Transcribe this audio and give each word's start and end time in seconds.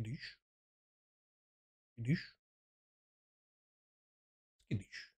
Скидыш. 0.00 0.38
Скидыш. 1.92 2.36
Скидыш. 4.64 5.14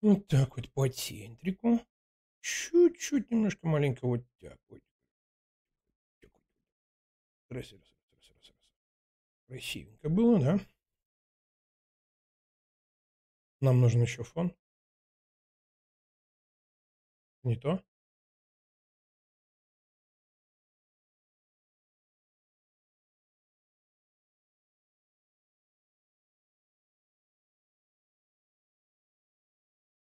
Вот 0.00 0.26
так 0.26 0.56
вот 0.56 0.72
по 0.72 0.88
центрику. 0.88 1.86
Чуть-чуть 2.40 3.30
немножко 3.30 3.68
маленько 3.68 4.06
вот 4.06 4.24
так 4.40 4.58
вот. 4.70 4.82
Раз, 7.50 7.72
раз, 7.72 7.80
раз, 8.10 8.30
раз, 8.30 8.48
раз. 8.48 8.56
Красивенько 9.46 10.08
было, 10.08 10.40
да? 10.40 10.58
Нам 13.60 13.80
нужен 13.80 14.02
еще 14.02 14.24
фон. 14.24 14.56
Не 17.44 17.56
то? 17.56 17.84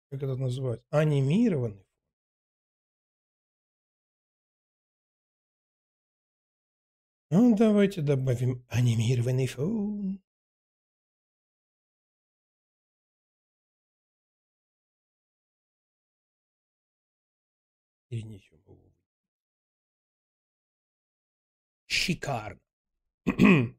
Как 0.10 0.24
это 0.24 0.36
называют? 0.38 0.84
Анимированный. 0.90 1.86
Ну, 7.30 7.56
давайте 7.58 8.02
добавим 8.02 8.66
анимированный 8.70 9.48
фон. 9.48 10.22
Или 18.10 18.22
ничего. 18.22 18.78
Шикарно. 21.88 22.60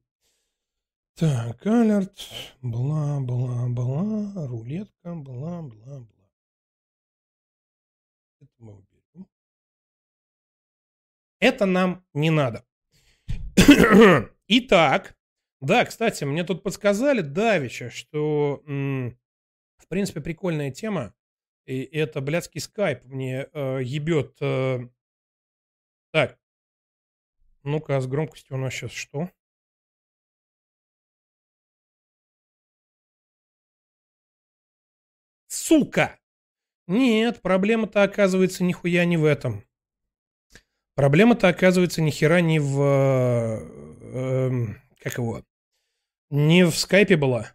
Так, 1.18 1.66
алерт, 1.66 2.16
бла-бла-бла, 2.62 4.46
рулетка, 4.46 5.16
бла-бла-бла. 5.16 6.17
Мы 8.58 8.74
уберем. 8.74 9.28
Это 11.40 11.66
нам 11.66 12.04
не 12.14 12.30
надо. 12.30 12.64
Итак, 14.48 15.16
да, 15.60 15.84
кстати, 15.84 16.24
мне 16.24 16.44
тут 16.44 16.62
подсказали, 16.62 17.20
Давича, 17.20 17.90
что, 17.90 18.62
в 18.64 19.88
принципе, 19.88 20.20
прикольная 20.20 20.70
тема. 20.70 21.14
И 21.66 21.82
это 21.82 22.20
блядский 22.20 22.60
скайп 22.60 23.04
мне 23.04 23.48
э, 23.52 23.80
ебет. 23.82 24.38
Э... 24.40 24.88
Так. 26.12 26.38
Ну-ка, 27.62 28.00
с 28.00 28.06
громкостью 28.06 28.56
у 28.56 28.58
нас 28.58 28.72
сейчас 28.72 28.92
что? 28.92 29.30
Сука! 35.48 36.18
Нет, 36.88 37.42
проблема-то 37.42 38.02
оказывается 38.02 38.64
нихуя 38.64 39.04
не 39.04 39.18
в 39.18 39.26
этом. 39.26 39.62
Проблема-то 40.94 41.46
оказывается 41.46 42.00
ни 42.00 42.10
хера 42.10 42.40
не 42.40 42.58
в... 42.58 42.80
Э, 42.80 44.50
э, 44.50 44.50
как 44.98 45.18
его? 45.18 45.44
Не 46.30 46.64
в 46.64 46.74
скайпе 46.74 47.16
была. 47.16 47.52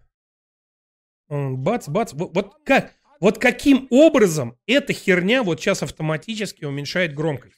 Бац, 1.28 1.90
бац. 1.90 2.14
Вот, 2.14 2.34
вот 2.36 2.64
как? 2.64 2.94
Вот 3.20 3.40
каким 3.40 3.88
образом 3.90 4.56
эта 4.68 4.94
херня 4.94 5.42
вот 5.42 5.60
сейчас 5.60 5.82
автоматически 5.82 6.66
уменьшает 6.66 7.16
громкость? 7.16 7.58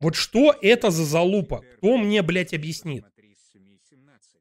Вот 0.00 0.14
что 0.16 0.56
это 0.62 0.90
за 0.90 1.04
залупа? 1.04 1.62
Кто 1.76 1.98
мне, 1.98 2.22
блядь, 2.22 2.54
объяснит? 2.54 3.04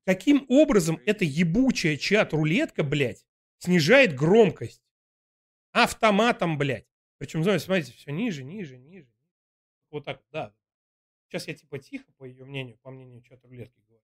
Каким 0.06 0.46
образом 0.48 1.00
эта 1.06 1.26
ебучая 1.26 1.98
чат-рулетка, 1.98 2.84
блядь, 2.84 3.26
снижает 3.58 4.16
громкость? 4.16 4.82
Автоматом, 5.72 6.58
блядь. 6.58 6.88
Причем, 7.18 7.44
знаете, 7.44 7.66
смотрите, 7.66 7.92
все 7.94 8.12
ниже, 8.12 8.44
ниже, 8.44 8.78
ниже. 8.78 9.12
Вот 9.92 10.06
так, 10.06 10.24
да. 10.32 10.54
Сейчас 11.28 11.48
я 11.48 11.54
типа 11.54 11.80
тихо, 11.80 12.12
по 12.18 12.26
ее 12.26 12.46
мнению, 12.46 12.78
по 12.78 12.92
мнению 12.92 13.22
чат-рулетки 13.22 13.82
говорю. 13.88 14.04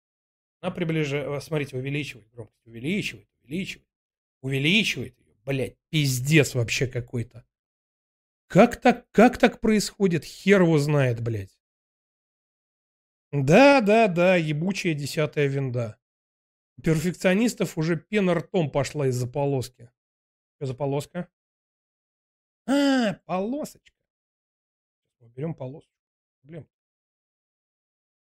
Она 0.60 0.70
приближает, 0.70 1.42
смотрите, 1.42 1.76
увеличивает 1.76 2.28
громкость, 2.30 2.66
увеличивает, 2.66 3.28
увеличивает, 3.42 3.88
увеличивает 4.42 5.18
ее 5.18 5.30
блядь, 5.44 5.76
пиздец 5.90 6.54
вообще 6.54 6.86
какой-то. 6.86 7.44
Как 8.46 8.80
так, 8.80 9.10
как 9.12 9.38
так 9.38 9.60
происходит? 9.60 10.24
Хер 10.24 10.62
его 10.62 10.78
знает, 10.78 11.20
блядь. 11.20 11.58
Да, 13.32 13.80
да, 13.80 14.08
да, 14.08 14.36
ебучая 14.36 14.94
десятая 14.94 15.46
винда. 15.46 15.98
У 16.78 16.82
перфекционистов 16.82 17.78
уже 17.78 17.96
пена 17.96 18.34
ртом 18.34 18.70
пошла 18.70 19.06
из-за 19.06 19.26
полоски. 19.28 19.90
Что 20.56 20.66
за 20.66 20.74
полоска? 20.74 21.28
А, 22.66 23.14
полосочка. 23.24 23.96
Берем 25.20 25.54
полосочку. 25.54 25.94
Проблем. 26.40 26.68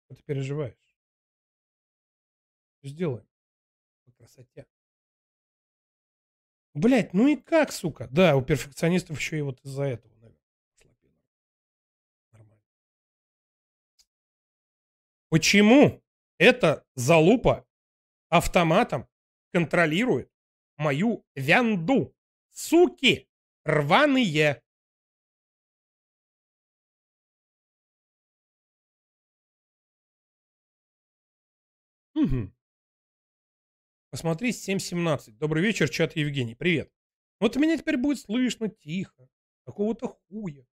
Что 0.06 0.16
ты 0.16 0.24
переживаешь? 0.24 0.98
Сделаем. 2.84 3.28
По 4.06 4.12
красоте. 4.12 4.68
Блять, 6.74 7.14
ну 7.14 7.28
и 7.28 7.36
как, 7.36 7.72
сука? 7.72 8.08
Да, 8.12 8.36
у 8.36 8.42
перфекционистов 8.42 9.20
еще 9.20 9.38
и 9.38 9.42
вот 9.42 9.60
из-за 9.64 9.84
этого, 9.84 10.12
наверное. 10.16 10.40
Нормально. 12.32 12.64
Почему 15.30 16.04
эта 16.40 16.86
залупа 16.96 17.66
автоматом 18.30 19.08
контролирует 19.52 20.32
мою 20.78 21.26
вянду? 21.36 22.16
Суки! 22.50 23.30
Рваные! 23.66 24.62
Угу. 32.16 32.54
Посмотри 34.12 34.52
7.17. 34.52 35.32
Добрый 35.32 35.64
вечер, 35.64 35.90
чат 35.90 36.16
Евгений. 36.16 36.56
Привет. 36.56 36.92
Вот 37.40 37.56
меня 37.56 37.78
теперь 37.78 37.98
будет 37.98 38.20
слышно 38.20 38.70
тихо. 38.70 39.30
Какого-то 39.66 40.08
хуя. 40.08 40.66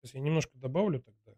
Сейчас 0.00 0.14
я 0.14 0.20
немножко 0.20 0.56
добавлю 0.58 1.02
тогда. 1.02 1.34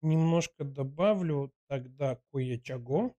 Немножко 0.00 0.64
добавлю 0.64 1.52
тогда 1.66 2.20
кое-чего. 2.32 3.16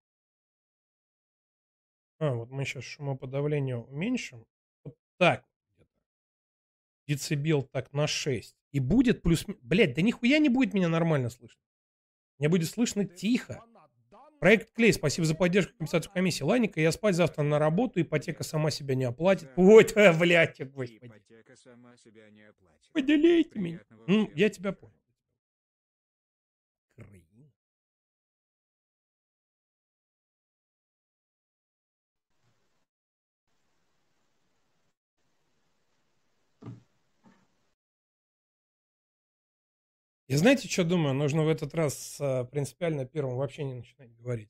А, 2.19 2.33
вот 2.33 2.49
мы 2.49 2.63
сейчас 2.65 2.85
шумоподавление 2.85 3.77
уменьшим. 3.77 4.45
Так. 5.17 5.45
Децибел 7.07 7.63
так 7.63 7.93
на 7.93 8.07
6. 8.07 8.55
И 8.71 8.79
будет 8.79 9.21
плюс... 9.21 9.45
Блять, 9.61 9.93
да 9.93 10.01
нихуя 10.01 10.39
не 10.39 10.49
будет 10.49 10.73
меня 10.73 10.89
нормально 10.89 11.29
слышно. 11.29 11.61
Мне 12.39 12.49
будет 12.49 12.69
слышно 12.69 13.05
тихо. 13.05 13.63
Проект 14.39 14.73
Клей, 14.73 14.91
спасибо 14.91 15.25
за 15.25 15.33
поддержку 15.33 15.71
компенсацию 15.77 16.11
комиссии. 16.11 16.43
Ланика, 16.43 16.81
я 16.81 16.91
спать 16.91 17.15
завтра 17.15 17.43
на 17.43 17.57
работу, 17.57 18.01
ипотека 18.01 18.43
сама 18.43 18.69
себя 18.69 18.95
не 18.95 19.05
оплатит. 19.05 19.49
Вот, 19.55 19.93
блядь, 20.19 20.59
господи. 20.59 20.99
Ипотека 21.01 21.55
сама 21.55 21.95
себя 21.97 22.29
не 22.29 22.43
оплатит. 22.43 22.91
Поделите 22.91 23.59
меня. 23.59 23.79
Ну, 24.07 24.29
я 24.35 24.49
тебя 24.49 24.73
понял. 24.73 24.93
И 40.27 40.35
знаете, 40.35 40.67
что 40.67 40.83
думаю? 40.83 41.13
Нужно 41.13 41.43
в 41.43 41.49
этот 41.49 41.73
раз 41.75 42.17
а, 42.19 42.45
принципиально 42.45 43.05
первым 43.05 43.35
вообще 43.37 43.63
не 43.63 43.75
начинать 43.75 44.11
говорить. 44.17 44.49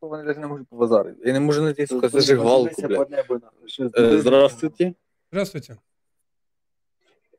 Вони 0.00 0.22
навіть 0.22 0.38
не 0.38 0.46
можуть 0.46 0.68
побазарити. 0.68 1.22
Я 1.28 1.32
не 1.32 1.40
можу 1.40 1.60
знайти 1.60 1.86
сука, 1.86 2.08
зажигалку, 2.08 2.82
бля. 2.82 3.06
Э, 3.94 4.18
Здравствуйте. 4.20 4.94
Здравствуйте. 5.32 5.76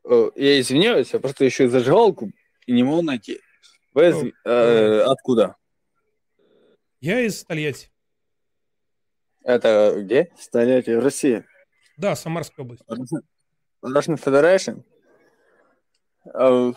Э, 0.04 0.30
Я 0.36 0.60
извиняюсь, 0.60 1.14
я 1.14 1.20
просто 1.20 1.44
ищу 1.46 1.68
зажигалку 1.68 2.30
и 2.66 2.72
не 2.72 2.84
могу 2.84 3.02
найти. 3.02 3.40
Вы 3.94 4.02
из- 4.08 4.32
э, 4.44 5.00
откуда? 5.02 5.56
Я 7.00 7.20
из 7.20 7.44
Тольятти. 7.44 7.88
Это 9.44 9.94
где? 10.00 10.32
Столетие 10.38 10.98
в 10.98 11.04
России. 11.04 11.44
Да, 11.96 12.16
Самарская 12.16 12.64
область. 12.64 12.82
Russian 13.84 14.16
Federation? 14.16 14.82
Э, 16.34 16.72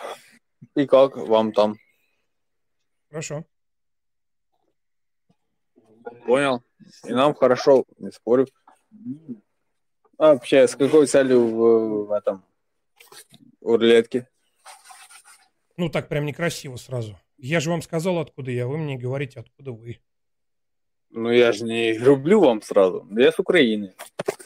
И 0.76 0.86
как 0.86 1.16
вам 1.16 1.54
там? 1.54 1.78
Хорошо. 3.10 3.46
Понял. 6.26 6.62
И 7.06 7.14
нам 7.14 7.34
хорошо, 7.34 7.86
не 7.98 8.12
спорю. 8.12 8.48
А 10.18 10.34
вообще, 10.34 10.68
с 10.68 10.76
какой 10.76 11.08
целью 11.08 11.46
в, 11.48 12.08
в 12.08 12.12
этом 12.12 12.44
у 13.62 13.78
рулетки? 13.78 14.28
Ну, 15.78 15.90
так 15.90 16.10
прям 16.10 16.26
некрасиво 16.26 16.76
сразу. 16.76 17.18
Я 17.38 17.60
же 17.60 17.70
вам 17.70 17.82
сказал, 17.82 18.18
откуда 18.20 18.52
я, 18.52 18.68
вы 18.68 18.78
мне 18.78 18.98
говорите, 18.98 19.40
откуда 19.40 19.72
вы. 19.72 20.00
Ну, 21.10 21.32
я 21.32 21.52
же 21.52 21.64
не 21.64 21.98
рублю 21.98 22.42
вам 22.42 22.62
сразу. 22.62 23.08
Я 23.12 23.32
с 23.32 23.40
Украины. 23.40 23.94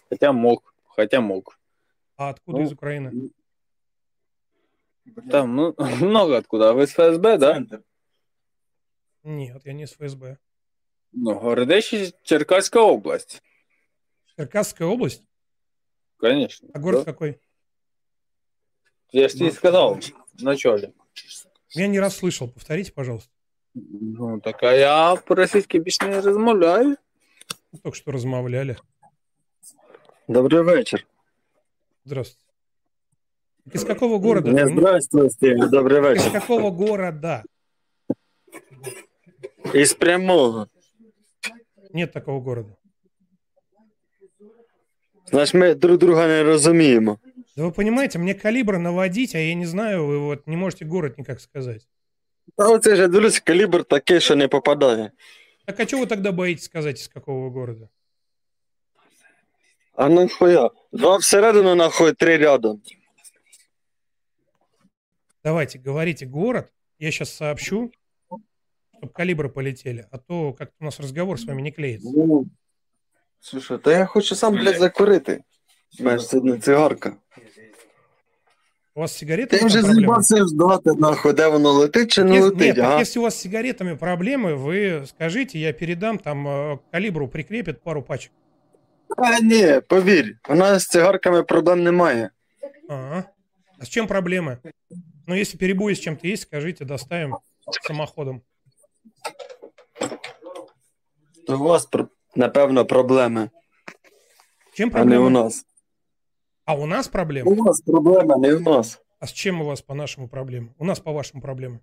Хотя 0.10 0.32
мог, 0.32 0.74
хотя 0.88 1.22
мог. 1.22 1.58
А 2.18 2.30
откуда 2.30 2.60
Ну, 2.60 2.64
из 2.66 2.72
Украины? 2.72 3.32
Там, 5.30 5.56
ну, 5.56 5.76
много 6.02 6.38
откуда. 6.38 6.70
А 6.70 6.74
вы 6.74 6.88
с 6.88 6.92
ФСБ, 6.92 7.38
да? 7.38 7.64
Нет, 9.24 9.62
я 9.66 9.74
не 9.74 9.84
из 9.84 9.94
ФСБ. 9.94 10.38
Ну, 11.14 11.40
Городище, 11.40 12.14
Черкасская 12.24 12.84
область. 12.84 13.42
Черкасская 14.38 14.88
область? 14.88 15.24
Конечно. 16.18 16.70
А 16.74 16.80
город 16.80 17.06
Да. 17.06 17.12
какой? 17.12 17.42
Я 19.12 19.28
же 19.28 19.36
тебе 19.38 19.52
сказал 19.52 20.00
в 20.34 20.42
начале. 20.44 20.94
Я 21.72 21.88
не 21.88 22.00
раз 22.00 22.18
слышал. 22.18 22.50
Повторите, 22.50 22.94
пожалуйста. 22.94 23.30
Ну, 24.01 24.41
так 24.41 24.63
а 24.63 24.73
я 24.73 25.17
по-російськи 25.17 25.79
більш 25.79 26.01
не 26.01 26.21
розмовляю. 26.21 26.97
Ну, 27.73 27.79
Только 27.83 27.97
что 27.97 28.13
размовляли. 28.13 28.77
Добрий 30.29 30.63
вечір. 30.63 31.07
Здравствуйте. 32.05 32.47
Из 33.75 33.85
какого 33.85 34.19
города? 34.19 34.53
Не 34.53 34.65
вы? 34.65 34.69
здравствуйте, 34.69 35.57
добрий 35.71 35.99
Из 35.99 36.05
вечір. 36.25 36.33
какого 36.33 36.71
города? 36.71 37.45
Із 39.75 39.95
прямого. 39.95 40.69
Нет 41.93 42.13
такого 42.13 42.41
города. 42.41 42.77
Значить, 45.31 45.55
ми 45.55 45.75
друг 45.75 45.99
друга 45.99 46.27
не 46.27 46.43
розуміємо. 46.43 47.19
Да 47.57 47.63
вы 47.65 47.73
понимаете, 47.73 48.19
мне 48.19 48.35
калибр 48.35 48.79
наводить, 48.79 49.35
а 49.35 49.39
я 49.39 49.55
не 49.55 49.67
знаю, 49.67 50.07
вы 50.07 50.19
вот 50.19 50.47
не 50.47 50.57
можете 50.57 50.85
город 50.85 51.19
никак 51.19 51.41
сказать. 51.41 51.89
Та 52.61 52.69
оце 52.69 52.97
ж 52.97 53.03
я 53.03 53.09
дивлюсь, 53.09 53.41
калібр 53.41 53.85
такий, 53.85 54.21
що 54.21 54.37
не 54.37 54.49
попадає. 54.49 55.11
Так 55.67 55.81
а 55.81 55.87
что 55.87 55.99
вы 55.99 56.07
тогда 56.07 56.33
боитесь 56.33 56.65
сказать, 56.65 57.01
из 57.01 57.09
какого 57.09 57.51
города? 57.51 57.89
А 59.95 60.09
нахуя? 60.09 60.71
Два 60.93 61.19
всередину, 61.19 61.75
нахуй, 61.75 62.13
три 62.13 62.37
рядом. 62.37 62.83
Давайте, 65.43 65.79
говорите 65.79 66.27
город, 66.27 66.73
я 66.99 67.11
сейчас 67.11 67.33
сообщу, 67.33 67.93
чтобы 68.99 69.13
калибры 69.13 69.49
полетели, 69.49 70.07
а 70.11 70.19
то 70.19 70.53
как-то 70.53 70.75
у 70.81 70.85
нас 70.85 71.01
разговор 71.01 71.39
с 71.39 71.45
вами 71.45 71.63
не 71.63 71.73
клеится. 71.73 72.09
Ну, 72.15 72.47
слушай, 73.41 73.79
та 73.79 73.93
я 73.99 74.07
хочу 74.07 74.35
сам, 74.35 74.55
блядь, 74.55 74.79
закурити. 74.79 75.45
Знаєш, 75.91 76.29
це 76.29 76.41
не 76.41 76.59
цигарка. 76.59 77.17
У 78.95 79.01
вас 79.01 79.13
с 79.13 79.17
сигаретами 79.19 79.51
Ти 79.51 79.59
там 79.59 79.69
вже 79.69 79.79
проблемы? 79.83 79.95
з'їбався 79.95 80.47
ждати, 80.47 80.91
нахуй, 80.99 81.33
де 81.33 81.49
воно 81.49 81.73
летить 81.73 82.13
чи 82.13 82.25
не 82.25 82.39
Ес- 82.39 82.45
летить, 82.45 82.61
Нет, 82.61 82.77
так 82.77 82.85
ага? 82.85 82.99
если 83.01 83.21
у 83.21 83.23
вас 83.23 83.35
с 83.35 83.41
сигаретами 83.41 83.95
проблемы, 83.95 84.55
вы 84.55 85.07
скажите, 85.07 85.59
я 85.59 85.73
передам, 85.73 86.19
там 86.19 86.49
э, 86.49 86.77
к 86.77 86.81
калибру 86.93 87.29
прикрепит 87.29 87.83
пару 87.83 88.03
пачек. 88.03 88.33
А 89.17 89.41
ні, 89.41 89.81
повір, 89.89 90.39
у 90.49 90.55
нас 90.55 90.83
з 90.83 90.87
цигарками 90.87 91.43
проблем 91.43 91.83
немає. 91.83 92.31
Ага. 92.89 93.25
А 93.79 93.83
с 93.85 93.89
чем 93.89 94.07
проблемы? 94.07 94.59
Ну, 95.27 95.35
если 95.35 95.59
перебои 95.59 95.93
с 95.95 95.99
чем-то 96.01 96.27
есть, 96.29 96.43
скажите, 96.43 96.85
доставим 96.85 97.37
самоходом. 97.83 98.41
То 101.47 101.55
у 101.57 101.59
вас, 101.59 101.87
пр- 101.87 102.09
напевно, 102.35 102.85
проблеми, 102.85 103.51
Чем 104.75 104.91
а 104.95 105.05
не 105.05 105.17
у 105.19 105.29
проблемы? 105.29 105.31
нас. 105.31 105.65
А 106.65 106.75
у 106.75 106.87
нас 106.87 107.07
У 107.07 107.11
проблемы? 107.11 107.55
вас 107.65 107.81
проблема, 107.81 108.37
не 108.37 108.55
у 108.55 108.61
нас. 108.61 109.01
А 109.21 109.25
с 109.27 109.33
чем 109.33 109.61
у 109.61 109.65
вас 109.65 109.81
по 109.81 109.95
нашему 109.95 110.29
проблемы? 110.29 110.69
У 110.79 110.85
нас 110.85 111.01
по 111.01 111.13
вашему 111.13 111.43
проблемы. 111.43 111.79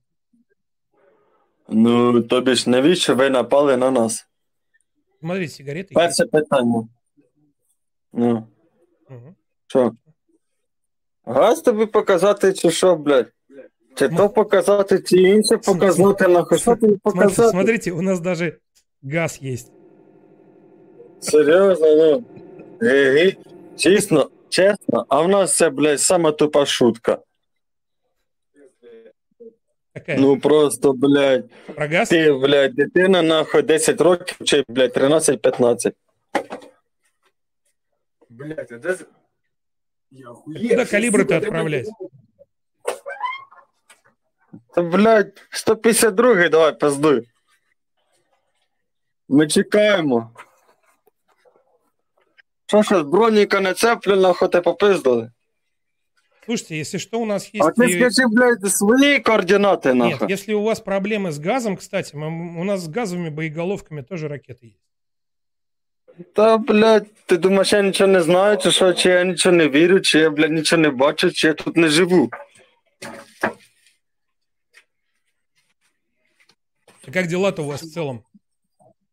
Ну, 1.69 2.21
тобі 2.21 2.55
ж 2.55 2.69
навіщо 2.69 3.15
ви 3.15 3.29
напали 3.29 3.77
на 3.77 3.91
нас? 3.91 4.27
Смотрите, 5.19 5.63
сигареты 5.63 5.83
есть. 5.83 5.94
Перше 5.94 6.25
питання. 6.25 6.88
Ну, 8.13 8.47
Мгм. 9.09 9.35
що? 9.67 9.91
Газ 11.25 11.61
тобі 11.61 11.85
показати, 11.85 12.53
чи 12.53 12.71
що, 12.71 12.95
блядь? 12.95 13.31
Чи 13.95 14.09
то 14.09 14.29
показати, 14.29 15.00
чи 15.00 15.17
інше 15.21 15.57
показати, 15.57 16.27
нахуй. 16.27 16.57
Що 16.59 16.75
тобі 16.75 16.81
Смотрите, 16.81 17.00
показати? 17.03 17.50
смотрите, 17.50 17.91
у 17.91 18.01
нас 18.01 18.19
даже 18.19 18.57
газ 19.03 19.39
есть. 19.44 19.71
Серйозно, 21.21 21.95
ну. 21.95 22.23
Ге-ге. 22.81 23.35
Чесно, 23.77 24.29
чесно, 24.48 25.06
а 25.08 25.22
в 25.22 25.28
нас 25.28 25.56
це, 25.56 25.70
блядь, 25.70 26.00
сама 26.00 26.32
тупа 26.32 26.66
шутка. 26.66 27.18
Какая? 29.94 30.18
Ну 30.18 30.40
просто, 30.40 30.92
блядь, 30.92 31.50
Про 31.74 31.88
газ? 31.88 32.08
ти, 32.08 32.32
блядь, 32.32 32.74
дитина, 32.74 33.22
нахуй, 33.22 33.62
10 33.62 34.00
років, 34.00 34.36
чи, 34.44 34.64
блядь, 34.68 34.96
13-15. 34.96 35.92
Блять, 38.28 38.72
а 38.72 38.78
де... 38.78 38.96
Куда 40.68 40.84
калибры-то 40.84 41.36
отправлять? 41.36 41.88
Та, 44.74 44.82
блядь, 44.82 45.42
152 45.50 46.48
давай, 46.48 46.78
пиздуй. 46.78 47.28
Ми 49.28 49.46
чекаємо. 49.48 50.30
Що 52.67 52.81
ж, 52.81 53.03
броніка 53.03 53.59
не 53.59 53.73
цеплю, 53.73 54.15
нахуй 54.15 54.50
ти 54.50 54.61
попиздили. 54.61 55.31
Слушайте, 56.45 56.75
если 56.75 57.00
что, 57.00 57.19
у 57.19 57.25
нас 57.25 57.50
есть... 57.53 57.65
А 57.67 57.71
ти 57.71 57.85
и- 57.85 58.00
скажи, 58.00 58.27
блядь, 58.27 58.71
свої 58.71 59.19
координати, 59.19 59.94
Нет, 59.94 60.11
нахуй. 60.11 60.31
если 60.33 60.53
у 60.53 60.63
вас 60.63 60.83
проблемы 60.83 61.27
с 61.31 61.39
газом, 61.39 61.77
кстати, 61.77 62.17
мы- 62.17 62.59
у 62.61 62.63
нас 62.63 62.81
с 62.81 62.89
газовыми 62.89 63.29
боеголовками 63.29 64.01
тоже 64.03 64.27
ракеты 64.27 64.65
есть. 64.65 64.79
Та, 66.33 66.57
блядь, 66.57 67.07
ти 67.25 67.38
думаєш, 67.38 67.73
я 67.73 67.81
нічого 67.81 68.07
не 68.07 68.21
знаю, 68.21 68.57
чи 68.57 68.71
що, 68.71 68.94
чи 68.94 69.09
я 69.09 69.23
нічого 69.23 69.55
не 69.55 69.69
вірю, 69.69 70.00
чи 70.01 70.19
я, 70.19 70.29
блядь, 70.29 70.51
нічого 70.51 70.81
не 70.81 70.89
бачу, 70.89 71.31
чи 71.31 71.47
я 71.47 71.53
тут 71.53 71.77
не 71.77 71.88
живу. 71.88 72.29
И 77.07 77.11
как 77.11 77.27
дела-то 77.27 77.63
у 77.63 77.67
вас 77.67 77.81
в 77.83 77.91
целом? 77.94 78.23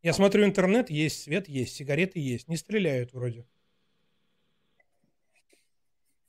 Я 0.05 0.13
смотрю, 0.13 0.43
интернет 0.45 0.89
есть, 0.91 1.23
свет 1.23 1.47
есть, 1.49 1.75
сигареты 1.75 2.19
есть. 2.19 2.47
Не 2.49 2.57
стреляют 2.57 3.13
вроде. 3.13 3.45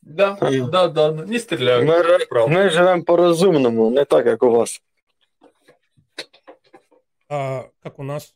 Да, 0.03 0.39
да, 0.73 0.89
да, 0.89 1.13
ну, 1.13 1.25
не 1.27 1.39
стріляю. 1.39 1.85
Ми, 1.87 2.03
ре- 2.03 2.49
ми 2.49 2.71
живемо 2.71 3.03
по-розумному, 3.05 3.91
не 3.91 4.05
так, 4.05 4.27
як 4.27 4.43
у 4.43 4.51
вас. 4.51 4.83
А 7.29 7.63
как 7.83 7.99
у 7.99 8.03
нас? 8.03 8.35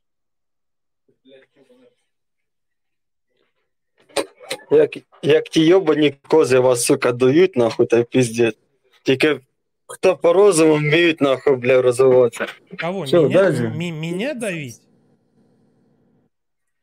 Як, 4.71 4.97
як 5.23 5.45
ті 5.49 5.65
йобані 5.67 6.15
кози 6.29 6.59
вас, 6.59 6.85
сука, 6.85 7.13
дають, 7.13 7.57
нахуй, 7.57 7.87
та 7.87 7.99
й 7.99 8.05
піздець. 8.05 8.57
Тільки 9.03 9.41
хто 9.87 10.17
по 10.17 10.33
розуму 10.33 10.75
вміють, 10.75 11.21
нахуй, 11.21 11.57
бля, 11.57 11.83
розвиватися. 11.83 12.47
Кого? 12.81 13.01
Всё, 13.05 13.23
меня, 13.23 13.43
дальше. 13.43 13.63
м- 13.65 14.01
меня 14.01 14.35
давить? 14.35 14.81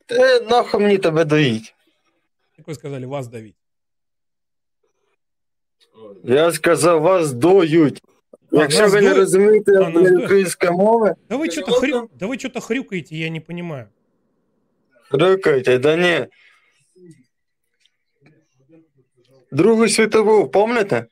Те 0.08 0.40
нахуй 0.42 0.80
мені 0.82 0.98
тебе 0.98 1.26
доїть. 1.26 1.76
Как 2.58 2.68
вы 2.68 2.76
сказали, 2.76 3.06
вас 3.06 3.28
давить? 3.28 3.56
Я 6.24 6.52
сказав, 6.52 7.02
вас 7.02 7.34
доють. 7.34 8.02
Якщо 8.52 8.82
нас 8.82 8.92
ви 8.94 9.02
не 9.02 9.08
доють? 9.10 9.18
розумієте 9.18 9.78
А, 9.78 9.90
нас 9.90 10.04
доють. 10.04 10.24
української 10.24 10.72
мови, 10.72 11.16
Да 11.30 11.38
вы 11.38 11.52
что-то 11.52 11.72
хрю... 11.72 12.10
да 12.20 12.28
вы 12.28 12.40
что-то 12.40 12.60
хрюкаете, 12.62 13.16
я 13.16 13.30
не 13.30 13.40
понимаю. 13.42 13.88
рикайте, 15.12 15.78
да 15.78 15.96
ні. 15.98 16.28
Другу 19.52 19.88
світову, 19.90 20.48
помните? 20.48 21.06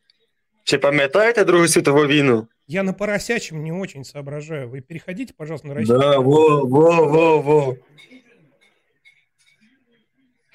Чи 0.64 0.78
пам'ятаєте 0.78 1.44
Другу 1.46 1.68
світову 1.68 2.06
війну? 2.08 2.48
Я 2.68 2.84
на 2.84 2.94
поросячем 2.94 3.64
не 3.64 3.72
очень 3.74 4.04
соображаю. 4.04 4.70
Вы 4.70 4.82
переходите, 4.82 5.34
пожалуйста, 5.38 5.68
на 5.68 5.74
российский. 5.74 6.00
Да, 6.00 6.20
во, 6.20 6.66
во, 6.66 7.06
во, 7.08 7.42
во. 7.42 7.76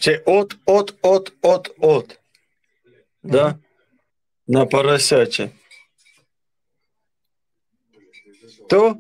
Чи 0.01 0.23
от, 0.25 0.57
от, 0.65 0.95
от, 1.03 1.33
от, 1.43 1.75
от. 1.79 2.21
Да? 3.23 3.59
На 4.47 4.67
поросяче. 4.67 5.51
То 8.69 8.97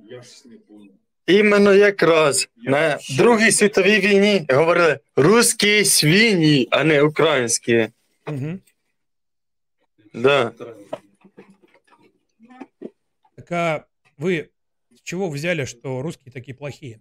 іменно 1.26 1.75
якраз 1.75 2.49
на 2.56 2.99
Другій 3.16 3.52
світовій 3.52 4.00
війні 4.00 4.47
говорили 4.50 4.99
русські 5.16 5.85
свині, 5.85 6.68
а 6.71 6.85
не 6.85 7.02
українські. 7.02 7.88
Мгм. 8.26 8.61
Да. 10.14 10.52
Так 13.37 13.52
а 13.52 13.87
вы 14.16 14.50
с 14.95 15.00
чего 15.02 15.28
взяли, 15.28 15.66
что 15.66 16.00
русские 16.00 16.33
такие 16.33 16.54
плохие? 16.56 16.99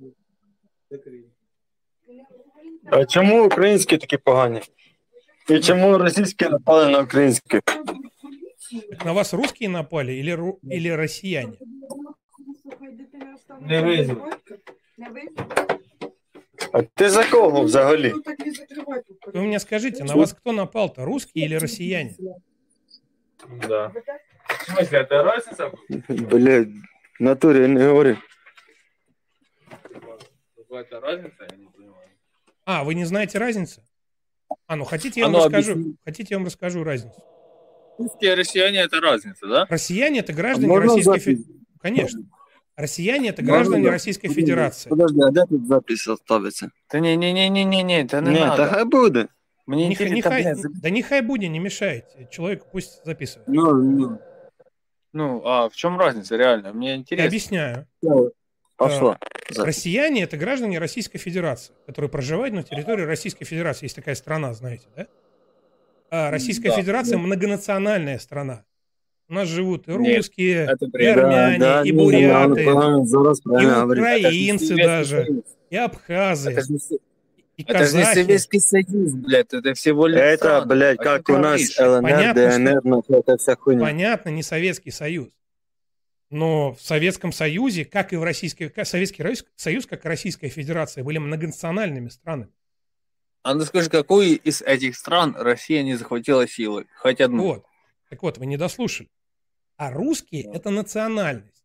А 2.92 3.06
чому 3.06 3.46
українські 3.46 3.98
такі 3.98 4.18
погані? 4.18 4.62
І 5.50 5.60
чому 5.60 5.98
російські 5.98 6.46
напали 6.50 6.90
на 6.90 7.00
українські? 7.00 7.60
Так 8.90 9.06
на 9.06 9.12
вас 9.12 9.34
русские 9.34 9.70
напали 9.70 10.20
или, 10.20 10.36
ру- 10.36 10.58
или 10.72 10.96
россияне? 10.96 11.54
Не 13.62 13.82
вижу. 13.82 14.22
А 16.72 16.82
ти 16.82 17.10
за 17.10 17.24
кого 17.24 17.62
взагалі? 17.62 18.14
Вы 19.34 19.42
мне 19.42 19.60
скажите, 19.60 20.04
на 20.04 20.16
вас 20.16 20.34
кто 20.34 20.52
напал-то, 20.52 21.06
русские 21.06 21.46
или 21.46 21.56
россияне? 21.60 22.16
Да. 23.68 23.92
В 24.48 24.72
смысле, 24.72 25.00
это 25.00 25.24
разница? 25.24 25.72
Блядь, 26.10 26.68
в 27.20 27.24
натурі 27.24 27.68
не 27.68 27.84
говори. 27.88 28.18
Какая-то 30.58 31.00
разница, 31.00 31.48
я 31.52 31.58
не 31.58 31.66
понимаю. 31.66 31.79
а, 32.73 32.85
вы 32.85 32.95
не 32.95 33.05
знаете 33.05 33.37
разницы? 33.39 33.83
А, 34.69 34.77
ну 34.77 34.85
хотите 34.85 35.19
я 35.21 35.27
А 35.27 35.29
вам 35.29 35.39
ну, 35.41 35.45
расскажу? 35.45 35.73
объясни. 35.73 35.97
Хотите 36.05 36.29
я 36.35 36.39
вам 36.39 36.47
расскажу 36.47 36.85
разницу? 36.85 37.21
Русские 37.99 38.35
россияне 38.35 38.79
это 38.79 39.01
разница, 39.01 39.47
да? 39.49 39.67
Россияне 39.69 40.21
это 40.21 40.33
граждане 40.33 40.69
Можно 40.69 40.87
Российской? 40.95 41.19
Федерации. 41.19 41.55
Конечно. 41.81 42.21
Россияне 42.77 43.29
это 43.31 43.43
Можно 43.43 43.55
граждане 43.57 43.85
да? 43.85 43.91
Российской 43.91 44.29
Федерации. 44.29 44.89
Подожди, 44.89 45.21
а 45.21 45.31
де 45.33 45.45
тут 45.49 45.67
запись 45.67 46.03
ставиться? 46.17 46.71
Да 46.93 47.01
не, 47.01 47.17
не, 47.17 47.33
не, 47.33 47.49
не, 47.49 47.65
не, 47.65 47.83
не, 47.83 48.05
это 48.05 48.21
не 48.21 48.31
Ні, 48.31 48.41
надо. 48.41 48.57
та 48.57 48.67
хай 48.69 48.85
буде. 48.85 49.27
Мне 49.67 49.89
Не, 49.89 49.95
ха- 49.97 50.05
не 50.05 50.11
интересно, 50.19 50.63
хай- 50.71 50.73
да 50.83 50.91
не 50.91 51.03
хай 51.03 51.23
буде, 51.23 51.49
не 51.49 51.59
мешайте. 51.61 52.29
Человек 52.31 52.67
пусть 52.73 53.05
записывает. 53.05 53.49
Ну, 53.49 53.75
ну. 53.75 54.19
Ну, 55.13 55.43
а 55.45 55.69
в 55.69 55.75
чем 55.75 55.99
разница, 55.99 56.37
реально? 56.37 56.73
Мне 56.73 56.89
Я 56.91 56.95
интересно. 56.95 57.27
объясняю. 57.27 57.87
Пошло. 58.81 59.17
Запись. 59.51 59.59
Россияне 59.67 60.23
это 60.23 60.39
граждане 60.39 60.79
Российской 60.79 61.19
Федерации, 61.19 61.73
которые 61.87 62.09
проживают 62.09 62.55
на 62.55 62.63
территории 62.63 63.05
Российской 63.05 63.45
Федерации. 63.45 63.85
Есть 63.85 63.97
такая 63.97 64.15
страна, 64.15 64.55
знаете, 64.55 64.87
да? 64.97 65.07
А 66.11 66.31
Российская 66.31 66.71
Да, 66.71 66.77
Федерация 66.77 67.19
многонациональная 67.19 68.19
страна. 68.19 68.65
У 69.29 69.35
нас 69.35 69.49
живут 69.49 69.87
и 69.87 69.93
Нет, 69.93 70.17
русские, 70.17 70.67
Это 70.67 70.87
и 70.99 71.07
армяне, 71.07 71.83
и 71.89 71.93
ні, 71.93 71.99
буряты, 71.99 72.65
правильно, 72.65 73.07
зараз 73.07 73.41
и 73.45 73.51
украинцы 73.51 74.67
Советский 74.67 74.83
даже, 74.83 75.25
Союз. 75.27 75.45
и 75.71 75.77
абхазы, 75.77 76.51
Это 76.51 76.63
же, 76.63 76.73
не 76.73 76.79
и 77.59 77.63
это 77.63 77.85
же 77.87 77.97
не 77.97 78.03
казахи. 78.03 78.15
Советский 78.15 78.59
Союз, 78.61 79.13
блядь, 79.15 79.53
это 79.55 79.75
всего 79.75 80.07
лишь 80.09 80.19
Это, 80.21 80.37
страны. 80.37 80.67
блядь, 80.67 80.99
О 81.01 81.05
как 81.05 81.27
чем 81.27 81.37
у 81.37 81.39
нас? 81.39 81.79
ЛНР, 81.79 82.03
Понятно, 82.03 82.57
ДНР, 82.59 82.85
нахуй, 82.85 83.19
это 83.19 83.37
вся 83.37 83.55
хуйня. 83.57 83.81
Понятно, 83.85 84.31
не 84.31 84.43
Советский 84.43 84.91
Союз. 84.91 85.29
Но 86.31 86.75
в 86.75 86.81
Советском 86.81 87.33
Союзе, 87.33 87.85
как 87.85 88.13
и 88.13 88.17
в 88.17 88.23
Российской... 88.23 88.69
как 88.69 88.87
Советский 88.87 89.25
Союз, 89.57 89.87
как 89.87 90.05
и 90.05 90.09
Российская 90.09 90.49
Федерация, 90.49 91.03
были 91.03 91.19
многонациональными 91.19 92.09
странами. 92.09 92.53
А 93.43 93.55
ну 93.55 93.65
скажи, 93.65 93.91
какую 93.91 94.39
из 94.39 94.63
этих 94.63 94.97
стран 94.97 95.35
Россия 95.37 95.83
не 95.83 95.95
захватила 95.95 96.47
силой? 96.47 96.87
Хоть 96.97 97.21
одну. 97.21 97.43
Вот. 97.43 97.67
Так 98.11 98.23
вот, 98.23 98.39
вы 98.39 98.47
не 98.47 98.57
дослушали. 98.57 99.11
А 99.77 99.91
русские– 99.91 100.43
это 100.55 100.71
национальность. 100.71 101.65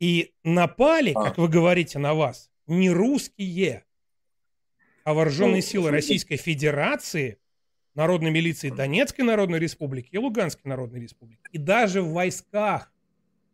И 0.00 0.32
напали, 0.42 1.12
А. 1.14 1.22
как 1.22 1.38
вы 1.38 1.48
говорите, 1.48 1.98
на 1.98 2.14
вас 2.14 2.50
не 2.66 2.90
русские, 2.90 3.84
а 5.04 5.14
вооруженные 5.14 5.56
Ну, 5.56 5.68
силы. 5.68 5.90
Российской 5.90 6.36
Федерации, 6.36 7.38
Народной 7.94 8.30
милиции 8.30 8.70
Донецкой 8.70 9.24
Народной 9.24 9.58
Республики 9.58 10.08
и 10.12 10.18
Луганской 10.18 10.68
Народной 10.68 11.00
Республики. 11.00 11.42
И 11.52 11.58
даже 11.58 12.02
в 12.02 12.12
войсках 12.12 12.91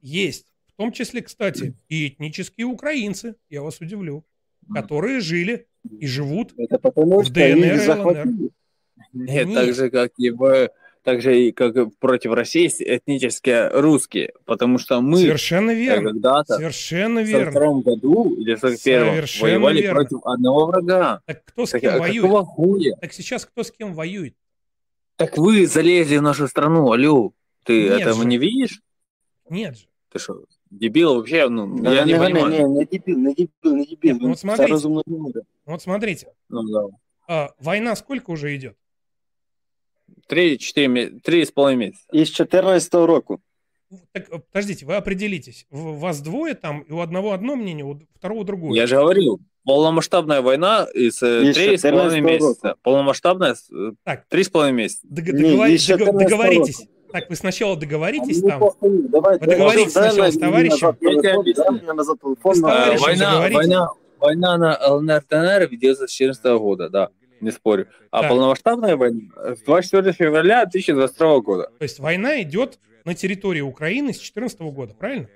есть, 0.02 0.47
в 0.69 0.76
том 0.76 0.93
числе, 0.93 1.23
кстати, 1.23 1.75
и 1.88 2.09
этнические 2.09 2.67
украинцы, 2.67 3.37
я 3.50 3.62
вас 3.62 3.81
удивлю, 3.81 4.25
которые 4.73 5.21
жили 5.21 5.67
и 5.99 6.07
живут 6.07 6.52
Это 6.57 6.78
потому, 6.78 7.21
В 7.21 7.25
что 7.25 7.35
ДНР, 7.35 7.75
их 7.75 7.81
захватили. 7.83 8.50
Нет, 9.12 9.47
Нет. 9.47 9.55
так 9.55 9.75
же, 9.75 9.90
как 9.90 10.12
и 10.19 10.31
в... 10.31 10.71
Так 11.05 11.23
же, 11.23 11.40
и 11.40 11.52
как 11.52 11.75
и 11.76 11.87
против 12.00 12.33
России 12.33 12.64
есть 12.64 12.83
этнические 12.83 13.69
русские. 13.69 14.35
Потому 14.45 14.76
что 14.78 15.00
мы 15.00 15.17
Совершенно 15.19 15.71
верно. 15.71 16.11
когда-то 16.11 16.57
Совершенно 16.57 17.23
в 17.23 17.25
верно. 17.25 17.52
42 17.52 17.81
году 17.83 18.35
или 18.35 18.55
в 18.55 18.59
41 18.61 18.78
Совершенно 19.14 19.43
воевали 19.50 19.81
верно. 19.83 19.95
против 20.00 20.19
одного 20.26 20.67
врага. 20.67 21.21
Так 21.25 21.45
кто 21.47 21.64
с 21.64 21.71
Так, 21.71 21.81
кем 21.81 21.95
а 21.95 21.99
воюет? 21.99 22.23
какого 22.23 22.45
хуя? 22.45 22.97
Так 23.00 23.12
сейчас 23.14 23.47
кто 23.47 23.62
с 23.62 23.71
кем 23.71 23.95
воюет? 23.95 24.35
Так 25.17 25.38
вы 25.38 25.67
залезли 25.67 26.19
в 26.19 26.23
нашу 26.23 26.47
страну, 26.47 26.93
алло. 26.93 27.33
Ты 27.64 27.85
Нет 27.85 28.00
этого 28.02 28.23
же. 28.23 28.28
не 28.28 28.37
видишь? 28.37 28.83
Нет 29.49 29.78
же. 29.78 29.87
Ты 30.11 30.19
что, 30.19 30.43
дебил 30.71 31.17
вообще? 31.17 31.49
Ну, 31.49 31.79
Да, 31.83 31.93
я 31.95 32.05
не, 32.05 32.15
гони, 32.15 32.33
понимаю. 32.35 32.69
Не, 32.69 32.79
не 32.79 32.85
дебил, 32.87 33.19
не 33.19 33.35
дебил, 33.35 33.77
не 33.77 33.87
дебил. 33.87 34.12
Нет, 34.15 34.23
ну 34.23 34.29
вот 34.31 34.38
смотрите. 34.38 34.73
говорить. 34.88 35.45
Вот 35.67 35.83
смотрите, 35.83 36.33
Ну, 36.49 36.62
да. 36.62 36.97
а, 37.29 37.50
война 37.61 37.95
сколько 37.95 38.31
уже 38.31 38.57
идет? 38.57 38.77
Три, 40.27 40.59
четыре, 40.59 41.11
три 41.23 41.45
с 41.45 41.50
половиной 41.50 41.88
месяца. 41.88 42.05
Із 42.12 42.29
14 42.31 42.95
року. 43.07 43.41
Так, 44.12 44.29
э, 44.31 44.38
подождите, 44.53 44.85
вы 44.87 44.97
определитесь. 44.97 45.67
В- 45.71 45.99
Вас 45.99 46.21
двое 46.21 46.55
там, 46.55 46.81
и 46.83 46.93
у 46.93 47.00
одного 47.00 47.33
одно 47.33 47.57
мнение, 47.57 47.85
у 47.85 47.99
второго 48.15 48.45
другое. 48.45 48.75
Я 48.75 48.87
же 48.87 48.97
говорил, 48.97 49.41
полномасштабная 49.65 50.43
война 50.43 50.87
из 50.95 51.23
э, 51.23 51.49
Из 51.50 51.55
три 51.55 51.77
с 51.79 51.83
половиной 51.83 52.21
14 52.21 52.23
месяца. 52.23 52.75
Полномасштабная 52.83 53.55
э, 53.73 53.93
Так. 54.05 54.27
три 54.29 54.43
с 54.45 54.49
половиной 54.50 54.77
месяца. 54.77 55.07
Дог- 55.09 55.27
Не, 55.29 55.33
договори- 55.57 55.73
еще 55.73 55.97
дог- 55.97 56.07
14 56.09 56.29
договоритесь. 56.29 56.87
Так, 57.12 57.31
вы 57.31 57.37
сначала 57.37 57.77
договоритесь 57.77 58.43
там. 58.43 58.61
Давай, 58.81 59.38
Вы 59.38 59.47
договоритесь 59.47 59.93
сначала 59.93 60.31
с 60.31 60.38
товарищем. 60.38 60.97
Война, 63.00 63.49
война, 63.49 63.88
война 64.19 64.59
на 64.59 64.79
ЛНР 64.88 65.23
ДНР 65.29 65.69
ведется 65.71 66.07
с 66.07 66.17
2014 66.17 66.45
года, 66.61 66.88
да, 66.88 67.09
не 67.41 67.50
спорю. 67.50 67.88
А 68.11 68.21
Так. 68.21 68.31
полномасштабная 68.31 68.97
война 68.97 69.21
с 69.37 69.61
24 69.62 70.12
февраля 70.12 70.65
2022 70.67 71.41
года. 71.41 71.71
То 71.79 71.83
есть 71.83 71.99
война 71.99 72.43
идет 72.43 72.79
на 73.05 73.15
территории 73.15 73.61
Украины 73.61 74.12
с 74.12 74.17
2014 74.17 74.61
года, 74.61 74.95
правильно? 74.95 75.29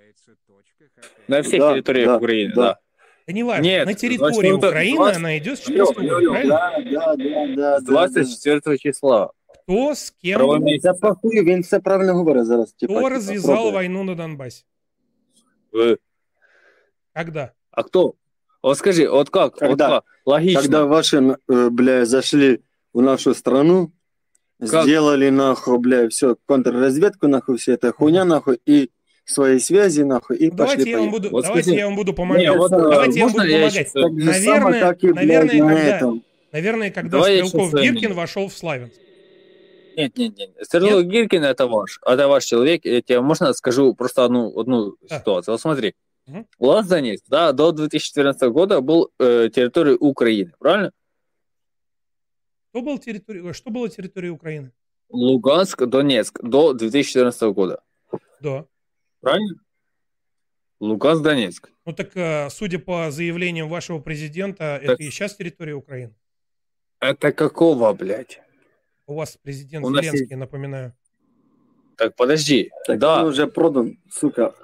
На 1.28 1.42
всех 1.42 1.60
Да, 1.60 1.72
территориях 1.74 2.06
да, 2.08 2.16
Украины, 2.16 2.52
да. 2.54 2.62
да. 2.62 2.78
Да 3.26 3.32
не 3.32 3.44
важно. 3.44 3.62
Нет, 3.62 3.86
на 3.86 3.94
территории 3.94 4.18
24 4.50 4.54
Украины 4.54 4.96
20 4.96 5.16
она 5.18 5.38
идет 5.38 5.58
с 5.58 5.68
Алло, 5.68 5.92
2014 5.92 6.10
года, 6.10 6.30
правильно? 6.30 6.54
Да, 6.54 6.80
да, 6.90 7.16
да, 7.16 7.46
да, 7.56 7.80
да. 7.80 7.80
24 7.80 8.78
числа. 8.78 9.30
Кто 9.64 9.90
с 9.94 10.10
кем, 10.22 10.36
Право 10.38 10.58
да. 10.58 10.64
месяца. 10.64 10.92
Це 10.92 10.98
похуй, 11.00 11.42
він 11.44 11.62
все 11.62 11.80
правильно 11.80 12.14
говорить 12.14 12.46
зараз. 12.46 12.72
Типа, 12.72 12.92
кто 12.92 13.02
типа, 13.02 13.14
развязал 13.14 13.54
пробує. 13.54 13.72
войну 13.72 14.04
на 14.04 14.14
Донбассе? 14.14 14.64
Вы- 15.72 15.96
Когда? 17.14 17.52
А 17.70 17.82
кто? 17.82 18.14
Вот 18.62 18.78
скажи, 18.78 19.08
вот 19.08 19.30
как? 19.30 19.52
Вот 19.52 19.58
Когда? 19.60 19.88
как? 19.88 20.04
Логично. 20.26 20.60
Когда 20.62 20.84
ваши, 20.84 21.16
э, 21.48 21.70
бля, 21.70 22.04
зашли 22.04 22.60
в 22.94 23.02
нашу 23.02 23.34
страну, 23.34 23.90
Как? 24.60 24.84
сделали, 24.84 25.30
нахуй, 25.30 25.78
бля, 25.78 26.08
все, 26.08 26.36
контрразведку, 26.46 27.28
нахуй, 27.28 27.56
все 27.56 27.72
это 27.72 27.92
хуйня, 27.92 28.24
нахуй, 28.24 28.60
и 28.66 28.90
свои 29.24 29.58
связи, 29.58 30.02
нахуй, 30.04 30.36
и 30.36 30.50
Ну, 30.50 30.56
давайте 30.56 30.76
пошли 30.78 30.90
я 30.92 30.98
вам 31.00 31.10
буду, 31.10 31.30
Вот 31.30 31.44
давайте 31.44 31.62
скажи. 31.70 31.78
я 31.78 31.86
вам 31.86 31.96
буду 31.96 32.10
Не, 32.12 32.16
помогать. 32.16 32.56
вот, 32.56 32.70
давайте 32.70 33.18
я 33.18 33.24
вам 33.26 33.32
буду 33.32 33.44
я 33.46 33.58
помогать. 33.58 33.92
Так 33.92 34.12
Наверное, 34.12 34.92
и, 34.92 35.12
блядь, 35.12 35.14
наверное, 35.14 35.62
на 35.62 35.68
когда- 35.74 35.96
этом. 35.96 36.22
Наверное, 36.52 36.90
когда 36.90 37.10
Давай 37.10 37.36
я 37.38 37.46
Стрелков. 37.46 37.80
Гиркин 37.80 38.12
вошел 38.14 38.46
в 38.48 38.52
Славянск. 38.52 38.94
Нет, 39.96 40.16
нет, 40.18 40.36
нет. 40.38 40.50
Сергей 40.70 41.02
Гиркин 41.02 41.44
это 41.44 41.66
ваш, 41.66 41.98
это 42.06 42.28
ваш 42.28 42.44
человек. 42.44 42.84
Я 42.84 43.00
тебе 43.02 43.20
можно 43.20 43.52
скажу 43.52 43.94
просто 43.94 44.24
одну, 44.24 44.58
одну 44.58 44.96
Да. 45.08 45.18
ситуацию. 45.18 45.52
Вот 45.54 45.60
смотри. 45.60 45.94
Луганск 46.60 46.88
Донецк, 46.88 47.24
да, 47.28 47.52
до 47.52 47.72
2014 47.72 48.42
года 48.50 48.80
был 48.80 49.10
э, 49.18 49.48
территорией 49.52 49.96
Украины, 50.00 50.52
правильно? 50.58 50.92
Что 52.70 52.80
было 52.82 52.98
территорией, 52.98 53.52
что 53.52 53.70
было 53.70 53.88
территорией 53.88 54.30
Украины? 54.32 54.70
Луганск, 55.10 55.82
Донецк 55.86 56.40
до 56.42 56.72
2014 56.74 57.42
года, 57.52 57.82
Да. 58.40 58.64
правильно? 59.20 59.56
Луганск, 60.80 61.22
Донецк. 61.22 61.70
Ну 61.84 61.92
так, 61.92 62.16
э, 62.16 62.48
судя 62.50 62.78
по 62.78 63.10
заявлениям 63.10 63.68
вашего 63.68 63.98
президента, 63.98 64.78
Так. 64.80 64.82
это 64.92 65.02
и 65.02 65.10
сейчас 65.10 65.34
территория 65.36 65.74
Украины. 65.74 66.14
Это 67.00 67.32
какого, 67.32 67.92
блядь? 67.94 68.40
У 69.06 69.14
вас 69.14 69.38
президент 69.42 69.84
У 69.84 69.88
Зеленский, 69.94 70.36
напоминаю. 70.36 70.94
Так, 71.96 72.14
подожди. 72.16 72.70
Так 72.86 72.98
да, 72.98 73.22
он 73.22 73.28
уже 73.28 73.46
продан, 73.46 73.98
сука, 74.10 74.54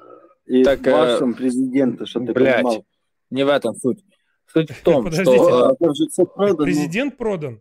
и 0.46 0.64
Так, 0.64 0.86
э, 0.86 0.90
вашим 0.92 1.34
президенту, 1.34 2.06
что 2.06 2.20
ты 2.20 2.32
блядь. 2.32 2.56
понимал. 2.62 2.86
не 3.30 3.44
в 3.44 3.48
этом 3.48 3.74
суть. 3.76 4.04
Суть 4.52 4.70
в 4.70 4.82
том, 4.82 5.10
что... 5.12 5.70
э, 5.70 5.74
Это 5.74 5.90
уже 5.90 6.08
все 6.08 6.24
продано. 6.24 6.64
Президент 6.64 7.16
продан. 7.16 7.60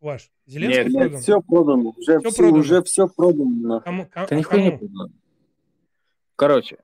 Ваш. 0.00 0.30
Зеленский 0.46 0.84
Нет, 0.84 0.92
продан. 0.94 1.20
все 1.20 1.40
продано. 1.42 1.94
Уже 1.96 2.20
все, 2.20 2.32
продано. 2.32 2.58
уже 2.58 2.82
все 2.82 3.08
продано. 3.08 3.80
Кому, 3.80 4.08
Да 4.14 4.26
а 4.30 4.34
нихуя 4.34 4.62
не 4.62 4.70
понимаю. 4.78 5.12
Короче, 6.36 6.78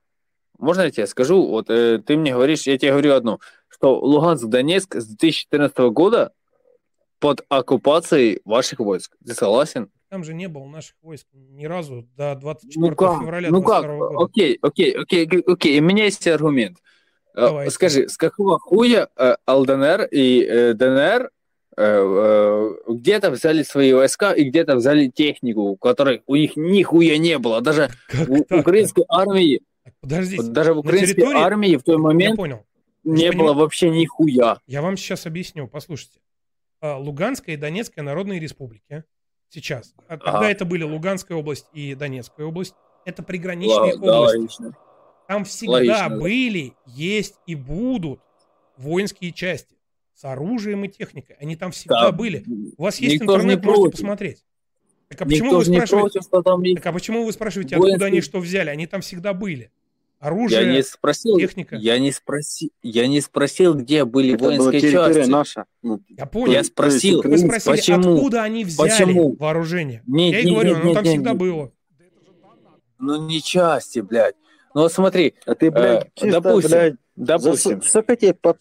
можно 0.58 0.82
я 0.82 0.90
тебе 0.90 1.06
скажу? 1.06 1.46
Вот 1.46 1.70
э, 1.70 1.98
ты 2.04 2.16
мне 2.16 2.32
говоришь, 2.34 2.66
я 2.66 2.76
тебе 2.78 2.90
говорю 2.92 3.14
одно, 3.14 3.40
что 3.68 3.98
Луганск, 3.98 4.46
Донецк 4.46 4.96
с 4.96 5.06
2014 5.06 5.78
года 5.92 6.32
под 7.22 7.44
оккупацией 7.48 8.40
ваших 8.44 8.80
войск. 8.80 9.16
Ты 9.24 9.32
согласен? 9.34 9.88
Там 10.10 10.24
же 10.24 10.34
не 10.34 10.48
было 10.48 10.66
наших 10.66 10.96
войск 11.02 11.26
ни 11.32 11.64
разу 11.66 12.04
до 12.16 12.34
24 12.34 12.80
Ну 12.90 12.96
как? 12.96 13.20
февраля 13.22 13.48
Ну 13.50 13.62
как? 13.62 13.84
22 13.84 14.08
года. 14.08 14.24
Окей, 14.24 14.58
окей, 14.60 14.90
окей, 14.92 15.28
окей. 15.46 15.80
У 15.80 15.84
меня 15.84 16.04
есть 16.06 16.26
аргумент. 16.26 16.78
Э, 17.34 17.42
Давайте. 17.46 17.70
Скажи, 17.70 18.08
с 18.08 18.16
какого 18.16 18.58
хуя 18.58 19.08
э, 19.16 19.36
ЛДНР 19.46 20.08
и 20.10 20.42
э, 20.44 20.74
ДНР 20.74 21.30
где-то 22.88 23.30
взяли 23.30 23.62
свои 23.62 23.92
войска 23.94 24.32
и 24.32 24.44
где-то 24.44 24.76
взяли 24.76 25.08
технику, 25.08 25.60
у 25.62 25.76
которой 25.76 26.22
у 26.26 26.36
них 26.36 26.56
нихуя 26.56 27.16
не 27.18 27.38
было. 27.38 27.60
Даже 27.62 27.88
Как 28.08 28.28
в 28.28 28.36
так-то? 28.38 28.58
украинской 28.58 29.04
армии, 29.08 29.60
Так, 29.84 29.94
Подождите, 30.00 30.42
даже 30.42 30.74
в 30.74 30.78
украинской 30.78 31.14
территории- 31.14 31.40
армии 31.40 31.76
в 31.76 31.82
тот 31.82 31.94
я 31.96 31.98
момент 31.98 32.36
понял. 32.36 32.64
не 33.04 33.32
было 33.32 33.52
поним- 33.52 33.58
вообще 33.60 33.90
нихуя. 33.90 34.58
Я 34.66 34.82
вам 34.82 34.96
сейчас 34.98 35.24
объясню, 35.26 35.66
послушайте. 35.68 36.18
А, 36.82 36.98
Луганская 36.98 37.54
и 37.54 37.58
Донецкая 37.58 38.04
народные 38.04 38.40
республики 38.40 39.04
сейчас. 39.48 39.94
А 40.08 40.18
Когда 40.18 40.38
Ага. 40.38 40.50
это 40.50 40.64
были 40.64 40.82
Луганская 40.82 41.38
область 41.38 41.66
и 41.72 41.94
Донецкая 41.94 42.44
область, 42.46 42.74
это 43.04 43.22
приграничные 43.22 43.96
да, 43.96 44.18
области. 44.20 44.36
логично. 44.36 44.76
Там 45.28 45.44
всегда 45.44 45.72
Логично, 45.74 46.08
да. 46.10 46.16
были, 46.18 46.74
есть 46.86 47.36
и 47.46 47.54
будут 47.54 48.20
воинские 48.76 49.30
части 49.32 49.76
с 50.14 50.24
оружием 50.24 50.84
и 50.84 50.88
техникой. 50.88 51.36
Они 51.38 51.54
там 51.56 51.70
всегда 51.70 52.06
Да, 52.06 52.12
были. 52.12 52.44
У 52.76 52.82
вас 52.82 52.98
есть 52.98 53.20
никто 53.20 53.34
интернет, 53.36 53.62
можете 53.64 53.80
против. 53.82 53.92
посмотреть. 53.92 54.44
Так 55.08 55.22
а 55.22 55.24
почему 55.26 55.44
Никто 55.46 55.58
вы 55.58 55.64
спрашиваете? 55.64 56.10
против, 56.10 56.22
что 56.26 56.42
там 56.42 56.62
есть. 56.62 56.76
Так 56.78 56.86
а 56.86 56.92
почему 56.92 57.24
вы 57.24 57.32
спрашиваете, 57.32 57.76
откуда 57.76 57.92
Воинские- 57.92 58.06
они 58.08 58.20
что 58.22 58.40
взяли? 58.40 58.70
Они 58.70 58.86
там 58.86 59.00
всегда 59.02 59.32
были. 59.34 59.70
Я 60.22 60.28
Оружие, 60.28 60.72
не 60.72 60.82
спросил, 60.84 61.36
техника. 61.36 61.74
я 61.74 61.98
не 61.98 62.12
спросил, 62.12 62.70
я 62.82 63.08
не 63.08 63.20
спросил, 63.20 63.74
где 63.74 64.04
были 64.04 64.34
Это 64.34 64.44
воинские 64.44 64.92
части. 64.92 65.28
наша. 65.28 65.66
Ну, 65.82 66.00
я 66.08 66.26
понял. 66.26 66.52
Я 66.52 66.62
спросил, 66.62 67.22
Вы 67.22 67.38
спросили, 67.38 67.72
почему? 67.74 68.14
откуда 68.14 68.44
они 68.44 68.64
взяли 68.64 68.88
Почему? 68.88 69.34
вооружение? 69.36 70.02
Нет, 70.06 70.32
я 70.34 70.40
и 70.40 70.44
нет, 70.44 70.52
говорю, 70.54 70.74
нет, 70.74 70.78
ну 70.78 70.84
нет, 70.90 70.94
там 70.94 71.04
нет, 71.04 71.12
всегда 71.12 71.30
нет. 71.30 71.38
было. 71.40 71.72
Ну 73.00 73.26
не 73.26 73.42
части, 73.42 73.98
блядь. 73.98 74.36
Ну 74.74 74.82
вот 74.82 74.92
смотри, 74.92 75.34
а 75.44 75.56
ты, 75.56 75.72
блядь, 75.72 76.04
Э, 76.04 76.10
чисто, 76.14 76.40
допустим, 76.40 76.70
блядь, 76.70 76.94
допустим, 77.16 77.82
за 77.82 77.88
сколько 77.88 78.14
тебе 78.16 78.34
по- 78.34 78.56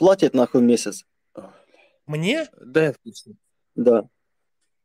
платят 0.00 0.34
нахуй 0.34 0.60
в 0.60 0.64
месяц? 0.64 1.04
Мне? 2.06 2.46
да. 2.60 2.94
Да. 3.76 4.08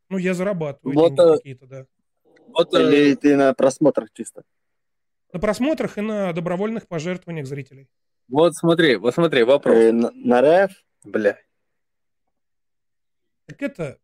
Ну, 0.09 0.17
я 0.17 0.33
зарабатываю 0.35 0.93
Вот, 0.93 1.15
деньги 1.15 1.21
э, 1.33 1.37
какие-то, 1.37 1.65
да. 1.65 1.85
Вот, 2.49 2.73
э, 2.75 2.81
Или 2.81 3.15
ты 3.15 3.35
на 3.37 3.53
просмотрах 3.55 4.09
чисто? 4.13 4.43
На 5.33 5.39
просмотрах 5.39 5.97
и 5.97 6.01
на 6.01 6.33
добровольных 6.33 6.87
пожертвованиях 6.87 7.47
зрителей. 7.47 7.87
вот 8.27 8.55
смотри, 8.55 8.95
вот 8.97 9.13
смотри, 9.13 9.43
вопрос. 9.43 9.75
Э, 9.75 9.91
на, 9.91 10.11
на 10.11 10.41
РФ? 10.65 10.71
Бля. 11.05 11.37
Так 13.47 13.61
это... 13.61 13.97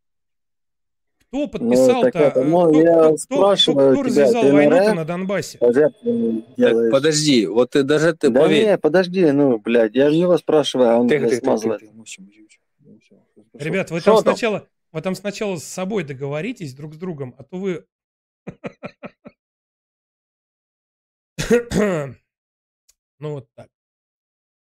Кто 1.20 1.40
Ну, 1.40 1.48
подписал-то? 1.50 2.34
ну, 2.46 2.70
кто, 2.70 2.80
я 2.82 2.94
кто- 2.94 3.08
кто- 3.08 3.18
спрашиваю 3.18 3.92
кто 3.94 4.04
тебя, 4.10 4.22
развязал 4.24 4.42
ты 4.44 4.48
на 4.48 4.54
войну-то 4.56 4.90
РФ? 4.92 4.96
на 4.96 5.06
Донбассе? 5.06 5.58
Так, 5.58 6.92
подожди, 6.92 7.46
вот 7.48 7.72
ты 7.72 7.84
даже 7.84 8.14
ты 8.14 8.30
да 8.30 8.42
поверь. 8.44 8.66
не, 8.66 8.78
подожди, 8.78 9.32
ну, 9.32 9.58
блядь, 9.60 9.94
я 9.96 10.10
же 10.10 10.16
его 10.16 10.38
спрашиваю, 10.38 10.90
а 10.92 10.98
он 10.98 11.10
Тихо, 11.10 11.26
тихо, 11.26 11.30
тихо, 11.36 11.44
смазывает. 11.46 11.80
тихо. 11.82 11.94
Мучи. 11.94 12.22
Ребят, 13.54 13.92
вы 13.92 14.00
там 14.00 14.16
там? 14.16 14.24
сначала... 14.36 14.68
Вы 14.94 15.02
там 15.02 15.16
сначала 15.16 15.58
с 15.58 15.66
собой 15.66 16.06
договоритесь 16.06 16.74
друг 16.74 16.94
с 16.94 16.98
другом, 16.98 17.36
а 17.38 17.44
то 17.44 17.58
вы... 17.58 17.86
Ну 23.20 23.34
вот 23.34 23.50
так. 23.56 23.70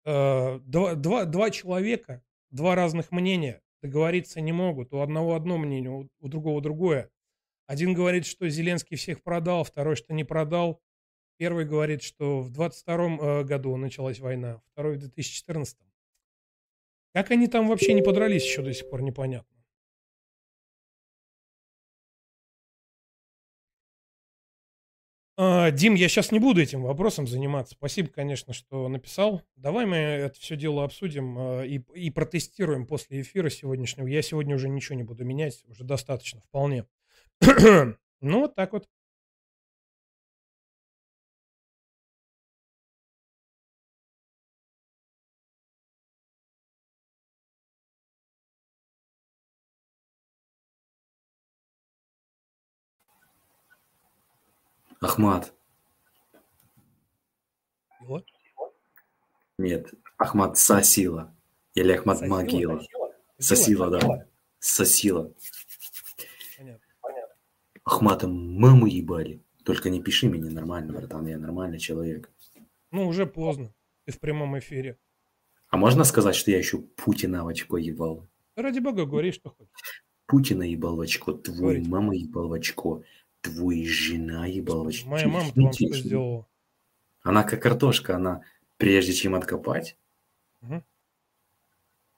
Э, 0.06 0.60
Два, 0.60 0.96
два, 0.96 1.26
два 1.26 1.50
человека, 1.52 2.24
два 2.50 2.76
разных 2.76 3.12
мнения 3.12 3.62
договориться 3.82 4.42
не 4.42 4.52
могут. 4.52 4.94
У 4.94 5.00
одного 5.00 5.36
одно 5.36 5.58
мнение, 5.58 5.92
у, 5.92 6.10
у 6.20 6.28
другого 6.28 6.62
другое. 6.62 7.12
Один 7.68 7.94
говорит, 7.94 8.26
что 8.26 8.50
Зеленский 8.50 8.98
всех 8.98 9.22
продал, 9.22 9.64
второй, 9.64 9.96
что 9.96 10.14
не 10.14 10.24
продал. 10.24 10.82
Первый 11.38 11.66
говорит, 11.66 12.02
что 12.02 12.42
в 12.42 12.50
22 12.50 13.44
году 13.44 13.76
началась 13.78 14.20
война, 14.20 14.62
второй 14.72 14.96
в 14.96 15.00
2014. 15.00 15.78
Как 17.14 17.30
они 17.32 17.48
там 17.48 17.68
вообще 17.68 17.94
не 17.94 18.02
подрались, 18.02 18.44
еще 18.44 18.64
до 18.64 18.74
сих 18.74 18.90
пор 18.90 19.02
непонятно. 19.02 19.57
Дим, 25.38 25.94
я 25.94 26.10
сейчас 26.10 26.32
не 26.32 26.40
буду 26.40 26.62
этим 26.62 26.82
вопросом 26.82 27.28
заниматься. 27.28 27.76
Спасибо, 27.76 28.10
конечно, 28.10 28.54
что 28.54 28.88
написал. 28.88 29.44
Давай 29.56 29.86
мы 29.86 29.98
это 29.98 30.40
все 30.40 30.56
дело 30.56 30.84
обсудим 30.84 31.38
а, 31.38 31.62
и, 31.62 31.80
и 31.94 32.10
протестируем 32.10 32.88
после 32.88 33.22
эфира 33.22 33.50
сегодняшнего. 33.50 34.08
Я 34.08 34.24
сегодня 34.24 34.56
уже 34.56 34.68
ничего 34.68 34.96
не 34.96 35.04
буду 35.04 35.26
менять, 35.26 35.64
уже 35.68 35.84
достаточно, 35.84 36.42
вполне. 36.42 36.86
Ну, 38.20 38.40
вот 38.40 38.56
так 38.56 38.74
вот. 38.74 38.88
Ахмат. 55.02 55.54
Дела. 58.02 58.24
Нет, 59.58 59.94
Ахмат 60.18 60.58
Сасила. 60.58 61.36
Или 61.74 61.92
Ахмат 61.94 62.20
Сосила? 62.20 62.36
Могила. 62.36 62.80
Дела? 62.80 63.12
Сосила, 63.38 63.90
да. 63.90 64.28
Сосила. 64.60 65.32
Понятно. 66.58 66.86
Ахмата 67.84 68.28
маму 68.28 68.88
ебали. 68.88 69.42
Только 69.64 69.90
не 69.90 70.02
пиши 70.02 70.30
мне 70.30 70.50
нормально, 70.50 70.94
братан, 70.94 71.28
я 71.28 71.38
нормальный 71.38 71.80
человек. 71.80 72.32
Ну, 72.92 73.08
уже 73.08 73.26
поздно. 73.26 73.74
Ты 74.06 74.14
в 74.14 74.20
прямом 74.20 74.58
эфире. 74.60 74.98
А 75.70 75.78
можно 75.78 76.06
сказать, 76.06 76.36
что 76.36 76.50
я 76.52 76.58
еще 76.58 76.80
Путина 76.80 77.44
в 77.44 77.48
очко 77.48 77.78
ебал? 77.78 78.26
Ради 78.56 78.80
бога, 78.80 79.06
говори, 79.06 79.32
что 79.34 79.50
хочешь. 79.50 80.04
Путина 80.26 80.64
ебал 80.64 80.96
в 80.96 81.02
очко, 81.02 81.34
твой 81.34 81.58
Говорите. 81.58 81.90
мама 81.90 82.16
ебал 82.16 82.48
в 82.48 82.54
очко, 82.54 83.04
твой 83.48 83.86
жена 83.86 84.46
ебал 84.46 84.84
в 84.84 84.88
очко. 84.88 85.10
Моя 85.10 85.28
мама-то 85.28 85.60
Не 85.60 85.66
вам 85.66 85.74
что 85.74 85.94
сделала? 85.94 86.48
Она 87.22 87.44
как 87.44 87.62
картошка, 87.62 88.16
она 88.16 88.42
прежде 88.78 89.14
чем 89.14 89.36
откопать, 89.36 89.98
Мгм. 90.62 90.84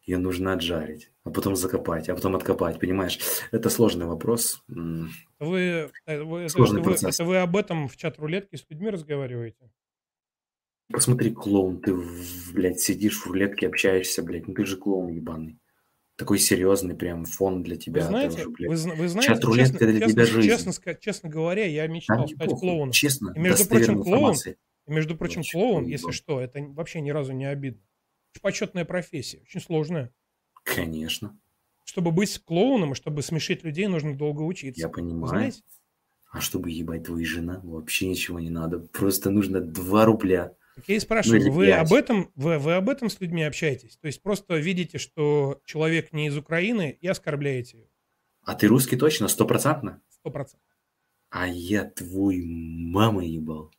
ее 0.05 0.17
нужно 0.17 0.53
отжарить, 0.53 1.11
а 1.23 1.29
потом 1.31 1.55
закопать, 1.55 2.09
а 2.09 2.15
потом 2.15 2.35
откопать, 2.35 2.79
понимаешь? 2.79 3.19
Это 3.51 3.69
сложный 3.69 4.05
вопрос. 4.05 4.63
Вы, 4.67 5.89
э, 6.05 6.23
вы- 6.23 6.49
Сложный 6.49 6.81
это 6.81 6.89
вы, 6.89 6.95
процесс. 6.95 7.15
это 7.19 7.25
вы 7.25 7.37
об 7.37 7.55
этом 7.55 7.87
в 7.87 7.95
чат 7.97 8.17
рулетки 8.19 8.55
с 8.55 8.65
людьми 8.69 8.89
разговариваете? 8.89 9.69
Посмотри, 10.91 11.31
клоун, 11.31 11.79
ты, 11.81 11.93
блядь, 12.53 12.79
сидишь 12.79 13.19
в 13.21 13.27
рулетке, 13.27 13.67
общаешься, 13.67 14.23
блядь, 14.23 14.47
ну 14.47 14.53
ты 14.55 14.65
же 14.65 14.75
клоун 14.77 15.09
ебаный. 15.09 15.59
Такой 16.19 16.37
серьезный 16.37 16.95
прям 16.95 17.23
фон 17.23 17.63
для 17.63 17.75
Вы 17.75 17.81
тебя. 17.81 18.01
ты 18.01 18.07
знаете, 18.07 18.45
уже, 18.45 18.67
вы, 18.67 18.75
вы 18.95 19.07
знаете, 19.07 19.33
Чат-рулетка 19.35 19.71
честно, 19.71 19.87
для 19.87 19.99
честно, 20.01 20.11
тебя 20.13 20.25
жизнь. 20.25 20.49
честно, 20.49 20.95
честно 20.99 21.29
говоря, 21.29 21.65
я 21.65 21.87
Да 21.87 21.93
мечтал 21.93 22.17
мне 22.25 22.35
стать 22.35 22.49
клоуном. 22.49 22.91
Честно, 22.91 23.31
И, 23.33 23.39
между 23.39 23.65
прочим, 23.65 24.03
клоун-. 24.03 24.35
И, 24.85 24.91
между 24.91 25.15
прочим, 25.15 25.37
Вообще 25.37 25.51
клоун, 25.53 25.85
если 25.85 26.11
что, 26.11 26.41
это 26.41 26.61
вообще 26.61 26.99
ни 26.99 27.09
разу 27.11 27.31
не 27.31 27.45
обидно. 27.45 27.81
Очень 28.35 28.41
почетная 28.41 28.83
профессия, 28.85 29.39
очень 29.43 29.61
сложная. 29.61 30.11
Конечно, 30.65 31.39
Чтобы 31.85 32.11
быть 32.11 32.37
клоуном 32.43 32.91
и 32.91 32.95
чтобы 32.95 33.21
смешить 33.23 33.63
людей, 33.63 33.87
нужно 33.87 34.15
долго 34.15 34.41
учиться. 34.41 34.81
я 34.81 34.87
Вы 34.89 34.93
понимаю. 34.93 35.27
знаете? 35.29 35.61
А 36.31 36.41
чтобы 36.41 36.69
ебать 36.69 37.05
твою 37.05 37.25
жена, 37.25 37.59
вообще 37.63 38.07
ничего 38.09 38.39
не 38.39 38.49
надо. 38.51 38.79
Просто 38.79 39.31
нужно 39.31 39.61
2 39.61 40.05
рубля. 40.05 40.53
Так 40.79 40.87
я 40.87 40.95
и 40.95 40.99
спрашиваю, 41.01 41.45
Ну, 41.45 41.51
вы 41.51 41.65
пять. 41.67 41.79
об 41.87 41.93
этом, 41.93 42.31
вы, 42.35 42.57
вы 42.57 42.73
об 42.75 42.87
этом 42.89 43.09
с 43.09 43.19
людьми 43.19 43.43
общаетесь? 43.43 43.97
То 43.97 44.07
есть 44.07 44.21
просто 44.21 44.55
видите, 44.55 44.97
что 44.97 45.61
человек 45.65 46.13
не 46.13 46.27
из 46.27 46.37
Украины 46.37 46.97
и 47.01 47.05
оскорбляете 47.05 47.79
его? 47.79 47.89
А 48.43 48.55
ты 48.55 48.67
русский 48.67 48.95
точно, 48.95 49.27
стопроцентно? 49.27 50.01
Сто 50.07 50.31
процентов. 50.31 50.69
А 51.31 51.47
я 51.49 51.83
твой 51.83 52.41
мама 52.45 53.25
ебал. 53.25 53.73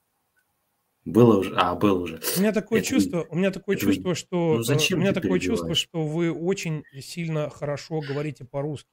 Было 1.07 1.39
уже? 1.39 1.55
А, 1.57 1.75
был 1.75 2.03
уже. 2.03 2.21
У 2.37 2.41
меня 2.41 2.53
такое 2.53 2.81
Это- 2.81 2.89
чувство, 2.89 3.27
у 3.31 3.35
меня 3.35 3.51
такое 3.51 3.77
это- 3.77 3.87
чувство, 3.87 4.15
что 4.15 4.57
ну 4.59 4.63
зачем 4.63 4.99
э, 4.99 5.01
у 5.01 5.03
меня 5.03 5.15
такое 5.15 5.41
чувство, 5.41 5.75
что 5.75 6.05
вы 6.07 6.31
очень 6.31 6.85
сильно 7.01 7.49
хорошо 7.49 8.01
говорите 8.03 8.45
по-русски, 8.45 8.91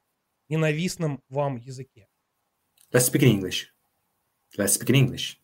ненавистном 0.47 1.21
вам 1.27 1.57
языке. 1.57 2.07
Let's 2.93 3.11
speak 3.11 3.23
in 3.23 3.41
English. 3.41 3.65
Let's 4.57 4.79
speak 4.79 4.87
in 4.91 4.95
English. 5.09 5.35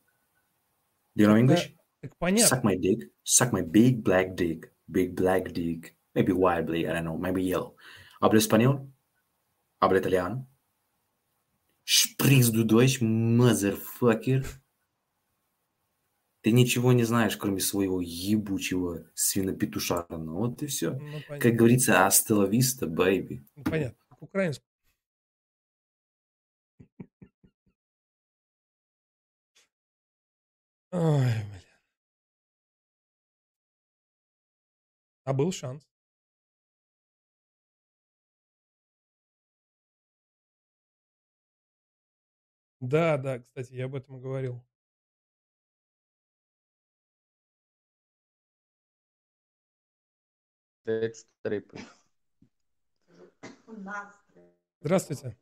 Do 1.17 1.25
you 1.25 1.27
know 1.27 1.37
English? 1.37 1.75
Так 2.03 2.17
понятно. 2.17 2.57
Suck 2.57 2.63
my 2.63 2.75
dick. 2.75 3.09
Suck 3.23 3.53
my 3.53 3.61
big 3.61 4.03
black 4.03 4.35
dick. 4.35 4.69
Big 4.87 5.15
black 5.15 5.53
dick. 5.53 5.95
Maybe 6.13 6.33
white 6.33 6.65
black, 6.65 6.85
I 6.85 6.91
don't 6.91 7.05
know. 7.05 7.17
Maybe 7.17 7.41
yellow. 7.41 7.77
Hablo 8.21 8.37
español? 8.37 8.91
Hablo 9.79 9.97
italiano? 9.97 10.45
Sprichst 11.85 12.51
du 12.53 12.65
Deutsch, 12.65 12.99
motherfucker? 13.01 14.43
Ты 16.41 16.51
ничего 16.51 16.91
не 16.91 17.05
знаешь, 17.05 17.37
кроме 17.37 17.61
своего 17.61 18.01
ебучего 18.01 19.09
свинопетушарна. 19.13 20.33
Вот 20.33 20.61
и 20.61 20.67
все. 20.67 20.91
Ну, 20.91 20.99
понятно. 20.99 21.39
Как 21.39 21.55
говорится, 21.55 22.09
vista, 22.49 22.85
baby. 22.85 23.45
Ну, 23.55 23.63
понятно. 23.63 23.97
Украинский. 24.19 24.65
Ой, 30.91 31.31
блин. 31.49 31.62
А 35.23 35.33
был 35.33 35.51
шанс. 35.51 35.89
Да, 42.79 43.17
да, 43.17 43.39
кстати, 43.39 43.73
я 43.73 43.85
об 43.85 43.95
этом 43.95 44.17
и 44.17 44.21
говорил. 44.21 44.61
Здравствуйте. 54.81 55.37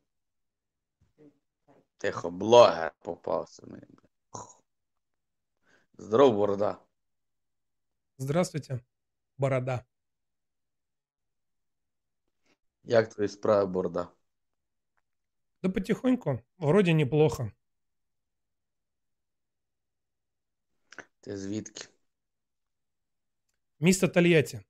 Тихо, 1.98 2.30
блогер 2.30 2.92
попався 3.00 3.66
мені. 3.66 3.86
Здоров, 5.98 6.34
борода. 6.34 6.78
Здравствуйте, 8.18 8.80
борода. 9.38 9.84
Як 12.84 13.08
твої 13.08 13.28
справи, 13.28 13.66
борода? 13.66 14.08
Да 15.62 15.68
потихоньку. 15.68 16.40
Вроде 16.58 16.94
неплохо. 16.94 17.50
Ти 21.20 21.38
звідки? 21.38 21.88
Місто 23.80 24.08
Тольятти. 24.08 24.60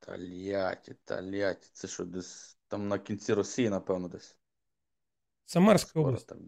Тольятти, 0.00 0.94
Тольятти. 1.04 1.68
Це 1.72 1.88
що, 1.88 2.04
десь 2.04 2.58
там 2.68 2.88
на 2.88 2.98
кінці 2.98 3.34
Росії, 3.34 3.70
напевно, 3.70 4.08
десь. 4.08 4.36
Самарская 5.44 5.90
Скоро 5.90 6.06
область, 6.06 6.26
так. 6.26 6.38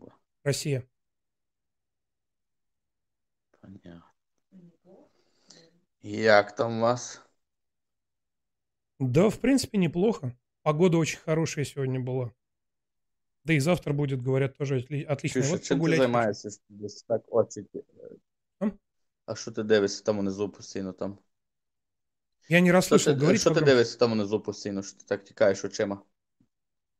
Россия. 0.45 0.83
Понятно. 3.64 4.04
Як 6.02 6.56
там 6.56 6.78
у 6.78 6.82
вас? 6.82 7.22
Да, 9.00 9.28
в 9.30 9.38
принципе, 9.38 9.78
неплохо. 9.78 10.32
Погода 10.64 10.98
очень 10.98 11.20
хорошая 11.20 11.66
сегодня 11.66 12.00
была. 12.00 12.32
Да 13.46 13.54
и 13.54 13.60
завтра 13.60 13.94
будет, 13.94 14.22
говорят, 14.22 14.58
тоже 14.58 14.76
отли- 14.76 15.06
отлично. 15.12 15.42
Чуєш, 15.42 15.52
Вот 15.52 15.64
чим 15.64 15.78
ти 15.78 15.80
погулять 15.80 15.98
хочу. 16.00 16.04
займаєшся? 16.12 16.50
що 16.52 16.60
Десь 16.70 17.04
так 17.04 17.22
очі. 17.28 17.64
ті- 17.64 17.84
Ам? 18.60 18.74
А 19.26 19.36
що 19.36 19.52
ти 19.52 19.64
дивишся 19.64 20.04
там 20.04 20.20
внизу 20.20 20.50
постійно 20.50 20.94
там? 20.94 21.18
Я 22.50 22.62
не 22.62 22.68
Що 22.70 22.78
расслышал, 22.96 23.06
ти, 23.06 23.20
говорить 23.20 23.42
що 23.42 23.50
ти 23.50 23.54
погромче. 23.54 23.74
дивишся 23.74 23.98
там 23.98 24.12
внизу 24.12 24.40
постійно, 24.40 24.84
що 24.84 24.98
ти 24.98 25.06
так 25.06 25.24
тікаєш 25.24 25.66
очима? 25.66 26.02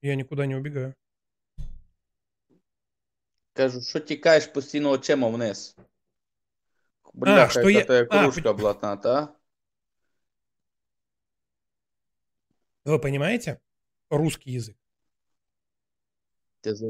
Я 0.02 0.16
никуда 0.16 0.48
не 0.48 0.58
убегаю. 0.58 0.94
Кажу, 3.54 3.82
що 3.82 4.00
тікаєш 4.00 4.48
постійно 4.48 4.90
очима 4.90 5.28
вниз? 5.30 5.76
Бляха, 7.14 7.52
що 7.52 7.70
яка 7.70 7.80
я- 7.80 7.86
твоя 7.86 8.08
а, 8.10 8.24
кружка 8.24 8.50
пон- 8.52 8.58
блатната, 8.58 9.20
а? 9.20 9.36
Вы 12.86 13.00
понимаете? 13.00 13.60
Русский 14.10 14.52
язык. 14.60 14.76
Ти 16.62 16.76
за... 16.76 16.86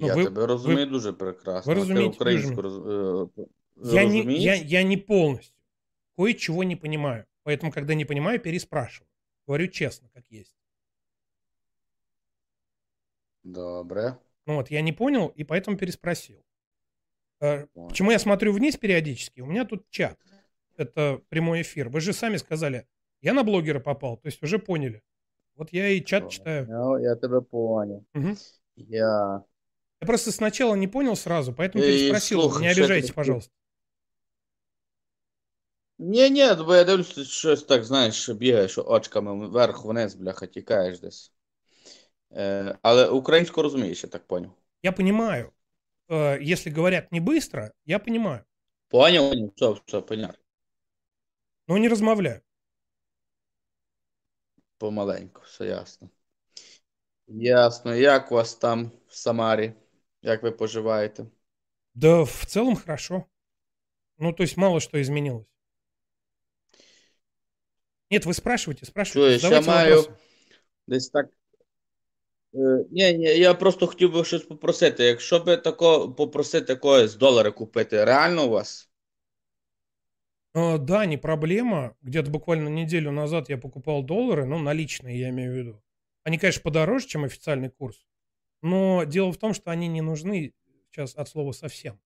Ну, 0.00 0.06
я 0.06 0.14
ви- 0.14 0.24
тебе 0.24 0.46
розумію 0.46 0.86
дуже 0.86 1.12
прекрасно. 1.12 1.72
ви 1.72 1.78
а 1.78 1.82
розумієте 1.82 2.10
ти 2.10 2.16
українську 2.16 2.62
дуже 2.62 2.68
роз... 2.82 3.28
е, 3.38 3.44
Я 3.76 4.04
не, 4.04 4.16
розумієш? 4.16 4.42
я, 4.44 4.54
я 4.80 4.84
не 4.84 4.96
полностью. 4.96 5.54
Кое-чего 6.16 6.64
не 6.64 6.76
понимаю. 6.76 7.24
Поэтому, 7.44 7.72
когда 7.74 7.94
не 7.94 8.04
понимаю, 8.04 8.40
переспрашиваю. 8.40 9.08
Говорю 9.46 9.68
честно, 9.68 10.08
как 10.14 10.24
есть. 10.32 10.56
Добре. 13.44 14.16
Ну 14.46 14.56
вот, 14.56 14.70
я 14.70 14.82
не 14.82 14.92
понял, 14.92 15.32
и 15.38 15.44
поэтому 15.44 15.76
переспросил. 15.76 16.44
Э, 17.42 17.66
Понял. 17.66 17.88
Почему 17.88 18.10
я 18.10 18.18
смотрю 18.18 18.52
вниз 18.52 18.76
периодически? 18.76 19.40
У 19.40 19.46
меня 19.46 19.64
тут 19.64 19.88
чат. 19.90 20.18
Это 20.76 21.20
прямой 21.28 21.62
эфир. 21.62 21.88
Вы 21.88 22.00
же 22.00 22.12
сами 22.12 22.36
сказали, 22.36 22.86
я 23.20 23.32
на 23.32 23.42
блогера 23.44 23.80
попал. 23.80 24.16
То 24.16 24.26
есть 24.28 24.42
уже 24.42 24.58
поняли. 24.58 25.02
Вот 25.56 25.72
я 25.72 25.88
и 25.88 26.04
чат 26.04 26.30
читаю. 26.30 26.66
Ну, 26.68 26.98
я 26.98 27.16
тебе 27.16 27.40
понял. 27.40 28.04
Мгм. 28.14 28.36
Я... 28.76 29.42
Я 30.00 30.06
просто 30.06 30.30
сначала 30.30 30.76
не 30.76 30.86
понял 30.86 31.16
сразу, 31.16 31.52
поэтому 31.52 31.82
Эй, 31.82 31.98
переспросил. 31.98 32.40
слухай, 32.42 32.62
не 32.62 32.72
что 32.72 32.82
обижайтесь, 32.82 33.10
ты- 33.10 33.14
пожалуйста. 33.14 33.52
Ні, 35.98 36.30
ні, 36.30 36.54
бо 36.66 36.74
я 36.76 36.84
дивлюся, 36.84 37.24
щось 37.24 37.64
так, 37.64 37.84
знаєш, 37.84 38.28
бігаєш 38.28 38.78
очками 38.78 39.48
вверх 39.48 39.84
вниз, 39.84 40.14
бляха, 40.14 40.46
тікаєш 40.46 41.00
десь. 41.00 41.32
Е, 42.32 42.78
але 42.82 43.08
українську 43.08 43.62
розумієш, 43.62 44.04
я 44.04 44.10
так 44.10 44.26
поняв. 44.26 44.50
Я 44.82 44.92
понимаю. 44.92 45.50
Э, 46.08 46.38
Если 46.40 46.70
говорят 46.70 47.12
не 47.12 47.20
быстро, 47.20 47.72
я 47.84 47.98
понимаю. 47.98 48.44
Поняв? 48.88 49.34
Все, 49.56 49.78
все, 49.86 50.02
понятно. 50.02 50.38
Но 51.66 51.78
не 51.78 51.88
размовляю. 51.88 52.42
Помаленьку, 54.78 55.42
все 55.42 55.64
ясно. 55.64 56.10
Ясно. 57.26 57.94
Як 57.94 58.32
у 58.32 58.34
вас 58.34 58.54
там 58.54 58.92
в 59.08 59.16
Самарі? 59.16 59.72
Як 60.22 60.42
ви 60.42 60.50
поживаєте? 60.50 61.26
Да 61.94 62.22
в 62.22 62.44
целом 62.46 62.76
хорошо. 62.76 63.24
Ну, 64.18 64.32
то 64.32 64.42
есть 64.42 64.56
мало 64.56 64.80
что 64.80 64.98
изменилось. 65.00 65.46
Нет, 68.10 68.24
вы 68.26 68.34
спрашивайте, 68.34 68.86
спрашивайте. 68.86 69.38
Чуєш, 69.38 69.42
я 69.42 69.62
задавайте 69.62 69.70
маю 69.70 69.96
вопросы. 70.02 70.16
десь 70.86 71.10
так. 71.10 71.26
Е, 72.54 72.84
ні, 72.90 73.12
ні, 73.12 73.24
я 73.24 73.54
просто 73.54 73.86
хотів 73.86 74.12
би 74.12 74.24
щось 74.24 74.42
попросити. 74.42 75.04
Якщо 75.04 75.40
би 75.40 75.56
тако 75.56 76.12
попросити 76.12 76.76
когось 76.76 77.16
долари 77.16 77.50
купити, 77.50 78.04
реально 78.04 78.46
у 78.46 78.50
вас? 78.50 78.90
Э, 80.54 80.78
Да, 80.78 81.06
не 81.06 81.18
проблема. 81.18 81.94
Где-то 82.02 82.30
буквально 82.30 82.68
неделю 82.68 83.12
назад 83.12 83.50
я 83.50 83.58
покупал 83.58 84.02
доллары, 84.02 84.44
ну, 84.46 84.58
наличные, 84.58 85.18
я 85.18 85.28
имею 85.28 85.52
в 85.52 85.56
виду. 85.56 85.82
Они, 86.24 86.38
конечно, 86.38 86.62
подороже, 86.62 87.06
чем 87.06 87.24
официальный 87.24 87.70
курс. 87.70 88.06
Но 88.62 89.04
дело 89.04 89.32
в 89.32 89.36
том, 89.36 89.54
что 89.54 89.70
они 89.70 89.88
не 89.88 90.02
нужны 90.02 90.52
сейчас 90.90 91.14
от 91.16 91.28
слова 91.28 91.52
совсем. 91.52 91.98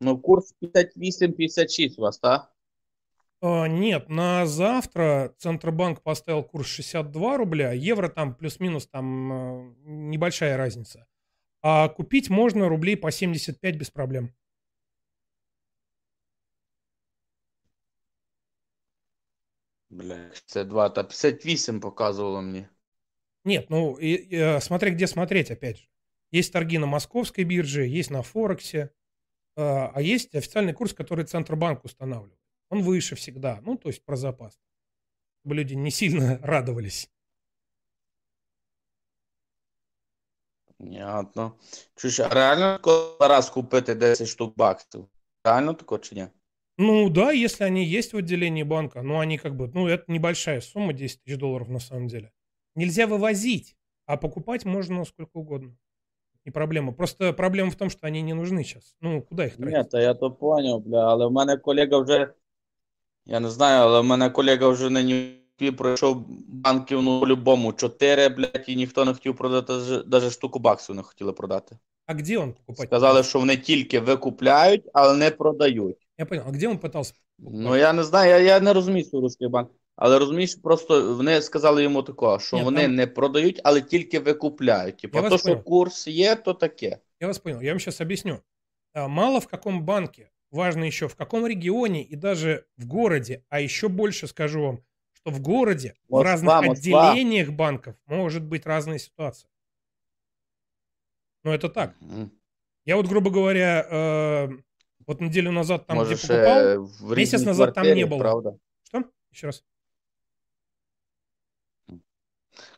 Ну, 0.00 0.18
курс 0.18 0.54
58-56 0.60 1.94
у 1.98 2.02
вас, 2.02 2.18
так? 2.18 2.50
А, 3.41 3.67
Нет, 3.67 4.09
на 4.09 4.45
завтра 4.45 5.35
Центробанк 5.37 6.01
поставил 6.01 6.43
курс 6.43 6.67
62 6.67 7.37
рубля, 7.37 7.71
евро 7.71 8.09
там 8.09 8.33
плюс-минус 8.33 8.87
там 8.87 9.31
э, 9.31 9.75
небольшая 9.85 10.57
разница. 10.57 11.07
А 11.61 11.89
купить 11.89 12.29
можно 12.29 12.67
рублей 12.67 12.97
по 12.97 13.11
75 13.11 13.77
без 13.77 13.89
проблем. 13.89 14.33
Бля, 19.89 20.31
це 20.45 20.63
2 20.63 20.89
та 20.89 21.03
58 21.03 21.79
показувало 21.79 22.41
мені. 22.41 22.65
Нет, 23.45 23.69
ну, 23.69 23.97
и, 23.99 24.13
и, 24.15 24.35
э, 24.35 24.61
смотря 24.61 24.89
где 24.89 25.07
смотреть, 25.07 25.51
опять 25.51 25.77
же. 25.77 25.87
Есть 26.31 26.53
торги 26.53 26.77
на 26.77 26.85
московской 26.85 27.45
бирже, 27.45 27.87
есть 27.87 28.11
на 28.11 28.21
Форексе, 28.21 28.89
а 29.55 30.01
есть 30.01 30.35
официальный 30.35 30.73
курс, 30.73 30.93
который 30.93 31.23
Центробанк 31.23 31.85
устанавливает. 31.85 32.46
Он 32.70 32.82
выше 32.82 33.14
всегда, 33.16 33.60
ну, 33.62 33.76
то 33.76 33.88
есть 33.88 34.04
про 34.04 34.16
запас. 34.16 34.60
Чтобы 35.44 35.56
люди 35.56 35.74
не 35.74 35.90
сильно 35.90 36.38
радовались. 36.42 37.10
Понятно. 40.78 41.52
Чуєш, 41.94 42.20
а 42.20 42.28
реально 42.28 42.72
тако 42.72 43.16
раз 43.20 43.50
купити 43.50 43.94
10 43.94 44.28
штук 44.28 44.56
баксів? 44.56 45.08
Реально 45.44 45.74
тако 45.74 45.98
чи 45.98 46.14
ні? 46.14 46.26
Ну 46.78 47.10
да, 47.10 47.32
если 47.32 47.66
они 47.66 47.84
есть 47.84 48.12
в 48.12 48.16
отделении 48.16 48.64
банка, 48.64 49.02
но 49.02 49.18
они 49.20 49.38
как 49.38 49.54
бы, 49.54 49.70
ну 49.74 49.88
это 49.88 50.04
небольшая 50.08 50.60
сумма, 50.60 50.92
10 50.92 51.20
тысяч 51.22 51.38
долларов 51.38 51.68
на 51.68 51.80
самом 51.80 52.08
деле. 52.08 52.30
Нельзя 52.74 53.06
вывозить, 53.06 53.76
а 54.06 54.16
покупать 54.16 54.64
можно 54.64 55.04
сколько 55.04 55.36
угодно. 55.38 55.76
Не 56.44 56.52
проблема. 56.52 56.92
Просто 56.92 57.32
проблема 57.32 57.70
в 57.70 57.76
том, 57.76 57.90
что 57.90 58.06
они 58.06 58.22
не 58.22 58.34
нужны 58.34 58.64
сейчас. 58.64 58.96
Ну, 59.00 59.22
куда 59.22 59.44
их 59.44 59.58
Ні, 59.58 59.70
тратить? 59.70 59.90
та 59.90 60.00
я 60.00 60.14
то 60.14 60.30
поняв, 60.30 60.80
бля, 60.80 61.06
але 61.12 61.26
в 61.26 61.32
мене 61.32 61.56
колега 61.56 61.98
вже. 61.98 62.34
Я 63.27 63.39
не 63.39 63.49
знаю, 63.49 63.81
але 63.81 64.01
в 64.01 64.03
мене 64.03 64.29
колега 64.29 64.67
вже 64.67 64.89
нині 64.89 65.37
пройшов 65.77 66.25
банків, 66.47 67.01
ну, 67.01 67.19
по-любому, 67.19 67.73
4, 67.73 68.29
блядь, 68.29 68.63
і 68.67 68.75
ніхто 68.75 69.05
не 69.05 69.13
хотів 69.13 69.35
продати, 69.35 69.73
навіть 70.05 70.31
штуку 70.31 70.59
баксів 70.59 70.95
не 70.95 71.01
хотіли 71.01 71.33
продати. 71.33 71.77
А 72.05 72.13
где 72.13 72.37
он 72.37 72.53
покупать? 72.53 72.89
Сказали, 72.89 73.23
що 73.23 73.39
вони 73.39 73.57
тільки 73.57 73.99
викупляють, 73.99 74.89
але 74.93 75.15
не 75.17 75.31
продають. 75.31 76.07
Я 76.17 76.25
понял. 76.25 76.43
А 76.47 76.51
где 76.51 76.67
он 76.67 76.77
пытался? 76.77 77.13
Ну, 77.39 77.75
я 77.75 77.93
не 77.93 78.03
знаю, 78.03 78.29
я, 78.29 78.37
я 78.37 78.59
не 78.59 78.73
розумію 78.73 79.05
свій 79.05 79.19
русський 79.19 79.47
банк. 79.47 79.69
Але 79.95 80.19
розумієш, 80.19 80.55
просто 80.55 81.15
вони 81.15 81.41
сказали 81.41 81.83
йому 81.83 82.03
такого, 82.03 82.39
що 82.39 82.57
Ні, 82.57 82.63
вони 82.63 82.81
там- 82.81 82.95
не 82.95 83.07
продають, 83.07 83.61
але 83.63 83.81
тільки 83.81 84.19
викупляють. 84.19 84.97
Типу, 84.97 85.17
Я 85.17 85.21
вас 85.21 85.31
то, 85.31 85.37
що 85.37 85.47
понял. 85.47 85.63
курс 85.63 86.07
є, 86.07 86.35
то 86.35 86.53
таке. 86.53 86.97
Я 87.19 87.27
вас 87.27 87.39
понял. 87.39 87.61
Я 87.61 87.71
вам 87.71 87.79
сейчас 87.79 88.01
объясню. 88.01 88.37
А, 88.93 89.07
Мало 89.07 89.39
в 89.39 89.47
каком 89.47 89.83
банке, 89.83 90.29
важно 90.50 90.84
еще 90.84 91.08
в 91.08 91.16
каком 91.16 91.46
регионе 91.46 92.02
и 92.02 92.16
даже 92.16 92.66
в 92.76 92.86
городе, 92.86 93.44
а 93.48 93.60
еще 93.60 93.88
больше 93.88 94.26
скажу 94.26 94.62
вам, 94.62 94.80
что 95.12 95.30
в 95.30 95.40
городе, 95.40 95.94
в 96.08 96.12
Москва, 96.12 96.30
разных 96.30 96.66
Москва. 96.66 97.10
отделениях 97.10 97.50
банков 97.50 97.96
может 98.06 98.42
быть 98.42 98.66
разная 98.66 98.98
ситуация. 98.98 99.48
Но 101.44 101.54
это 101.54 101.68
так. 101.68 101.94
Мгм. 102.00 102.30
Я 102.84 102.96
вот, 102.96 103.06
грубо 103.06 103.30
говоря, 103.30 103.86
э, 103.90 104.48
Вот 105.06 105.20
неделю 105.20 105.50
назад 105.52 105.86
там, 105.86 105.96
Може, 105.96 106.14
где 106.14 106.22
покупал, 106.28 106.60
ще 106.60 106.76
в 106.78 107.16
Місяць 107.16 107.34
різній 107.34 107.46
назад 107.46 107.74
там 107.74 107.82
квартирі, 107.84 108.00
не 108.00 108.06
було. 108.06 108.20
правда? 108.20 108.54
что? 108.82 109.02
Еще 109.32 109.46
раз. 109.46 109.64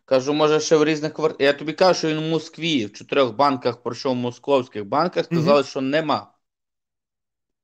Кажу, 0.05 0.35
може, 0.35 0.61
ще 0.61 0.77
в 0.77 0.85
різних 0.85 1.13
квартирах. 1.13 1.53
Я 1.55 1.59
тобі 1.59 1.73
кажу, 1.73 1.99
що 1.99 2.09
він 2.09 2.19
в 2.19 2.31
Москві, 2.31 2.87
в 2.87 2.93
чотирьох 2.93 3.35
банках 3.37 3.83
пройшов 3.83 4.13
в 4.13 4.17
московських 4.17 4.85
банках, 4.85 5.25
сказали, 5.25 5.65
що 5.65 5.81
нема. 5.81 6.33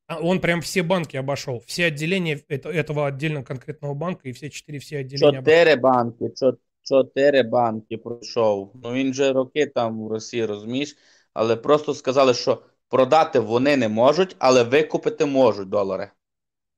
А 0.06 0.18
Он 0.20 0.40
прям 0.40 0.60
все 0.60 0.82
банки 0.82 1.16
обошел, 1.16 1.62
все 1.66 1.86
отделения 1.86 2.34
это- 2.48 2.70
этого 2.70 3.06
отдельно 3.06 3.44
конкретного 3.44 3.94
банка 3.94 4.28
и 4.28 4.32
все 4.32 4.46
четыре 4.48 4.78
все 4.78 4.98
отделения. 5.00 5.38
обошел. 5.38 5.54
Чотири 5.58 5.74
банки, 5.76 6.30
чо- 6.36 6.58
чотири 6.82 7.42
банки 7.42 7.96
пройшов. 7.96 8.72
Ну 8.82 8.92
він 8.92 9.14
же 9.14 9.32
роки 9.32 9.66
там 9.66 10.04
в 10.04 10.08
Росії, 10.08 10.46
розумієш? 10.46 10.96
Але 11.32 11.56
просто 11.56 11.94
сказали, 11.94 12.34
що 12.34 12.62
продати 12.88 13.38
вони 13.40 13.76
не 13.76 13.88
можуть, 13.88 14.36
але 14.38 14.62
викупити 14.62 15.26
можуть 15.26 15.68
долари. 15.68 16.10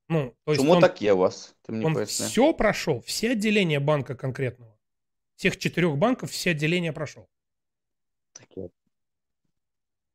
Ну, 0.09 0.33
то 0.45 0.53
есть 0.53 0.61
Чому 0.61 0.73
он, 0.73 0.81
так 0.81 1.03
є 1.03 1.13
у 1.13 1.17
вас? 1.17 1.57
Ти 1.63 1.73
мені 1.73 1.85
он 1.85 1.95
поясни. 1.95 2.27
все 2.27 2.53
прошел, 2.53 3.03
все 3.07 3.33
отделения 3.33 3.81
банка 3.81 4.15
конкретного. 4.15 4.73
Всех 5.37 5.57
четырех 5.57 5.97
банков 5.97 6.29
все 6.31 6.51
отделения 6.51 6.93
прошел. 6.93 7.27
Таке. 8.33 8.69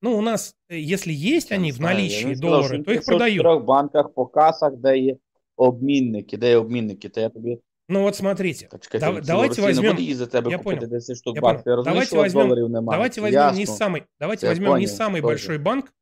Ну, 0.01 0.17
у 0.17 0.21
нас, 0.21 0.55
э, 0.69 0.75
если 0.93 1.13
есть 1.13 1.51
Я 1.51 1.57
они 1.57 1.65
не 1.65 1.71
в 1.71 1.75
знаю. 1.75 1.97
наличии 1.97 2.25
Він 2.25 2.35
сказав, 2.35 2.63
що 2.63 2.67
доллары, 2.67 2.77
він 2.77 2.83
то 2.83 2.91
их 2.91 2.97
прийшов 2.97 3.03
в 3.03 3.17
продают. 3.17 3.37
чотирьох 3.37 3.63
банках 3.63 4.13
по 4.13 4.25
касах, 4.25 4.73
де 4.75 4.97
є 4.97 5.17
обмінники, 5.55 6.37
де 6.37 6.49
є 6.49 6.57
обмінники, 6.57 7.09
то 7.09 7.21
я 7.21 7.29
тобі 7.29 7.59
Ну 7.89 8.01
вот 8.01 8.15
смотрите, 8.15 8.65
Та 8.67 8.77
чекай, 8.77 8.99
Дав- 9.01 9.15
ти 9.15 9.21
в 9.21 9.25
давайте 9.25 9.49
Росії 9.49 9.67
возьмем- 9.67 9.83
не 9.83 9.89
буде 9.91 10.03
їздити 10.03 10.31
тебе 10.31 10.51
Я 10.51 10.57
купити 10.57 10.75
понял. 10.79 10.91
10 10.91 11.17
штук 11.17 11.35
Я 11.35 11.41
баксів. 11.41 11.63
понял. 11.63 11.73
Я 11.73 11.75
розумію, 11.75 11.93
Давайте 11.93 12.07
що 12.07 12.15
у 12.15 12.19
вас 12.19 12.33
возьмем- 12.33 12.47
доларів 12.47 12.69
немає. 12.69 12.97
давайте 12.97 13.15
Це 13.15 13.21
возьмем 13.21 13.53
не 13.55 13.59
ясно. 13.59 13.85
самый, 13.87 14.03
давайте 14.19 14.39
Це 14.41 14.45
я 14.47 14.51
возьмем 14.51 14.67
не 14.69 14.73
понял, 14.73 14.89
самый 14.95 15.11
тоже. 15.11 15.21
большой 15.21 15.57
банк, 15.57 15.93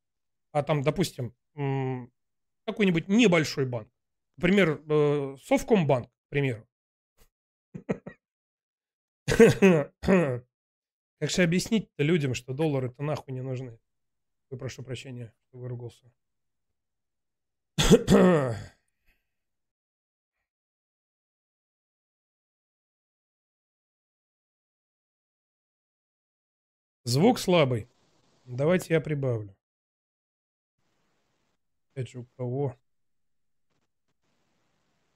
а 0.52 0.62
там, 0.64 0.84
допустим, 0.84 1.32
м, 1.58 2.08
какой-нибудь 2.66 3.10
небольшой 3.10 3.66
банк. 3.66 3.88
Например, 4.38 4.80
э, 4.90 5.38
Совкомбанк, 5.38 6.06
к 6.08 6.12
примеру. 6.30 6.62
Как 11.22 11.30
же 11.30 11.44
объяснить-то 11.44 12.04
людям, 12.04 12.34
что 12.36 12.54
доллары-то 12.54 13.04
нахуй 13.04 13.34
не 13.34 13.42
нужны? 13.42 13.78
Прошу 14.59 14.83
прощения, 14.83 15.33
что 15.49 15.59
выругался. 15.59 16.13
Звук 27.05 27.39
слабый. 27.39 27.89
Давайте 28.45 28.95
я 28.95 29.01
прибавлю. 29.01 29.57
Опять 31.93 32.11
же, 32.11 32.19
у 32.21 32.25
кого? 32.37 32.77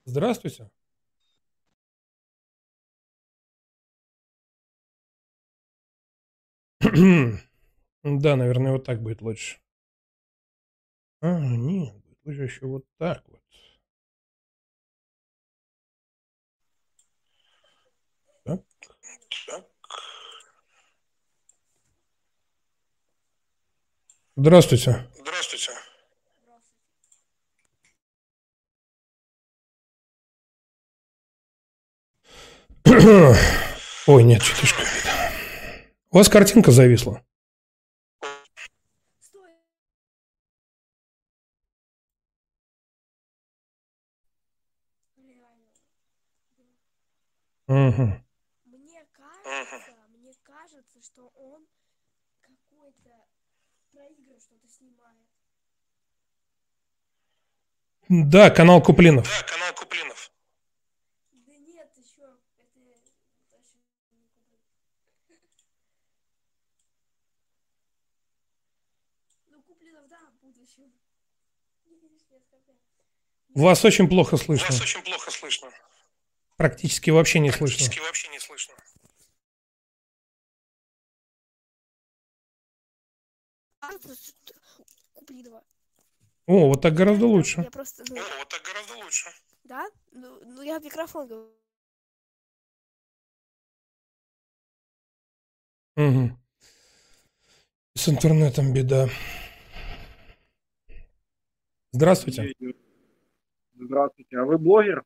Здравствуйте. 0.05 0.71
Да, 8.05 8.35
наверное, 8.35 8.71
вот 8.73 8.83
так 8.85 9.01
будет 9.01 9.21
лучше. 9.23 9.57
А, 11.21 11.39
нет, 11.39 11.95
будет 11.95 12.19
лучше 12.23 12.43
еще 12.43 12.67
вот 12.67 12.85
так 12.99 13.23
вот. 13.27 13.41
Так. 18.43 18.61
Так. 19.47 19.65
Здравствуйте. 24.35 25.09
Здравствуйте. 25.15 25.71
Ой, 34.07 34.23
нет, 34.23 34.43
что-то. 34.43 34.67
У 36.11 36.17
вас 36.17 36.29
картинка 36.29 36.71
зависла. 36.71 37.25
Стой. 39.19 39.51
Реально. 45.17 45.71
Угу. 47.75 48.03
Мне 48.63 49.05
кажется, 49.11 49.93
мне 50.07 50.33
кажется, 50.43 51.01
что 51.03 51.27
он 51.35 51.67
какой-то 52.39 53.11
проигрыш 53.91 54.43
что-то 54.43 54.69
снимает. 54.69 55.27
Да, 58.07 58.49
канал 58.49 58.81
Куплинов. 58.81 59.27
Да, 59.27 59.43
канал 59.43 59.73
Куплинов. 59.73 60.31
Да 61.33 61.51
нет, 61.51 61.91
еще 61.97 62.37
это 62.57 63.01
точно 63.49 63.81
не 64.13 64.29
Куплинов. 65.27 65.51
Ну, 69.47 69.61
Куплинов, 69.63 70.07
да, 70.07 70.19
в 70.31 70.45
будущем. 70.45 70.93
Вас 73.53 73.83
очень 73.83 74.07
плохо 74.07 74.37
слышно. 74.37 74.67
Вас 74.67 74.81
очень 74.81 75.01
плохо 75.01 75.29
слышно. 75.29 75.69
Практически 76.57 77.09
вообще 77.09 77.39
не 77.39 77.51
слышно. 77.51 77.77
Практически 77.77 77.99
вообще 77.99 78.29
не 78.29 78.39
слышно. 78.39 78.75
О, 86.47 86.67
вот 86.69 86.81
так 86.81 86.93
гораздо 86.93 87.25
лучше. 87.25 87.61
Я 87.61 87.71
просто, 87.71 88.03
ну, 88.09 88.17
О, 88.17 88.37
вот 88.39 88.49
так 88.49 88.61
гораздо 88.61 89.03
лучше. 89.03 89.29
да? 89.63 89.87
Ну, 90.11 90.39
ну 90.45 90.61
я 90.61 90.79
в 90.79 90.83
микрофон 90.83 91.27
говорю. 91.27 91.51
Угу. 95.97 96.37
С 97.95 98.09
интернетом 98.09 98.73
беда. 98.73 99.07
Здравствуйте. 101.91 102.53
Здравствуйте. 103.73 104.37
А 104.37 104.45
вы 104.45 104.57
блогер 104.57 105.03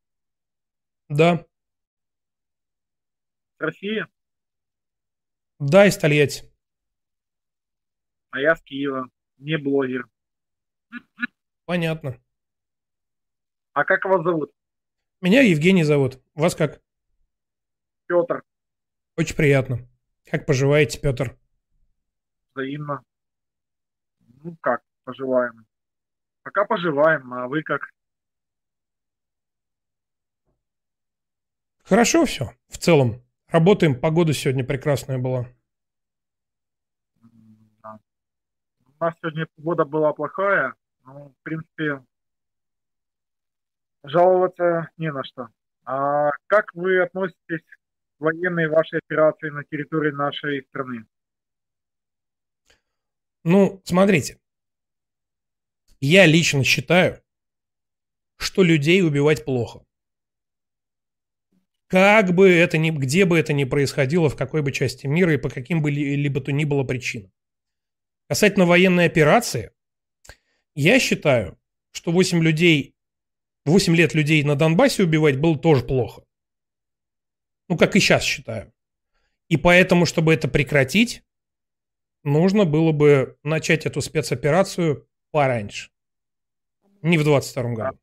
Да. 1.10 1.44
с 3.58 3.62
России? 3.62 4.06
Да, 5.58 5.88
из 5.88 5.98
Тольятти. 5.98 6.44
А 8.30 8.40
я 8.40 8.56
с 8.56 8.62
Киева. 8.62 9.10
Не 9.38 9.58
блогер. 9.58 10.08
Понятно. 11.66 12.22
А 13.74 13.84
как 13.86 14.06
вас 14.06 14.24
зовут? 14.24 14.52
Меня 15.22 15.42
Евгений 15.42 15.84
зовут. 15.84 16.22
Вас 16.36 16.56
как? 16.56 16.82
Петр. 18.06 18.44
Очень 19.18 19.36
приятно. 19.36 19.80
Как 20.26 20.46
поживаете, 20.46 21.00
Петр? 21.00 21.38
Взаимно. 22.54 23.04
Ну 24.44 24.56
как, 24.62 24.84
поживаем. 25.04 25.66
Пока 26.44 26.66
поживаем, 26.66 27.34
а 27.34 27.48
вы 27.48 27.64
как? 27.64 27.82
Хорошо 31.90 32.26
все. 32.26 32.52
В 32.68 32.78
целом. 32.78 33.24
Работаем. 33.48 34.00
Погода 34.00 34.32
сегодня 34.32 34.64
прекрасная 34.64 35.18
была. 35.18 35.48
Да. 37.82 38.00
У 38.86 39.04
нас 39.04 39.16
сегодня 39.20 39.48
погода 39.56 39.86
была 39.86 40.14
плохая, 40.14 40.76
но, 41.04 41.30
в 41.30 41.36
принципе, 41.42 42.06
жаловаться 44.04 44.92
не 44.98 45.12
на 45.12 45.24
что. 45.24 45.48
А 45.84 46.30
как 46.46 46.76
вы 46.76 47.02
относитесь 47.02 47.64
к 47.66 48.22
военной 48.22 48.68
вашей 48.68 49.00
операции 49.00 49.50
на 49.50 49.64
территории 49.64 50.12
нашей 50.12 50.62
страны? 50.70 51.06
Ну, 53.44 53.82
смотрите. 53.84 54.40
Я 56.00 56.28
лично 56.28 56.64
считаю, 56.64 57.20
что 58.38 58.62
людей 58.62 59.02
убивать 59.02 59.44
плохо. 59.44 59.84
Как 61.90 62.36
бы 62.36 62.48
это 62.52 62.78
ни, 62.78 62.92
где 62.92 63.26
бы 63.26 63.40
это 63.40 63.52
ни 63.52 63.64
происходило, 63.64 64.30
в 64.30 64.36
какой 64.36 64.62
бы 64.62 64.72
части 64.72 65.08
мира 65.08 65.34
и 65.34 65.38
по 65.38 65.50
каким 65.50 65.82
бы 65.82 65.90
ли- 65.90 66.16
либо 66.16 66.40
то 66.40 66.52
ни 66.52 66.64
было 66.64 66.84
причинам. 66.84 67.32
Касательно 68.28 68.68
военной 68.68 69.06
операции, 69.06 69.72
я 70.76 71.00
считаю, 71.00 71.58
что 71.92 72.12
8 72.12 72.44
людей, 72.44 72.94
8 73.66 73.96
лет 73.96 74.14
людей 74.14 74.44
на 74.44 74.56
Донбассе 74.56 75.04
убивать 75.04 75.40
было 75.40 75.58
тоже 75.58 75.84
плохо. 75.84 76.22
Ну, 77.70 77.76
как 77.76 77.96
и 77.96 78.00
сейчас 78.00 78.24
считаю. 78.24 78.72
И 79.48 79.58
поэтому, 79.58 80.06
чтобы 80.06 80.32
это 80.32 80.48
прекратить, 80.48 81.24
нужно 82.24 82.66
было 82.66 82.92
бы 82.92 83.36
начать 83.42 83.88
эту 83.88 84.02
спецоперацию 84.02 85.08
пораньше. 85.32 85.90
Не 87.02 87.18
в 87.18 87.24
22 87.24 87.74
году. 87.74 88.00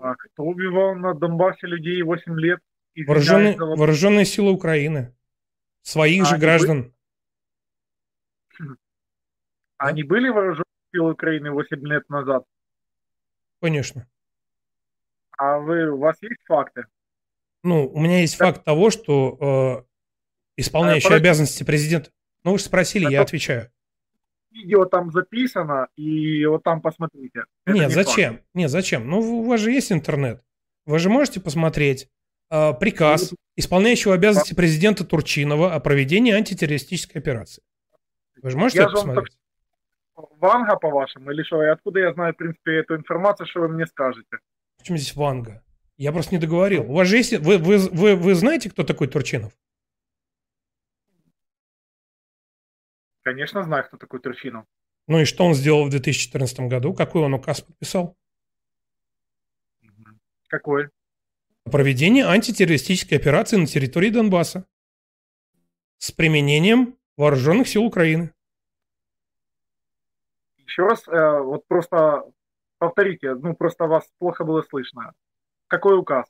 А 0.00 0.16
кто 0.16 0.42
убивал 0.42 0.96
на 0.96 1.14
Донбассе 1.14 1.68
людей 1.68 2.02
8 2.02 2.36
лет? 2.40 2.58
Вооруженные, 2.96 3.52
вопрос. 3.56 3.78
вооруженные 3.78 4.24
силы 4.24 4.52
Украины. 4.52 5.14
Своих 5.82 6.22
А 6.24 6.26
же 6.26 6.38
граждан. 6.38 6.92
Они 9.78 10.02
были 10.02 10.28
вооружены? 10.28 10.64
сил 10.92 11.06
Украины 11.06 11.52
8 11.52 11.86
лет 11.86 12.08
назад? 12.10 12.44
Конечно. 13.62 14.08
А 15.38 15.58
вы, 15.58 15.90
у 15.92 15.98
вас 15.98 16.16
есть 16.20 16.40
факты? 16.46 16.84
Ну, 17.62 17.86
у 17.86 18.00
меня 18.00 18.20
есть 18.20 18.34
факт 18.36 18.64
того, 18.64 18.90
что 18.90 19.84
э, 19.86 20.60
исполняющий 20.60 21.04
подожди. 21.04 21.22
обязанности 21.24 21.62
президента... 21.62 22.10
Ну, 22.42 22.52
вы 22.52 22.58
же 22.58 22.64
спросили, 22.64 23.04
я 23.04 23.18
Это- 23.18 23.22
отвечаю. 23.22 23.70
Видео 24.50 24.84
там 24.84 25.12
записано, 25.12 25.86
и 25.94 26.44
вот 26.46 26.64
там 26.64 26.82
посмотрите. 26.82 27.44
Это 27.64 27.76
Нет, 27.76 27.88
не 27.90 27.94
зачем? 27.94 28.34
факт. 28.38 28.46
Нет, 28.54 28.70
зачем? 28.70 29.08
Ну, 29.08 29.20
у 29.20 29.44
вас 29.44 29.60
же 29.60 29.70
есть 29.70 29.92
интернет. 29.92 30.42
Вы 30.86 30.98
же 30.98 31.08
можете 31.08 31.40
посмотреть 31.40 32.08
э, 32.50 32.74
приказ 32.74 33.32
исполняющего 33.56 34.14
обязанности 34.14 34.54
президента 34.54 35.04
Турчинова 35.04 35.74
о 35.74 35.80
проведении 35.80 36.32
антитеррористической 36.32 37.20
операции. 37.20 37.62
Вы 38.42 38.50
же 38.50 38.56
можете 38.56 38.80
Я 38.80 38.84
это 38.84 38.94
посмотреть? 38.94 39.36
Ванга, 40.38 40.76
по-вашему, 40.76 41.30
или 41.30 41.42
что? 41.42 41.62
И 41.62 41.66
откуда 41.66 42.00
я 42.00 42.12
знаю, 42.12 42.34
в 42.34 42.36
принципе, 42.36 42.78
эту 42.78 42.96
информацию, 42.96 43.46
что 43.46 43.60
вы 43.60 43.68
мне 43.68 43.86
скажете? 43.86 44.38
Почему 44.78 44.96
здесь 44.96 45.14
Ванга? 45.14 45.62
Я 45.96 46.12
просто 46.12 46.34
не 46.34 46.40
договорил. 46.40 46.90
У 46.90 46.94
вас 46.94 47.08
же 47.08 47.18
есть... 47.18 47.38
Вы, 47.38 47.58
вы, 47.58 47.78
вы, 47.78 48.16
вы 48.16 48.34
знаете, 48.34 48.70
кто 48.70 48.84
такой 48.84 49.06
Турчинов? 49.06 49.52
Конечно, 53.22 53.62
знаю, 53.62 53.84
кто 53.84 53.98
такой 53.98 54.20
Турчинов. 54.20 54.64
Ну 55.06 55.20
и 55.20 55.24
что 55.24 55.44
он 55.44 55.54
сделал 55.54 55.84
в 55.84 55.90
2014 55.90 56.60
году? 56.60 56.94
Какой 56.94 57.22
он 57.22 57.34
указ 57.34 57.60
подписал? 57.60 58.16
Какой? 60.48 60.88
О 61.66 61.70
проведении 61.70 62.22
антитеррористической 62.22 63.18
операции 63.18 63.56
на 63.56 63.66
территории 63.66 64.10
Донбасса 64.10 64.66
с 65.98 66.10
применением 66.10 66.98
вооруженных 67.16 67.68
сил 67.68 67.84
Украины. 67.84 68.32
Еще 70.56 70.84
раз, 70.84 71.06
э, 71.06 71.40
вот 71.40 71.66
просто 71.66 72.22
повторите, 72.78 73.34
ну 73.34 73.54
просто 73.54 73.84
вас 73.84 74.08
плохо 74.18 74.44
было 74.44 74.62
слышно. 74.62 75.12
Какой 75.66 75.98
указ? 75.98 76.26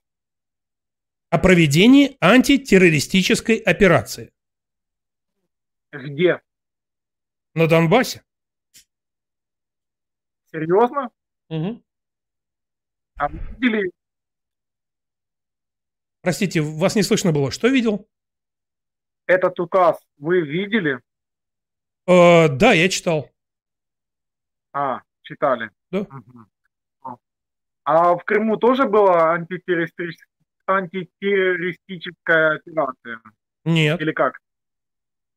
О 1.31 1.38
проведении 1.38 2.16
антитеррористической 2.21 3.57
операции 3.59 4.33
Где? 5.93 6.40
на 7.55 7.69
Донбассе. 7.69 8.25
Серьезно? 10.51 11.11
Мгм. 11.49 11.85
А 13.16 13.29
вы 13.29 13.38
видели, 13.59 13.90
Простите, 16.22 16.61
вас 16.61 16.96
не 16.96 17.02
слышно 17.02 17.33
было. 17.33 17.50
Что 17.50 17.68
видел? 17.68 18.06
этот 19.26 19.61
указ 19.61 19.96
вы 20.18 20.40
видели? 20.40 20.98
Э, 22.09 22.48
да, 22.48 22.72
я 22.72 22.88
читал. 22.88 23.30
А, 24.72 25.02
читали. 25.22 25.70
Да. 25.92 26.04
О. 27.02 27.16
А 27.85 28.14
в 28.16 28.24
Крыму 28.24 28.56
тоже 28.56 28.88
была 28.88 29.35
антитеррористическая, 29.35 30.26
антитеррористическая 30.66 32.56
операция? 32.56 33.20
Нет, 33.64 34.00
Или 34.00 34.11
как? 34.11 34.40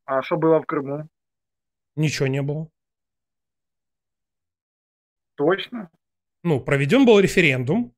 А 0.05 0.23
что 0.23 0.37
было 0.37 0.59
в 0.59 0.65
Крыму? 0.65 1.07
ничего 1.95 2.25
не 2.27 2.41
было. 2.41 2.67
Точно? 5.35 5.91
Ну, 6.41 6.59
проведен 6.59 7.05
был 7.05 7.19
референдум. 7.19 7.93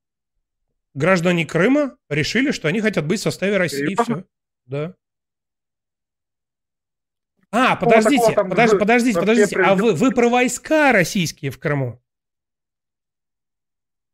Граждане 0.96 1.44
Крыма 1.44 1.98
решили, 2.08 2.52
что 2.52 2.68
они 2.68 2.80
хотят 2.80 3.06
быть 3.06 3.20
в 3.20 3.22
составе 3.22 3.58
России. 3.58 3.94
Все. 4.02 4.24
Да. 4.64 4.94
А, 7.52 7.76
Какого 7.76 7.90
подождите, 7.90 8.16
такого 8.16 8.34
там 8.34 8.48
подожди, 8.50 8.72
вы- 8.72 8.78
подождите, 8.80 9.20
подождите. 9.20 9.60
А 9.60 9.74
вы, 9.74 9.92
вы 9.92 10.10
про 10.10 10.30
войска 10.30 10.92
российские 10.92 11.50
в 11.50 11.58
Крыму? 11.58 12.02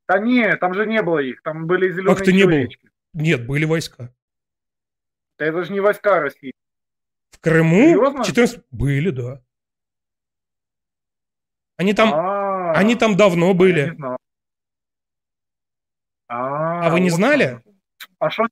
Да 0.08 0.18
не, 0.18 0.56
там 0.56 0.74
же 0.74 0.84
не 0.86 1.02
было 1.02 1.20
их, 1.20 1.40
там 1.42 1.68
были 1.68 1.88
зеленые 1.92 2.16
Как-то 2.16 2.32
не 2.32 2.44
было. 2.44 2.68
Нет, 3.14 3.46
были 3.46 3.64
войска. 3.64 4.12
Да 5.38 5.46
это 5.46 5.62
же 5.62 5.72
не 5.72 5.78
войска 5.78 6.20
России. 6.20 6.52
В 7.30 7.38
Крыму? 7.38 7.90
Серьезно? 7.90 8.24
14... 8.24 8.64
Были, 8.72 9.10
да. 9.10 9.40
Они 11.76 11.94
там, 11.94 12.12
А, 12.12 12.72
они 12.72 12.96
там 12.96 13.16
давно 13.16 13.48
не 13.48 13.54
были. 13.54 13.96
Знал. 16.32 16.82
А 16.82 16.90
вы 16.90 17.00
не 17.00 17.10
вот 17.10 17.16
знали? 17.16 17.62
А 18.18 18.30
что? 18.30 18.46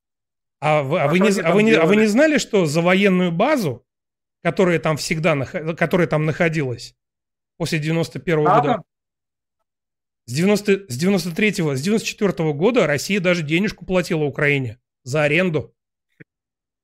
А 0.60 0.82
вы, 0.82 1.00
а 1.00 1.04
А 1.04 1.08
вы 1.08 1.16
что 1.18 1.26
не, 1.26 1.40
а 1.40 1.52
вы 1.52 1.62
не, 1.62 1.72
а 1.72 1.86
вы 1.86 1.96
не 1.96 2.06
знали, 2.06 2.38
что 2.38 2.66
за 2.66 2.82
военную 2.82 3.32
базу, 3.32 3.86
которая 4.42 4.78
там 4.78 4.96
всегда, 4.96 5.44
которая 5.44 6.06
там 6.06 6.26
находилась 6.26 6.94
после 7.56 7.78
91 7.78 8.38
года, 8.38 8.62
Надо? 8.62 8.82
с, 10.26 10.32
90, 10.32 10.86
с 10.88 10.96
93 10.96 11.52
с 11.76 11.80
94 11.82 12.52
года 12.52 12.86
Россия 12.86 13.20
даже 13.20 13.42
денежку 13.42 13.84
платила 13.84 14.24
Украине 14.24 14.78
за 15.02 15.22
аренду. 15.22 15.74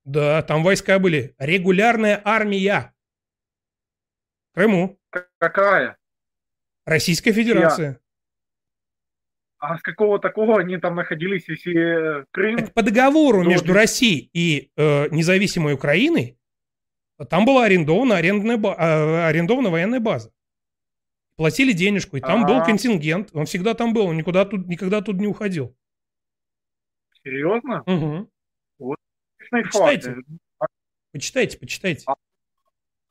Да, 0.04 0.42
там 0.42 0.62
войска 0.62 0.98
были. 0.98 1.34
Регулярная 1.38 2.20
армия. 2.24 2.94
В 4.50 4.54
Крыму. 4.54 4.98
Какая? 5.38 5.96
Российская 6.84 7.32
Федерация. 7.32 8.00
А 9.68 9.78
с 9.78 9.82
какого 9.82 10.20
такого 10.20 10.60
они 10.60 10.78
там 10.78 10.94
находились, 10.94 11.48
если 11.48 12.20
э, 12.20 12.24
Крым? 12.30 12.56
Это 12.56 12.70
по 12.70 12.82
договору 12.82 13.42
Ну, 13.42 13.50
между 13.50 13.68
вот- 13.72 13.78
Россией 13.78 14.30
и 14.32 14.70
э, 14.76 15.08
независимой 15.10 15.74
Украиной 15.74 16.38
там 17.30 17.44
была 17.44 17.64
арендована, 17.64 18.16
арендная, 18.16 18.60
а, 18.62 19.26
арендована 19.26 19.70
военная 19.70 19.98
база. 19.98 20.30
Платили 21.36 21.72
денежку, 21.72 22.16
и 22.16 22.20
там 22.20 22.46
был 22.46 22.58
А. 22.58 22.64
контингент. 22.64 23.30
Он 23.34 23.46
всегда 23.46 23.74
там 23.74 23.92
был, 23.92 24.06
он 24.06 24.16
никуда 24.16 24.44
тут, 24.44 24.68
никогда 24.68 25.00
тут 25.00 25.16
не 25.16 25.26
уходил. 25.26 25.76
Серьезно? 27.24 27.82
Угу. 27.86 28.30
Точные 29.38 29.64
Почитайте. 29.64 30.14
факты. 30.14 30.78
Почитайте, 31.12 31.58
почитайте. 31.58 32.04
А. 32.06 32.14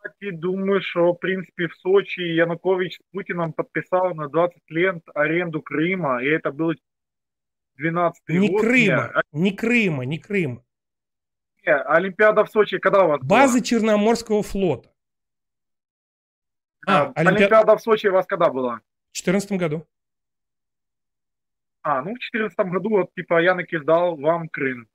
Кстати, 0.06 0.30
думаю, 0.32 0.82
что, 0.82 1.14
в 1.14 1.16
принципе, 1.16 1.68
в 1.68 1.76
Сочи 1.78 2.20
Янукович 2.20 2.98
с 2.98 3.12
Путиным 3.12 3.54
подписал 3.54 4.14
на 4.14 4.30
20 4.30 4.62
лет 4.70 5.02
аренду 5.16 5.64
Крыма, 5.64 6.22
и 6.24 6.28
это 6.28 6.52
было 6.52 6.76
12 7.78 8.22
Не 8.28 8.50
год. 8.50 8.62
Крыма, 8.62 9.24
Не, 9.32 9.42
не 9.42 9.52
Крыма, 9.56 10.06
не 10.06 10.20
Крыма. 10.20 10.64
не, 11.66 11.74
Олимпиада 11.74 12.46
в 12.46 12.52
Сочи 12.52 12.78
когда 12.78 13.04
у 13.06 13.08
вас 13.08 13.20
была? 13.22 13.28
Базы 13.42 13.62
Черноморского 13.64 14.44
флота. 14.44 14.90
А, 16.88 17.06
А, 17.08 17.12
Олимпиада 17.16 17.38
Олимпиада 17.38 17.78
в 17.78 17.82
Сочи 17.82 18.08
у 18.08 18.14
вас 18.14 18.28
когда 18.28 18.50
была? 18.52 18.76
в 19.12 19.16
2014 19.16 19.52
году. 19.54 19.88
А, 21.82 22.02
ну 22.04 22.12
в 22.12 22.20
2014 22.20 22.60
году 22.72 22.90
вот 22.90 23.14
типа 23.16 23.42
Янокич 23.42 23.82
дал 23.84 24.16
вам 24.18 24.50
Крым. 24.50 24.88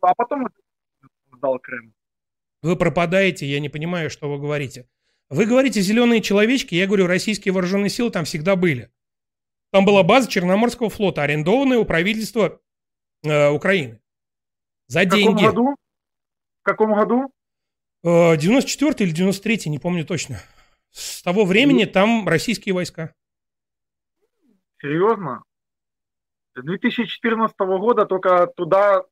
А 0.00 0.12
потом 0.16 0.48
сдал 1.36 1.60
Крым. 1.60 1.94
Вы 2.62 2.76
пропадаете, 2.76 3.46
я 3.46 3.60
не 3.60 3.68
понимаю, 3.68 4.10
что 4.10 4.30
вы 4.30 4.38
говорите. 4.38 4.88
Вы 5.28 5.46
говорите 5.46 5.80
зеленые 5.80 6.20
человечки, 6.20 6.74
я 6.74 6.86
говорю, 6.86 7.06
российские 7.06 7.52
вооруженные 7.52 7.88
силы 7.88 8.10
там 8.10 8.24
всегда 8.24 8.56
были. 8.56 8.90
Там 9.70 9.84
была 9.84 10.02
база 10.02 10.28
Черноморского 10.28 10.90
флота, 10.90 11.22
арендованная 11.22 11.78
у 11.78 11.84
правительства 11.84 12.60
э, 13.22 13.48
Украины. 13.50 14.00
За 14.88 15.00
В 15.00 15.04
каком 15.04 15.18
деньги. 15.18 15.44
году? 15.44 15.76
В 16.60 16.62
каком 16.64 16.94
году? 16.94 17.32
Э, 18.02 18.36
94 18.36 19.08
или 19.08 19.14
93, 19.14 19.70
не 19.70 19.78
помню 19.78 20.04
точно. 20.04 20.40
С 20.90 21.22
того 21.22 21.44
времени 21.44 21.84
там 21.84 22.26
российские 22.28 22.74
войска. 22.74 23.14
Серьезно? 24.82 25.44
С 26.56 26.62
2014 26.64 27.56
года 27.58 28.06
только 28.06 28.48
туда 28.48 29.04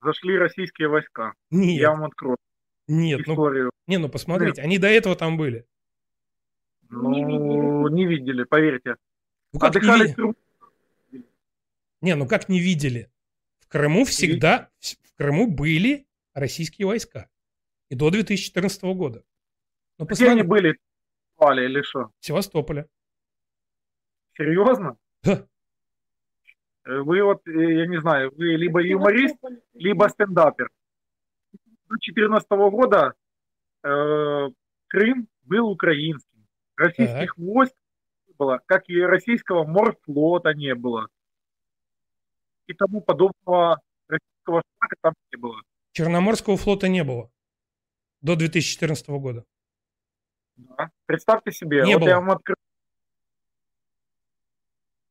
зашли 0.00 0.38
российские 0.38 0.88
войска. 0.88 1.34
Нет, 1.50 1.80
Я 1.80 1.90
вам 1.90 2.04
открою 2.04 2.36
нет, 2.90 3.26
ну, 3.26 3.32
историю. 3.34 3.70
не, 3.86 3.98
ну 3.98 4.08
посмотрите, 4.08 4.62
они 4.62 4.78
до 4.78 4.88
этого 4.88 5.14
там 5.16 5.36
были. 5.36 5.64
Ну, 6.88 7.88
не 7.88 8.06
видели, 8.06 8.44
поверьте. 8.44 8.96
Ну 9.52 9.60
как 9.60 9.74
не, 9.74 9.78
Отдыхали 9.80 10.06
ви- 10.06 10.12
в 10.12 10.14
Крыму. 10.16 10.34
не, 12.02 12.14
ну 12.16 12.26
как 12.26 12.48
не 12.48 12.60
видели? 12.60 13.10
В 13.60 13.68
Крыму 13.68 14.04
всегда, 14.04 14.68
в 14.80 15.16
Крыму 15.16 15.48
были 15.50 16.06
российские 16.34 16.86
войска. 16.86 17.28
И 17.90 17.94
до 17.94 18.10
2014 18.10 18.82
года. 18.94 19.24
Ну, 19.98 20.06
Где 20.06 20.26
они 20.30 20.42
посмотри, 20.42 20.48
были? 20.48 20.78
Пали 21.36 21.64
или 21.64 21.82
что? 21.82 22.10
в 22.20 22.24
Севастополе. 22.26 22.86
Серьезно? 24.36 24.96
Да. 25.22 25.46
Э, 26.84 26.98
Вы 27.00 27.22
вот, 27.22 27.46
э, 27.46 27.50
я 27.80 27.86
не 27.86 28.00
знаю, 28.00 28.32
вы 28.36 28.56
либо 28.56 28.80
юморист, 28.82 29.36
либо 29.74 30.08
стендапер. 30.08 30.70
До 31.90 31.96
2014 31.96 32.48
года 32.50 33.14
э, 33.82 34.48
Крым 34.86 35.28
был 35.42 35.68
украинским. 35.68 36.46
Российских 36.76 37.36
войск 37.36 37.74
не 38.28 38.34
было, 38.34 38.60
как 38.64 38.88
и 38.88 39.00
российского 39.00 39.64
морфлота 39.64 40.54
не 40.54 40.74
было. 40.76 41.08
И 42.68 42.74
тому 42.74 43.00
подобного 43.00 43.80
российского 44.06 44.62
флага 44.78 44.96
там 45.02 45.14
не 45.32 45.36
было. 45.38 45.60
Черноморского 45.92 46.56
флота 46.56 46.88
не 46.88 47.02
было 47.02 47.28
до 48.20 48.36
2014 48.36 49.08
года. 49.08 49.44
Да. 50.54 50.90
Представьте 51.06 51.50
себе, 51.50 51.82
Не 51.82 51.94
вот 51.94 52.02
было. 52.02 52.08
я 52.08 52.20
вам 52.20 52.30
открыл. 52.30 52.56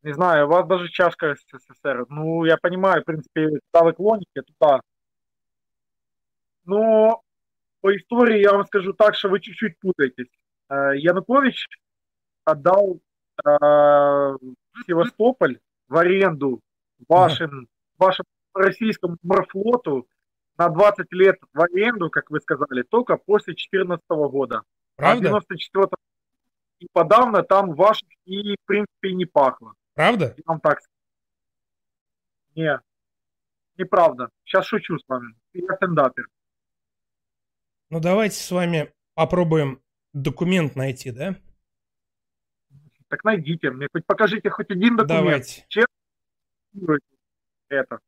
Не 0.04 0.14
знаю, 0.14 0.46
у 0.48 0.50
вас 0.50 0.66
даже 0.66 0.88
чашка 0.88 1.36
СССР. 1.36 2.06
Ну, 2.08 2.46
я 2.46 2.56
понимаю, 2.56 3.02
в 3.02 3.06
принципе, 3.06 3.50
куда 3.70 3.84
вы 3.84 3.94
клоните, 3.94 4.44
туда. 4.44 4.80
Но 6.70 7.24
по 7.82 7.96
истории 7.98 8.42
я 8.42 8.52
вам 8.52 8.64
скажу 8.68 8.94
так, 8.94 9.16
что 9.16 9.30
вы 9.30 9.40
чуть-чуть 9.40 9.80
путаетесь. 9.80 10.30
Э, 10.70 10.92
Янукович 10.96 11.68
отдал 12.46 13.00
э, 13.44 14.38
Севастополь 14.86 15.60
в 15.88 15.98
аренду 15.98 16.62
вашим, 17.08 17.68
вашему 17.98 18.28
российскому 18.54 19.18
морфлоту 19.24 20.08
на 20.60 20.70
20 20.70 21.12
лет 21.12 21.40
в 21.54 21.60
аренду, 21.60 22.12
как 22.12 22.30
вы 22.30 22.40
сказали, 22.40 22.84
только 22.84 23.18
после 23.18 23.54
2014 23.54 24.06
года. 24.08 24.58
А 24.58 24.64
Правда? 24.98 25.24
94 25.24 25.88
и 26.82 26.88
подавно 26.94 27.42
там 27.42 27.74
ваших 27.74 28.08
и, 28.26 28.54
в 28.54 28.66
принципе, 28.66 29.10
и 29.10 29.16
не 29.16 29.26
пахло. 29.26 29.74
Правда? 29.96 30.36
Я 30.38 30.44
вам 30.46 30.60
так 30.60 30.82
скажу. 30.82 30.94
Не, 32.54 32.80
неправда. 33.76 34.30
Сейчас 34.44 34.68
шучу 34.68 35.00
с 35.00 35.04
вами. 35.08 35.34
Я 35.54 35.76
стендапер. 35.76 36.28
Ну, 37.90 38.00
давайте 38.00 38.36
с 38.36 38.52
вами 38.52 38.94
попробуем 39.16 39.82
документ 40.14 40.76
найти, 40.76 41.12
да? 41.12 41.36
Так 43.08 43.24
найдите 43.24 43.72
мне, 43.72 43.88
хоть 43.92 44.06
покажите 44.06 44.50
хоть 44.52 44.70
один 44.70 44.96
документ. 44.96 45.08
Давайте. 45.26 45.66
Это. 47.70 48.00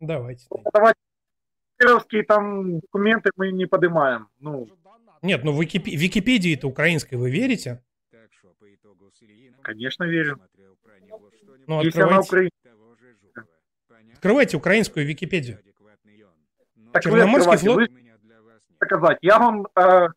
Давайте. 0.00 0.46
Давайте. 0.72 1.00
Кировские 1.78 2.24
там 2.24 2.80
документы 2.80 3.30
мы 3.36 3.50
не 3.52 3.66
поднимаем. 3.66 4.28
Ну, 4.38 4.68
Нет, 5.22 5.44
ну 5.44 5.58
Википи- 5.60 5.96
Википедии 5.96 6.54
это 6.54 6.66
украинской 6.66 7.14
вы 7.14 7.30
верите? 7.30 7.82
конечно, 9.62 10.04
верю. 10.04 10.40
Ну, 11.66 11.80
открывайте, 11.80 12.50
открывайте 14.14 14.56
украинскую 14.56 15.06
Википедию. 15.06 15.58
Так 17.02 17.12
вы 17.12 17.18
Черноморский 17.18 17.52
открывайте, 17.52 17.92
флот? 17.92 18.04
вы 18.80 18.86
сказать. 18.86 19.18
Я 19.22 19.38
вам 19.38 19.66
э, 19.74 20.08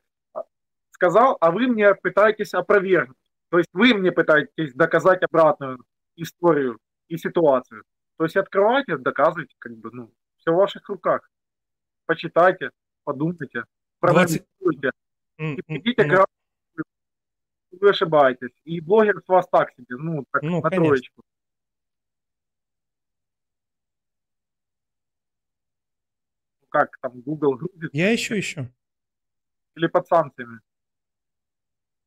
сказал, 0.92 1.38
а 1.42 1.52
вы 1.52 1.68
мне 1.68 1.96
пытаетесь 1.96 2.54
опровергнуть. 2.54 3.18
То 3.50 3.58
есть 3.58 3.70
вы 3.74 3.94
мне 3.94 4.12
пытаетесь 4.12 4.74
доказать 4.74 5.24
обратную 5.24 5.84
историю 6.16 6.78
и 7.08 7.18
ситуацию. 7.18 7.84
То 8.18 8.26
есть 8.26 8.38
открывайте, 8.38 8.98
доказывайте, 8.98 9.56
как 9.60 9.76
бы, 9.78 9.90
ну, 9.92 10.12
все 10.38 10.52
в 10.52 10.56
ваших 10.56 10.88
руках. 10.90 11.28
Почитайте, 12.06 12.70
подумайте, 13.04 13.64
проанализируйте. 14.00 14.92
М, 15.38 15.56
И 15.56 15.60
м, 15.60 15.64
придите 15.66 16.04
к 16.06 16.26
вы 17.80 17.90
ошибаетесь. 17.90 18.52
И 18.66 18.80
блогер 18.82 19.22
с 19.26 19.28
вас 19.28 19.48
так 19.50 19.72
себе, 19.72 19.96
ну, 19.98 20.26
так, 20.32 20.44
Ну, 20.44 20.62
на 20.62 20.70
конечно. 20.70 20.86
троечку. 20.88 21.22
Как 26.72 26.98
там, 27.02 27.20
Google 27.22 27.56
грузит 27.58 27.90
Я 27.94 28.12
еще 28.12 28.38
еще. 28.38 28.72
или 29.76 29.88
под 29.88 30.08
санкциями? 30.08 30.62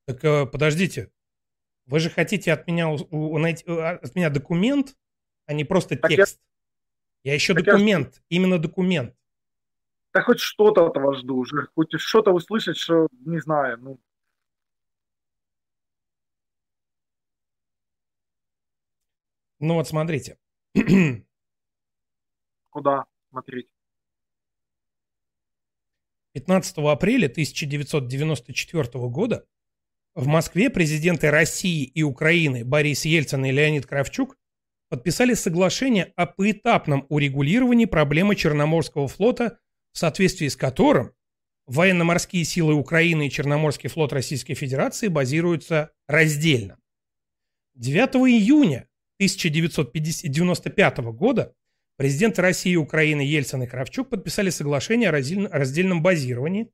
Так 0.07 0.25
э, 0.25 0.47
подождите. 0.47 1.11
Вы 1.87 2.01
же 2.01 2.09
хотите 2.11 2.51
от 2.53 2.67
меня 2.67 2.89
у- 2.89 3.07
у- 3.11 3.39
найти- 3.39 3.65
э, 3.67 3.97
от 3.97 4.15
меня 4.15 4.31
документ, 4.31 4.97
а 5.47 5.53
не 5.53 5.65
просто 5.65 5.97
Так 5.99 6.11
я- 6.11 6.17
текст. 6.17 6.41
Я 7.25 7.35
еще 7.35 7.55
так 7.55 7.67
я- 7.67 7.73
документ, 7.75 8.23
именно 8.31 8.59
документ. 8.59 9.15
Да 10.15 10.23
хоть 10.23 10.41
что-то 10.41 10.87
от 10.87 10.97
вас 10.97 11.19
жду 11.19 11.37
уже, 11.37 11.69
хоть 11.75 11.93
что-то 12.01 12.33
услышать, 12.33 12.79
что, 12.79 13.09
не 13.27 13.41
знаю, 13.41 13.79
ну, 13.81 14.01
Ну 19.61 19.75
вот 19.75 19.89
смотрите. 19.89 20.39
куда 22.71 23.05
смотреть. 23.31 23.69
15 26.35 26.79
апреля 26.79 27.27
1994 27.27 28.89
года 29.09 29.47
в 30.15 30.27
Москве 30.27 30.69
президенты 30.69 31.31
России 31.31 31.85
и 31.85 32.03
Украины 32.03 32.65
Борис 32.65 33.05
Ельцин 33.05 33.45
и 33.45 33.53
Леонид 33.53 33.87
Кравчук 33.87 34.37
подписали 34.89 35.35
соглашение 35.35 36.13
о 36.17 36.27
поэтапном 36.27 37.07
урегулировании 37.09 37.87
проблемы 37.87 38.37
Черноморского 38.37 39.09
флота, 39.09 39.59
в 39.93 39.99
соответствии 39.99 40.49
с 40.49 40.57
которым 40.57 41.13
военно-морские 41.67 42.45
силы 42.45 42.75
Украины 42.75 43.29
и 43.29 43.31
Черноморский 43.31 43.89
флот 43.89 44.13
Российской 44.13 44.55
Федерации 44.55 45.09
базируются 45.09 45.93
раздельно. 46.07 46.79
9 47.75 48.17
июня 48.29 48.89
1995 49.19 50.99
года 50.99 51.55
Президенты 51.97 52.43
России 52.43 52.73
и 52.73 52.77
Украины 52.77 53.21
Ельцин 53.21 53.63
и 53.63 53.67
Кравчук 53.67 54.09
подписали 54.09 54.51
соглашение 54.51 55.11
о 55.11 55.13
раздельно- 55.13 55.49
раздельном 55.51 56.03
базировании, 56.03 56.71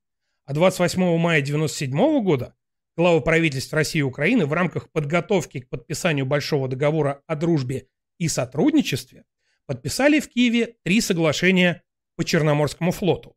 а 0.47 0.55
28 0.55 1.19
мая 1.19 1.43
1997 1.43 2.23
года 2.23 2.55
главы 2.97 3.21
правительств 3.21 3.73
России 3.73 3.99
и 3.99 4.03
Украины 4.03 4.47
в 4.47 4.53
рамках 4.53 4.91
подготовки 4.91 5.61
к 5.61 5.69
подписанию 5.69 6.27
Большого 6.27 6.69
договора 6.69 7.23
о 7.27 7.37
дружбе 7.37 7.87
и 8.19 8.29
сотрудничестве 8.29 9.25
подписали 9.67 10.21
в 10.21 10.29
Киеве 10.29 10.77
три 10.83 11.01
соглашения 11.01 11.83
по 12.17 12.25
Черноморскому 12.25 12.91
флоту. 12.91 13.37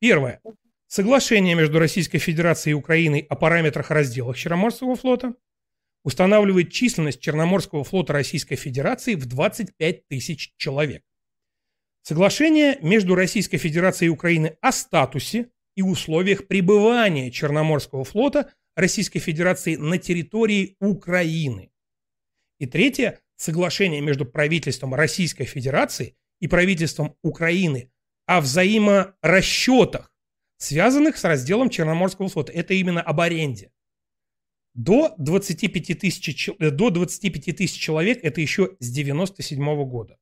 Первое. 0.00 0.40
Соглашение 0.86 1.54
между 1.54 1.78
Российской 1.78 2.18
Федерацией 2.18 2.72
и 2.72 2.74
Украиной 2.74 3.20
о 3.20 3.36
параметрах 3.36 3.90
разделах 3.90 4.36
Черноморского 4.36 4.96
флота 4.96 5.34
устанавливает 6.04 6.72
численность 6.72 7.20
Черноморского 7.20 7.84
флота 7.84 8.14
Российской 8.14 8.56
Федерации 8.56 9.14
в 9.14 9.26
25 9.26 10.08
тысяч 10.08 10.54
человек. 10.56 11.02
Соглашение 12.08 12.78
между 12.80 13.14
Российской 13.14 13.58
Федерацией 13.58 14.06
и 14.06 14.10
Украиной 14.10 14.56
о 14.62 14.72
статусе 14.72 15.50
и 15.76 15.82
условиях 15.82 16.46
пребывания 16.46 17.30
Черноморского 17.30 18.02
флота 18.02 18.50
Российской 18.74 19.18
Федерации 19.18 19.76
на 19.76 19.98
территории 19.98 20.78
Украины. 20.80 21.70
И 22.58 22.64
третье– 22.64 23.20
соглашение 23.36 24.00
между 24.00 24.24
правительством 24.24 24.94
Российской 24.94 25.44
Федерации 25.44 26.16
и 26.40 26.48
правительством 26.48 27.14
Украины 27.22 27.92
о 28.24 28.40
взаиморасчетах, 28.40 30.10
связанных 30.56 31.18
с 31.18 31.24
разделом 31.24 31.68
Черноморского 31.68 32.30
флота. 32.30 32.52
Это 32.52 32.72
именно 32.72 33.02
об 33.02 33.20
аренде. 33.20 33.70
До 34.72 35.14
25 35.18 35.94
тысяч, 35.94 36.48
э, 36.48 36.70
до 36.70 36.88
25 36.88 37.52
тысяч 37.52 37.78
человек 37.78 38.20
это 38.22 38.40
еще 38.40 38.78
с 38.80 38.88
97 38.88 39.84
года. 39.84 40.16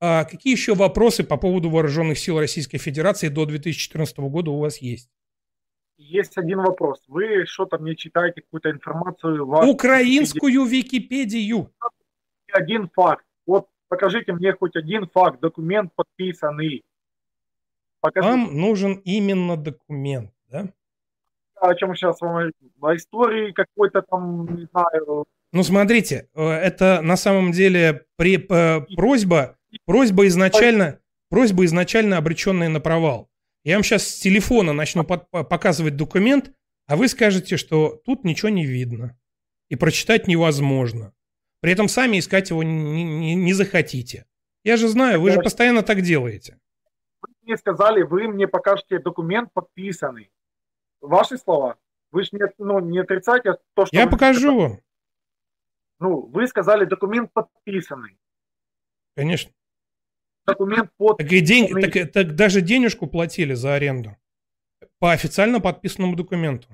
А 0.00 0.24
какие 0.24 0.52
еще 0.54 0.74
вопросы 0.74 1.24
по 1.24 1.36
поводу 1.36 1.68
вооруженных 1.68 2.18
сил 2.18 2.38
Российской 2.38 2.78
Федерации 2.78 3.28
до 3.28 3.44
2014 3.44 4.18
года 4.18 4.50
у 4.50 4.58
вас 4.58 4.78
есть? 4.78 5.10
Есть 5.98 6.38
один 6.38 6.60
вопрос. 6.60 7.02
Вы 7.06 7.44
что-то 7.44 7.76
мне 7.78 7.94
читаете, 7.94 8.40
какую-то 8.40 8.70
информацию. 8.70 9.44
в 9.44 9.68
Украинскую 9.68 10.64
Википедию. 10.64 11.70
Один 12.50 12.88
факт. 12.88 13.24
Вот 13.46 13.68
покажите 13.88 14.32
мне 14.32 14.54
хоть 14.54 14.74
один 14.76 15.06
факт, 15.06 15.40
документ 15.40 15.92
подписанный. 15.94 16.82
Покажите, 18.00 18.30
Вам 18.30 18.56
нужен 18.58 18.94
именно 19.04 19.58
документ, 19.58 20.32
да? 20.50 20.72
о 21.56 21.74
чем 21.74 21.94
сейчас 21.94 22.20
вам. 22.22 22.50
О 22.80 22.96
истории 22.96 23.52
какой-то 23.52 24.00
там, 24.00 24.46
не 24.56 24.66
знаю, 24.72 25.26
Ну, 25.52 25.62
смотрите, 25.62 26.28
э, 26.34 26.42
это 26.42 27.02
на 27.02 27.16
самом 27.16 27.52
деле 27.52 28.06
при, 28.16 28.38
э, 28.38 28.80
просьба, 28.96 29.58
просьба 29.84 30.26
изначально, 30.26 31.00
просьба 31.28 31.64
изначально 31.64 32.16
обреченная 32.18 32.68
на 32.68 32.80
провал. 32.80 33.30
Я 33.64 33.76
вам 33.76 33.84
сейчас 33.84 34.06
с 34.08 34.18
телефона 34.20 34.72
начну 34.72 35.04
под- 35.04 35.28
по- 35.30 35.44
показывать 35.44 35.96
документ, 35.96 36.52
а 36.86 36.96
вы 36.96 37.08
скажете, 37.08 37.56
что 37.56 38.00
тут 38.04 38.24
ничего 38.24 38.48
не 38.48 38.66
видно 38.66 39.18
и 39.68 39.76
прочитать 39.76 40.26
невозможно. 40.28 41.12
При 41.60 41.72
этом 41.72 41.88
сами 41.88 42.18
искать 42.18 42.50
его 42.50 42.62
не, 42.62 43.04
не- 43.04 43.34
не 43.34 43.52
захотите. 43.52 44.26
Я 44.64 44.76
же 44.76 44.88
знаю, 44.88 45.20
вы 45.20 45.30
же 45.30 45.40
постоянно 45.40 45.82
так 45.82 46.00
делаете. 46.02 46.58
мне 47.42 47.56
сказали, 47.56 48.02
вы 48.02 48.28
мне 48.28 48.48
покажете 48.48 48.98
документ 48.98 49.52
подписанный. 49.52 50.30
Ваши 51.00 51.36
слова. 51.38 51.76
Вы 52.12 52.24
же 52.24 52.30
не, 52.32 52.40
ну, 52.58 52.80
не 52.80 52.98
отрицаете 52.98 53.58
то, 53.74 53.86
что... 53.86 53.96
Я 53.96 54.04
вы 54.06 54.10
покажу 54.10 54.58
вам, 54.58 54.80
Ну, 55.98 56.22
вы 56.22 56.46
сказали 56.46 56.84
документ 56.84 57.30
подписанный. 57.32 58.18
конечно. 59.16 59.52
Документ 60.50 60.90
под... 60.96 61.18
Так, 61.18 61.32
и 61.32 61.40
день, 61.40 61.68
так, 61.68 62.12
так 62.12 62.34
даже 62.34 62.60
денежку 62.60 63.06
платили 63.06 63.54
за 63.54 63.74
аренду. 63.74 64.16
По 64.98 65.12
официально 65.12 65.60
подписанному 65.60 66.16
документу. 66.16 66.68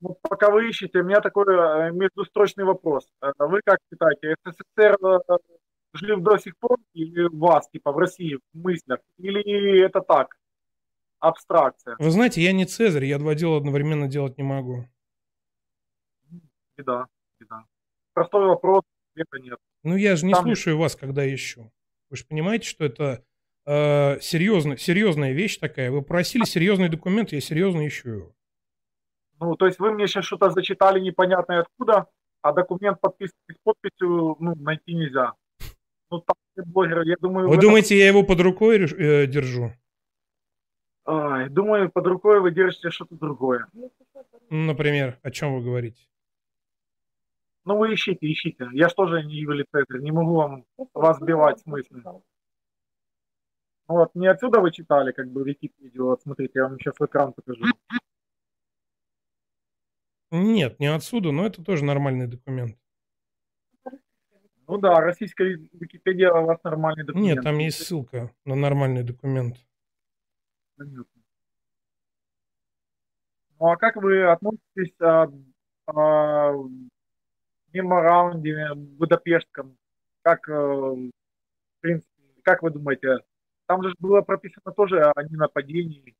Ну, 0.00 0.16
пока 0.22 0.50
вы 0.50 0.68
ищете, 0.68 1.00
у 1.00 1.04
меня 1.04 1.20
такой 1.20 1.44
э, 1.46 1.90
междустрочный 1.90 2.64
вопрос. 2.64 3.08
Э, 3.20 3.32
Вы 3.38 3.60
как 3.64 3.78
считаете, 3.90 4.36
СССР 4.44 4.96
э, 5.04 5.36
жив 5.92 6.20
до 6.20 6.38
сих 6.38 6.56
пор, 6.58 6.78
или 6.94 7.24
у 7.24 7.36
вас, 7.36 7.68
типа, 7.68 7.90
в 7.90 7.98
России, 7.98 8.38
в 8.52 8.58
мыслях, 8.58 9.00
или 9.18 9.80
это 9.80 10.00
так, 10.00 10.36
абстракция, 11.18 11.96
Вы 11.98 12.10
знаете, 12.10 12.40
я 12.42 12.52
не 12.52 12.64
Цезарь, 12.64 13.06
я 13.06 13.18
два 13.18 13.34
дела 13.34 13.56
одновременно 13.56 14.06
делать 14.06 14.38
не 14.38 14.44
могу. 14.44 14.84
Беда, 16.78 17.06
беда. 17.40 17.64
Простой 18.14 18.46
вопрос, 18.46 18.82
ответа 19.12 19.38
нет. 19.38 19.58
Ну, 19.82 19.96
я 19.96 20.16
же 20.16 20.24
не 20.26 20.32
Там- 20.32 20.44
слушаю 20.44 20.78
вас, 20.78 20.96
когда 20.96 21.22
ищу. 21.32 21.70
Вы 22.10 22.16
же 22.16 22.24
понимаете, 22.24 22.66
что 22.66 22.84
это 22.84 23.22
э, 23.66 24.18
серьезно, 24.20 24.76
серьезная 24.78 25.32
вещь 25.32 25.58
такая. 25.58 25.90
Вы 25.90 26.02
просили 26.02 26.44
серьезный 26.44 26.88
документ, 26.88 27.32
я 27.32 27.40
серьезно 27.40 27.86
ищу 27.86 28.08
его. 28.08 28.32
Ну, 29.40 29.56
то 29.56 29.66
есть 29.66 29.78
вы 29.78 29.92
мне 29.92 30.06
сейчас 30.06 30.24
что-то 30.24 30.50
зачитали 30.50 31.00
непонятное 31.00 31.60
откуда, 31.60 32.06
а 32.42 32.52
документ 32.52 33.00
подписан 33.00 33.36
с 33.50 33.56
подписью, 33.62 34.36
ну, 34.40 34.54
найти 34.56 34.94
нельзя. 34.94 35.34
Ну, 36.10 36.20
там 36.20 36.36
блогеры, 36.66 37.06
я 37.06 37.16
думаю... 37.20 37.48
Вы 37.48 37.56
в 37.56 37.60
думаете, 37.60 37.96
я 37.96 38.08
его 38.08 38.24
под 38.24 38.40
рукой 38.40 38.78
э, 38.78 39.26
держу? 39.26 39.72
Ай, 41.06 41.48
думаю, 41.48 41.90
под 41.90 42.06
рукой 42.06 42.40
вы 42.40 42.50
держите 42.50 42.90
что-то 42.90 43.14
другое. 43.14 43.66
Ну, 43.72 43.90
Например, 44.50 45.18
о 45.22 45.30
чем 45.30 45.54
вы 45.54 45.62
говорите? 45.62 46.02
Ну, 47.68 47.76
вы 47.76 47.92
ищите, 47.92 48.32
ищите. 48.32 48.66
Я 48.72 48.88
ж 48.88 48.94
тоже 48.94 49.22
не 49.24 49.44
Цезарь, 49.44 50.00
не 50.00 50.10
могу 50.10 50.36
вам 50.36 50.64
вас 50.94 51.18
сбивать 51.18 51.60
с 51.60 51.66
мысли. 51.66 52.00
Ну, 52.02 52.22
вот, 53.88 54.14
не 54.14 54.26
отсюда 54.26 54.60
вы 54.60 54.72
читали, 54.72 55.12
как 55.12 55.30
бы, 55.30 55.44
Википедию. 55.44 56.06
Вот, 56.06 56.22
смотрите, 56.22 56.52
я 56.54 56.62
вам 56.62 56.78
сейчас 56.78 56.94
экран 56.98 57.34
покажу. 57.34 57.62
Нет, 60.30 60.80
не 60.80 60.86
отсюда, 60.86 61.30
но 61.30 61.44
это 61.44 61.62
тоже 61.62 61.84
нормальный 61.84 62.26
документ. 62.26 62.74
Ну 64.66 64.78
да, 64.78 64.94
российская 65.02 65.58
Википедия 65.74 66.32
у 66.32 66.46
вас 66.46 66.64
нормальный 66.64 67.04
документ. 67.04 67.36
Нет, 67.36 67.44
там 67.44 67.58
есть 67.58 67.84
ссылка 67.84 68.32
на 68.46 68.54
нормальный 68.54 69.02
документ. 69.02 69.58
Понятно. 70.78 71.22
Ну 73.60 73.66
а 73.66 73.76
как 73.76 73.96
вы 73.96 74.22
относитесь 74.24 74.94
а, 75.00 75.28
а, 75.86 76.54
в 77.68 77.74
меморандуме 77.74 78.74
Будапештском? 78.74 79.76
Как, 80.22 80.48
э, 80.48 80.52
в 80.52 81.10
принципе, 81.80 82.10
как 82.42 82.62
вы 82.62 82.70
думаете, 82.70 83.18
там 83.66 83.82
же 83.82 83.94
было 83.98 84.22
прописано 84.22 84.72
тоже 84.72 85.02
о 85.02 85.22
ненападении. 85.22 86.16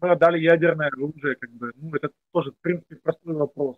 Мы 0.00 0.10
отдали 0.10 0.38
ядерное 0.38 0.88
оружие, 0.88 1.36
как 1.36 1.50
бы. 1.50 1.72
Ну, 1.74 1.94
это 1.96 2.10
тоже, 2.32 2.52
в 2.52 2.58
принципе, 2.58 2.96
простой 2.96 3.34
вопрос. 3.34 3.76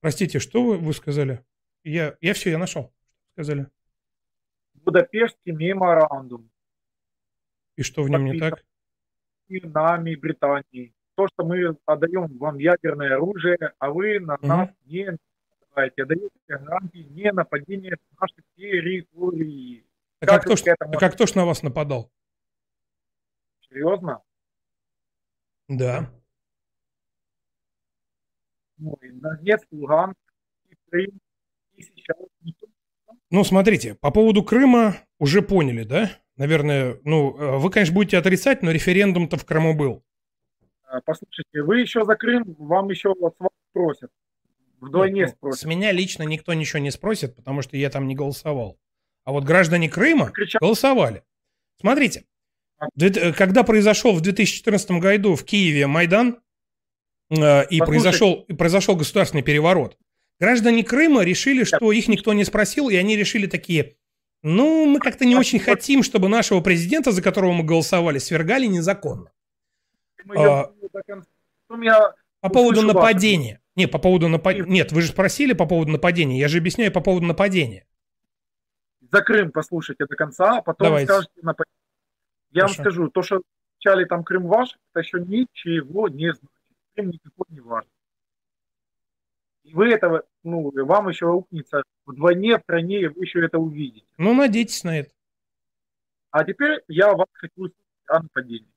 Простите, 0.00 0.40
что 0.40 0.62
вы, 0.64 0.78
вы 0.78 0.92
сказали? 0.92 1.44
Я, 1.84 2.16
я 2.20 2.34
все, 2.34 2.50
я 2.50 2.58
нашел. 2.58 2.92
Сказали. 3.32 3.68
Будапештский 4.74 5.52
меморандум. 5.52 6.51
И 7.76 7.82
что 7.82 8.02
в 8.02 8.10
нем 8.10 8.24
не 8.26 8.38
так? 8.38 8.62
и 9.48 9.60
нами, 9.60 10.14
Британией. 10.14 10.94
То, 11.14 11.28
что 11.28 11.44
мы 11.44 11.76
отдаем 11.84 12.38
вам 12.38 12.58
ядерное 12.58 13.14
оружие, 13.16 13.58
а 13.78 13.90
вы 13.90 14.18
на 14.18 14.36
Мгм. 14.36 14.48
нас 14.48 14.68
не 14.86 15.16
нападаете, 15.60 16.02
отдаете 16.02 16.30
гарантии 16.48 17.06
не 17.10 17.32
нападения 17.32 17.96
нашей 18.18 18.42
территории. 18.56 19.84
А 20.20 20.26
Как 20.26 20.44
как, 20.44 20.58
кто, 20.58 20.70
этому 20.70 20.94
а 20.94 20.98
как 20.98 21.12
кто 21.14 21.26
ж 21.26 21.34
на 21.34 21.44
вас 21.44 21.62
нападал? 21.62 22.10
Серьезно? 23.68 24.22
Да. 25.68 26.10
Ну, 28.78 28.94
и 29.00 29.10
Донецк, 29.10 29.66
Луганск, 29.70 30.18
и 30.70 30.76
Крым, 30.90 31.20
и 31.74 31.82
сейчас 31.82 32.16
Ну, 33.30 33.44
смотрите, 33.44 33.94
по 33.94 34.10
поводу 34.10 34.42
Крыма 34.42 34.96
уже 35.22 35.40
поняли, 35.40 35.84
да? 35.84 36.10
Наверное, 36.36 36.98
ну, 37.04 37.36
э, 37.38 37.58
вы, 37.58 37.70
конечно, 37.70 37.94
будете 37.94 38.18
отрицать, 38.18 38.62
но 38.62 38.72
референдум-то 38.72 39.36
в 39.36 39.44
Крыму 39.44 39.72
был. 39.72 40.02
А, 40.82 41.00
Послушайте, 41.00 41.62
вы 41.62 41.80
еще 41.80 42.04
за 42.04 42.16
Крым, 42.16 42.56
вам 42.58 42.90
еще 42.90 43.14
вот 43.20 43.36
с 43.36 43.40
вас 43.40 43.50
спросят. 43.70 44.10
Вдвойне 44.80 45.20
Нет, 45.20 45.28
ну, 45.40 45.52
С 45.52 45.58
спросят. 45.60 45.68
меня 45.68 45.92
лично 45.92 46.24
никто 46.24 46.52
ничего 46.54 46.80
не 46.80 46.90
спросит, 46.90 47.36
потому 47.36 47.62
что 47.62 47.76
я 47.76 47.88
там 47.88 48.08
не 48.08 48.16
голосовал. 48.16 48.80
А 49.24 49.30
вот 49.30 49.44
граждане 49.44 49.88
Крыма 49.88 50.32
Кричат. 50.32 50.60
голосовали. 50.60 51.22
Смотрите, 51.80 52.24
э, 53.00 53.32
когда 53.32 53.62
произошел 53.62 54.14
в 54.14 54.22
2014 54.22 54.98
году 54.98 55.36
в 55.36 55.44
Киеве 55.44 55.86
Майдан, 55.86 56.40
э, 57.30 57.34
и 57.34 57.38
Послушайте. 57.38 57.84
произошел, 57.84 58.44
и 58.48 58.52
произошел 58.54 58.96
государственный 58.96 59.44
переворот, 59.44 59.96
граждане 60.40 60.82
Крыма 60.82 61.22
решили, 61.22 61.62
что 61.62 61.92
их 61.92 62.08
никто 62.08 62.32
не 62.32 62.44
спросил, 62.44 62.88
и 62.88 62.96
они 62.96 63.16
решили 63.16 63.46
такие, 63.46 63.94
ну, 64.42 64.86
мы 64.86 64.98
как-то 64.98 65.24
не 65.24 65.36
очень 65.36 65.60
хотим, 65.60 66.02
чтобы 66.02 66.28
нашего 66.28 66.60
президента, 66.60 67.12
за 67.12 67.22
которого 67.22 67.52
мы 67.52 67.64
голосовали, 67.64 68.18
свергали 68.18 68.66
незаконно. 68.66 69.30
А, 70.36 70.70
я 71.80 72.14
По 72.40 72.48
поводу 72.48 72.82
нападения. 72.82 73.60
Не, 73.76 73.86
по 73.86 73.98
поводу 73.98 74.28
нападения. 74.28 74.68
Нет, 74.68 74.92
вы 74.92 75.00
же 75.02 75.08
спросили 75.08 75.52
по 75.52 75.66
поводу 75.66 75.92
нападения. 75.92 76.38
Я 76.38 76.48
же 76.48 76.58
объясняю 76.58 76.92
по 76.92 77.00
поводу 77.00 77.26
нападения. 77.26 77.86
за 79.10 79.22
Крым 79.22 79.50
послушайте 79.52 80.06
до 80.06 80.16
конца, 80.16 80.58
а 80.58 80.62
потом 80.62 80.86
Давайте. 80.88 81.12
скажете 81.12 81.32
на 81.42 81.54
по- 81.54 81.64
Я 82.50 82.62
Хорошо. 82.62 82.74
вам 82.82 82.84
скажу, 82.84 83.10
то, 83.10 83.22
что 83.22 83.42
вначале 83.76 84.06
там 84.06 84.24
Крым 84.24 84.46
ваш, 84.46 84.78
это 84.92 85.00
еще 85.00 85.20
ничего 85.20 86.08
не 86.08 86.32
значит. 86.32 86.50
Крым 86.94 87.10
никакой 87.10 87.46
не 87.48 87.60
ваш. 87.60 87.84
И 89.64 89.74
вы 89.74 89.90
этого, 89.92 90.24
ну, 90.44 90.70
вам 90.84 91.08
еще 91.08 91.28
аукнется 91.28 91.82
вдвойне, 92.06 92.58
втройне, 92.58 93.02
и 93.02 93.06
вы 93.06 93.24
еще 93.24 93.44
это 93.44 93.58
увидите. 93.58 94.06
Ну, 94.18 94.34
надейтесь 94.34 94.84
на 94.84 94.98
это. 94.98 95.10
А 96.30 96.44
теперь 96.44 96.80
я 96.88 97.12
вас 97.12 97.28
хочу 97.32 97.52
услышать 97.56 97.76
о 98.06 98.22
нападении. 98.22 98.72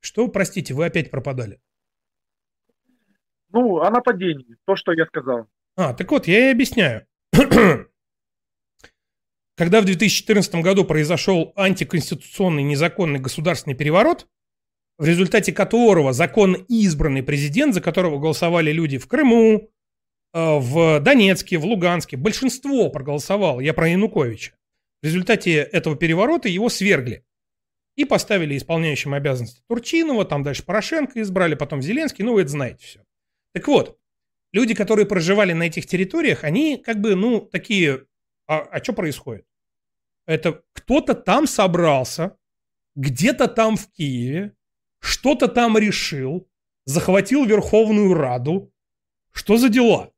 Что, 0.00 0.28
простите, 0.28 0.74
вы 0.74 0.86
опять 0.86 1.10
пропадали? 1.10 1.60
Ну, 3.50 3.80
о 3.80 3.90
нападении, 3.90 4.56
то, 4.64 4.76
что 4.76 4.92
я 4.92 5.06
сказал. 5.06 5.46
А, 5.76 5.94
так 5.94 6.10
вот, 6.10 6.26
я 6.26 6.48
и 6.48 6.52
объясняю. 6.52 7.06
Когда 9.56 9.80
в 9.80 9.84
2014 9.84 10.56
году 10.56 10.84
произошел 10.84 11.52
антиконституционный 11.56 12.62
незаконный 12.62 13.18
государственный 13.18 13.76
переворот, 13.76 14.26
в 14.98 15.06
результате 15.06 15.52
которого 15.52 16.12
законно 16.12 16.56
избранный 16.68 17.22
президент, 17.22 17.74
за 17.74 17.80
которого 17.80 18.18
голосовали 18.18 18.72
люди 18.72 18.98
в 18.98 19.06
Крыму, 19.06 19.70
в 20.36 21.00
Донецке, 21.00 21.56
в 21.56 21.64
Луганске, 21.64 22.18
большинство 22.18 22.90
проголосовало, 22.90 23.60
я 23.60 23.72
про 23.72 23.88
Януковича. 23.88 24.52
В 25.00 25.06
результате 25.06 25.54
этого 25.54 25.96
переворота 25.96 26.48
его 26.48 26.68
свергли. 26.68 27.24
И 27.96 28.04
поставили 28.04 28.56
исполняющим 28.56 29.14
обязанности 29.14 29.62
Турчинова, 29.66 30.26
там 30.26 30.42
дальше 30.42 30.62
Порошенко 30.62 31.22
избрали, 31.22 31.54
потом 31.54 31.80
Зеленский, 31.80 32.22
ну 32.22 32.34
вы 32.34 32.42
это 32.42 32.50
знаете 32.50 32.84
все. 32.84 33.04
Так 33.54 33.66
вот, 33.68 33.98
люди, 34.52 34.74
которые 34.74 35.06
проживали 35.06 35.54
на 35.54 35.62
этих 35.62 35.86
территориях, 35.86 36.44
они 36.44 36.76
как 36.76 37.00
бы, 37.00 37.14
ну, 37.14 37.40
такие, 37.40 38.04
а, 38.46 38.58
а 38.58 38.84
что 38.84 38.92
происходит? 38.92 39.46
Это 40.26 40.62
кто-то 40.74 41.14
там 41.14 41.46
собрался, 41.46 42.36
где-то 42.94 43.48
там 43.48 43.76
в 43.76 43.90
Киеве, 43.90 44.54
что-то 45.00 45.48
там 45.48 45.78
решил, 45.78 46.46
захватил 46.84 47.46
Верховную 47.46 48.12
Раду. 48.12 48.70
Что 49.32 49.56
за 49.56 49.70
дела? 49.70 50.12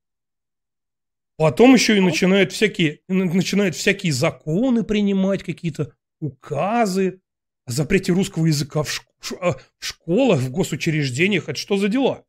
Потом 1.39 1.73
еще 1.73 1.97
и 1.97 2.01
начинают 2.01 2.51
всякие, 2.53 2.99
начинают 3.07 3.77
всякие 3.77 4.13
законы 4.13 4.83
принимать, 4.83 5.45
какие-то 5.45 5.93
указы 6.19 7.21
о 7.65 7.71
запрете 7.71 8.13
русского 8.13 8.47
языка 8.47 8.83
в, 8.83 9.07
а, 9.41 9.53
в 9.79 9.87
школах, 9.87 10.41
в 10.41 10.51
госучреждениях. 10.51 11.49
Это 11.49 11.57
что 11.57 11.77
за 11.77 11.87
дела? 11.87 12.25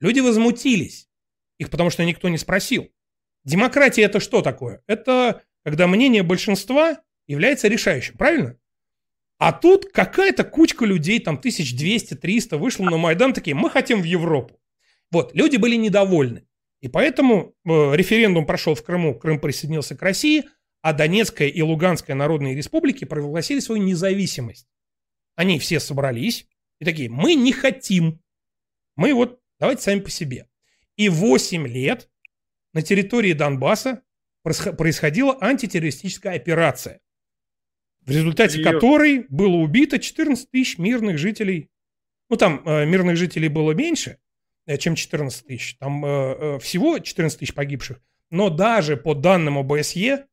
Люди 0.00 0.20
возмутились. 0.20 1.10
Их 1.58 1.68
потому 1.68 1.90
что 1.90 2.02
никто 2.06 2.30
не 2.30 2.38
спросил. 2.38 2.88
Демократия 3.44 4.02
это 4.02 4.20
что 4.20 4.40
такое? 4.40 4.82
Это 4.86 5.42
когда 5.62 5.86
мнение 5.86 6.22
большинства 6.22 6.98
является 7.26 7.68
решающим, 7.68 8.16
правильно? 8.16 8.58
А 9.36 9.52
тут 9.52 9.92
какая-то 9.92 10.44
кучка 10.44 10.86
людей, 10.86 11.20
там 11.20 11.38
1200-300, 11.38 12.56
вышла 12.56 12.84
на 12.84 12.96
Майдан, 12.96 13.34
такие, 13.34 13.54
мы 13.54 13.68
хотим 13.68 14.00
в 14.00 14.04
Европу. 14.04 14.58
Вот, 15.10 15.34
люди 15.34 15.58
были 15.58 15.76
недовольны. 15.76 16.46
И 16.80 16.88
поэтому 16.88 17.54
э, 17.64 17.96
референдум 17.96 18.46
прошел 18.46 18.74
в 18.74 18.82
Крыму, 18.84 19.18
Крым 19.18 19.40
присоединился 19.40 19.96
к 19.96 20.02
России, 20.02 20.44
а 20.82 20.92
Донецкая 20.92 21.48
и 21.48 21.62
Луганская 21.62 22.14
народные 22.14 22.54
республики 22.54 23.04
провозгласили 23.04 23.60
свою 23.60 23.82
независимость. 23.82 24.68
Они 25.34 25.58
все 25.58 25.80
собрались 25.80 26.46
и 26.78 26.84
такие, 26.84 27.08
мы 27.08 27.34
не 27.34 27.52
хотим. 27.52 28.20
Мы 28.94 29.14
вот, 29.14 29.40
давайте 29.58 29.82
сами 29.82 30.00
по 30.00 30.10
себе. 30.10 30.46
И 30.96 31.08
8 31.08 31.66
лет 31.66 32.10
на 32.72 32.82
территории 32.82 33.32
Донбасса 33.32 34.02
происхо- 34.46 34.74
происходила 34.74 35.36
антитеррористическая 35.40 36.36
операция, 36.36 37.00
в 38.02 38.10
результате 38.10 38.54
Серьезно? 38.54 38.72
которой 38.72 39.26
было 39.28 39.56
убито 39.56 39.98
14 39.98 40.50
тысяч 40.50 40.78
мирных 40.78 41.18
жителей 41.18 41.70
Ну, 42.28 42.36
там 42.36 42.62
э, 42.64 42.86
мирных 42.86 43.16
жителей 43.16 43.48
было 43.48 43.72
меньше, 43.72 44.18
чем 44.78 44.96
14 44.96 45.46
тысяч. 45.46 45.76
Там 45.78 46.04
э, 46.04 46.08
э, 46.08 46.58
всего 46.58 46.98
14 46.98 47.38
тысяч 47.38 47.54
погибших. 47.54 48.00
Но 48.30 48.50
даже 48.50 48.96
по 48.96 49.14
данным 49.14 49.58
ОБСЕ, 49.58 50.26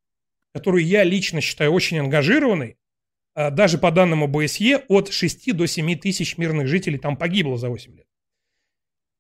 которую 0.54 0.86
я 0.86 1.04
лично 1.04 1.42
считаю 1.42 1.72
очень 1.72 2.00
ангажированной, 2.00 2.78
э, 3.36 3.52
даже 3.52 3.78
по 3.78 3.92
данным 3.92 4.24
ОБСЕ 4.24 4.86
от 4.88 5.12
6 5.12 5.54
до 5.54 5.68
7 5.68 5.96
тысяч 6.00 6.38
мирных 6.38 6.68
жителей 6.68 6.98
там 6.98 7.16
погибло 7.16 7.58
за 7.58 7.70
8 7.70 7.96
лет. 7.96 8.08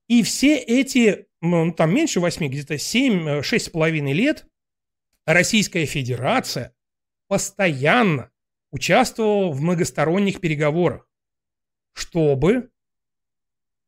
И 0.07 0.23
все 0.23 0.57
эти, 0.57 1.27
ну, 1.41 1.71
там 1.71 1.93
меньше 1.93 2.19
8, 2.19 2.47
где-то 2.47 2.77
7, 2.77 3.41
6,5 3.41 4.11
лет 4.13 4.47
Российская 5.25 5.85
Федерация 5.85 6.75
постоянно 7.27 8.31
участвовала 8.71 9.51
в 9.51 9.61
многосторонних 9.61 10.41
переговорах, 10.41 11.07
чтобы 11.93 12.71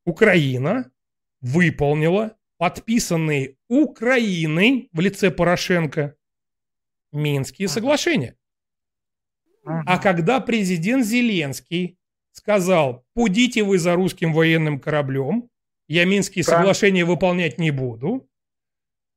Украина 0.05 0.91
выполнила 1.45 2.35
подписанные 2.57 3.57
Украиной 3.67 4.89
в 4.91 4.99
лице 4.99 5.29
Порошенко 5.29 6.15
Минские 7.11 7.67
соглашения. 7.67 8.35
А 9.63 9.99
когда 9.99 10.39
президент 10.39 11.05
Зеленский 11.05 11.99
сказал, 12.31 13.05
пудите 13.13 13.63
вы 13.63 13.77
за 13.77 13.93
русским 13.93 14.33
военным 14.33 14.79
кораблем, 14.79 15.49
я 15.87 16.05
Минские 16.05 16.43
Правильно. 16.43 16.73
соглашения 16.73 17.05
выполнять 17.05 17.59
не 17.59 17.69
буду, 17.69 18.27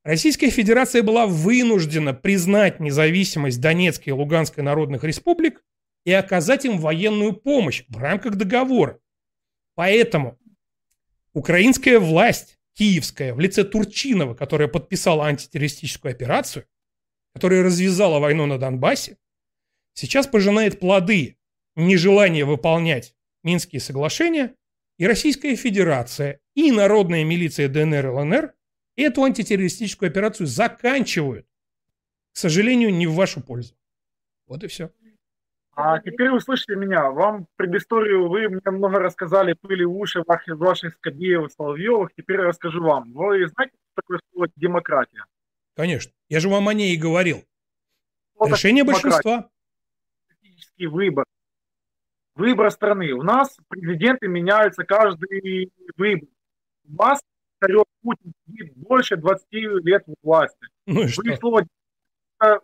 Российская 0.05 0.51
Федерация 0.51 1.03
была 1.03 1.27
вынуждена 1.27 2.13
признать 2.15 2.79
независимость 2.79 3.61
Донецкой 3.61 4.11
и 4.11 4.17
Луганской 4.17 4.63
народных 4.63 5.03
республик 5.03 5.63
и 6.05 6.13
оказать 6.13 6.67
им 6.67 6.79
военную 6.79 7.33
помощь 7.33 7.85
в 7.89 7.97
рамках 7.99 8.37
договора. 8.37 9.01
Поэтому 9.75 10.38
украинская 11.33 11.99
власть, 11.99 12.59
киевская, 12.75 13.35
в 13.35 13.41
лице 13.41 13.65
Турчинова, 13.65 14.35
которая 14.35 14.69
подписала 14.69 15.27
антитеррористическую 15.27 16.13
операцию, 16.13 16.67
которая 17.35 17.63
развязала 17.63 18.19
войну 18.19 18.47
на 18.47 18.59
Донбассе, 18.59 19.19
сейчас 19.95 20.27
пожинает 20.27 20.81
плоды 20.81 21.37
нежелания 21.77 22.45
выполнять 22.45 23.15
Минские 23.45 23.81
соглашения, 23.81 24.55
и 24.99 25.07
Российская 25.07 25.55
Федерация, 25.55 26.41
и 26.55 26.73
народная 26.73 27.23
милиция 27.23 27.69
ДНР 27.69 28.07
и 28.07 28.09
ЛНР 28.09 28.55
эту 28.97 29.23
антитеррористическую 29.23 30.11
операцию 30.11 30.47
заканчивают. 30.49 31.47
К 32.33 32.37
сожалению, 32.37 32.93
не 32.93 33.07
в 33.07 33.15
вашу 33.15 33.41
пользу. 33.41 33.75
Вот 34.47 34.65
и 34.65 34.67
все. 34.67 34.91
А 35.81 36.01
теперь 36.01 36.31
услышите 36.31 36.75
меня. 36.75 37.09
Вам 37.09 37.47
предысторию 37.55 38.29
вы 38.29 38.49
мне 38.49 38.61
много 38.65 38.99
рассказали, 38.99 39.53
пыли 39.53 39.85
в 39.85 39.95
уши 39.95 40.25
ваших, 40.27 40.57
ваших 40.59 40.95
Скобеевых, 40.95 41.53
Соловьевых. 41.53 42.11
Теперь 42.17 42.41
я 42.41 42.47
расскажу 42.47 42.83
вам. 42.83 43.13
Вы 43.13 43.47
знаете, 43.47 43.75
что 43.77 44.03
такое 44.03 44.21
слово 44.33 44.49
демократия? 44.57 45.25
Конечно. 45.77 46.11
Я 46.29 46.41
же 46.41 46.49
вам 46.49 46.67
о 46.67 46.75
ней 46.75 46.97
и 46.97 46.99
говорил. 46.99 47.45
Что 48.35 48.47
Решение 48.47 48.83
большинства. 48.83 49.51
Политический 50.27 50.89
выбор. 50.89 51.25
Выбор 52.35 52.73
страны. 52.73 53.13
У 53.13 53.23
нас 53.23 53.57
президенты 53.69 54.27
меняются 54.27 54.83
каждый 54.83 55.73
выбор. 55.97 56.29
У 56.89 56.97
вас 56.97 57.21
царек 57.61 57.85
Путин 58.03 58.33
сидит 58.49 58.73
больше 58.75 59.17
20 59.17 59.47
лет 59.53 60.03
в 60.09 60.15
власти. 60.25 60.67
Ну 60.87 61.03
и 61.03 61.05
Вы 61.05 61.09
что? 61.09 61.37
слово 61.37 61.67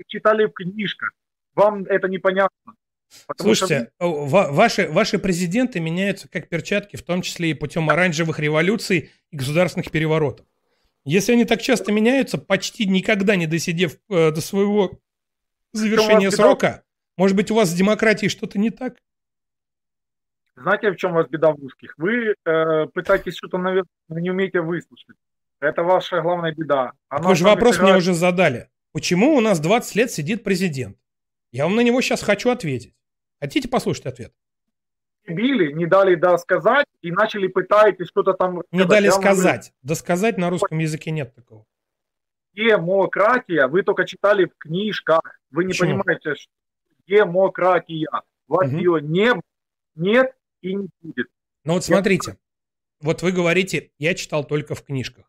читали 0.09 0.47
в 0.47 0.53
книжках. 0.53 1.13
Вам 1.55 1.85
это 1.85 2.09
непонятно. 2.09 2.75
Потому 3.27 3.55
что 3.55 3.67
Слушайте, 3.67 3.91
о, 3.99 4.27
ва- 4.27 4.51
ваши, 4.51 4.89
ваши 4.89 5.19
президенты 5.19 5.81
меняются 5.81 6.29
как 6.29 6.49
перчатки, 6.49 6.97
в 6.97 7.03
том 7.03 7.23
числе 7.23 7.51
и 7.51 7.55
путем 7.55 7.89
оранжевых 7.91 8.39
революций 8.41 9.11
и 9.31 9.37
государственных 9.37 9.91
переворотов. 9.91 10.47
Если 11.05 11.33
они 11.33 11.45
так 11.45 11.61
часто 11.63 11.93
меняются, 11.93 12.39
почти 12.39 12.87
никогда 12.87 13.37
не 13.37 13.47
досидев 13.47 13.99
э, 14.11 14.31
до 14.31 14.41
своего 14.41 14.99
завершения 15.73 16.27
беда? 16.29 16.37
срока, 16.37 16.83
может 17.17 17.37
быть, 17.37 17.51
у 17.51 17.55
вас 17.55 17.69
с 17.69 17.75
демократией 17.75 18.31
что-то 18.31 18.59
не 18.59 18.71
так? 18.71 18.97
Знаете, 20.57 20.91
в 20.91 20.97
чем 20.97 21.13
у 21.13 21.15
вас 21.15 21.29
беда 21.29 21.53
в 21.53 21.59
русских? 21.61 21.95
Вы 21.99 22.35
э, 22.45 22.87
пытаетесь 22.95 23.37
что-то 23.37 23.59
наверх, 23.59 23.87
вы 24.09 24.23
не 24.23 24.31
умеете 24.31 24.61
выслушать. 24.61 25.17
Это 25.61 25.83
ваша 25.83 26.21
главная 26.21 26.53
беда. 26.53 26.93
А 27.09 27.21
Вы 27.23 27.35
же 27.35 27.45
вопрос 27.45 27.79
мне 27.79 27.89
сыграть- 27.89 27.99
уже 28.03 28.15
задали. 28.15 28.69
Почему 28.93 29.35
у 29.35 29.41
нас 29.41 29.59
20 29.61 29.95
лет 29.97 30.11
сидит 30.13 30.45
президент? 30.45 30.97
Я 31.55 31.65
вам 31.67 31.77
на 31.77 31.83
него 31.83 32.01
сейчас 32.01 32.21
хочу 32.21 32.51
ответить. 32.51 32.97
Хотите 33.41 33.69
послушать 33.69 34.07
ответ? 34.07 34.35
били, 35.27 35.73
не 35.73 35.87
дали 35.87 36.17
да 36.17 36.37
сказать 36.37 36.87
и 37.01 37.11
начали 37.13 37.47
пытаетесь 37.47 38.09
что-то 38.09 38.35
там... 38.35 38.57
Не 38.73 38.81
рассказать. 38.83 38.89
дали 38.89 39.05
Я 39.07 39.13
сказать. 39.13 39.73
Да 39.83 39.95
сказать 39.95 40.37
на 40.37 40.51
русском 40.51 40.79
языке 40.79 41.13
нет 41.13 41.33
такого. 41.35 41.65
демократия, 42.53 43.69
вы 43.69 43.83
только 43.85 44.05
читали 44.05 44.47
в 44.47 44.59
книжках. 44.59 45.23
Вы 45.51 45.65
не 45.65 45.73
Почему? 45.73 46.03
понимаете, 46.03 46.35
что 46.35 46.51
демократия. 47.07 48.09
Вас 48.49 48.69
Мгм. 48.69 48.77
ее 48.79 49.01
не, 49.01 49.33
нет 49.95 50.35
и 50.61 50.75
не 50.75 50.89
будет. 51.01 51.29
Ну 51.65 51.75
вот 51.75 51.85
Я- 51.89 51.95
смотрите, 51.95 52.37
вот 53.01 53.23
вы 53.23 53.31
говорите, 53.33 53.93
я 53.99 54.15
читал 54.15 54.45
только 54.45 54.75
в 54.75 54.83
книжках. 54.83 55.25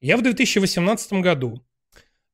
Я 0.00 0.16
в 0.16 0.22
2018 0.22 1.20
году 1.22 1.62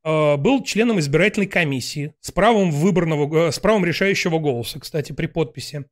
был 0.07 0.63
членом 0.63 1.01
избирательной 1.01 1.49
комиссии 1.49 2.15
с 2.21 2.31
правом 2.31 2.71
выборного, 2.71 3.49
э, 3.49 3.51
с 3.51 3.59
правом 3.59 3.85
решающего 3.85 4.39
голоса, 4.39 4.79
кстати, 4.79 5.13
при 5.13 5.27
подписи, 5.27 5.85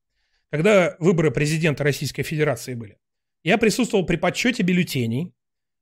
когда 0.50 0.94
выборы 1.00 1.32
президента 1.32 1.82
Российской 1.82 2.22
Федерации 2.22 2.74
были. 2.74 2.96
Я 3.42 3.58
присутствовал 3.58 4.06
при 4.06 4.14
подсчете 4.14 4.62
бюллетеней, 4.62 5.32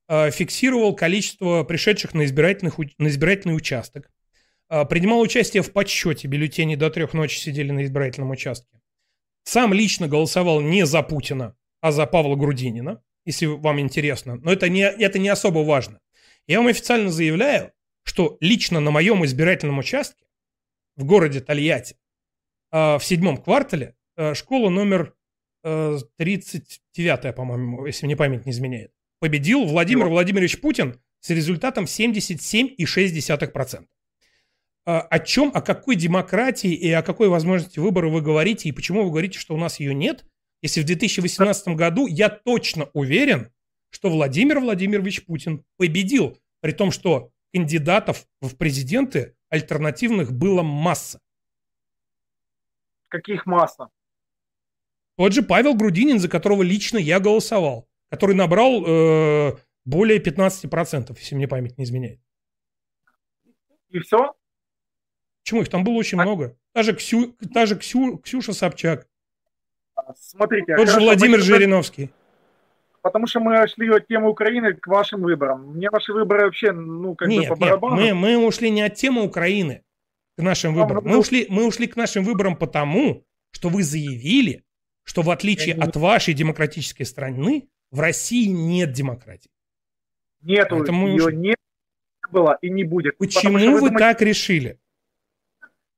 э, 0.09 0.31
фиксировал 0.31 0.97
количество 0.97 1.63
пришедших 1.65 2.15
на, 2.15 2.25
избирательных, 2.25 2.79
на 2.99 3.09
избирательный 3.09 3.55
участок, 3.55 4.11
э, 4.71 4.87
принимал 4.87 5.21
участие 5.21 5.63
в 5.63 5.71
подсчете 5.71 6.27
бюллетеней 6.27 6.77
до 6.77 6.89
трех 6.89 7.13
ночи 7.13 7.39
сидели 7.39 7.71
на 7.71 7.85
избирательном 7.85 8.31
участке. 8.31 8.81
Сам 9.45 9.75
лично 9.75 10.09
голосовал 10.09 10.63
не 10.63 10.87
за 10.87 11.03
Путина, 11.03 11.55
а 11.83 11.93
за 11.93 12.07
Павла 12.07 12.37
Грудинина, 12.37 13.03
если 13.27 13.45
вам 13.45 13.79
интересно. 13.79 14.37
Но 14.37 14.53
это 14.53 14.71
не, 14.71 14.85
это 14.85 15.19
не 15.19 15.29
особо 15.29 15.59
важно. 15.59 16.01
Я 16.47 16.61
вам 16.61 16.69
официально 16.69 17.11
заявляю, 17.11 17.73
что 18.13 18.37
лично 18.41 18.79
на 18.79 18.91
моем 18.91 19.25
избирательном 19.25 19.79
участке 19.79 20.27
в 20.97 21.05
городе 21.05 21.41
Тольятти 21.41 21.97
э, 22.71 22.99
в 22.99 23.03
седьмом 23.03 23.39
квартале 23.39 23.97
э, 24.19 24.35
школа 24.35 24.69
номер 24.69 25.15
э, 25.65 25.97
39, 26.19 27.35
по-моему, 27.35 27.87
если 27.87 28.05
мне 28.05 28.15
память 28.15 28.45
не 28.45 28.53
изменяет, 28.53 28.93
победил 29.19 29.65
Владимир 29.65 30.09
Владимирович 30.09 30.61
Путин 30.61 31.01
с 31.21 31.31
результатом 31.31 31.85
77,6%. 31.85 33.87
А, 34.85 35.01
О 35.01 35.19
чем, 35.19 35.51
о 35.55 35.63
какой 35.63 35.97
демократии 35.97 36.75
и 36.75 36.91
о 36.91 37.01
какой 37.01 37.29
возможности 37.29 37.79
выбора 37.79 38.11
вы 38.11 38.21
говорите, 38.21 38.69
и 38.69 38.73
почему 38.73 39.05
вы 39.05 39.09
говорите, 39.09 39.39
что 39.39 39.55
у 39.55 39.57
нас 39.57 39.81
ее 39.81 39.95
нет, 39.95 40.27
если 40.61 40.83
в 40.83 40.85
2018 40.85 41.69
году 41.69 42.07
я 42.07 42.29
точно 42.29 42.91
уверен, 42.93 43.51
что 43.89 44.11
Владимир 44.11 44.61
Владимирович 44.61 45.25
Путин 45.25 45.65
победил, 45.79 46.39
при 46.61 46.73
том, 46.73 46.91
что 46.91 47.32
кандидатов 47.53 48.27
в 48.41 48.57
президенты 48.57 49.35
альтернативных 49.49 50.33
было 50.33 50.63
масса. 50.63 51.21
Каких 53.09 53.47
масса? 53.47 53.89
Тот 55.17 55.33
же 55.33 55.43
Павел 55.43 55.75
Грудинин, 55.75 56.19
за 56.19 56.29
которого 56.29 56.63
лично 56.63 56.97
я 56.99 57.21
голосовал, 57.21 57.87
который 58.09 58.35
набрал 58.35 58.83
э, 58.87 59.57
более 59.85 60.19
15%, 60.19 61.15
если 61.19 61.35
мне 61.35 61.47
память 61.47 61.77
не 61.77 61.85
изменяет. 61.85 62.21
И 63.91 63.99
все? 63.99 64.35
Почему 65.43 65.61
их 65.61 65.69
там 65.69 65.85
было 65.85 65.95
очень 65.95 66.19
много? 66.19 66.57
Та 66.73 66.83
же, 66.83 66.95
Ксю, 66.95 67.37
та 67.53 67.67
же 67.67 67.77
Ксю, 67.77 68.17
Ксюша 68.19 68.55
Собчак, 68.55 69.07
Смотрите. 70.17 70.75
тот 70.77 70.89
же 70.89 70.99
Владимир 71.01 71.39
мы- 71.39 71.45
Жириновский. 71.45 72.11
Потому 73.03 73.27
что 73.27 73.41
мы 73.41 73.67
шли 73.67 73.89
от 73.89 74.07
темы 74.07 74.29
Украины 74.31 74.75
к 74.75 74.87
вашим 74.87 75.23
выборам. 75.23 75.73
Мне 75.75 75.91
ваши 75.91 76.13
выборы 76.13 76.45
вообще, 76.45 76.71
ну, 76.71 77.17
как 77.17 77.29
бы 77.29 77.35
Нет, 77.35 77.49
по 77.49 77.55
нет, 77.55 77.61
барабану. 77.61 77.97
мы, 77.97 78.15
мы 78.15 78.37
ушли 78.47 78.71
не 78.71 78.83
от 78.83 78.95
темы 78.95 79.23
Украины 79.23 79.83
к 80.39 80.43
нашим 80.43 80.73
выборам. 80.75 81.05
Мы 81.05 81.13
ну- 81.13 81.19
ушли, 81.19 81.47
мы 81.49 81.67
ушли 81.67 81.89
к 81.89 81.97
нашим 81.97 82.23
выборам 82.25 82.57
потому, 82.57 83.25
что 83.51 83.69
вы 83.71 83.83
заявили, 83.83 84.65
что 85.03 85.23
в 85.23 85.31
отличие 85.31 85.75
от 85.75 85.97
вашей 85.97 86.33
демократической 86.33 87.05
страны, 87.05 87.69
в 87.91 87.99
России 88.01 88.47
нет 88.47 88.93
демократии. 88.93 89.51
Нету, 90.41 90.77
Поэтому 90.77 91.09
ее 91.09 91.27
уж- 91.27 91.35
не 91.35 91.55
было 92.31 92.57
и 92.63 92.71
не 92.71 92.85
будет. 92.85 93.19
Почему 93.19 93.59
что 93.59 93.71
вы 93.71 93.79
думаете, 93.81 93.99
так 93.99 94.23
решили? 94.23 94.79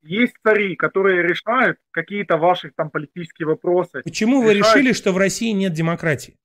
Есть 0.02 0.34
цари, 0.42 0.74
которые 0.74 1.22
решают 1.22 1.78
какие-то 1.90 2.36
ваши 2.36 2.70
там 2.74 2.90
политические 2.90 3.46
вопросы. 3.46 4.02
Почему 4.02 4.42
вы 4.42 4.54
Решают. 4.54 4.76
решили, 4.76 4.92
что 4.92 5.12
в 5.12 5.18
России 5.18 5.50
нет 5.52 5.72
демократии? 5.72 6.36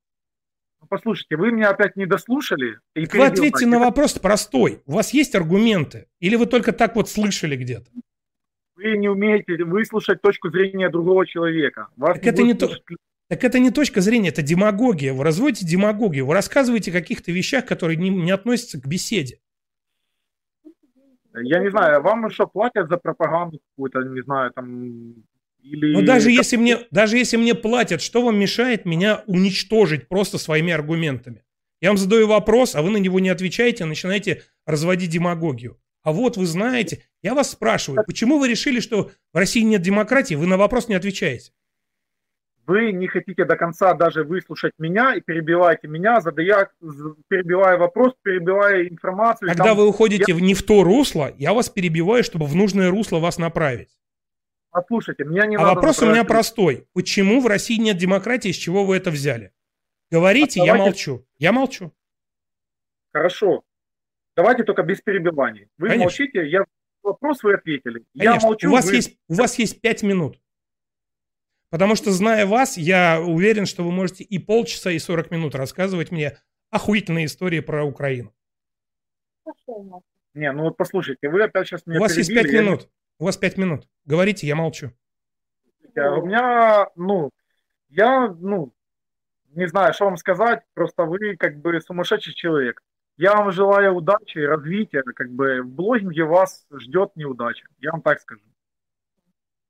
Ну, 0.82 0.88
Послушайте, 0.88 1.36
вы 1.36 1.52
меня 1.52 1.70
опять 1.70 1.96
не 1.96 2.06
дослушали. 2.06 2.80
И 2.96 3.06
вы 3.06 3.26
ответьте 3.26 3.66
на 3.66 3.80
вопрос 3.80 4.14
простой. 4.14 4.82
У 4.86 4.94
вас 4.94 5.14
есть 5.14 5.36
аргументы? 5.36 6.08
Или 6.20 6.36
вы 6.36 6.46
только 6.46 6.72
так 6.72 6.96
вот 6.96 7.10
слышали 7.10 7.56
где-то? 7.56 7.92
Вы 8.76 8.98
не 8.98 9.10
умеете 9.10 9.64
выслушать 9.66 10.22
точку 10.22 10.50
зрения 10.50 10.90
другого 10.90 11.28
человека. 11.28 11.90
Вас 11.98 12.16
Так 12.16 12.26
это 12.26 12.44
не 12.44 12.54
то- 12.54 12.70
Так 13.28 13.44
это 13.44 13.60
не 13.60 13.72
точка 13.72 14.02
зрения, 14.02 14.30
это 14.30 14.42
демагогия. 14.42 15.14
Вы 15.14 15.24
разводите 15.24 15.66
демагогию. 15.66 16.26
Вы 16.26 16.34
рассказываете 16.34 16.92
о 16.92 16.94
каких-то 16.94 17.32
вещах, 17.32 17.66
которые 17.66 17.98
не, 17.98 18.10
не 18.10 18.32
относятся 18.32 18.82
к 18.82 18.88
беседе. 18.88 19.40
Я 21.36 21.60
не 21.60 21.70
знаю, 21.70 22.02
вам 22.02 22.30
что, 22.32 22.48
платят 22.48 22.90
за 22.90 22.98
пропаганду 22.98 23.60
какую-то, 23.72 24.02
не 24.02 24.22
знаю, 24.22 24.52
там... 24.52 25.14
Или... 25.70 25.94
Но 25.94 26.02
даже 26.02 26.32
если, 26.32 26.58
мне, 26.58 26.80
даже 26.92 27.18
если 27.18 27.38
мне 27.38 27.54
платят, 27.54 28.02
что 28.02 28.24
вам 28.24 28.40
мешает 28.40 28.86
меня 28.86 29.24
уничтожить 29.28 30.08
просто 30.08 30.38
своими 30.38 30.74
аргументами? 30.74 31.44
Я 31.82 31.90
вам 31.90 31.98
задаю 31.98 32.28
вопрос, 32.28 32.76
а 32.76 32.82
вы 32.82 32.90
на 32.90 32.98
него 32.98 33.20
не 33.20 33.30
отвечаете, 33.30 33.84
а 33.84 33.88
начинаете 33.88 34.44
разводить 34.66 35.12
демагогию. 35.12 35.80
А 36.04 36.12
вот 36.12 36.38
вы 36.38 36.46
знаете, 36.46 37.04
я 37.22 37.36
вас 37.36 37.52
спрашиваю, 37.52 38.04
почему 38.06 38.40
вы 38.40 38.48
решили, 38.48 38.80
что 38.80 39.12
в 39.34 39.38
России 39.38 39.62
нет 39.62 39.82
демократии? 39.82 40.36
Вы 40.36 40.48
на 40.48 40.58
вопрос 40.58 40.88
не 40.88 40.96
отвечаете. 40.96 41.52
Вы 42.66 42.92
не 42.92 43.08
хотите 43.08 43.46
до 43.46 43.56
конца 43.56 43.94
даже 43.94 44.24
выслушать 44.24 44.74
меня 44.78 45.16
и 45.16 45.22
перебиваете 45.22 45.88
меня, 45.88 46.22
задая, 46.22 46.70
перебивая 47.28 47.78
вопрос, 47.78 48.14
перебивая 48.22 48.88
информацию. 48.88 49.50
Когда 49.50 49.64
там, 49.66 49.78
вы 49.78 49.88
уходите 49.88 50.34
я... 50.34 50.40
не 50.40 50.54
в 50.54 50.64
то 50.64 50.84
русло, 50.84 51.34
я 51.38 51.54
вас 51.54 51.70
перебиваю, 51.70 52.24
чтобы 52.24 52.46
в 52.46 52.56
нужное 52.56 52.92
русло 52.92 53.20
вас 53.20 53.38
направить. 53.40 53.90
Послушайте, 54.72 55.24
меня 55.24 55.46
не 55.46 55.56
а 55.56 55.60
надо... 55.60 55.76
вопрос 55.76 56.02
у 56.02 56.06
меня 56.10 56.24
простой. 56.24 56.88
Почему 56.94 57.42
в 57.42 57.48
России 57.48 57.80
нет 57.80 57.98
демократии, 57.98 58.52
с 58.52 58.56
чего 58.56 58.86
вы 58.86 58.98
это 58.98 59.10
взяли? 59.10 59.52
Говорите, 60.12 60.62
а 60.62 60.66
я 60.66 60.76
молчу. 60.76 61.26
Я 61.38 61.52
молчу. 61.52 61.92
Хорошо. 63.12 63.64
Давайте 64.36 64.64
только 64.64 64.84
без 64.84 65.02
перебиваний. 65.02 65.68
Вы 65.78 65.88
Конечно. 65.88 66.06
молчите, 66.06 66.48
я 66.48 66.64
вопрос 67.04 67.44
вы 67.44 67.56
ответили. 67.56 68.06
Конечно. 68.18 68.40
Я 68.40 68.40
молчу. 68.40 68.70
У 68.70 68.72
вас, 68.72 68.86
вы... 68.86 68.96
есть, 68.96 69.18
у 69.28 69.34
вас 69.34 69.58
есть 69.58 69.82
пять 69.82 70.04
минут. 70.04 70.40
Потому 71.70 71.96
что, 71.96 72.12
зная 72.12 72.46
вас, 72.46 72.78
я 72.78 73.22
уверен, 73.22 73.66
что 73.66 73.84
вы 73.84 73.92
можете 73.92 74.24
и 74.24 74.40
полчаса, 74.40 74.92
и 74.92 75.00
40 75.00 75.30
минут 75.32 75.56
рассказывать 75.56 76.12
мне 76.12 76.38
охуительные 76.72 77.26
истории 77.26 77.60
про 77.60 77.84
Украину. 77.84 78.34
Не, 80.34 80.52
ну 80.52 80.64
вот 80.64 80.78
послушайте, 80.78 81.30
вы 81.30 81.44
опять 81.44 81.68
сейчас 81.68 81.86
меня 81.86 82.00
У 82.00 82.02
вас 82.02 82.14
перебили, 82.14 82.34
есть 82.34 82.44
пять 82.44 82.54
я... 82.54 82.62
минут. 82.62 82.90
У 83.20 83.26
вас 83.26 83.36
пять 83.36 83.58
минут. 83.58 83.86
Говорите, 84.06 84.48
я 84.48 84.56
молчу. 84.56 84.92
А 85.96 86.16
у 86.16 86.26
меня, 86.26 86.88
ну, 86.96 87.32
я, 87.90 88.30
ну, 88.40 88.74
не 89.50 89.68
знаю, 89.68 89.94
что 89.94 90.06
вам 90.06 90.16
сказать, 90.16 90.62
просто 90.74 91.04
вы 91.04 91.36
как 91.36 91.60
бы 91.60 91.82
сумасшедший 91.82 92.34
человек. 92.34 92.82
Я 93.18 93.36
вам 93.36 93.52
желаю 93.52 93.96
удачи, 93.96 94.38
развития, 94.38 95.04
как 95.04 95.30
бы 95.32 95.62
в 95.62 95.68
блогинге 95.68 96.24
вас 96.24 96.66
ждет 96.72 97.12
неудача, 97.16 97.68
я 97.80 97.92
вам 97.92 98.02
так 98.02 98.22
скажу. 98.22 98.46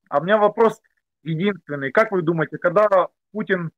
А 0.08 0.20
у 0.20 0.22
меня 0.22 0.38
вопрос 0.38 0.80
единственный. 1.24 1.90
Как 1.90 2.12
вы 2.12 2.22
думаете, 2.22 2.58
когда 2.58 3.08
Путин 3.32 3.72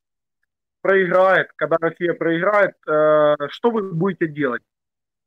проиграет, 0.83 1.51
когда 1.57 1.79
Россия 1.81 2.13
проиграет, 2.13 2.75
э, 2.87 3.49
что 3.49 3.71
вы 3.71 3.95
будете 3.95 4.27
делать? 4.27 4.63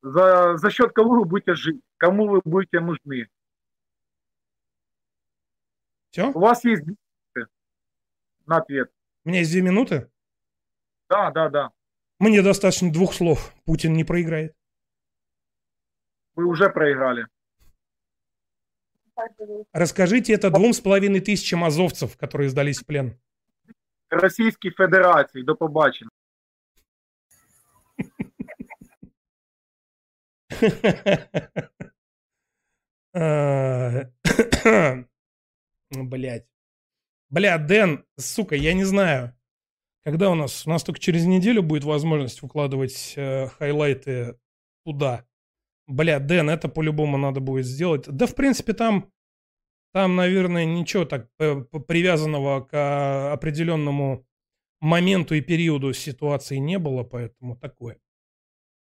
За, 0.04 0.56
за 0.58 0.70
счет 0.70 0.92
кого 0.92 1.22
вы 1.22 1.26
будете 1.26 1.56
жить? 1.56 1.82
Кому 1.98 2.28
вы 2.28 2.42
будете 2.46 2.80
нужны? 2.80 3.28
Все? 6.16 6.32
У 6.32 6.40
вас 6.40 6.64
есть 6.64 6.84
минуты 6.84 7.52
на 8.46 8.56
ответ. 8.60 8.90
У 9.26 9.30
меня 9.30 9.40
есть 9.40 9.52
две 9.52 9.62
минуты? 9.62 10.10
Да, 11.10 11.30
да, 11.32 11.50
да. 11.50 11.72
Мне 12.20 12.42
достаточно 12.42 12.90
двух 12.90 13.14
слов. 13.14 13.54
Путин 13.66 13.92
не 13.92 14.06
проиграет. 14.06 14.56
Вы 16.36 16.46
уже 16.46 16.70
проиграли. 16.70 17.28
Расскажите 19.74 20.32
это 20.32 20.50
двум 20.52 20.72
с 20.72 20.80
половиной 20.80 21.20
тысячам 21.20 21.66
азовцев, 21.66 22.16
которые 22.16 22.50
сдались 22.50 22.80
в 22.80 22.86
плен. 22.86 23.20
Российской 24.10 24.70
Федерации. 24.70 25.42
До 25.42 25.56
побачення. 25.56 26.10
Блять. 36.04 36.48
Бля, 37.30 37.58
Дэн, 37.58 38.06
сука, 38.18 38.56
я 38.56 38.74
не 38.74 38.84
знаю. 38.84 39.36
Когда 40.04 40.30
у 40.30 40.36
нас? 40.36 40.68
У 40.68 40.70
нас 40.70 40.84
только 40.84 41.00
через 41.00 41.26
неделю 41.26 41.64
будет 41.64 41.84
возможность 41.84 42.42
выкладывать 42.42 43.14
э, 43.16 43.48
хайлайты 43.48 44.38
туда. 44.86 45.26
Бля, 45.88 46.20
Дэн, 46.20 46.50
это 46.50 46.70
по-любому 46.70 47.18
надо 47.18 47.40
будет 47.40 47.66
сделать. 47.66 48.08
Да, 48.08 48.28
в 48.28 48.36
принципе, 48.36 48.74
там, 48.74 49.12
там, 49.94 50.16
наверное, 50.16 50.66
ничего 50.66 51.06
так 51.06 51.30
э, 51.40 51.64
привязанного 51.88 52.62
к 52.62 53.34
определенному 53.34 54.28
моменту 54.80 55.34
и 55.34 55.42
периоду 55.42 55.94
ситуации 55.94 56.58
не 56.58 56.78
было, 56.78 57.04
поэтому 57.04 57.58
такое. 57.58 57.98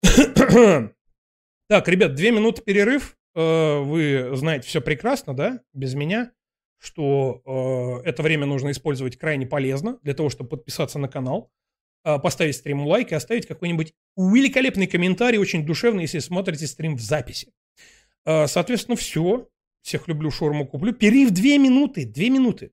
так, 0.02 1.88
ребят, 1.88 2.16
две 2.16 2.32
минуты 2.32 2.64
перерыв. 2.64 3.16
Э, 3.36 3.80
вы 3.80 4.32
знаете 4.36 4.68
все 4.68 4.82
прекрасно, 4.82 5.36
да, 5.36 5.62
без 5.74 5.94
меня 5.94 6.32
что 6.80 8.02
э, 8.04 8.10
это 8.10 8.24
время 8.24 8.46
нужно 8.46 8.72
использовать 8.72 9.18
крайне 9.18 9.46
полезно 9.46 10.00
для 10.04 10.14
того, 10.14 10.30
чтобы 10.30 10.52
подписаться 10.52 11.00
на 11.00 11.08
канал, 11.08 11.52
э, 12.04 12.20
поставить 12.20 12.56
стриму 12.56 12.88
лайк 12.88 13.12
и 13.12 13.16
оставить 13.16 13.48
какой-нибудь 13.48 13.94
великолепный 14.18 14.88
комментарий, 14.88 15.38
очень 15.38 15.66
душевный, 15.66 16.04
если 16.04 16.20
смотрите 16.20 16.68
стрим 16.68 16.96
в 16.96 17.02
записи. 17.02 17.54
Э, 18.26 18.48
соответственно, 18.48 18.96
все. 18.96 19.48
Всех 19.82 20.08
люблю, 20.08 20.32
шорму 20.32 20.66
куплю. 20.66 20.94
Перерыв 20.94 21.32
две 21.32 21.58
минуты. 21.60 22.06
Две 22.06 22.30
минуты. 22.30 22.72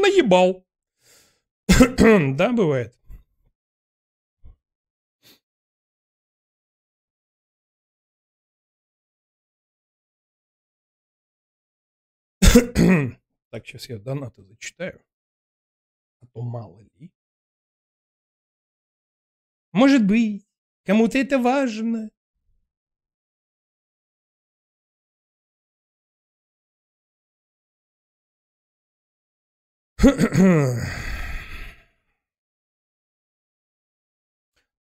наебал. 0.00 0.66
да, 2.36 2.52
бывает. 2.52 2.94
так, 13.50 13.66
сейчас 13.66 13.88
я 13.88 13.98
донаты 13.98 14.42
зачитаю. 14.44 15.02
А 16.20 16.26
то 16.26 16.42
мало 16.42 16.80
ли. 16.80 17.10
Может 19.72 20.06
быть, 20.06 20.46
кому-то 20.84 21.18
это 21.18 21.38
важно. 21.38 22.10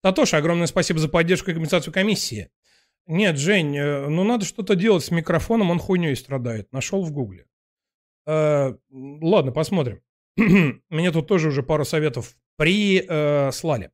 Татоша, 0.02 0.38
огромное 0.38 0.68
спасибо 0.68 1.00
за 1.00 1.08
поддержку 1.08 1.50
и 1.52 1.54
компенсацию 1.54 1.94
комиссии. 1.94 2.50
Нет, 3.06 3.38
Жень, 3.38 3.78
э, 3.78 4.08
ну 4.08 4.24
надо 4.24 4.46
что-то 4.46 4.76
делать 4.76 5.04
с 5.04 5.12
микрофоном, 5.12 5.72
он 5.72 5.80
хуйней 5.80 6.16
страдает. 6.16 6.72
Нашел 6.74 7.04
в 7.04 7.12
гугле. 7.12 7.46
Э, 8.26 8.76
ладно, 8.92 9.52
посмотрим. 9.52 10.02
Мне 10.90 11.12
тут 11.12 11.28
тоже 11.28 11.50
уже 11.50 11.64
пару 11.64 11.86
советов 11.86 12.36
прислали. 12.58 13.92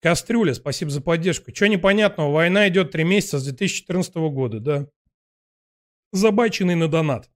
Кастрюля, 0.00 0.54
спасибо 0.54 0.90
за 0.90 1.00
поддержку. 1.00 1.50
Че 1.50 1.68
непонятного, 1.68 2.30
война 2.30 2.68
идет 2.68 2.92
три 2.92 3.04
месяца 3.04 3.38
с 3.38 3.44
2014 3.44 4.14
года, 4.16 4.60
да? 4.60 4.86
Забаченный 6.12 6.74
на 6.76 6.88
донат. 6.88 7.30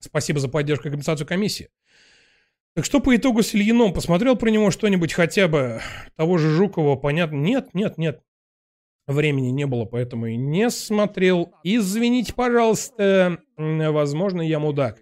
Спасибо 0.00 0.38
за 0.38 0.48
поддержку 0.48 0.88
и 0.88 0.90
компенсацию 0.90 1.26
комиссии. 1.26 1.70
Так 2.78 2.84
что 2.84 3.00
по 3.00 3.16
итогу 3.16 3.42
с 3.42 3.56
Ильином? 3.56 3.92
Посмотрел 3.92 4.36
про 4.36 4.50
него 4.50 4.70
что-нибудь 4.70 5.12
хотя 5.12 5.48
бы? 5.48 5.80
Того 6.14 6.38
же 6.38 6.48
Жукова, 6.48 6.94
понятно? 6.94 7.34
Нет, 7.34 7.70
нет, 7.74 7.98
нет. 7.98 8.20
Времени 9.08 9.48
не 9.48 9.66
было, 9.66 9.84
поэтому 9.84 10.26
и 10.26 10.36
не 10.36 10.70
смотрел. 10.70 11.52
Извините, 11.64 12.34
пожалуйста, 12.34 13.38
возможно, 13.56 14.42
я 14.42 14.60
мудак. 14.60 15.00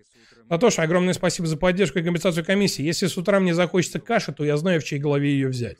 Натоша, 0.48 0.84
огромное 0.84 1.12
спасибо 1.12 1.46
за 1.46 1.58
поддержку 1.58 1.98
и 1.98 2.02
компенсацию 2.02 2.46
комиссии. 2.46 2.82
Если 2.82 3.08
с 3.08 3.18
утра 3.18 3.40
мне 3.40 3.52
захочется 3.52 4.00
каши, 4.00 4.32
то 4.32 4.42
я 4.42 4.56
знаю, 4.56 4.80
в 4.80 4.84
чьей 4.84 4.98
голове 4.98 5.32
ее 5.32 5.48
взять. 5.48 5.76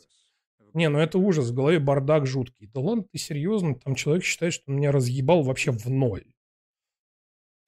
Не, 0.74 0.90
ну 0.90 0.98
это 0.98 1.16
ужас, 1.16 1.48
в 1.48 1.54
голове 1.54 1.78
бардак 1.78 2.26
жуткий. 2.26 2.68
Да 2.74 2.80
ладно, 2.82 3.04
ты 3.10 3.16
серьезно? 3.16 3.74
Там 3.74 3.94
человек 3.94 4.22
считает, 4.22 4.52
что 4.52 4.64
он 4.68 4.76
меня 4.76 4.92
разъебал 4.92 5.42
вообще 5.42 5.70
в 5.70 5.86
ноль. 5.88 6.24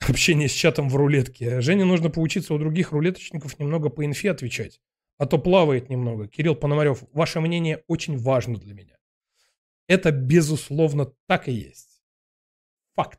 Общение 0.09 0.49
с 0.49 0.53
чатом 0.53 0.89
в 0.89 0.97
рулетке. 0.97 1.61
Жене 1.61 1.85
нужно 1.85 2.11
поучиться 2.11 2.55
у 2.55 2.59
других 2.59 2.93
рулеточников 2.93 3.59
немного 3.59 3.89
по 3.89 4.05
инфе 4.05 4.31
отвечать. 4.31 4.81
А 5.19 5.27
то 5.27 5.39
плавает 5.39 5.91
немного. 5.91 6.29
Кирилл 6.29 6.55
Пономарев, 6.55 7.03
ваше 7.13 7.41
мнение 7.41 7.83
очень 7.89 8.17
важно 8.17 8.57
для 8.59 8.75
меня. 8.75 8.95
Это, 9.89 10.11
безусловно, 10.13 11.13
так 11.27 11.49
и 11.49 11.53
есть. 11.53 12.01
Факт. 12.95 13.19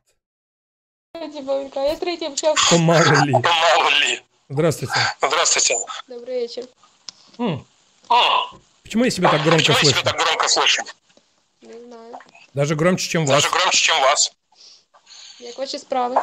Типа, 1.14 1.68
я 1.74 1.96
с 1.96 1.98
третьим 1.98 2.32
общался. 2.32 2.64
Что 2.64 2.78
мало 2.78 3.24
ли. 3.24 3.32
Мало 3.32 3.90
ли. 4.00 4.20
Здравствуйте. 4.48 4.94
Здравствуйте. 5.20 5.76
Добрый 6.08 6.40
вечер. 6.40 6.64
М, 7.38 7.66
М, 8.10 8.60
Почему 8.82 9.04
я 9.04 9.10
себя 9.10 9.30
так 9.30 9.42
громко 9.42 9.58
Почему 9.58 9.76
я 9.76 9.82
слышу? 9.84 10.00
себя 10.00 10.12
так 10.12 10.20
громко 10.20 10.48
слышу? 10.48 10.82
Не 11.62 11.72
знаю. 11.84 12.14
Даже 12.54 12.74
громче, 12.74 13.08
чем 13.08 13.26
вас. 13.26 13.42
Даже 13.42 13.54
громче, 13.54 13.78
чем 13.78 14.00
вас. 14.02 14.32
Як 15.40 15.58
ваші 15.58 15.78
справи? 15.78 16.20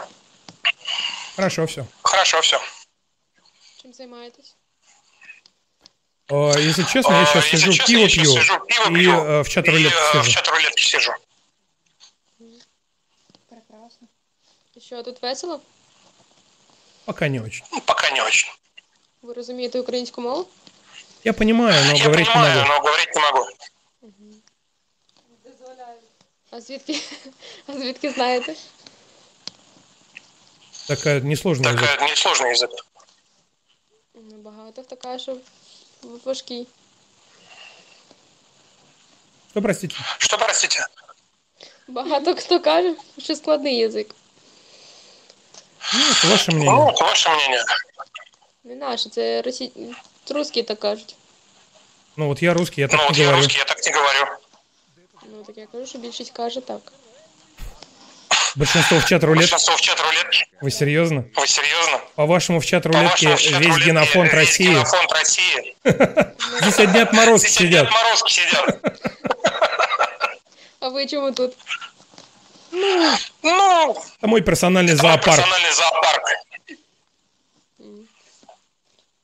Хорошо, 1.37 1.65
все. 1.67 1.85
Хорошо, 2.03 2.41
все. 2.41 2.61
Чим 3.83 3.93
займаєтесь? 3.95 4.55
Если 6.31 6.85
честно, 6.85 7.21
я 7.21 7.27
сейчас 7.27 7.45
Если 7.45 7.59
сижу, 7.59 7.73
честно, 7.73 7.87
пиво 7.87 8.01
я 8.03 8.09
щас 8.09 8.23
пью 8.25 8.33
сижу, 8.35 8.59
пиво 8.67 8.85
и 8.87 8.95
пью, 8.95 9.13
э, 9.13 9.43
в 9.43 9.49
чат 9.49 9.69
и, 9.69 9.71
рулетке 9.71 9.99
э, 9.99 10.11
в 10.21 10.25
сижу. 10.25 10.33
чат 10.33 10.49
рулетке 10.49 10.83
сижу. 10.83 11.13
Прекрасно. 13.49 14.09
І 14.75 14.81
що, 14.81 15.03
тут 15.03 15.23
весело? 15.23 15.61
Пока 17.05 17.29
не 17.29 17.41
очень. 17.41 17.67
Ну, 17.73 17.81
Пока 17.81 18.11
не 18.11 18.23
очень. 18.23 18.51
Ви 19.23 19.33
розумієте 19.33 19.81
українську 19.81 20.21
мову? 20.23 20.47
Я 21.25 21.33
понимаю, 21.33 21.85
но 21.85 21.93
Я 21.93 22.05
говорить 22.05 22.27
не 22.27 22.33
понимаю, 22.33 22.57
могу. 22.61 22.69
но 22.69 22.81
говорить 22.81 23.15
не 23.15 23.21
могу. 23.21 23.47
А 26.51 26.61
звідки? 26.61 27.01
А 27.67 27.73
звідки 27.73 28.11
знаєте? 28.11 28.55
Такая 30.87 31.21
несложная 31.21 31.73
язык. 31.73 31.81
Такая 31.81 32.09
несложный 32.11 32.51
язык. 32.51 32.71
Ну, 34.15 34.37
Багато 34.37 34.83
хто 34.83 34.97
каже, 34.97 35.23
що 35.23 35.33
в- 36.03 36.21
важкий. 36.25 36.67
Что, 39.51 39.63
простите? 39.63 39.97
Что, 40.19 40.39
простите? 40.39 40.87
Багато 41.89 42.35
хто 42.35 42.61
каже, 42.61 42.95
що 43.19 43.37
складний 43.37 43.77
язик. 43.77 44.15
Ну, 45.95 46.01
это 46.01 46.31
ваше 46.31 46.51
Ну, 46.53 46.57
мнение. 46.57 46.85
вот 46.85 47.01
ваше 47.01 47.29
мнение. 47.31 47.65
Не 48.65 48.75
наше, 48.75 49.11
це 49.11 49.43
росі... 49.43 49.73
русські 50.31 50.63
так 50.63 50.79
кажуть. 50.81 51.17
Ну, 52.17 52.29
вот 52.29 52.43
я 52.43 52.55
русский, 52.55 52.81
я 52.83 52.89
Ну, 52.93 52.99
так 52.99 53.09
вот 53.09 53.17
не 53.19 53.25
я 53.25 53.29
говорю. 53.31 53.43
русский, 53.43 53.59
я 53.59 53.65
так 53.65 53.87
не 53.87 53.93
говорю. 53.93 54.37
Ну 55.31 55.45
так 55.45 55.57
я 55.59 55.67
кажу, 55.67 55.87
що 55.87 55.99
більшість 55.99 56.31
каже 56.31 56.61
так. 56.61 56.93
Большинство 58.56 59.00
в 59.00 59.06
чат 59.06 59.24
рулет. 59.24 59.42
Большинство 59.50 59.76
в 59.76 59.82
чат 59.82 60.00
рулетки. 60.02 60.46
Вы 60.62 60.72
серьезно? 60.72 61.26
Вы 61.36 61.48
серьезно? 61.48 62.02
По-вашему, 62.16 62.60
в 62.60 62.66
чат 62.66 62.86
рулетке 62.86 63.28
По-вашему, 63.28 63.38
в 63.38 63.42
чат 63.42 63.60
весь 63.60 63.68
рулетке 63.70 63.86
генофонд 63.90 64.26
весь 64.26 64.34
России? 64.34 64.68
генофонд 64.70 65.12
России. 65.12 65.76
Здесь 66.62 66.80
одни 66.80 67.00
отморозки 67.00 67.48
Здесь 67.48 67.58
одни 67.58 67.68
сидят. 67.70 67.88
отморозки 67.88 68.32
сидят. 68.32 68.82
А 70.80 70.90
ви 70.90 71.06
чому 71.08 71.32
тут? 71.34 71.54
Ну, 72.72 73.98
Это 74.18 74.28
мой 74.28 74.42
персональный 74.42 74.94
это 74.94 75.02
зоопарк. 75.02 75.38
персональный 75.38 75.72
зоопарк. 75.74 76.24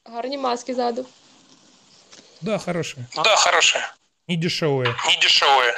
Гарні 0.05 0.37
маски 0.37 0.73
ззаду. 0.73 1.05
Да, 2.41 2.57
хорошие. 2.57 3.05
Да, 3.15 3.35
хорошие. 3.35 3.83
Не 4.27 4.35
дешевые. 4.35 4.95
Не 5.07 5.17
дешевые. 5.21 5.73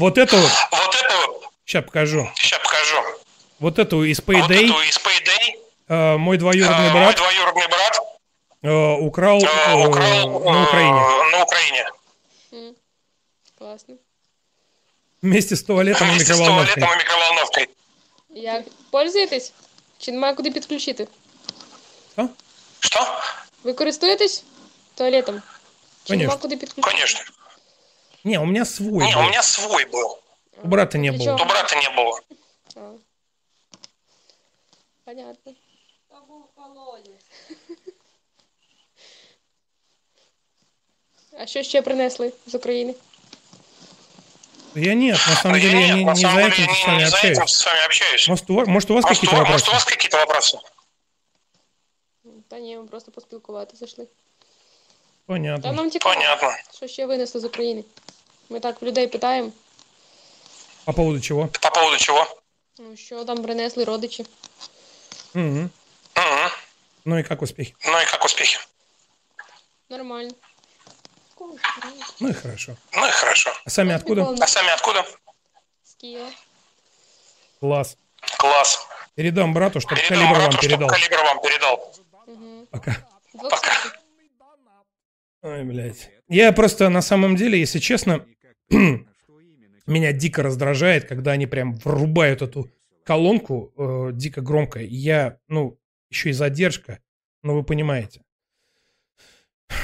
Вот 0.00 0.18
эту, 0.18 0.36
Вот 0.36 0.94
эту, 0.94 1.50
сейчас 1.64 1.84
покажу. 1.84 2.30
сейчас 2.34 2.60
покажу. 2.60 2.96
Вот 3.58 3.78
эту 3.78 4.04
из 4.04 4.18
Вот 4.20 4.28
Payday 4.36 4.64
эту 4.66 4.80
из 4.82 4.98
Payday 4.98 5.60
э, 5.88 6.16
мой 6.16 6.36
э, 6.36 6.38
двоюродный 6.40 6.90
мой 6.90 7.00
брат 7.00 7.16
двоюродный 7.16 7.68
брат 7.68 7.98
э, 8.62 8.92
украл 9.00 9.38
э, 9.42 9.46
э, 9.46 9.86
украл 9.86 10.40
на 10.52 10.58
э, 10.58 10.62
Украине. 10.64 11.00
на 11.32 11.42
Украине. 11.42 11.84
М. 12.52 12.74
Класно. 13.58 13.94
Вместе 15.22 15.56
с 15.56 15.62
туалетом 15.64 16.08
и 16.08 16.10
Вместе 16.10 16.34
с 16.34 16.38
микроволновкой. 16.38 16.74
туалетом 16.74 16.92
и 16.92 17.02
микроволновкой. 17.02 17.68
Як 18.30 18.64
пользуєтесь? 18.90 19.52
Чи 19.98 20.12
немає 20.12 20.34
куди 20.34 20.50
підключити? 20.50 21.08
Что? 22.80 23.20
Ви 23.64 23.72
користуєтесь 23.72 24.44
туалетом? 24.94 25.42
Чи 26.04 26.12
Конечно. 26.12 26.28
нема 26.28 26.40
куди 26.42 26.56
підключити? 26.56 26.90
Конечно. 26.90 27.20
Не, 28.24 28.38
у 28.40 28.44
меня 28.46 28.64
свой 28.64 29.04
Не, 29.06 29.14
был. 29.14 29.20
у 29.20 29.28
меня 29.28 29.42
свой 29.42 29.84
был. 29.84 30.18
У 30.62 30.68
брата 30.68 30.98
не 30.98 31.10
Для 31.10 31.18
было. 31.18 31.38
чого? 31.38 31.44
У 31.44 31.48
брата 31.52 31.76
не 31.76 31.88
было. 31.96 32.20
А. 32.76 32.94
Понятно. 35.04 35.52
А 41.38 41.46
що 41.46 41.62
ще 41.62 41.82
принесли 41.82 42.32
з 42.46 42.54
України? 42.54 42.94
Я 44.74 44.94
нет, 44.94 45.18
на 45.28 45.34
самом 45.36 45.58
Да 45.60 45.64
я 45.66 45.70
деле 45.70 45.80
я 45.86 45.94
нет, 45.94 45.96
не, 45.96 46.04
на 46.04 46.12
не 46.12 46.20
самом 46.20 46.34
за 46.36 46.48
деле 46.50 46.54
этим 46.54 46.66
не- 46.68 46.74
с 46.74 46.86
вами 46.86 46.98
не 47.02 47.06
за 47.10 47.16
этим 47.16 47.28
общаюсь. 47.42 47.50
с 47.56 47.66
вами 47.66 47.84
общаюсь. 47.86 48.28
Может, 48.28 48.50
у 48.50 48.54
вас, 48.54 48.68
может, 48.68 48.90
у 48.90 48.94
вас 48.94 49.04
Может, 49.04 49.20
какие-то 49.20 49.36
у- 49.36 49.46
может, 49.46 49.68
у 49.68 49.70
вопросы? 49.70 49.72
вас 49.74 49.84
какие-то 49.84 50.16
вопросы? 50.18 50.58
Та 52.48 52.58
ні, 52.58 52.76
ми 52.76 52.86
просто 52.86 53.10
поспілкувати 53.12 53.76
зайшли. 53.76 54.06
Та 55.26 55.32
Понятно. 55.32 55.72
нам 55.72 55.90
цікаво, 55.90 56.14
Понятно. 56.14 56.52
що 56.76 56.86
ще 56.88 57.06
винесли 57.06 57.40
з 57.40 57.44
України. 57.44 57.84
Ми 58.48 58.60
так 58.60 58.82
в 58.82 58.84
людей 58.84 59.06
питаємо, 59.06 59.50
По 60.84 60.92
поводу 60.92 61.20
чего? 61.20 61.46
По 61.60 61.70
поводу 61.70 61.96
чего? 61.96 62.26
ну, 62.78 62.96
що 62.96 63.24
там 63.24 63.42
принесли 63.42 63.84
родичі. 63.84 64.26
Мгм. 65.34 65.70
Мгм. 66.16 66.50
Ну 67.04 67.18
и 67.18 67.22
как 67.22 67.42
успехи? 67.42 67.74
Ну 67.86 67.98
и 68.00 68.04
как 68.04 68.24
успехи? 68.24 68.58
Нормально. 69.88 70.30
Ну 72.20 72.28
и 72.28 72.34
хорошо. 72.34 72.76
Ну 72.92 73.06
и 73.06 73.10
хорошо. 73.10 73.52
А 73.66 73.70
сами 73.70 73.94
откуда? 73.96 74.34
А 74.40 74.46
сами 74.46 74.72
откуда? 74.74 75.04
З 75.84 75.94
Києва. 75.94 76.28
Класс. 77.60 77.96
Класс. 78.38 78.86
Передам 79.14 79.54
брату, 79.54 79.78
чтобы 79.80 79.96
Передам 79.96 80.18
калибр 80.18 80.32
вам 80.32 80.50
брату, 80.50 80.52
чтоб 80.52 80.60
передал. 80.62 80.88
калибр 80.88 81.16
вам 81.24 81.40
передал. 81.40 81.94
Угу. 82.26 82.66
Пока. 82.70 82.96
Двохсотий. 83.34 83.90
Ой, 85.41 85.63
блядь. 85.63 86.11
Я 86.29 86.51
просто 86.51 86.89
на 86.89 87.01
самом 87.01 87.35
деле, 87.35 87.59
если 87.59 87.79
честно, 87.79 88.25
меня 89.87 90.13
дико 90.13 90.43
раздражает, 90.43 91.07
когда 91.07 91.31
они 91.31 91.47
прям 91.47 91.73
врубают 91.73 92.41
эту 92.41 92.69
колонку 93.03 93.73
э, 93.75 94.11
дико 94.13 94.41
громко. 94.41 94.79
Я, 94.79 95.39
ну, 95.47 95.79
еще 96.09 96.29
и 96.29 96.33
задержка, 96.33 96.99
но 97.41 97.55
вы 97.55 97.63
понимаете. 97.63 98.21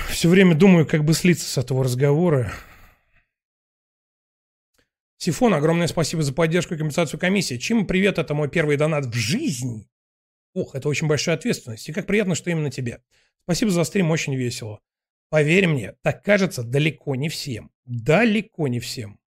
Все 0.10 0.30
время 0.30 0.56
думаю, 0.56 0.86
как 0.86 1.04
бы 1.04 1.14
слиться 1.14 1.48
с 1.48 1.58
этого 1.58 1.84
разговора. 1.84 2.54
Сифон, 5.18 5.56
огромное 5.56 5.88
спасибо 5.88 6.22
за 6.22 6.34
поддержку 6.34 6.76
и 6.76 6.78
компенсацию 6.78 7.20
комиссии. 7.20 7.58
Чим 7.58 7.88
привет, 7.88 8.20
это 8.20 8.36
мой 8.36 8.50
первый 8.50 8.78
донат 8.78 9.06
в 9.08 9.14
жизни. 9.14 9.90
Ох, 10.54 10.76
это 10.76 10.88
очень 10.90 11.08
большая 11.08 11.36
ответственность. 11.36 11.90
И 11.90 11.94
как 11.94 12.06
приятно, 12.06 12.36
что 12.36 12.52
именно 12.52 12.70
тебе. 12.70 13.02
Спасибо 13.44 13.72
за 13.72 13.84
стрим, 13.84 14.12
очень 14.12 14.36
весело. 14.36 14.80
Поверь 15.30 15.68
мне, 15.68 15.94
так 16.02 16.24
кажется 16.24 16.64
далеко 16.64 17.16
не 17.16 17.28
всем. 17.30 17.72
Далеко 17.86 18.68
не 18.68 18.80
всем. 18.80 19.20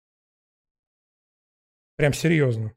Прям 1.97 2.13
серьезно. 2.13 2.73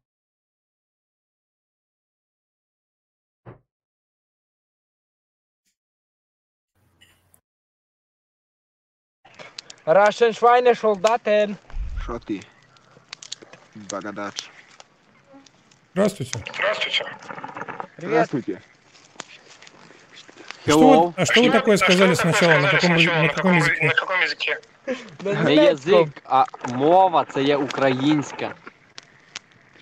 Russian 9.87 10.33
Schweine 10.33 10.75
Soldaten. 10.75 11.57
Що 12.03 12.19
ти? 12.19 12.41
Бородач. 13.75 14.51
Здравствуйте. 15.93 16.39
Здравствуйте. 16.55 17.17
Здравствуйте. 17.99 18.63
Что 20.68 20.80
вы- 20.80 21.14
а 21.18 21.26
что 21.26 21.42
вы 21.42 21.52
такое 21.52 21.78
сказали 21.78 22.14
сначала? 22.16 22.60
На 22.60 22.72
каком, 22.72 23.00
Сначала 23.00 23.22
на 23.22 23.30
каком 23.30 23.58
языке? 23.58 23.84
На 23.86 23.94
каком 23.94 24.16
языке? 24.22 24.58
Не 25.44 25.56
язик, 25.56 26.08
а 26.26 26.46
мова 26.74 27.26
це 27.34 27.44
є 27.44 27.56
українська. 27.58 28.54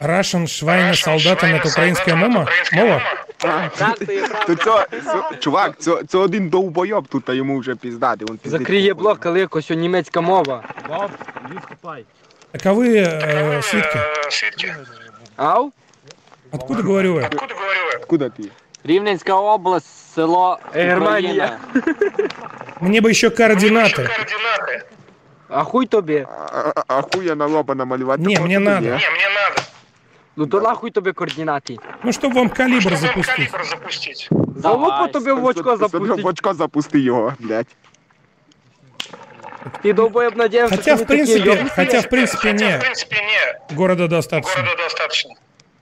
Russian 0.02 0.48
Швайна 0.48 0.94
солдатам 0.96 1.50
это 1.54 1.68
українська 1.72 2.16
мова? 2.16 2.48
Мова? 2.74 3.02
То 3.38 4.56
це, 4.56 4.88
це- 5.04 5.38
чувак, 5.40 5.74
це, 5.80 6.04
це 6.08 6.18
один 6.18 6.50
довбойоб 6.50 7.08
тут, 7.08 7.30
а 7.30 7.34
йому 7.34 7.60
вже 7.60 7.76
піздати. 7.76 8.26
Він 8.30 8.38
пиздить. 8.38 8.60
Закриє 8.62 8.94
блок, 8.94 9.26
але 9.26 9.40
якось 9.40 9.70
німецька 9.70 10.22
мова. 10.22 10.64
Так 12.52 12.66
а 12.66 12.74
вы 12.74 12.88
э, 12.96 13.62
свитки? 13.62 13.98
Э, 13.98 14.32
Свитки. 14.32 14.76
Ау? 15.36 15.72
Откуда 16.52 16.82
говорю 16.84 17.14
вы? 17.16 17.26
Откуда 17.26 17.54
говорю 17.54 17.80
я? 17.94 18.00
Куди 18.00 18.30
ти? 18.30 18.44
Рівненська 18.84 19.34
область, 19.34 20.14
село 20.16 20.60
Германія. 20.74 21.58
Україна. 21.70 22.04
Мне 22.82 23.02
бы 23.02 23.10
еще 23.10 23.30
координаты. 23.30 23.96
Координаты. 24.08 24.82
А 25.50 25.64
хуй 25.64 25.86
тобі. 25.86 26.28
А, 26.52 26.72
а, 26.76 26.84
а 26.88 27.02
хуя 27.02 27.36
на 27.36 27.46
лоба 27.46 27.76
намалювати? 27.76 28.24
Не, 28.24 28.30
такого 28.30 28.46
мне 28.48 28.56
тобі 28.56 28.66
надо. 28.70 28.86
є? 28.86 28.92
Не, 28.92 28.98
мне 28.98 29.30
надо. 29.36 29.62
Ну 30.36 30.48
то 30.48 30.62
нахуй 30.62 30.92
тобі 30.92 31.12
координати. 31.12 31.78
Ну, 32.04 32.12
чтобы 32.12 32.34
вам 32.34 32.50
калибр 32.50 32.82
Чтобы 32.92 32.98
запустить. 32.98 33.36
калибр 33.52 33.66
запустить. 33.70 34.30
Залупу 34.56 35.08
тобі 35.08 35.32
в 35.32 35.46
очко 35.46 35.64
Собі 35.78 35.86
В 35.86 35.90
запустить. 35.90 36.26
очко 36.26 36.54
запусти 36.54 37.00
його, 37.00 37.34
блядь. 37.40 37.68
Ти 39.82 39.94
довбоєб 39.94 40.38
надіявся, 40.38 40.76
Хотя, 40.76 40.84
що 40.84 40.96
в 40.96 41.00
ми 41.00 41.06
такі 41.06 41.14
принципе, 41.24 41.50
йобнуті. 41.50 41.76
хотя, 41.76 42.00
в 42.00 42.10
принципе, 42.10 42.52
Хотя, 42.52 42.66
в 42.68 42.70
не. 42.72 42.78
принципе, 42.78 43.16
не. 43.16 43.76
Города 43.78 44.08
достаточно. 44.08 44.64
Города 44.64 44.84
достаточно. 44.84 45.32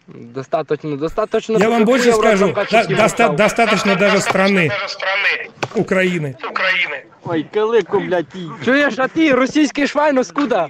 Достаточно, 0.07 0.97
достаточно. 0.97 1.57
Я 1.59 1.69
вам 1.69 1.79
тобі 1.79 1.91
больше 1.91 2.11
хуя 2.11 2.17
в 2.17 2.21
рот 2.21 2.27
скажу, 2.37 2.47
закачать 2.47 2.87
да- 2.87 2.93
не 2.95 3.01
доста- 3.01 3.09
став. 3.25 3.35
достаточно 3.35 3.95
даже 3.95 4.17
страны 4.17 4.67
Даже 4.69 4.87
страны 4.87 5.49
Украины. 5.75 6.35
Украины. 6.43 7.01
Ой, 7.25 7.45
килику, 7.53 7.99
блядь, 7.99 8.25
і. 8.35 8.65
Чуєш, 8.65 8.93
а 8.97 9.07
ти 9.07 9.33
російський 9.33 9.87
швайно 9.87 10.23
скуда? 10.23 10.69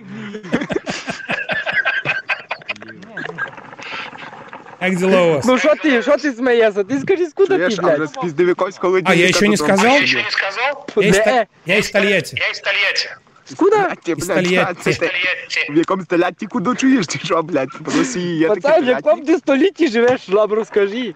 Как 4.80 4.98
дела 4.98 5.22
у 5.22 5.34
вас? 5.34 5.46
Ну 5.46 5.58
що 5.58 5.76
ти, 5.76 6.02
що 6.02 6.18
ти 6.18 6.32
смієшся? 6.34 6.84
Ти 6.84 7.00
скажи, 7.00 7.26
скуда 7.28 7.58
ти, 7.58 7.64
Чуєш, 7.64 7.80
а 7.80 7.88
вже 7.88 7.98
блядь? 7.98 8.10
спіздив 8.14 8.48
якогось 8.48 8.78
холодильника. 8.78 9.12
А, 9.12 9.16
я 9.16 9.28
еще 9.30 9.48
не 9.48 9.58
тут 9.58 9.66
сказал? 9.68 9.94
Я 9.96 10.02
еще 10.04 10.24
не 10.24 10.32
сказал? 10.32 10.86
Я 10.98 11.08
из, 11.10 11.16
Де? 11.18 11.24
Та- 11.24 11.46
я 11.66 11.78
из 11.78 11.89
Тольятти. 11.91 12.38
Я 12.39 12.50
из 12.52 12.60
Тольятти. 12.60 13.10
Скуда? 13.48 13.78
Блядь, 13.78 14.10
Из 14.20 14.28
блядь, 14.28 14.44
Тольятти. 14.46 14.84
це- 14.84 14.94
це- 14.94 15.00
Тольятти. 15.08 15.68
В 15.74 15.78
якому 15.78 16.04
столятті 16.04 16.48
куди 16.48 16.76
чуєш, 16.76 17.08
чи 17.08 17.20
що, 17.20 17.44
блядь? 17.44 17.70
В 17.80 17.98
Росії 17.98 18.38
є 18.38 18.48
таке 18.50 18.62
Пацан, 18.62 18.84
в 18.86 18.88
якому 18.88 19.16
Тольятті? 19.16 19.32
ти 19.34 19.38
столітті 19.38 19.88
живеш, 19.88 20.28
нам 20.28 20.54
розкажи. 20.54 21.14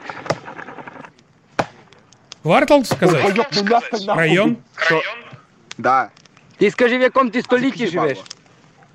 Квартал 2.44 2.84
сказать? 2.84 3.24
Ой, 3.26 3.32
ёб, 3.34 3.46
ну 3.56 3.64
нахуй, 3.64 4.06
нахуй. 4.06 4.24
Район? 4.24 4.58
Район? 4.90 5.04
Да. 5.78 6.10
Ти 6.58 6.72
скажи, 6.72 6.98
в 6.98 7.02
якому 7.02 7.30
ти 7.30 7.42
столітті 7.42 7.88
живеш. 7.88 8.18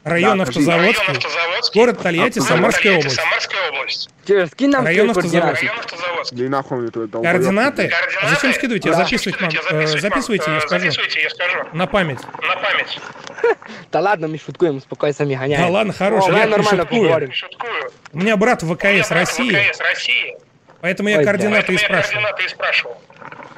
Район 0.07 0.39
Да, 0.39 0.45
Район 0.45 0.49
Автозаводский. 0.49 1.13
Автозаводский. 1.13 1.81
Город 1.81 2.03
Тольятти, 2.03 2.39
Самарская 2.41 2.83
Тольятти, 2.83 3.07
область. 3.07 3.17
Самарская 3.17 3.71
область. 3.71 4.11
Чуєш, 4.27 4.51
скинь 4.51 4.71
нам 4.71 4.85
Район 4.85 5.15
свої 5.15 5.15
координати. 5.15 5.47
Автозаводский. 5.49 5.69
Район 5.69 5.79
Автозаводский. 5.85 6.39
Иди 6.39 6.49
нахуй 6.49 6.79
мне 6.79 6.91
тут 6.91 7.11
долбоёб. 7.11 7.33
Координаты? 7.33 7.89
Координаты? 7.89 8.23
А 8.23 8.29
зачем 8.29 8.53
скидывать? 8.53 8.87
Я 8.87 8.93
Да. 8.93 8.99
записывать 9.05 9.41
могу. 9.41 9.53
Записывайте, 9.53 9.77
Э, 9.77 9.87
записывать 9.87 10.03
Записывайте, 10.03 10.51
могу. 10.51 10.59
я 10.61 10.65
Э, 10.65 10.67
скажу. 10.69 10.85
Записывайте, 10.91 11.21
я 11.21 11.31
скажу. 11.31 11.59
На 11.73 11.87
память. 11.87 12.19
На 12.43 12.57
память. 12.57 13.01
Та 13.91 14.01
ладно, 14.01 14.29
ми 14.29 14.39
шуткуємо, 14.39 14.81
спокійно 14.81 15.13
самі 15.13 15.35
Да 15.35 15.41
ганяємо. 15.41 15.71
ладно, 15.71 15.95
хорош, 15.99 16.25
Давай 16.27 16.41
я 16.41 16.47
не 16.47 16.51
нормально 16.51 16.83
шуткую. 16.83 17.03
поговорим. 17.03 17.33
Шуткую. 17.33 17.73
У 18.13 18.19
меня 18.19 18.37
брат 18.37 18.63
в 18.63 18.75
ВКС 18.75 19.11
России, 19.13 19.51
ВКС 19.71 19.81
России. 19.81 20.37
поэтому 20.83 21.09
я 21.11 21.19
Ой, 21.19 21.25
координаты 21.25 21.67
Поэтому 21.67 21.71
и 21.71 21.73
я 21.73 21.79
спрашиваю. 21.79 22.23
координаты 22.27 22.45
и 22.45 22.49
спрашивал. 22.49 22.97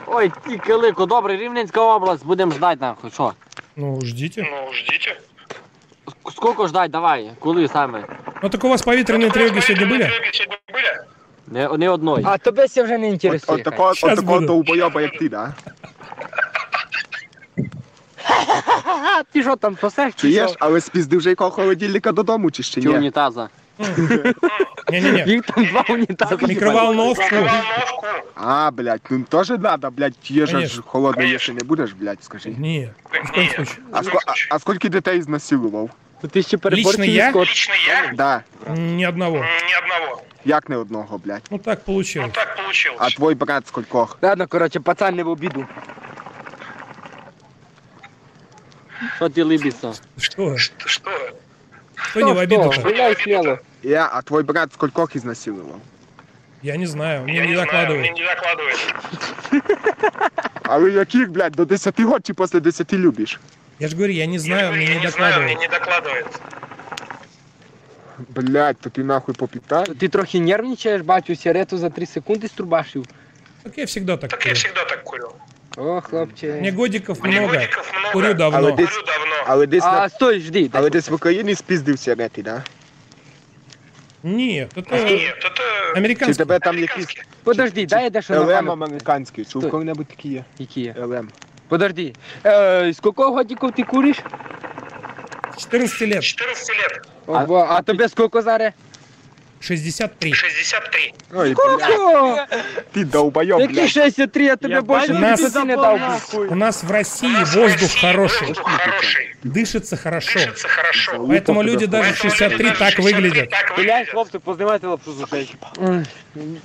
Ой, 0.07 0.31
ти 0.49 0.59
килику, 0.59 1.07
добре, 1.07 1.37
Рівненська 1.37 1.81
область, 1.81 2.25
будемо 2.27 2.53
ждать 2.53 2.81
нахуй, 2.81 3.11
що? 3.11 3.33
Ну, 3.77 4.01
ждите. 4.05 4.43
Ну, 4.43 4.73
ждите. 4.73 5.17
Скільки 6.37 6.67
ждать, 6.69 6.91
давай, 6.91 7.31
коли 7.41 7.69
саме? 7.69 8.05
Ну 8.43 8.49
так 8.49 8.65
у 8.65 8.69
вас 8.69 8.83
повітряные 8.87 9.31
тревоги 9.33 9.61
сегодня 9.61 9.87
были? 9.87 9.99
Тревоги 10.05 10.31
сегодня 10.33 10.59
были? 10.75 11.05
Не, 11.47 11.79
не 11.79 11.89
одної. 11.91 12.25
А 12.29 12.39
тебе 12.39 12.69
це 12.69 12.83
вже 12.83 12.99
не 12.99 13.07
От, 13.07 13.13
інтересує. 13.13 13.59
от 13.59 13.65
такого, 13.65 13.89
от 13.89 13.97
Щас 13.97 14.15
такого 14.19 14.35
буду. 14.41 14.47
довбойоба, 14.47 15.03
як 15.03 15.19
ти, 15.19 15.29
да? 15.29 15.53
А 19.17 19.23
ти 19.33 19.43
що 19.43 19.57
там, 19.57 19.77
сосеш 19.81 20.15
чи 20.15 20.21
Чуєш, 20.21 20.51
що? 20.51 20.57
але 20.61 20.81
спіздив 20.81 21.19
вже 21.19 21.29
якого 21.31 21.51
холодильника 21.51 22.13
додому, 22.13 22.51
чи 22.51 22.63
ще 22.63 22.83
Чи 22.83 22.89
ні? 22.89 22.95
унітаза? 22.95 23.49
Не-не-не. 24.91 25.25
Їх 25.27 25.43
там 25.43 25.65
два 25.65 25.85
унітази. 25.89 26.37
Микроволновку. 26.41 27.23
Микроволновку. 27.23 28.07
А, 28.35 28.71
блядь, 28.71 29.01
ну 29.11 29.23
теж 29.29 29.51
надо, 29.51 29.91
блядь, 29.91 30.15
їжа 30.25 30.47
ж 30.47 30.53
Конечно. 30.53 30.83
холодно 30.87 31.15
Конечно. 31.23 31.33
їсти 31.35 31.53
не 31.53 31.65
будеш, 31.69 31.93
блядь, 31.93 32.25
скажи. 32.25 32.49
Не, 32.49 32.57
ни 32.59 32.91
в 33.25 33.31
коем 33.33 33.49
случае. 33.49 33.77
А, 33.93 34.03
ско, 34.03 34.19
а, 34.27 34.55
а 34.55 34.59
скільки 34.59 34.89
дітей 34.89 35.23
знасилував? 35.23 35.91
Ти 36.21 36.29
ще 36.29 36.39
Лично 36.39 36.59
переборчив 36.59 37.05
я? 37.05 37.31
скот. 37.31 37.49
Лично 37.49 37.75
я? 37.89 38.13
Да, 38.15 38.43
Ни 38.77 39.05
одного. 39.09 39.37
М, 39.37 39.43
Ни 39.43 39.79
одного. 39.83 40.23
як 40.45 40.69
не 40.69 40.77
одного, 40.77 41.19
блядь. 41.19 41.43
Ну 41.51 41.59
так 41.59 41.79
Ну, 41.79 41.85
получилось. 41.95 42.31
так 42.35 42.57
получилось. 42.57 42.99
А 43.01 43.11
твой 43.11 43.35
брат 43.35 43.69
скількох? 43.69 44.19
Ладно, 44.23 44.47
коротше, 44.47 44.81
пацан 44.81 45.15
не 45.17 45.23
в 45.23 45.29
обіду. 45.29 45.67
Що 49.17 49.29
ти 49.29 49.43
либіться? 49.43 49.93
Что? 50.19 50.59
Что? 50.59 50.89
Что? 50.89 51.11
Что 51.95 52.21
не 52.21 52.33
в 52.33 52.39
обиду-то? 52.39 52.81
Гуляй 52.83 53.15
сміло. 53.23 53.59
Я, 53.83 54.09
а 54.13 54.23
твой 54.23 54.43
брат 54.43 54.73
скількох 54.73 55.17
ізнасилував? 55.17 55.81
Я 56.63 56.77
не 56.77 56.87
знаю, 56.87 57.23
мне 57.23 57.35
Я 57.35 57.41
не 57.43 57.47
не 57.49 57.55
знаю, 57.55 57.69
мне 57.97 58.07
докладывают. 58.07 58.19
не 58.19 58.25
докладывают. 58.25 58.95
Але 60.63 60.91
яких, 60.91 61.31
блядь, 61.31 61.53
до 61.53 61.65
10 61.65 62.01
год 62.01 62.27
чи 62.27 62.35
після 62.35 62.61
10 62.61 62.93
любиш? 62.93 63.41
Я 63.81 63.89
же 63.89 63.97
говорю, 63.97 64.13
я 64.13 64.27
не 64.27 64.35
Я 64.35 64.41
знаю, 64.41 64.63
говорю, 64.67 64.83
мне 64.83 64.91
я 64.93 64.99
не 64.99 65.05
не 65.05 65.11
знаю, 65.11 65.43
мне 65.43 65.55
докладывают. 65.55 65.61
не 65.61 65.69
докладывают. 65.79 66.41
Блядь, 68.29 68.79
то 68.81 68.91
ти 68.91 69.05
нахуй 69.05 69.35
попітай. 69.35 69.85
Ти 69.87 70.09
трохи 70.09 70.41
нервничаєш, 70.41 71.03
бачу, 71.03 71.37
сигарету 71.37 71.79
за 71.79 71.91
3 71.91 72.07
секунди 72.07 72.49
струбашив. 72.49 73.07
Так 73.63 73.79
я 73.79 73.85
всегда 73.85 74.17
так 74.17 74.31
Так 74.31 74.41
я 74.47 74.53
курю. 74.53 74.55
всегда 74.55 74.85
так 74.85 75.05
курю. 75.05 75.33
О, 75.77 76.01
хлопче. 76.01 76.53
Мне 76.53 76.71
годиков 76.71 77.19
Мне 77.25 77.41
много. 77.41 77.55
годиков 77.55 77.93
много. 77.99 78.13
Курю 78.13 78.27
Але 78.27 78.35
давно. 78.35 78.71
десь, 78.71 78.89
Курю 78.91 79.07
давно. 79.07 79.35
але 79.47 79.67
десь, 79.67 79.83
на, 79.85 79.91
А, 80.03 80.09
стой, 80.09 80.41
жди. 80.41 80.71
але 80.73 80.91
десь 80.91 81.09
в 81.09 81.15
Україні 81.15 81.55
спіздив 81.55 81.99
сигарети, 81.99 82.43
да? 82.43 82.63
Нет, 84.23 84.77
это 84.77 84.91
Нет, 85.05 85.45
это 85.45 85.57
Чи 85.95 85.99
американский. 85.99 86.35
тебе 86.45 86.59
там 86.59 86.79
якісь 86.79 86.95
американский. 86.95 87.23
Подожди, 87.45 87.87
дай 87.87 88.05
я 88.05 88.11
дещо 88.11 88.35
ЛМ 88.35 88.47
нормально. 88.47 88.73
американський, 88.73 89.45
чи 89.45 89.49
у 89.59 89.61
Стой. 89.61 89.71
кого-небудь 89.71 90.07
такі 90.07 90.29
є? 90.29 90.45
Які 90.59 90.81
є? 90.81 90.95
ЛМ. 90.99 91.29
Подожди. 91.69 92.13
Е, 92.47 92.93
скільки 92.95 93.23
годиків 93.23 93.73
ти 93.73 93.83
куриш? 93.83 94.17
14 95.59 96.15
лет. 96.15 96.25
14 96.25 96.69
лет. 96.69 97.09
Ого, 97.27 97.67
а 97.71 97.83
тобі 97.83 98.09
скільки 98.09 98.43
зараз? 98.43 98.73
63. 99.61 100.33
63. 100.33 101.13
Ой, 101.35 101.55
блядь, 101.55 101.81
Скільки? 101.83 102.61
ти 102.93 103.05
долбойоб, 103.05 103.61
Які 103.61 103.73
блядь. 103.73 103.91
63, 103.91 104.45
я 104.45 104.57
тобі 104.57 104.75
більше 104.81 105.13
Нас- 105.13 105.41
50 105.41 105.65
не 105.65 105.77
дав. 105.77 106.01
У 106.51 106.55
нас 106.55 106.83
в 106.85 106.91
России 106.91 107.29
У 107.29 107.33
нас 107.33 107.55
в 107.55 107.59
воздух 107.59 107.81
России 107.81 108.01
хороший. 108.01 108.49
Воздух 108.49 108.71
хороший. 108.71 109.35
Дышится 109.45 109.97
хорошо. 110.03 110.39
Дышится 110.41 110.69
хорошо. 110.69 111.13
Поэтому 111.13 111.63
люди 111.63 111.87
даже 111.87 112.11
в 112.13 112.15
Поэтому 112.15 112.31
63 112.31 112.59
люди 112.59 112.71
так 112.71 112.79
даже 112.79 112.97
в 112.97 113.03
63 113.03 113.13
выглядят. 113.13 113.51
Так 113.51 113.73
Блять, 113.77 113.79
выглядят. 113.79 114.09
хлопці, 114.11 114.39
познімайте 114.39 114.87
лапшу 114.87 115.13
з 115.13 115.23
ушей. 115.23 115.55
М, 115.83 116.07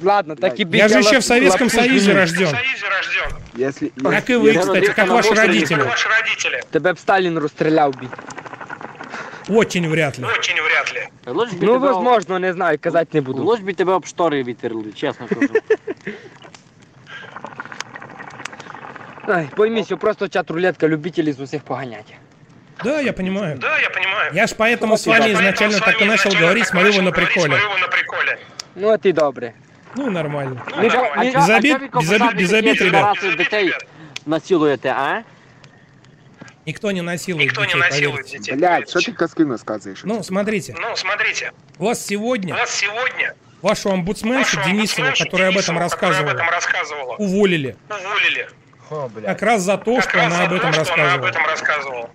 Ладно, 0.04 0.36
так 0.36 0.60
і 0.60 0.66
бій. 0.66 0.78
Я 0.78 0.88
же 0.88 1.00
еще 1.00 1.16
лап- 1.16 1.20
в 1.20 1.24
Советском 1.24 1.68
лапшу 1.68 1.78
Союзе 1.82 2.00
зміню. 2.00 2.18
В 2.18 2.22
рожден. 2.22 2.48
Союзе 2.48 2.86
рожден. 2.98 3.38
Если, 3.68 3.92
Как 4.04 4.30
и 4.30 4.36
вы, 4.38 4.60
кстати, 4.60 4.88
как 4.94 5.08
ваши 5.08 5.34
родители. 5.34 5.78
Как 5.78 5.88
ваши 5.90 6.10
родители. 6.10 6.62
Тебе 6.72 6.94
б 6.94 7.00
Сталін 7.00 7.40
розстріляв 7.40 7.92
би. 7.94 8.08
Очень 9.50 9.88
вряд 9.90 10.20
ли. 10.20 10.26
Очень 10.26 10.56
вряд 10.62 10.94
ли. 10.96 11.34
Лучше 11.34 11.56
би 11.56 11.66
Ну, 11.66 11.74
тебе 11.74 11.88
об- 11.88 11.94
возможно, 11.94 12.40
не 12.40 12.54
знаю, 12.54 12.78
казати 12.82 13.10
не 13.14 13.22
буду. 13.22 13.44
Лучше 13.44 13.64
би 13.64 13.74
тебе 13.74 13.94
об 13.94 14.06
штори 14.06 14.44
вітерли, 14.44 14.92
чесно 14.96 15.28
кажу. 15.28 15.54
Ай, 19.28 19.50
пойми, 19.56 19.84
що 19.84 19.98
просто 19.98 20.28
чат 20.28 20.52
рулетка 20.52 20.88
любителі 20.88 21.32
з 21.32 21.40
усіх 21.40 21.62
поганять. 21.64 22.14
Да, 22.84 23.02
я 23.02 23.14
понимаю. 23.14 23.58
Да, 23.62 23.80
я 23.80 23.90
понимаю. 23.90 24.32
Я 24.34 24.48
ж 24.48 24.56
поэтому 24.58 24.94
с 24.94 25.08
вами 25.08 25.26
Поэтому 25.26 25.32
изначально 25.34 25.74
с 25.78 25.80
так 25.80 25.96
и 25.96 26.00
вами 26.00 26.10
начал 26.12 26.30
изначально 26.30 26.40
говорить, 26.46 26.64
так 26.64 26.72
смотрю, 26.72 26.88
вы 26.88 26.92
начал 26.92 27.04
на 27.04 27.12
говорить, 27.12 27.34
приколе. 27.34 27.60
смотрю, 27.60 27.70
вы 27.76 27.82
на 27.82 27.88
приколе. 27.88 28.38
Ну, 28.76 28.90
а 28.90 28.98
ти 28.98 29.14
добре. 29.14 29.54
Ну, 29.96 30.10
нормально. 30.12 30.62
Ну, 30.82 30.90
чо- 30.90 31.12
а 31.16 31.26
чо- 31.26 31.32
Без 31.40 31.50
а 31.50 31.58
обид, 31.58 31.72
чо 31.72 31.80
ви 31.80 32.00
без 32.00 32.10
обид, 32.10 32.20
копати 32.20 32.36
без 32.38 32.50
такі 32.50 32.70
обид, 32.70 32.82
ребят. 32.82 33.14
підараси 33.16 33.38
дітей 33.38 33.74
насилуєте, 34.26 34.90
а? 34.90 35.22
Никто 36.67 36.91
не 36.93 37.03
насилует 37.03 37.45
Никто 37.47 37.61
не 37.63 37.67
детей, 37.67 37.81
насилует 37.81 38.17
поверьте. 38.27 38.39
детей. 38.39 38.55
Блядь, 38.57 38.91
що 38.91 39.01
ти 39.01 39.13
казки 39.13 39.45
розказуєш? 39.45 40.03
Ну, 40.05 40.23
смотрите, 40.25 40.75
Ну, 40.81 40.97
смотрите, 40.97 41.51
у 41.79 41.85
вас 41.85 42.07
сегодня 42.07 42.55
вас 42.55 42.71
сегодня 42.71 43.35
вашу 43.63 43.91
омбудсменшу 43.91 44.59
Денисову, 44.67 45.09
которая 45.19 45.49
об 45.51 45.59
этом 45.59 45.77
об 45.77 45.83
рассказывала, 45.83 46.31
этом 46.35 46.49
рассказывала, 46.51 47.17
уволили. 47.17 47.77
уволили. 47.91 48.49
Как 49.27 49.43
раз 49.43 49.63
за 49.63 49.77
то, 49.79 49.95
Как 49.97 50.11
что 50.11 50.21
она 50.23 50.37
за 50.37 50.43
об 50.45 50.51
то, 50.51 50.57
этом 50.57 50.73
что 50.73 50.95
она 50.95 51.15
об 51.15 51.23
рассказывала. 51.25 51.29
этом 51.29 51.47
рассказывала. 51.47 52.11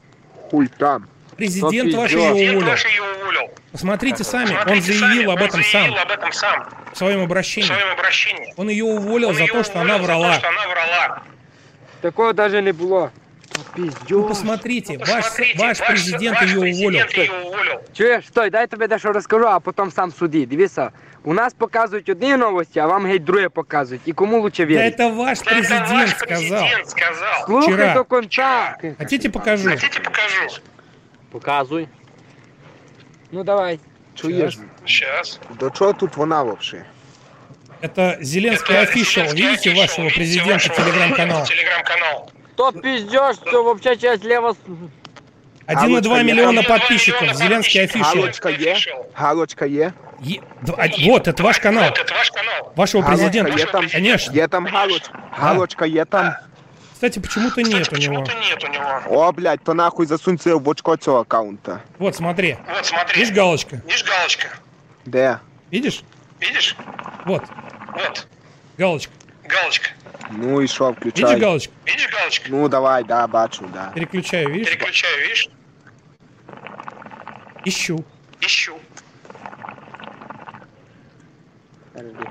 Хуй 0.49 0.67
там. 0.67 1.07
Президент 1.37 1.89
Что 1.91 2.01
ваш 2.01 2.11
ее 2.11 2.19
уволил. 2.31 2.57
уволил. 2.59 3.49
Посмотрите 3.71 4.23
сами, 4.23 4.49
он 4.55 4.61
Смотрите 4.63 4.93
заявил 4.93 5.07
сами, 5.09 5.23
об 5.23 5.29
он 5.41 5.47
этом 5.47 5.63
сам 5.63 5.71
заявил 5.81 5.97
об 5.99 6.11
этом 6.11 6.31
сам 6.33 6.69
в 6.93 6.97
своем 6.97 7.19
в 7.19 7.23
обращении. 7.23 7.67
своем 7.67 7.91
обращении. 7.91 8.53
Он 8.57 8.69
ее 8.69 8.83
уволил 8.83 9.29
Он 9.29 9.35
за 9.35 9.41
ее 9.43 9.53
то, 9.53 9.63
что 9.63 9.79
она 9.79 9.95
уволил 9.95 10.07
за 10.07 10.13
то, 10.13 10.19
врала. 10.19 10.33
что 10.39 10.49
она 10.49 10.67
врала. 10.67 11.23
Такого 12.01 12.33
даже 12.33 12.61
не 12.61 12.73
було. 13.76 13.90
Ну, 14.10 14.24
посмотрите, 14.28 14.96
ваш, 14.98 15.08
Посмотрите, 15.10 15.58
ваш 15.58 15.80
президент 15.80 16.40
ваш 16.40 16.50
ее 16.50 16.58
уволил. 16.58 17.00
президент 17.02 17.18
ее 17.18 17.40
уволил. 17.40 17.80
Чуєш, 17.92 18.26
стой, 18.26 18.50
дай 18.50 18.66
тобі 18.66 18.86
дещо 18.86 19.12
розкажу, 19.12 19.46
а 19.46 19.60
потім 19.60 19.90
сам 19.90 20.12
суди. 20.12 20.46
Дивися, 20.46 20.90
у 21.24 21.34
нас 21.34 21.54
показують 21.54 22.08
одні 22.08 22.36
новості, 22.36 22.78
а 22.80 22.86
вам 22.86 23.06
геть 23.06 23.24
друге 23.24 23.48
показують. 23.48 24.02
І 24.06 24.12
кому 24.12 24.40
лучше 24.40 24.64
Да 24.66 24.72
вірити? 24.72 25.02
это 25.02 25.16
ваш 25.16 25.38
Да 25.40 25.50
это 25.50 25.54
президент 25.54 25.90
ваш 25.90 26.10
сказал. 26.10 26.38
президент 26.48 26.88
сказал. 26.90 27.46
Слухай 27.46 27.74
вчора. 27.74 27.94
до 27.94 28.04
конца. 28.04 28.76
Хотите 28.98 29.28
покажу? 29.30 29.70
Хотите, 29.70 30.00
покажу. 30.00 30.60
Показуй. 31.30 31.88
Ну 33.32 33.44
давай. 33.44 33.78
Чуєш? 34.14 34.58
Сейчас. 34.86 35.40
До 35.60 35.70
чого 35.70 35.92
тут 35.92 36.16
вона 36.16 36.42
взагалі? 36.42 36.84
Это 37.82 38.16
Зеленский 38.24 38.76
Это 38.76 38.82
офишал. 38.82 39.24
Зеленский 39.26 39.42
Видите 39.42 39.70
official. 39.70 39.76
вашего 39.80 40.02
Видите 40.08 40.16
президента 40.18 40.52
вашего 40.52 40.74
телеграм-канал? 40.76 42.30
Телеграм-канал. 42.58 42.72
То 42.72 42.72
піздєш, 42.80 43.36
що 43.50 43.62
вообще 43.62 43.96
часть 43.96 44.24
лево... 44.24 44.56
1,2 45.68 46.22
миллиона 46.24 46.62
подписчиков. 46.62 47.20
миллиона 47.22 47.38
Зеленский 47.38 47.80
подписчиков. 47.86 48.02
офишал. 48.02 48.20
Галочка 48.22 48.50
є? 48.50 48.76
Галочка 49.14 49.66
є? 49.66 49.92
Е- 50.26 50.40
д- 50.62 50.72
а- 50.78 51.10
Вот, 51.10 51.28
это 51.28 51.42
ваш 51.42 51.58
канал. 51.58 51.84
Вот, 51.84 51.98
это 51.98 52.12
ваш 52.18 52.30
канал. 52.30 52.72
Вашего 52.76 53.02
Галочка 53.04 53.26
президента. 53.26 53.58
є 53.58 53.66
там? 53.66 53.88
Конечно. 53.92 54.34
Є 54.34 54.48
там 54.48 54.66
галочка? 54.66 55.18
Галочка 55.30 55.86
є 55.86 56.04
там? 56.04 56.32
Кстати, 56.92 57.20
почему-то 57.20 57.60
нет 57.60 57.72
у 57.72 57.72
него. 57.72 57.90
Почему-то 57.90 58.32
нет 58.32 58.64
у 58.64 58.68
него. 58.72 59.00
О, 59.22 59.32
блядь, 59.32 59.60
то 59.64 59.74
нахуй 59.74 60.06
засунь 60.06 60.38
це 60.38 60.54
в 60.54 60.68
очко 60.68 60.96
цього 60.96 61.18
аккаунта. 61.20 61.80
Вот, 61.98 62.14
смотри. 62.16 62.56
Вот, 62.76 62.86
смотри. 62.86 63.18
Видишь 63.20 63.36
галочка? 63.38 63.76
Видишь 63.86 64.04
галочка? 64.08 64.48
Де? 65.06 65.38
Видишь? 65.72 66.02
Видишь? 66.42 66.76
Вот, 67.26 67.42
Вот, 67.96 68.26
галочка. 68.78 69.12
галочка. 69.48 69.90
Ну 70.30 70.62
і 70.62 70.68
що, 70.68 70.84
Видишь 70.84 70.98
включай. 71.00 71.40
галочку? 71.40 71.72
Видишь 71.86 72.08
галочка? 72.12 72.46
Ну 72.50 72.68
давай, 72.68 73.04
да, 73.04 73.26
бачу, 73.26 73.64
да. 73.74 73.90
Переключаю, 73.94 74.48
видишь? 74.50 74.68
Переключаю, 74.68 75.22
видишь? 75.22 75.48
Ищу. 77.66 78.04
Ищу. 78.40 78.74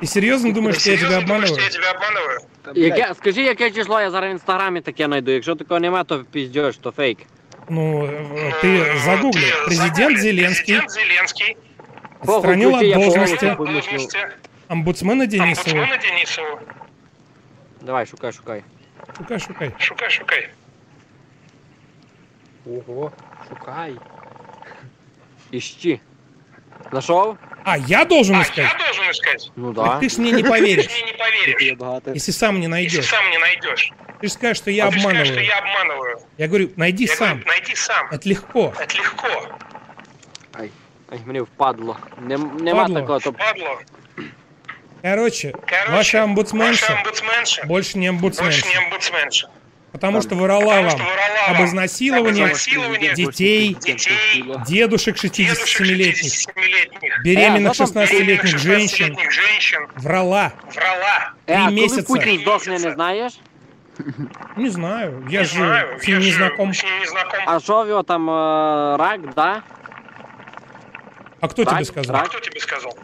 Ты 0.02 0.06
серьезно 0.08 0.54
думаешь, 0.54 0.78
что 0.78 0.92
я 0.92 0.98
тебя 0.98 1.08
Серьезно 1.10 1.28
думаешь, 1.28 1.50
обманываю? 1.52 1.56
что 1.56 1.62
я 1.64 1.70
тебя 1.70 1.92
обманываю? 1.92 2.40
Яке, 2.76 3.14
скажи, 3.16 3.42
яке 3.42 3.72
число, 3.72 4.02
я 4.02 4.12
зараз 4.12 4.30
в 4.30 4.32
інстаграмі 4.32 4.82
таке 4.82 5.06
знайду. 5.06 5.32
Якщо 5.32 5.56
такого 5.56 5.80
нема, 5.80 6.04
то 6.04 6.24
піздєш, 6.32 6.78
то 6.78 6.92
фейк. 6.92 7.18
Ну, 7.70 8.04
э, 8.06 8.64
ты 8.64 8.94
Ну, 8.94 9.00
загугли. 9.00 9.40
ты 9.42 9.66
Президент 9.66 9.96
загугли. 9.98 10.18
Зеленский 10.18 10.76
Президент 10.80 10.92
Зеленский. 10.92 11.58
отстранил 12.20 12.72
Похуй, 12.72 12.76
от 12.76 12.84
я 12.84 12.96
должности 12.96 13.56
полностью- 13.56 13.92
Должности 13.98 14.20
омбудсмена 14.70 15.26
Денисову. 15.28 15.70
омбудсмена 15.78 15.98
Денисову. 15.98 16.60
Давай, 17.89 18.05
шукай, 18.05 18.33
шукай. 18.33 18.65
Шукай, 19.17 19.39
шукай. 19.41 19.75
Шукай, 19.79 20.11
шукай. 20.11 20.49
Ого, 22.67 23.11
шукай. 23.49 23.97
Іщи. 25.51 25.99
Нашов? 26.93 27.39
А, 27.65 27.79
я 27.79 28.05
должен 28.05 28.37
А, 28.37 28.43
искать? 28.43 28.59
я 28.59 28.75
должен 28.79 29.11
искать. 29.11 29.51
Ну 29.57 29.73
Так 29.73 29.85
да. 29.87 29.99
ты 30.01 30.11
ж 30.11 30.19
мне 30.19 30.33
не 30.33 30.43
Ты 30.43 30.51
поверишь, 30.51 30.85
ж 30.85 30.89
мне 30.91 31.13
не 31.13 31.17
поверишь, 31.17 32.15
если 32.15 32.31
сам 32.33 32.57
не 32.57 32.67
если 32.67 32.71
найдешь. 32.71 33.07
сам 33.09 33.31
не 33.31 33.39
найдешь. 33.39 33.93
Ты 34.21 34.27
же 34.27 34.33
скажешь, 34.35 34.59
что 34.59 34.71
я 34.71 34.89
А 34.89 34.91
ты 34.91 35.01
скажешь, 35.01 35.29
что 35.29 35.39
обманываю. 35.41 35.47
я 35.47 35.59
обманываю. 35.59 36.21
Я 36.37 36.47
говорю, 36.49 36.71
найди 36.77 37.05
Я 37.05 37.15
сам. 37.17 37.29
говорю, 37.41 37.47
найди 37.47 37.75
сам. 37.75 38.07
Это 38.11 38.29
легко. 38.29 38.75
Это 38.79 38.95
легко. 38.99 39.57
Ай, 40.53 40.71
мені 41.25 41.41
впадло. 41.41 41.97
Нем, 42.21 42.59
нема 42.61 42.83
Впадло? 42.85 43.01
такого, 43.01 43.21
то 43.21 43.33
Падло. 43.33 43.81
Короче, 45.02 45.52
Короче, 45.68 45.92
ваша 45.92 46.24
омбудсменша 46.24 46.82
Ваша 46.86 46.98
омбудсменша 46.98 47.66
больше 47.66 47.98
не 47.98 48.12
больше 48.12 48.40
омбудсменша. 48.42 48.68
не 48.68 48.76
омбудсменша. 48.86 49.50
Потому 49.92 50.22
что 50.22 50.36
врала 50.36 50.60
Потому 50.62 50.82
вам 50.82 50.90
что 50.90 51.04
врала 51.04 51.46
об 51.48 51.58
вам 51.58 51.66
изнасиловании 51.66 52.42
об 52.44 52.48
изнасиловании 52.48 53.14
детей, 53.14 53.74
детей, 53.76 54.44
дедушек 54.68 54.68
дедушек 54.68 55.16
67-летних, 55.18 56.24
67-летних, 56.26 57.24
беременных 57.24 57.74
Э, 57.80 57.84
ну 57.84 57.94
там 57.94 58.04
16-летних 58.04 58.44
беременных 58.44 58.60
женщин. 58.60 59.06
16-летних 59.06 59.32
женщин. 59.32 59.88
Врала. 59.96 60.52
Врала. 60.76 61.32
Е, 61.50 61.56
а 61.58 61.66
коли 61.66 61.72
місяця. 61.82 62.08
Путін 62.08 62.40
здохне, 62.40 62.80
не 62.80 62.92
знаєш? 62.94 63.34
Не 64.58 64.70
знаю, 64.70 65.28
я 65.30 65.40
Не 65.40 65.46
же 65.46 65.56
знаю, 65.56 66.00
с 66.00 66.08
ним 66.08 66.18
я 66.20 66.26
не 66.26 66.32
же 66.32 66.38
знаком. 66.38 66.74
с 66.74 66.84
ним 66.84 67.00
не 67.00 67.06
знаком. 67.06 67.40
А 67.46 67.60
що 67.60 67.84
в 67.84 67.88
його 67.88 68.04
там 68.04 68.30
е, 68.30 68.34
рак, 68.98 69.20
да? 69.36 69.62
А 71.42 71.48
кто 71.48 71.64
Так, 71.66 71.74
тебе 71.74 71.86
сказал? 71.86 72.16
так. 72.16 72.30
Кто 72.30 72.40
тебе 72.40 72.60
сказал? 72.60 72.98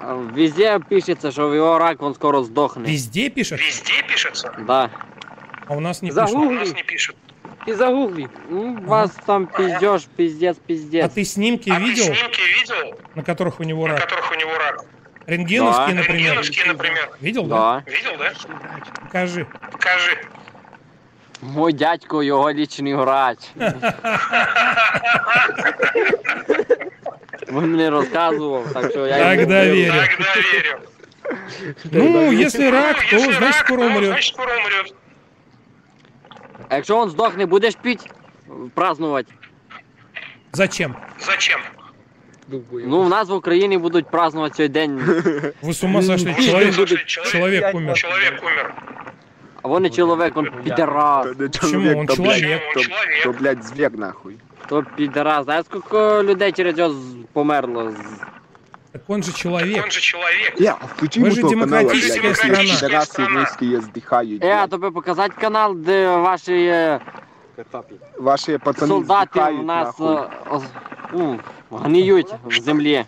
А, 0.00 0.14
Везде 0.14 0.78
пишеться, 0.88 1.32
що 1.32 1.48
в 1.48 1.54
його 1.54 1.78
рак 1.78 2.02
він 2.02 2.14
скоро 2.14 2.42
здохне. 2.42 2.84
Везде 2.92 3.28
пишет, 3.30 3.60
Везде 3.60 4.02
пишется, 4.12 4.50
Да. 4.66 4.90
а 5.66 5.74
у 5.74 5.80
нас 5.80 6.02
не 6.02 6.10
За 6.12 6.22
пишет. 6.22 6.36
а 6.36 6.40
у 6.40 6.50
нас 6.50 6.74
не 6.74 6.82
пишут. 6.82 7.16
Ти 7.66 7.74
загугли. 7.76 8.28
Ну, 8.50 8.78
вас 8.86 9.10
там 9.26 9.46
пиздешь, 9.46 10.04
пиздец, 10.16 10.56
А 10.56 10.60
пиздец. 10.66 11.12
ты 11.14 11.24
снимки 11.24 11.70
А 11.70 11.74
ты 11.76 11.80
видел, 11.84 12.04
снимки 12.04 12.40
видел, 12.60 12.94
на 13.14 13.22
которых 13.22 13.60
у 13.60 13.64
него 13.64 13.86
на 13.86 13.92
рак? 13.94 14.00
которых 14.00 14.32
у 14.32 14.34
него 14.34 14.50
рак? 14.58 14.84
Рентгеновские, 15.26 15.86
Да. 15.88 15.94
например. 15.94 16.22
Рентгеновские, 16.24 16.66
например. 16.66 17.10
Видел, 17.20 17.42
да? 17.46 17.82
Да. 17.86 17.92
Видел, 17.92 18.12
да? 18.18 18.32
Покажи. 19.02 19.46
Покажи. 19.72 20.16
Мой 21.42 21.72
дядько 21.72 22.22
його 22.22 22.52
лічний 22.52 22.94
врач. 22.94 23.38
Він 27.47 27.71
мені 27.71 27.89
розказував, 27.89 28.73
так 28.73 28.91
що 28.91 29.07
я 29.07 29.17
йому 29.17 29.35
Тогда 29.41 29.65
вірю. 29.65 29.75
верю. 29.91 29.93
Тогда 30.17 30.33
верю. 30.53 30.79
Ну, 32.13 32.31
если 32.33 32.69
рак, 32.71 32.95
Ну, 33.03 33.09
то 33.09 33.15
если 33.17 33.33
значит 33.33 33.41
рак, 33.41 33.65
скоро 33.65 33.81
то 33.81 33.87
умрет. 33.87 34.05
Значит, 34.09 34.33
скоро 34.33 34.51
умрет. 34.53 34.93
А 36.69 36.75
якщо 36.75 37.03
він 37.03 37.09
здохне, 37.09 37.45
будеш 37.45 37.75
піть? 37.81 38.09
Празднувати? 38.73 39.33
Зачем? 40.53 40.95
Зачем? 41.19 41.59
Ну, 42.71 43.01
в 43.01 43.09
нас 43.09 43.29
в 43.29 43.33
Україні 43.33 43.77
будуть 43.77 44.11
празднувати 44.11 44.55
цей 44.55 44.67
день. 44.67 44.97
Вы 45.63 45.69
с 45.73 45.83
ума 45.83 46.01
сошли? 46.01 46.33
Пиздец 46.33 46.45
Человек, 46.51 46.75
будет. 46.75 47.05
человек 47.05 47.75
умер. 47.75 47.93
Человек 47.97 48.43
умер. 48.43 48.73
А 49.61 49.67
вони 49.67 49.89
чоловік, 49.89 50.37
він 50.37 50.49
підерас. 50.63 51.25
То 51.25 51.29
не 51.33 51.35
Почему? 51.47 51.71
чоловік, 51.71 51.97
Он 51.97 52.05
то, 52.05 52.15
блядь, 52.15 52.39
человек. 52.39 52.61
то, 52.73 52.79
Он 52.79 52.85
человек. 52.85 53.23
то, 53.23 53.31
блядь, 53.31 53.63
звір 53.63 53.91
нахуй. 53.97 54.35
То 54.67 54.83
підерас. 54.95 55.45
Знаєш, 55.45 55.65
скільки 55.65 55.97
людей 56.23 56.51
через 56.51 56.77
нього 56.77 56.93
з- 56.93 57.15
померло? 57.33 57.91
з- 57.91 57.95
Так 58.91 59.01
он 59.07 59.23
же 59.23 59.31
человек. 59.31 59.83
Он 59.83 59.91
же 59.91 59.99
человек. 60.01 60.53
Я, 60.61 60.71
включи 60.73 61.19
Вы 61.19 61.23
ему 61.25 61.35
же 61.35 61.41
того 61.41 61.53
канала, 61.53 61.79
демократическая 61.81 62.21
блядь, 62.21 62.37
страна. 62.37 62.59
эти 62.59 62.85
пидорасы 62.85 63.05
Страна. 63.05 63.39
русские 63.39 63.79
сдыхают, 63.79 64.45
Е, 64.45 64.51
а 64.53 64.55
блядь. 64.57 64.69
тобі 64.69 64.89
показати 64.89 65.33
канал, 65.41 65.75
де 65.75 66.07
ваші 66.17 66.53
е, 66.53 66.99
Ваши 68.19 68.57
пацаны 68.57 68.87
солдати 68.87 69.39
сдыхают, 69.39 69.59
в 69.61 69.63
нас 69.65 69.99
нахуй. 69.99 70.15
е, 70.15 70.27
ос- 70.49 70.63
ну, 71.13 71.39
гниють 71.71 72.33
в 72.45 72.61
землі. 72.61 73.05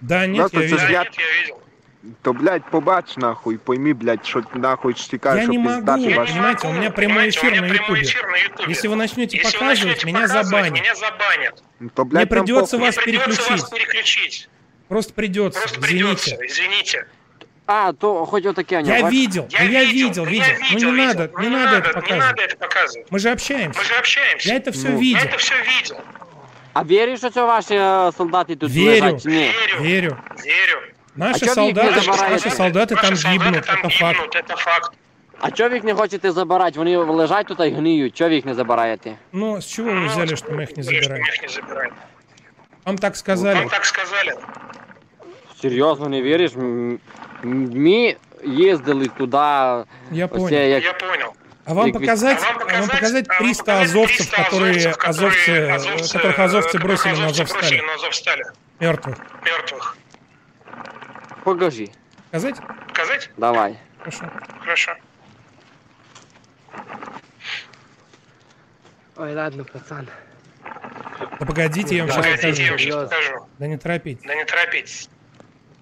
Да 0.00 0.26
нет, 0.26 0.36
Просто 0.36 0.60
я 0.62 0.68
це 0.68 0.74
видел. 0.74 0.78
ж 0.78 0.86
Да, 0.86 0.92
я- 0.92 0.98
нет, 1.04 1.18
я 1.18 1.40
видел. 1.40 1.56
То, 2.22 2.32
блядь, 2.32 2.64
побач, 2.64 3.16
нахуй, 3.16 3.58
пойми, 3.58 3.92
блядь, 3.92 4.26
что 4.26 4.42
нахуй 4.54 4.94
штикаешь, 4.94 5.36
Я 5.36 5.42
что 5.42 5.52
не 5.52 5.58
могу, 5.58 5.76
пиздаты 5.80 6.14
ваши. 6.16 6.32
понимаете, 6.32 6.66
у 6.68 6.72
меня 6.72 6.90
прямой 6.90 6.92
Понимаете, 7.30 7.38
эфир 7.38 7.50
у 7.50 7.52
меня 7.56 7.62
на 7.62 7.68
прямой 7.68 7.98
ютубе. 8.00 8.02
эфир 8.02 8.26
на 8.30 8.36
ютубе. 8.36 8.68
Если 8.68 8.88
вы 8.88 8.96
начнете 8.96 9.36
Если 9.36 9.48
вы 9.48 9.52
показывать, 9.52 9.84
начнете 9.88 10.06
меня 10.06 10.20
показывать, 10.20 10.46
забанят. 10.46 10.72
Меня 10.72 10.94
забанят. 10.94 11.62
То, 11.94 12.04
Мне 12.04 12.10
блядь, 12.10 12.28
там 12.30 12.38
придется 12.38 12.76
похуй. 12.78 12.86
вас 12.86 12.96
Мне 12.96 13.04
придется 13.04 13.28
вас 13.50 13.70
переключить. 13.70 13.70
переключить. 13.70 14.48
Просто 14.88 15.12
придется, 15.12 15.60
Просто 15.60 15.80
придется. 15.80 16.30
извините. 16.30 16.46
Извините. 16.52 17.06
А, 17.66 17.92
то 17.92 18.24
хоч 18.26 18.46
отаке 18.46 18.78
у 18.78 18.80
нього. 18.80 18.96
Я 18.96 19.02
бач? 19.02 19.12
видел, 19.12 19.46
да 19.50 19.62
я 19.62 19.84
видел, 19.84 20.24
да 20.24 20.30
видел. 20.30 20.46
я 20.46 20.58
Ну 20.72 20.78
не 20.92 21.06
надо, 21.06 21.22
видел. 21.22 21.38
не 21.40 21.48
Ну, 21.48 21.56
надо 21.58 21.76
это 21.76 21.86
Не 21.88 21.92
показывать. 22.00 22.18
надо 22.18 22.42
это 22.42 22.56
показывать. 22.56 23.06
Мы 23.10 23.18
же 23.18 23.28
общаемся. 23.30 23.80
Мы 23.80 23.84
же 23.84 23.94
общаемся. 23.94 24.48
Я 24.48 24.56
это 24.58 24.72
все 24.72 24.88
Ну. 24.88 24.94
Я 24.94 25.00
видел. 25.00 25.20
это 25.28 25.36
все 25.36 25.54
видел. 25.54 25.96
А 26.72 26.82
віриш, 26.84 27.18
що 27.18 27.30
це 27.30 27.44
ваші 27.44 27.74
е, 27.74 28.10
солдати 28.16 28.56
тут 28.56 28.70
Вірю. 28.72 28.90
лежать? 28.90 29.22
чи 29.22 29.28
Ні. 29.28 29.36
Верю. 29.36 29.82
Верю. 29.84 30.16
Верю. 30.36 30.82
Наши 31.16 31.40
чё 31.46 31.54
вы 31.54 31.68
их 31.70 31.74
не 31.76 31.82
солдаты, 31.82 32.00
забираете? 32.00 32.30
наши 32.30 32.50
солдаты 32.50 32.94
там 32.94 33.10
Наши 33.10 33.16
солдаты 33.22 33.44
гибнут, 33.44 33.66
там 33.66 33.76
это 33.78 33.88
факт. 33.98 34.16
гибнут, 34.18 34.36
это 34.36 34.56
факт. 34.56 34.92
А 35.40 35.50
чого 35.50 35.68
ви 35.68 35.74
їх 35.74 35.84
не 35.84 35.94
хочете 35.94 36.32
забирати? 36.32 36.78
Вони 36.78 36.96
лежать 36.96 37.46
тут 37.46 37.60
і 37.60 37.70
гниють. 37.70 38.16
Чого 38.16 38.30
ви 38.30 38.36
їх 38.36 38.44
не 38.44 38.54
забираєте? 38.54 39.14
Ну, 39.32 39.56
с 39.56 39.66
чего 39.66 39.90
вы 39.90 40.06
взяли, 40.06 40.36
что 40.36 40.52
мы 40.52 40.62
их 40.62 40.76
не 40.76 40.82
Говорю, 40.82 41.02
что 41.02 41.02
забираем? 41.02 41.24
мы 41.24 41.28
их 41.34 41.42
не 41.42 41.48
забираем. 41.48 41.92
Вам 42.84 42.98
так 42.98 43.16
сказали. 43.16 43.58
Вам 43.58 43.68
так 43.68 43.84
сказали. 43.84 44.32
Все, 45.54 45.62
серйозно 45.68 46.08
не 46.08 46.22
віриш? 46.22 46.52
М- 46.56 46.98
м- 47.44 47.70
Ми 47.74 48.16
їздили 48.44 49.06
туди. 49.18 49.36
Я 49.36 49.84
оце 50.12 50.28
понял. 50.28 50.60
як- 50.60 50.84
Я 50.84 50.92
понял. 50.92 51.32
А 51.64 51.72
вам 51.72 51.86
Як- 51.86 51.98
показать, 51.98 52.38
А 52.42 52.52
вам 52.52 52.68
а 52.74 52.80
вам 52.80 52.88
показать 52.88 53.26
300 53.38 53.80
азовцев, 53.82 54.30
которые 54.30 54.94
азовцы, 55.08 55.72
которых 56.12 56.38
азовцы 56.38 56.78
бросили 56.82 57.12
на 57.18 57.26
Азовстале, 57.26 57.82
на 57.82 57.94
Азовстале. 57.94 58.42
мертвых. 58.80 59.16
Мертвых. 59.44 59.96
Покажи. 61.45 61.89
Показать? 62.31 62.55
Показать? 62.87 63.29
Давай. 63.37 63.77
Хорошо. 63.99 64.25
Хорошо. 64.59 64.91
Ой, 69.15 69.35
ладно, 69.35 69.63
пацан. 69.63 70.09
Да 71.39 71.45
погодите, 71.45 71.95
я 71.97 72.03
вам 72.05 72.11
сейчас 72.11 72.25
Погодите, 72.25 72.63
я 72.63 72.69
вам 72.71 72.79
сейчас 72.79 73.09
покажу. 73.09 73.47
Да 73.59 73.67
не 73.67 73.77
торопитесь. 73.77 74.25
Да 74.25 74.35
не 74.35 74.43
торопитесь. 74.43 75.09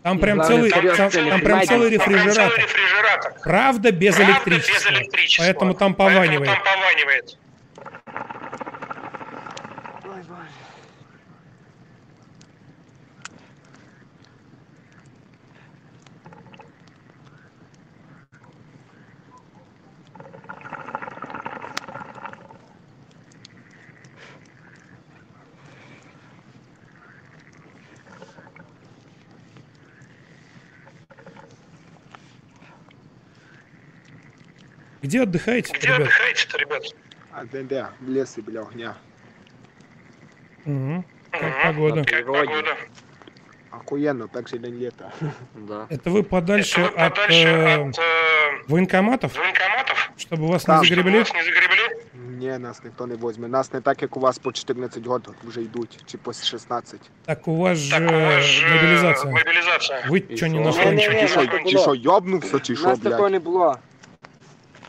Там 0.03 0.19
прям 0.19 0.37
главное, 0.39 0.57
целый, 0.57 0.69
там, 0.69 0.83
не 0.83 0.89
там 0.89 0.97
прям 0.97 1.11
целый 1.11 1.29
Там 1.31 1.41
прям 1.41 1.63
целый 1.63 1.89
рефрижератор. 1.89 2.59
рефрижератор. 2.59 3.33
Правда, 3.41 3.91
без 3.93 4.15
Правда, 4.15 4.33
электричества. 4.33 4.73
без 4.91 4.97
электричества. 4.97 5.43
Поэтому 5.45 5.73
там 5.75 5.95
пованивает. 5.95 6.45
Поэтому 6.45 6.65
там 6.65 6.79
пованивает. 6.81 7.37
Где 35.02 35.22
отдыхаете, 35.22 35.72
Где 35.78 35.86
ребят? 35.86 36.00
отдыхаете-то, 36.00 36.58
ребят? 36.58 36.94
А 37.32 37.44
де, 37.44 37.62
де? 37.62 37.86
В 38.00 38.10
лісі 38.10 38.42
біля 38.42 38.60
огня. 38.60 38.94
Мгм. 40.66 41.04
Как 41.30 41.42
Мгм. 41.42 41.52
погода? 41.74 42.04
Как 42.04 42.26
погода? 42.26 42.76
Охуєнно, 43.72 44.28
перший 44.28 44.58
день 44.58 44.74
літа. 44.74 45.10
Да. 45.54 45.86
Это 45.90 46.12
вы 46.12 46.22
подальше 46.22 46.80
Это 46.80 46.84
вы 46.96 47.06
от 47.06 47.14
подальше 47.14 47.48
э, 47.48 47.88
от 47.88 47.98
э, 47.98 48.02
военкоматов, 48.68 49.34
военкоматов, 49.36 50.10
чтобы 50.18 50.46
вас 50.48 50.64
Там. 50.64 50.80
не 50.80 50.86
чтобы 50.86 50.96
загребли? 50.96 51.18
вас 51.18 51.34
не 51.34 51.42
загребли? 51.42 52.02
Ні, 52.38 52.58
нас 52.58 52.84
ніхто 52.84 53.06
не 53.06 53.14
возьме. 53.16 53.48
Нас 53.48 53.72
не 53.72 53.80
так, 53.80 54.02
як 54.02 54.16
у 54.16 54.20
вас 54.20 54.38
по 54.38 54.52
14 54.52 55.06
років 55.06 55.34
вже 55.44 55.60
йдуть, 55.62 56.02
чи 56.06 56.18
по 56.18 56.32
16. 56.32 57.00
Так 57.24 57.48
у 57.48 57.56
вас 57.56 57.78
же 57.78 57.98
Так 57.98 58.10
у 58.10 58.14
вас 58.14 58.44
же 58.44 58.68
мобилизация. 58.68 59.32
мобилизация. 59.32 60.06
Вы 60.08 60.32
И 60.32 60.36
что, 60.36 60.46
не 60.46 60.54
шо? 60.54 60.60
на 60.60 60.66
Не, 60.70 60.72
фронте? 60.72 61.20
Ти 61.20 61.28
що, 61.28 61.46
так 61.46 61.64
ти 61.64 61.78
що, 61.78 61.94
йобнувся, 61.94 62.60
чи 62.60 62.72
У 62.72 62.76
що, 62.76 62.88
нас 62.88 62.98
такого 62.98 63.20
блядь? 63.22 63.32
не 63.32 63.38
було. 63.38 63.78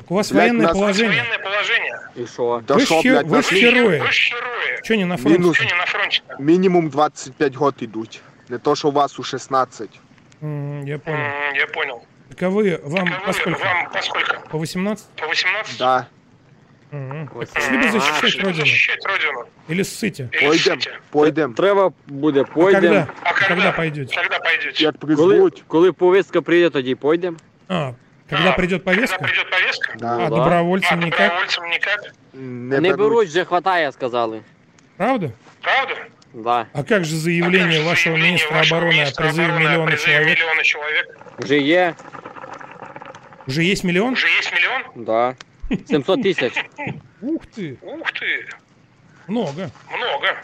Так 0.03 0.11
у 0.11 0.15
вас 0.15 0.31
Блядь, 0.31 0.41
военное 0.43 0.67
нас- 0.67 0.73
положение. 0.73 1.09
Военное 1.21 1.37
положение. 1.39 1.99
І 2.15 2.27
що? 2.27 2.61
Да 2.67 2.73
Вы 2.73 2.85
що, 2.85 2.95
ж 3.01 3.01
хе- 3.01 3.11
блядь, 3.13 3.27
вы 3.27 3.31
нас 3.31 3.49
ж 3.49 3.55
мі- 3.55 3.61
герои. 3.75 3.99
Вы 3.99 4.11
ж 4.11 4.33
герои. 4.35 4.79
Что 4.83 4.95
не 4.95 5.05
на 5.05 5.17
фронте? 5.17 5.39
Минус. 5.39 5.55
Что 5.57 5.65
не 5.65 5.75
на 5.75 5.85
фронте? 5.85 6.19
мінімум 6.39 6.89
25 6.89 7.55
років 7.55 7.89
ідуть. 7.89 8.21
Не 8.49 8.57
то, 8.57 8.75
що 8.75 8.87
у 8.87 8.91
вас 8.91 9.19
у 9.19 9.23
16. 9.23 9.89
М, 10.43 10.87
Я 10.87 10.97
понял. 10.99 11.19
М, 11.19 11.55
Я 11.55 11.67
понял. 11.67 12.01
Так 12.29 12.43
а 12.43 12.49
вы, 12.49 12.79
вам 12.89 13.05
Так, 13.07 13.15
а 13.17 13.21
вы- 13.21 13.25
поскольку? 13.25 13.59
Вам 13.63 13.87
поскольку? 13.93 14.49
По 14.51 14.57
18? 14.59 15.05
По 15.15 15.27
18? 15.27 15.77
Да. 15.79 16.05
Мгм. 16.91 17.29
Ось 17.35 17.49
Так 17.49 17.63
Шли 17.63 17.77
бы 17.77 17.91
защищать 17.91 18.23
Чтобы 18.31 18.45
родину. 18.45 18.65
защищать 18.65 19.05
родину. 19.05 19.45
Или 19.69 19.83
ссыте. 19.83 20.27
Или 20.33 20.47
Пойдем, 20.47 20.77
ссыте. 20.79 20.89
пойдем. 21.11 21.53
Треба 21.53 21.91
буде, 22.07 22.41
А 22.41 22.43
пойдемо. 22.43 22.81
когда? 22.87 23.07
А 23.23 23.33
когда? 23.33 23.47
Когда 23.47 23.71
пойдете? 23.71 24.15
Когда 24.15 24.39
пойдете? 24.39 24.83
Як 24.83 24.95
Коли, 24.99 25.15
призвуть. 25.15 25.63
коли 25.67 25.91
повістка 25.91 26.41
прийде, 26.41 26.69
тоді 26.69 26.95
пойдемо. 26.95 27.37
А, 27.67 27.91
когда 28.28 28.50
А, 28.50 28.52
придет 28.52 28.82
Когда 28.84 28.92
повестка? 28.96 29.24
придет 29.24 29.50
повестка? 29.50 29.92
А 29.94 29.98
Да. 29.98 30.16
да. 30.16 30.28
добровольцам 30.36 31.00
А 31.00 31.04
никак? 31.06 31.20
добровольцам 31.28 31.70
никак? 31.70 32.00
Не, 32.32 32.80
Не 32.80 32.92
беруть. 32.92 33.28
вже 33.28 33.44
хватає, 33.44 33.92
сказали. 33.92 34.42
Правда? 34.96 35.30
Правда? 35.60 35.94
Да. 36.32 36.66
А 36.72 36.82
как 36.82 37.04
же 37.04 37.14
А 37.14 37.18
заявление 37.18 37.66
как 37.68 37.72
же 37.72 37.82
вашего 37.82 38.16
заявление 38.16 38.28
министра 38.32 38.54
вашего 38.56 38.78
обороны 38.78 38.88
о 38.90 38.92
министра 38.92 39.24
призыве 39.24 39.44
обороны 39.46 39.56
о 39.56 39.58
миллиона 39.70 39.86
призыве 39.90 40.12
человек? 40.14 40.38
миллиона 40.38 40.62
человек? 40.64 41.18
Вже 41.38 41.58
є. 41.60 41.94
Уже 43.46 43.62
есть 43.62 43.84
миллион? 43.84 44.12
Уже 44.14 44.26
есть 44.28 44.52
миллион? 44.52 44.82
Да. 45.04 45.34
700 45.88 46.22
тисяч. 46.22 46.52
Ух 47.20 47.42
ты, 47.56 47.76
Ух 47.82 48.12
ты, 48.12 48.46
много. 49.28 49.70
много. 49.90 50.36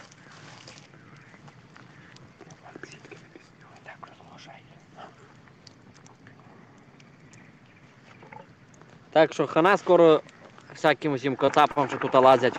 Так 9.12 9.32
що 9.32 9.46
хана 9.46 9.76
скоро 9.76 10.22
всяким 10.74 11.12
усім 11.12 11.36
коцапам, 11.36 11.88
що 11.88 11.98
тут 11.98 12.14
лазять. 12.14 12.54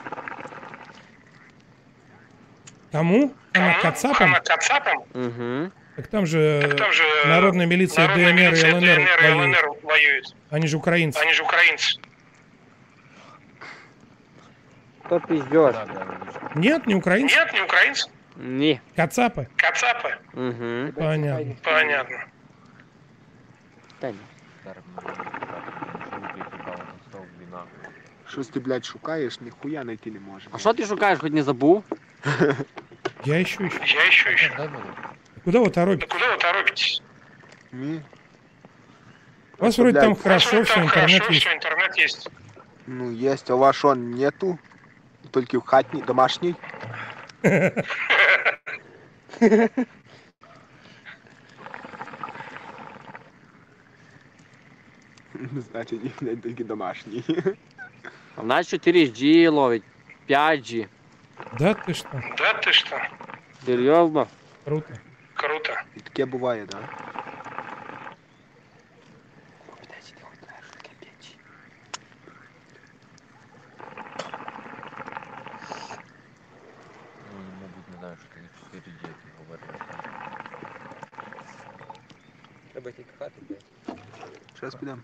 Кому? 2.91 3.31
Она 3.55 3.71
Кому? 3.71 3.81
Кацапом? 3.81 4.27
Она 4.27 4.39
Кацапом? 4.39 5.03
Угу. 5.13 5.71
Так 5.95 6.07
там 6.07 6.25
же 6.25 6.75
Там 6.77 6.93
же 6.93 7.03
народная 7.25 7.65
милиция 7.65 8.07
народная 8.07 8.31
ДНР 8.31 8.39
и 8.39 8.45
милиция 8.45 8.71
ЛНР 8.71 8.81
ДНР 8.81 8.99
и 8.99 9.33
воюют. 9.33 9.57
ЛНР 9.57 9.77
воюют. 9.83 10.35
Они 10.51 10.67
же 10.67 10.77
украинцы. 10.77 11.19
Они 11.19 11.33
же 11.33 11.43
украинцы. 11.43 11.99
То 15.09 15.19
піздєш. 15.19 15.75
Нет, 16.55 16.87
не 16.87 16.95
украинцы. 16.95 17.35
Нет, 17.35 17.53
не 17.53 17.61
украинцы. 17.61 18.09
Ні. 18.37 18.79
Кацапы. 18.97 19.47
Кацапы. 19.55 20.15
Угу. 20.33 20.91
Понятно. 20.95 21.55
Понятно. 21.63 22.17
Та 23.99 24.11
ні. 24.11 24.17
Щось 28.31 28.47
ти, 28.47 28.59
блядь, 28.59 28.85
шукаєш, 28.85 29.41
ніхуя 29.41 29.83
знайти 29.83 30.11
не 30.11 30.19
можеш. 30.19 30.47
А 30.51 30.57
що 30.57 30.73
ти 30.73 30.85
шукаєш, 30.85 31.19
хоч 31.19 31.31
не 31.31 31.43
забув? 31.43 31.83
Я 33.25 33.41
ищу, 33.41 33.63
ищу. 33.65 33.79
Я 33.85 34.07
еще 34.07 34.29
еще. 34.29 34.69
Куда 35.43 35.59
вы 35.59 35.65
Да 35.65 35.69
торопитесь? 35.71 36.09
куда 36.13 36.35
вы 36.35 36.37
торопитесь? 36.41 37.01
Ні. 37.71 38.01
У 39.59 39.63
вас 39.65 39.77
вроде 39.77 39.99
там 39.99 40.13
Блядь, 40.13 40.23
хорошо, 40.23 40.51
Там 40.51 40.63
все, 40.63 40.79
интернет 40.83 40.93
хорошо, 41.21 41.33
есть. 41.33 41.45
все, 41.45 41.53
интернет 41.55 41.97
есть. 41.99 42.29
Ну, 42.87 43.11
есть, 43.11 43.49
а 43.49 43.53
у 43.53 43.57
вас 43.57 43.75
що, 43.75 43.95
нету? 43.95 44.57
Тільки 45.31 45.57
в 45.57 45.61
хатній, 45.61 46.01
домашній? 46.01 46.55
Значить, 55.71 56.01
блядь, 56.21 56.41
тільки 56.41 56.63
домашній. 56.63 57.23
А 58.35 58.41
в 58.41 58.45
нас 58.45 58.73
4G 58.73 59.49
ловить, 59.49 59.83
5G. 60.29 60.87
Да 61.59 61.73
ты 61.73 61.93
что? 61.93 62.09
Да 62.37 62.53
ты 62.53 62.73
что? 62.73 62.97
Серйозно? 63.65 64.27
Круто. 64.65 64.93
Круто. 65.33 65.73
І 65.95 65.99
таке 65.99 66.25
буває, 66.25 66.65
да? 66.65 66.77
Мабуть, 77.61 77.89
не 77.91 77.97
знаю, 77.99 78.17
що 78.17 78.27
ти 78.71 78.79
4 78.79 78.95
діти 79.01 79.13
говориш. 79.39 79.81
Треба 82.71 82.91
тільки 82.91 83.09
хати, 83.19 83.33
блядь. 83.49 83.97
Зараз 84.59 84.75
підемо. 84.75 85.01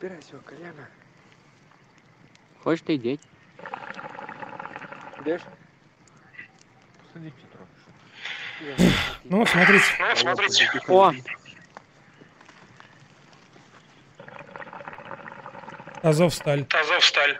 збирай 0.00 0.22
свого 0.22 0.44
коляна. 0.44 0.86
Хочете 2.62 2.94
йдіть? 2.94 3.20
Йдеш? 5.20 5.42
Посидіть 7.02 7.34
трохи. 7.52 8.92
Ну 9.24 9.38
вот, 9.38 9.48
смотрите. 9.48 9.84
Ну, 10.00 10.08
вот 10.08 10.18
смотрите. 10.18 10.80
О, 10.88 11.12
Азовсталь. 16.02 16.58
Азовсталь. 16.70 17.34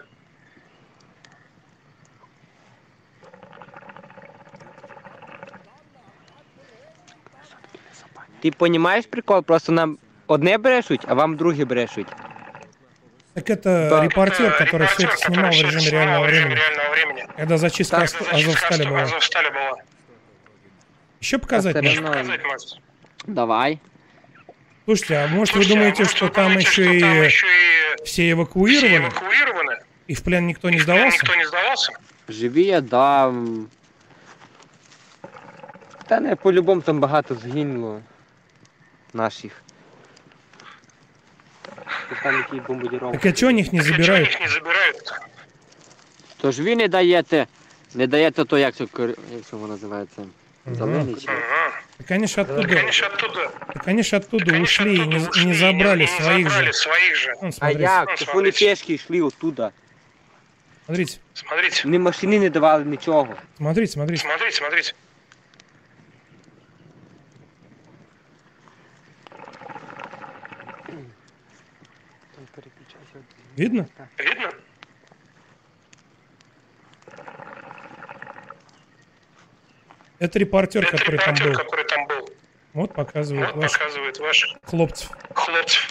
Ти 8.41 8.53
розумієш 8.61 9.07
прикол? 9.07 9.43
Просто 9.43 9.73
нам 9.73 9.99
одне 10.27 10.59
брешуть, 10.59 11.05
а 11.09 11.15
вам 11.15 11.37
другі 11.37 11.65
брешуть. 11.65 12.07
Так 13.34 13.50
это 13.50 13.88
Да. 13.90 14.04
репортер, 14.04 14.54
который 14.58 14.88
все 14.88 15.04
это 15.08 15.18
снимал 15.18 15.52
в 15.52 15.54
режиме 15.54 15.90
реального 15.90 16.26
времени. 16.26 16.56
реального 16.56 16.92
времени. 16.94 17.28
Когда 17.38 17.58
зачистка 17.58 17.96
Так, 17.98 18.06
Ас- 18.06 18.28
Азовстали 18.34 18.84
была. 18.90 19.02
Азовстали 19.04 19.50
была. 19.50 19.74
Еще 21.22 21.38
показать? 21.40 21.76
Равно. 21.76 22.08
Показать, 22.08 22.44
Макс. 22.44 22.76
Давай. 23.26 23.80
Слушайте, 24.86 25.16
а 25.18 25.28
может 25.28 25.56
вы 25.56 25.64
Слушайте, 25.64 25.72
а 25.74 25.76
думаете, 25.78 26.04
может, 26.04 26.16
что 26.18 26.26
вы 26.26 26.32
там 26.32 26.46
думаете, 26.50 26.70
еще 26.70 26.84
что 26.84 27.00
там 27.00 27.14
и 27.22 27.26
еще 27.26 27.26
и 27.26 27.30
все 27.30 28.04
все 28.06 28.32
эвакуированы? 28.32 28.98
эвакуированы? 29.08 29.78
И 30.08 30.14
в 30.16 30.24
плен 30.24 30.48
никто 30.48 30.70
не 30.70 30.80
сдавался? 30.80 31.18
Никто 31.24 31.36
не 31.36 31.46
сдавался? 31.46 31.92
Живі, 32.30 32.82
да. 32.82 33.34
Та 36.08 36.20
не, 36.20 36.36
по-любому 36.36 36.82
там 36.82 37.00
багато 37.00 37.36
згинуло 37.36 38.02
наших 39.14 39.52
Це 42.11 42.17
Там 42.23 42.35
які 42.37 42.67
бомбардировки. 42.69 43.19
Так 43.19 43.27
а 43.27 43.33
чего 43.33 43.53
них 43.53 43.73
не 43.73 43.79
Так 43.83 43.89
а 43.89 43.95
чё 43.95 43.97
забирают? 44.03 44.29
их 44.29 44.41
не 44.41 44.49
забирают? 44.49 45.13
Тож 46.41 46.61
ви 46.61 46.77
не 46.77 46.89
даєте, 46.89 47.47
не 47.95 48.07
даєте 48.07 48.45
то, 48.45 48.59
як 48.59 48.75
це, 48.75 48.85
кор- 48.85 49.09
як 49.33 49.43
це 49.51 49.57
воно 49.57 49.69
називається? 49.69 50.23
Зелений 50.73 51.15
чи? 51.15 51.29
Ага. 51.29 51.71
Так 51.99 52.11
они 52.11 52.27
ж 52.27 52.41
оттуда, 52.43 52.75
Конечно, 52.81 53.07
оттуда. 53.15 53.51
так 53.75 53.89
они 53.89 54.03
ж 54.03 54.17
оттуда 54.17 54.45
Конечно, 54.45 54.63
ушли 54.63 54.95
и 54.97 55.01
оттуда 55.01 55.17
не, 55.19 55.29
ушли 55.29 55.45
не 55.45 55.51
и 55.53 55.55
забрали 55.55 55.97
не 56.01 56.07
своих 56.07 56.49
забрали 56.51 56.67
же. 56.67 56.73
своих 56.73 57.17
же. 57.17 57.35
Вон, 57.41 57.49
А 57.49 57.53
смотрите, 57.53 57.83
як? 57.83 58.09
Ну, 58.09 58.17
Це 58.17 58.25
ж 58.25 58.33
вони 58.35 58.53
смотрите. 58.53 58.75
пішки 58.75 58.95
йшли 58.95 59.21
оттуда. 59.21 59.71
смотрите, 60.87 61.13
Смотрите, 61.35 61.83
Ні 61.89 61.99
машини 61.99 62.39
не 62.41 62.51
давали 62.51 62.85
нічого. 62.85 63.29
смотрите, 63.57 63.93
смотрите. 63.93 64.23
смотрите, 64.23 64.57
смотрите. 64.57 64.93
Видно? 73.56 73.88
Видно? 74.18 74.52
Это 80.20 80.38
репортер, 80.40 80.84
Это 80.84 80.98
который 80.98 81.18
там 81.18 81.34
репортер, 81.36 81.50
был. 81.52 81.58
который 81.64 81.86
там 81.86 82.08
был. 82.08 82.30
Вот 82.74 82.94
показывает 82.94 83.48
Вот 83.54 83.64
ваш 83.64 83.74
показывает 83.74 84.18
ваших 84.20 84.58
хлопцев. 84.64 85.10
хлопцев. 85.34 85.90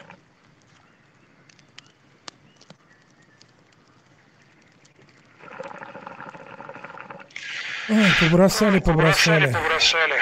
Ой, 7.89 8.07
побросали, 8.21 8.79
побросали. 8.79 9.47
Побросали, 9.47 9.53
побросали. 9.53 10.15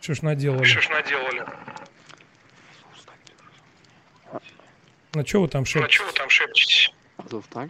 Что 0.00 0.14
ж 0.14 0.22
наделали? 0.22 0.64
Что 0.64 0.80
ж 0.80 0.88
наделали? 0.88 1.44
На 5.13 5.25
что 5.25 5.41
вы 5.41 5.47
там 5.47 5.61
На 5.61 5.65
шепчете? 5.65 5.93
что 5.95 6.05
вы 6.05 6.11
там 6.13 6.29
шепчетесь? 6.29 6.93
Азовсталь? 7.17 7.67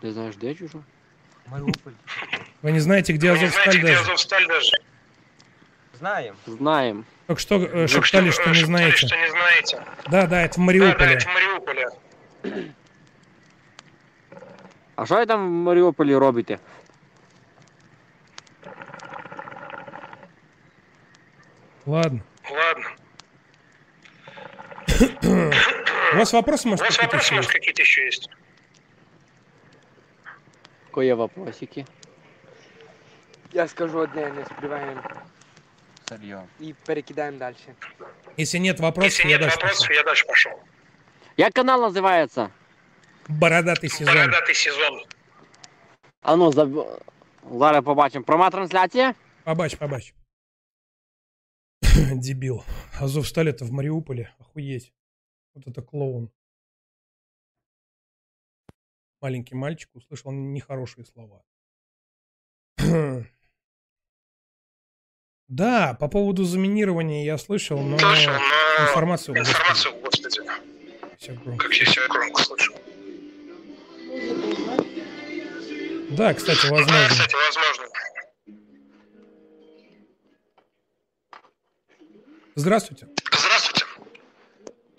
Ти 0.00 0.12
знаєш, 0.12 0.36
де 0.36 0.54
чужо? 0.54 0.78
Вы 2.62 2.72
не 2.72 2.80
знаете, 2.80 3.12
где 3.12 3.32
Вы 3.32 3.38
не 3.38 3.48
знаете, 3.48 3.60
Азовсталь 3.70 3.78
где 3.78 3.86
даже? 3.86 4.00
Азовсталь 4.00 4.46
даже? 4.46 4.72
Знаємо. 5.98 6.36
Знаємо. 6.46 7.04
Только 7.26 7.40
что 7.40 7.54
э, 7.58 7.68
Только 7.68 7.88
шептали, 7.88 8.30
что 8.30 8.42
э, 8.42 8.48
не 8.48 8.54
шептали, 8.54 8.64
знаете. 8.66 8.96
что 9.06 9.16
не 9.16 9.30
знаете. 9.30 9.82
Да, 10.10 10.26
да, 10.26 10.42
это 10.42 10.52
в 10.52 10.56
Да, 10.56 10.56
да, 10.56 10.62
Мариуполе. 10.62 11.14
это 11.14 11.24
в 11.24 11.34
Мариуполе. 11.34 11.86
А 14.96 15.06
що 15.06 15.14
ви 15.14 15.26
там 15.26 15.48
в 15.48 15.50
Маріуполі 15.50 16.16
робите? 16.16 16.58
Ладно. 21.86 22.20
Ладно. 22.50 22.84
У 26.14 26.16
вас 26.16 26.32
вопросы, 26.32 26.66
У 26.66 26.70
может, 26.70 26.84
вас 26.84 26.96
какие-то 26.96 27.16
вопросы, 27.16 27.24
еще 27.26 27.34
может, 27.34 27.50
есть? 27.50 27.52
какие-то 27.58 27.82
еще 27.82 28.04
есть? 28.04 28.30
Кої 30.90 31.12
вопросики? 31.12 31.86
Я 33.52 33.68
скажу 33.68 33.98
одне, 33.98 34.30
не 34.30 34.44
співаємо 34.44 35.02
Сырье. 36.10 36.42
і 36.60 36.74
перекидаємо 36.86 37.38
далі. 37.38 37.54
Если 38.38 38.58
нет 38.60 38.80
вопросов, 38.80 39.10
Если 39.12 39.30
я 39.30 39.38
нет 39.38 39.40
дальше 39.40 39.56
вопросов, 39.56 39.78
пошел. 39.88 39.96
я 39.96 40.02
дальше 40.02 40.24
пошел. 40.26 40.52
Як 41.36 41.52
канал 41.52 41.80
називається? 41.80 42.48
Бородатый 43.28 43.88
сезон. 43.88 44.14
Бородатый 44.16 44.54
сезон. 44.54 45.02
А 46.22 46.36
ну, 46.36 46.52
за... 46.52 46.68
зараз 47.52 47.84
побачимо. 47.84 48.24
Прома 48.24 48.50
трансляція? 48.50 49.14
Побач, 49.44 49.74
побач. 49.74 50.14
Дебил. 52.12 52.62
Азовсталь 53.00 53.46
это 53.48 53.64
в 53.64 53.72
Мариуполе. 53.72 54.30
Охуеть. 54.40 54.92
Вот 55.55 55.65
это 55.67 55.81
клоун. 55.81 56.29
Маленький 59.21 59.55
мальчик 59.55 59.89
услышал 59.95 60.31
нехорошие 60.31 61.05
слова. 61.05 61.43
Да, 65.47 65.93
по 65.93 66.07
поводу 66.07 66.43
заминирования 66.43 67.23
я 67.23 67.37
слышал, 67.37 67.79
но 67.79 67.99
Слышал, 67.99 68.33
но 68.33 68.83
информацию, 68.87 69.35
господи, 69.35 69.51
информацию, 69.55 70.01
господи, 70.01 70.39
громко. 71.43 71.63
как 71.65 71.73
я 71.75 71.85
себя 71.85 72.07
громко 72.07 72.43
слышу. 72.43 72.73
Да, 76.17 76.33
кстати, 76.33 76.63
Да, 76.65 76.71
возможно. 76.71 77.07
кстати, 77.09 77.35
возможно. 77.35 77.85
Здравствуйте. 82.55 83.07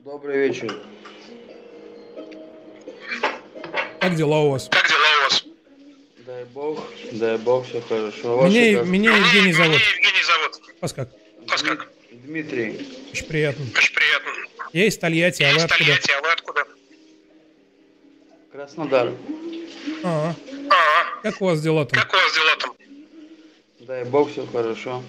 Добрий 0.07 0.39
вечір. 0.39 0.75
Как 4.01 4.15
дела 4.15 4.39
у 4.41 4.51
вас? 4.51 4.69
Как 4.71 4.89
дела 4.89 5.19
у 5.19 5.23
вас? 5.25 5.45
Дай 6.27 6.45
Бог, 6.45 6.81
дай 7.13 7.37
Бог, 7.39 7.67
все 7.67 7.81
хорошо. 7.81 8.37
Ваши 8.37 8.55
Меня, 8.55 8.79
как? 8.79 8.87
меня 8.87 9.17
Евгений 9.17 9.53
зовут. 9.53 9.73
Меня 9.73 9.91
Евгений 9.97 10.23
зовут. 10.25 10.63
Вас 10.81 10.93
как? 10.93 11.09
Вас 11.49 11.63
как? 11.63 11.89
Дмитрий. 12.13 12.87
Очень 13.13 13.27
приятно. 13.27 13.65
Очень 13.77 13.95
приятно. 13.95 14.31
Я 14.73 14.87
из 14.87 14.97
Тольятти, 14.97 15.43
а 15.43 15.49
Я 15.49 15.53
вы 15.55 15.59
из 15.59 15.65
откуда? 15.65 15.85
Тольятти, 15.85 16.11
а 16.13 16.23
вы 16.23 16.29
откуда? 16.31 16.65
Краснодар. 18.53 19.13
Ага. 20.05 20.37
Ага. 20.71 21.21
Как 21.25 21.43
у 21.43 21.45
вас 21.47 21.61
дела 21.61 21.85
там? 21.85 22.01
Как 22.01 22.13
у 22.13 22.17
вас 22.17 22.33
дела 22.33 22.57
там? 22.61 22.77
Дай 23.81 24.05
Бог, 24.05 24.31
все 24.31 24.47
хорошо. 24.47 25.03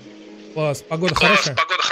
Класс. 0.56 0.82
Погода 0.82 1.14
Класс, 1.14 1.30
хорошая? 1.30 1.56
погода 1.56 1.84
хорошая? 1.84 1.87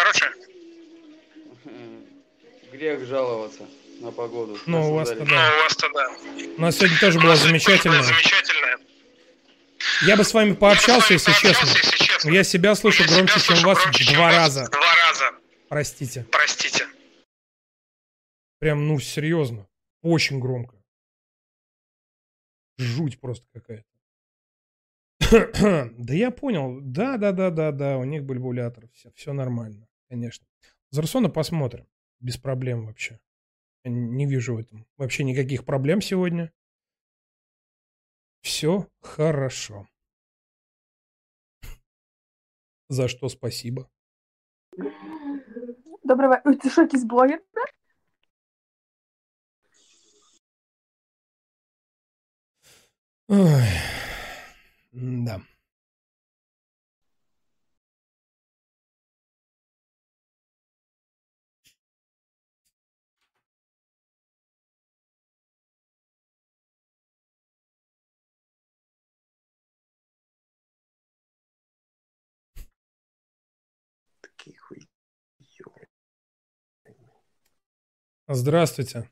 Грех 2.85 3.03
жаловаться 3.07 3.65
на 3.99 4.11
погоду. 4.11 4.59
Ну, 4.67 4.91
у 4.91 4.93
вас 4.93 5.09
Краснодаре. 5.09 5.25
тогда- 5.25 5.49
Ну, 5.49 5.55
у 5.57 5.63
вас 5.63 5.75
тогда. 5.75 6.55
У 6.57 6.61
нас 6.61 6.75
сегодня 6.77 6.99
тоже 6.99 7.19
было 7.19 7.35
замечательно. 7.35 8.03
Замечательная. 8.03 8.77
Я 10.05 10.15
бы 10.15 10.23
с 10.23 10.31
вами 10.35 10.53
пообщался, 10.53 11.13
если 11.13 11.31
честно. 11.31 11.49
пообщался, 11.65 11.77
если 11.79 12.05
честно. 12.05 12.29
Но 12.29 12.35
я 12.35 12.43
себя 12.43 12.75
слышу 12.75 13.01
Я 13.01 13.07
себя 13.07 13.17
громче, 13.17 13.39
чем 13.39 13.55
вас 13.63 13.79
громче, 13.81 14.03
в 14.03 14.05
чем 14.05 14.15
два 14.17 14.31
раза. 14.31 14.69
Два 14.69 14.95
раза. 15.07 15.31
Простите. 15.67 16.27
Простите. 16.31 16.85
Прям, 18.59 18.87
ну, 18.87 18.99
серьезно. 18.99 19.67
Очень 20.03 20.39
громко. 20.39 20.75
Жуть 22.77 23.19
просто 23.19 23.47
какая-то. 23.51 23.89
Да 25.97 26.13
я 26.13 26.29
понял. 26.29 26.81
Да, 26.81 27.17
да, 27.17 27.31
да, 27.31 27.49
да, 27.49 27.71
да. 27.71 27.97
У 27.97 28.03
них 28.03 28.23
бульбулятор. 28.23 28.89
Все, 28.93 29.11
все 29.15 29.33
нормально, 29.33 29.87
конечно. 30.07 30.45
Зарсона 30.91 31.29
посмотрим. 31.31 31.87
Без 32.25 32.37
проблем 32.37 32.87
вообще. 32.87 33.19
Я 33.83 33.91
не 33.91 34.25
вижу 34.25 34.55
в 34.55 34.57
этом 34.57 34.87
вообще 34.97 35.23
никаких 35.23 35.63
проблем 35.63 36.01
сегодня. 36.01 36.51
Все 38.41 38.89
хорошо. 38.99 39.87
За 42.89 43.07
что 43.07 43.29
спасибо. 43.29 43.87
Вечір. 44.75 46.41
Ой, 46.45 46.55
Ти 46.55 46.69
що, 46.69 46.81
якийсь 46.81 47.03
блогер? 47.03 47.41
Ой, 53.27 53.69
да. 54.91 55.41
Здравствуйте. 78.27 79.09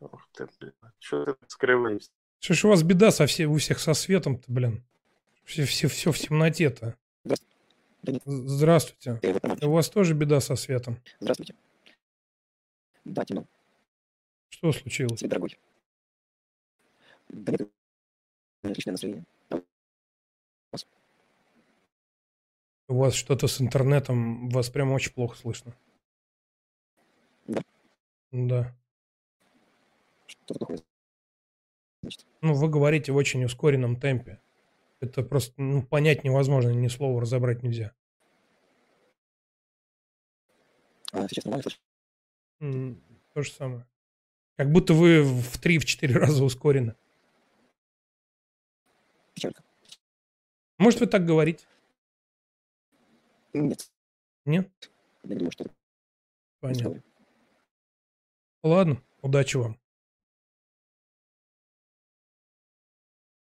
Ох 0.00 0.28
ти, 0.32 0.46
блін. 0.60 0.72
Що 0.98 1.24
ти 1.24 1.34
скривився? 1.46 2.10
Что 2.38 2.54
ж 2.54 2.66
у 2.66 2.70
вас 2.70 2.82
беда 2.82 3.10
со 3.10 3.24
все, 3.24 3.46
у 3.46 3.54
всех 3.54 3.80
со 3.80 3.94
светом-то, 3.94 4.44
блин? 4.48 4.82
Все, 5.44 5.64
все, 5.64 5.88
все 5.88 6.10
в 6.10 6.18
темноте-то. 6.18 6.94
Здравствуйте. 8.26 9.20
У 9.62 9.70
вас 9.70 9.88
тоже 9.88 10.14
беда 10.14 10.40
со 10.40 10.56
светом? 10.56 10.96
Здравствуйте. 11.20 11.54
Да, 13.04 13.24
темно. 13.24 13.46
Что 14.48 14.72
случилось? 14.72 15.18
Свет 15.18 15.30
дорогой. 15.30 15.58
Да 17.28 17.52
нет, 17.52 17.68
отличное 18.62 18.92
настроение. 18.92 19.24
У 19.50 19.56
вас? 20.72 20.86
У 22.88 22.96
вас 22.96 23.14
что-то 23.14 23.46
с 23.46 23.60
интернетом, 23.60 24.48
вас 24.48 24.70
прям 24.70 24.92
очень 24.92 25.12
плохо 25.12 25.36
слышно. 25.36 25.74
Да. 27.46 27.62
Да. 28.34 28.76
Что 30.26 30.54
такое? 30.54 30.78
Значит, 32.02 32.26
Ну, 32.40 32.54
вы 32.54 32.68
говорите 32.68 33.12
в 33.12 33.16
очень 33.16 33.44
ускоренном 33.44 33.94
темпе. 34.00 34.40
Это 34.98 35.22
просто 35.22 35.54
ну, 35.56 35.82
понять 35.84 36.24
невозможно, 36.24 36.70
ни 36.70 36.88
слова 36.88 37.20
разобрать 37.20 37.62
нельзя. 37.62 37.92
а 41.12 41.28
сейчас 41.28 41.44
нормально 41.44 41.62
слышно? 41.62 43.00
То 43.34 43.42
же 43.42 43.52
самое. 43.52 43.86
Как 44.56 44.72
будто 44.72 44.94
вы 44.94 45.22
в 45.22 45.60
3-4 45.60 46.12
раза 46.14 46.42
ускорены. 46.42 46.96
Печалька. 49.34 49.62
Может, 50.78 50.98
вы 51.00 51.06
так 51.06 51.24
говорите? 51.24 51.66
Нет, 53.52 53.88
Нет? 54.44 54.90
я 55.22 55.36
думаю, 55.36 55.52
что... 55.52 55.66
Понятно. 56.58 57.00
Ладно, 58.64 58.96
удачи 59.20 59.58
вам. 59.58 59.78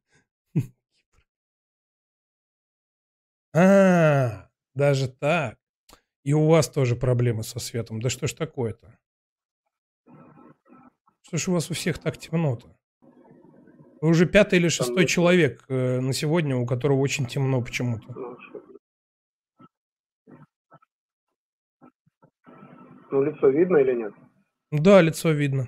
А, 3.55 4.49
даже 4.73 5.07
так. 5.07 5.59
И 6.23 6.33
у 6.33 6.47
вас 6.47 6.69
тоже 6.69 6.95
проблемы 6.95 7.43
со 7.43 7.59
светом. 7.59 8.01
Да 8.01 8.09
что 8.09 8.25
ж 8.25 8.33
такое-то? 8.33 8.97
Что 11.21 11.37
ж 11.37 11.47
у 11.49 11.51
вас 11.51 11.69
у 11.69 11.75
всех 11.75 11.99
так 11.99 12.17
темно-то? 12.17 12.75
Вы 14.01 14.09
уже 14.09 14.25
пятый 14.25 14.57
или 14.57 14.69
шестой 14.69 15.05
человек 15.05 15.65
э, 15.69 15.99
на 15.99 16.13
сегодня, 16.13 16.55
у 16.55 16.65
которого 16.65 16.97
очень 16.97 17.27
темно 17.27 17.61
почему-то. 17.61 18.35
Ну, 23.13 23.21
лицо 23.21 23.47
видно 23.47 23.77
или 23.77 23.93
нет? 23.93 24.13
Да, 24.71 24.99
лицо 24.99 25.29
видно. 25.29 25.67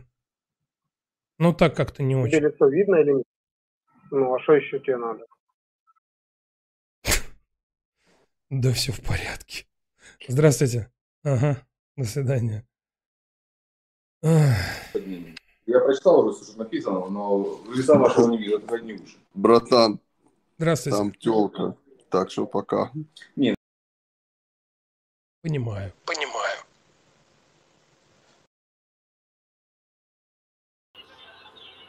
Ну, 1.37 1.53
так 1.53 1.75
как-то 1.75 2.01
не 2.01 2.15
Тебе 2.15 2.23
очень. 2.23 2.39
лицо 2.39 2.67
видно 2.67 2.95
или 2.95 3.11
нет? 3.17 3.27
Ну, 4.09 4.33
а 4.33 4.39
что 4.39 4.53
еще 4.53 4.79
тебе 4.79 4.97
надо? 4.97 5.23
Да 8.49 8.71
все 8.73 8.91
в 8.91 9.01
порядке. 9.05 9.67
Здравствуйте. 10.27 10.91
Ага, 11.23 11.57
до 11.97 12.05
свидания. 12.05 12.65
Я 14.23 15.79
прочитал 15.83 16.25
уже, 16.25 16.43
что 16.43 16.57
написано, 16.57 17.07
но 17.09 17.59
лица 17.75 17.95
вашего 17.99 18.31
не 18.31 18.39
вижу, 18.39 18.59
только 18.59 18.83
не 18.83 18.93
уши. 18.93 19.17
Братан, 19.35 19.99
Здравствуйте. 20.57 20.97
там 20.97 21.11
телка. 21.11 21.77
Так 22.09 22.31
что 22.31 22.47
пока. 22.47 22.91
Понимаю. 25.43 25.93
Понимаю. 26.07 26.24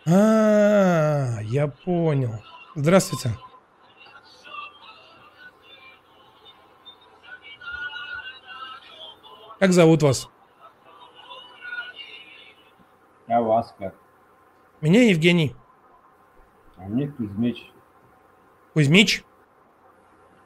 А, 0.08 1.40
я 1.42 1.66
понял. 1.66 2.40
Здравствуйте. 2.76 3.36
Как 9.58 9.72
зовут 9.72 10.02
вас? 10.02 10.28
А 13.26 13.40
вас 13.40 13.74
как? 13.78 13.94
Меня 14.80 15.08
Евгений. 15.08 15.56
А 16.76 16.82
мне 16.82 17.08
Кузьмич. 17.08 17.72
Кузьмич? 18.74 19.24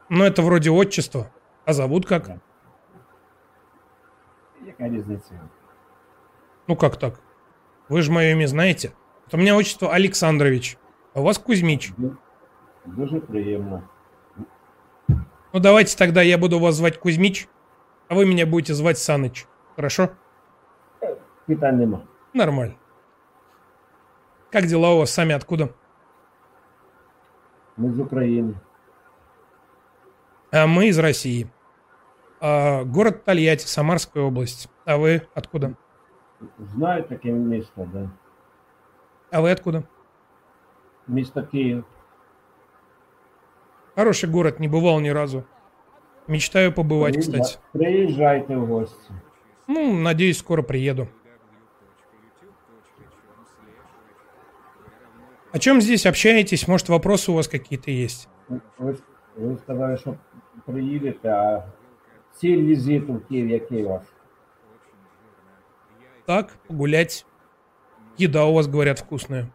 Ну, 0.09 0.25
это 0.25 0.41
вроде 0.41 0.71
отчество. 0.71 1.31
А 1.67 1.75
зовут 1.75 2.07
как? 2.07 2.41
Яка 4.65 4.89
різниця? 4.89 5.51
Ну, 6.67 6.77
как 6.77 6.97
так? 6.97 7.21
Вы 7.91 8.01
же 8.01 8.11
мое 8.11 8.33
имя 8.33 8.47
знаете. 8.47 8.95
Вот 9.30 9.34
у 9.34 9.38
меня 9.38 9.56
отчество 9.56 9.94
Александрович, 9.94 10.78
а 11.14 11.22
у 11.22 11.24
вас 11.24 11.38
Кузьмич. 11.38 11.94
Дуже 12.86 13.20
приємно. 13.20 13.90
Ну, 15.08 15.60
давайте 15.60 15.98
тогда 15.98 16.22
я 16.22 16.38
буду 16.38 16.60
вас 16.60 16.76
звать 16.76 16.98
Кузьмич, 16.98 17.48
а 18.10 18.16
вы 18.16 18.26
меня 18.26 18.46
будете 18.46 18.74
звать 18.74 18.98
Саныч. 18.98 19.48
Хорошо? 19.76 20.10
Питань 21.48 21.80
нема. 21.80 22.02
Нормально. 22.34 22.76
Как 24.52 24.66
дела 24.66 24.94
у 24.94 24.98
вас 25.00 25.12
сами 25.12 25.34
откуда? 25.34 25.70
Ми 27.78 27.94
з 27.94 28.00
України. 28.00 28.56
А 30.52 30.68
мы 30.68 30.88
из 30.88 31.00
России. 31.00 31.50
А, 32.40 32.84
город 32.84 33.26
Тольятти, 33.26 33.68
Самарская 33.68 34.24
область. 34.24 34.70
А 34.86 34.98
вы 34.98 35.22
откуда? 35.34 35.74
Знаю 36.60 37.04
таке 37.04 37.32
місто, 37.32 37.90
да. 37.94 38.10
А 39.32 39.42
вы 39.42 39.52
откуда? 39.52 39.84
Місто 41.08 41.44
Київ. 41.52 41.84
Хороший 43.96 44.30
город, 44.30 44.60
не 44.60 44.68
бывал 44.70 45.00
ни 45.02 45.10
разу. 45.14 45.44
Мечтаю 46.28 46.72
побывать, 46.72 47.14
Приїжджа- 47.14 47.42
кстати. 47.42 47.60
Приїжджайте 47.74 48.56
в 48.56 48.66
гості. 48.68 49.12
Ну, 49.68 49.94
надеюсь, 49.94 50.38
скоро 50.38 50.64
приеду. 50.64 51.08
О 55.54 55.60
чем 55.60 55.82
здесь 55.82 56.06
общаетесь? 56.06 56.68
Может, 56.68 56.90
вопросы 56.90 57.32
у 57.32 57.34
вас 57.36 57.48
какие-то 57.48 57.92
есть? 57.92 58.28
Ви, 58.80 58.94
ж- 58.94 59.04
ви 59.38 59.58
сказали, 59.58 59.98
що 59.98 60.16
приїдете, 60.66 61.30
а 61.30 61.64
ціль 62.34 62.64
візиту 62.64 63.14
в 63.14 63.26
Київ, 63.28 63.50
який 63.50 63.84
ваш? 63.84 64.04
Так, 66.26 66.50
погулять. 66.68 67.26
Еда 68.20 68.46
у 68.46 68.54
вас, 68.54 68.68
говорят, 68.68 69.00
вкусная. 69.00 69.48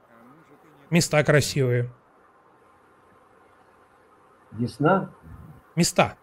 Места 0.91 1.23
красивые. 1.24 1.91
Десна? 4.53 5.09
Места. 5.77 6.16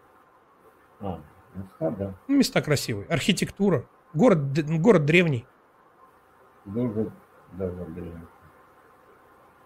А, 1.00 1.18
міста, 1.56 1.90
да. 1.90 2.14
Ну, 2.28 2.36
места 2.36 2.60
красивые. 2.60 3.06
Архитектура. 3.08 3.82
Город, 4.14 4.52
д- 4.52 4.78
город 4.78 5.04
древний. 5.04 5.46
Дуже 6.64 7.06
добре 7.52 7.84
древно. 7.88 8.20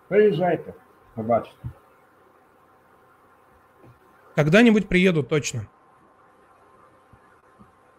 Приїжджайте, 0.09 0.75
побачите. 1.15 1.59
Когда-нибудь 4.37 4.89
приеду 4.89 5.23
точно. 5.23 5.61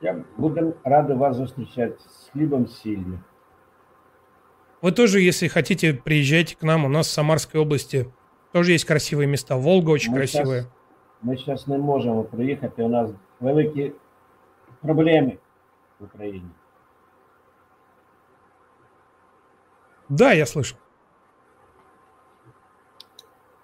Я 0.02 0.24
буду 0.38 0.74
радий 0.84 1.16
вас 1.18 1.36
зустрічати 1.38 1.98
з 2.00 2.30
хлібом 2.34 2.68
з 2.68 2.78
сіллю. 2.78 3.20
Вы 4.82 4.92
тоже, 4.92 5.22
если 5.22 5.48
хотите, 5.48 5.94
приезжайте 5.94 6.56
к 6.56 6.64
нам. 6.64 6.86
У 6.86 6.90
нас 6.90 7.08
в 7.08 7.12
Самарской 7.12 7.62
области 7.62 8.06
тоже 8.52 8.72
есть 8.74 8.86
красивые 8.86 9.28
места. 9.28 9.56
Волга 9.56 9.92
очень 9.92 10.12
Ми 10.12 10.18
красивая. 10.18 10.62
щас- 10.62 10.72
Ми 11.22 11.38
зараз 11.38 11.68
не 11.68 11.78
можемо 11.78 12.24
приїхати, 12.24 12.84
у 12.84 12.88
нас 12.90 13.10
великі 13.40 13.92
проблеми 14.82 15.38
в 16.00 16.04
Україні. 16.04 16.50
Да, 20.10 20.34
я 20.34 20.44
слышал. 20.46 20.76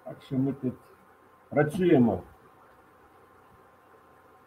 Так 0.06 0.18
що 0.26 0.36
ми 0.36 0.54
тут 0.54 0.74
працюємо. 1.50 2.24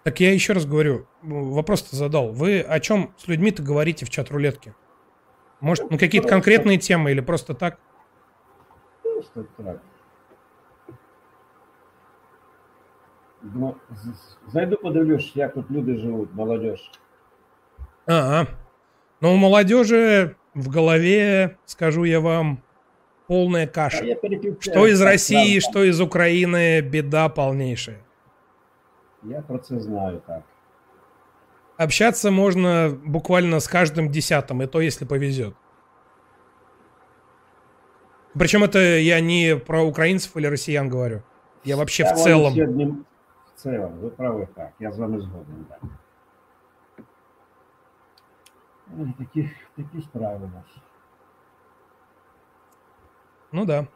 Так 0.03 0.21
я 0.21 0.35
еще 0.35 0.53
раз 0.55 0.65
говорю, 0.65 1.07
вопрос-то 1.23 1.97
задал. 1.97 2.31
Вы 2.33 2.65
о 2.77 2.81
чем 2.81 3.09
с 3.19 3.29
людьми-то 3.29 3.63
говорите 3.63 4.05
в 4.05 4.09
чат-рулетке? 4.09 4.73
Может, 5.60 5.90
ну 5.92 5.98
какие-то 5.98 6.28
конкретные 6.28 6.78
темы 6.78 7.12
или 7.12 7.22
просто 7.22 7.54
так? 7.54 7.78
Просто 9.04 9.46
так. 9.58 9.82
Ну, 13.42 13.76
з- 13.92 14.04
з- 14.14 14.38
Зайду 14.52 14.78
подивлюсь, 14.78 15.32
як 15.36 15.54
тут 15.54 15.72
люди 15.72 15.98
живуть, 15.98 16.30
молодежь. 16.34 16.92
Ага. 18.06 18.48
Но 19.22 19.34
у 19.34 19.38
молодежи 19.38 20.36
в 20.56 20.70
голове, 20.70 21.58
скажу 21.66 22.06
я 22.06 22.20
вам, 22.20 22.58
полная 23.28 23.68
каша. 23.68 24.06
Что 24.60 24.88
из 24.88 25.00
так, 25.00 25.08
России, 25.08 25.60
что 25.60 25.84
из 25.84 26.00
Украины, 26.02 26.82
беда 26.82 27.30
полнейшая. 27.30 28.00
Я 29.24 29.42
про 29.42 29.58
це 29.58 29.80
знаю 29.80 30.22
так. 30.28 30.44
Общаться 31.77 32.31
можно 32.31 32.97
буквально 33.05 33.61
с 33.61 33.67
каждым 33.67 34.11
десятым, 34.11 34.63
и 34.63 34.67
то, 34.67 34.81
если 34.81 35.05
повезет. 35.05 35.55
Причем 38.39 38.65
это 38.65 38.79
я 38.79 39.21
не 39.21 39.57
про 39.57 39.83
украинцев 39.83 40.37
или 40.37 40.47
россиян 40.47 40.89
говорю. 40.89 41.23
Я 41.65 41.77
вообще 41.77 42.05
Та 42.05 42.13
в 42.13 42.13
вони 42.13 42.25
целом. 42.25 42.55
Сьогодні, 42.55 42.95
Це 43.55 43.91
ви 44.01 44.09
праві 44.11 44.49
так, 44.55 44.71
я 44.81 44.93
з 44.93 44.99
вами 44.99 45.21
згоден, 45.21 45.67
так. 45.69 45.81
Ой, 49.01 49.13
Такі, 49.19 49.51
такі 49.77 50.03
справи 50.03 50.41
у 50.45 50.57
нас. 50.57 50.65
Ну 53.53 53.65
да. 53.65 53.87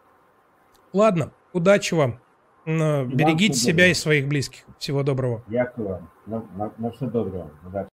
Ладно, 0.92 1.30
удачи 1.52 1.96
вам. 1.96 2.18
Но 2.65 3.05
Берегите 3.05 3.55
себя 3.57 3.71
доброго. 3.73 3.91
и 3.91 3.93
своих 3.93 4.27
близких. 4.27 4.63
Всего 4.79 5.03
доброго. 5.03 5.43
Дякую 5.47 5.87
вам. 5.89 6.11
На, 6.27 6.39
на, 6.57 6.73
на 6.77 6.89
все 6.91 7.05
добре 7.07 7.39
вам. 7.39 7.59
Удачі. 7.67 7.89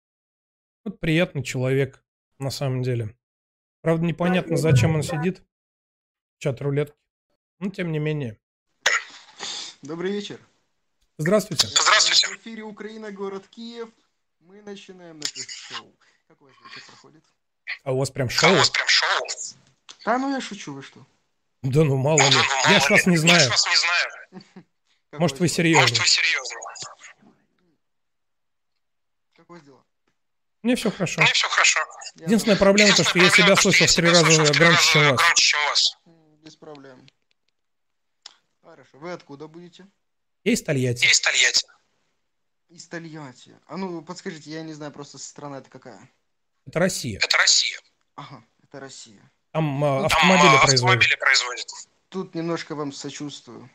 Вот 0.85 1.01
приятный 1.01 1.43
человек, 1.43 2.03
на 2.39 2.51
самом 2.51 2.83
деле. 2.83 3.15
Правда, 3.83 4.05
непонятно, 4.07 4.57
зачем 4.57 4.95
он 4.95 5.03
сидит. 5.03 5.43
в 6.39 6.43
Чат 6.43 6.61
рулетки. 6.61 6.97
Но 7.61 7.71
тем 7.71 7.93
не 7.93 7.99
менее. 7.99 8.37
Добрый 9.83 10.13
вечер. 10.13 10.39
Здравствуйте. 11.19 11.67
Здравствуйте. 11.69 12.27
В 12.27 12.37
эфире 12.41 12.63
Украина, 12.63 13.11
город 13.13 13.47
Киев. 13.49 13.89
Мы 14.41 14.63
начинаем 14.63 15.21
наше 15.21 15.49
шоу. 15.49 15.93
Как 16.29 16.41
у 16.41 16.45
вас 16.45 16.55
вечер 16.65 16.87
проходит? 16.87 17.23
А 17.85 17.93
у 17.93 17.99
вас 17.99 18.11
прям 18.11 18.29
шоу? 18.31 18.51
Прям 18.51 18.89
шоу. 18.89 19.27
Да, 20.05 20.19
ну 20.19 20.31
я 20.35 20.41
шучу, 20.41 20.73
вы 20.75 20.83
что? 20.83 21.07
Да 21.63 21.85
ну 21.85 21.97
мало 21.97 22.19
ли. 22.19 22.37
Я 22.71 22.81
ж 22.81 22.91
вас 22.91 23.07
не 23.07 23.17
знаю. 23.17 23.41
Я 23.41 23.47
ж 23.47 23.51
вас 23.51 23.67
не 23.67 23.77
знаю. 23.77 24.07
Может, 25.13 25.41
вы 25.41 25.49
серьезно? 25.49 25.83
Может, 25.83 25.99
вы 25.99 26.07
серьезно? 26.07 26.61
Как 29.37 29.51
у 29.51 29.53
вас 29.53 29.63
дела? 29.63 29.85
Мне 30.63 30.77
все 30.77 30.91
хорошо. 30.91 31.21
Мне 31.21 31.33
все 31.33 31.49
хорошо. 31.49 31.81
Единственная 32.17 32.57
проблема, 32.57 32.97
то, 32.97 33.05
что 33.05 33.19
я 33.19 33.31
себя 33.31 33.55
слышал 33.57 33.87
в 33.87 33.93
три 33.95 34.09
раза 34.09 34.25
громче, 34.53 34.83
чем 34.93 35.03
вас. 35.03 35.17
Громче, 35.19 35.45
чем 35.45 35.61
вас. 35.69 35.99
Без 36.43 36.57
проблем. 36.57 37.07
Хорошо. 38.63 38.99
Вы 38.99 39.13
откуда 39.13 39.47
будете? 39.47 39.87
Я 40.43 40.53
из 40.53 40.63
Тольятти. 40.63 41.05
Есть 41.05 41.23
Тольятти. 41.23 41.67
Из 42.71 42.87
Тольятти. 42.89 43.57
А 43.67 43.77
ну, 43.77 44.03
подскажите, 44.03 44.51
я 44.51 44.63
не 44.63 44.73
знаю, 44.73 44.91
просто 44.93 45.19
страна 45.19 45.59
это 45.59 45.71
какая? 45.71 46.11
Это 46.67 46.79
Россия. 46.79 47.19
Это 47.23 47.37
Россия. 47.37 47.79
Ага, 48.15 48.43
это 48.63 48.81
Россия. 48.81 49.31
Там 49.53 49.81
Ну, 49.81 50.05
автомобили 50.05 50.49
Там, 50.49 50.61
производят. 50.63 50.97
Автомобили 50.97 51.15
производят. 51.17 51.67
Тут 52.09 52.35
немножко 52.35 52.75
вам 52.75 52.93
сочувствую. 52.93 53.71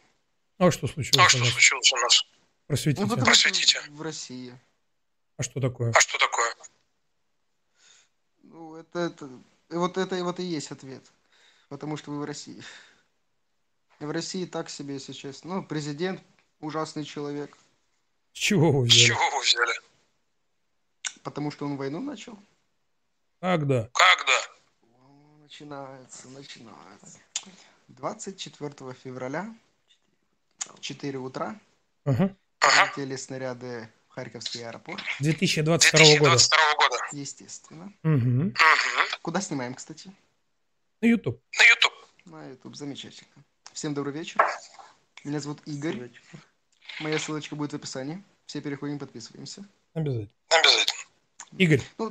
А 0.60 0.72
что 0.72 0.86
А 0.88 0.90
случилось 0.90 1.26
у 1.26 1.30
что 1.30 1.40
нас? 1.40 1.50
случилось 1.50 1.94
у 1.94 1.98
нас? 1.98 2.26
Просветите. 2.68 3.06
Ну, 3.06 3.18
Просветите. 3.18 3.82
в 3.90 4.02
России. 4.02 4.54
А 5.38 5.44
что 5.44 5.60
такое? 5.62 5.92
А 5.96 6.00
что 6.02 6.18
такое? 6.18 6.54
Ну, 8.44 8.76
это, 8.76 9.00
это, 9.00 9.30
вот 9.70 9.98
это 9.98 10.16
и 10.18 10.22
вот 10.22 10.40
и 10.40 10.44
есть 10.44 10.70
ответ. 10.72 11.04
Потому 11.70 11.96
что 11.98 12.12
вы 12.12 12.20
в 12.20 12.26
России. 12.26 12.62
В 14.00 14.12
России 14.12 14.46
так 14.46 14.70
себе, 14.70 14.96
если 14.96 15.14
честно. 15.14 15.56
Ну, 15.56 15.64
президент 15.64 16.22
ужасный 16.60 17.06
человек. 17.06 17.58
С 18.34 18.38
чего 18.38 18.72
вы 18.72 18.88
С 18.88 18.92
взяли? 18.94 19.08
чего 19.08 19.30
вы 19.32 19.42
взяли? 19.44 19.74
Потому 21.24 21.52
что 21.52 21.66
он 21.66 21.78
войну 21.78 22.02
начал. 22.02 22.38
Когда? 23.40 23.90
Когда? 23.94 24.40
Начинается, 25.42 26.28
начинается. 26.30 27.20
24 27.88 28.94
февраля 29.04 29.56
в 30.76 30.80
4 30.82 31.18
утра 31.20 31.60
Ага. 32.06 32.36
летели 32.88 33.16
снаряды 33.16 33.90
в 34.10 34.14
Харьковский 34.14 34.66
аэропорт. 34.66 35.02
2022 35.20 36.00
года. 36.18 36.36
2022 36.38 36.58
года. 36.76 36.98
Естественно. 37.12 37.94
Угу. 38.04 38.54
Куда 39.22 39.42
снимаем, 39.42 39.74
кстати? 39.74 40.12
На 41.02 41.08
YouTube. 41.08 41.42
На 41.58 41.64
YouTube. 41.66 41.94
На 42.26 42.50
YouTube. 42.50 42.76
Замечательно. 42.76 43.30
Всем 43.74 43.94
добрый 43.94 44.14
вечер. 44.14 44.42
Меня 45.24 45.40
зовут 45.40 45.62
Игорь. 45.66 46.12
Моя 47.00 47.20
ссылочка 47.20 47.56
будет 47.56 47.72
в 47.72 47.76
описании. 47.76 48.24
Все 48.46 48.62
переходим, 48.62 49.00
подписываемся. 49.00 49.64
Обязательно. 49.94 50.30
Обязательно. 50.50 51.00
Игорь, 51.58 51.82
Ну, 51.98 52.06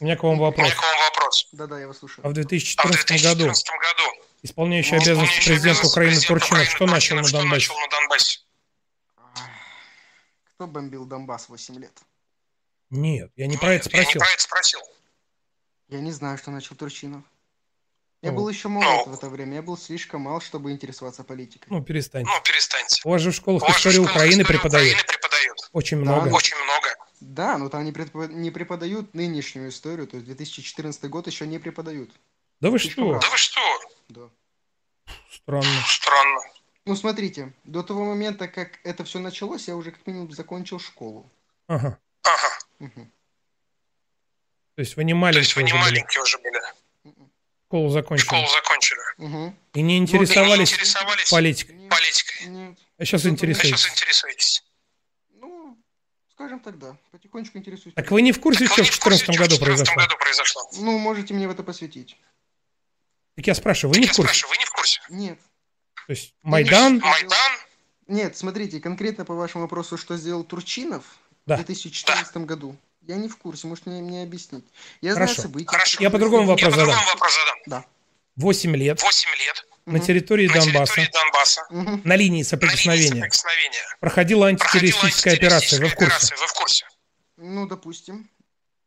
у 0.00 0.04
меня 0.04 0.16
к 0.16 0.22
вам 0.22 0.38
вопрос. 0.38 0.72
К 0.72 0.82
вам 0.82 0.98
вопрос. 1.10 1.48
Да-да, 1.52 1.78
я 1.80 1.86
вас 1.88 1.98
слушаю. 1.98 2.24
А 2.24 2.28
в 2.28 2.30
А 2.30 2.30
в 2.30 2.34
2014 2.34 3.10
году 3.22 3.44
2014 3.44 3.66
году 3.68 3.97
исполняющий 4.42 4.96
Ну, 4.96 5.02
обязанности 5.02 5.36
президента 5.44 5.86
Украины 5.86 6.20
Турчинов 6.20 6.68
что 6.68 6.86
начал 6.86 7.16
на 7.16 7.22
Донбассе? 7.22 7.48
начал 7.48 7.78
на 7.78 7.88
Донбассе? 7.88 8.38
Кто 10.54 10.66
бомбил 10.66 11.04
Донбасс 11.04 11.48
8 11.48 11.78
лет? 11.78 11.92
Нет, 12.90 13.30
я 13.36 13.46
не 13.46 13.56
про 13.56 13.74
это 13.74 13.88
Я 13.90 13.98
не 13.98 14.02
спросил. 14.04 14.20
про 14.20 14.30
это 14.30 14.42
спросил. 14.42 14.80
Я 15.88 16.00
не 16.00 16.10
знаю, 16.12 16.38
что 16.38 16.50
начал 16.50 16.74
Турчинов. 16.74 17.22
Я 18.22 18.32
Ну. 18.32 18.38
был 18.38 18.48
еще 18.48 18.66
молод 18.68 19.06
в 19.06 19.14
это 19.14 19.28
время. 19.28 19.56
Я 19.56 19.62
был 19.62 19.78
слишком 19.78 20.22
мал, 20.22 20.40
чтобы 20.40 20.72
интересоваться 20.72 21.22
политикой. 21.22 21.68
Ну, 21.70 21.82
перестаньте. 21.82 22.28
Ну, 22.28 22.40
перестаньте. 22.42 23.00
У 23.04 23.10
вас 23.10 23.22
же 23.22 23.30
в 23.30 23.34
школах 23.34 23.62
историю 23.68 24.02
школах 24.02 24.16
Украины 24.16 24.44
преподают. 24.44 24.88
Украины 24.88 25.06
преподают. 25.06 25.58
Очень 25.72 25.98
Да, 25.98 26.12
много. 26.12 26.34
Очень 26.34 26.56
много. 26.56 26.96
Да, 27.20 27.58
но 27.58 27.68
там 27.68 27.84
не, 27.84 27.92
препо- 27.92 28.32
не 28.32 28.50
преподают 28.50 29.14
нынешнюю 29.14 29.68
историю, 29.70 30.06
то 30.08 30.16
есть 30.16 30.26
2014 30.26 31.08
год 31.08 31.26
еще 31.28 31.46
не 31.46 31.58
преподают. 31.58 32.10
Да 32.60 32.70
вы 32.70 32.78
Слишком 32.80 33.04
что? 33.04 33.10
рано. 33.12 33.20
Да 33.20 33.30
вы 33.30 33.36
что? 33.36 33.60
Да. 34.08 34.30
Странно. 35.30 35.82
Странно. 35.86 36.40
Ну, 36.86 36.96
смотрите, 36.96 37.52
до 37.64 37.82
того 37.82 38.04
момента, 38.04 38.48
как 38.48 38.78
это 38.84 39.04
все 39.04 39.18
началось, 39.18 39.68
я 39.68 39.76
уже 39.76 39.90
как 39.92 40.06
минимум 40.06 40.32
закончил 40.32 40.78
школу. 40.80 41.30
Ага. 41.66 41.98
Ага. 42.22 42.58
Мгм. 42.78 43.12
То 44.74 44.80
есть 44.80 44.96
вы 44.96 45.04
не 45.04 45.12
То 45.12 45.16
есть 45.38 45.54
маленькие 45.54 45.54
вы 45.56 45.62
не 45.64 45.72
уже 45.72 45.82
были. 45.84 45.90
маленькие 46.00 46.22
уже 46.22 46.38
были. 46.38 46.60
Школу 47.66 47.90
закончили. 47.90 48.26
Школу 48.26 48.46
закончили. 48.48 49.00
Мгм. 49.18 49.56
И 49.74 49.82
не 49.82 49.94
И 49.96 49.98
интересовались 49.98 50.70
не 50.70 50.74
интересовались 50.76 51.30
политикой. 51.30 51.88
политикой. 51.90 52.46
Нет. 52.46 52.78
А 52.96 53.04
сейчас 53.04 53.24
Ну, 53.24 53.30
А 53.30 53.32
интересуетесь. 53.34 53.80
сейчас 53.80 53.92
интересуетесь. 53.92 54.64
Ну, 55.34 55.76
скажем 56.32 56.60
так, 56.60 56.78
да. 56.78 56.96
Потихонечку 57.10 57.58
интересуюсь. 57.58 57.94
Так 57.94 58.10
вы 58.10 58.22
не 58.22 58.32
в 58.32 58.40
курсе, 58.40 58.60
Так 58.66 58.72
что 58.72 58.82
в 58.82 58.84
не 58.86 58.90
в 58.90 58.98
курсе, 59.00 59.26
2014 59.26 59.34
что 59.34 59.42
году 59.42 59.56
в 59.56 59.58
2014 59.58 59.94
произошло? 59.94 60.02
году 60.02 60.16
произошло? 60.18 60.68
Ну, 60.84 60.98
можете 60.98 61.34
мне 61.34 61.46
в 61.46 61.50
это 61.50 61.62
посвятить. 61.62 62.16
Так 63.38 63.46
я 63.46 63.54
спрашиваю, 63.54 63.94
вы 63.94 64.00
не 64.00 64.06
Я 64.06 64.12
в 64.12 64.16
курсе? 64.16 64.32
спрашиваю, 64.34 64.50
вы 64.50 64.56
не 64.58 64.64
в 64.64 64.70
курсе? 64.72 65.00
Нет. 65.10 65.38
То 66.08 66.12
есть 66.12 66.34
Майдан, 66.42 66.98
Майдан? 66.98 67.52
Нет, 68.08 68.36
смотрите, 68.36 68.80
конкретно 68.80 69.24
по 69.24 69.34
вашему 69.34 69.62
вопросу, 69.62 69.96
что 69.96 70.16
сделал 70.16 70.42
Турчинов 70.42 71.04
Да. 71.46 71.54
в 71.54 71.64
2014 71.64 72.36
году. 72.38 72.76
Я 73.02 73.14
не 73.14 73.28
в 73.28 73.36
курсе, 73.36 73.68
может 73.68 73.86
мне, 73.86 74.02
мне 74.02 74.24
объяснить. 74.24 74.64
Я 75.00 75.14
Хорошо. 75.14 75.34
знаю 75.34 75.48
события. 75.50 75.68
Хорошо. 75.68 76.02
я 76.02 76.10
по-другому 76.10 76.42
Я 76.42 76.48
вопрос 76.48 76.74
задам. 76.74 76.86
по-другому 76.88 77.12
вопрос 77.14 77.32
задам. 77.36 77.58
Да. 77.66 77.84
8 78.34 78.74
лет 78.76 79.00
8 79.02 79.28
лет 79.38 79.66
на 79.86 80.00
территории 80.00 80.48
на 80.48 80.54
Донбасса, 80.54 80.94
территории 80.96 81.12
Донбасса 81.12 81.66
на 81.70 81.76
линии 81.84 82.00
на 82.04 82.16
линии 82.16 82.42
соприкосновения, 82.42 83.08
соприкосновения 83.08 83.84
проходила 84.00 84.40
проходила 84.40 84.46
антитеррористическая 84.48 85.34
операция. 85.34 85.80
Вы 85.80 85.86
в 85.88 85.94
курсе? 85.94 86.06
операция. 86.16 86.36
Вы 86.38 86.46
в 86.48 86.52
курсе? 86.54 86.86
Ну, 87.36 87.66
допустим. 87.68 88.28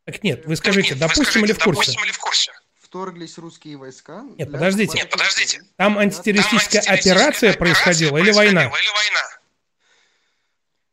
Так 0.04 0.22
нет, 0.24 0.46
вы 0.46 0.58
скажите, 0.58 0.90
Нет, 0.90 0.98
вы 0.98 1.00
допустим 1.00 1.24
скажите, 1.24 1.46
или 1.46 1.54
в 1.54 1.60
курсе? 1.64 1.80
Допустим 1.92 2.04
или 2.04 2.12
в 2.12 2.20
курсе? 2.20 2.52
Вторглись 2.92 3.38
русские 3.38 3.78
войска. 3.78 4.22
Нет, 4.38 4.50
для 4.50 4.58
подождите. 4.58 4.98
Нет, 4.98 5.10
подождите. 5.10 5.60
территории. 5.60 5.74
Там 5.78 5.98
антитеррористическая 5.98 6.82
операция 6.82 7.54
происходила 7.54 8.18
или 8.18 8.32
война? 8.34 8.64
Или 8.66 8.70
война? 8.70 9.30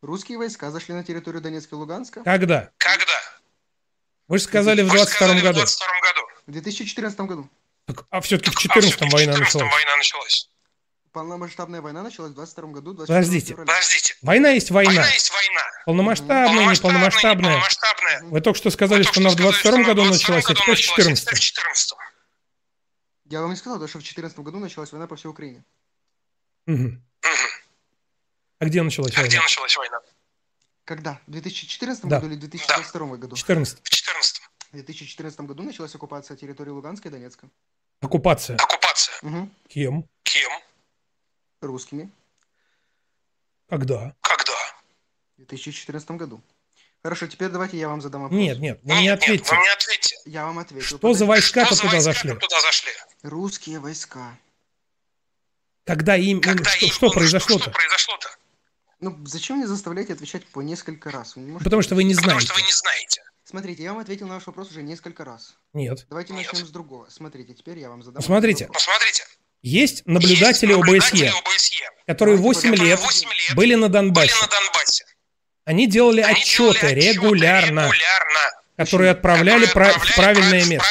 Русские 0.03 0.39
войска 0.39 0.71
зашли 0.71 0.95
на 0.95 1.03
территорию 1.03 1.43
Донецка 1.43 1.75
и 1.75 1.79
Луганска 1.79 2.23
Когда? 2.23 2.71
Когда? 2.79 3.21
Вы 4.29 4.39
же 4.39 4.45
сказали 4.45 4.83
в 4.83 4.85
Вы 4.85 4.91
же 4.93 4.97
22 4.99 5.17
сказали 5.17 5.41
в 5.41 5.43
году. 5.43 5.55
22 5.59 5.87
году. 6.01 6.21
в 6.47 6.53
2014 6.53 7.21
году. 7.23 7.51
Так, 7.87 8.05
а 8.11 8.21
все-таки 8.21 8.51
в 8.53 8.55
А 8.55 8.61
14 8.61 8.91
всё-таки 8.91 9.11
в 9.11 9.13
война 9.13 9.33
14-м 9.33 9.41
началась. 9.45 9.73
война 9.73 9.97
началась. 9.97 10.51
Полномасштабная 11.23 11.81
война 11.81 12.05
началась 12.05 12.31
в 12.31 12.35
22 12.37 12.69
году, 12.71 12.93
24 12.95 13.07
Подождите. 13.19 13.47
февраля. 13.53 13.67
Подождите. 13.67 14.15
Война 14.23 14.51
есть 14.51 14.71
война. 14.71 14.93
Война 14.93 15.09
есть 15.13 15.31
война. 15.33 15.61
Полномасштабная, 15.85 16.47
Полномасштабная, 16.47 16.75
неполномасштабная. 17.01 17.51
неполномасштабная. 17.51 18.23
Вы 18.31 18.41
только 18.41 18.57
что 18.57 18.71
сказали, 18.71 19.03
что 19.03 19.15
только 19.15 19.21
она 19.23 19.31
в 19.31 19.33
что 19.33 19.43
22 19.43 19.71
что 19.73 19.85
году 19.89 20.03
она 20.03 20.11
в 20.11 20.15
началась, 20.15 20.45
а 20.45 20.47
22 20.55 20.55
теперь 20.55 20.75
в 20.75 20.79
началась, 20.79 20.99
а 20.99 21.03
14 21.03 21.25
теперь 21.25 21.39
в 21.39 21.41
14 21.41 21.95
Я 23.31 23.41
вам 23.41 23.51
не 23.51 23.57
сказал, 23.57 23.79
да, 23.81 23.89
что 23.89 23.99
в 23.99 24.03
2014 24.03 24.39
году 24.39 24.59
началась 24.61 24.93
война 24.93 25.07
по 25.09 25.17
всей 25.17 25.27
Украине. 25.29 25.65
Мгм. 26.67 27.03
А 28.61 28.65
где 28.65 28.83
началась 28.85 29.11
А 29.17 29.21
где 29.23 29.23
война? 29.39 29.43
началась 29.43 29.77
война? 29.77 30.01
Когда? 30.85 31.21
В 31.27 31.33
2014 31.33 32.05
Да. 32.09 32.21
году 32.21 32.29
или 32.31 32.37
в 32.37 32.41
2022 32.41 33.17
году? 33.17 33.35
14. 33.35 33.81
В 33.83 33.89
14 33.91 34.41
В 34.71 34.73
2014 34.73 35.41
году 35.41 35.65
началась 35.65 35.93
оккупация 35.97 36.37
территории 36.37 36.71
Луганска 36.71 37.09
и 37.09 37.11
Донецка. 37.11 37.49
Оккупация. 38.03 38.55
Оккупация. 38.57 39.17
Мгм. 39.23 39.53
Кем? 39.69 40.09
Кем? 40.23 40.51
Русскими. 41.69 42.11
Когда? 43.69 44.15
Когда? 44.21 44.53
В 45.37 45.47
2014 45.47 46.11
году. 46.13 46.41
Хорошо, 47.03 47.27
теперь 47.27 47.49
давайте 47.49 47.79
я 47.79 47.89
вам 47.89 48.01
задам 48.01 48.23
вопрос. 48.23 48.39
Нет, 48.39 48.59
нет, 48.59 48.81
вы 48.83 48.93
мне 48.93 49.03
Нет, 49.05 49.21
нет, 49.21 49.23
ответьте. 49.23 49.55
вы 49.55 49.61
мне 49.61 49.71
ответьте. 49.71 50.17
Я 50.25 50.45
вам 50.47 50.59
ответил. 50.59 50.99
Что 50.99 51.15
за 51.15 51.27
войска-то 51.27 51.67
Что 51.67 51.75
за 51.77 51.81
туда 51.83 51.93
войска 51.93 52.13
зашли? 52.13 52.35
туда 52.35 52.61
зашли? 52.61 52.93
Русские 53.23 53.79
войска. 53.79 54.37
Когда 55.85 56.17
им... 56.17 56.41
Когда 56.41 56.65
что, 56.71 56.85
им- 56.87 56.93
что 56.93 57.07
Что 57.09 57.15
произошло-то? 57.19 57.71
произошло-то? 57.71 58.29
Ну, 59.01 59.17
зачем 59.27 59.59
мне 59.59 59.67
заставлять 59.67 60.11
отвечать 60.11 60.45
по 60.47 60.61
несколько 60.61 61.11
раз? 61.11 61.37
Вы 61.37 61.43
не 61.43 61.53
можете- 61.53 61.65
Потому 61.65 61.83
что 61.83 61.95
вы 61.95 62.05
не 62.05 62.15
Потому 62.15 62.31
знаете. 62.33 62.47
что 62.47 62.55
вы 62.57 62.63
не 62.63 62.73
знаете. 62.73 63.23
Смотрите, 63.45 63.83
я 63.85 63.93
вам 63.93 64.03
ответил 64.03 64.27
на 64.27 64.35
ваш 64.35 64.47
вопрос 64.47 64.71
уже 64.71 64.83
несколько 64.83 65.25
раз. 65.25 65.57
Нет. 65.73 66.05
Давайте 66.11 66.35
Нет. 66.35 66.47
начнем 66.53 66.67
с 66.67 66.71
другого. 66.71 67.09
Смотрите, 67.09 67.55
теперь 67.55 67.79
я 67.79 67.89
вам 67.91 68.03
задам. 68.03 68.17
Посмотрите. 68.17 68.67
вопрос. 68.67 68.85
Посмотрите. 68.85 69.25
Есть 69.63 70.07
наблюдатели 70.07 70.71
Есть 70.73 70.79
наблюдатели 70.79 71.27
ОБСЕ, 71.27 71.31
ОБСЕ, 71.31 71.91
которые 72.07 72.37
Давайте 72.37 72.43
8 72.61 72.71
поговорим. 72.71 72.87
лет 72.87 72.99
которые 73.01 73.27
8 73.27 73.29
лет 73.49 73.57
были 73.57 73.75
на 73.75 73.81
были 73.89 73.93
Донбассе. 73.93 74.35
на 74.41 74.47
Донбассе. 74.49 75.05
Они 75.65 75.87
делали 75.87 76.21
отчеты 76.21 76.95
регулярно, 76.95 77.91
которые 78.77 79.11
отправляли 79.11 79.67
пра- 79.67 79.99
в 79.99 80.15
правильное 80.15 80.65
место. 80.65 80.87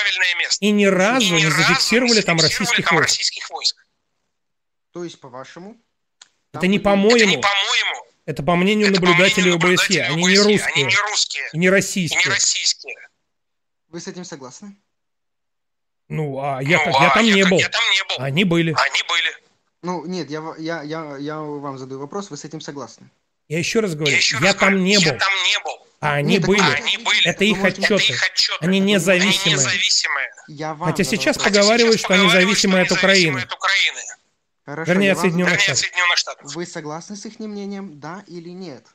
И 0.60 0.72
ни 0.72 0.85
разу 0.85 1.35
не 1.35 1.49
зафиксировали 1.49 2.22
там 2.22 2.38
российских 2.39 2.91
войск. 2.91 3.77
То 4.94 5.03
есть, 5.03 5.19
по-вашему, 5.19 5.77
Это 6.53 6.68
не 6.68 6.80
по-моему. 6.80 7.41
Это 8.26 8.44
по 8.44 8.56
мнению 8.56 8.91
наблюдателей 8.91 9.53
ОБСЕ. 9.53 10.03
Они 10.03 10.23
не 10.26 10.38
русские. 10.38 11.49
И 11.53 11.57
не 11.57 11.69
российские. 11.69 12.30
вы 13.88 14.02
с 14.02 14.07
этим 14.07 14.26
согласны? 14.26 14.76
Ну, 16.09 16.39
а 16.39 16.61
я, 16.61 16.77
как- 16.79 16.93
я 17.01 17.09
там 17.13 17.25
не 17.25 17.43
был. 17.43 17.59
Они 18.19 18.43
были. 18.43 18.73
Ну, 19.84 20.05
нет, 20.05 20.29
я, 20.29 20.41
я, 20.57 20.81
я, 20.84 21.17
я 21.17 21.38
вам 21.39 21.77
задаю 21.77 21.99
вопрос, 21.99 22.29
вы 22.29 22.38
с 22.38 22.45
этим 22.45 22.61
согласны? 22.61 23.09
Я 23.47 23.59
еще 23.59 23.79
раз 23.79 23.95
говорю, 23.95 24.15
я 24.41 24.53
там 24.53 24.84
не 24.84 24.97
был. 24.99 25.11
А 25.99 26.13
они 26.15 26.34
Нет, 26.35 26.45
были. 26.45 26.59
вы- 26.61 27.21
Это 27.23 27.43
их 27.43 27.57
можете- 27.57 27.81
отчеты. 27.81 28.13
Они 28.59 28.79
независимые. 28.79 29.67
Я 30.47 30.73
вам 30.75 30.89
Хотя 30.89 31.03
сейчас 31.03 31.38
поговаривают, 31.38 31.99
что 31.99 32.13
они 32.13 32.29
зависимы 32.29 32.81
от 32.81 32.91
Украины. 32.91 33.43
Хорошо, 34.65 34.91
Вернее, 34.91 35.07
я 35.07 35.13
от 35.13 35.19
Соединенных 35.19 35.59
задал- 35.61 36.17
Штатов. 36.17 36.55
Вы 36.55 36.65
согласны 36.65 37.15
с 37.15 37.25
их 37.25 37.39
мнением, 37.39 37.99
да 38.01 38.23
или 38.27 38.49
нет? 38.49 38.85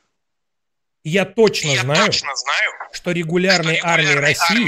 Я 1.03 1.25
точно 1.25 1.73
знаю, 1.83 2.11
что 2.93 3.11
регулярной 3.11 3.79
армии 3.83 4.13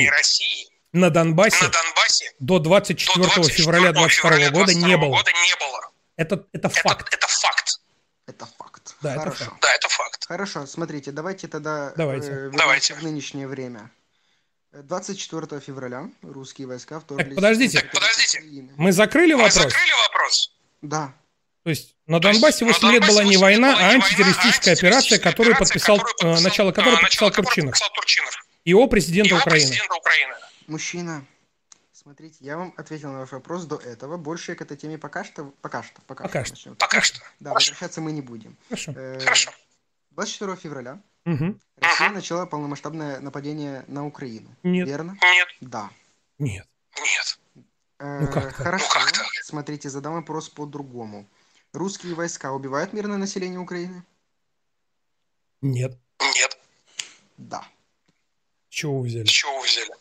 России 0.08 0.68
на 0.96 1.10
Донбассе 1.10 1.70
до 2.40 2.60
24 2.60 3.44
февраля 3.50 3.92
22 3.92 4.50
года 4.50 4.74
не 4.74 4.96
было. 4.98 5.22
Это, 6.16 6.46
это 6.54 6.70
факт. 6.70 7.14
Это 7.14 7.28
факт. 7.28 8.96
Да, 9.02 9.12
это 9.12 9.20
Хорошо. 9.20 9.46
факт. 9.46 9.62
Да, 9.62 9.76
это 9.76 9.90
факт. 9.90 10.26
Хорошо, 10.26 10.66
смотрите, 10.66 11.12
давайте 11.12 11.48
тогда 11.48 11.94
Давайте. 11.96 12.32
э, 12.32 12.50
Давайте. 12.54 12.96
в 12.96 13.04
нынешнее 13.04 13.48
время. 13.48 13.92
Э, 14.72 14.82
24 14.82 15.60
февраля 15.60 16.10
русские 16.24 16.68
войска 16.68 17.00
вторглись... 17.00 17.28
Так, 17.28 17.36
подождите. 17.36 17.78
на 17.78 17.82
территорию 17.84 18.40
Украины. 18.40 18.74
Мы 18.78 18.92
закрыли 18.92 19.34
вопрос? 19.34 20.52
Да. 20.82 21.14
То 21.64 21.70
есть 21.70 21.96
на 22.08 22.20
Донбассе 22.20 22.66
8 22.66 22.92
лет 22.92 23.06
была 23.06 23.24
не 23.24 23.38
война, 23.38 23.76
а 23.78 23.92
антитеррористическая 23.92 24.74
операция, 24.76 25.20
которую 25.20 25.58
подписал, 25.58 26.00
э, 26.24 26.40
начало 26.40 26.72
которой 26.72 27.00
подписал 27.00 27.32
Турчинов. 27.32 27.76
ИО 28.64 28.88
президента 28.88 29.36
Украины. 29.36 29.76
Мужчина, 30.68 31.26
смотрите, 31.92 32.38
я 32.42 32.58
вам 32.58 32.74
ответил 32.78 33.12
на 33.12 33.20
ваш 33.20 33.32
вопрос 33.32 33.66
до 33.66 33.76
этого. 33.78 34.18
Больше 34.18 34.56
к 34.56 34.62
этой 34.62 34.78
теме 34.78 34.98
пока 34.98 35.24
что, 35.24 35.46
пока 35.62 35.84
что, 35.84 36.02
пока, 36.08 36.24
Пока 36.24 36.44
что. 36.44 36.54
начнем. 36.56 36.76
Пока 36.76 37.02
что. 37.02 37.20
Да, 37.40 37.54
возвращаться 37.54 38.02
мы 38.02 38.12
не 38.12 38.22
будем. 38.22 38.58
Хорошо. 38.70 38.92
Э, 38.96 39.20
24 40.12 40.56
февраля 40.56 41.02
Мгм. 41.26 41.60
Россия 41.78 42.10
начала 42.10 42.46
полномасштабное 42.46 43.20
нападение 43.20 43.84
на 43.88 44.06
Украину. 44.06 44.56
Нет. 44.64 44.88
Верно? 44.88 45.18
Нет. 45.22 45.48
Да. 45.62 45.90
Нет. 46.38 46.68
Нет. 47.00 47.40
Э, 48.00 48.20
Ну 48.22 48.28
как 48.32 48.44
так? 48.46 48.56
Хорошо. 48.56 49.00
Смотрите, 49.44 49.90
задам 49.90 50.14
вопрос 50.14 50.50
по-другому. 50.50 51.28
Русские 51.74 52.14
войска 52.14 52.52
убивают 52.54 52.94
мирное 52.94 53.18
население 53.18 53.60
Украины? 53.60 54.04
Нет. 55.62 55.98
Нет. 56.22 56.60
Да. 57.38 57.66
Чего 58.70 59.00
вы 59.00 59.08
взяли? 59.08 59.26
Чего 59.26 59.60
вы 59.60 59.66
взяли? 59.66 59.92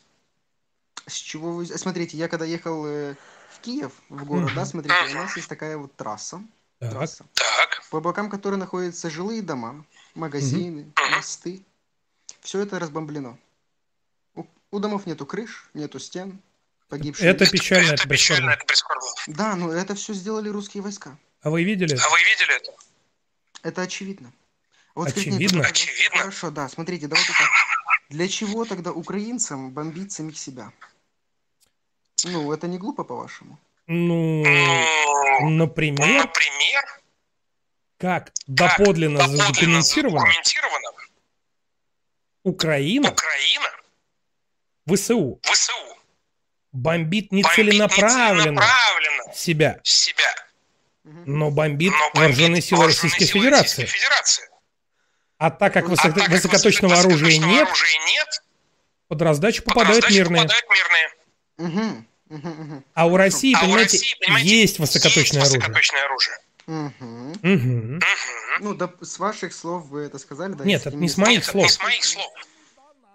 С 1.07 1.15
чего 1.15 1.53
вы... 1.53 1.67
Смотрите, 1.67 2.17
я 2.17 2.29
когда 2.29 2.45
ехал 2.45 2.87
э, 2.87 3.15
в 3.51 3.61
Киев, 3.61 3.93
в 4.09 4.25
город, 4.25 4.53
да, 4.55 4.65
смотрите, 4.65 4.95
у 5.11 5.15
нас 5.15 5.37
есть 5.37 5.49
такая 5.49 5.77
вот 5.77 5.95
трасса. 5.97 6.43
Так. 6.79 6.93
трасса 6.93 7.25
по 7.95 8.01
бокам 8.01 8.29
которой 8.29 8.57
находятся 8.57 9.09
жилые 9.09 9.41
дома, 9.41 9.87
магазины, 10.17 10.93
мосты. 11.13 11.65
Все 12.41 12.61
это 12.61 12.81
разбомблено. 12.81 13.39
У, 14.35 14.45
у 14.73 14.79
домов 14.81 15.07
нету 15.07 15.27
крыш, 15.27 15.71
нету 15.75 16.01
стен, 16.01 16.41
погибшие. 16.89 17.31
Это 17.31 17.49
печально, 17.49 17.93
это 17.93 18.09
прискорбно. 18.09 18.57
Да, 19.29 19.55
но 19.55 19.73
это 19.73 19.95
все 19.95 20.13
сделали 20.13 20.49
русские 20.49 20.83
войска. 20.83 21.17
А 21.43 21.51
вы 21.51 21.63
видели 21.63 21.95
это? 21.95 22.03
вы 22.11 22.19
видели 22.19 22.57
это? 22.57 22.73
Это 23.63 23.83
очевидно. 23.83 24.33
Вот 24.97 25.11
скажите 25.11 25.31
мне, 25.31 25.47
Очевидно? 25.47 26.19
Хорошо, 26.19 26.51
да, 26.51 26.69
смотрите, 26.69 27.07
давайте 27.07 27.31
так. 27.33 27.49
Для 28.09 28.27
чего 28.27 28.65
тогда 28.65 28.91
украинцам 28.91 29.71
бомбить 29.71 30.11
самих 30.11 30.37
себя? 30.37 30.73
Ну, 32.25 32.53
это 32.53 32.67
не 32.67 32.79
глупо, 32.79 33.05
по-вашему? 33.05 33.59
Ну, 33.87 34.45
например, 35.51 36.23
как 37.99 38.33
доподлинно 38.47 39.19
задокументировано, 39.29 40.91
Украина, 42.43 43.09
ВСУ, 44.87 45.41
бомбит 46.73 47.33
не 47.33 47.43
целенаправленно 47.57 48.61
себя, 49.35 49.81
но 51.05 51.51
бомбит 51.51 51.93
вооруженные 52.21 52.63
силы 52.63 52.85
Российской 52.87 53.25
Федерации. 53.33 53.85
А 55.39 55.51
так 55.51 55.73
как 55.73 55.85
высоко- 55.89 56.21
высокоточного 56.31 56.95
оружия 57.01 57.39
нет, 57.47 58.43
под 59.09 59.23
раздачу 59.23 59.63
попадают 59.63 60.05
мирные. 60.19 60.43
Угу. 61.59 61.59
Угу, 61.59 61.65
угу. 61.69 62.05
А 62.95 63.07
у 63.07 63.17
России, 63.17 63.55
А 63.55 63.59
у 63.59 63.63
понимаете, 63.63 63.99
России, 63.99 64.15
понимаете, 64.21 64.61
есть 64.61 64.79
высокоточное 64.79 65.43
оружие. 65.43 65.61
Высокоточное 65.61 66.05
оружие. 66.05 66.39
Угу. 66.67 67.39
Мгм. 67.43 68.01
Ну, 68.61 68.75
да, 68.75 68.93
с 69.01 69.19
ваших 69.19 69.53
слов 69.53 69.87
вы 69.89 70.03
это 70.03 70.19
сказали, 70.19 70.55
да? 70.55 70.65
Нет, 70.65 70.87
это 70.87 70.97
не 70.97 71.09
с 71.09 71.17
моих 71.17 71.45
слов. 71.45 71.71
С 71.71 71.79
моих 71.81 72.05
слов. 72.05 72.33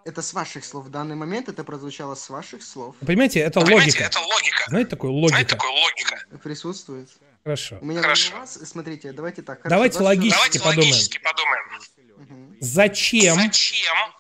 Это 0.05 0.21
с 0.21 0.33
ваших 0.33 0.65
слов. 0.65 0.85
В 0.85 0.89
данный 0.89 1.15
момент 1.15 1.49
это 1.49 1.63
прозвучало 1.63 2.15
с 2.15 2.29
ваших 2.29 2.63
слов. 2.63 2.95
Вы 3.01 3.07
Понимаете, 3.07 3.39
это 3.41 3.59
Понимаете, 3.61 3.91
логика. 3.91 4.03
это 4.05 4.19
логика. 4.19 4.63
Знаете, 4.67 4.89
такую 4.89 5.13
логика. 5.13 5.45
Такая 5.45 5.71
логика. 5.71 6.23
Присутствует. 6.43 7.09
Хорошо. 7.43 7.77
У 7.81 7.85
меня 7.85 8.01
Хорошо. 8.01 8.35
у 8.35 8.39
вас, 8.39 8.59
смотрите, 8.65 9.11
давайте 9.13 9.41
так. 9.41 9.61
Давайте 9.63 9.97
хорошо, 9.97 10.15
24 10.15 10.29
логически 10.29 10.35
Давайте 10.37 10.59
подумаем. 10.59 10.91
логически 10.91 11.19
подумаем. 11.19 12.57
Зачем 12.59 13.35
Зачем 13.35 14.13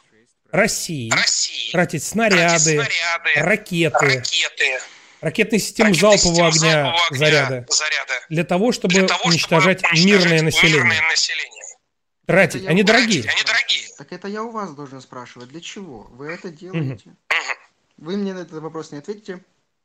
России 0.51 1.11
России 1.11 1.71
тратить 1.71 2.03
снаряды, 2.03 2.59
снаряды, 2.59 3.33
ракеты, 3.35 4.05
ракеты, 4.05 4.79
ракетные 5.21 5.59
системы 5.59 5.89
ракетные 5.89 6.11
залпового 6.11 6.51
системы 6.51 6.71
огня, 6.71 6.83
залпового 6.83 7.07
огня, 7.07 7.17
заряда, 7.19 7.65
заряда 7.69 8.13
для 8.29 8.43
того, 8.43 8.71
чтобы 8.71 8.93
для 8.93 9.07
того, 9.07 9.19
чтобы 9.19 9.31
уничтожать 9.31 9.83
уничтожать 9.83 10.05
мирное 10.05 10.41
население? 10.41 10.83
мирное 10.83 11.09
население? 11.09 11.63
Тратить, 12.25 12.67
они 12.67 12.83
дорогие. 12.83 13.23
Они 13.27 13.43
дорогие. 13.43 13.87
Так 13.97 14.11
это 14.11 14.27
я 14.27 14.43
у 14.43 14.51
вас 14.51 14.71
должен 14.75 15.01
спрашивать. 15.01 15.49
Для 15.49 15.61
чего? 15.61 16.07
Вы 16.11 16.31
это 16.31 16.49
делаете? 16.49 17.15
Вы 17.97 18.17
мне 18.17 18.33
на 18.33 18.39
этот 18.39 18.61
вопрос 18.61 18.91
не 18.91 18.99
ответите, 18.99 19.43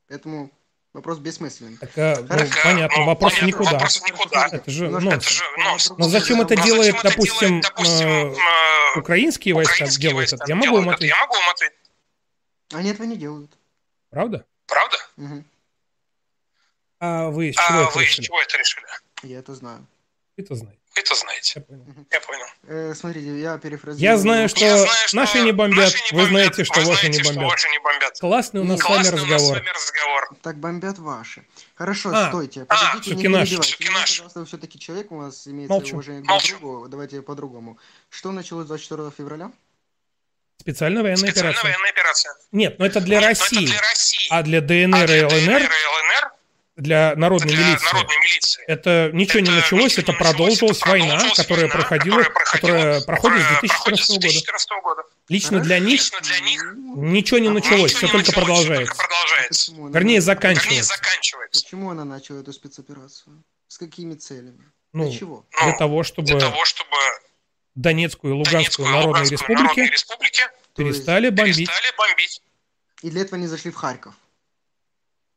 поэтому 0.08 0.50
вопрос 0.94 1.18
бессмысленный. 1.18 1.76
Так, 1.76 1.90
а, 1.98 2.16
ну, 2.20 2.28
Хорошо. 2.28 2.54
понятно, 2.62 2.98
Ну, 3.00 3.04
вопрос 3.06 3.32
понятно, 3.32 3.46
никуда. 3.46 3.70
вопрос 3.72 4.02
никуда. 4.02 4.48
Это 4.50 4.70
же 4.70 4.84
Немножко- 4.86 5.10
нонсенс. 5.10 5.24
Это 5.26 5.34
же 5.34 5.58
нонсенс. 5.58 5.98
Но 5.98 6.08
зачем 6.08 6.40
это 6.40 6.54
Но 6.56 6.64
делает, 6.64 6.84
зачем 6.94 6.98
это 7.00 7.08
допустим, 7.10 7.48
делает, 7.48 7.64
допустим, 7.64 8.08
э, 8.08 8.34
э, 8.94 8.98
украинские 8.98 9.54
войска 9.54 9.74
украинские 9.74 10.08
делают 10.10 10.30
войска 10.32 10.36
это? 10.44 10.48
Я 10.48 10.54
могу 10.56 10.80
это? 10.80 10.90
ответить. 10.94 11.14
Я 11.16 11.20
могу 11.20 11.34
вам 11.34 11.48
ответить. 11.50 11.76
Они 12.72 12.90
этого 12.90 13.06
не 13.06 13.16
делают. 13.16 13.50
Правда? 14.10 14.44
Правда? 14.66 14.96
Мгм. 15.16 15.44
А 17.00 17.28
вы 17.28 17.50
с 17.52 17.54
чего 17.56 17.64
А 17.80 17.82
это 17.88 17.98
вы 17.98 18.02
из 18.04 18.06
решили? 18.08 18.24
чего 18.26 18.40
это 18.40 18.56
решили? 18.56 18.86
Я 19.24 19.38
это 19.40 19.54
знаю. 19.54 19.86
Это 20.36 20.54
знаете. 20.54 20.78
Вы 20.94 21.00
это 21.02 21.14
знаете. 21.16 21.52
Я 21.56 21.62
понял. 21.62 22.06
Я 22.10 22.20
понял. 22.20 22.46
Э, 22.68 22.94
смотрите, 22.94 23.40
я 23.40 23.58
перефразирую. 23.58 23.98
Я 24.00 24.16
знаю, 24.16 24.48
что 24.48 24.60
Я 24.64 24.76
знаю, 24.78 25.08
что 25.08 25.16
наши 25.16 25.40
не 25.40 25.52
бомбят, 25.52 25.92
наши 25.92 25.96
не 25.96 26.18
вы 26.18 26.24
бомбят, 26.24 26.28
знаете, 26.54 26.64
что 26.64 26.80
вы 26.80 26.86
ваши 26.86 27.00
знаете, 27.00 27.18
не 27.18 27.24
что 27.24 27.32
бомбят. 27.34 27.50
ваши 27.52 27.68
не 27.68 27.78
бомбят. 27.80 28.20
Классный 28.20 28.60
у 28.60 28.64
нас 28.64 28.80
с 28.80 28.84
вами 28.84 28.94
Классный 29.02 29.12
у 29.12 29.26
нас 29.26 29.26
с 29.26 29.32
разговор. 29.32 29.58
вами 29.58 29.68
разговор. 29.74 30.28
Так 30.42 30.56
бомбят 30.58 30.98
ваши. 30.98 31.44
Хорошо, 31.74 32.10
А, 32.14 32.28
стойте. 32.28 32.62
а, 32.62 32.64
Подождите, 32.66 33.10
не 33.10 33.16
суки 33.16 33.28
наши. 33.28 33.50
перебивайте. 33.50 33.90
Наши. 33.90 34.12
пожалуйста, 34.22 34.44
все-таки 34.46 34.78
человек, 34.78 35.10
у 35.12 35.16
вас 35.16 35.46
имеется 35.48 35.72
Молчу. 35.72 35.94
уважение 35.94 36.22
к 36.22 36.26
Молчу. 36.26 36.48
друг 36.48 36.60
другу. 36.60 36.88
Давайте 36.88 37.22
по-другому. 37.22 37.78
Что 38.10 38.30
началось 38.32 38.66
24 38.66 39.10
февраля? 39.16 39.50
Специальная 40.60 41.02
военная 41.02 41.18
Специальная 41.30 41.50
операция. 41.50 41.70
военная 41.72 41.90
операция. 41.90 42.34
Нет, 42.52 42.78
но 42.78 42.86
это 42.86 43.00
для 43.00 43.20
Нет, 43.20 43.24
но 43.26 43.30
это 43.32 43.40
России. 43.40 43.66
для 43.66 43.80
России. 43.80 44.26
А 44.30 44.42
для 44.42 44.58
А 44.58 44.60
ДНР 44.60 45.02
и 45.02 45.06
для 45.06 45.26
ЛНР, 45.26 45.28
ДНР 45.28 45.62
и 45.62 45.64
ЛНР 45.64 46.32
для 46.76 47.14
народной 47.16 47.48
для 47.52 47.66
милиции, 47.68 47.84
народной 47.86 48.16
милиции. 48.18 48.64
это 48.66 49.10
ничего 49.12 49.40
не 49.40 49.48
Это 49.48 49.56
началось, 49.56 49.92
ничего 49.92 50.02
это 50.02 50.12
не 50.12 50.18
продолжилась 50.18 50.78
это 50.80 50.88
война, 50.90 51.06
продолжилась 51.06 51.36
которая 51.36 51.66
война, 51.68 51.74
проходила, 51.78 52.22
которая 52.22 52.30
проходила, 52.30 52.74
которая 52.74 53.00
проходит 53.02 53.40
с 53.40 53.44
которая 53.44 53.60
2014 53.60 53.76
проходит 53.86 54.04
с 54.04 54.08
года. 54.08 54.20
2014 54.20 54.68
года. 54.82 55.02
Лично 55.28 55.60
для 55.60 55.78
них 55.78 55.90
Лично 56.00 56.20
для 56.20 56.40
них 56.40 56.62
ничего 56.96 57.38
не 57.38 57.48
началось, 57.48 57.92
ничего 57.94 57.96
все 57.98 58.06
не 58.06 58.12
только 58.12 58.26
началось, 58.28 58.44
продолжается. 58.46 58.92
Только 58.94 59.06
продолжается. 59.08 59.64
Почему 59.70 59.86
она 59.86 59.98
Вернее, 59.98 60.18
начала- 60.20 60.20
Вернее, 60.20 60.20
заканчивается. 60.20 60.96
заканчивается. 60.96 61.62
Почему 61.64 61.90
она 61.90 62.04
начала 62.04 62.40
эту 62.40 62.52
спецоперацию? 62.52 63.44
С 63.68 63.78
какими 63.78 64.14
целями? 64.14 64.64
Ну, 64.92 65.08
Для 65.08 65.18
чего? 65.18 65.46
для 65.58 65.66
Ну, 65.72 65.78
того, 65.78 66.02
чтобы 66.02 66.26
Для 66.28 66.40
того, 66.40 66.64
чтобы 66.64 66.96
Донецкую 67.74 68.34
и 68.34 68.36
Луганскую 68.36 68.52
Донецкую 68.62 68.88
и 68.88 68.90
народные 68.90 69.08
Луганскую 69.24 69.56
народные 69.56 69.86
республики 69.86 69.92
республики 69.92 70.42
перестали 70.76 71.28
бомбить. 71.30 71.56
перестали 71.56 71.92
бомбить. 71.96 72.42
И 73.02 73.10
для 73.10 73.20
этого 73.22 73.36
они 73.36 73.46
зашли 73.48 73.70
в 73.70 73.74
Харьков. 73.76 74.14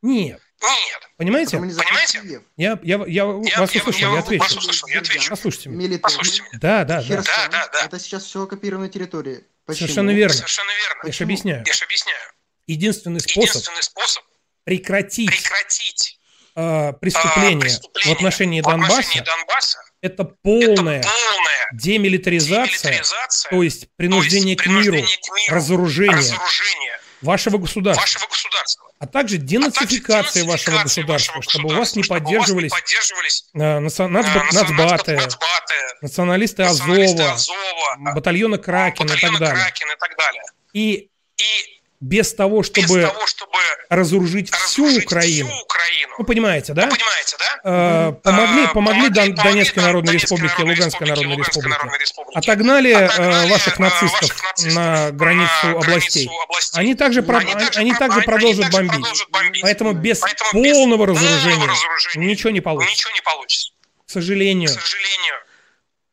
Нет, 0.01 0.41
Нет. 0.61 1.09
Понимаете? 1.17 1.57
Понимаете? 1.57 2.41
Я, 2.57 2.79
я, 2.81 3.03
я 3.07 3.25
вас 3.25 3.75
услышал, 3.75 4.13
я 4.13 4.19
отвечу. 4.19 4.43
Вас 4.43 4.55
услышал, 4.55 4.87
я 4.87 4.99
отвечу. 4.99 5.29
Послушайте 5.29 5.69
меня. 5.69 5.87
Мелитополь. 5.87 6.17
Послушайте 6.17 6.41
меня. 6.43 6.59
Да, 6.59 6.83
да, 6.83 7.03
да. 7.03 7.21
Да, 7.21 7.47
да, 7.49 7.69
да. 7.71 7.85
Это 7.85 7.99
сейчас 7.99 8.23
все 8.23 8.43
оккупированная 8.43 8.89
территория. 8.89 9.43
Почему? 9.65 9.87
Совершенно 9.87 10.11
верно. 10.11 10.33
Совершенно 10.33 10.71
верно. 10.71 11.07
Я 11.07 11.13
же 11.13 11.23
объясняю. 11.23 11.63
Я 11.65 11.73
же 11.73 11.85
объясняю. 11.85 12.19
Единственный 12.67 13.19
способ 13.19 13.43
Единственный 13.43 13.83
способ 13.83 14.23
прекратить 14.65 15.29
прекратить 15.29 16.19
э, 16.55 16.93
преступления 16.99 17.61
преступления 17.61 18.13
в 18.13 18.17
отношении 18.17 18.61
в 18.61 18.67
отношении 18.67 19.23
Донбасса 19.23 19.23
Донбасса 19.23 19.79
это 20.01 20.25
полная 20.25 21.01
полная 21.01 21.69
демилитаризация, 21.71 22.91
демилитаризация, 22.91 23.49
то 23.49 23.63
есть 23.63 23.87
принуждение 23.95 24.57
к 24.57 24.65
миру, 24.65 24.91
принуждение 24.91 25.17
к 25.17 25.35
миру, 25.35 25.55
разоружение 25.55 26.17
разоружение 26.17 26.99
вашего 27.27 27.57
государства, 27.57 28.01
вашего 28.01 28.27
государства, 28.27 28.89
а 28.99 29.05
также 29.05 29.37
денацификация 29.37 30.43
вашего 30.45 30.77
денацификация 30.77 31.03
государства, 31.03 31.33
вашего 31.33 31.49
чтобы 31.51 31.73
у 31.73 31.77
вас 31.77 31.95
не 31.95 32.03
чтобы 32.03 32.17
у 32.17 32.21
вас 32.21 32.25
не 32.25 32.31
поддерживались 32.31 32.71
поддерживались 32.71 33.45
э, 33.53 33.59
наца- 33.59 34.07
нацба- 34.09 34.47
э, 34.49 34.53
нацбаты, 34.55 35.15
нацбаты, 35.17 35.73
националисты 36.01 36.63
националисты 36.63 37.21
Азова, 37.23 37.33
Азова, 37.33 38.13
батальоны. 38.15 38.57
Кракен 38.57 39.05
и 39.05 39.17
так 39.21 39.39
далее. 39.39 40.43
И 40.73 41.09
И 41.37 41.76
без 41.99 42.33
того, 42.33 42.59
без 42.61 42.67
чтобы 42.67 43.01
того, 43.01 43.25
чтобы 43.27 43.57
разоружить 43.89 44.53
всю 44.53 44.83
разоружить 44.85 45.05
Украину, 45.05 45.49
всю 45.49 45.61
Украину, 45.63 46.13
вы 46.19 46.25
понимаете, 46.25 46.73
да? 46.73 46.83
вы 46.85 46.89
понимаете, 46.95 47.37
да? 47.39 47.59
Э, 47.63 48.11
помогли, 48.21 48.63
Э, 48.65 48.67
помогли 48.67 49.09
Дон- 49.09 49.13
помогли 49.33 49.43
Донецкой 49.43 49.83
Народной 49.83 50.13
Республике, 50.13 50.63
Луганской 50.63 51.07
Народной 51.07 51.37
Республике. 51.37 51.69
Народной 51.69 51.99
Республике. 51.99 52.39
Отогнали, 52.39 52.91
э, 52.91 53.05
Отогнали, 53.05 53.49
ваших 53.51 53.79
э, 53.79 53.81
нацистов, 53.81 54.11
ваших 54.21 54.43
нацистов 54.43 54.73
на 54.75 55.11
границу 55.11 55.51
областей. 55.63 56.29
областей. 56.43 56.79
Они 56.79 56.93
также, 56.95 57.23
про- 57.23 57.37
Они 57.39 57.53
также 57.53 57.79
они 57.79 57.91
про- 57.91 57.99
также 57.99 58.17
они 58.19 58.25
продолжат 58.25 58.61
также 58.63 58.77
бомбить. 58.77 58.91
продолжат 58.91 59.29
бомбить. 59.31 59.61
Поэтому 59.63 59.93
без 59.93 60.19
Поэтому 60.19 60.49
без 60.63 60.73
полного 60.73 61.05
полного 61.05 61.05
разоружения 61.07 61.65
разоружения 61.67 62.27
ничего 62.27 62.49
не 62.51 62.61
получится. 62.61 62.95
Ничего 62.95 63.11
не 63.15 63.21
получится. 63.21 63.71
К 64.05 64.11
сожалению, 64.11 64.69
К 64.69 64.73
сожалению, 64.73 65.33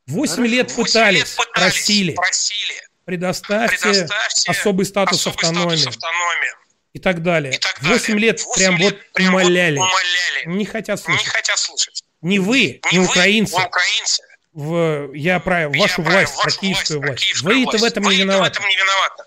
8 0.07 0.47
лет 0.47 0.71
восемь 0.73 0.85
пытались, 0.85 1.19
лет 1.19 1.35
пытались, 1.37 1.53
просили, 1.75 2.13
просили, 2.13 2.75
предоставьте 3.05 3.79
предоставьте 3.79 4.51
особый 4.51 4.87
статус 4.87 5.21
особый 5.21 5.35
автономии 5.37 5.77
статус 5.77 5.97
автономии. 5.97 6.51
и 6.93 6.99
так 6.99 7.23
далее. 7.23 7.55
И 7.55 7.59
так 7.59 7.75
далее. 7.81 7.99
8 7.99 8.19
лет 8.19 8.43
Восемь 8.43 8.55
прям 8.63 8.77
лет 8.79 8.95
вот 8.95 9.13
прям 9.13 9.33
вот 9.33 9.43
умоляли. 9.43 9.77
умоляли. 9.77 10.45
Не 10.47 10.65
хотят 10.65 10.99
Не 11.01 11.05
слышать. 11.05 11.29
хотят 11.29 11.59
слышать. 11.59 12.05
Ни 12.23 12.39
вы, 12.39 12.81
Ни 12.91 12.95
ни 12.95 12.99
вы, 13.01 13.05
украинцы, 13.05 13.55
украинцы, 13.55 14.23
в, 14.55 15.13
я 15.13 15.41
про 15.41 15.69
вашу 15.69 16.03
про 16.03 16.11
власть, 16.11 16.35
про 16.37 16.45
вашу 16.45 16.61
киевскую 16.61 17.01
власть, 17.01 17.23
киевскую 17.25 17.55
Вы-то 17.67 17.79
в 17.79 17.85
этом 17.85 18.03
не 18.05 18.09
Вы-то 18.11 18.17
в 18.17 18.21
виноваты. 18.21 18.51
этом 18.59 18.69
не 18.69 18.77
виноваты. 18.77 19.25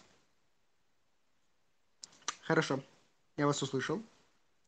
Хорошо. 2.41 2.79
Я 3.35 3.45
вас 3.45 3.61
услышал. 3.61 4.01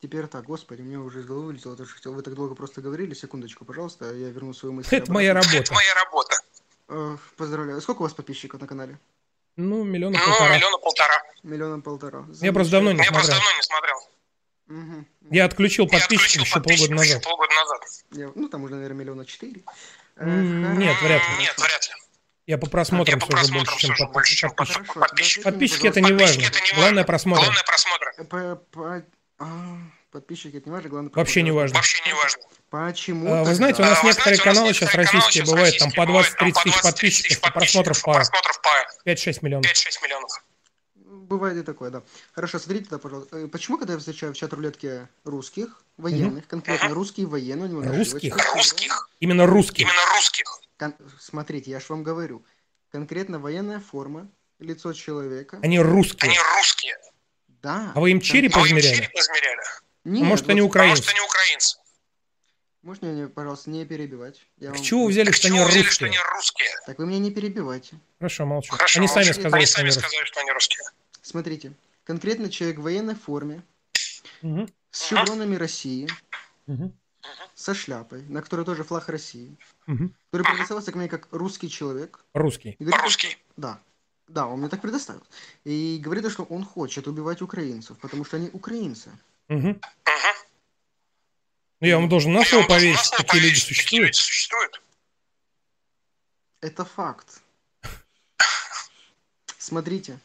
Теперь 0.01 0.27
так, 0.27 0.45
господи, 0.45 0.81
мне 0.81 0.97
уже 0.97 1.21
из 1.21 1.25
головы 1.25 1.47
вылетело, 1.47 1.75
то, 1.75 1.85
что 1.85 1.95
хотел. 1.95 2.13
Вы 2.13 2.21
так 2.21 2.33
долго 2.35 2.55
просто 2.55 2.81
говорили. 2.81 3.13
Секундочку, 3.13 3.65
пожалуйста, 3.65 4.13
я 4.13 4.29
верну 4.29 4.53
свою 4.53 4.73
мысль. 4.73 4.95
Это 4.95 5.11
моя 5.11 5.33
работа. 5.33 5.57
Это 5.57 5.73
моя 5.73 5.93
работа. 5.95 6.35
Э, 6.89 7.17
Поздравляю. 7.37 7.81
Сколько 7.81 7.99
у 7.99 8.03
вас 8.03 8.13
подписчиков 8.13 8.59
на 8.61 8.67
канале? 8.67 8.99
Ну, 9.55 9.83
миллиона 9.83 10.17
Ну, 10.17 10.25
полтора. 10.25 10.55
миллиона 10.55 10.77
полтора. 10.77 11.23
Миллиона 11.43 11.81
полтора. 11.81 12.25
Я 12.41 12.53
просто 12.53 12.71
давно 12.71 12.91
не 12.91 13.03
Я 13.03 13.11
просто 13.11 13.31
смотрел. 13.31 13.39
давно 13.45 13.57
не 13.57 13.63
смотрел. 13.63 13.97
Мгм. 14.67 15.07
Я 15.31 15.45
отключил 15.45 15.85
Я 15.85 15.89
подписчиков 15.99 16.25
отключил 16.25 16.41
еще 16.43 16.53
полгода 16.53 16.69
подписчиков 16.69 17.01
еще 17.03 17.13
назад. 17.15 17.23
полгода 17.23 17.55
назад. 17.55 17.81
Я- 18.11 18.31
ну, 18.35 18.49
там 18.49 18.63
уже, 18.63 18.75
наверное, 18.75 18.97
миллиона 18.97 19.25
четыре. 19.25 19.61
Э, 20.15 20.25
Нет, 20.25 21.01
вряд 21.01 21.21
ли. 21.29 21.35
Нет, 21.43 21.55
вряд 21.57 21.87
ли. 21.89 21.93
Я 22.47 22.57
по 22.57 22.67
просмотрам 22.69 23.19
Я 23.19 23.25
по 23.25 23.25
все 23.27 23.37
же 23.45 23.51
просмотрам 23.51 23.65
больше, 23.65 23.79
чем 23.79 23.93
всё 23.93 23.95
же 23.95 24.05
под- 24.05 24.13
больше, 24.13 24.35
чем 24.35 24.49
подписчик. 24.51 24.75
Хорошо, 24.87 24.99
подписчик. 24.99 25.43
дайте 25.43 25.49
мне, 25.49 25.51
Подписчики 25.51 25.87
это 25.87 26.01
не 26.01 26.11
важно. 26.13 26.43
Подписчики 26.43 26.75
Главное 26.75 27.03
просмотр. 27.03 27.41
Главное 27.43 27.63
просмотр. 27.63 28.05
Э, 28.17 28.23
по- 28.25 28.55
по- 28.71 29.05
а, 29.39 29.77
Подписчики 30.11 30.57
это 30.57 30.69
не 30.69 30.71
важно, 30.75 30.89
главное 30.89 31.11
Вообще 31.13 31.41
не 31.43 31.51
просмотр. 31.51 31.61
важно. 31.61 31.75
Вообще 31.77 32.01
не 32.05 32.13
важно. 32.13 32.41
Почему? 32.69 33.27
А, 33.33 33.39
Вы 33.39 33.45
тогда? 33.45 33.55
знаете, 33.55 33.81
у 33.81 33.85
нас 33.85 33.97
А, 33.97 34.01
вы 34.03 34.07
некоторые 34.09 34.35
знаете, 34.37 34.43
у 34.43 34.45
нас 34.45 34.55
каналы 34.57 34.73
сейчас 34.73 34.93
российские 34.95 35.31
сейчас 35.31 35.49
бывают, 35.49 35.77
там 35.77 35.87
российские 35.87 36.05
по 36.05 36.11
20-30 36.11 36.11
бывают, 36.11 36.35
там 36.37 36.51
по 36.51 36.61
тысяч 36.61 36.75
20-30 36.75 36.81
подписчиков, 36.83 37.41
по 37.41 37.51
просмотров 37.51 38.01
по 38.03 39.09
5-6 39.09 39.39
миллионов. 39.41 39.65
5-6 39.71 40.03
миллионов. 40.03 40.31
Бывает 40.95 41.57
и 41.57 41.63
такое, 41.63 41.89
да. 41.89 42.03
Хорошо, 42.33 42.59
смотрите, 42.59 42.87
да, 42.89 42.97
пожалуйста. 42.99 43.37
Э, 43.37 43.47
Почему, 43.47 43.77
когда 43.77 43.93
я 43.93 43.99
встречаю 43.99 44.33
в 44.33 44.37
чат-рулетке 44.37 45.07
русских, 45.23 45.83
военных, 45.97 46.47
конкретно 46.47 46.89
русские 46.89 47.25
военные, 47.27 47.69
у 47.69 47.81
него 47.83 47.95
Русских? 47.97 48.35
Русских. 48.55 49.09
Именно 49.19 49.45
русских. 49.45 49.81
Именно 49.87 50.05
русских. 50.15 50.59
кон- 50.77 50.95
Смотрите, 51.19 51.71
я 51.71 51.79
же 51.79 51.85
вам 51.89 52.03
говорю. 52.03 52.43
Конкретно 52.91 53.37
военная 53.39 53.79
форма, 53.79 54.27
лицо 54.59 54.93
человека. 54.93 55.59
Они 55.61 55.79
русские. 55.79 56.29
Они 56.31 56.39
русские. 56.57 56.97
Да. 57.61 57.91
А 57.93 57.99
вы 57.99 58.11
им 58.11 58.21
череп 58.21 58.55
А 58.55 58.59
вы 58.61 58.69
им 58.69 58.77
измеряли? 58.79 58.95
череп 58.95 59.11
измеряли? 59.15 59.61
Нет, 60.05 60.23
А 60.23 60.25
может, 60.25 60.49
они 60.49 60.61
вот- 60.61 60.67
А 60.67 60.69
украинцы? 60.69 61.01
может, 61.03 61.09
они 61.09 61.19
украинцы? 61.21 61.77
Можно 62.81 63.07
меня, 63.07 63.27
пожалуйста, 63.27 63.69
не 63.69 63.85
перебивать? 63.85 64.45
Я 64.57 64.71
вам- 64.71 64.81
чего 64.81 65.03
вы 65.03 65.09
взяли, 65.11 65.31
что 65.31 65.47
они 65.47 65.57
взяли, 65.59 65.69
что 65.83 66.05
русские? 66.05 66.07
они 66.09 66.17
русские? 66.33 66.69
Так 66.85 66.97
вы 66.97 67.05
меня 67.07 67.19
не 67.19 67.31
перебивайте. 67.31 67.99
Хорошо, 68.19 68.45
молчу. 68.45 68.71
Хорошо, 68.71 68.99
Они 68.99 69.07
сами 69.07 69.25
молчу. 69.25 69.33
сказали, 69.41 69.55
Они 69.59 69.65
что 69.65 69.73
сами 69.75 69.83
они 69.85 69.91
сказали, 69.91 70.19
русские. 70.19 70.25
что 70.25 70.39
они 70.39 70.51
русские. 70.51 70.83
Смотрите, 71.21 71.73
конкретно 72.05 72.49
человек 72.49 72.79
в 72.79 72.83
военной 72.83 73.15
форме, 73.15 73.63
Мгм. 74.41 74.69
с 74.91 75.03
шевронами 75.07 75.55
России, 75.57 76.07
Мгм. 76.67 76.93
со 77.53 77.73
шляпой, 77.75 78.21
на 78.29 78.41
которой 78.41 78.65
тоже 78.65 78.85
флаг 78.85 79.09
России, 79.09 79.57
Мгм. 79.85 80.15
который 80.31 80.55
представился 80.55 80.93
ко 80.93 80.97
мне 80.97 81.09
как 81.09 81.27
русский 81.31 81.69
человек. 81.69 82.21
Русский. 82.33 82.77
Говорит, 82.79 83.01
Русский. 83.03 83.37
Да. 83.57 83.79
Да, 84.29 84.47
он 84.47 84.59
мне 84.59 84.69
так 84.69 84.81
предоставил. 84.81 85.23
И 85.65 85.99
говорит, 86.01 86.31
что 86.31 86.43
он 86.43 86.63
хочет 86.63 87.07
убивать 87.07 87.41
украинцев, 87.41 87.97
потому 87.97 88.23
что 88.23 88.37
они 88.37 88.49
украинцы. 88.53 89.09
Мгм. 89.49 89.81
Ну, 91.81 91.87
я 91.87 91.95
вам 91.97 92.09
должен 92.09 92.33
на 92.33 92.43
слово 92.43 92.65
поверить, 92.67 92.95
на 92.97 93.03
что 93.03 93.15
слово 93.15 93.23
такие 93.23 93.41
люди 93.41 93.53
поверить, 93.53 93.57
что 93.61 93.67
такие 93.83 94.01
люди 94.01 94.11
существуют. 94.13 94.15
существуют. 94.15 94.81
Это 96.61 96.85
факт. 96.85 97.27
Смотрите, 99.57 100.19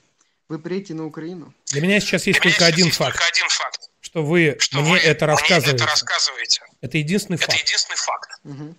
вы 0.48 0.58
приедете 0.58 0.94
на 0.94 1.04
Украину. 1.06 1.52
Для 1.66 1.80
меня 1.80 2.00
сейчас 2.00 2.26
есть 2.26 2.40
Для 2.40 2.48
меня 2.50 2.56
только 2.58 2.64
сейчас 2.66 2.74
один 2.74 2.86
есть 2.86 2.98
факт, 2.98 3.16
только 3.16 3.28
один 3.28 3.48
факт. 3.48 3.90
что 4.00 4.22
вы 4.24 4.56
Что 4.58 4.80
мне 4.80 4.90
вы 4.92 4.98
это 4.98 5.26
мне 5.26 5.34
рассказываете. 5.34 5.76
это 5.76 5.86
рассказываете. 5.86 6.62
Это 6.80 6.98
единственный 6.98 7.36
Это 7.36 7.46
факт. 7.46 7.58
единственный 7.58 7.96
факт. 7.96 8.30
Мгм. 8.42 8.76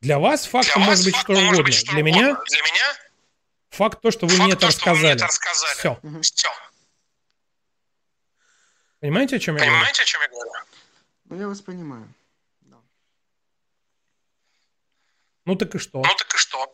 Для 0.00 0.18
вас 0.18 0.42
Для 0.42 0.50
фактом 0.50 0.80
вас 0.82 0.88
может 0.88 1.04
быть 1.04 1.14
что 1.14 1.18
фактом 1.26 1.34
может 1.44 1.52
угодно. 1.52 1.64
быть 1.64 1.74
что 1.74 1.90
Для 1.92 2.00
угодно. 2.00 2.16
меня 2.16 2.36
Для 2.48 2.62
меня 2.62 2.96
факт 3.70 4.00
то, 4.00 4.10
что 4.10 4.26
вы 4.26 4.32
факт 4.32 4.42
мне 4.44 4.52
это 4.54 4.60
то, 4.66 4.70
что 4.72 4.90
вы 4.94 4.98
мне 4.98 5.12
рассказали. 5.12 5.16
это 5.16 5.26
рассказали. 5.26 5.78
Все. 5.78 5.98
Мгм. 6.02 6.22
Все. 6.22 6.48
Понимаете, 9.00 9.36
о 9.36 9.38
чем 9.38 9.54
я 9.56 9.60
говорю? 9.60 9.72
Понимаете, 9.76 10.02
о 10.02 10.04
чем 10.06 10.20
я 10.22 10.28
говорю? 10.28 10.50
Ну, 11.30 11.40
я 11.40 11.46
вас 11.46 11.60
понимаю. 11.60 12.12
Ну 15.46 15.56
так 15.56 15.74
и 15.74 15.78
что? 15.78 15.98
Ну 15.98 16.14
так 16.18 16.34
и 16.34 16.36
что? 16.38 16.72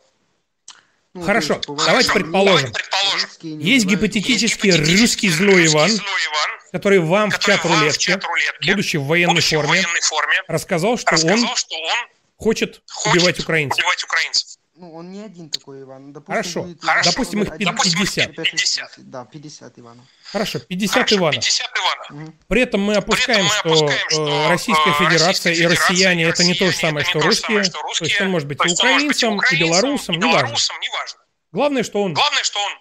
Ну, 1.13 1.21
Хорошо, 1.21 1.55
есть, 1.55 1.67
бывает, 1.67 1.87
давайте 1.87 2.11
предположим. 2.11 2.73
Предположим. 2.73 3.29
Есть 3.59 3.85
гипотетический 3.85 4.71
Есть 4.71 5.01
русский 5.01 5.29
злой 5.29 5.65
Иван, 5.65 5.89
Злой 5.89 6.07
Иван, 6.07 6.49
который 6.71 6.99
вам 6.99 7.31
в 7.31 7.33
который 7.39 7.55
чат 7.55 7.63
вам 7.63 7.73
в 7.73 7.79
рулетке, 7.79 7.99
чат-рулетке, 7.99 8.71
будучи 8.71 8.97
в 8.97 9.03
военной 9.05 9.33
будучи 9.33 9.55
в 9.55 9.61
форме, 9.61 9.69
военной 9.81 10.01
форме, 10.01 10.43
рассказал, 10.47 10.97
что 10.97 11.09
он 11.09 11.15
рассказал, 11.15 11.55
что 11.55 11.75
он 11.75 12.07
хочет 12.35 12.81
хочет 12.91 13.15
убивать 13.15 13.39
украинцев. 13.39 13.79
убивать 13.79 14.03
украинцев. 14.03 14.56
Ну, 14.79 14.93
он 14.95 15.11
не 15.11 15.23
один 15.25 15.49
такой, 15.49 15.81
Иван. 15.81 16.13
Допустим, 16.13 16.33
Хорошо. 16.35 16.61
будет 16.63 16.83
Хорошо. 16.83 17.09
Допустим, 17.11 17.41
их 17.41 17.51
один- 17.51 17.67
Допустим, 17.69 18.03
их 18.03 18.09
50. 18.13 18.35
50. 18.35 18.91
Да, 19.09 19.25
50 19.25 19.79
Иванов. 19.79 20.05
Хорошо, 20.31 20.59
50 20.59 20.93
Хорошо, 20.93 21.15
Иванов. 21.15 21.35
50 21.35 21.71
Иванов. 22.11 22.33
При 22.47 22.61
этом 22.61 22.81
мы 22.81 22.95
опускаем, 22.95 23.45
мы 23.45 23.49
что, 23.49 23.59
опускаем, 23.69 24.09
что, 24.09 24.27
э, 24.27 24.47
Российская 24.49 24.89
э, 24.91 24.93
Федерация 24.93 25.27
Российская 25.27 25.51
и 25.51 25.55
Федерация 25.55 25.89
россияне 25.89 26.23
и 26.23 26.27
это 26.27 26.43
не 26.43 26.53
то 26.53 26.65
же 26.65 26.71
россияне 26.71 26.89
самое, 26.89 27.01
это 27.01 27.09
что 27.09 27.17
не 27.17 27.21
то 27.23 27.23
же 27.23 27.27
русские. 27.29 27.47
самое, 27.47 27.63
что 27.63 27.71
То 27.81 27.87
есть 27.87 28.01
русские. 28.01 28.25
он 28.25 28.31
может 28.31 28.47
быть 28.47 28.57
То 28.59 28.63
и 28.65 28.69
есть 28.69 28.83
он 28.83 28.89
может 28.91 29.07
быть 29.07 29.23
и 29.23 29.25
украинцем, 29.25 29.41
и 29.51 29.55
белорусом, 29.59 30.15
и 30.15 30.17
неважно. 30.19 30.37
белорусом, 30.41 30.79
неважно. 30.79 31.19
Главное, 31.51 31.83
что 31.83 32.03
он 32.03 32.13
Главное, 32.13 32.43
что 32.43 32.59
он 32.63 32.71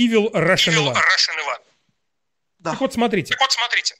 evil 0.00 0.32
Russian 0.32 0.72
Evil 0.74 0.82
Иван. 0.86 0.96
Russian 0.96 1.44
Иван. 1.44 1.58
Да. 2.58 2.70
Так 2.72 2.80
вот, 2.80 2.92
смотрите, 2.94 3.30
Так 3.34 3.40
вот, 3.40 3.52
смотрите, 3.52 3.94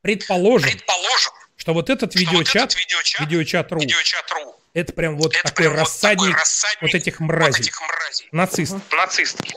предположим, 0.00 0.70
предположим, 0.70 1.32
что 1.56 1.74
вот 1.74 1.90
этот 1.90 2.12
что 2.12 2.18
вот 2.24 2.30
видеочат, 2.32 2.56
этот 2.72 2.78
видеочат, 2.78 3.20
видеочат.ру, 3.20 3.80
видеочат.ру, 3.80 4.56
это 4.74 4.92
прям 4.92 5.16
вот 5.18 5.34
это 5.34 5.42
такой 5.42 5.64
прям 5.66 5.72
вот 5.72 5.80
рассадник 5.80 6.20
такой 6.20 6.40
рассадник 6.40 6.82
вот 6.82 6.94
этих 6.94 7.20
вот 7.20 7.26
мразей, 7.26 7.60
этих 7.62 7.80
мразей, 7.80 8.28
нацистов. 8.32 8.82
нацистки. 8.92 9.54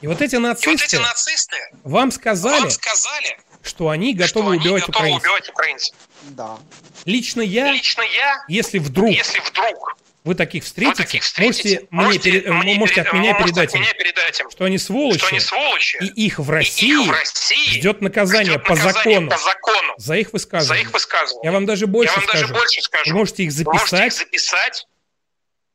И 0.00 0.06
вот 0.06 0.22
эти 0.22 0.34
И 0.34 0.38
вот 0.38 0.40
эти 0.42 0.46
нацисты 0.46 0.98
нацисты 0.98 1.56
вам 1.84 2.10
сказали, 2.10 2.60
вам 2.62 2.70
сказали, 2.70 3.38
что 3.62 3.90
они 3.90 4.14
что 4.14 4.22
готовы 4.26 4.52
они 4.54 4.60
убивать 4.60 4.86
готовы 4.86 4.98
украинцев. 4.98 5.22
убивать 5.22 5.48
украинцев. 5.50 5.96
Да. 6.30 6.58
Лично 7.04 7.42
я, 7.42 7.70
Лично 7.72 8.02
я, 8.02 8.44
если 8.48 8.78
вдруг 8.78 9.10
если 9.10 9.40
вдруг 9.40 9.96
вы 10.24 10.34
таких 10.34 10.62
вы 10.62 10.66
встретите, 10.66 11.02
таких 11.04 11.22
встретите, 11.22 11.86
можете, 11.90 12.40
э, 12.40 12.52
мне 12.52 12.74
можете 12.74 13.00
от 13.02 13.12
меня 13.12 13.32
можете 13.32 13.44
передать 13.44 13.74
им, 13.74 13.80
меня 13.80 13.92
передать 13.94 14.40
им, 14.40 14.50
что 14.50 14.64
они 14.64 14.78
сволочи, 14.78 15.18
что 15.18 15.28
они 15.28 15.40
сволочи, 15.40 15.96
и 16.02 16.26
их 16.26 16.38
в 16.38 16.50
и 16.50 16.54
России 16.54 17.02
их 17.02 17.08
в 17.08 17.10
России 17.10 17.78
ждет 17.78 18.00
наказание 18.02 18.52
ждет 18.52 18.64
по 18.64 18.74
наказание 18.74 18.92
закону 19.14 19.30
по 19.30 19.38
закону 19.38 19.94
за 19.96 20.16
их 20.16 20.26
за 20.28 20.32
высказывания. 20.32 20.82
их 20.82 20.92
высказывания. 20.92 21.44
Я 21.46 21.52
вам 21.52 21.66
даже 21.66 21.86
больше 21.86 22.12
Я 22.12 22.18
вам 22.18 22.26
даже 22.26 22.38
скажу. 22.46 22.54
больше 22.54 22.80
скажу. 22.82 23.10
Вы 23.12 23.16
можете 23.18 23.42
их 23.44 23.52
Вы 23.52 23.64
можете 23.72 23.82
их 23.86 23.92
записать 23.92 24.12
записать 24.14 24.86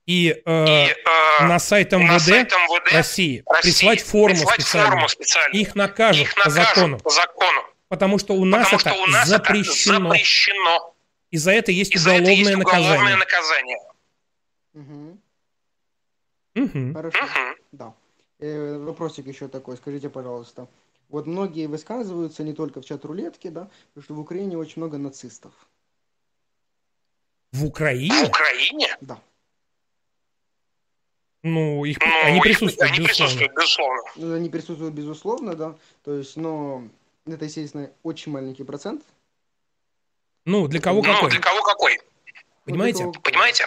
и, 0.05 0.41
э, 0.45 0.65
и 0.85 0.89
э, 0.91 1.43
на 1.45 1.57
сайт 1.57 1.91
на 1.91 1.95
МВД, 1.97 2.21
сайт 2.21 2.51
МВД 2.51 2.93
России 2.93 3.43
России 3.47 3.69
прислать 3.71 4.01
форму 4.03 4.35
прислать 4.35 4.61
специальную. 4.61 4.91
форму 4.91 5.09
специальную. 5.09 5.61
Их 5.61 5.73
накажут 5.75 6.21
Их 6.27 6.35
по 6.35 6.47
накажут 6.49 6.75
закону. 6.75 6.97
по 6.99 7.09
закону. 7.09 7.61
Потому 7.87 8.19
что 8.19 8.33
у 8.33 8.45
нас 8.45 8.69
Потому 8.69 8.81
это 8.81 8.89
что 8.89 9.01
у 9.01 9.05
нас 9.07 9.27
запрещено. 9.27 9.95
это 9.97 10.03
запрещено. 10.07 10.95
И 11.31 11.37
за 11.37 11.51
это 11.51 11.71
есть 11.71 11.95
И 11.95 11.97
за 11.97 12.11
это 12.11 12.21
уголовное 12.21 12.35
есть 12.51 12.55
уголовное 12.55 13.15
наказание. 13.15 13.17
наказание. 13.17 13.77
Мгм. 14.75 15.19
Хорошо. 16.93 17.19
Да. 17.71 17.93
Э, 18.39 18.77
вопросик 18.77 19.27
еще 19.27 19.47
такой, 19.47 19.77
скажите, 19.77 20.09
пожалуйста. 20.09 20.67
Вот 21.09 21.25
многие 21.27 21.67
высказываются 21.67 22.43
не 22.43 22.53
только 22.53 22.81
в 22.81 22.85
чат 22.85 23.05
рулетки, 23.05 23.49
да, 23.49 23.69
что 24.01 24.13
в 24.13 24.19
Украине 24.19 24.57
очень 24.57 24.81
много 24.81 24.97
нацистов. 24.97 25.53
В 27.51 27.65
Украине? 27.65 28.25
В 28.25 28.29
Украине? 28.29 28.97
Да. 29.01 29.19
Ну, 31.43 31.85
их, 31.85 31.99
Ну, 32.01 32.05
они 32.23 32.37
их- 32.37 32.43
присутствуют, 32.43 32.91
они 32.91 32.99
безусловно. 33.05 33.35
присутствуют, 33.37 33.53
безусловно. 33.55 34.01
Ну, 34.15 34.33
Они 34.35 34.49
присутствуют, 34.49 34.93
безусловно, 34.93 35.55
да. 35.55 35.75
То 36.03 36.15
есть, 36.15 36.35
но 36.37 36.83
это, 37.25 37.45
естественно, 37.45 37.91
очень 38.03 38.31
маленький 38.31 38.63
процент. 38.63 39.03
Ну, 40.45 40.67
для 40.67 40.81
кого 40.81 41.01
Ну, 41.03 41.13
какой? 41.13 41.29
для 41.31 41.39
кого 41.39 41.61
какой? 41.61 41.99
Понимаете? 42.65 43.11
Понимаете? 43.23 43.65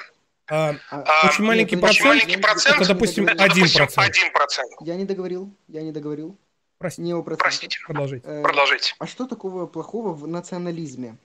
А, 0.51 0.75
А, 0.91 1.27
очень 1.29 1.45
маленький 1.45 1.77
нет, 1.77 1.83
процент, 1.83 2.01
очень 2.01 2.09
маленький 2.09 2.37
процент, 2.41 2.77
это, 2.77 2.89
допустим, 2.89 3.27
это, 3.29 3.45
один 3.45 3.57
допустим, 3.65 3.79
процент. 3.79 4.17
1%. 4.17 4.63
Я 4.81 4.97
не 4.97 5.05
договорил, 5.05 5.55
я 5.69 5.83
не 5.83 5.93
договорил. 5.93 6.39
Простите. 6.79 7.03
Не 7.03 7.13
о 7.13 7.23
процентах. 7.23 7.45
Простите. 7.45 7.79
Продолжите. 7.85 8.27
Э, 8.27 8.43
Продолжите. 8.43 8.95
А 8.99 9.07
что 9.07 9.27
такого 9.27 9.67
плохого 9.67 10.15
в 10.15 10.27
национализме? 10.27 11.17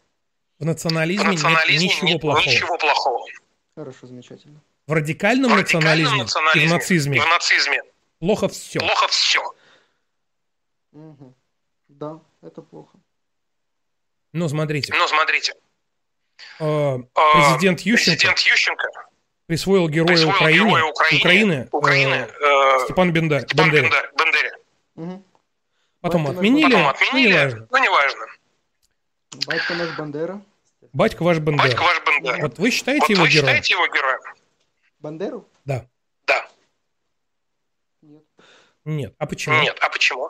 В 0.60 0.66
национализме, 0.66 1.30
В 1.30 1.32
национализме 1.34 1.88
нет 1.88 1.94
ничего 1.95 2.08
нет 2.08 2.22
плохого. 2.22 2.45
ничего 2.45 2.78
плохого. 2.78 3.26
Хорошо, 3.76 4.08
замечательно. 4.08 4.60
В 4.88 4.91
радикальном, 4.94 5.52
В 5.52 5.56
радикальном 5.56 6.18
национализме, 6.18 6.18
и 6.18 6.20
в 6.20 6.24
национализме 6.24 6.74
нацизме 6.74 7.18
и 7.18 7.20
в 7.22 7.28
нацизме 7.28 7.82
плохо 8.20 8.48
все. 8.50 8.80
плохо 8.80 9.08
все. 9.08 9.54
Мгм. 10.91 11.34
Да, 11.88 12.20
это 12.41 12.62
плохо. 12.62 12.98
Ну, 14.34 14.50
смотрите, 14.50 14.94
Ну, 14.94 15.08
смотрите, 15.08 15.54
э, 16.60 16.66
э, 16.66 17.02
президент 17.34 17.82
Ющенко 17.82 18.18
президент 18.18 18.40
Ющенко 18.40 18.88
присвоил 19.48 19.90
героя 19.90 20.07
присвоил 20.07 20.30
Украине, 20.36 20.60
героя 20.70 20.84
Украине, 20.84 21.20
Украины, 21.22 21.68
Украины, 21.72 22.14
э, 22.14 22.28
э, 22.41 22.84
Степану 22.86 23.11
Бенда- 23.11 23.41
Степану 23.41 23.72
Бендере. 23.72 23.90
Бендере. 24.18 25.22
Потом 26.02 26.24
Батько 26.24 26.32
наш 26.34 26.38
отменили, 26.38 26.64
Потом 26.72 26.82
ну, 26.84 26.90
отменили, 26.90 27.32
неважно. 27.32 27.68
ну, 27.72 27.78
неважно. 27.78 28.26
Батько 29.48 29.74
наш 29.76 29.98
Бандера. 29.98 30.41
Батька 30.91 31.24
ваш 31.24 31.38
Бендера. 31.40 31.68
Батька 31.68 31.82
ваш 31.82 32.02
Бендера. 32.06 32.41
Вот 32.41 32.60
вы 32.60 32.72
считаете 32.72 33.02
Вот 33.02 33.10
его 33.10 33.22
вы 33.24 33.30
героем? 33.30 33.48
считаете 33.48 33.74
его 33.74 33.88
героем? 33.88 34.20
Бандеру? 34.99 35.48
Да. 35.65 35.86
Да. 36.28 36.48
Нет. 38.86 39.14
А 39.18 39.26
почему? 39.26 39.61
Нет. 39.61 39.78
А 39.80 39.90
почему? 39.90 40.30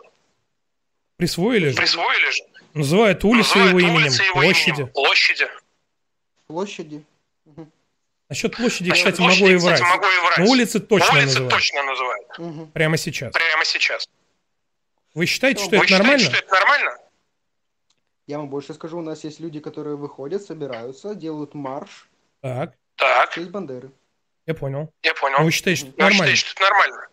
Присвоили 1.17 1.69
же. 1.69 1.75
Присвоили 1.75 2.29
же. 2.31 2.43
Называют 2.73 3.23
улицы 3.23 3.57
Называют 3.57 3.69
его 3.71 3.79
именем, 3.79 3.95
улицы 4.03 4.23
его 4.23 4.33
площади. 4.33 4.69
именем, 4.81 4.87
Площади. 4.93 5.47
Площади. 6.47 7.03
Насчет 8.33 8.55
площади, 8.57 8.89
Насчет 8.89 9.05
кстати, 9.13 9.17
площади, 9.17 9.43
могу 9.43 9.53
и 9.53 9.57
кстати, 9.59 9.79
врать. 9.81 9.91
могу 9.95 10.05
и 10.07 10.19
врать. 10.25 10.37
Но 10.39 10.45
улицы 10.45 10.79
точно 10.79 11.07
Но 11.07 11.13
улицы 11.19 11.25
называют. 11.27 11.53
точно 11.53 11.83
называют. 11.83 12.73
Прямо 12.73 12.97
сейчас. 12.97 13.31
Прямо 13.33 13.63
сейчас. 13.65 14.09
Вы 15.13 15.25
считаете, 15.27 15.61
что 15.63 15.69
Вы 15.69 15.77
это 15.77 15.85
считаете, 15.85 16.03
нормально? 16.03 16.25
что 16.25 16.37
это 16.43 16.51
нормально? 16.51 16.97
Я 18.25 18.37
вам 18.39 18.49
больше 18.49 18.73
скажу, 18.73 18.97
у 18.97 19.01
нас 19.03 19.23
есть 19.23 19.39
люди, 19.39 19.59
которые 19.59 19.97
выходят, 19.97 20.41
собираются, 20.41 21.13
делают 21.13 21.53
марш. 21.53 22.09
Так, 22.41 22.73
Так, 22.95 23.29
в 23.29 23.35
честь 23.35 23.49
Бандеры. 23.51 23.91
я 24.47 24.55
понял. 24.55 24.91
я 25.03 25.13
понял. 25.13 25.37
Но 25.37 25.43
вы 25.45 25.51
считаете, 25.51 25.81
что 25.81 25.89
это 25.89 25.97
Вы 25.97 26.03
нормально? 26.05 26.35
считаете, 26.35 26.41
что 26.41 26.51
это 26.63 26.63
нормально? 26.73 27.07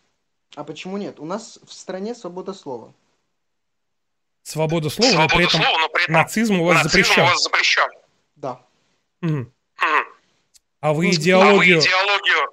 А 0.57 0.65
почему 0.65 0.97
нет? 0.97 1.21
У 1.21 1.27
нас 1.27 1.59
в 1.67 1.71
стране 1.75 2.15
свобода 2.15 2.55
слова. 2.55 2.95
Свобода 4.43 4.89
слова, 4.89 5.11
но 5.11 5.15
Свобода 5.29 5.37
при 5.37 5.45
этом 5.47 5.61
слова, 5.63 5.79
но 5.81 5.89
при 5.91 6.03
этом 6.05 6.15
нацизм 6.15 6.61
у 6.61 6.65
вас 6.65 6.77
нацизм 6.85 6.91
запрещен. 7.03 7.23
у 7.23 7.27
вас 7.27 7.43
запрещен. 7.43 7.89
Да. 8.37 8.63
Мгм. 9.21 9.53
Мгм. 10.83 10.91
А 10.91 10.93
вы 10.95 11.11
идеологию, 11.11 11.79
А 11.79 11.81
вы 11.83 11.85
идеологию, 11.85 12.49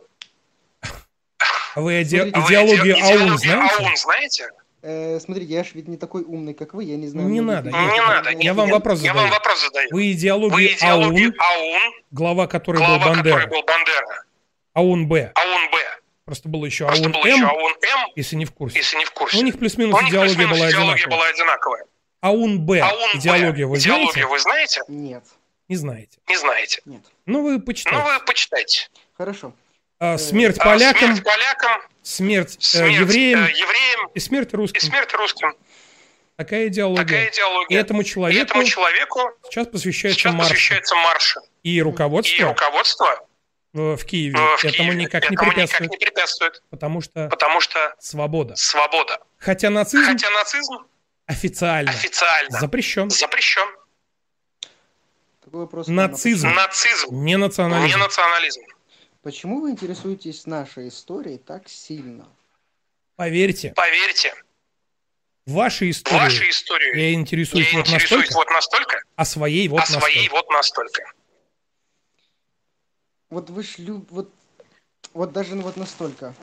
а 1.75 1.81
вы 1.81 2.01
иде- 2.01 2.17
Смотрите, 2.17 2.37
а 2.37 2.39
вы 2.41 2.47
идеологию 2.49 2.95
иде- 2.95 3.01
АУН 3.01 3.07
идеологию 3.15 3.37
знаете? 3.37 3.75
АУН 3.85 3.97
знаете? 3.97 4.49
Э, 4.83 5.19
смотрите, 5.19 5.53
я 5.53 5.63
ж 5.63 5.67
ведь 5.73 5.87
не 5.87 5.97
такой 5.97 6.23
умный, 6.23 6.53
как 6.53 6.73
вы, 6.73 6.83
я 6.83 6.97
не 6.97 7.07
знаю. 7.07 7.27
Не 7.29 7.41
надо, 7.41 7.69
людей. 7.69 7.81
Не 7.91 7.99
надо. 8.01 8.29
Я 8.31 8.53
вам 8.53 8.69
вопрос 8.69 9.01
Я 9.01 9.13
вам 9.13 9.23
задаю. 9.27 9.33
вопрос 9.33 9.61
задаю. 9.61 9.89
Вы 9.91 9.95
Вы 9.97 10.11
идеологию 10.11 10.73
идеологию 10.73 11.33
АУН, 11.37 11.75
АУН, 11.75 11.93
глава 12.11 12.47
которой 12.47 12.77
был 12.79 12.85
глава 12.85 12.99
которой 12.99 13.15
Бандера, 13.33 13.47
был 13.47 13.63
Бандера, 13.63 14.23
АУН 14.73 15.07
Б, 15.07 15.31
АУН 15.35 15.71
Б. 15.71 15.77
просто 16.25 16.49
было 16.49 16.65
еще 16.65 16.85
Просто 16.85 17.03
АУН 17.03 17.11
был 17.13 17.25
еще 17.25 17.37
М, 17.37 17.45
АУН 17.49 17.71
М, 17.73 18.11
если 18.15 18.35
не 18.35 18.45
в 18.45 18.51
курсе. 18.53 18.77
если 18.77 18.97
не 18.97 19.05
в 19.05 19.11
курсе. 19.11 19.37
У 19.37 19.41
них 19.43 19.57
плюс-минус 19.59 19.99
идеология 20.03 20.35
плюс-минус 20.35 20.57
была 20.59 20.69
идеология 20.69 20.93
одинаковая. 21.05 21.17
была 21.17 21.27
одинаковая. 21.29 21.85
АУН 22.21 22.59
Б, 22.65 22.79
АУН 22.81 23.11
Б. 23.13 23.17
идеология 23.19 23.67
вы 23.67 23.77
Идеологию 23.77 24.11
знаете? 24.11 24.27
вы 24.27 24.39
знаете? 24.39 24.81
Нет. 24.87 25.23
Не 25.69 25.75
знаете. 25.75 26.17
Не 26.27 26.37
знаете. 26.37 26.81
Нет. 26.85 27.03
Ну, 27.27 27.43
вы 27.43 27.53
Ну, 27.53 27.59
почитайте. 27.61 27.97
вы 28.01 28.19
почитайте. 28.25 28.89
Хорошо. 29.17 29.53
А, 29.99 30.17
смерть 30.17 30.57
А, 30.59 30.63
полякам, 30.65 31.15
Смерть 31.15 31.23
полякам, 31.23 31.81
смерть, 32.03 32.57
э, 32.59 32.61
смерть 32.61 32.93
евреям 32.99 33.43
э, 33.45 33.49
евреям 33.51 34.07
и 34.13 34.19
смерть 34.19 34.53
и 34.53 34.55
русским. 34.55 34.81
смерть 34.81 35.13
русским. 35.13 35.53
Такая 36.35 36.67
идеология. 36.67 37.03
Такая 37.03 37.29
идеология. 37.31 37.77
И 37.77 37.81
этому 37.81 38.01
И 38.01 38.05
человеку 38.05 38.41
этому 38.45 38.63
человеку 38.63 39.31
сейчас 39.49 39.67
посвящается 39.67 40.19
сейчас 40.19 40.33
марш. 40.33 40.49
посвящается 40.49 40.95
марш. 40.95 41.37
И 41.63 41.75
И 41.77 41.81
руководство 41.81 42.45
руководство 42.49 43.27
э, 43.73 43.95
в 43.95 44.05
Киеве 44.05 44.37
э, 44.37 44.57
в 44.57 44.63
этому 44.63 44.71
Киеве 44.91 44.95
никак 44.95 45.29
не 45.29 45.35
этому 45.35 45.51
препятствует, 45.51 45.81
никак 45.89 45.99
не 45.99 46.05
препятствует, 46.05 46.63
потому 46.69 47.01
что 47.01 47.27
потому 47.29 47.59
что 47.59 47.95
свобода. 47.99 48.55
свобода. 48.55 49.19
Хотя 49.39 49.69
нацизм 49.71 50.05
Хотя 50.05 50.29
нацизм 50.29 50.85
официально 51.25 51.89
официально 51.89 52.59
запрещен. 52.59 53.09
запрещен. 53.09 53.67
Такой 55.47 55.61
вопрос. 55.61 55.87
Нацизм, 55.87 56.49
Нацизм, 56.49 57.23
не 57.23 57.37
национализм. 57.37 57.97
не 57.97 58.03
национализм. 58.03 58.61
Почему 59.23 59.61
вы 59.61 59.71
интересуетесь 59.71 60.45
нашей 60.45 60.89
историей 60.89 61.37
так 61.37 61.69
сильно? 61.69 62.27
Поверьте, 63.15 63.71
Поверьте, 63.73 64.33
вашей 65.45 65.91
истории 65.91 66.17
вашей 66.17 66.49
историю 66.49 66.97
я 66.99 67.13
интересуюсь 67.13 67.71
я 67.71 67.77
вот 67.77 67.87
интересуюсь 67.87 68.23
настолько, 68.29 68.35
вот 68.35 68.49
настолько, 68.49 69.03
а 69.15 69.23
своей 69.23 69.69
вот 69.69 69.83
а 69.83 69.85
своей 69.85 70.27
настолько. 70.27 70.35
вот 70.35 70.49
настолько. 70.49 71.13
Вот 73.29 73.49
вы 73.49 73.63
ж 73.63 73.75
люб... 73.77 74.11
вот, 74.11 74.33
вот 75.13 75.31
даже 75.31 75.55
вот 75.55 75.77
настолько. 75.77 76.35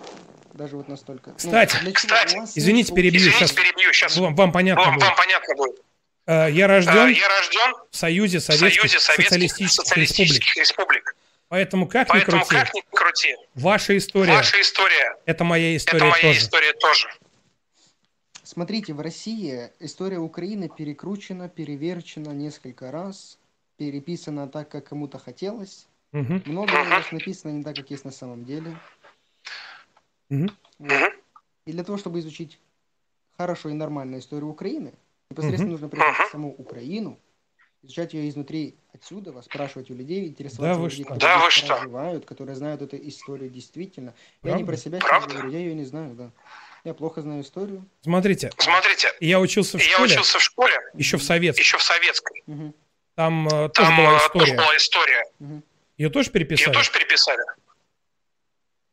Даже 0.55 0.79
вот 0.79 0.89
настолько. 0.89 1.31
Ну, 1.31 1.37
Кстати, 1.37 1.77
чего? 1.79 1.93
кстати, 1.93 2.37
Извините, 2.55 2.95
перебью 2.95 3.21
Извините, 3.21 3.39
сейчас. 3.39 3.53
перебью 3.53 3.93
сейчас. 3.93 4.17
Вам, 4.17 4.35
вам 4.35 4.51
понятно 4.51 4.83
Вам, 4.83 4.95
будет. 4.95 5.05
вам 5.05 5.17
понятно 5.17 5.55
будет. 5.57 5.85
Э, 6.27 6.51
Я 6.51 6.65
Э, 6.65 6.69
рожден 6.69 7.09
Я 7.09 7.29
рожден 7.29 7.75
в 7.91 7.97
Союзе 7.97 8.41
Советских 8.41 8.81
Союзе 8.81 8.99
Советских 9.01 9.01
Социалистических 9.01 9.67
Республик. 9.67 9.87
Социалистических 9.87 10.57
Республик. 10.57 11.17
Поэтому 11.49 11.87
как 11.87 12.09
ни 12.09 12.13
Поэтому 12.13 12.45
крути, 12.45 12.55
как 12.55 12.75
ни 12.75 12.81
крути, 12.91 13.37
ваша 13.55 13.97
история 13.97 14.33
ваша 14.33 14.61
история– 14.61 15.17
это 15.27 15.45
моя– 15.45 15.69
это 15.77 15.77
история 15.77 16.05
моя 16.05 16.23
тоже. 16.23 16.39
история 16.39 16.73
тоже. 16.73 17.09
Смотрите, 18.43 18.93
в 18.95 19.01
России 19.01 19.71
история 19.81 20.19
Украины 20.19 20.69
перекручена, 20.69 21.49
переверчена 21.49 22.31
несколько 22.31 22.91
раз, 22.91 23.39
переписана 23.77 24.49
так, 24.49 24.69
как 24.69 24.89
кому-то 24.89 25.19
хотелось. 25.19 25.87
Мгм. 26.13 26.43
Много 26.47 26.73
раз 26.73 27.11
написано 27.13 27.53
не 27.53 27.63
так, 27.63 27.77
как 27.77 27.91
есть 27.91 28.05
на 28.05 28.13
самом 28.13 28.45
деле. 28.45 28.77
Мгм. 30.31 30.57
Вот. 30.79 31.13
И 31.67 31.73
для 31.73 31.85
того, 31.85 31.99
чтобы 31.99 32.21
изучить 32.21 32.59
хорошо 33.37 33.69
и 33.69 33.75
нормально 33.75 34.19
историю 34.19 34.49
Украины, 34.49 34.93
непосредственно 35.35 35.73
нужно 35.73 35.89
приехать 35.89 36.29
в 36.29 36.31
саму 36.31 36.55
Украину, 36.55 37.19
изучать 37.83 38.15
ее 38.15 38.29
изнутри 38.29 38.77
отсюда, 38.93 39.41
спрашивать 39.43 39.91
у 39.91 39.95
людей, 39.95 40.29
интересоваться 40.29 40.75
Да 40.75 40.79
вы 40.79 40.87
у 40.87 40.89
людей, 40.89 41.05
что? 41.05 41.15
которые 41.15 41.39
Да 41.39 41.51
что? 41.51 41.67
проживают, 41.67 42.25
которые 42.25 42.57
знают 42.57 42.83
эту 42.83 42.97
историю 43.09 43.51
действительно. 43.51 44.15
Я 44.43 44.53
не 44.53 44.65
Правда? 44.65 44.67
про 44.67 44.77
себя 44.77 44.99
сейчас 45.01 45.09
Правда? 45.09 45.35
говорю, 45.35 45.51
я 45.51 45.59
ее 45.59 45.75
не 45.75 45.85
знаю, 45.85 46.15
да. 46.15 46.31
Я 46.85 46.95
плохо 46.95 47.23
знаю 47.23 47.43
историю. 47.43 47.89
Смотрите, 48.03 48.51
Смотрите, 48.59 49.09
я 49.21 49.41
учился 49.41 49.79
в 49.79 49.81
я 49.81 49.89
школе, 49.95 50.13
учился 50.13 50.39
в 50.39 50.43
школе, 50.43 50.75
еще 50.95 51.17
в 51.17 51.23
советской. 51.23 51.61
еще 51.61 51.79
в 51.79 51.83
советской. 51.83 52.43
Мгм. 52.47 52.75
Там 53.15 53.47
э, 53.49 53.69
тоже 53.71 53.89
Там 53.91 53.97
была 53.97 54.17
э, 54.17 54.19
тоже 54.33 54.45
история. 54.53 54.57
была 54.57 54.77
история. 54.77 55.25
Ее 55.97 56.11
тоже 56.11 56.29
Ее 56.29 56.33
переписали? 56.33 56.75
тоже 56.75 56.93
переписали. 56.93 57.43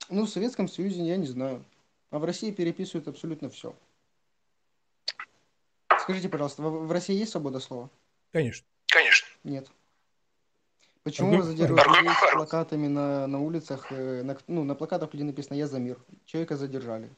Ну, 0.10 0.26
в 0.26 0.30
Советском 0.30 0.68
Союзе 0.68 1.04
я 1.04 1.16
не 1.18 1.26
знаю. 1.28 1.64
А 2.12 2.20
в 2.20 2.26
России 2.26 2.52
переписывают 2.52 3.08
абсолютно 3.08 3.50
все. 3.50 3.74
Скажите, 6.02 6.30
пожалуйста, 6.30 6.62
в, 6.62 6.92
России 6.92 7.16
есть 7.16 7.32
свобода 7.32 7.60
слова? 7.60 7.90
Конечно. 8.32 8.66
Конечно. 8.88 9.28
Нет. 9.44 9.68
Почему 11.04 11.42
задерживают 11.42 11.86
аргумент- 11.88 12.18
людей 12.20 12.30
с 12.30 12.34
плакатами 12.34 12.88
на, 12.88 13.28
на 13.28 13.40
улицах? 13.40 13.92
э, 13.92 14.22
на, 14.24 14.38
ну, 14.48 14.64
на 14.64 14.76
плакатах, 14.76 15.14
где 15.14 15.24
написано 15.24 15.58
«Я 15.58 15.68
за 15.68 15.80
мир». 15.80 15.98
Человека 16.26 16.58
задержали. 16.58 17.10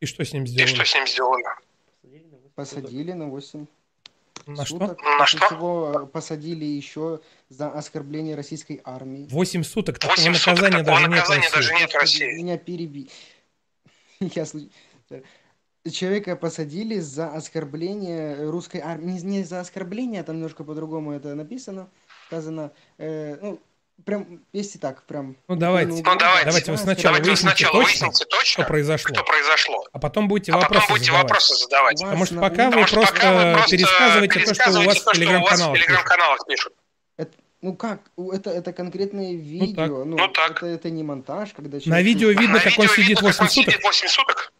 И 0.00 0.06
что 0.06 0.24
с 0.24 0.32
ним 0.32 0.44
И 0.44 0.46
сделали? 0.48 0.74
что 0.74 0.84
с 0.84 0.94
ним 0.94 1.06
сделали? 1.06 1.44
Посадили 2.54 3.12
на 3.12 3.26
8 3.28 3.66
На 4.46 4.64
что? 4.64 4.74
суток. 4.78 5.00
На 5.02 5.18
после 5.18 5.38
что? 5.38 5.48
чего 5.48 5.92
э, 6.02 6.06
посадили 6.06 6.64
еще 6.64 7.20
за 7.48 7.70
оскорбление 7.70 8.34
российской 8.34 8.80
армии. 8.84 9.28
Восемь 9.30 9.62
суток. 9.62 9.98
Такого 10.00 10.16
Восемь 10.16 10.34
суток 10.34 10.56
наказания 10.62 10.84
такого 10.84 10.96
даже 10.98 11.08
нет 11.08 11.08
в 11.08 11.16
наказания 11.16 11.42
России. 11.42 11.54
даже 11.54 11.74
нет 11.74 11.90
в 11.92 11.94
России. 11.94 12.32
Меня 12.36 12.58
переби... 12.58 13.10
Я 14.20 14.44
человека 15.90 16.36
посадили 16.36 16.98
за 17.00 17.28
оскорбление 17.32 18.48
русской 18.50 18.80
армии. 18.80 19.12
Не, 19.12 19.20
не 19.38 19.42
за 19.44 19.60
оскорбление, 19.60 20.22
там 20.22 20.36
немножко 20.36 20.64
по-другому 20.64 21.12
это 21.12 21.34
написано, 21.34 21.88
сказано. 22.26 22.72
Э, 22.98 23.36
ну, 23.42 23.60
прям, 24.04 24.40
если 24.52 24.78
так, 24.78 25.02
прям... 25.04 25.36
Ну 25.48 25.56
давайте, 25.56 25.92
ну, 25.92 26.02
давайте, 26.18 26.70
вы 26.70 26.76
за 26.76 26.82
сначала 26.84 27.16
оскорбление. 27.16 27.22
выясните 27.24 27.40
сначала 27.56 27.72
точно, 27.84 28.06
выясните 28.06 28.24
точно, 28.26 28.44
что 28.62 28.64
произошло, 28.64 29.14
что 29.14 29.24
произошло. 29.24 29.84
а 29.92 29.98
потом 29.98 30.28
будете 30.28 30.52
А 30.52 30.56
потом 30.56 30.68
вопросы 30.68 30.88
будете 30.90 31.06
задавать. 31.06 31.24
вопросы 31.30 31.54
задавать. 31.56 32.00
Потому 32.00 32.24
что 32.26 32.34
на 32.36 32.40
пока 32.42 32.64
вы 32.64 32.70
Потому 32.70 32.86
что 32.86 32.96
просто 32.96 33.14
пока 33.14 33.32
вы 33.32 33.52
просто 33.54 33.76
пересказываете 33.76 34.40
то, 34.40 34.54
что 34.54 34.70
у 34.70 34.72
вас 34.84 34.98
пересказываете 34.98 35.04
то, 35.04 35.70
в 35.70 35.74
телеграм-каналах 35.74 36.46
пишут. 36.46 36.72
Ну 37.60 37.74
как? 37.74 37.98
Это, 38.32 38.50
это 38.50 38.72
конкретное 38.72 39.32
видео. 39.32 39.74
так. 39.74 39.88
Ну, 39.90 40.04
Ну 40.04 40.28
так. 40.28 40.58
Это, 40.58 40.66
это 40.66 40.90
не 40.90 41.02
монтаж, 41.02 41.52
когда 41.54 41.78
На 41.78 41.80
человек- 41.82 42.06
видео 42.06 42.28
видно, 42.28 42.54
На 42.58 42.60
как 42.60 42.78
он 42.78 42.86
видно, 42.96 43.14
как 43.16 43.22
8 43.24 43.42
он 43.42 43.48
суток. 43.50 43.50
сидит 43.50 43.82
8 43.82 44.08
суток. 44.08 44.52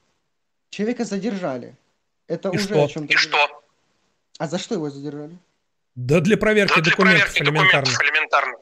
Человека 0.79 1.05
задержали. 1.05 1.75
Это 2.29 2.51
И 2.51 2.53
уже 2.57 2.67
что? 2.69 2.85
о 2.85 2.89
чем-то. 2.89 3.13
И 3.13 3.17
что? 3.17 3.37
А 4.39 4.47
за 4.47 4.59
что 4.59 4.77
его 4.77 4.91
задержали? 4.91 5.37
Да 5.97 6.21
для 6.21 6.37
проверки 6.37 6.73
Да 6.77 6.81
для 6.83 6.93
документов 6.93 7.33
проверки 7.33 7.43
элементарно. 7.43 7.91
документов 7.91 8.03
элементарно. 8.05 8.59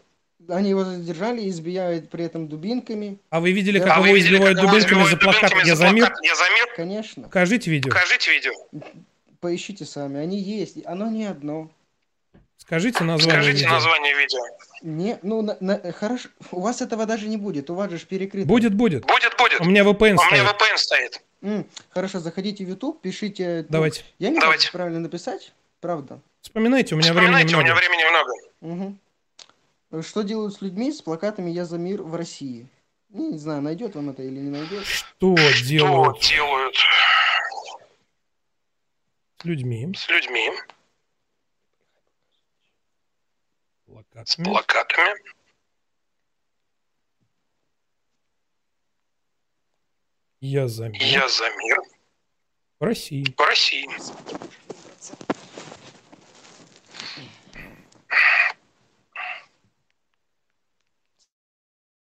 Они 0.48 0.70
его 0.70 0.84
задержали, 0.84 1.46
избивают 1.50 2.08
при 2.08 2.24
этом 2.24 2.48
дубинками. 2.48 3.18
А 3.28 3.40
вы 3.40 3.52
видели, 3.52 3.78
как 3.80 3.98
А 3.98 4.00
его 4.00 4.06
видели, 4.16 4.36
избивают 4.36 4.58
как 4.58 4.66
дубинками 4.70 5.04
за 5.04 5.16
плакат 5.18 5.40
дубинками 5.50 5.68
«Я 5.68 5.76
за 5.76 5.88
за 5.88 5.92
мир»? 5.92 6.06
плакат 6.06 6.24
«Я 6.24 6.34
за 6.36 6.44
мир»? 6.54 6.66
Конечно. 6.74 7.22
Покажите 7.24 7.70
видео. 7.70 7.92
Покажите 7.92 8.30
видео. 8.32 8.52
Поищите 9.40 9.84
сами. 9.84 10.18
Они 10.18 10.40
есть. 10.40 10.78
Оно 10.86 11.10
не 11.10 11.26
одно. 11.26 11.70
Скажите 12.56 13.04
название 13.04 13.42
Скажите 13.42 13.58
видео. 13.64 13.70
название 13.72 14.14
видео. 14.16 14.40
Не, 14.80 15.18
ну, 15.22 15.42
на- 15.42 15.58
на- 15.60 15.92
хорошо. 15.92 16.30
У 16.50 16.60
вас 16.62 16.80
этого 16.80 17.04
даже 17.04 17.28
не 17.28 17.36
будет. 17.36 17.68
У 17.68 17.74
вас 17.74 17.90
же 17.90 17.98
перекрыто. 18.06 18.48
Будет, 18.48 18.72
будет. 18.74 19.04
Будет, 19.04 19.36
будет. 19.36 19.60
У 19.60 19.64
меня 19.64 19.82
VPN 19.82 20.16
У 20.16 20.24
меня 20.32 20.42
стоит. 20.42 20.46
VPN 20.46 20.76
стоит. 20.78 21.20
М, 21.46 21.64
хорошо, 21.90 22.18
заходите 22.18 22.64
в 22.64 22.68
YouTube, 22.68 23.00
пишите. 23.00 23.64
Давайте. 23.68 24.04
я 24.18 24.30
не 24.30 24.40
Давайте. 24.40 24.62
знаю, 24.62 24.62
как 24.62 24.72
правильно 24.72 24.98
написать. 25.00 25.52
Правда. 25.80 26.20
Вспоминайте, 26.40 26.96
у 26.96 26.98
меня 26.98 27.12
времени 27.12 27.44
Вспоминайте, 27.44 27.54
у 27.54 27.58
меня 27.60 27.72
много. 27.74 27.86
времени 27.86 28.04
много. 28.10 28.98
Мгм. 29.92 30.02
Что 30.02 30.22
делают 30.22 30.54
с 30.54 30.60
людьми 30.60 30.90
с 30.90 31.00
плакатами 31.00 31.50
«Я 31.50 31.64
за 31.64 31.78
мир 31.78 32.02
в 32.02 32.16
России»? 32.16 32.66
Ну, 33.10 33.30
не 33.30 33.38
знаю, 33.38 33.62
найдет 33.62 33.94
вам 33.94 34.10
это 34.10 34.24
или 34.24 34.40
не 34.40 34.50
найдет. 34.50 34.84
Что 34.84 35.36
Что 35.36 35.64
делают 35.64 36.20
делают 36.20 36.74
с 39.38 39.44
людьми? 39.44 39.94
с 39.96 40.08
людьми, 40.08 40.50
с 43.86 43.86
Плакатами. 43.86 44.44
плакатами? 44.44 45.14
Я 50.40 50.68
за 50.68 50.88
мир. 50.88 51.02
Я 51.02 51.28
за 51.28 51.44
мир. 51.44 51.78
В 52.78 52.84
России. 52.84 53.24
В 53.36 53.40
России. 53.40 53.88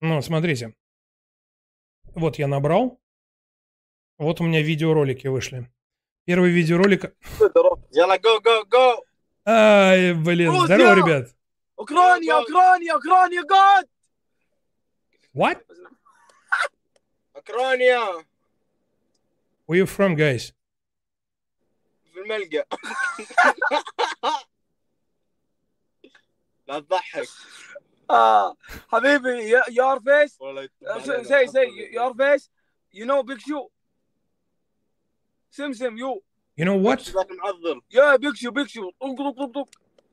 Ну, 0.02 0.22
смотрите. 0.22 0.76
Вот 2.14 2.38
я 2.38 2.48
набрал. 2.48 3.00
Вот 4.18 4.42
у 4.42 4.44
меня 4.44 4.62
видеоролики 4.62 5.28
вышли. 5.28 5.70
Первый 6.26 6.52
видеоролик... 6.52 7.16
Яла, 7.92 8.18
go, 8.18 8.42
go, 8.42 8.64
go! 8.70 8.96
Ай, 9.46 10.14
блин, 10.14 10.50
Грузия! 10.52 10.66
здорово, 10.66 10.96
ребят! 10.96 11.36
Украина, 11.76 12.42
Украина, 12.42 12.98
Украина, 12.98 13.44
год! 13.44 13.90
What? 15.34 15.62
اوكرانيا 17.45 18.25
Where 19.67 19.77
you 19.79 19.87
from, 19.87 20.15
guys? 20.17 20.53
في 22.13 22.21
الملقا 22.21 22.65
لا 26.69 26.81
تضحك 26.81 27.29
آه 28.11 28.57
حبيبي 28.89 29.53
يور 29.71 30.01
فيس 30.01 30.41
والله 30.41 30.69
say 31.25 31.47
say 31.47 31.67
your 31.93 32.15
face 32.15 32.49
you 32.93 33.05
know 33.07 33.23
big 33.23 33.41
show 33.41 33.69
سمسم 35.51 35.97
you 35.99 36.21
You 36.59 36.65
know 36.65 36.77
what? 36.77 37.01
ذاك 37.11 37.31
معضل 37.33 37.81
yeah 37.91 38.17
big 38.19 38.37
show 38.37 38.51
big 38.51 38.69
show 38.69 38.91
طق 39.01 39.17
طق 39.17 39.47
طق 39.47 39.53
طق 39.55 39.69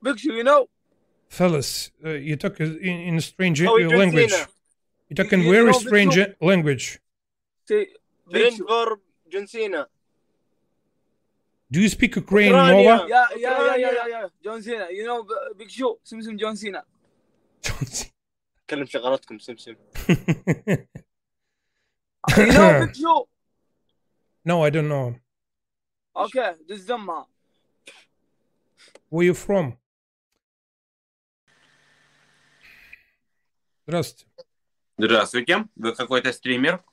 big 0.09 0.17
show 0.19 0.31
you 0.33 0.43
know 0.43 0.67
Fellas, 1.29 1.91
uh, 2.05 2.11
you 2.29 2.37
talk 2.37 2.57
in, 2.61 2.77
in 3.09 3.19
strange 3.19 3.61
Oh, 3.61 3.75
uh, 3.75 3.89
John 3.89 3.99
language. 3.99 4.31
Cena. 4.31 4.47
You 5.09 5.15
talk 5.19 5.33
in 5.33 5.39
You- 5.41 5.45
you 5.47 5.51
very 5.55 5.65
know 5.65 5.77
Big 5.79 5.87
strange 5.87 6.13
Show? 6.13 6.27
language. 6.51 6.85
say 7.69 7.85
big 8.27 8.49
ترند 8.49 8.57
show 8.57 8.67
فور 8.67 9.01
جون 9.27 9.45
سينا 9.45 9.87
Do 11.69 11.79
you 11.81 11.89
speak 11.89 12.15
Ukrainian, 12.15 12.55
Ukrainian. 12.55 12.97
Nova? 12.97 13.07
yeah 13.13 13.27
yeah 13.35 13.57
yeah 13.65 13.75
yeah 13.83 13.93
yeah 13.99 14.07
yeah 14.13 14.25
John 14.43 14.59
Cena 14.61 14.87
you 14.97 15.03
know 15.07 15.23
b- 15.23 15.53
big 15.59 15.69
show 15.69 15.99
سمسم 16.03 16.35
جون 16.37 16.55
سينا 16.55 16.85
كلم 18.69 18.85
شغلاتكم 18.85 19.39
سمسم 19.39 19.75
you 22.37 22.51
know 22.55 22.85
big 22.85 22.95
show 22.95 23.27
no, 24.49 24.63
I 24.63 24.69
don't 24.69 24.87
know. 24.87 25.07
okay 26.15 26.53
this 26.67 26.79
is 26.79 26.87
Zamma 26.87 27.25
Where 29.09 29.25
you 29.25 29.33
from? 29.33 29.77
Здравствуйте. 33.87 34.25
Здравствуйте. 34.97 35.65
Вы 35.75 35.95
какой-то 35.95 36.33
стример? 36.33 36.83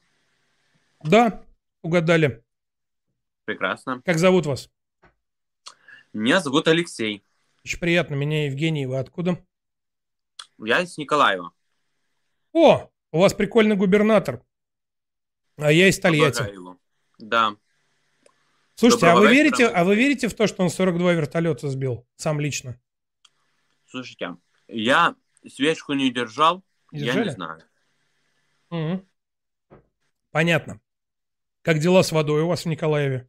Да, 1.04 1.44
угадали. 1.82 2.44
Прекрасно. 3.46 4.02
Как 4.06 4.18
зовут 4.20 4.46
вас? 4.46 4.70
Меня 6.14 6.40
зовут 6.40 6.68
Алексей. 6.68 7.24
Очень 7.64 7.80
приятно. 7.80 8.16
Меня 8.16 8.46
Евгений. 8.46 8.86
Вы 8.86 8.98
откуда? 9.00 9.44
Я 10.58 10.82
из 10.82 10.98
Николаева. 10.98 11.52
О, 12.54 12.90
у 13.12 13.20
вас 13.20 13.34
прикольный 13.34 13.76
губернатор. 13.76 14.44
А 15.58 15.72
я 15.72 15.88
из 15.88 16.00
Тольятти. 16.00 16.42
Обожаю. 16.42 16.80
Да. 17.18 17.56
Слушайте, 18.76 19.08
а 19.08 19.10
Доброго 19.16 19.28
вы 19.28 19.34
вечера. 19.34 19.44
верите, 19.44 19.68
а 19.68 19.84
вы 19.84 19.96
верите 19.96 20.28
в 20.30 20.34
то, 20.34 20.48
что 20.48 20.64
он 20.64 20.70
42 20.70 21.14
вертолета 21.14 21.70
сбил? 21.70 22.08
Сам 22.16 22.40
лично? 22.40 22.80
Слушайте, 23.88 24.38
я 24.68 25.16
свечку 25.48 25.94
не 25.94 26.12
держал. 26.12 26.64
Не 26.92 27.00
Я 27.02 27.06
держали? 27.08 27.26
не 27.26 27.32
знаю. 27.32 27.64
Мгм. 28.70 29.08
Понятно. 30.32 30.80
Как 31.62 31.80
дела 31.80 32.04
с 32.04 32.12
водой 32.12 32.42
у 32.44 32.48
вас 32.48 32.64
в 32.66 32.68
Николаеве? 32.68 33.28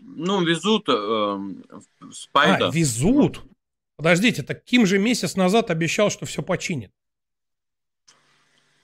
Ну, 0.00 0.44
везут 0.44 0.88
в 0.88 2.12
Спайда. 2.12 2.68
А, 2.68 2.70
везут? 2.70 3.42
Подождите, 3.96 4.42
так 4.42 4.64
Ким 4.64 4.86
же 4.86 4.98
месяц 4.98 5.36
назад 5.36 5.70
обещал, 5.70 6.10
что 6.10 6.26
все 6.26 6.42
починит. 6.42 6.92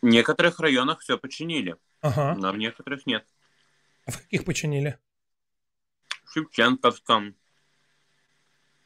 В 0.03 0.07
некоторых 0.07 0.61
районах 0.61 1.01
все 1.01 1.19
починили, 1.19 1.77
Ага. 2.01 2.37
а 2.43 2.53
в 2.53 2.57
некоторых 2.57 3.07
нет. 3.07 3.27
А 4.07 4.13
в 4.13 4.19
каких 4.19 4.45
починили? 4.45 4.99
В 6.25 6.33
Шевченковском. 6.33 7.35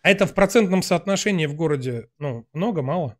А 0.03 0.11
это 0.11 0.27
в 0.27 0.35
процентном 0.35 0.83
соотношении 0.83 1.47
в 1.47 1.55
городе, 1.55 2.11
ну, 2.19 2.47
много, 2.53 2.83
мало? 2.83 3.19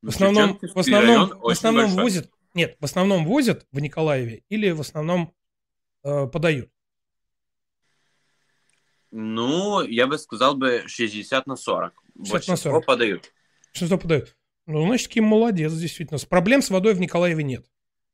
В 0.00 0.04
Ну, 0.06 0.08
основном, 0.10 0.58
в 0.60 0.78
основном, 0.78 1.28
в 1.40 1.48
основном 1.48 1.96
большой. 1.96 2.30
Нет, 2.58 2.76
в 2.80 2.84
основном 2.84 3.24
возят 3.24 3.66
в 3.70 3.78
Николаеве 3.78 4.42
или 4.48 4.70
в 4.70 4.80
основном 4.80 5.32
э, 6.02 6.26
подают? 6.26 6.70
Ну, 9.10 9.82
я 9.82 10.06
бы 10.06 10.18
сказал 10.18 10.56
бы 10.56 10.82
60 10.86 11.46
на 11.46 11.56
40. 11.56 11.94
60 11.94 12.14
на 12.16 12.32
Большинство 12.32 12.70
40. 12.72 12.86
подают. 12.86 13.32
Что 13.72 13.96
подают? 13.96 14.36
Ну, 14.66 14.84
значит, 14.86 15.08
Ким 15.08 15.24
молодец, 15.24 15.72
действительно. 15.72 16.18
С 16.18 16.26
проблем 16.26 16.60
с 16.60 16.70
водой 16.70 16.94
в 16.94 17.00
Николаеве 17.00 17.42
нет. 17.44 17.64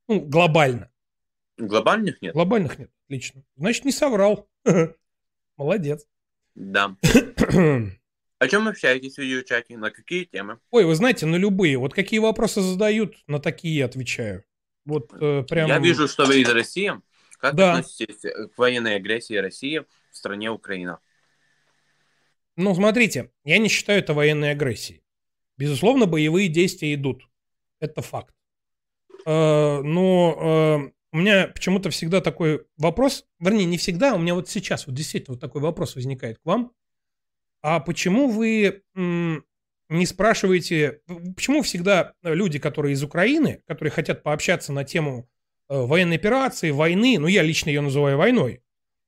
Ну, 0.06 0.20
глобально. 0.20 0.92
Глобальных 1.56 2.20
нет? 2.20 2.34
Глобальных 2.34 2.78
нет, 2.78 2.90
отлично. 3.06 3.42
Значит, 3.56 3.84
не 3.84 3.92
соврал. 3.92 4.48
Молодец. 5.56 6.06
Да. 6.54 6.96
О 8.44 8.48
чем 8.48 8.68
общаетесь 8.68 9.14
в 9.14 9.18
видеочате? 9.18 9.78
На 9.78 9.90
какие 9.90 10.24
темы? 10.24 10.58
Ой, 10.70 10.84
вы 10.84 10.94
знаете, 10.94 11.24
на 11.24 11.36
любые. 11.36 11.78
Вот 11.78 11.94
какие 11.94 12.20
вопросы 12.20 12.60
задают, 12.60 13.16
на 13.26 13.38
такие 13.38 13.82
отвечаю. 13.82 14.44
Вот 14.84 15.10
э, 15.18 15.44
прям... 15.48 15.66
Я 15.66 15.78
вижу, 15.78 16.06
что 16.06 16.26
вы 16.26 16.42
из 16.42 16.48
России. 16.50 16.92
Как 17.38 17.54
Да. 17.54 17.72
относитесь 17.72 18.20
к 18.20 18.58
военной 18.58 18.96
агрессии 18.96 19.34
России 19.34 19.78
в 19.78 20.16
стране 20.16 20.50
Украина? 20.50 20.98
Ну, 22.56 22.74
смотрите, 22.74 23.30
я 23.44 23.56
не 23.56 23.68
считаю 23.68 24.00
это 24.00 24.12
военной 24.12 24.50
агрессией. 24.50 25.02
Безусловно, 25.56 26.04
боевые 26.04 26.48
действия 26.48 26.92
идут. 26.92 27.26
Это 27.80 28.02
факт. 28.02 28.34
Э, 29.24 29.80
но 29.80 30.36
э, 30.84 30.92
у 31.12 31.16
меня 31.16 31.46
почему-то 31.46 31.88
всегда 31.88 32.20
такой 32.20 32.66
вопрос, 32.76 33.24
вернее, 33.40 33.64
не 33.64 33.78
всегда, 33.78 34.14
у 34.14 34.18
меня 34.18 34.34
вот 34.34 34.50
сейчас 34.50 34.86
вот 34.86 34.94
действительно 34.94 35.32
вот 35.36 35.40
такой 35.40 35.62
вопрос 35.62 35.94
возникает 35.94 36.40
к 36.40 36.44
вам. 36.44 36.72
А 37.64 37.80
почему 37.80 38.28
вы 38.28 38.82
не 38.94 40.06
спрашиваете, 40.06 41.00
почему 41.34 41.62
всегда 41.62 42.12
люди, 42.22 42.58
которые 42.58 42.92
из 42.92 43.02
Украины, 43.02 43.62
которые 43.66 43.90
хотят 43.90 44.22
пообщаться 44.22 44.70
на 44.70 44.84
тему 44.84 45.30
э, 45.70 45.80
военной 45.80 46.16
операции, 46.16 46.70
войны, 46.70 47.18
ну 47.18 47.26
я 47.26 47.42
лично 47.42 47.70
ее 47.70 47.80
называю 47.80 48.18
войной, 48.18 48.62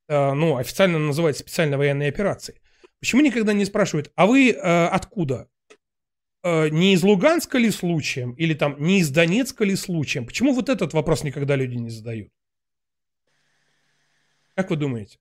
э, 0.08 0.32
ну, 0.32 0.56
официально 0.56 0.98
называется 0.98 1.42
специальной 1.42 1.76
военной 1.76 2.08
операцией, 2.08 2.58
почему 2.98 3.20
никогда 3.20 3.52
не 3.52 3.66
спрашивают, 3.66 4.10
а 4.14 4.24
вы 4.26 4.52
э, 4.52 4.86
откуда? 4.86 5.50
Не 6.42 6.94
из 6.94 7.02
Луганска 7.02 7.58
ли 7.58 7.70
случаем? 7.70 8.32
Или 8.34 8.54
там 8.54 8.76
не 8.78 9.00
из 9.00 9.10
Донецка 9.10 9.64
ли 9.64 9.76
случаем? 9.76 10.24
Почему 10.24 10.54
вот 10.54 10.70
этот 10.70 10.94
вопрос 10.94 11.24
никогда 11.24 11.56
люди 11.56 11.74
не 11.74 11.90
задают? 11.90 12.30
Как 14.54 14.70
вы 14.70 14.76
думаете? 14.76 15.18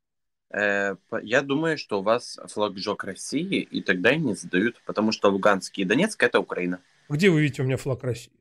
Э, 0.53 0.97
по- 1.09 1.21
Я 1.23 1.43
думаю, 1.43 1.79
что 1.79 2.01
у 2.01 2.03
вас 2.03 2.39
флагжок 2.49 3.05
России, 3.05 3.61
и 3.63 3.83
тогда 3.83 4.11
и 4.13 4.19
не 4.19 4.35
задают, 4.35 4.81
потому 4.85 5.13
что 5.13 5.31
Луганск 5.31 5.79
и 5.79 5.85
Донецк 5.85 6.23
это 6.23 6.41
Украина. 6.41 6.79
Где 7.09 7.29
вы 7.31 7.41
видите 7.41 7.63
у 7.63 7.65
меня 7.65 7.77
флаг 7.77 8.03
России? 8.05 8.33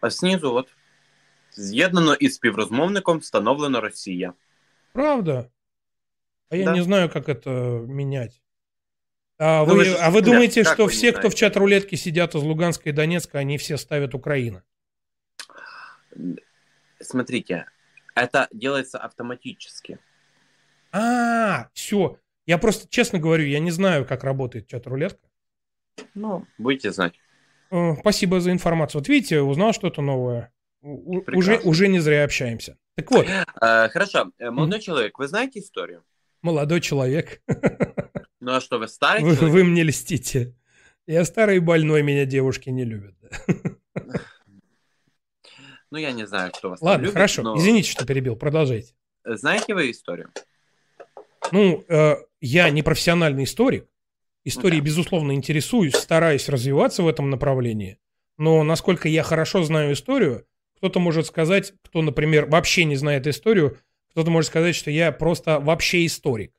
А 0.00 0.10
снизу 0.10 0.54
от 0.54 0.68
з'єднано 1.52 2.14
із 2.14 2.34
співрозмовником 2.34 3.18
встановлено 3.18 3.80
Росія. 3.80 4.32
Правда? 4.92 5.50
А 6.50 6.56
я 6.56 6.64
Да. 6.64 6.72
не 6.74 6.82
знаю, 6.82 7.08
как 7.10 7.28
это 7.28 7.86
менять. 7.86 8.40
А 9.38 9.64
Ну, 9.66 9.74
вы, 9.74 9.78
вы 9.78 9.84
же 9.84 9.96
а 9.96 10.08
вы 10.08 10.10
студент, 10.10 10.24
думаете, 10.26 10.64
как 10.64 10.74
что 10.74 10.84
вы 10.84 10.90
не 10.90 10.96
все, 10.96 11.10
кто 11.12 11.18
в 11.28 11.32
знаете? 11.32 11.36
чат-рулетке 11.38 11.96
сидят 11.96 12.34
из 12.34 12.42
Луганска 12.42 12.88
и 12.88 12.92
Донецка, 12.92 13.38
они 13.38 13.56
все 13.58 13.76
ставят 13.78 14.14
Украина? 14.14 14.62
Смотрите, 17.00 17.66
это 18.14 18.48
делается 18.52 18.98
автоматически. 18.98 19.98
А, 20.91 21.69
все. 21.73 22.17
Я 22.45 22.57
просто 22.57 22.87
честно 22.89 23.19
говорю, 23.19 23.45
я 23.45 23.59
не 23.59 23.71
знаю, 23.71 24.05
как 24.05 24.23
работает 24.23 24.67
чат-рулетка. 24.67 25.27
Ну, 26.15 26.45
будете 26.57 26.91
знать. 26.91 27.13
Э, 27.71 27.95
Спасибо 27.99 28.39
за 28.41 28.51
информацию. 28.51 28.99
Вот 29.01 29.07
видите, 29.07 29.41
узнал 29.41 29.73
что-то 29.73 30.01
новое. 30.01 30.51
Уже, 30.81 31.59
уже 31.59 31.87
не 31.87 31.99
зря 31.99 32.23
общаемся. 32.23 32.77
Так 32.95 33.11
вот, 33.11 33.25
Э, 33.61 33.87
хорошо, 33.89 34.31
Э, 34.39 34.49
молодой 34.51 34.79
человек, 34.81 35.17
вы 35.19 35.27
знаете 35.27 35.59
историю? 35.59 36.03
молодой 36.41 36.81
человек, 36.81 37.41
Ну 38.39 38.53
а 38.55 38.59
что, 38.61 38.79
вы 38.79 38.87
старый 38.87 39.23
вы, 39.23 39.35
человек? 39.35 39.53
вы 39.53 39.63
мне 39.63 39.83
льстите. 39.83 40.55
Я 41.05 41.23
старый 41.25 41.57
и 41.57 41.59
больной, 41.59 42.01
меня 42.01 42.25
девушки 42.25 42.69
не 42.69 42.83
любят. 42.83 43.15
Ну, 45.91 45.97
я 45.97 46.11
не 46.13 46.25
знаю, 46.25 46.51
кто 46.51 46.69
вас 46.69 46.79
там 46.79 46.87
Ладно, 46.87 47.01
любит, 47.03 47.13
хорошо. 47.13 47.43
но- 47.43 47.57
Извините, 47.57 47.91
что 47.91 48.05
перебил. 48.05 48.35
Продолжайте. 48.35 48.93
Знаете 49.25 49.73
вы 49.75 49.91
историю? 49.91 50.31
Ну, 51.51 51.83
э, 51.87 52.15
я 52.39 52.69
не 52.69 52.83
профессиональный 52.83 53.43
историк. 53.45 53.87
Историей, 54.43 54.81
безусловно, 54.81 55.33
интересуюсь, 55.33 55.95
стараюсь 55.95 56.49
развиваться 56.49 57.03
в 57.03 57.07
этом 57.07 57.29
направлении. 57.29 57.99
Но 58.37 58.63
насколько 58.63 59.07
я 59.07 59.21
хорошо 59.23 59.63
знаю 59.63 59.93
историю, 59.93 60.47
кто-то 60.77 60.99
может 60.99 61.27
сказать, 61.27 61.73
кто, 61.83 62.01
например, 62.01 62.45
вообще 62.47 62.85
не 62.85 62.95
знает 62.95 63.27
историю, 63.27 63.77
кто-то 64.09 64.31
может 64.31 64.49
сказать, 64.49 64.75
что 64.75 64.89
я 64.89 65.11
просто 65.11 65.59
вообще 65.59 66.05
историк. 66.07 66.51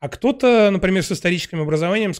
А 0.00 0.08
кто-то, 0.08 0.70
например, 0.70 1.02
с 1.04 1.12
историческим 1.12 1.60
образованием 1.60 2.12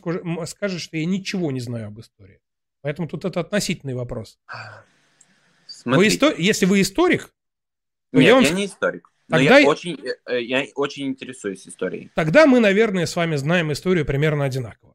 скажет, 0.47 0.81
что 0.81 0.97
я 0.97 1.05
ничего 1.05 1.51
не 1.51 1.61
знаю 1.61 1.89
об 1.89 2.01
истории. 2.01 2.41
Поэтому 2.83 3.09
тут 3.09 3.25
это 3.25 3.41
относительный 3.41 3.95
вопрос. 3.95 4.39
Вы 4.49 4.55
Смотрите. 5.67 6.17
исто- 6.17 6.35
Если 6.39 6.67
вы 6.67 6.81
историк, 6.81 7.33
то 8.13 8.19
Нет, 8.19 8.23
я 8.23 8.29
я, 8.29 8.35
вам 8.37 8.45
ск- 8.45 8.55
не 8.55 8.67
историк. 8.67 9.08
Но 9.29 9.37
Тогда 9.37 9.57
я, 9.57 9.59
я- 9.59 9.69
очень, 9.69 9.95
э, 10.03 10.15
э, 10.27 10.43
я 10.43 10.65
очень 10.75 11.07
интересуюсь 11.09 11.69
историей. 11.69 12.11
тогда 12.15 12.47
мы, 12.47 12.61
наверное, 12.61 13.05
с 13.05 13.15
вами 13.15 13.37
знаем 13.37 13.71
историю 13.73 14.07
примерно 14.07 14.45
одинаково. 14.45 14.95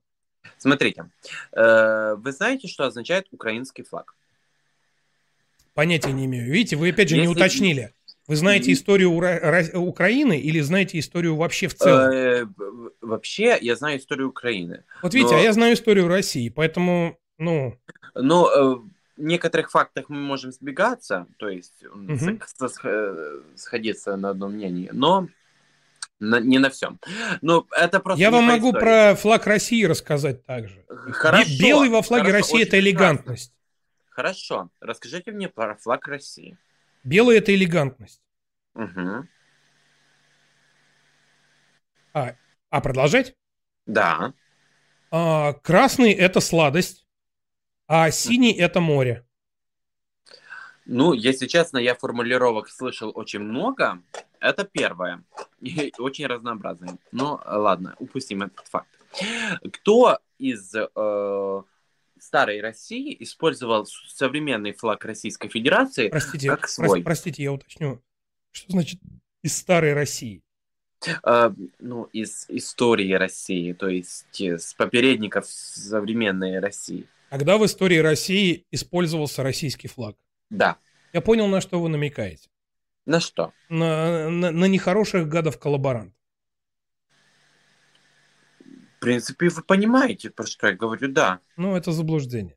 Смотрите, 0.57 1.05
э, 1.51 2.15
вы 2.17 2.31
знаете, 2.31 2.67
что 2.67 2.85
означает 2.85 3.27
украинский 3.31 3.83
флаг? 3.83 4.15
Понятия 5.75 6.11
не 6.13 6.25
имею. 6.25 6.51
Видите, 6.51 6.75
вы 6.75 6.89
опять 6.89 7.09
же 7.09 7.15
не 7.15 7.23
Если- 7.23 7.33
уточнили. 7.35 7.93
Вы 8.27 8.37
знаете 8.37 8.71
историю 8.71 9.11
Ура- 9.11 9.39
Ра- 9.41 9.75
Украины 9.77 10.39
или 10.39 10.61
знаете 10.61 10.97
историю 10.97 11.35
вообще 11.35 11.67
в 11.67 11.75
целом? 11.75 12.55
Вообще, 13.01 13.57
я 13.61 13.75
знаю 13.75 13.99
историю 13.99 14.29
Украины. 14.29 14.83
Вот 15.01 15.13
видите, 15.13 15.33
но- 15.35 15.41
а 15.41 15.43
я 15.43 15.51
знаю 15.51 15.73
историю 15.73 16.07
России, 16.07 16.47
поэтому, 16.49 17.17
ну, 17.37 17.77
Но 18.15 18.43
в 18.45 18.89
некоторых 19.17 19.71
фактах 19.71 20.09
мы 20.09 20.17
можем 20.17 20.51
сбегаться, 20.51 21.27
то 21.37 21.49
есть 21.49 21.83
э, 21.83 23.41
сходиться 23.55 24.15
на 24.15 24.29
одном 24.29 24.53
мнении, 24.53 24.89
но 24.93 25.27
на- 26.19 26.39
не 26.39 26.57
на 26.59 26.69
всем. 26.69 26.99
Но 27.41 27.67
это 27.71 27.99
просто 27.99 28.21
я 28.21 28.31
вам 28.31 28.45
могу 28.45 28.69
истории. 28.69 28.81
про 28.83 29.15
флаг 29.15 29.45
России 29.45 29.83
рассказать 29.85 30.45
также. 30.45 30.83
Хорошо, 30.87 31.49
Бе- 31.49 31.59
Белый 31.59 31.89
во 31.89 32.01
флаге 32.01 32.31
хорошо, 32.31 32.37
России 32.53 32.63
это 32.67 32.79
элегантность. 32.79 33.53
Хорошо, 34.09 34.69
расскажите 34.79 35.31
мне 35.31 35.49
про 35.49 35.75
флаг 35.75 36.07
России. 36.07 36.57
Белый 37.03 37.37
это 37.37 37.53
элегантность. 37.53 38.21
Мгм. 38.75 39.27
А, 42.13 42.35
а 42.69 42.81
продолжать? 42.81 43.35
Да. 43.85 44.33
А, 45.11 45.53
красный 45.53 46.11
это 46.11 46.39
сладость, 46.39 47.02
а 47.87 48.11
синий 48.11 48.53
это 48.53 48.79
море. 48.79 49.25
Ну, 50.85 51.13
если 51.13 51.47
честно, 51.47 51.77
я 51.77 51.95
формулировок 51.95 52.69
слышал 52.69 53.11
очень 53.15 53.39
много. 53.39 54.01
Это 54.39 54.65
первое. 54.65 55.23
И 55.61 55.93
очень 55.97 56.27
разнообразное. 56.27 56.97
Ну, 57.11 57.39
ладно, 57.45 57.95
упустим 57.99 58.43
этот 58.43 58.67
факт. 58.67 58.89
Кто 59.71 60.19
из 60.37 60.73
э, 60.75 61.61
старой 62.19 62.61
России 62.61 63.15
использовал 63.19 63.85
современный 63.85 64.73
флаг 64.73 65.05
Российской 65.05 65.49
Федерации 65.49 66.09
Простите, 66.09 66.49
как 66.49 66.67
свой? 66.67 67.03
простите, 67.03 67.43
я 67.43 67.53
уточню. 67.53 68.01
Что 68.51 68.71
значит 68.71 68.99
из 69.41 69.55
старой 69.55 69.93
России? 69.93 70.41
Э, 71.23 71.51
ну, 71.79 72.03
из 72.11 72.45
истории 72.49 73.13
России, 73.13 73.73
то 73.73 73.87
есть 73.87 74.41
э, 74.41 74.57
с 74.57 74.73
попередников 74.73 75.45
современной 75.47 76.59
России. 76.59 77.07
Когда 77.33 77.57
в 77.57 77.65
истории 77.65 77.97
России 77.97 78.67
использовался 78.69 79.41
российский 79.41 79.87
флаг? 79.87 80.15
Да. 80.51 80.77
Я 81.13 81.21
понял, 81.21 81.47
на 81.47 81.61
что 81.61 81.81
вы 81.81 81.89
намекаете. 81.89 82.47
На 83.07 83.19
что? 83.19 83.53
На, 83.69 84.29
на, 84.29 84.51
на 84.51 84.65
нехороших 84.65 85.27
гадов-коллаборантов. 85.27 86.13
В 88.59 88.99
принципе, 88.99 89.49
вы 89.49 89.63
понимаете, 89.63 90.29
про 90.29 90.45
что 90.45 90.67
я 90.67 90.73
говорю, 90.73 91.11
да. 91.11 91.39
Ну, 91.57 91.75
это 91.75 91.91
заблуждение. 91.91 92.55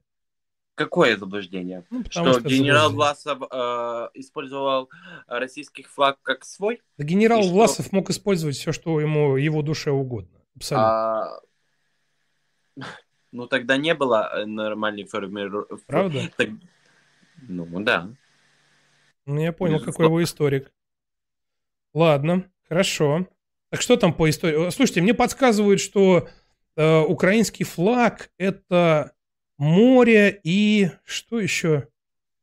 Какое 0.74 1.16
заблуждение? 1.16 1.86
Ну, 1.88 2.04
что 2.10 2.34
что 2.34 2.40
генерал. 2.42 2.92
Власов 2.92 3.38
э, 3.50 4.08
использовал 4.12 4.90
российский 5.26 5.84
флаг 5.84 6.18
как 6.20 6.44
свой? 6.44 6.82
Да 6.98 7.04
генерал 7.06 7.40
И 7.40 7.44
что? 7.44 7.52
Власов 7.52 7.92
мог 7.92 8.10
использовать 8.10 8.56
все, 8.56 8.72
что 8.72 9.00
ему 9.00 9.38
его 9.38 9.62
душе 9.62 9.90
угодно. 9.90 10.38
Абсолютно. 10.54 10.90
А, 10.90 11.40
ну, 13.36 13.46
тогда 13.46 13.76
не 13.76 13.94
было 13.94 14.30
э, 14.34 14.44
нормальной 14.46 15.04
формировки. 15.04 15.76
Правда? 15.86 16.30
Ну, 17.48 17.80
да. 17.80 18.08
Ну, 19.26 19.40
я 19.40 19.52
понял, 19.52 19.74
Безусловно. 19.74 19.92
какой 19.92 20.08
вы 20.08 20.22
историк. 20.22 20.72
Ладно, 21.94 22.44
хорошо. 22.68 23.26
Так 23.70 23.80
что 23.82 23.96
там 23.96 24.12
по 24.14 24.28
истории? 24.30 24.68
Э, 24.68 24.70
Слушайте, 24.70 25.02
мне 25.02 25.14
подсказывают, 25.14 25.80
что 25.80 26.28
э, 26.76 27.00
украинский 27.00 27.64
флаг 27.64 28.30
это 28.38 29.12
море 29.58 30.40
и 30.44 30.90
что 31.04 31.38
еще? 31.40 31.88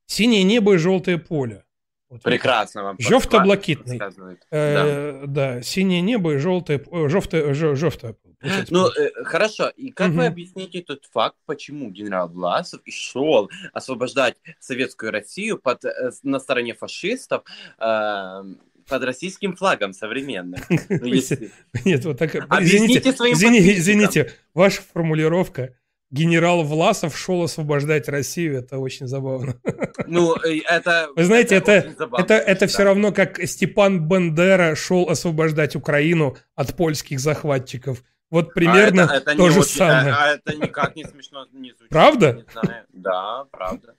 Синее 0.05 0.43
небо 0.43 0.73
и 0.75 0.77
желтое 0.77 1.17
поле. 1.17 1.63
Вот 2.09 2.21
Прекрасно 2.21 2.83
вам 2.83 2.97
Жовто 2.99 3.37
подска- 3.37 3.43
блакитный. 3.43 3.97
подсказывает. 3.97 4.45
Э, 4.51 5.23
да. 5.25 5.61
синее 5.63 6.01
небо 6.01 6.33
и 6.35 6.37
желтое, 6.37 6.79
э, 6.91 7.07
Ну, 8.69 8.87
э, 8.89 9.23
хорошо. 9.23 9.69
И 9.69 9.91
как 9.91 10.09
вы 10.09 10.23
Мгм. 10.23 10.31
объясните 10.33 10.81
тот 10.81 11.05
факт, 11.11 11.37
почему 11.45 11.89
генерал 11.89 12.29
Власов 12.29 12.81
и 12.85 12.91
шел 12.91 13.49
освобождать 13.73 14.35
советскую 14.59 15.11
Россию 15.11 15.57
под, 15.57 15.85
э, 15.85 16.11
на 16.23 16.39
стороне 16.39 16.73
фашистов 16.73 17.43
э, 17.79 18.43
под 18.87 19.03
российским 19.03 19.55
флагом 19.55 19.93
современным? 19.93 20.61
Ну, 20.89 21.05
если- 21.05 21.51
Нет, 21.85 22.05
вот 22.05 22.17
так. 22.17 22.35
Объясните 22.35 22.99
Извините, 22.99 23.13
своим 23.13 23.33
извините, 23.33 24.33
ваша 24.53 24.81
формулировка. 24.81 25.75
Генерал 26.11 26.63
Власов 26.63 27.17
шел 27.17 27.41
освобождать 27.41 28.07
Россию. 28.07 28.59
Это 28.59 28.77
очень 28.77 29.07
забавно. 29.07 29.55
Ну, 30.05 30.35
э, 30.35 30.59
это... 30.69 31.09
Вы 31.15 31.23
знаете, 31.23 31.55
это, 31.55 31.79
очень 31.79 31.95
забавно, 31.97 32.23
это, 32.23 32.33
это 32.35 32.59
да. 32.59 32.67
все 32.67 32.83
равно 32.83 33.11
как 33.11 33.41
Степан 33.47 34.07
Бандера 34.07 34.75
шел 34.75 35.09
освобождать 35.09 35.75
Украину 35.75 36.37
от 36.53 36.75
польских 36.75 37.19
захватчиков. 37.19 38.03
Вот 38.33 38.53
примерно 38.55 39.03
А 39.03 39.05
это- 39.05 39.13
это 39.31 39.35
то 39.37 39.43
не 39.43 39.49
же 39.51 39.59
очень- 39.59 39.69
самое. 39.77 40.11
а- 40.11 40.23
а 40.23 40.27
это 40.35 40.55
никак 40.55 40.95
не 40.95 41.03
смешно 41.03 41.45
не 41.51 41.69
звучит. 41.69 41.89
Правда? 41.89 42.33
Не 42.33 42.51
знаю. 42.51 42.85
Да, 42.91 43.45
правда. 43.51 43.95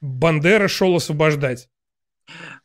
Бандера 0.00 0.68
шел 0.68 0.94
освобождать. 0.94 1.68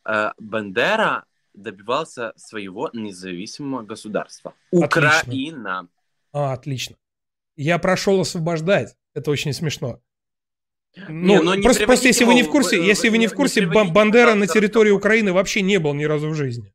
Э, 0.08 0.30
Бандера 0.38 1.24
добивался 1.52 2.32
своего 2.36 2.90
независимого 2.92 3.82
государства. 3.82 4.54
Отлично. 4.70 4.86
Украина. 4.86 5.88
А, 6.32 6.52
отлично. 6.52 6.94
Я 7.56 7.78
прошел 7.78 8.20
освобождать. 8.20 8.94
Это 9.12 9.32
очень 9.32 9.52
смешно. 9.52 9.98
Ну, 10.96 11.04
Не, 11.08 11.38
ну 11.40 11.54
не 11.54 11.62
просто, 11.62 11.86
просто 11.86 12.02
приводите 12.04 12.08
если 12.08 12.24
вы 12.24 12.34
не 12.34 12.42
в 12.44 12.50
курсе, 12.50 12.86
если 12.86 13.08
вы 13.08 13.18
не 13.18 13.22
не- 13.22 13.26
в 13.26 13.32
не 13.32 13.36
курсе, 13.36 13.66
Ба- 13.66 13.84
Бандера 13.84 14.34
на 14.34 14.46
территории 14.46 14.90
Украины 14.90 15.32
вообще 15.32 15.62
не 15.62 15.78
был 15.78 15.92
ни 15.94 16.04
разу 16.04 16.28
в 16.30 16.34
жизни. 16.36 16.72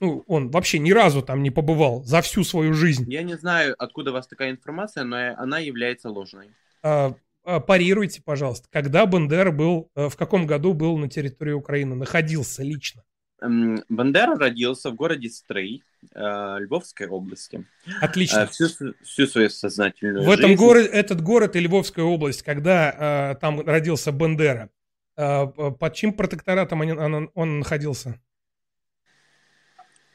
Ну, 0.00 0.24
он 0.26 0.50
вообще 0.50 0.78
ни 0.78 0.92
разу 0.92 1.22
там 1.22 1.42
не 1.42 1.50
побывал 1.50 2.04
за 2.04 2.20
всю 2.22 2.44
свою 2.44 2.74
жизнь. 2.74 3.10
Я 3.12 3.22
не 3.22 3.36
знаю, 3.36 3.74
откуда 3.78 4.10
у 4.10 4.14
вас 4.14 4.26
такая 4.26 4.50
информация, 4.50 5.04
но 5.04 5.34
она 5.36 5.58
является 5.58 6.08
ложной. 6.08 6.50
А, 6.82 7.14
а, 7.44 7.60
парируйте, 7.60 8.22
пожалуйста, 8.24 8.68
когда 8.70 9.06
Бандера 9.06 9.50
был, 9.50 9.90
э, 9.96 10.08
в 10.08 10.16
каком 10.16 10.46
году 10.46 10.72
был 10.74 10.96
на 10.98 11.08
территории 11.08 11.52
Украины, 11.52 11.94
находился 11.96 12.62
лично? 12.62 13.02
Бандера 13.40 14.36
родился 14.36 14.90
в 14.90 14.94
городе 14.96 15.28
Стрий, 15.30 15.82
э, 16.12 16.56
Львовской 16.60 17.06
области. 17.06 17.64
Отлично. 18.00 18.40
Э, 18.40 18.46
Всю, 18.48 18.66
всю 19.04 19.26
свою 19.28 19.48
сознательную 19.48 20.24
В 20.26 20.30
этом 20.30 20.50
жизнь- 20.50 20.60
городе, 20.60 20.88
этот 20.88 21.20
город 21.22 21.54
и 21.56 21.60
Львовская 21.60 22.04
область, 22.04 22.42
когда 22.42 23.36
там 23.40 23.60
родился 23.60 24.10
Бандера, 24.12 24.70
под 25.16 25.94
чьим 25.94 26.12
протекторатом 26.12 26.82
они- 26.82 26.92
он, 26.92 27.30
он 27.34 27.58
находился? 27.60 28.20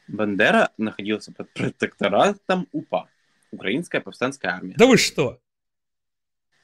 Бандера 0.07 0.71
находился 0.77 1.31
под 1.31 1.51
протекторатом 1.53 2.67
УПА, 2.71 3.09
Украинская 3.51 4.01
повстанская 4.01 4.53
армия. 4.53 4.75
Да 4.77 4.85
вы 4.85 4.97
что? 4.97 5.39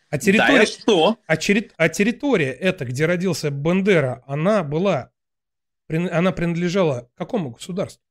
А 0.09 0.17
территория, 0.17 0.61
я 0.61 0.65
что? 0.65 1.19
А, 1.27 1.35
терри- 1.35 1.71
а 1.77 1.87
территория 1.87 2.51
эта, 2.51 2.85
где 2.85 3.05
родился 3.05 3.51
Бандера, 3.51 4.23
она 4.25 4.63
была, 4.63 5.11
она 5.87 6.31
принадлежала 6.31 7.11
какому 7.15 7.51
государству? 7.51 8.03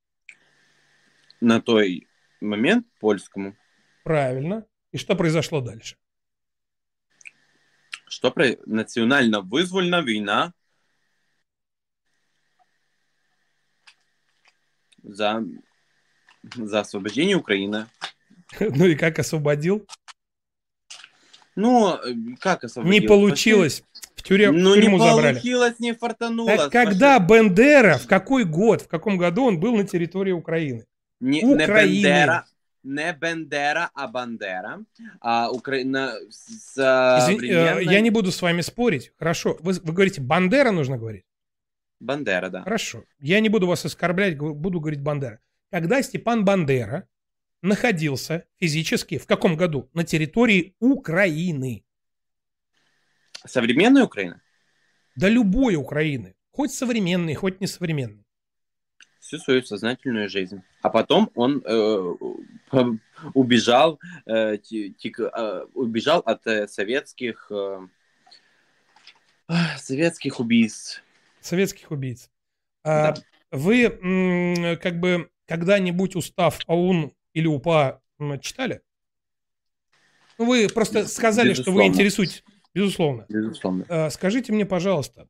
На 1.40 1.60
той 1.60 2.06
момент 2.40 2.86
польскому. 3.00 3.56
Правильно. 4.04 4.64
И 4.92 4.96
что 4.96 5.16
произошло 5.16 5.60
дальше? 5.60 5.96
Что 8.06 8.30
про 8.30 8.46
национально-вызвольная 8.64 10.02
война 10.02 10.54
за, 15.08 15.44
за 16.54 16.80
освобождение 16.80 17.36
Украины. 17.36 17.86
Ну 18.60 18.86
и 18.86 18.94
как 18.94 19.18
освободил? 19.18 19.86
Ну, 21.56 21.98
как 22.40 22.64
освободил? 22.64 22.92
Не 23.00 23.06
получилось. 23.06 23.82
В, 24.14 24.22
тюрем, 24.22 24.56
Ну, 24.58 24.72
в 24.72 24.76
не 24.76 24.82
тюрьму 24.82 24.98
забрали. 24.98 25.34
получилось, 25.34 25.78
не 25.78 25.94
фартануло. 25.94 26.56
Так 26.56 26.72
когда 26.72 27.18
Бендера, 27.18 27.98
в 27.98 28.06
какой 28.06 28.44
год, 28.44 28.82
в 28.82 28.88
каком 28.88 29.18
году 29.18 29.44
он 29.44 29.58
был 29.58 29.76
на 29.76 29.84
территории 29.84 30.32
Украины? 30.32 30.84
Не, 31.20 31.42
не 31.42 31.54
Украины. 31.54 31.94
Бендера, 31.94 32.44
не 32.84 33.12
Бендера, 33.12 33.90
а 33.94 34.06
Бандера. 34.08 34.84
А 35.20 35.50
Украина 35.50 36.14
Извини, 36.76 37.48
э, 37.48 37.82
я 37.82 38.00
не 38.00 38.10
буду 38.10 38.30
с 38.30 38.40
вами 38.40 38.60
спорить. 38.62 39.12
Хорошо. 39.18 39.56
Вы, 39.60 39.74
вы 39.82 39.92
говорите, 39.92 40.20
Бандера 40.20 40.70
нужно 40.70 40.96
говорить? 40.96 41.24
Бандера, 42.00 42.48
да. 42.48 42.62
Хорошо. 42.62 43.04
Я 43.20 43.40
не 43.40 43.48
буду 43.48 43.66
вас 43.66 43.84
оскорблять, 43.84 44.38
буду 44.38 44.80
говорить 44.80 45.00
Бандера. 45.00 45.40
Когда 45.70 46.02
Степан 46.02 46.44
Бандера 46.44 47.08
находился 47.62 48.44
физически 48.58 49.18
в 49.18 49.26
каком 49.26 49.56
году? 49.56 49.90
На 49.94 50.04
территории 50.04 50.74
Украины. 50.80 51.84
Современная 53.44 54.04
Украина? 54.04 54.40
Да 55.16 55.28
любой 55.28 55.74
Украины. 55.76 56.34
Хоть 56.52 56.72
современный, 56.72 57.34
хоть 57.34 57.60
несовременный. 57.60 58.24
Всю 59.20 59.38
свою 59.38 59.62
сознательную 59.62 60.28
жизнь. 60.28 60.62
А 60.80 60.88
потом 60.90 61.30
он 61.34 61.62
э, 61.64 62.14
по- 62.70 62.98
убежал, 63.34 64.00
э, 64.26 64.56
ти- 64.58 64.94
тик- 64.98 65.20
э, 65.20 65.66
убежал 65.74 66.20
от 66.20 66.46
э, 66.46 66.66
советских, 66.66 67.50
э, 67.50 67.80
советских 69.76 70.40
убийств. 70.40 71.02
Советских 71.40 71.90
убийц. 71.90 72.30
А 72.84 73.14
Вы 73.50 73.84
м, 73.84 74.76
как 74.78 75.00
бы 75.00 75.30
когда-нибудь 75.46 76.16
устав 76.16 76.58
АУН 76.66 77.12
или 77.32 77.46
УПА 77.46 78.00
читали? 78.40 78.80
Ну, 80.38 80.46
вы 80.46 80.68
просто 80.68 81.06
сказали, 81.08 81.52
что 81.54 81.62
вы 81.64 81.78
Безусловно. 81.78 81.88
интересуетесь. 81.92 82.44
Безусловно. 82.74 83.26
Безусловно. 83.28 83.84
А, 83.88 84.10
Скажите 84.10 84.52
мне, 84.52 84.64
пожалуйста, 84.66 85.28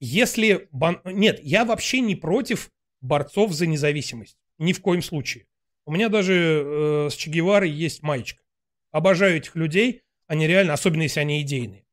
если... 0.00 0.68
бан- 0.72 1.00
Нет, 1.04 1.40
я 1.42 1.64
вообще 1.64 2.00
не 2.00 2.14
против 2.16 2.70
борцов 3.00 3.52
за 3.52 3.66
независимость. 3.66 4.36
Ни 4.58 4.72
в 4.72 4.80
коем 4.80 5.02
случае. 5.02 5.46
У 5.86 5.92
меня 5.92 6.08
даже 6.08 6.34
э, 6.64 7.08
с 7.10 7.14
Че 7.14 7.30
Геварой 7.30 7.70
есть 7.70 8.02
маечка. 8.02 8.42
Обожаю 8.90 9.36
этих 9.36 9.54
людей. 9.56 10.02
Они 10.26 10.46
реально, 10.46 10.72
особенно 10.72 11.02
если 11.02 11.20
они 11.20 11.42
идейные. 11.42 11.84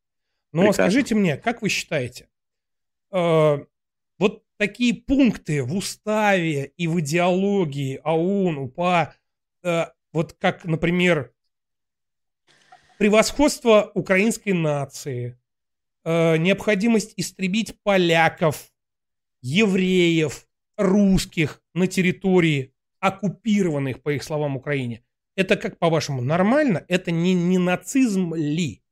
Но 0.52 0.62
Прекрасно. 0.62 0.84
скажите 0.84 1.14
мне, 1.14 1.36
как 1.36 1.60
вы 1.62 1.68
считаете, 1.68 2.28
вот 3.12 4.44
такие 4.56 4.94
пункты 4.94 5.62
в 5.62 5.74
уставе 5.74 6.72
и 6.76 6.86
в 6.86 7.00
идеологии 7.00 8.00
АУН, 8.02 8.58
УПА, 8.58 9.14
э, 9.62 9.86
вот 10.12 10.34
как, 10.34 10.64
например, 10.64 11.32
превосходство 12.98 13.90
украинской 13.94 14.52
нации, 14.52 15.38
э, 16.04 16.36
необходимость 16.36 17.14
истребить 17.16 17.76
поляков, 17.82 18.70
евреев, 19.40 20.46
русских 20.76 21.60
на 21.74 21.86
территории, 21.86 22.72
оккупированных, 23.00 24.00
по 24.00 24.10
их 24.10 24.22
словам, 24.22 24.56
Украине. 24.56 25.02
Это 25.34 25.56
как, 25.56 25.78
по-вашему, 25.78 26.22
нормально? 26.22 26.84
Это 26.88 27.10
не, 27.10 27.34
не 27.34 27.58
нацизм 27.58 28.34
ли? 28.34 28.82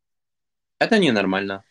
Это 0.80 0.98
ненормально. 0.98 1.62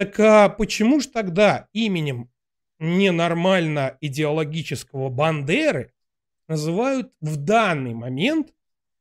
Так 0.00 0.18
а 0.18 0.48
почему 0.48 0.98
же 1.00 1.08
тогда 1.08 1.68
именем 1.74 2.30
ненормально 2.78 3.98
идеологического 4.00 5.10
Бандеры 5.10 5.92
называют 6.48 7.12
в 7.20 7.36
данный 7.36 7.92
момент 7.92 8.54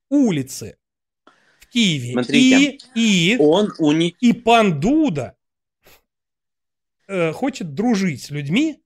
улицы 0.09 0.77
в 1.61 1.69
Киеве? 1.69 2.11
Смотрите, 2.11 2.85
и, 2.95 3.35
и, 3.35 3.37
он 3.37 3.71
уни... 3.79 4.13
и 4.19 4.33
пан 4.33 4.81
Дуда 4.81 5.37
э, 7.07 7.31
хочет 7.31 7.73
дружить 7.73 8.23
с 8.23 8.29
людьми, 8.29 8.83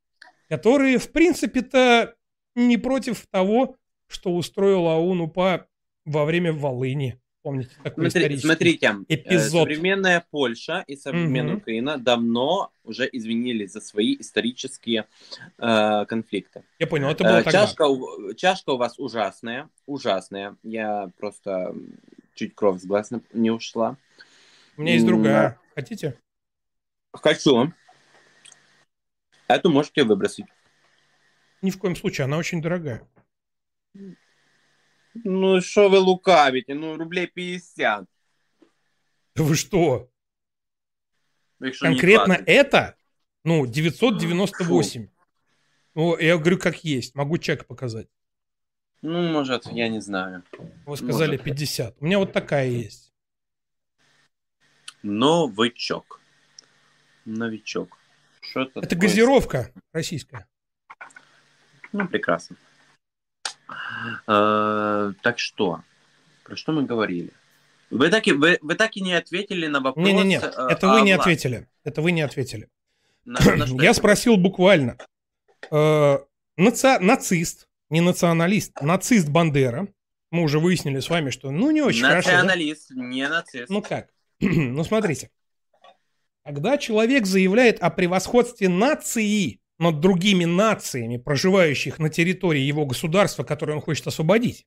которые, 0.49 0.99
в 0.99 1.11
принципе-то, 1.11 2.13
не 2.53 2.77
против 2.77 3.25
того, 3.25 3.75
что 4.05 4.35
устроил 4.35 4.87
АУН 4.87 5.21
УПА 5.21 5.65
во 6.05 6.25
время 6.25 6.53
Волыни. 6.53 7.19
Помните 7.43 7.71
такой 7.83 8.09
Смотри- 8.09 8.37
смотрите, 8.37 8.87
э, 9.09 9.15
эпизод? 9.15 9.63
современная 9.63 10.25
Польша 10.31 10.85
и 10.87 10.95
современная 10.95 11.53
Мгм. 11.55 11.57
Украина 11.61 11.97
давно 11.97 12.71
уже 12.85 13.07
извинились 13.11 13.73
за 13.73 13.81
свои 13.81 14.15
исторические 14.17 15.07
э, 15.57 16.05
конфликты. 16.07 16.63
Я 16.79 16.87
понял, 16.87 17.09
это 17.09 17.25
было 17.25 17.39
Э, 17.39 17.43
тогда. 17.43 17.51
чашка, 17.67 17.83
чашка 18.37 18.69
у 18.71 18.77
вас 18.77 18.97
ужасная, 18.97 19.69
ужасная. 19.85 20.55
Я 20.63 21.09
просто 21.17 21.75
чуть 22.33 22.55
кровь 22.55 22.79
с 22.81 22.85
глаз 22.85 23.11
не- 23.33 23.51
ушла. 23.51 23.97
У 24.77 24.81
меня 24.81 24.93
есть 24.93 25.05
другая. 25.05 25.59
Хотите? 25.75 26.17
Хочу. 27.11 27.73
Эту 29.49 29.69
можете 29.69 30.03
выбросить. 30.05 30.45
Ни 31.61 31.71
в 31.71 31.77
коем 31.77 31.97
случае, 31.97 32.23
она 32.25 32.37
очень 32.37 32.61
дорогая. 32.61 33.05
Ну, 35.13 35.61
что 35.61 35.89
вы 35.89 35.99
лукавите? 35.99 36.73
Ну, 36.73 36.97
рублей 36.97 37.27
50. 37.27 38.05
Да 39.35 39.43
вы 39.43 39.55
что? 39.55 40.09
Конкретно 41.59 42.35
20? 42.35 42.47
это? 42.47 42.95
Ну, 43.43 43.65
998. 43.65 45.09
Ну, 45.95 46.17
я 46.17 46.37
говорю, 46.37 46.57
как 46.57 46.83
есть. 46.83 47.15
Могу 47.15 47.37
чек 47.37 47.67
показать. 47.67 48.07
Ну, 49.01 49.21
может, 49.31 49.67
я 49.67 49.89
не 49.89 50.01
знаю. 50.01 50.43
Вы 50.85 50.97
сказали 50.97 51.37
Может. 51.37 51.43
50. 51.45 51.95
У 51.99 52.05
меня 52.05 52.19
вот 52.19 52.33
такая 52.33 52.67
есть. 52.67 53.13
Новичок. 55.03 56.21
Новичок. 57.25 57.97
Что 58.41 58.61
это 58.61 58.79
Это 58.79 58.89
такое? 58.89 59.01
газировка 59.09 59.73
российская. 59.91 60.47
Ну, 61.91 62.07
прекрасно. 62.07 62.55
Э, 64.27 65.13
так 65.21 65.39
что? 65.39 65.81
Про 66.43 66.55
что 66.55 66.71
мы 66.71 66.83
говорили? 66.83 67.31
Вы 67.89 68.09
так, 68.09 68.27
и, 68.27 68.31
вы, 68.31 68.57
вы 68.61 68.75
так 68.75 68.97
и 68.97 69.01
не 69.01 69.13
ответили 69.13 69.67
на 69.67 69.79
вопрос. 69.79 70.05
Не-не-не, 70.05 70.37
э, 70.37 70.67
это 70.69 70.87
вы 70.87 70.99
о 70.99 71.01
не 71.01 71.11
ответили. 71.11 71.67
Это 71.83 72.01
вы 72.01 72.11
не 72.11 72.21
ответили. 72.21 72.69
На- 73.25 73.39
на 73.55 73.65
Я 73.83 73.93
спросил 73.93 74.37
буквально. 74.37 74.97
Э, 75.71 76.17
наци- 76.57 76.99
Нацист, 76.99 77.67
не 77.89 78.01
националист, 78.01 78.81
нацист 78.81 79.29
Бандера. 79.29 79.87
Мы 80.31 80.41
уже 80.41 80.59
выяснили 80.59 80.99
с 80.99 81.09
вами, 81.09 81.29
что 81.29 81.51
ну 81.51 81.69
не 81.71 81.81
очень 81.81 82.03
хорошо. 82.03 82.29
да? 82.29 82.37
Националист, 82.37 82.91
не 82.91 83.27
нацист. 83.29 83.69
Ну 83.69 83.81
как? 83.81 84.09
ну 84.39 84.83
смотрите. 84.83 85.29
Когда 86.43 86.77
человек 86.77 87.25
заявляет 87.25 87.79
о 87.79 87.89
превосходстве 87.89 88.67
нации 88.67 89.61
над 89.79 89.99
другими 89.99 90.45
нациями, 90.45 91.17
проживающих 91.17 91.99
на 91.99 92.09
территории 92.09 92.61
его 92.61 92.85
государства, 92.85 93.43
которое 93.43 93.73
он 93.73 93.81
хочет 93.81 94.07
освободить, 94.07 94.65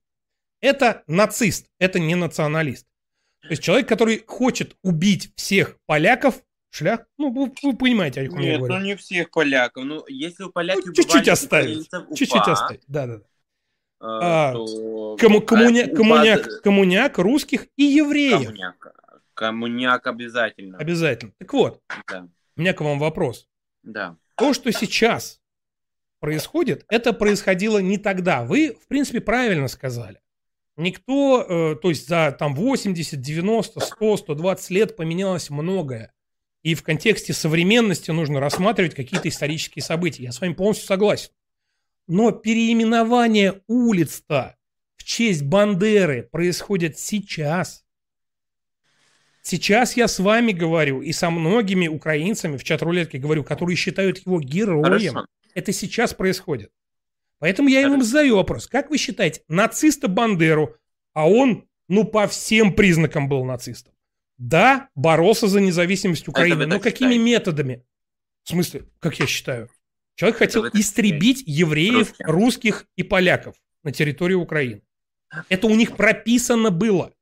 это 0.61 1.03
нацист, 1.07 1.67
это 1.79 1.99
не 1.99 2.15
националист. 2.15 2.85
То 3.41 3.49
есть 3.49 3.63
человек, 3.63 3.87
который 3.87 4.23
хочет 4.25 4.75
убить 4.83 5.31
всех 5.35 5.77
поляков, 5.85 6.41
шлях. 6.69 7.05
Ну, 7.17 7.31
вы, 7.31 7.51
вы 7.63 7.77
понимаете, 7.77 8.21
о 8.21 8.25
чем 8.25 8.39
я 8.39 8.49
Нет, 8.51 8.57
говорю. 8.59 8.73
ну 8.75 8.81
не 8.81 8.95
всех 8.95 9.31
поляков. 9.31 9.83
Ну, 9.85 10.03
если 10.07 10.43
у 10.43 10.51
поляков 10.51 10.83
Чуть-чуть 10.85 11.07
бывали 11.07 11.29
оставить. 11.29 11.89
Чуть-чуть 12.15 12.47
оставить. 12.47 12.81
Да, 12.87 13.05
да, 13.07 13.17
да. 13.17 13.23
э, 13.23 13.23
А, 14.01 14.53
то- 14.53 15.15
Кому, 15.19 15.39
коммуня- 15.39 15.87
коммуняк, 15.95 16.61
коммуняк 16.61 17.17
русских 17.19 17.67
и 17.77 17.83
евреев. 17.83 18.39
Коммуняк. 18.43 18.93
Коммуняк 19.33 20.07
обязательно. 20.07 20.77
Обязательно. 20.79 21.31
Так 21.37 21.53
вот, 21.53 21.81
Да. 22.07 22.27
у 22.57 22.61
меня 22.61 22.73
к 22.73 22.81
вам 22.81 22.99
вопрос. 22.99 23.47
Да. 23.83 24.17
То, 24.37 24.53
что 24.53 24.71
сейчас 24.71 25.41
происходит, 26.19 26.85
это 26.89 27.11
происходило 27.11 27.79
не 27.79 27.97
тогда. 27.97 28.43
Вы, 28.43 28.77
в 28.79 28.87
принципе, 28.87 29.19
правильно 29.19 29.67
сказали. 29.67 30.19
Никто, 30.75 31.41
э, 31.41 31.75
то 31.75 31.89
есть 31.89 32.07
за 32.07 32.35
там 32.37 32.53
80, 32.53 33.19
90, 33.19 33.79
100, 33.79 34.17
120 34.17 34.69
лет 34.69 34.95
поменялось 34.95 35.49
многое. 35.49 36.13
И 36.61 36.75
в 36.75 36.83
контексте 36.83 37.33
современности 37.33 38.11
нужно 38.11 38.39
рассматривать 38.39 38.93
какие-то 38.93 39.27
исторические 39.27 39.81
события. 39.81 40.23
Я 40.23 40.31
с 40.31 40.39
вами 40.39 40.53
полностью 40.53 40.85
согласен. 40.85 41.31
Но 42.05 42.31
переименование 42.31 43.61
улиц-то 43.67 44.55
в 44.97 45.03
честь 45.03 45.43
Бандеры 45.43 46.29
происходит 46.31 46.99
сейчас. 46.99 47.86
Сейчас 49.49 49.95
я 49.95 50.09
с 50.09 50.19
вами 50.19 50.51
говорю 50.51 51.01
и 51.01 51.13
со 51.13 51.29
многими 51.29 51.87
украинцами 51.87 52.57
в 52.57 52.65
чат-рулетке 52.65 53.17
говорю, 53.17 53.45
которые 53.45 53.77
считают 53.77 54.17
его 54.25 54.41
героем. 54.41 54.83
Хорошо. 55.13 55.25
Это 55.53 55.71
сейчас 55.71 56.13
происходит. 56.13 56.69
Поэтому 57.39 57.69
я 57.69 57.79
им 57.79 58.03
задаю 58.03 58.35
вопрос. 58.35 58.67
Как 58.67 58.89
вы 58.89 58.97
считаете, 58.97 59.43
нациста 59.47 60.09
Бандеру, 60.09 60.75
а 61.13 61.29
он, 61.29 61.63
ну, 61.87 62.03
по 62.03 62.27
всем 62.27 62.73
признакам 62.73 63.29
был 63.29 63.45
нацистом. 63.45 63.93
Да, 64.37 64.89
боролся 64.95 65.47
за 65.47 65.61
независимость 65.61 66.27
Украины, 66.27 66.65
вы 66.65 66.65
но 66.65 66.81
какими 66.81 67.13
считаете? 67.13 67.23
методами? 67.23 67.85
В 68.43 68.49
смысле, 68.49 68.83
как 68.99 69.17
я 69.17 69.27
считаю? 69.27 69.69
Человек 70.15 70.39
хотел 70.39 70.63
так 70.63 70.75
истребить 70.75 71.43
евреев, 71.45 72.09
Русских. 72.09 72.27
русских 72.27 72.85
и 72.97 73.03
поляков 73.03 73.55
на 73.83 73.93
территории 73.93 74.33
Украины. 74.33 74.81
Это 75.47 75.67
у 75.67 75.75
них 75.75 75.95
прописано 75.95 76.69
было. 76.69 77.13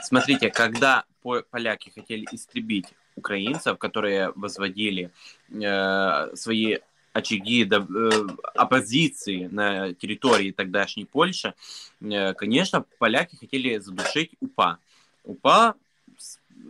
Смотрите, 0.00 0.50
когда 0.50 1.04
по- 1.22 1.42
поляки 1.50 1.90
хотели 1.90 2.26
истребить 2.32 2.86
украинцев, 3.16 3.78
которые 3.78 4.32
возводили 4.34 5.10
э, 5.50 6.36
свои 6.36 6.78
очаги 7.12 7.64
до- 7.64 7.86
э, 7.88 8.26
оппозиции 8.54 9.46
на 9.50 9.92
территории 9.94 10.50
тогдашней 10.50 11.04
Польши, 11.04 11.54
э, 12.00 12.32
конечно, 12.34 12.84
поляки 12.98 13.36
хотели 13.36 13.78
задушить 13.78 14.30
УПА. 14.40 14.78
УПА 15.24 15.74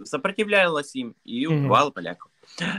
сопротивлялась 0.04 0.94
им 0.96 1.14
и 1.24 1.46
убивала 1.46 1.90
поляков. 1.90 2.30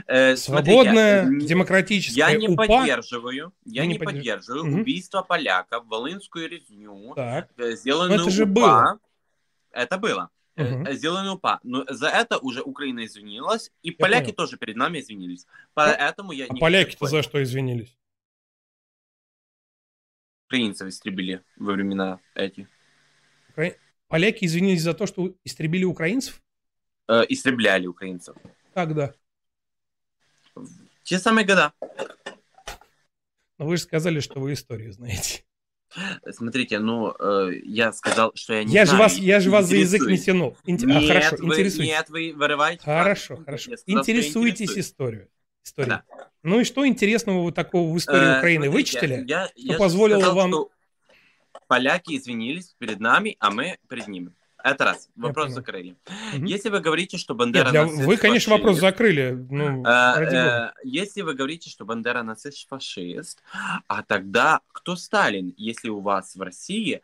Э, 0.06 0.36
смотрите, 0.36 0.72
Свободная, 0.72 1.22
н- 1.22 1.38
демократическая 1.38 2.18
я 2.32 2.36
не 2.36 2.48
УПА. 2.48 2.66
поддерживаю, 2.66 3.52
я 3.64 3.86
не 3.86 3.94
не, 3.94 3.98
поддерж- 3.98 4.04
поддерживаю 4.04 4.64
Мгм. 4.66 4.80
убийство 4.82 5.22
поляков, 5.22 5.84
волынскую 5.86 6.48
резню, 6.50 7.12
Так. 7.16 7.48
э, 7.56 7.72
сделанную 7.76 8.20
это 8.20 8.30
же 8.30 8.44
УПА. 8.44 8.50
было. 8.52 8.98
Это 9.74 9.98
было. 9.98 10.30
Э, 10.56 10.64
Мгм. 10.64 10.92
Сделанную 10.92 11.34
УПА. 11.34 11.58
Но 11.64 11.84
за 11.88 12.08
это 12.08 12.38
уже 12.38 12.62
Украина 12.62 13.04
извинилась, 13.04 13.72
и 13.82 13.90
поляки 13.90 14.26
понял. 14.26 14.36
тоже 14.36 14.56
перед 14.56 14.76
нами 14.76 15.00
извинились. 15.00 15.46
Поэтому 15.74 16.32
я 16.32 16.46
А 16.48 16.54
не 16.54 16.60
поляки-то 16.60 17.06
за 17.06 17.22
что 17.22 17.42
извинились? 17.42 17.96
украинцев 20.46 20.86
истребили 20.88 21.42
во 21.56 21.72
времена 21.72 22.20
эти. 22.34 22.68
Укра- 23.48 23.74
Поляки 24.08 24.44
извинились 24.44 24.82
за 24.82 24.94
то, 24.94 25.06
что 25.06 25.34
истребили 25.42 25.84
украинцев? 25.84 26.40
Э, 27.08 27.22
истребляли 27.28 27.86
украинцев. 27.88 28.36
Когда? 28.74 29.12
Те 31.02 31.18
самые 31.18 31.44
года. 31.44 31.72
Но 33.58 33.66
вы 33.66 33.76
же 33.76 33.82
сказали, 33.82 34.20
что 34.20 34.38
вы 34.38 34.52
историю 34.52 34.92
знаете. 34.92 35.44
Смотрите, 36.32 36.78
ну, 36.78 37.14
э, 37.18 37.52
я 37.64 37.92
сказал, 37.92 38.32
что 38.34 38.54
я 38.54 38.64
не 38.64 38.72
Я 38.72 38.84
же 38.84 38.90
знаю, 38.90 39.02
вас, 39.04 39.16
я 39.18 39.40
же 39.40 39.50
вас 39.50 39.66
за 39.66 39.76
язык 39.76 40.06
не 40.06 40.18
тянул. 40.18 40.56
Инте- 40.66 40.84
а, 40.84 41.00
Нет, 41.00 41.08
хорошо, 41.08 41.36
вы, 41.38 41.44
интересуйтесь. 41.54 41.88
нет, 41.90 42.08
вы 42.10 42.32
вырываете. 42.34 42.82
Хорошо, 42.84 43.36
хорошо. 43.44 43.70
Я 43.70 43.76
сказал, 43.76 43.96
я 43.96 44.00
Интересуйтесь 44.00 44.78
историей. 44.78 45.26
историей. 45.64 45.88
Да. 45.90 46.02
Ну 46.42 46.60
и 46.60 46.64
что 46.64 46.86
интересного 46.86 47.42
вы 47.44 47.52
такого 47.52 47.92
в 47.92 47.96
истории 47.96 48.34
Э, 48.34 48.38
Украины 48.38 48.66
смотрите, 48.66 48.98
вычитали, 48.98 49.24
я- 49.26 49.46
что 49.46 49.52
я 49.56 49.72
же 49.72 49.78
позволило 49.78 50.18
сказал, 50.20 50.36
вам... 50.36 50.50
что 50.50 50.70
Поляки 51.66 52.16
извинились 52.16 52.74
перед 52.78 53.00
нами, 53.00 53.36
а 53.38 53.50
мы 53.50 53.78
перед 53.88 54.08
ними. 54.08 54.32
Это 54.64 54.84
раз. 54.86 55.10
Вопрос 55.14 55.52
закрыли. 55.52 55.94
Мгм. 56.32 56.46
Если 56.46 56.70
вы 56.70 56.80
говорите, 56.80 57.18
что 57.18 57.34
Нет, 57.34 57.38
Бандера 57.38 57.70
для- 57.70 57.82
нацист, 57.84 58.04
Вы, 58.04 58.16
конечно, 58.16 58.52
фашист, 58.52 58.62
вопрос 58.62 58.80
закрыли. 58.80 59.46
Ну, 59.50 59.84
э, 59.84 60.24
э, 60.24 60.72
если 60.84 61.20
вы 61.20 61.34
говорите, 61.34 61.68
что 61.68 61.84
Бандера 61.84 62.22
нацист, 62.22 62.66
фашист, 62.66 63.42
а 63.88 64.02
тогда 64.02 64.60
кто 64.72 64.96
Сталин, 64.96 65.52
если 65.58 65.90
у 65.90 66.00
вас 66.00 66.34
в 66.34 66.40
России 66.40 67.02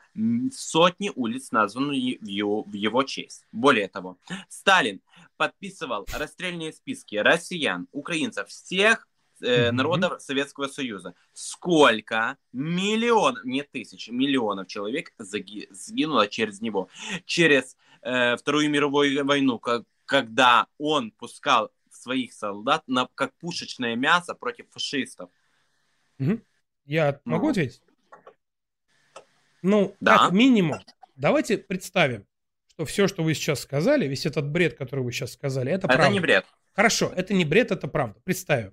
сотни 0.50 1.12
улиц 1.14 1.52
названы 1.52 2.18
в 2.18 2.26
его, 2.26 2.62
в 2.62 2.72
его 2.72 3.02
честь? 3.02 3.44
Более 3.52 3.88
того, 3.88 4.16
Сталин 4.48 5.02
подписывал 5.36 6.06
расстрельные 6.18 6.72
списки 6.72 7.16
россиян, 7.16 7.88
украинцев, 7.92 8.48
всех 8.48 9.06
э, 9.42 9.70
народов 9.72 10.20
Советского 10.22 10.66
Союза. 10.68 11.14
Сколько 11.32 12.36
миллионов, 12.52 13.44
не 13.44 13.62
тысяч, 13.62 14.08
миллионов 14.08 14.66
человек 14.68 15.12
заги- 15.18 15.66
сгинуло 15.70 16.28
через 16.28 16.60
него. 16.60 16.88
Через 17.24 17.76
э, 18.02 18.36
Вторую 18.36 18.70
мировую 18.70 19.24
войну, 19.24 19.58
как, 19.58 19.84
когда 20.06 20.66
он 20.78 21.10
пускал 21.12 21.70
своих 21.90 22.32
солдат 22.32 22.82
на, 22.86 23.08
как 23.14 23.32
пушечное 23.34 23.94
мясо 23.96 24.34
против 24.34 24.66
фашистов. 24.70 25.30
Мгм. 26.18 26.42
Я 26.86 27.20
могу 27.24 27.46
Ну. 27.46 27.50
ответить? 27.50 27.82
Ну, 29.62 29.94
Да. 30.00 30.16
как 30.18 30.32
минимум, 30.32 30.80
давайте 31.16 31.58
представим, 31.58 32.26
что 32.68 32.84
все, 32.86 33.06
что 33.08 33.22
вы 33.22 33.34
сейчас 33.34 33.60
сказали, 33.60 34.06
весь 34.06 34.24
этот 34.24 34.48
бред, 34.48 34.76
который 34.78 35.04
вы 35.04 35.12
сейчас 35.12 35.32
сказали, 35.32 35.70
это, 35.70 35.86
Это 35.86 35.96
правда. 35.96 36.12
не 36.12 36.20
бред. 36.20 36.46
Хорошо, 36.74 37.12
это 37.14 37.34
не 37.34 37.44
бред, 37.44 37.70
это 37.70 37.86
правда. 37.88 38.18
Представим. 38.24 38.72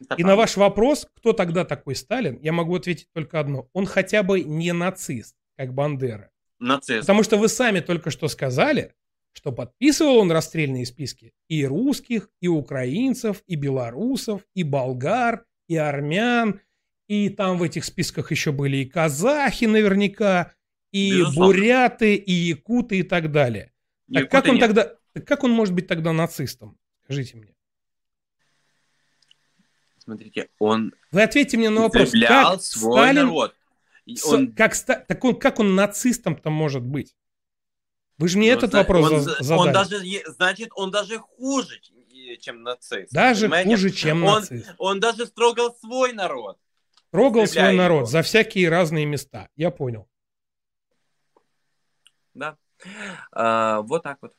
Это 0.00 0.14
И 0.14 0.24
на 0.24 0.34
ваш 0.36 0.56
вопрос, 0.56 1.06
кто 1.16 1.32
тогда 1.32 1.64
такой 1.64 1.94
Сталин, 1.94 2.38
я 2.42 2.52
могу 2.52 2.74
ответить 2.76 3.08
только 3.12 3.38
одно. 3.38 3.68
Он 3.72 3.86
хотя 3.86 4.22
бы 4.22 4.42
не 4.42 4.72
нацист, 4.72 5.36
как 5.56 5.74
Бандера. 5.74 6.30
Нацист. 6.58 7.00
Потому 7.00 7.22
что 7.22 7.36
вы 7.36 7.48
сами 7.48 7.80
только 7.80 8.10
что 8.10 8.28
сказали, 8.28 8.94
что 9.32 9.52
подписывал 9.52 10.18
он 10.18 10.32
расстрельные 10.32 10.86
списки 10.86 11.32
и 11.48 11.64
русских, 11.64 12.30
и 12.40 12.48
украинцев, 12.48 13.42
и 13.46 13.54
белорусов, 13.56 14.42
и 14.54 14.62
болгар, 14.62 15.44
и 15.68 15.76
армян, 15.76 16.60
и 17.08 17.28
там 17.28 17.58
в 17.58 17.62
этих 17.62 17.84
списках 17.84 18.30
еще 18.30 18.52
были 18.52 18.78
и 18.78 18.84
казахи 18.86 19.66
наверняка, 19.66 20.52
и 20.92 21.18
Безусловно. 21.18 21.52
буряты, 21.52 22.14
и 22.14 22.32
якуты 22.32 23.00
и 23.00 23.02
так 23.02 23.30
далее. 23.30 23.72
Так 24.12 24.24
Якуты 24.24 24.30
как 24.30 24.48
он 24.48 24.54
нет. 24.54 24.60
тогда, 24.60 24.94
так 25.12 25.26
как 25.26 25.44
он 25.44 25.52
может 25.52 25.74
быть 25.74 25.86
тогда 25.86 26.12
нацистом? 26.12 26.78
Скажите 27.04 27.36
мне. 27.36 27.54
Смотрите, 30.10 30.48
он 30.58 30.92
Вы 31.12 31.22
ответьте 31.22 31.56
мне 31.56 31.70
на 31.70 31.82
вопрос, 31.82 32.10
как 32.10 32.60
свой 32.62 32.98
Сталин, 32.98 33.26
народ. 33.26 33.54
Он- 34.26 34.52
как, 34.52 34.76
так 34.76 35.24
он, 35.24 35.36
как 35.36 35.60
он 35.60 35.76
нацистом-то 35.76 36.50
может 36.50 36.82
быть? 36.82 37.14
Вы 38.18 38.26
же 38.28 38.38
мне 38.38 38.50
ну, 38.50 38.58
этот 38.58 38.70
зна- 38.70 38.80
вопрос 38.80 39.12
он, 39.12 39.20
за- 39.20 39.30
за- 39.36 39.44
задали. 39.44 39.66
он 39.68 39.72
даже, 39.72 40.00
значит, 40.26 40.70
он 40.74 40.90
даже 40.90 41.18
хуже, 41.18 41.78
ч- 41.80 42.36
чем 42.38 42.62
нацист. 42.64 43.12
Даже 43.12 43.42
понимаете? 43.46 43.70
хуже, 43.70 43.90
чем 43.90 44.24
он, 44.24 44.40
нацист. 44.40 44.74
Он 44.78 44.98
даже 44.98 45.26
строгал 45.26 45.76
свой 45.76 46.12
народ. 46.12 46.58
Трогал 47.12 47.44
истребляя 47.44 47.68
свой 47.70 47.78
народ 47.78 47.98
его. 48.00 48.06
за 48.06 48.22
всякие 48.22 48.68
разные 48.68 49.06
места. 49.06 49.48
Я 49.54 49.70
понял. 49.70 50.08
Да. 52.34 52.56
А, 53.32 53.82
вот 53.82 54.02
так 54.02 54.18
вот. 54.22 54.32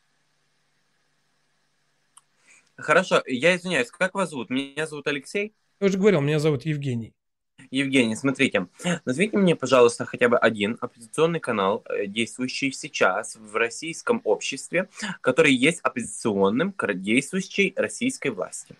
Хорошо, 2.81 3.21
я 3.25 3.55
извиняюсь, 3.55 3.91
как 3.91 4.13
вас 4.13 4.29
зовут? 4.29 4.49
Меня 4.49 4.87
зовут 4.87 5.07
Алексей. 5.07 5.53
Я 5.79 5.87
уже 5.87 5.97
говорил, 5.97 6.21
меня 6.21 6.39
зовут 6.39 6.65
Евгений. 6.65 7.13
Евгений, 7.69 8.15
смотрите, 8.15 8.67
назовите 9.05 9.37
мне, 9.37 9.55
пожалуйста, 9.55 10.05
хотя 10.05 10.29
бы 10.29 10.37
один 10.37 10.77
оппозиционный 10.81 11.39
канал, 11.39 11.83
э, 11.87 12.07
действующий 12.07 12.71
сейчас 12.71 13.35
в 13.35 13.55
российском 13.55 14.21
обществе, 14.23 14.89
который 15.21 15.53
есть 15.53 15.79
оппозиционным 15.81 16.73
к 16.73 16.93
действующей 16.93 17.73
российской 17.75 18.29
власти. 18.29 18.75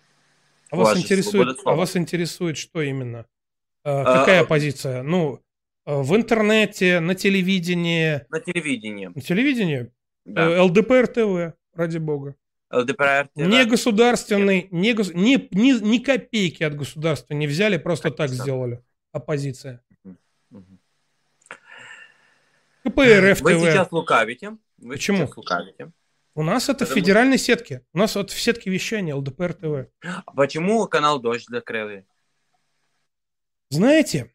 А 0.70 0.76
вас, 0.76 0.98
интересует, 0.98 1.58
а 1.64 1.74
вас 1.74 1.96
интересует 1.96 2.56
что 2.56 2.82
именно? 2.82 3.26
А, 3.84 4.02
А, 4.02 4.18
какая 4.20 4.42
а- 4.42 4.44
позиция? 4.44 5.02
Ну, 5.02 5.40
а, 5.84 6.02
в 6.02 6.16
интернете, 6.16 7.00
на 7.00 7.14
телевидении. 7.14 8.24
На 8.30 8.40
телевидении. 8.40 9.10
На 9.14 9.20
телевидении? 9.20 9.92
Да. 10.24 10.48
Э, 10.48 10.60
ЛДПР 10.60 11.06
ТВ, 11.08 11.54
ради 11.74 11.98
бога. 11.98 12.36
ЛДПР. 12.72 13.28
Не 13.34 13.64
государственный, 13.66 14.68
не, 14.70 14.92
гос- 14.94 15.12
ни, 15.14 15.48
ни, 15.54 15.72
ни 15.72 15.98
копейки 15.98 16.62
от 16.64 16.74
государства 16.74 17.34
не 17.34 17.46
взяли, 17.46 17.76
просто 17.76 18.10
так 18.10 18.30
сделали. 18.30 18.82
Оппозиция. 19.12 19.82
КПРФ 22.84 23.40
Вы 23.42 23.54
ТВ. 23.54 23.60
сейчас 23.60 23.92
лукавите. 23.92 24.56
Вы 24.78 24.94
Почему? 24.94 25.18
сейчас 25.26 25.36
лукавите. 25.36 25.92
У 26.34 26.42
нас 26.42 26.64
это 26.68 26.84
в 26.84 26.88
Потому- 26.88 27.00
федеральной 27.00 27.38
сетке. 27.38 27.82
У 27.92 27.98
нас 27.98 28.14
вот 28.16 28.30
в 28.30 28.40
сетке 28.40 28.70
вещания 28.70 29.14
ЛДПР 29.14 29.52
ТВ. 29.54 29.86
А 30.02 30.32
Почему 30.32 30.86
канал 30.88 31.20
Дождь 31.20 31.46
закрыли? 31.48 32.06
Знаете, 33.68 34.32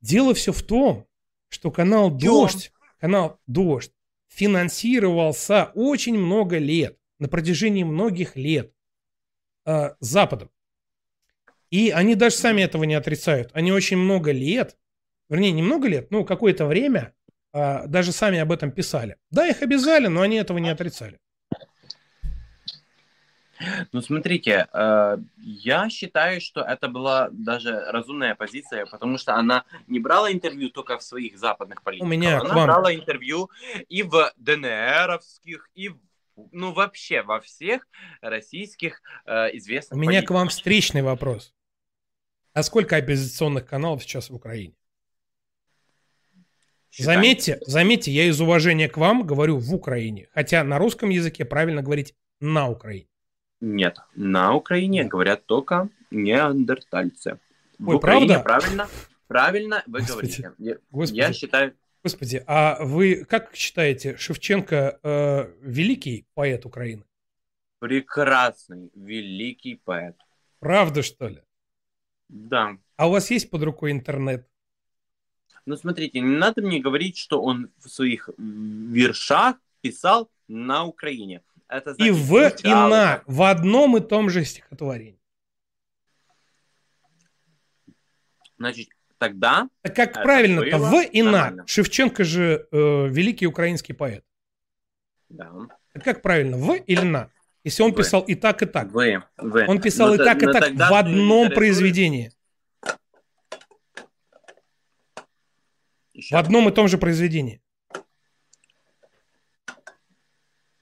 дело 0.00 0.34
все 0.34 0.52
в 0.52 0.62
том, 0.62 1.06
что 1.50 1.70
канал 1.70 2.10
Дождь, 2.10 2.72
канал 2.98 3.38
Дождь 3.46 3.92
финансировался 4.28 5.70
очень 5.74 6.18
много 6.18 6.58
лет, 6.58 6.98
на 7.24 7.28
протяжении 7.28 7.84
многих 7.84 8.36
лет 8.36 8.70
э, 9.64 9.94
Западом. 9.98 10.50
И 11.70 11.90
они 11.90 12.16
даже 12.16 12.36
сами 12.36 12.60
этого 12.60 12.84
не 12.84 12.94
отрицают. 12.94 13.50
Они 13.54 13.72
очень 13.72 13.96
много 13.96 14.30
лет, 14.30 14.76
вернее, 15.30 15.52
не 15.52 15.62
много 15.62 15.88
лет, 15.88 16.10
ну, 16.10 16.26
какое-то 16.26 16.66
время 16.66 17.14
э, 17.54 17.86
даже 17.86 18.12
сами 18.12 18.38
об 18.38 18.52
этом 18.52 18.70
писали. 18.72 19.16
Да, 19.30 19.48
их 19.48 19.62
обязали, 19.62 20.08
но 20.08 20.20
они 20.20 20.36
этого 20.36 20.58
не 20.58 20.68
отрицали. 20.68 21.18
Ну, 23.92 24.02
смотрите, 24.02 24.66
э, 24.72 25.16
я 25.38 25.88
считаю, 25.88 26.40
что 26.42 26.60
это 26.60 26.88
была 26.88 27.28
даже 27.30 27.80
разумная 27.88 28.34
позиция, 28.34 28.84
потому 28.84 29.16
что 29.16 29.34
она 29.34 29.64
не 29.86 29.98
брала 30.00 30.30
интервью 30.30 30.68
только 30.70 30.98
в 30.98 31.02
своих 31.02 31.38
западных 31.38 31.82
политиках. 31.82 32.10
меня 32.10 32.38
к 32.40 32.44
она 32.44 32.54
вам- 32.54 32.66
брала 32.66 32.94
интервью 32.94 33.48
и 33.88 34.02
в 34.02 34.32
ДНРовских, 34.36 35.70
и 35.74 35.88
в- 35.88 35.98
ну 36.52 36.72
вообще 36.72 37.22
во 37.22 37.40
всех 37.40 37.86
российских 38.20 39.00
э, 39.26 39.50
У 39.52 39.56
известных 39.58 39.98
меня 39.98 40.10
к 40.10 40.14
политиках. 40.14 40.36
вам 40.36 40.48
встречный 40.48 41.02
вопрос. 41.02 41.54
А 42.52 42.62
сколько 42.62 42.96
оппозиционных 42.96 43.66
каналов 43.66 44.02
сейчас 44.02 44.30
в 44.30 44.34
Украине? 44.34 44.74
Заметьте, 46.96 47.58
заметьте, 47.66 48.12
я 48.12 48.26
из 48.26 48.40
уважения 48.40 48.88
к 48.88 48.96
вам 48.96 49.26
говорю 49.26 49.58
в 49.58 49.74
Украине. 49.74 50.28
Хотя 50.32 50.62
на 50.62 50.78
русском 50.78 51.10
языке 51.10 51.44
правильно 51.44 51.82
говорить 51.82 52.14
на 52.40 52.68
Украине. 52.68 53.08
Нет, 53.60 53.98
на 54.14 54.54
Украине 54.54 55.04
говорят 55.04 55.44
только 55.46 55.88
неандертальцы. 56.10 57.40
В 57.78 57.88
Ой, 57.88 57.96
Украине 57.96 58.38
правда? 58.38 58.44
правильно, 58.44 58.88
правильно 59.26 59.82
вы 59.86 60.00
Господи, 60.00 60.12
говорите. 60.42 60.52
Я, 60.58 60.76
Господи. 60.90 61.18
я 61.18 61.32
считаю, 61.32 61.76
Господи, 62.04 62.44
а 62.46 62.84
вы 62.84 63.24
как 63.24 63.54
считаете, 63.54 64.16
Шевченко 64.16 65.00
э, 65.02 65.52
великий 65.62 66.26
поэт 66.34 66.66
Украины? 66.66 67.02
прекрасный, 67.84 68.90
великий 68.94 69.74
поэт. 69.74 70.16
Правда, 70.58 71.02
что 71.02 71.28
ли? 71.28 71.42
Да. 72.30 72.78
А 72.96 73.08
у 73.08 73.10
вас 73.10 73.30
есть 73.30 73.50
под 73.50 73.62
рукой 73.62 73.92
интернет? 73.92 74.48
Ну, 75.66 75.76
смотрите, 75.76 76.20
не 76.20 76.36
надо 76.36 76.62
мне 76.62 76.80
говорить, 76.80 77.18
что 77.18 77.42
он 77.42 77.70
в 77.76 77.90
своих 77.90 78.30
вершах 78.38 79.56
писал 79.82 80.30
на 80.48 80.84
Украине. 80.84 81.42
Это, 81.68 81.90
И 81.90 82.10
значит, 82.10 82.16
в, 82.16 82.64
и 82.64 82.68
на, 82.68 83.22
в 83.26 83.42
одном 83.42 83.98
и 83.98 84.00
том 84.00 84.30
же 84.30 84.46
стихотворении. 84.46 85.20
Значит, 88.56 88.88
тогда... 89.24 89.68
Так 89.82 89.96
как 89.96 90.10
это 90.10 90.22
правильно-то 90.22 90.78
в 90.78 91.00
и 91.00 91.22
на? 91.22 91.30
нормально. 91.30 91.64
Шевченко 91.66 92.24
же 92.24 92.68
э, 92.70 93.08
великий 93.08 93.46
украинский 93.46 93.94
поэт. 93.94 94.24
Да. 95.28 95.50
Так 95.92 96.04
как 96.04 96.22
правильно, 96.22 96.56
в 96.56 96.74
или 96.74 97.04
на? 97.04 97.30
Если 97.62 97.82
он 97.82 97.92
В. 97.92 97.96
писал 97.96 98.20
и 98.22 98.34
так, 98.34 98.62
и 98.62 98.66
так. 98.66 98.92
Вы, 98.92 99.22
вы. 99.38 99.66
Он 99.66 99.80
писал 99.80 100.08
Ну, 100.08 100.14
и 100.14 100.18
так, 100.18 100.42
и 100.42 100.46
но 100.46 100.52
так 100.52 100.72
в 100.74 100.94
одном 100.94 101.50
произведении. 101.50 102.32
В 106.12 106.34
одном 106.34 106.68
и 106.68 106.72
том 106.72 106.88
же 106.88 106.98
произведении. 106.98 107.62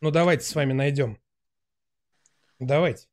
Ну, 0.00 0.10
давайте 0.10 0.44
с 0.44 0.54
вами 0.54 0.72
найдем. 0.72 1.18
Давайте. 2.58 3.06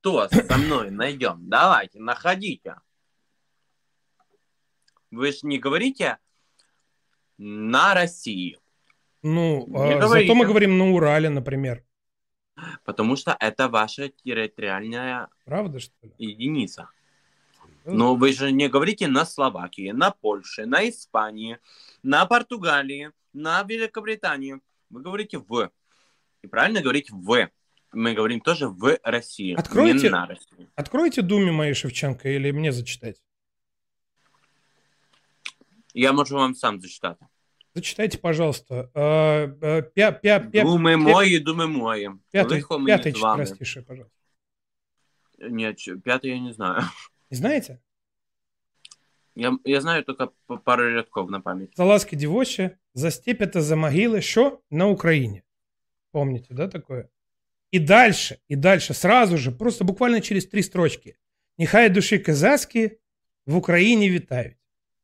Что 0.00 0.28
со 0.28 0.58
мной 0.58 0.90
найдем? 0.90 1.48
Давайте, 1.48 2.00
находите. 2.00 2.76
Вы 5.10 5.32
же 5.32 5.38
не 5.42 5.58
говорите 5.58 6.18
на 7.38 7.94
России, 7.94 8.58
Ну, 9.22 9.66
Не 9.68 9.94
а, 9.94 9.98
говорите. 10.00 10.26
зато 10.28 10.34
мы 10.34 10.46
говорим 10.46 10.78
на 10.78 10.90
Урале, 10.92 11.28
например. 11.28 11.84
потому 12.84 13.16
что 13.16 13.36
это 13.40 13.68
ваша 13.68 14.08
территориальная 14.08 15.28
Правда, 15.44 15.78
что 15.80 15.94
ли? 16.02 16.12
единица. 16.18 16.88
Но 17.84 18.16
вы 18.16 18.32
же 18.32 18.52
не 18.52 18.68
говорите 18.68 19.06
на 19.08 19.24
Словакии, 19.24 19.92
на 19.92 20.10
Польше, 20.10 20.66
на 20.66 20.86
Испании, 20.88 21.58
на 22.02 22.26
Португалии, 22.26 23.12
на 23.32 23.62
Великобритании. 23.62 24.60
Вы 24.90 25.02
говорите 25.02 25.38
в. 25.38 25.70
И 26.42 26.46
правильно 26.48 26.80
говорить 26.82 27.10
в. 27.10 27.48
Мы 27.92 28.12
говорим 28.14 28.40
тоже 28.40 28.68
в 28.68 28.98
России, 29.02 29.54
Откройте, 29.54 30.04
не 30.06 30.08
на 30.10 30.26
России. 30.26 30.68
откройте 30.74 31.22
Думе 31.22 31.52
моей 31.52 31.72
Шевченко 31.74 32.28
или 32.28 32.50
мне 32.50 32.70
зачитать? 32.72 33.22
Я 35.97 36.13
можу 36.13 36.35
вам 36.35 36.55
сам 36.55 36.81
зачитати. 36.81 37.25
Зачитайте, 37.75 38.17
пожалуйста. 38.17 38.89
Э, 38.93 39.47
э, 39.59 39.81
пя- 39.95 40.19
пя- 40.23 40.51
пя- 40.51 40.63
Думи 40.63 40.93
пя- 40.95 40.97
мої, 40.97 41.39
думи 41.39 41.67
мої. 41.67 42.11
Пятый, 42.33 42.49
Лихо 42.51 42.79
мені 42.79 42.91
пятый 42.97 43.15
з 43.15 43.19
вами. 43.19 43.43
четверостишее, 43.45 43.83
пожалуйста. 43.85 44.17
Ні, 45.49 45.73
ч- 45.73 45.95
п'ятий 45.95 46.31
я 46.31 46.39
не 46.41 46.53
знаю. 46.53 46.81
Не 47.31 47.37
знаете? 47.37 47.77
Я, 49.35 49.57
я 49.65 49.81
знаю 49.81 50.03
тільки 50.03 50.25
п- 50.47 50.57
пару 50.65 50.83
рядков 50.83 51.31
на 51.31 51.39
пам'ять. 51.39 51.69
За 51.77 51.83
ласки 51.83 52.15
дівочі, 52.15 52.69
за 52.95 53.11
степета, 53.11 53.61
за 53.61 53.75
могили, 53.75 54.21
що 54.21 54.59
на 54.71 54.87
Украине. 54.87 55.41
Помните, 56.11 56.53
да, 56.53 56.67
такое? 56.67 57.07
И 57.75 57.79
дальше, 57.79 58.37
и 58.51 58.55
дальше, 58.55 58.93
сразу 58.93 59.37
же, 59.37 59.51
просто 59.51 59.85
буквально 59.85 60.21
через 60.21 60.45
три 60.45 60.63
строчки. 60.63 61.15
Нехай 61.57 61.89
души 61.89 62.19
казацькі 62.19 62.91
в 63.45 63.55
Украине 63.55 64.09
витают. 64.09 64.55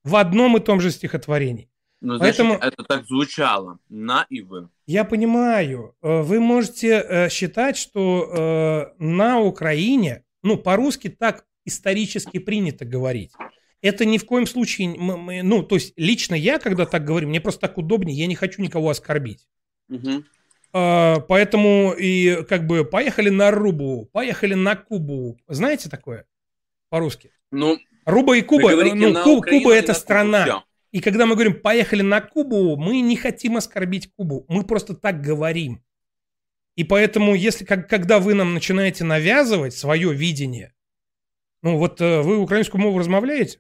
В 0.05 0.17
одном 0.17 0.57
и 0.57 0.61
том 0.61 0.81
же 0.81 0.91
стихотворении. 0.91 1.69
Ну, 2.01 2.17
значит, 2.19 2.37
Поэтому- 2.37 2.55
это 2.61 2.85
так 2.85 3.07
звучало. 3.07 3.79
На 3.89 4.27
и 4.29 4.43
вы. 4.43 4.69
Я 4.87 5.05
понимаю, 5.05 5.95
э, 6.03 6.21
вы 6.21 6.39
можете 6.41 6.89
э, 7.01 7.29
считать, 7.31 7.77
что 7.79 8.93
э, 8.99 9.03
на 9.03 9.41
Украине, 9.41 10.23
ну, 10.43 10.59
по-русски 10.59 11.09
так 11.09 11.47
исторически 11.65 12.39
принято 12.39 12.85
говорить. 12.85 13.33
Это 13.81 14.05
ни 14.05 14.19
в 14.19 14.27
коем 14.27 14.47
случае, 14.47 14.89
м- 14.95 15.21
мы- 15.21 15.43
ну, 15.43 15.63
то 15.63 15.77
есть 15.77 15.95
лично 15.97 16.35
я, 16.35 16.59
когда 16.59 16.85
так 16.85 17.05
говорю, 17.05 17.29
мне 17.29 17.41
просто 17.41 17.63
так 17.63 17.79
удобнее, 17.79 18.17
я 18.17 18.27
не 18.27 18.35
хочу 18.35 18.61
никого 18.61 18.91
оскорбить. 18.91 19.47
А, 20.73 21.21
Поэтому 21.21 21.93
и 21.99 22.43
как 22.45 22.67
бы 22.67 22.85
поехали 22.85 23.31
на 23.31 23.51
Рубу, 23.51 24.09
поехали 24.13 24.55
на 24.55 24.75
Кубу. 24.77 25.39
Знаете 25.49 25.89
такое 25.89 26.25
по-русски? 26.91 27.31
Ну, 27.53 27.79
Руба 28.05 28.37
и 28.37 28.43
Куба, 28.43 28.71
ну, 28.73 29.11
на 29.11 29.23
Ку- 29.25 29.39
Украину 29.39 29.63
Куба 29.63 29.75
это 29.75 29.89
на 29.89 29.95
Кубу, 29.95 30.01
страна. 30.01 30.45
всё. 30.45 30.63
И 30.93 31.01
когда 31.01 31.27
мы 31.27 31.35
говорим 31.35 31.61
поехали 31.61 32.03
на 32.03 32.21
Кубу, 32.21 32.77
мы 32.77 33.01
не 33.01 33.17
хотим 33.17 33.57
оскорбить 33.57 34.11
Кубу, 34.17 34.45
мы 34.49 34.63
просто 34.65 34.95
так 34.95 35.21
говорим. 35.21 35.81
И 36.77 36.85
поэтому, 36.85 37.35
если 37.35 37.65
как, 37.65 37.89
когда 37.89 38.19
вы 38.19 38.35
нам 38.35 38.55
начинаете 38.55 39.05
навязывать 39.05 39.75
свое 39.75 40.13
видение, 40.13 40.73
ну 41.63 41.79
вот 41.79 42.01
э, 42.01 42.21
вы 42.23 42.39
украинскую 42.39 42.81
мову 42.81 42.99
размовляете? 42.99 43.59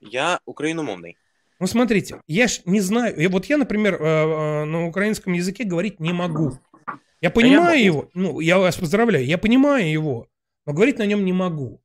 Я 0.00 0.40
україномовний. 0.44 1.16
Ну, 1.58 1.66
смотрите, 1.66 2.20
я 2.28 2.48
ж 2.48 2.60
не 2.66 2.80
знаю. 2.80 3.18
Я, 3.18 3.28
вот 3.28 3.46
я, 3.46 3.56
например, 3.56 3.94
э, 3.94 4.04
э, 4.04 4.64
на 4.64 4.86
украинском 4.86 5.32
языке 5.32 5.64
говорить 5.64 6.00
не 6.00 6.12
могу. 6.12 6.58
Я 7.22 7.30
понимаю 7.30 7.62
могу. 7.70 7.84
его, 7.84 8.10
ну, 8.14 8.40
я 8.40 8.58
вас 8.58 8.76
поздравляю, 8.76 9.24
я 9.24 9.38
понимаю 9.38 9.90
его, 9.90 10.28
но 10.66 10.74
говорить 10.74 10.98
на 10.98 11.06
нем 11.06 11.24
не 11.24 11.32
могу. 11.32 11.80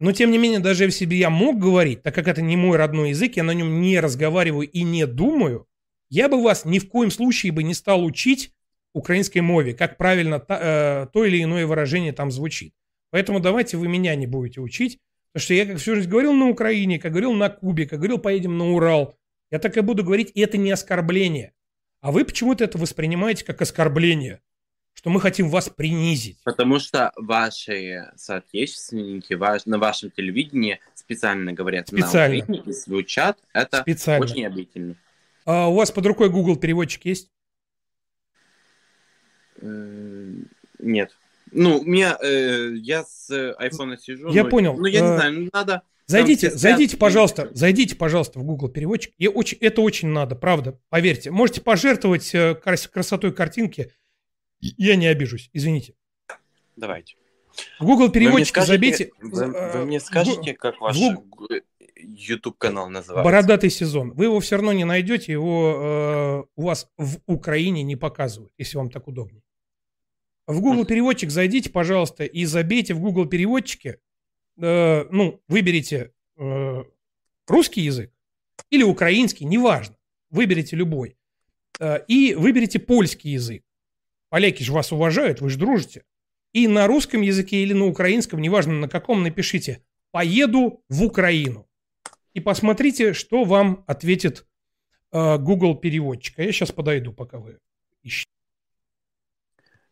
Но, 0.00 0.12
тем 0.12 0.30
не 0.30 0.38
менее, 0.38 0.60
даже 0.60 0.84
если 0.84 1.06
бы 1.06 1.14
я 1.14 1.28
мог 1.28 1.58
говорить, 1.58 2.02
так 2.02 2.14
как 2.14 2.28
это 2.28 2.40
не 2.40 2.56
мой 2.56 2.76
родной 2.76 3.10
язык, 3.10 3.36
я 3.36 3.42
на 3.42 3.52
нем 3.52 3.80
не 3.80 3.98
разговариваю 3.98 4.68
и 4.68 4.82
не 4.82 5.06
думаю, 5.06 5.66
я 6.08 6.28
бы 6.28 6.42
вас 6.42 6.64
ни 6.64 6.78
в 6.78 6.88
коем 6.88 7.10
случае 7.10 7.52
бы 7.52 7.62
не 7.62 7.74
стал 7.74 8.04
учить 8.04 8.52
украинской 8.94 9.40
мове, 9.40 9.74
как 9.74 9.96
правильно 9.96 10.38
та- 10.38 11.04
э, 11.04 11.06
то 11.12 11.24
или 11.24 11.42
иное 11.42 11.66
выражение 11.66 12.12
там 12.12 12.30
звучит. 12.30 12.72
Поэтому 13.10 13.40
давайте 13.40 13.76
вы 13.76 13.88
меня 13.88 14.14
не 14.14 14.26
будете 14.26 14.60
учить, 14.60 14.98
потому 15.32 15.42
что 15.44 15.54
я 15.54 15.66
как 15.66 15.78
всю 15.78 15.96
жизнь 15.96 16.08
говорил 16.08 16.32
на 16.32 16.48
Украине, 16.48 16.98
как 16.98 17.12
говорил 17.12 17.32
на 17.32 17.48
Кубе, 17.48 17.86
как 17.86 17.98
говорил 17.98 18.18
поедем 18.18 18.56
на 18.56 18.72
Урал. 18.72 19.16
Я 19.50 19.58
так 19.58 19.76
и 19.76 19.80
буду 19.80 20.04
говорить, 20.04 20.30
и 20.34 20.40
это 20.40 20.58
не 20.58 20.70
оскорбление. 20.70 21.52
А 22.00 22.12
вы 22.12 22.24
почему-то 22.24 22.64
это 22.64 22.78
воспринимаете 22.78 23.44
как 23.44 23.60
оскорбление, 23.60 24.40
что 24.98 25.10
мы 25.10 25.20
хотим 25.20 25.48
вас 25.48 25.68
принизить. 25.68 26.38
Потому 26.42 26.80
что 26.80 27.12
ваши 27.14 28.10
соотечественники 28.16 29.34
ваш, 29.34 29.64
на 29.64 29.78
вашем 29.78 30.10
телевидении 30.10 30.80
специально 30.96 31.52
говорят 31.52 31.86
Специально. 31.86 32.44
на 32.48 32.54
и 32.56 32.72
звучат. 32.72 33.38
Это 33.52 33.82
Специально. 33.82 34.24
очень 34.26 34.44
обидно. 34.44 34.96
А 35.44 35.68
у 35.68 35.74
вас 35.74 35.92
под 35.92 36.04
рукой 36.04 36.30
Google 36.30 36.56
переводчик 36.56 37.04
есть? 37.04 37.30
Нет. 39.62 41.16
Ну, 41.52 41.78
у 41.78 41.84
меня, 41.84 42.18
э, 42.20 42.72
я 42.74 43.04
с 43.04 43.30
айфона 43.56 43.96
сижу. 43.98 44.32
Я 44.32 44.42
ну, 44.42 44.50
понял. 44.50 44.76
Ну, 44.76 44.86
я 44.86 45.00
не 45.00 45.06
Э, 45.06 45.16
знаю, 45.16 45.32
ну, 45.42 45.48
надо 45.52 45.82
Зайдите, 46.06 46.48
все 46.48 46.58
зайдите, 46.58 46.88
спят. 46.96 47.00
пожалуйста, 47.00 47.50
зайдите, 47.52 47.94
пожалуйста, 47.94 48.40
в 48.40 48.42
Google 48.42 48.68
переводчик. 48.68 49.12
И 49.18 49.28
очень, 49.28 49.58
это 49.60 49.80
очень 49.82 50.08
надо, 50.08 50.34
правда, 50.34 50.76
поверьте. 50.88 51.30
Можете 51.30 51.60
пожертвовать 51.60 52.34
э, 52.34 52.56
крас- 52.56 52.88
красотой 52.88 53.32
картинки. 53.32 53.92
Я 54.60 54.96
не 54.96 55.06
обижусь, 55.06 55.50
извините. 55.52 55.94
Давайте. 56.76 57.16
В 57.80 57.84
Google 57.84 58.10
переводчик 58.10 58.58
забейте. 58.58 59.10
Вы, 59.20 59.42
э, 59.44 59.78
вы 59.78 59.84
мне 59.86 60.00
скажете, 60.00 60.54
как 60.54 60.80
ваш 60.80 60.96
Гу- 60.96 61.48
YouTube 61.96 62.56
канал 62.58 62.88
называется? 62.88 63.24
Бородатый 63.24 63.70
сезон. 63.70 64.12
Вы 64.12 64.26
его 64.26 64.38
все 64.40 64.56
равно 64.56 64.72
не 64.72 64.84
найдете, 64.84 65.32
его 65.32 66.44
э, 66.44 66.44
у 66.56 66.62
вас 66.62 66.88
в 66.96 67.18
Украине 67.26 67.82
не 67.82 67.96
показывают, 67.96 68.52
если 68.58 68.76
вам 68.76 68.90
так 68.90 69.08
удобнее. 69.08 69.42
В 70.46 70.60
Google 70.60 70.84
переводчик 70.86 71.30
зайдите, 71.30 71.70
пожалуйста, 71.70 72.24
и 72.24 72.44
забейте 72.44 72.94
в 72.94 73.00
Google 73.00 73.26
переводчике, 73.26 73.98
э, 74.60 75.04
ну, 75.10 75.42
выберите 75.48 76.12
э, 76.36 76.84
русский 77.46 77.82
язык 77.82 78.12
или 78.70 78.82
украинский, 78.82 79.44
неважно, 79.46 79.96
выберите 80.30 80.76
любой, 80.76 81.16
Э, 81.80 82.00
и 82.08 82.34
выберите 82.34 82.78
польский 82.80 83.32
язык. 83.32 83.62
Поляки 84.28 84.62
же 84.62 84.72
вас 84.72 84.92
уважают, 84.92 85.40
вы 85.40 85.50
же 85.50 85.58
дружите. 85.58 86.04
И 86.52 86.66
на 86.68 86.86
русском 86.86 87.22
языке 87.22 87.62
или 87.62 87.72
на 87.72 87.86
украинском, 87.86 88.40
неважно 88.40 88.74
на 88.74 88.88
каком, 88.88 89.22
напишите 89.22 89.84
«поеду 90.10 90.82
в 90.88 91.02
Украину» 91.02 91.68
и 92.34 92.40
посмотрите, 92.40 93.12
что 93.12 93.44
вам 93.44 93.84
ответит 93.86 94.46
э, 95.12 95.38
Google 95.38 95.76
переводчик. 95.76 96.38
А 96.38 96.42
я 96.42 96.52
сейчас 96.52 96.72
подойду, 96.72 97.12
пока 97.12 97.38
вы 97.38 97.58
ищете. 98.02 98.30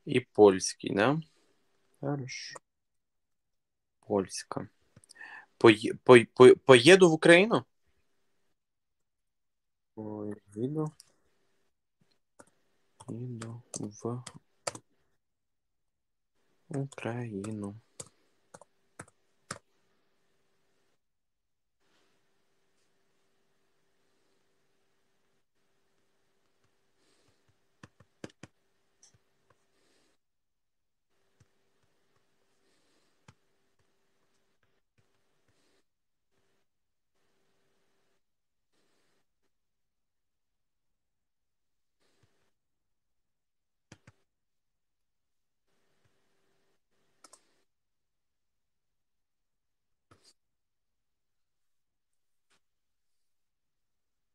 И 0.05 0.21
польский, 0.21 0.95
да? 0.95 1.19
Хорошо. 2.01 2.59
Польска. 4.07 4.69
Пое- 5.59 5.99
по- 6.05 6.25
по- 6.35 6.57
поеду 6.57 7.09
в 7.09 7.15
Украину? 7.15 7.67
Поеду. 9.95 10.93
Еду 13.09 13.63
в 13.79 14.25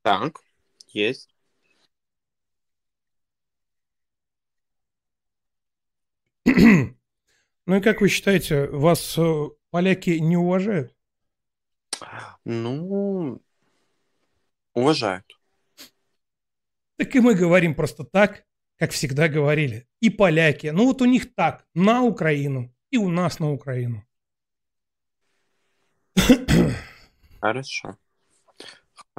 Так, 0.02 0.40
есть. 0.88 1.30
Ну 7.68 7.76
и 7.78 7.82
как 7.82 8.02
вы 8.02 8.10
считаете, 8.10 8.68
вас 8.68 9.18
э, 9.18 9.50
поляки 9.70 10.10
не 10.20 10.36
уважают? 10.36 10.94
Ну, 12.44 13.40
уважают. 14.74 15.26
Так 16.98 17.16
и 17.16 17.20
мы 17.20 17.36
говорим 17.36 17.76
просто 17.76 18.04
так, 18.04 18.46
как 18.78 18.92
всегда 18.92 19.28
говорили. 19.28 19.88
И 20.00 20.10
поляки. 20.10 20.68
Ну 20.68 20.86
вот 20.88 21.02
у 21.02 21.06
них 21.06 21.34
так, 21.36 21.66
на 21.76 22.02
Украину. 22.02 22.76
И 22.90 22.98
у 22.98 23.10
нас 23.10 23.40
на 23.40 23.52
Украину. 23.52 24.04
Хорошо. 27.40 27.98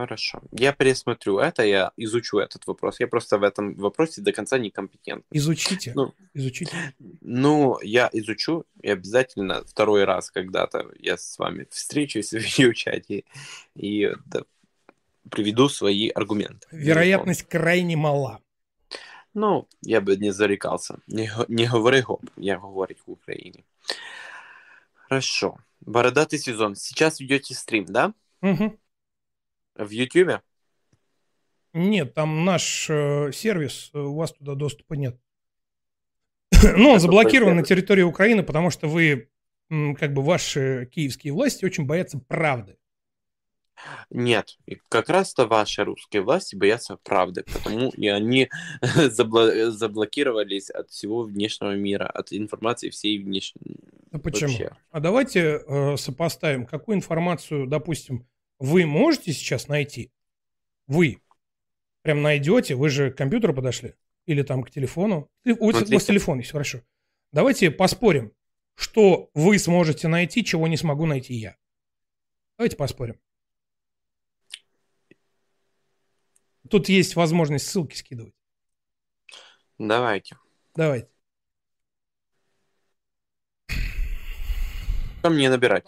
Хорошо. 0.02 0.42
Я 0.50 0.72
пересмотрю 0.72 1.38
это, 1.38 1.62
я 1.62 1.92
изучу 1.96 2.38
этот 2.38 2.66
вопрос. 2.66 2.98
Я 2.98 3.06
просто 3.06 3.38
в 3.38 3.44
этом 3.44 3.76
вопросе 3.76 4.20
до 4.20 4.32
конца 4.32 4.58
некомпетентен. 4.58 5.22
Изучите. 5.30 5.92
Ну, 5.94 6.12
Изучите. 6.34 6.72
Ну, 7.20 7.78
я 7.82 8.10
изучу 8.12 8.64
и 8.82 8.90
обязательно 8.90 9.62
второй 9.64 10.02
раз 10.02 10.32
когда-то 10.32 10.90
я 10.98 11.16
с 11.16 11.38
вами 11.38 11.68
встречусь 11.70 12.30
в 12.30 12.38
видеочате 12.38 13.22
и 13.76 14.10
да, 14.26 14.42
приведу 15.30 15.68
свои 15.68 16.08
аргументы. 16.08 16.66
Вероятность 16.72 17.44
крайне 17.44 17.96
мала. 17.96 18.40
Ну, 19.34 19.68
я 19.82 20.00
бы 20.00 20.16
не 20.16 20.32
зарекался. 20.32 20.98
Не, 21.06 21.30
не 21.46 21.66
говори 21.68 22.02
гоп, 22.02 22.24
я 22.36 22.58
говорить 22.58 22.98
в 23.06 23.12
Украине. 23.12 23.64
Хорошо. 24.94 25.58
Бородатый 25.80 26.40
сезон. 26.40 26.74
Сейчас 26.74 27.20
ведете 27.20 27.54
стрим, 27.54 27.84
да? 27.84 28.12
Мгм. 28.40 28.80
В 29.76 29.90
Ютубе? 29.90 30.40
Нет, 31.72 32.14
там 32.14 32.44
наш 32.44 32.86
э, 32.90 33.30
сервис, 33.32 33.90
э, 33.94 33.98
у 33.98 34.14
вас 34.14 34.32
туда 34.32 34.54
доступа 34.54 34.94
нет. 34.94 35.18
Ну, 36.76 36.90
он 36.90 37.00
заблокирован 37.00 37.56
на 37.56 37.64
территории 37.64 38.02
Украины, 38.02 38.42
потому 38.42 38.70
что 38.70 38.88
вы, 38.88 39.30
как 39.68 40.12
бы 40.12 40.22
ваши 40.22 40.88
киевские 40.92 41.32
власти 41.32 41.64
очень 41.64 41.86
боятся 41.86 42.18
правды. 42.18 42.76
Нет, 44.10 44.58
и 44.66 44.78
как 44.88 45.08
раз-то 45.08 45.46
ваши 45.46 45.82
русские 45.84 46.22
власти 46.22 46.54
боятся 46.54 46.98
правды, 47.02 47.44
потому 47.50 47.90
и 47.90 48.06
они 48.06 48.48
заблокировались 48.80 50.70
от 50.70 50.90
всего 50.90 51.22
внешнего 51.22 51.74
мира, 51.74 52.06
от 52.06 52.32
информации 52.32 52.90
всей 52.90 53.18
внешней. 53.18 53.80
А 54.12 54.18
почему? 54.18 54.50
Вообще. 54.50 54.76
А 54.90 55.00
давайте 55.00 55.62
э, 55.66 55.96
сопоставим, 55.96 56.66
какую 56.66 56.96
информацию, 56.96 57.66
допустим, 57.66 58.26
вы 58.58 58.86
можете 58.86 59.32
сейчас 59.32 59.68
найти? 59.68 60.12
Вы 60.86 61.20
прям 62.02 62.22
найдете, 62.22 62.74
вы 62.74 62.88
же 62.90 63.10
к 63.10 63.16
компьютеру 63.16 63.54
подошли? 63.54 63.94
Или 64.26 64.42
там 64.42 64.62
к 64.62 64.70
телефону? 64.70 65.30
Теле- 65.44 65.56
У, 65.58 65.66
вас- 65.66 65.74
у 65.74 65.78
вас 65.78 65.88
Смотрите. 65.88 66.06
телефон 66.06 66.38
есть, 66.38 66.50
хорошо. 66.52 66.80
Давайте 67.32 67.70
поспорим, 67.70 68.32
что 68.74 69.30
вы 69.34 69.58
сможете 69.58 70.08
найти, 70.08 70.44
чего 70.44 70.68
не 70.68 70.76
смогу 70.76 71.06
найти 71.06 71.34
я. 71.34 71.56
Давайте 72.58 72.76
поспорим. 72.76 73.18
Тут 76.70 76.88
есть 76.88 77.16
возможность 77.16 77.66
ссылки 77.66 77.96
скидывать. 77.96 78.34
Давайте. 79.78 80.36
Давайте. 80.76 81.08
Что 85.18 85.30
мне 85.30 85.48
набирать? 85.50 85.84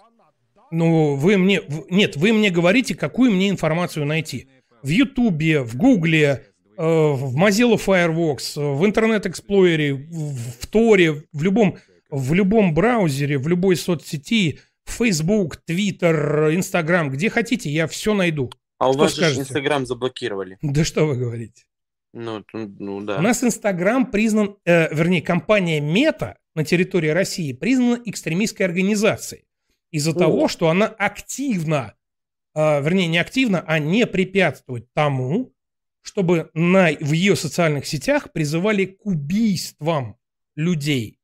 Ну, 0.70 1.16
вы 1.16 1.36
мне... 1.36 1.62
Нет, 1.90 2.16
вы 2.16 2.32
мне 2.32 2.50
говорите, 2.50 2.94
какую 2.94 3.30
мне 3.30 3.50
информацию 3.50 4.06
найти. 4.06 4.48
В 4.82 4.88
Ютубе, 4.88 5.62
в 5.62 5.76
Гугле, 5.76 6.46
э, 6.76 6.82
в 6.82 7.36
Mozilla 7.36 7.78
Firefox, 7.78 8.56
в 8.56 8.84
Интернет 8.84 9.26
Explorer, 9.26 9.94
в 9.94 10.66
Торе, 10.66 11.24
в 11.32 11.42
любом, 11.42 11.78
в 12.10 12.34
любом 12.34 12.74
браузере, 12.74 13.38
в 13.38 13.48
любой 13.48 13.76
соцсети, 13.76 14.60
Facebook, 14.84 15.60
Twitter, 15.68 16.54
Instagram, 16.54 17.10
где 17.10 17.30
хотите, 17.30 17.70
я 17.70 17.86
все 17.86 18.14
найду. 18.14 18.50
А 18.78 18.88
у 18.88 18.92
Что 18.92 19.02
вас 19.02 19.10
же 19.12 19.16
скажете? 19.16 19.40
Инстаграм 19.42 19.86
заблокировали. 19.86 20.58
Да 20.60 20.84
что 20.84 21.06
вы 21.06 21.16
говорите? 21.16 21.64
Ну, 22.12 22.42
т- 22.42 22.70
ну 22.78 23.00
да. 23.00 23.18
У 23.18 23.22
нас 23.22 23.42
Инстаграм 23.42 24.06
признан, 24.06 24.56
э, 24.64 24.94
вернее, 24.94 25.22
компания 25.22 25.80
Мета 25.80 26.36
на 26.54 26.64
территории 26.64 27.08
России 27.08 27.52
признана 27.52 28.00
экстремистской 28.04 28.66
организацией 28.66 29.43
из-за 29.94 30.10
О. 30.10 30.14
того, 30.14 30.48
что 30.48 30.70
она 30.70 30.86
активно, 30.86 31.94
э, 32.56 32.82
вернее, 32.82 33.06
не 33.06 33.18
активно, 33.18 33.60
а 33.64 33.78
не 33.78 34.08
препятствует 34.08 34.92
тому, 34.92 35.54
чтобы 36.02 36.50
на, 36.52 36.90
в 36.90 37.12
ее 37.12 37.36
социальных 37.36 37.86
сетях 37.86 38.32
призывали 38.32 38.86
к 38.86 39.06
убийствам 39.06 40.16
людей, 40.56 41.20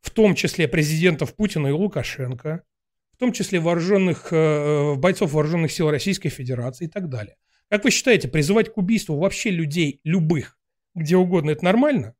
в 0.00 0.08
том 0.08 0.34
числе 0.34 0.68
президентов 0.68 1.36
Путина 1.36 1.66
и 1.66 1.72
Лукашенко, 1.72 2.62
в 3.12 3.18
том 3.18 3.34
числе 3.34 3.60
вооруженных, 3.60 4.32
э, 4.32 4.94
бойцов 4.94 5.34
вооруженных 5.34 5.70
сил 5.70 5.90
Российской 5.90 6.30
Федерации 6.30 6.86
и 6.86 6.88
так 6.88 7.10
далее. 7.10 7.36
Как 7.68 7.84
вы 7.84 7.90
считаете, 7.90 8.28
призывать 8.28 8.72
к 8.72 8.78
убийству 8.78 9.18
вообще 9.18 9.50
людей 9.50 10.00
любых, 10.02 10.56
где 10.94 11.18
угодно, 11.18 11.50
это 11.50 11.62
нормально? 11.62 12.14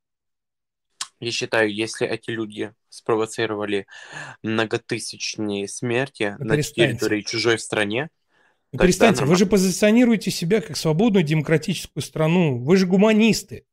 Я 1.19 1.31
считаю, 1.31 1.73
если 1.73 2.07
эти 2.07 2.29
люди 2.29 2.75
спровоцировали 2.89 3.87
многотысячные 4.43 5.69
смерти 5.69 6.37
Ну, 6.39 6.47
на 6.47 6.63
территории 6.63 7.23
чужой 7.23 7.59
стране, 7.59 8.09
Ну, 8.73 8.79
перестаньте, 8.81 9.21
вы 9.21 9.31
нормально. 9.31 9.39
же 9.39 9.47
позиционируете 9.47 10.31
себя 10.31 10.61
как 10.61 10.77
свободную 10.77 11.23
демократическую 11.25 12.03
страну, 12.03 12.59
вы 12.59 12.77
же 12.77 12.87
гуманисты. 12.87 13.65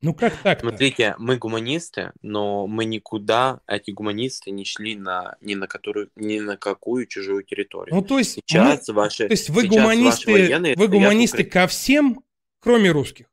Ну 0.00 0.14
как 0.14 0.36
так? 0.42 0.60
Смотрите, 0.60 1.16
мы 1.18 1.38
гуманисты, 1.38 2.12
но 2.22 2.68
мы 2.68 2.84
никуда, 2.84 3.60
эти 3.66 3.90
гуманисты, 3.90 4.52
не 4.52 4.64
шли 4.64 4.94
на 4.94 5.36
ни 5.40 5.54
на 5.56 5.66
которую, 5.66 6.10
ни 6.14 6.38
на 6.38 6.56
какую 6.56 7.06
чужую 7.06 7.42
территорию. 7.42 7.92
Ну, 7.96 8.02
то 8.02 8.18
есть, 8.20 8.34
сейчас 8.34 8.86
мы- 8.86 8.94
ваши, 8.94 9.26
то 9.26 9.32
есть 9.32 9.50
вы 9.50 9.66
гуманисты, 9.66 10.30
военные 10.30 10.76
вы 10.76 10.86
гуманисты 10.86 11.42
ко 11.42 11.66
всем, 11.66 12.22
кроме 12.60 12.92
русских. 12.92 13.26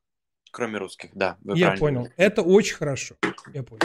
Кроме 0.50 0.78
русских, 0.78 1.10
да. 1.14 1.36
вы 1.42 1.56
Я 1.56 1.72
понял. 1.76 2.00
говорите. 2.00 2.14
Это 2.16 2.42
очень 2.42 2.74
хорошо. 2.74 3.14
Я 3.54 3.62
понял. 3.62 3.82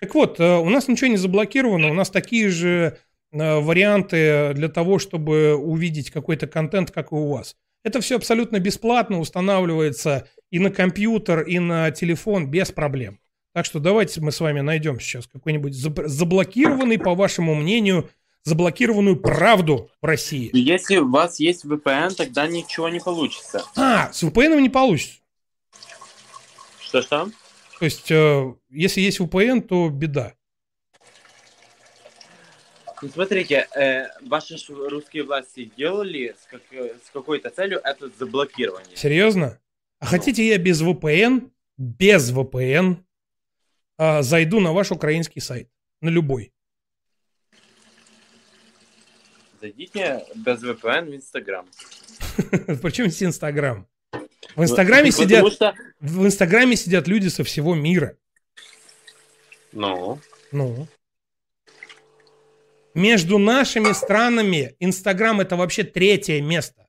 Так 0.00 0.14
вот, 0.14 0.40
э, 0.40 0.56
у 0.58 0.68
нас 0.68 0.88
ничего 0.88 1.08
не 1.08 1.16
заблокировано, 1.16 1.90
у 1.90 1.94
нас 1.94 2.10
такие 2.10 2.48
же 2.50 2.98
э, 3.32 3.60
варианты 3.60 4.52
для 4.54 4.68
того, 4.68 4.98
чтобы 4.98 5.54
увидеть 5.54 6.10
какой-то 6.10 6.46
контент, 6.46 6.90
как 6.90 7.12
и 7.12 7.14
у 7.14 7.28
вас. 7.28 7.56
Это 7.82 8.00
все 8.00 8.16
абсолютно 8.16 8.58
бесплатно, 8.58 9.20
устанавливается 9.20 10.28
и 10.50 10.58
на 10.58 10.70
компьютер, 10.70 11.42
и 11.42 11.58
на 11.58 11.90
телефон 11.90 12.50
без 12.50 12.72
проблем. 12.72 13.20
Так 13.54 13.64
что 13.64 13.78
давайте 13.78 14.20
мы 14.20 14.32
с 14.32 14.40
вами 14.40 14.60
найдем 14.60 15.00
сейчас 15.00 15.26
какой-нибудь 15.26 15.72
заб- 15.72 16.06
заблокированный, 16.06 16.98
по 16.98 17.14
вашему 17.14 17.54
мнению, 17.54 18.10
заблокированную 18.44 19.16
правду 19.16 19.90
в 20.02 20.04
России. 20.04 20.50
Если 20.52 20.98
у 20.98 21.10
вас 21.10 21.40
есть 21.40 21.64
VPN, 21.64 22.14
тогда 22.14 22.46
ничего 22.46 22.88
не 22.90 23.00
получится. 23.00 23.64
А, 23.76 24.12
с 24.12 24.22
VPN 24.22 24.60
не 24.60 24.68
получится. 24.68 25.20
Что-что? 26.80 27.30
То 27.78 27.84
есть, 27.84 28.10
э, 28.10 28.54
если 28.70 29.00
есть 29.00 29.20
VPN, 29.20 29.60
то 29.60 29.88
беда. 29.90 30.34
Ну, 33.02 33.10
смотрите, 33.10 33.68
э, 33.76 34.06
ваши 34.22 34.56
русские 34.68 35.24
власти 35.24 35.70
делали 35.76 36.34
с, 36.40 36.46
как- 36.46 36.62
с 36.72 37.10
какой-то 37.12 37.50
целью 37.50 37.80
это 37.84 38.08
заблокирование. 38.08 38.96
Серьезно? 38.96 39.60
А 39.98 40.06
хотите 40.06 40.46
я 40.46 40.56
без 40.56 40.82
VPN, 40.82 41.50
без 41.76 42.32
VPN 42.32 43.04
а, 43.98 44.22
зайду 44.22 44.60
на 44.60 44.72
ваш 44.72 44.90
украинский 44.90 45.40
сайт? 45.40 45.68
На 46.00 46.08
любой. 46.08 46.52
Зайдите 49.60 50.24
без 50.34 50.62
VPN 50.62 51.10
в 51.10 51.16
Инстаграм. 51.16 51.66
Причем 52.82 53.08
здесь 53.08 53.22
Инстаграм? 53.24 53.86
В 54.54 54.62
Инстаграме 54.62 55.06
Ну, 55.06 55.12
сидят, 55.12 55.44
потому 55.44 55.50
что- 55.50 55.74
в 56.00 56.26
Инстаграме 56.26 56.76
сидят 56.76 57.08
люди 57.08 57.28
со 57.28 57.44
всего 57.44 57.74
мира. 57.74 58.16
Ну, 59.72 60.18
Ну. 60.52 60.86
Между 62.94 63.36
нашими 63.38 63.92
странами 63.92 64.74
Инстаграм 64.80 65.40
это 65.40 65.56
вообще 65.56 65.84
третье 65.84 66.40
место. 66.40 66.86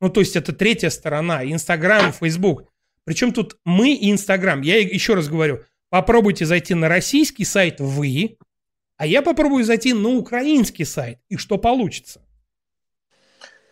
Ну, 0.00 0.08
то 0.08 0.20
есть 0.20 0.36
это 0.36 0.52
третья 0.52 0.88
сторона. 0.90 1.44
Инстаграм, 1.44 2.12
Фейсбук. 2.12 2.62
Причем 3.04 3.32
тут 3.32 3.56
мы 3.64 3.92
и 3.94 4.12
Инстаграм. 4.12 4.60
Я 4.60 4.78
еще 4.78 5.14
раз 5.14 5.28
говорю, 5.28 5.64
попробуйте 5.88 6.44
зайти 6.44 6.74
на 6.74 6.88
российский 6.88 7.44
сайт 7.44 7.80
вы, 7.80 8.36
а 8.96 9.06
я 9.06 9.20
попробую 9.22 9.64
зайти 9.64 9.92
на 9.94 10.10
украинский 10.10 10.84
сайт. 10.84 11.18
И 11.28 11.36
что 11.36 11.58
получится? 11.58 12.22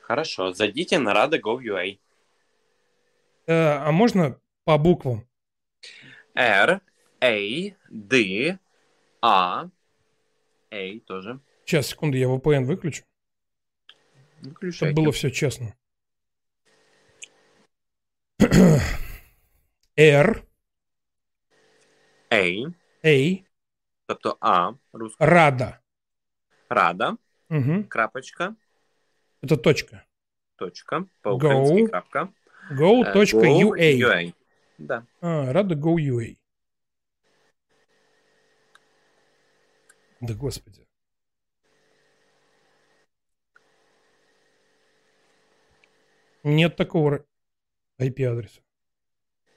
хорошо. 0.03 0.53
Зайдите 0.53 0.99
на 1.01 1.11
Rada.gov.ua. 1.13 1.99
Э, 3.47 3.79
а 3.79 3.93
можно 3.93 4.41
по 4.65 4.79
буквам? 4.79 5.27
R, 6.35 6.81
A, 7.21 7.75
D, 7.91 8.59
A, 9.23 9.71
A 10.71 11.01
тоже. 11.07 11.41
Сейчас, 11.65 11.87
секунду, 11.89 12.17
я 12.17 12.27
VPN 12.27 12.65
выключу. 12.65 13.05
Чтобы 14.41 14.51
Выключайте. 14.51 14.95
было 14.95 15.13
все 15.13 15.31
честно. 15.31 15.75
R, 19.97 20.45
A, 22.31 22.73
A, 23.03 23.45
тобто 24.07 24.37
А, 24.41 24.75
русська. 24.93 25.25
Рада. 25.27 25.81
Рада, 26.69 27.17
Мгм. 27.49 27.85
крапочка, 27.85 28.55
Это 29.43 29.57
точка. 29.57 30.05
точка, 30.57 31.05
по-українськи 31.23 31.85
Go. 31.85 31.89
крапка. 31.89 32.29
Go.ua. 32.71 33.13
go.ua. 33.13 34.33
Да. 34.79 35.07
А, 35.21 35.53
Рада 35.53 35.75
Go.ua. 35.75 36.37
Да 40.21 40.35
господи. 40.35 40.87
Нет 46.43 46.77
такого 46.77 47.25
IP-адреса. 47.99 48.63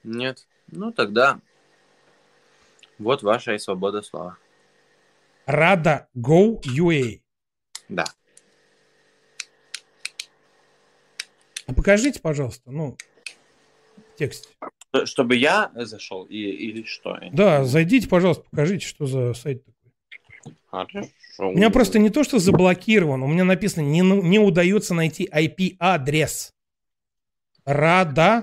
Нет. 0.02 0.46
Ну 0.68 0.92
тогда 0.92 1.40
вот 2.98 3.22
ваша 3.22 3.54
и 3.54 3.58
свобода 3.58 4.02
слова. 4.02 4.38
Рада 5.46 6.08
Go.ua. 6.16 7.20
Да. 7.88 8.04
А 11.70 11.72
покажите, 11.72 12.18
пожалуйста, 12.20 12.68
ну, 12.72 12.96
текст. 14.16 14.48
Ш- 14.92 15.06
Чтобы 15.06 15.36
я 15.36 15.70
зашел 15.76 16.24
и, 16.24 16.34
или 16.36 16.82
что? 16.82 17.16
Да, 17.32 17.64
зайдите, 17.64 18.08
пожалуйста, 18.08 18.42
покажите, 18.50 18.84
что 18.84 19.06
за 19.06 19.34
сайт 19.34 19.64
такой. 19.64 19.92
Хорошо. 20.66 21.08
У 21.38 21.52
меня 21.52 21.70
просто 21.70 22.00
не 22.00 22.10
то, 22.10 22.24
что 22.24 22.40
заблокирован, 22.40 23.22
у 23.22 23.28
меня 23.28 23.44
написано, 23.44 23.84
не, 23.84 24.02
ну- 24.02 24.20
не 24.20 24.40
удается 24.40 24.94
найти 24.94 25.28
IP-адрес. 25.32 26.52
rada.go.ua 27.64 28.40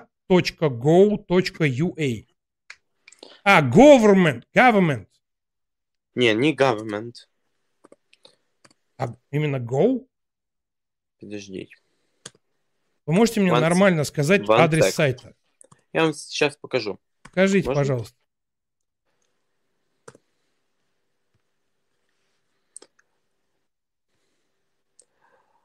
А, 3.44 3.62
government, 3.62 4.44
government. 4.56 5.08
Не, 6.16 6.34
не 6.34 6.56
government. 6.56 7.28
А 8.98 9.14
именно 9.32 9.58
go? 9.58 10.08
Подождите. 11.20 11.76
Вы 13.08 13.14
можете 13.14 13.40
мне 13.40 13.52
One- 13.52 13.62
нормально 13.62 14.04
сказать 14.04 14.42
one 14.42 14.60
адрес 14.60 14.86
sec. 14.88 14.92
сайта? 14.92 15.34
Я 15.94 16.04
вам 16.04 16.14
сейчас 16.14 16.58
покажу. 16.58 17.00
Покажите, 17.24 17.66
Можно? 17.70 17.82
пожалуйста. 17.82 18.18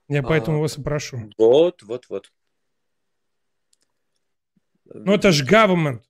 Я 0.09 0.23
поэтому 0.23 0.59
А, 0.59 0.61
вас 0.61 0.79
и 0.79 0.83
прошу. 0.83 1.31
Вот, 1.39 1.83
вот, 1.83 2.09
вот. 2.09 2.33
Ну 4.85 5.15
это 5.15 5.33
же 5.33 5.45
government. 5.47 6.03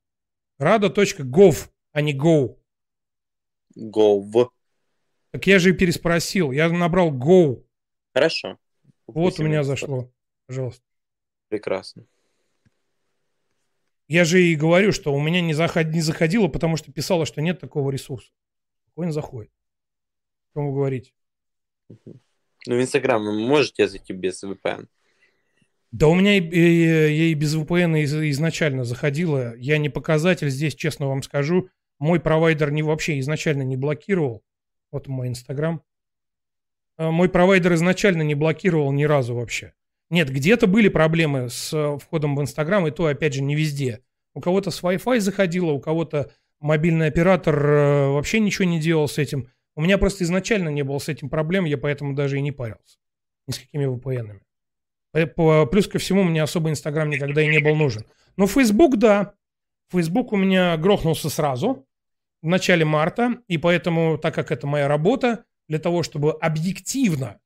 Rada.gov, 0.58 1.70
а 1.92 2.00
не 2.00 2.16
go. 2.18 2.58
Gov. 3.76 4.50
Так 5.30 5.46
я 5.46 5.58
же 5.58 5.70
и 5.70 5.72
переспросил. 5.72 6.52
Я 6.52 6.68
набрал 6.68 7.10
go. 7.12 7.64
Хорошо. 8.12 8.58
Вот 9.06 9.38
у 9.38 9.44
меня 9.44 9.62
зашло. 9.62 10.12
Пожалуйста. 10.46 10.82
Прекрасно. 11.52 12.06
Я 14.08 14.24
же 14.24 14.42
и 14.42 14.56
говорю, 14.56 14.90
что 14.92 15.12
у 15.12 15.20
меня 15.20 15.42
не, 15.42 15.52
заход... 15.52 15.86
не 15.88 16.00
заходило, 16.00 16.48
потому 16.48 16.78
что 16.78 16.90
писало, 16.90 17.26
что 17.26 17.42
нет 17.42 17.60
такого 17.60 17.90
ресурса. 17.90 18.30
Спокойно 18.86 19.12
заходит. 19.12 19.50
О 20.54 20.58
чем 20.58 20.68
вы 20.68 20.72
говорите? 20.72 21.12
Ну, 21.90 22.76
в 22.76 22.80
Инстаграм 22.80 23.22
вы 23.22 23.38
можете 23.38 23.86
зайти 23.86 24.14
без 24.14 24.42
VPN. 24.42 24.86
Да 25.90 26.08
у 26.08 26.14
меня 26.14 26.38
и, 26.38 26.40
и- 26.40 27.30
и 27.32 27.34
без 27.34 27.54
VPN 27.54 28.00
из- 28.02 28.14
изначально 28.14 28.84
заходила. 28.84 29.54
Я 29.56 29.76
не 29.76 29.90
показатель 29.90 30.48
здесь, 30.48 30.74
честно 30.74 31.06
вам 31.06 31.22
скажу. 31.22 31.68
Мой 31.98 32.18
провайдер 32.18 32.70
не 32.70 32.82
вообще 32.82 33.18
изначально 33.18 33.60
не 33.60 33.76
блокировал. 33.76 34.42
Вот 34.90 35.06
мой 35.06 35.28
Инстаграм. 35.28 35.82
А, 36.96 37.10
Мой 37.10 37.28
провайдер 37.28 37.74
изначально 37.74 38.22
не 38.22 38.34
блокировал 38.34 38.90
ни 38.92 39.04
разу 39.04 39.34
вообще. 39.34 39.74
Нет, 40.12 40.28
где-то 40.28 40.66
были 40.66 40.88
проблемы 40.88 41.48
с 41.48 41.72
э, 41.72 41.98
входом 41.98 42.36
в 42.36 42.42
Инстаграм, 42.42 42.86
и 42.86 42.90
то, 42.90 43.06
опять 43.06 43.32
же, 43.32 43.40
не 43.42 43.54
везде. 43.54 44.04
У 44.34 44.42
кого-то 44.42 44.70
с 44.70 44.82
Wi-Fi 44.82 45.20
заходило, 45.20 45.70
у 45.70 45.80
кого-то 45.80 46.30
мобильный 46.60 47.06
оператор 47.06 47.58
э, 47.64 48.08
вообще 48.08 48.38
ничего 48.38 48.66
не 48.66 48.78
делал 48.78 49.08
с 49.08 49.16
этим. 49.16 49.48
У 49.74 49.80
меня 49.80 49.96
просто 49.96 50.24
изначально 50.24 50.68
не 50.68 50.82
было 50.82 50.98
с 50.98 51.08
этим 51.08 51.30
проблем, 51.30 51.64
я 51.64 51.78
поэтому 51.78 52.14
даже 52.14 52.36
и 52.36 52.42
не 52.42 52.52
парился. 52.52 52.98
Ни 53.46 53.54
с 53.54 53.58
какими 53.58 53.86
VPN-ами. 53.86 54.42
По- 55.12 55.26
по- 55.26 55.66
Плюс 55.66 55.88
ко 55.88 55.98
всему, 55.98 56.24
мне 56.24 56.42
особо 56.42 56.68
Инстаграм 56.68 57.08
никогда 57.08 57.40
и 57.40 57.48
не 57.48 57.60
был 57.60 57.74
нужен. 57.74 58.04
Но 58.36 58.46
Facebook, 58.46 58.98
да. 58.98 59.32
Facebook 59.90 60.34
у 60.34 60.36
меня 60.36 60.76
грохнулся 60.76 61.30
сразу 61.30 61.86
в 62.42 62.46
начале 62.46 62.84
марта, 62.84 63.38
и 63.48 63.56
поэтому, 63.56 64.18
так 64.18 64.34
как 64.34 64.50
это 64.50 64.66
моя 64.66 64.88
работа, 64.88 65.46
для 65.68 65.78
того, 65.78 66.02
чтобы 66.02 66.32
объективно 66.32 67.38
э, 67.38 67.41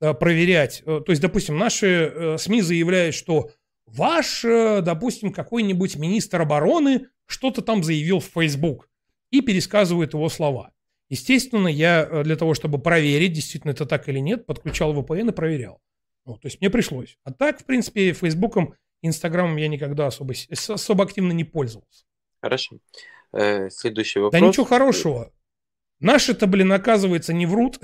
проверять, 0.00 0.82
э, 0.86 1.00
то 1.04 1.10
есть, 1.10 1.22
допустим, 1.22 1.58
наши 1.58 1.86
э, 1.86 2.38
СМИ 2.38 2.62
заявляют, 2.62 3.14
что 3.14 3.50
ваш, 3.86 4.44
э, 4.44 4.80
допустим, 4.82 5.32
какой-нибудь 5.32 5.96
министр 5.96 6.42
обороны 6.42 7.08
что-то 7.26 7.62
там 7.62 7.82
заявил 7.82 8.20
в 8.20 8.26
Facebook 8.26 8.88
и 9.30 9.40
пересказывает 9.40 10.14
его 10.14 10.28
слова. 10.28 10.72
Естественно, 11.08 11.68
я 11.68 12.06
э, 12.08 12.22
для 12.24 12.36
того, 12.36 12.54
чтобы 12.54 12.78
проверить, 12.78 13.32
действительно 13.32 13.72
это 13.72 13.86
так 13.86 14.08
или 14.08 14.18
нет, 14.18 14.46
подключал 14.46 14.94
VPN 14.94 15.30
и 15.30 15.32
проверял. 15.32 15.80
Ну, 16.26 16.34
то 16.34 16.46
есть 16.46 16.60
мне 16.60 16.68
пришлось. 16.68 17.16
А 17.24 17.32
так, 17.32 17.60
в 17.60 17.64
принципе, 17.64 18.12
Фейсбуком, 18.12 18.74
Инстаграмом 19.00 19.56
я 19.56 19.68
никогда 19.68 20.08
особо, 20.08 20.34
особо 20.50 21.04
активно 21.04 21.32
не 21.32 21.44
пользовался. 21.44 22.04
Хорошо. 22.42 22.78
Э, 23.32 23.70
следующий 23.70 24.18
вопрос. 24.18 24.40
Да 24.40 24.46
ничего 24.46 24.66
хорошего. 24.66 25.32
Наши-то, 26.00 26.46
блин, 26.46 26.72
оказывается, 26.72 27.32
не 27.32 27.46
врут, 27.46 27.78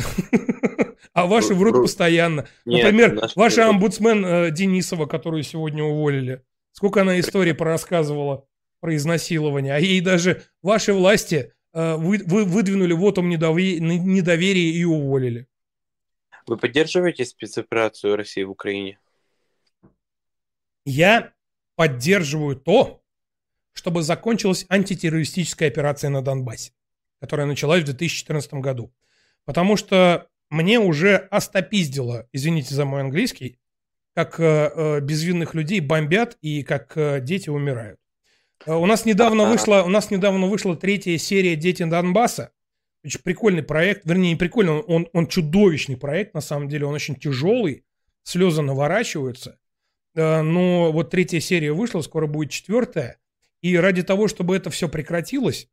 а 1.13 1.27
ваши 1.27 1.55
врут 1.55 1.73
Врут. 1.75 1.87
постоянно. 1.87 2.47
Нет, 2.65 2.85
Например, 2.85 3.29
ваша 3.35 3.69
омбудсмен 3.69 4.25
э, 4.25 4.51
Денисова, 4.53 5.07
которую 5.07 5.43
сегодня 5.43 5.83
уволили. 5.83 6.43
Сколько 6.73 7.01
она 7.03 7.19
истории 7.19 7.53
порассказывала 7.53 8.47
про 8.81 8.95
изнасилование. 8.95 9.75
А 9.75 9.79
ей 9.79 10.01
даже 10.01 10.43
ваши 10.63 10.93
власти 10.93 11.53
э, 11.73 11.97
вы, 11.97 12.23
вы 12.27 12.45
выдвинули 12.45 12.93
вотум 12.93 13.29
недове- 13.29 13.79
недоверия 13.81 14.71
и 14.71 14.85
уволили. 14.85 15.49
Вы 16.47 16.57
поддерживаете 16.57 17.25
спецоперацию 17.25 18.17
России 18.17 18.43
в 18.43 18.51
Украине? 18.51 18.99
Я 20.85 21.33
поддерживаю 21.77 22.57
то, 22.57 23.03
чтобы 23.73 24.03
закончилась 24.03 24.67
антитеррористическая 24.69 25.69
операция 25.69 26.11
на 26.11 26.23
Донбассе, 26.23 26.73
которая 27.25 27.47
началась 27.47 27.81
в 27.81 27.87
2014 27.87 28.53
году. 28.55 28.93
Потому 29.47 29.79
что 29.79 30.29
мне 30.51 30.79
уже 30.79 31.17
остопиздило, 31.17 32.29
извините 32.33 32.75
за 32.75 32.85
мой 32.85 33.01
английский, 33.01 33.59
как 34.15 34.39
э, 34.39 34.71
э, 34.75 35.01
безвинных 35.01 35.55
людей 35.55 35.81
бомбят 35.81 36.37
и 36.43 36.63
как 36.63 36.93
э, 36.99 37.21
дети 37.23 37.49
умирают. 37.49 37.99
Э, 38.67 38.75
У 38.75 38.85
нас 38.85 39.07
недавно 39.07 39.47
вышла, 39.47 39.83
у 39.87 39.89
нас 39.89 40.11
недавно 40.11 40.49
вышла 40.49 40.77
третья 40.77 41.17
серия 41.17 41.57
«Дети 41.57 41.83
Донбасса». 41.83 42.53
Очень 43.03 43.21
прикольный 43.21 43.63
проект, 43.63 44.05
вернее, 44.05 44.33
не 44.33 44.37
прикольный, 44.37 44.83
он, 44.83 45.09
он 45.15 45.27
чудовищный 45.27 45.97
проект, 45.97 46.35
на 46.35 46.43
самом 46.43 46.69
деле, 46.69 46.85
он 46.85 46.93
очень 46.93 47.17
тяжелый, 47.17 47.87
слезы 48.23 48.61
наворачиваются. 48.61 49.59
Э, 50.15 50.43
Но 50.43 50.93
вот 50.93 51.09
третья 51.09 51.41
серия 51.41 51.73
вышла, 51.73 52.03
скоро 52.03 52.27
будет 52.27 52.51
четвертая. 52.51 53.17
И 53.63 53.75
ради 53.79 54.03
того, 54.03 54.29
чтобы 54.29 54.55
это 54.57 54.69
все 54.69 54.91
прекратилось, 54.91 55.71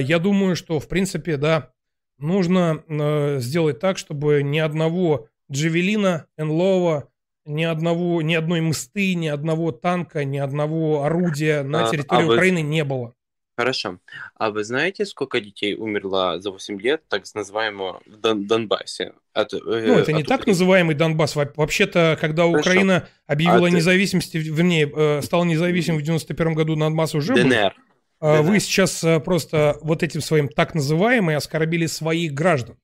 я 0.00 0.18
думаю, 0.18 0.56
что, 0.56 0.80
в 0.80 0.88
принципе, 0.88 1.36
да, 1.36 1.70
нужно 2.18 2.82
э, 2.88 3.38
сделать 3.40 3.78
так, 3.80 3.98
чтобы 3.98 4.42
ни 4.42 4.58
одного 4.58 5.28
Джавелина, 5.50 6.26
Энлова, 6.36 7.08
ни 7.46 7.64
одного, 7.64 8.20
ни 8.22 8.34
одной 8.34 8.60
мсты, 8.60 9.14
ни 9.14 9.28
одного 9.28 9.72
танка, 9.72 10.24
ни 10.24 10.38
одного 10.38 11.04
орудия 11.04 11.62
на 11.62 11.86
А, 11.88 11.90
территории 11.90 12.22
а 12.24 12.26
вы- 12.26 12.34
Украины 12.34 12.60
не 12.62 12.84
было. 12.84 13.14
Хорошо. 13.56 13.98
А 14.36 14.50
вы 14.52 14.62
знаете, 14.62 15.04
сколько 15.04 15.40
детей 15.40 15.74
умерло 15.74 16.40
за 16.40 16.50
8 16.52 16.78
лет, 16.80 17.02
так 17.08 17.24
называемого 17.34 18.00
в 18.06 18.16
Дон- 18.16 18.46
Донбассе? 18.46 19.14
От, 19.32 19.52
э, 19.52 19.58
Ну, 19.64 19.94
это 19.98 20.12
не 20.12 20.20
от 20.22 20.28
так 20.28 20.40
Украины? 20.40 20.52
называемый 20.52 20.94
Донбасс. 20.94 21.34
Во- 21.34 21.50
Вообще-то, 21.56 22.16
когда 22.20 22.44
Хорошо. 22.44 22.60
Украина 22.60 23.08
объявила 23.26 23.66
А 23.66 23.70
независимость, 23.70 24.34
вернее, 24.34 24.88
э, 24.94 25.22
стала 25.22 25.42
независимым 25.44 25.98
в 26.00 26.04
91 26.04 26.54
году, 26.54 26.76
Донбасс 26.76 27.14
уже 27.16 27.34
был. 27.34 27.50
А 28.20 28.42
Вы 28.42 28.58
сейчас 28.60 29.02
э, 29.04 29.20
просто 29.20 29.76
вот 29.80 30.02
этим 30.02 30.20
своим 30.20 30.48
так 30.48 30.74
называемым 30.74 31.36
оскорбили 31.36 31.86
своих 31.86 32.32
граждан, 32.34 32.76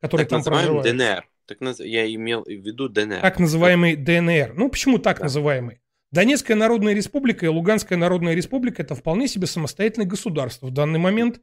которые 0.00 0.26
Так 0.26 0.42
там 0.42 0.44
проживают. 0.44 0.84
ДНР. 0.86 1.24
Так 1.46 1.60
наз- 1.60 1.84
Я 1.84 2.12
имел 2.14 2.44
в 2.44 2.48
виду 2.48 2.88
ДНР. 2.88 3.20
Так 3.20 3.38
называемый 3.38 3.96
ДНР. 3.96 4.52
Ну, 4.54 4.68
почему 4.68 4.98
так 4.98 5.20
называемый? 5.20 5.80
Донецкая 6.10 6.56
Народная 6.56 6.92
Республика 6.94 7.46
и 7.46 7.48
Луганская 7.48 7.96
Народная 7.98 8.34
Республика– 8.34 8.82
это 8.84 8.94
вполне 8.94 9.26
себе 9.28 9.46
самостоятельные 9.46 10.06
государства 10.06 10.66
в 10.66 10.70
данный 10.70 10.98
момент, 10.98 11.40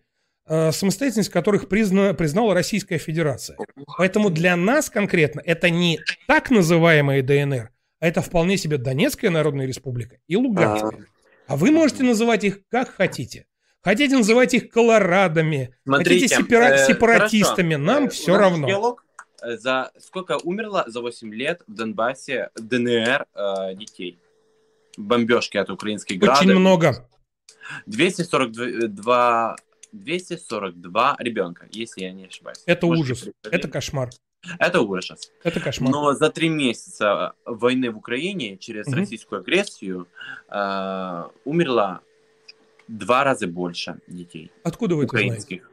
э, 0.47 0.71
самостоятельность 0.71 1.29
которых 1.31 1.67
призна- 1.67 2.13
признала 2.13 2.53
Российская 2.53 2.99
Федерация. 2.99 3.57
Поэтому 3.97 4.29
для 4.29 4.55
нас 4.55 4.91
конкретно 4.91 5.41
это 5.43 5.71
не 5.71 5.99
так 6.27 6.51
называемые 6.51 7.23
ДНР, 7.23 7.71
а 7.99 8.07
это 8.07 8.21
вполне 8.21 8.57
себе 8.57 8.77
Донецкая 8.77 9.31
Народная 9.31 9.65
Республика 9.65 10.17
и 10.27 10.35
Луганская. 10.35 11.05
А 11.49 11.55
вы 11.55 11.71
можете 11.71 12.03
называть 12.03 12.43
их 12.43 12.59
как 12.69 12.89
хотите. 12.95 13.45
Хотите 13.81 14.15
называть 14.17 14.53
их 14.53 14.69
колорадами, 14.69 15.75
Смотрите, 15.83 16.27
хотите 16.35 16.53
сепара- 16.55 16.73
э, 16.75 16.85
сепаратистами, 16.87 17.73
хорошо. 17.75 17.85
нам 17.91 18.05
Э, 18.05 18.09
все 18.09 18.37
равно. 18.37 18.67
диалог. 18.67 19.05
Э, 19.41 19.57
За 19.57 19.91
сколько 19.99 20.37
умерло 20.43 20.83
за 20.87 21.01
8 21.01 21.33
лет 21.33 21.63
в 21.65 21.73
Донбассе 21.73 22.49
ДНР 22.55 23.25
э, 23.33 23.75
детей? 23.75 24.19
Бомбежки 24.97 25.57
от 25.57 25.69
украинских 25.69 26.19
градов. 26.19 26.41
Очень 26.41 26.55
много. 26.59 27.09
242, 27.85 29.55
242 29.93 31.15
ребенка, 31.19 31.67
если 31.71 32.01
я 32.01 32.11
не 32.11 32.25
ошибаюсь. 32.27 32.61
Это 32.65 32.85
Можете 32.85 33.13
ужас. 33.13 33.27
Это 33.43 33.67
кошмар. 33.69 34.09
Это 34.57 34.81
ужас. 34.81 35.31
Это 35.43 35.59
кошмар. 35.59 35.91
Но 35.91 36.13
за 36.13 36.29
три 36.29 36.49
месяца 36.49 37.33
войны 37.45 37.91
в 37.91 37.97
Украине 37.97 38.57
через 38.57 38.87
Мгм. 38.87 38.99
российскую 38.99 39.41
агрессию 39.41 40.07
э, 40.49 41.23
умерло 41.45 42.01
два 42.87 43.23
раза 43.23 43.47
больше 43.47 43.99
детей. 44.07 44.51
Откуда 44.63 44.95
вы 44.95 45.03
это 45.03 45.11
знаете? 45.11 45.27
украинских. 45.29 45.71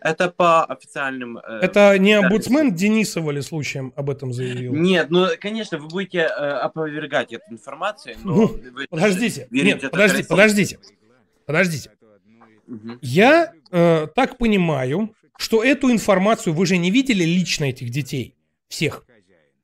Это 0.00 0.30
по 0.30 0.64
официальным... 0.64 1.38
э, 1.38 1.60
Это 1.62 1.96
не 1.98 2.14
омбудсмен 2.14 2.74
Денисова 2.74 3.30
ли 3.30 3.40
случаем 3.42 3.92
об 3.96 4.10
этом 4.10 4.32
заявил? 4.32 4.74
Нет, 4.74 5.10
ну, 5.10 5.26
конечно, 5.40 5.78
вы 5.78 5.86
будете 5.88 6.18
э, 6.20 6.26
опровергать 6.26 7.32
эту 7.32 7.44
информацию, 7.50 8.16
но 8.24 8.34
Ну, 8.34 8.46
вы 8.72 8.86
подождите, 8.88 9.46
нет, 9.50 9.80
подожди, 9.90 10.16
России. 10.18 10.28
подождите, 10.28 10.78
подождите. 11.46 11.90
Я 13.00 13.52
э, 13.70 14.06
так 14.14 14.38
понимаю, 14.38 15.14
что 15.40 15.64
эту 15.64 15.90
информацию 15.90 16.52
вы 16.52 16.66
же 16.66 16.76
не 16.76 16.90
видели 16.90 17.24
лично 17.24 17.64
этих 17.64 17.88
детей 17.88 18.36
всех. 18.68 19.06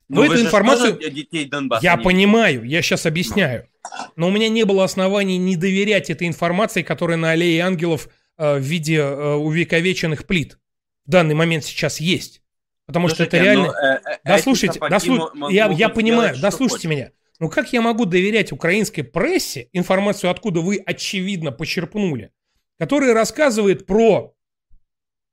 Ну, 0.09 0.15
Но 0.15 0.21
вы 0.21 0.33
эту 0.33 0.45
информацию 0.45 0.97
детей 1.11 1.45
Донбасса 1.45 1.83
я 1.83 1.97
понимаю, 1.97 2.63
я 2.63 2.81
сейчас 2.81 3.05
объясняю. 3.05 3.69
Но 4.15 4.29
у 4.29 4.31
меня 4.31 4.49
не 4.49 4.63
было 4.63 4.83
оснований 4.83 5.37
не 5.37 5.55
доверять 5.55 6.09
этой 6.09 6.27
информации, 6.27 6.81
которая 6.81 7.17
на 7.17 7.31
аллее 7.31 7.61
ангелов 7.61 8.09
э, 8.37 8.57
в 8.57 8.61
виде 8.61 8.95
э, 8.95 9.33
увековеченных 9.33 10.25
плит 10.25 10.57
в 11.05 11.11
данный 11.11 11.35
момент 11.35 11.63
сейчас 11.63 11.99
есть. 11.99 12.41
Потому 12.87 13.07
что 13.09 13.23
это 13.23 13.37
Слушайте, 13.37 13.45
реально... 13.45 13.67
ну, 13.67 13.73
э, 13.73 14.13
э, 14.13 14.17
да 14.23 14.37
слушайте, 14.39 14.79
да 14.79 14.97
слу- 14.97 15.51
я, 15.51 15.67
я 15.67 15.73
сделать, 15.73 15.93
понимаю, 15.93 16.33
что 16.33 16.41
да 16.41 16.51
слушайте 16.51 16.87
хотят. 16.87 16.91
меня. 16.91 17.11
Ну 17.39 17.49
как 17.49 17.71
я 17.71 17.81
могу 17.81 18.05
доверять 18.05 18.51
украинской 18.51 19.03
прессе, 19.03 19.69
информацию 19.73 20.31
откуда 20.31 20.61
вы 20.61 20.81
очевидно 20.83 21.51
почерпнули, 21.51 22.31
которая 22.79 23.13
рассказывает 23.13 23.85
про 23.85 24.33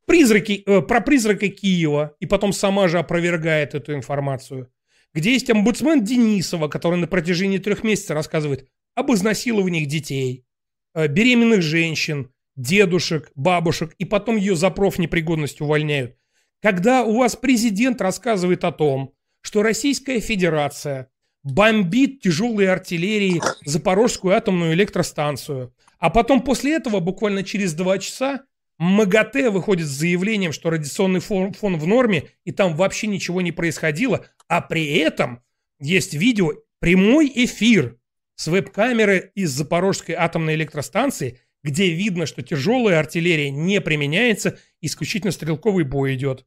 призраки, 0.06 0.62
э, 0.66 0.82
про 0.82 1.00
призрака 1.00 1.48
Киева, 1.48 2.16
и 2.20 2.26
потом 2.26 2.52
сама 2.52 2.88
же 2.88 2.98
опровергает 2.98 3.74
эту 3.74 3.94
информацию, 3.94 4.70
где 5.12 5.32
есть 5.32 5.50
омбудсмен 5.50 6.04
Денисова, 6.04 6.68
который 6.68 6.98
на 6.98 7.06
протяжении 7.06 7.58
трех 7.58 7.84
месяцев 7.84 8.10
рассказывает 8.10 8.68
об 8.94 9.12
изнасилованиях 9.12 9.86
детей, 9.86 10.44
э, 10.94 11.08
беременных 11.08 11.62
женщин, 11.62 12.30
дедушек, 12.56 13.30
бабушек, 13.34 13.94
и 13.98 14.04
потом 14.04 14.36
ее 14.36 14.54
за 14.54 14.70
профнепригодность 14.70 15.60
увольняют. 15.60 16.16
Когда 16.62 17.04
у 17.04 17.18
вас 17.18 17.36
президент 17.36 18.00
рассказывает 18.00 18.64
о 18.64 18.72
том, 18.72 19.12
что 19.42 19.62
Российская 19.62 20.20
Федерация 20.20 21.10
бомбит 21.42 22.22
тяжелой 22.22 22.68
артиллерией 22.68 23.42
Запорожскую 23.64 24.34
атомную 24.34 24.72
электростанцию, 24.72 25.74
а 25.98 26.10
потом 26.10 26.42
после 26.42 26.74
этого, 26.74 27.00
буквально 27.00 27.42
через 27.42 27.74
два 27.74 27.98
часа, 27.98 28.44
МАГАТЭ 28.84 29.50
выходит 29.50 29.86
с 29.86 29.90
заявлением, 29.90 30.52
что 30.52 30.70
радиационный 30.70 31.20
фон, 31.20 31.52
фон 31.52 31.78
в 31.78 31.86
норме, 31.86 32.30
и 32.44 32.52
там 32.52 32.76
вообще 32.76 33.06
ничего 33.06 33.40
не 33.40 33.50
происходило, 33.50 34.26
а 34.46 34.60
при 34.60 34.94
этом 34.96 35.42
есть 35.80 36.14
видео, 36.14 36.52
прямой 36.80 37.32
эфир 37.34 37.98
с 38.36 38.46
веб-камеры 38.46 39.32
из 39.34 39.50
Запорожской 39.50 40.14
атомной 40.14 40.54
электростанции, 40.54 41.40
где 41.62 41.90
видно, 41.90 42.26
что 42.26 42.42
тяжелая 42.42 43.00
артиллерия 43.00 43.50
не 43.50 43.80
применяется, 43.80 44.58
исключительно 44.82 45.32
стрелковый 45.32 45.84
бой 45.84 46.14
идет. 46.14 46.44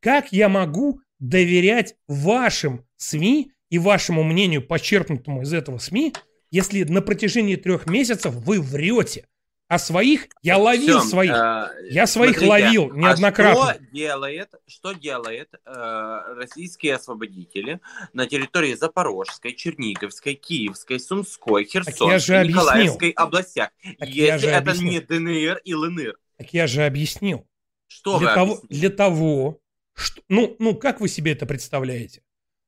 Как 0.00 0.32
я 0.32 0.48
могу 0.48 1.00
доверять 1.20 1.94
вашим 2.08 2.84
СМИ 2.96 3.52
и 3.70 3.78
вашему 3.78 4.24
мнению, 4.24 4.66
почерпнутому 4.66 5.42
из 5.42 5.52
этого 5.52 5.78
СМИ, 5.78 6.14
если 6.50 6.82
на 6.82 7.00
протяжении 7.00 7.56
трех 7.56 7.86
месяцев 7.86 8.34
вы 8.34 8.60
врете? 8.60 9.26
А 9.68 9.78
своих 9.80 10.28
я 10.42 10.58
ловил 10.58 11.00
Всё, 11.00 11.08
своих. 11.08 11.32
э, 11.32 11.68
я 11.90 12.06
своих 12.06 12.36
смотрите, 12.36 12.50
ловил 12.50 12.92
неоднократно. 12.92 13.70
А 13.70 13.74
что 13.74 13.84
делает, 13.92 14.54
что 14.68 14.92
делает 14.92 15.48
э, 15.64 16.18
российские 16.36 16.94
освободители 16.94 17.80
на 18.12 18.26
территории 18.26 18.74
Запорожской, 18.74 19.54
Черниговской, 19.54 20.34
Киевской, 20.34 21.00
Сумской, 21.00 21.64
Херсонской, 21.64 22.14
объяснил. 22.14 22.62
Николаевской 22.62 23.10
областях, 23.10 23.70
Так 23.98 24.08
я 24.08 24.34
если 24.34 24.46
же 24.46 24.52
это 24.52 24.58
объяснил. 24.70 24.92
не 24.92 25.00
ДНР 25.00 25.60
и 25.64 25.74
ЛНР? 25.74 26.16
Так 26.38 26.54
я 26.54 26.66
же 26.68 26.84
объяснил. 26.84 27.48
Что 27.88 28.18
для 28.20 28.34
того, 28.34 28.60
для 28.68 28.90
того, 28.90 29.60
что, 29.94 30.22
ну, 30.28 30.54
ну, 30.60 30.76
как 30.76 31.00
вы 31.00 31.08
себе 31.08 31.32
это 31.32 31.44
представляете? 31.44 32.22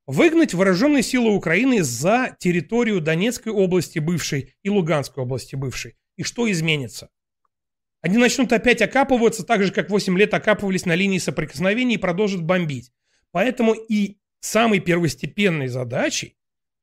Выгнать 0.07 0.55
вооруженные 0.55 1.03
силы 1.03 1.31
Украины 1.33 1.83
за 1.83 2.35
территорию 2.41 3.01
Донецкой 3.01 3.53
области 3.53 3.99
бывшей 3.99 4.55
и 4.63 4.71
Луганской 4.71 5.23
области 5.23 5.55
бывшей. 5.55 5.98
И 6.19 6.25
что 6.25 6.51
изменится? 6.51 7.09
Они 8.01 8.19
начнут 8.19 8.53
опять 8.53 8.83
окапываться, 8.83 9.45
так 9.45 9.63
же, 9.63 9.73
как 9.73 9.89
8 9.89 10.19
лет 10.19 10.35
окапывались 10.35 10.85
на 10.85 10.95
линии 10.95 11.19
соприкосновения 11.19 11.95
и 11.95 11.99
продолжат 11.99 12.43
бомбить. 12.43 12.93
Поэтому 13.31 13.73
и 13.73 14.19
самой 14.41 14.81
первостепенной 14.81 15.69
задачей 15.69 16.37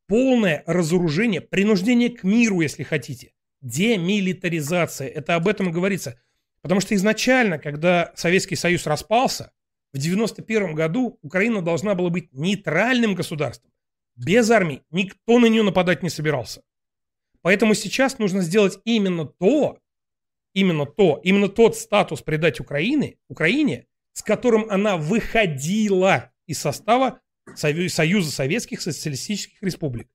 полное 0.08 0.64
разоружение, 0.66 1.42
принуждение 1.42 2.10
к 2.10 2.24
миру, 2.24 2.62
если 2.62 2.84
хотите, 2.84 3.34
демилитаризация. 3.62 5.10
Это 5.10 5.36
об 5.36 5.50
этом 5.50 5.70
и 5.70 5.74
говорится. 5.74 6.20
Потому 6.62 6.80
что 6.80 6.96
изначально, 6.96 7.60
когда 7.60 8.14
Советский 8.16 8.56
Союз 8.56 8.86
распался, 8.86 9.52
в 9.94 9.98
91 9.98 10.76
году 10.76 11.20
Украина 11.22 11.62
должна 11.62 11.94
была 11.94 12.10
быть 12.10 12.32
нейтральным 12.32 13.16
государством. 13.16 13.72
Без 14.16 14.50
армии. 14.50 14.84
Никто 14.92 15.40
на 15.40 15.48
нее 15.48 15.64
нападать 15.64 16.04
не 16.04 16.10
собирался. 16.10 16.62
Поэтому 17.46 17.76
сейчас 17.76 18.18
нужно 18.18 18.42
сделать 18.42 18.80
именно 18.86 19.28
то, 19.28 19.78
именно 20.56 20.88
то, 20.88 21.22
именно 21.24 21.48
тот 21.48 21.78
статус 21.78 22.24
придать 22.24 22.60
Украине, 22.60 23.18
Украине, 23.28 23.86
с 24.14 24.24
которым 24.24 24.66
она 24.68 24.98
выходила 24.98 26.32
из 26.48 26.58
состава 26.60 27.22
Сою- 27.56 27.88
Союза 27.88 28.32
Советских 28.32 28.82
Социалистических 28.82 29.62
Республик. 29.62 30.08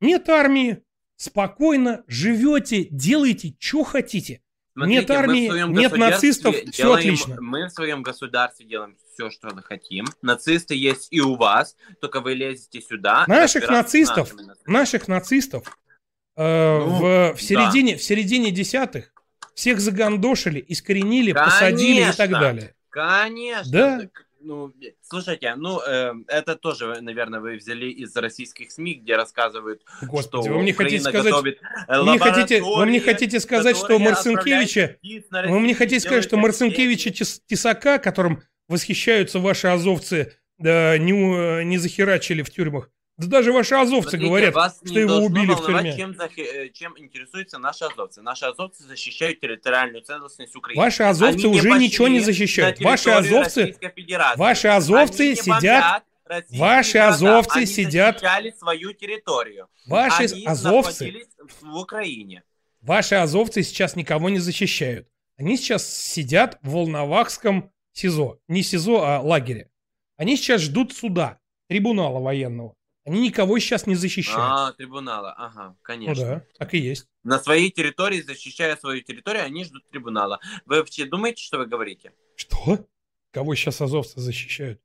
Нет 0.00 0.30
армии, 0.30 0.82
спокойно 1.16 2.04
живете, 2.06 2.84
делаете, 2.90 3.54
что 3.58 3.84
хотите. 3.84 4.40
Смотрите, 4.72 5.00
нет 5.00 5.10
армии, 5.10 5.68
нет 5.78 5.94
нацистов, 5.98 6.56
все 6.56 6.84
делаем- 6.84 6.94
отлично. 6.98 7.36
Мы 7.38 7.66
в 7.66 7.70
своем 7.70 8.02
государстве 8.02 8.64
делаем 8.64 8.96
все, 9.12 9.28
что 9.28 9.50
хотим. 9.62 10.06
Нацисты 10.22 10.74
есть 10.74 11.08
и 11.10 11.20
у 11.20 11.34
вас, 11.36 11.76
только 12.00 12.22
вы 12.22 12.32
лезете 12.32 12.80
сюда. 12.80 13.26
Наших 13.28 13.68
нацистов, 13.68 14.32
наших 14.66 15.06
нацистов 15.06 15.78
э, 16.36 16.78
Ну, 16.78 16.86
в, 16.86 17.00
в 17.00 17.32
да. 17.32 17.36
середине, 17.36 17.96
в 17.96 18.02
середине 18.02 18.50
десятых 18.50 19.12
всех 19.54 19.80
загандошили, 19.80 20.64
искоренили, 20.66 21.32
посадили 21.32 22.00
и 22.00 22.04
так 22.04 22.16
Конечно. 22.16 22.40
далее. 22.40 22.74
Конечно. 22.90 23.72
Да. 23.72 23.98
Так, 24.00 24.26
Ну, 24.44 24.72
слушайте, 25.02 25.54
ну, 25.56 25.78
э, 25.80 26.12
это 26.26 26.56
тоже, 26.56 27.00
наверное, 27.00 27.38
вы 27.40 27.56
взяли 27.56 27.86
из 27.90 28.16
российских 28.16 28.72
СМИ, 28.72 28.94
где 28.94 29.14
рассказывают, 29.16 29.82
Господи, 30.02 30.42
что 30.44 30.52
вы 30.54 30.62
мне 30.62 30.72
Украина 30.72 30.74
хотите 30.74 31.00
сказать, 31.10 31.30
готовит 31.32 31.60
э, 31.86 31.98
вы 31.98 32.04
мне 32.04 32.18
хотите, 32.18 32.62
вы 32.62 32.86
мне 32.86 33.00
хотите 33.00 33.38
сказать, 33.40 33.76
что 33.76 33.98
Марцинкевича, 34.00 34.96
вы 35.48 35.60
мне 35.60 35.74
хотите 35.74 36.00
сказать, 36.00 36.24
что 36.24 36.36
Марцинкевича 36.38 37.10
Тесака, 37.46 37.98
которым 37.98 38.42
восхищаются 38.68 39.38
ваши 39.38 39.68
азовцы, 39.68 40.32
да, 40.58 40.96
не, 40.98 41.12
у- 41.12 41.62
не 41.62 41.78
захерачили 41.78 42.42
в 42.42 42.50
тюрьмах. 42.50 42.90
Да 43.22 43.28
даже 43.28 43.52
ваши 43.52 43.74
азовцы 43.74 44.10
Смотрите, 44.10 44.26
говорят, 44.26 44.54
вас 44.54 44.80
что 44.84 44.98
его 44.98 45.16
убили 45.16 45.52
в 45.52 45.64
тюрьме. 45.64 45.96
Чем, 45.96 46.16
э, 46.36 46.68
чем 46.70 46.98
интересуются 46.98 47.58
наши 47.58 47.84
азовцы. 47.84 48.22
Наши 48.22 48.44
азовцы 48.46 48.82
защищают 48.82 49.40
территориальную 49.40 50.02
целостность 50.02 50.54
Украины. 50.56 50.80
Ваши 50.80 51.02
азовцы 51.04 51.46
Они 51.46 51.46
уже 51.46 51.70
ничего 51.78 52.08
не 52.08 52.20
защищают. 52.20 52.80
Ваши 52.80 53.10
азовцы, 53.10 53.76
ваши 54.36 54.68
азовцы 54.68 55.20
Они 55.20 55.36
сидят, 55.36 56.04
российские 56.24 56.60
ваши 56.60 56.98
азовцы 56.98 57.56
Они 57.58 57.66
сидят, 57.66 58.14
защищали 58.20 58.50
свою 58.58 58.92
территорию. 58.92 59.68
Ваши 59.86 60.24
Они 60.24 60.46
азовцы- 60.46 61.26
в 61.60 61.76
Украине. 61.76 62.42
ваши 62.80 63.14
азовцы 63.14 63.62
сейчас 63.62 63.96
никого 63.96 64.28
не 64.30 64.38
защищают. 64.38 65.08
Они 65.36 65.56
сейчас 65.56 65.86
сидят 65.88 66.58
в 66.62 66.70
Волновахском 66.70 67.70
СИЗО. 67.92 68.38
Не 68.48 68.62
СИЗО, 68.62 69.02
а 69.04 69.20
лагере. 69.20 69.70
Они 70.16 70.36
сейчас 70.36 70.60
ждут 70.60 70.92
суда, 70.92 71.38
трибунала 71.68 72.20
военного. 72.20 72.74
Они 73.04 73.20
никого 73.20 73.58
сейчас 73.58 73.86
не 73.86 73.96
защищают. 73.96 74.40
А, 74.40 74.72
трибунала, 74.72 75.32
ага, 75.32 75.68
ну 75.70 75.76
конечно. 75.82 76.24
да, 76.24 76.46
так 76.56 76.72
и 76.74 76.78
есть. 76.78 77.08
На 77.24 77.40
своей 77.40 77.70
территории, 77.70 78.20
защищая 78.20 78.76
свою 78.76 79.02
территорию, 79.02 79.44
они 79.44 79.64
ждут 79.64 79.84
трибунала. 79.90 80.38
Вы 80.66 80.76
вообще 80.76 81.06
думаете, 81.06 81.42
что 81.42 81.58
вы 81.58 81.66
говорите? 81.66 82.12
Что? 82.36 82.86
Кого 83.32 83.54
сейчас 83.56 83.80
азовцы 83.80 84.20
защищают? 84.20 84.80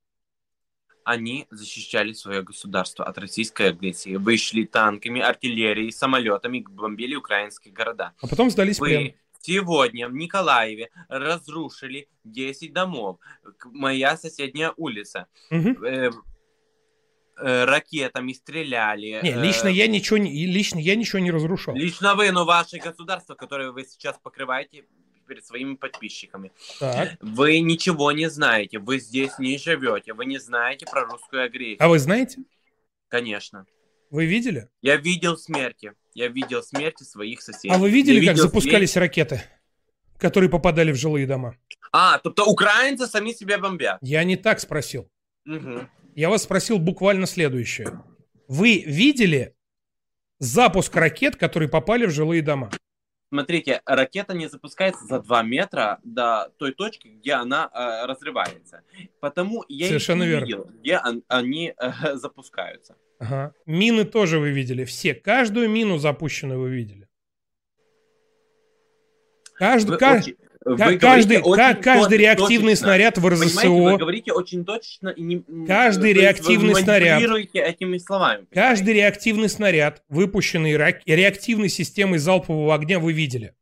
Они 1.04 1.48
защищали 1.52 2.12
свое 2.14 2.42
государство 2.42 3.06
от 3.06 3.18
российской 3.18 3.70
агрессии. 3.70 4.16
Вышли 4.16 4.64
танками, 4.64 5.22
артиллерией, 5.22 5.92
самолетами, 5.92 6.66
бомбили 6.68 7.16
украинские 7.16 7.74
города. 7.74 8.14
А 8.20 8.28
потом 8.28 8.50
сдались 8.50 8.80
Вы 8.80 8.88
плен. 8.88 9.14
сегодня 9.42 10.10
в 10.10 10.14
Николаеве 10.14 10.90
разрушили 11.08 12.10
10 12.24 12.74
домов. 12.74 13.20
Моя 13.66 14.18
соседняя 14.18 14.74
улица. 14.76 15.28
Мгм. 15.50 15.78
Э, 17.40 17.46
э, 17.46 17.66
ракетами 17.66 18.34
стреляли. 18.34 19.20
Не, 19.24 19.32
э, 19.32 19.42
лично 19.42 19.68
я 19.68 19.88
ничего 19.88 20.18
не, 20.18 20.46
лично 20.46 20.80
я 20.80 20.96
ничего 20.96 21.20
не 21.20 21.32
разрушал. 21.32 21.76
Лично 21.76 22.16
вы, 22.16 22.32
но 22.32 22.46
ваше 22.46 22.78
государство, 22.78 23.36
которое 23.36 23.72
вы 23.72 23.86
сейчас 23.86 24.18
покрываете 24.22 24.86
перед 25.28 25.46
своими 25.46 25.76
подписчиками. 25.76 26.52
Так. 26.80 27.18
Вы 27.22 27.60
ничего 27.60 28.12
не 28.12 28.30
знаете, 28.30 28.80
вы 28.80 29.00
здесь 29.00 29.38
не 29.40 29.58
живете, 29.58 30.14
вы 30.14 30.26
не 30.26 30.40
знаете 30.40 30.86
про 30.90 31.06
русскую 31.06 31.44
агрессию. 31.44 31.78
А 31.84 31.88
вы 31.90 32.00
знаете? 32.00 32.40
Конечно. 33.10 33.66
Вы 34.10 34.26
видели? 34.26 34.70
Я 34.82 34.96
видел 34.96 35.38
смерти. 35.38 35.94
Я 36.14 36.30
видел 36.30 36.64
смерти 36.64 37.04
своих 37.04 37.42
соседей. 37.42 37.74
А 37.74 37.78
вы 37.78 37.90
видели, 37.92 38.16
Я 38.16 38.22
как 38.22 38.36
видел 38.36 38.44
запускались 38.44 38.94
смерть- 38.94 39.10
ракеты, 39.10 39.42
которые 40.18 40.50
попадали 40.50 40.92
в 40.92 40.96
жилые 40.96 41.28
дома? 41.28 41.56
А, 41.92 42.18
тобто 42.20 42.44
украинцы 42.46 43.06
сами 43.06 43.32
себя 43.32 43.58
бомбят. 43.58 43.98
Я 44.02 44.24
не 44.24 44.38
так 44.38 44.60
спросил. 44.60 45.10
Мгм. 45.46 45.90
Я 46.18 46.30
вас 46.32 46.42
спросил 46.44 46.80
буквально 46.80 47.28
следующее. 47.28 47.90
Вы 48.48 48.80
видели 48.88 49.56
запуск 50.40 50.96
ракет, 50.96 51.36
которые 51.36 51.70
попали 51.70 52.08
в 52.08 52.10
жилые 52.10 52.42
дома? 52.42 52.72
Смотрите, 53.30 53.84
ракета 53.86 54.34
не 54.34 54.50
запускается 54.50 55.06
за 55.06 55.20
2 55.20 55.44
метра 55.44 56.00
до 56.04 56.52
той 56.58 56.74
точки, 56.74 57.10
где 57.10 57.34
она 57.34 57.70
э, 57.72 58.08
разрывается. 58.08 58.82
Потому 59.20 59.64
я 59.68 59.86
Совершенно 59.90 60.24
не 60.24 60.30
верно. 60.30 60.46
видел, 60.46 60.64
где 60.80 60.98
он- 60.98 61.24
они 61.28 61.76
э, 61.78 61.92
запускаются. 62.16 62.96
Ага. 63.20 63.54
Мины 63.68 64.04
тоже 64.04 64.40
вы 64.40 64.50
видели. 64.50 64.86
Все. 64.86 65.14
Каждую 65.14 65.70
мину 65.70 66.00
запущенную 66.00 66.60
вы 66.62 66.72
видели. 66.72 67.08
Каждый, 69.54 69.92
Вы 69.92 69.98
ка- 69.98 70.18
очень- 70.18 70.38
вы 70.76 70.98
каждый, 70.98 71.42
говорите 71.42 71.42
ка- 71.42 71.70
очень 71.72 71.82
каждый 71.82 72.18
реактивный 72.18 72.74
точечно. 72.74 72.86
снаряд 72.88 73.18
в 73.18 73.22
Понимаете, 73.22 73.70
вы 73.70 73.90
РЗСО, 73.92 73.98
говорите 73.98 74.34
очень 74.34 74.66
точно 74.66 75.10
и 75.10 75.22
не... 75.22 75.66
Каждый 75.66 76.14
реактивный 76.14 76.74
вы 76.74 76.82
снаряд. 76.82 77.22
этими 77.22 77.98
словами. 77.98 78.46
каждый 78.52 78.94
реактивный 78.94 79.50
снаряд, 79.50 80.04
выпущенный 80.10 80.76
реактивной 80.76 81.70
системой 81.70 82.20
залпового 82.20 82.76
огня, 82.76 83.00
вы 83.00 83.14
видели. 83.14 83.54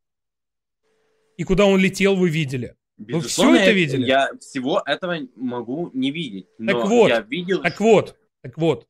И 1.37 1.43
куда 1.43 1.65
он 1.65 1.79
летел, 1.79 2.15
вы 2.15 2.29
видели. 2.29 2.75
Вы 2.97 3.19
все 3.21 3.53
это 3.55 3.71
видели? 3.71 4.05
Я 4.05 4.29
всего 4.39 4.81
этого 4.85 5.17
могу 5.35 5.91
не 5.93 6.11
видеть. 6.11 6.47
Так 6.65 6.85
вот, 6.87 7.09
я 7.09 7.21
видел, 7.21 7.61
так 7.61 7.79
вот, 7.79 8.17
так 8.41 8.57
вот. 8.57 8.87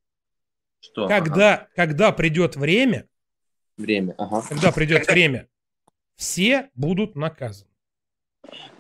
что... 0.80 1.08
Когда, 1.08 1.68
когда 1.76 2.12
придет 2.12 2.56
время, 2.56 3.08
Время, 3.78 4.14
ага. 4.18 4.42
когда 4.48 4.72
придет 4.72 5.08
время, 5.08 5.50
все 6.16 6.70
будут 6.76 7.16
наказаны. 7.16 7.70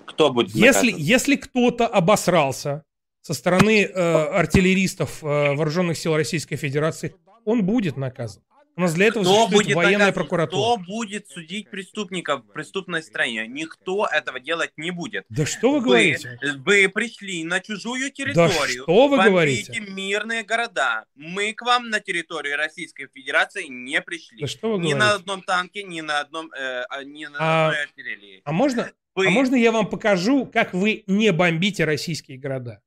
Кто 0.05 0.31
будет 0.31 0.49
Если, 0.55 0.87
наказан? 0.91 0.99
если 1.05 1.35
кто-то 1.35 1.87
обосрался 1.87 2.83
со 3.21 3.33
стороны 3.33 3.83
э, 3.85 3.91
артиллеристов 4.39 5.23
э, 5.23 5.25
вооруженных 5.55 5.97
сил 5.97 6.15
Российской 6.15 6.55
Федерации, 6.57 7.15
он 7.43 7.63
будет 7.65 7.97
наказан. 7.97 8.41
У 8.77 8.81
нас 8.81 8.93
для 8.93 9.05
этого 9.07 9.23
Кто 9.23 9.33
существует 9.33 9.67
будет 9.67 9.75
военная 9.77 9.97
наказан? 10.07 10.13
прокуратура. 10.15 10.75
Кто 10.75 10.77
будет 10.83 11.29
судить 11.29 11.69
преступников 11.69 12.43
в 12.43 12.51
преступной 12.51 13.03
стране? 13.03 13.47
Никто 13.47 14.05
этого 14.05 14.41
делать 14.41 14.71
не 14.75 14.91
будет. 14.91 15.23
Да 15.29 15.45
что 15.45 15.71
вы 15.71 15.81
говорите? 15.81 16.37
Вы 16.57 16.89
пришли 16.89 17.45
на 17.45 17.61
чужую 17.61 18.11
территорию. 18.11 18.83
что 18.83 19.07
вы 19.07 19.17
говорите? 19.23 19.79
мирные 19.79 20.43
города. 20.43 21.05
Мы 21.15 21.53
к 21.53 21.61
вам 21.61 21.89
на 21.89 22.01
территорию 22.01 22.57
Российской 22.57 23.07
Федерации 23.13 23.67
не 23.69 24.01
пришли. 24.01 24.41
Да 24.41 24.47
что 24.47 24.73
вы 24.73 24.79
ни 24.83 24.91
на 24.93 24.99
говорите? 24.99 25.15
одном 25.21 25.41
танке, 25.43 25.83
ни 25.83 26.01
на 26.01 26.19
одном, 26.19 26.51
э, 26.51 26.83
а, 26.89 27.03
ни 27.05 27.25
на 27.27 27.37
А- 27.39 27.67
одной 27.69 27.83
артиллерии. 27.83 28.41
А 28.43 28.51
можно, 28.51 28.91
Вы- 29.15 29.27
а 29.27 29.29
можно 29.31 29.55
я 29.55 29.71
вам 29.71 29.87
покажу, 29.89 30.45
как 30.45 30.73
вы 30.73 31.03
не 31.07 31.31
бомбите 31.31 31.85
российские 31.85 32.37
города? 32.37 32.81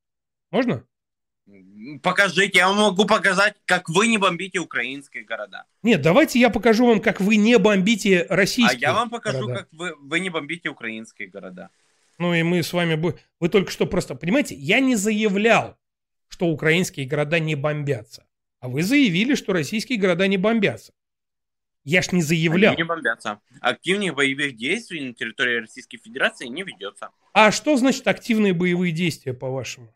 Можно? 0.50 0.84
Покажите, 2.02 2.58
я 2.58 2.68
вам 2.68 2.76
могу 2.78 3.06
показать, 3.06 3.54
как 3.64 3.88
вы 3.88 4.08
не 4.08 4.18
бомбите 4.18 4.58
украинские 4.58 5.24
города. 5.24 5.64
Нет, 5.82 6.02
давайте 6.02 6.38
я 6.38 6.50
покажу 6.50 6.86
вам, 6.86 7.00
как 7.00 7.20
вы 7.20 7.36
не 7.36 7.56
бомбите 7.58 8.20
А 8.20 8.36
российские 8.36 8.80
я 8.80 8.92
вам 8.92 9.08
покажу, 9.08 9.46
города. 9.46 9.60
как 9.60 9.68
вы, 9.72 9.94
вы 9.98 10.20
не 10.20 10.28
бомбите 10.28 10.68
украинские 10.68 11.28
города. 11.28 11.70
Ну 12.18 12.34
и 12.34 12.42
мы 12.42 12.62
с 12.62 12.72
вами... 12.74 12.94
бу- 12.94 13.18
Вы 13.40 13.48
только 13.48 13.70
что 13.70 13.86
просто... 13.86 14.14
Понимаете, 14.14 14.54
я 14.56 14.80
не 14.80 14.96
заявлял, 14.96 15.78
что 16.28 16.48
украинские 16.48 17.06
города 17.06 17.38
не 17.38 17.54
бомбятся. 17.54 18.26
А 18.60 18.68
вы 18.68 18.82
заявили, 18.82 19.34
что 19.34 19.54
российские 19.54 19.98
города 19.98 20.26
не 20.26 20.36
бомбятся. 20.36 20.92
Я 21.84 22.02
ж 22.02 22.12
не 22.12 22.22
заявлял. 22.22 22.72
Они 22.72 22.82
не 22.82 22.84
бомбятся. 22.84 23.40
Активных 23.60 24.14
боевых 24.14 24.56
действий 24.56 25.00
на 25.00 25.14
территории 25.14 25.60
Российской 25.60 25.98
Федерации 25.98 26.46
не 26.46 26.62
ведется. 26.62 27.10
А 27.32 27.50
что 27.50 27.76
значит 27.76 28.06
активные 28.06 28.52
боевые 28.52 28.92
действия, 28.92 29.32
по-вашему? 29.32 29.92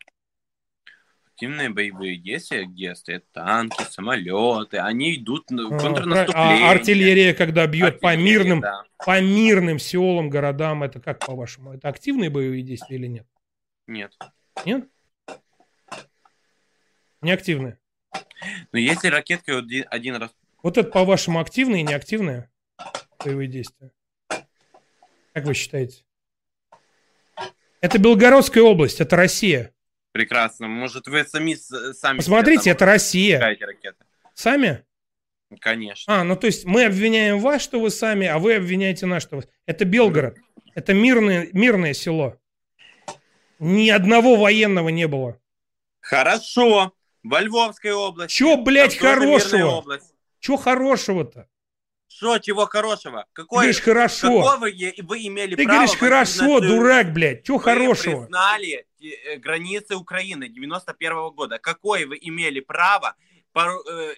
Активные 1.33 1.69
боевые 1.69 2.17
действия, 2.17 2.65
где 2.65 2.95
стоят 2.95 3.29
танки, 3.31 3.83
самолеты, 3.89 4.77
они 4.77 5.15
идут 5.15 5.49
на 5.49 5.65
А, 5.67 5.79
контрнаступление. 5.79 6.67
а 6.67 6.71
артиллерия, 6.71 7.33
когда 7.33 7.65
бьет 7.67 7.99
по 7.99 8.11
Артиллерия, 8.11 8.37
мирным, 8.37 8.61
да. 8.61 8.83
по 9.03 9.19
мирным 9.19 9.79
селам, 9.79 10.29
городам, 10.29 10.83
это 10.83 10.99
как 10.99 11.25
по-вашему? 11.25 11.73
Это 11.73 11.89
активные 11.89 12.29
боевые 12.29 12.61
действия 12.61 12.97
или 12.97 13.07
нет? 13.07 13.27
Нет. 13.87 14.15
Нет? 14.63 14.87
Не 17.21 17.31
активные. 17.31 17.79
Но 18.71 18.79
если 18.79 19.07
ракеткой 19.07 19.81
один 19.83 20.15
раз... 20.17 20.31
Вот 20.63 20.77
это, 20.77 20.89
по-вашему, 20.89 21.39
активные 21.39 21.81
и 21.81 21.85
неактивные? 21.85 22.49
боевые 23.23 23.47
действия? 23.47 23.91
Как 25.33 25.45
вы 25.45 25.53
считаете? 25.53 26.03
Это 27.81 27.99
Белгородская 27.99 28.63
область, 28.63 29.01
это 29.01 29.15
Россия. 29.15 29.73
Прекрасно. 30.11 30.67
Может, 30.67 31.07
вы 31.07 31.23
сами, 31.25 31.55
сами... 31.93 32.17
Посмотрите, 32.17 32.69
это 32.69 32.85
Россия. 32.85 33.57
Сами? 34.33 34.83
Конечно. 35.59 36.21
А, 36.21 36.23
ну 36.23 36.35
то 36.35 36.47
есть 36.47 36.65
мы 36.65 36.85
обвиняем 36.85 37.39
вас, 37.39 37.61
что 37.61 37.79
вы 37.79 37.89
сами, 37.89 38.25
а 38.27 38.39
вы 38.39 38.55
обвиняете 38.55 39.05
нас, 39.05 39.21
что 39.23 39.37
вы... 39.37 39.43
Это 39.65 39.85
Белгород. 39.85 40.37
Это 40.75 40.93
мирное, 40.93 41.49
мирное 41.53 41.93
село. 41.93 42.39
Ни 43.59 43.89
одного 43.89 44.35
военного 44.35 44.89
не 44.89 45.07
было. 45.07 45.39
Хорошо. 45.99 46.93
Во 47.21 47.41
Львовской 47.41 47.91
области. 47.91 48.35
Чё, 48.35 48.57
блядь, 48.57 48.97
хорошего? 48.97 49.67
область. 49.67 50.12
Чего 50.43 50.57
хорошего-то? 50.57 51.47
Что, 52.09 52.37
чего 52.37 52.65
хорошего? 52.65 53.25
Какой, 53.31 53.59
говоришь, 53.59 53.79
хорошо. 53.79 54.27
Какого 54.41 54.57
вы 54.57 54.71
имели 54.71 55.55
Ты 55.55 55.63
право... 55.63 55.77
говоришь, 55.79 55.97
хорошо, 55.97 56.59
дурак, 56.59 57.13
блядь. 57.13 57.43
Чего 57.45 57.57
Вы 57.59 57.63
хорошего? 57.63 58.23
признали 58.23 58.85
э, 59.01 59.37
границы 59.37 59.95
Украины 59.95 60.49
91 60.49 61.29
года. 61.31 61.59
Какое 61.59 62.05
вы 62.05 62.17
имели 62.21 62.59
право 62.59 63.15
пору- 63.53 63.81
э, 63.89 64.15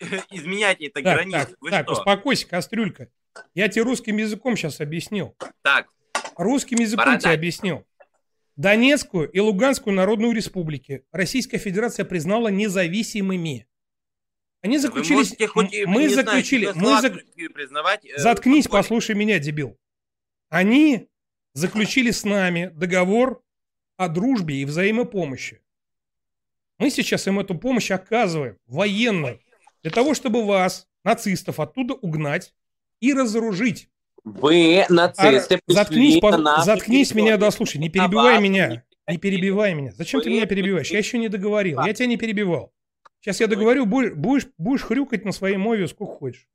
изменять 0.30 0.80
Так, 0.92 1.02
границы? 1.02 1.46
так, 1.46 1.56
Вы 1.60 1.70
так, 1.70 1.86
что? 1.86 1.92
успокойся, 1.94 2.46
кастрюлька. 2.46 3.08
Я 3.54 3.68
тебе 3.68 3.84
русским 3.84 4.18
языком 4.18 4.58
сейчас 4.58 4.80
объяснил. 4.82 5.34
Так, 5.62 5.88
Русским 6.36 6.80
языком 6.80 7.06
Бородач. 7.06 7.22
тебе 7.22 7.32
объяснил. 7.32 7.86
Донецкую 8.56 9.30
и 9.30 9.40
Луганскую 9.40 9.96
Народную 9.96 10.34
Республики 10.34 11.02
Российская 11.12 11.56
Федерация 11.58 12.04
признала 12.04 12.48
независимыми. 12.48 13.66
Они 14.64 14.76
вы 14.76 14.80
заключили... 14.82 15.16
можете 15.16 15.46
хоть 15.46 15.72
и- 15.74 15.84
мы 15.84 16.02
не 16.04 16.08
знаю, 16.08 16.26
заключили... 16.26 16.72
Мы 16.74 16.98
зак- 17.00 17.20
признавать... 17.52 18.04
э, 18.06 18.16
Заткнись, 18.18 18.64
подполье. 18.64 18.82
послушай 18.82 19.14
меня, 19.14 19.38
дебил. 19.38 19.76
Они 20.48 21.06
заключили 21.52 22.10
с 22.10 22.24
нами 22.24 22.70
договор 22.74 23.42
о 23.98 24.08
дружбе 24.08 24.56
и 24.56 24.64
взаимопомощи. 24.64 25.60
Мы 26.78 26.90
сейчас 26.90 27.26
им 27.26 27.38
эту 27.38 27.56
помощь 27.56 27.90
оказываем, 27.90 28.56
военную, 28.66 29.38
для 29.82 29.90
того, 29.92 30.14
чтобы 30.14 30.44
вас, 30.44 30.88
нацистов, 31.04 31.60
оттуда 31.60 31.94
угнать 31.94 32.54
и 33.00 33.12
разоружить. 33.12 33.90
Вы, 34.24 34.86
нацисты, 34.88 35.60
А, 35.68 35.72
заткнись, 35.72 36.20
по- 36.20 36.36
на 36.38 36.64
заткнись 36.64 37.14
меня, 37.14 37.36
дослушай, 37.36 37.78
не 37.78 37.88
На 37.88 37.92
перебивай 37.92 38.40
меня, 38.40 38.82
не 39.06 39.18
перебивай 39.18 39.74
меня. 39.74 39.92
Зачем 39.92 40.22
ты 40.22 40.30
Вы- 40.30 40.36
меня 40.36 40.46
перебиваешь? 40.46 40.90
Я 40.90 40.98
еще 40.98 41.18
не 41.18 41.28
договорил, 41.28 41.84
я 41.84 41.92
тебя 41.92 42.06
не 42.06 42.16
перебивал. 42.16 42.72
Сейчас 43.24 43.40
я 43.40 43.46
договорю, 43.46 43.86
будешь, 43.86 44.12
будешь, 44.12 44.46
будешь 44.58 44.82
хрюкать 44.82 45.24
на 45.24 45.32
своей 45.32 45.56
мове 45.56 45.88
сколько 45.88 46.12
хочешь. 46.12 46.46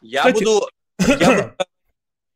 Я 0.00 0.22
Кстати- 0.24 0.42
буду... 0.42 0.68
я 0.98 1.16
буду- 1.16 1.54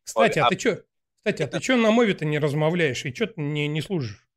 Кстати, 0.05 0.39
а 0.39 0.47
а- 0.47 0.51
ты 0.51 0.59
что? 0.61 0.85
Кстати, 1.19 1.43
а 1.43 1.47
ты 1.49 1.61
что 1.61 1.77
на 1.77 1.91
мове-то 1.91 2.25
не 2.25 2.39
размовляешь 2.39 3.05
и 3.05 3.12
что 3.12 3.27
ты 3.27 3.41
не, 3.41 3.67
не 3.67 3.83
служишь? 3.83 4.28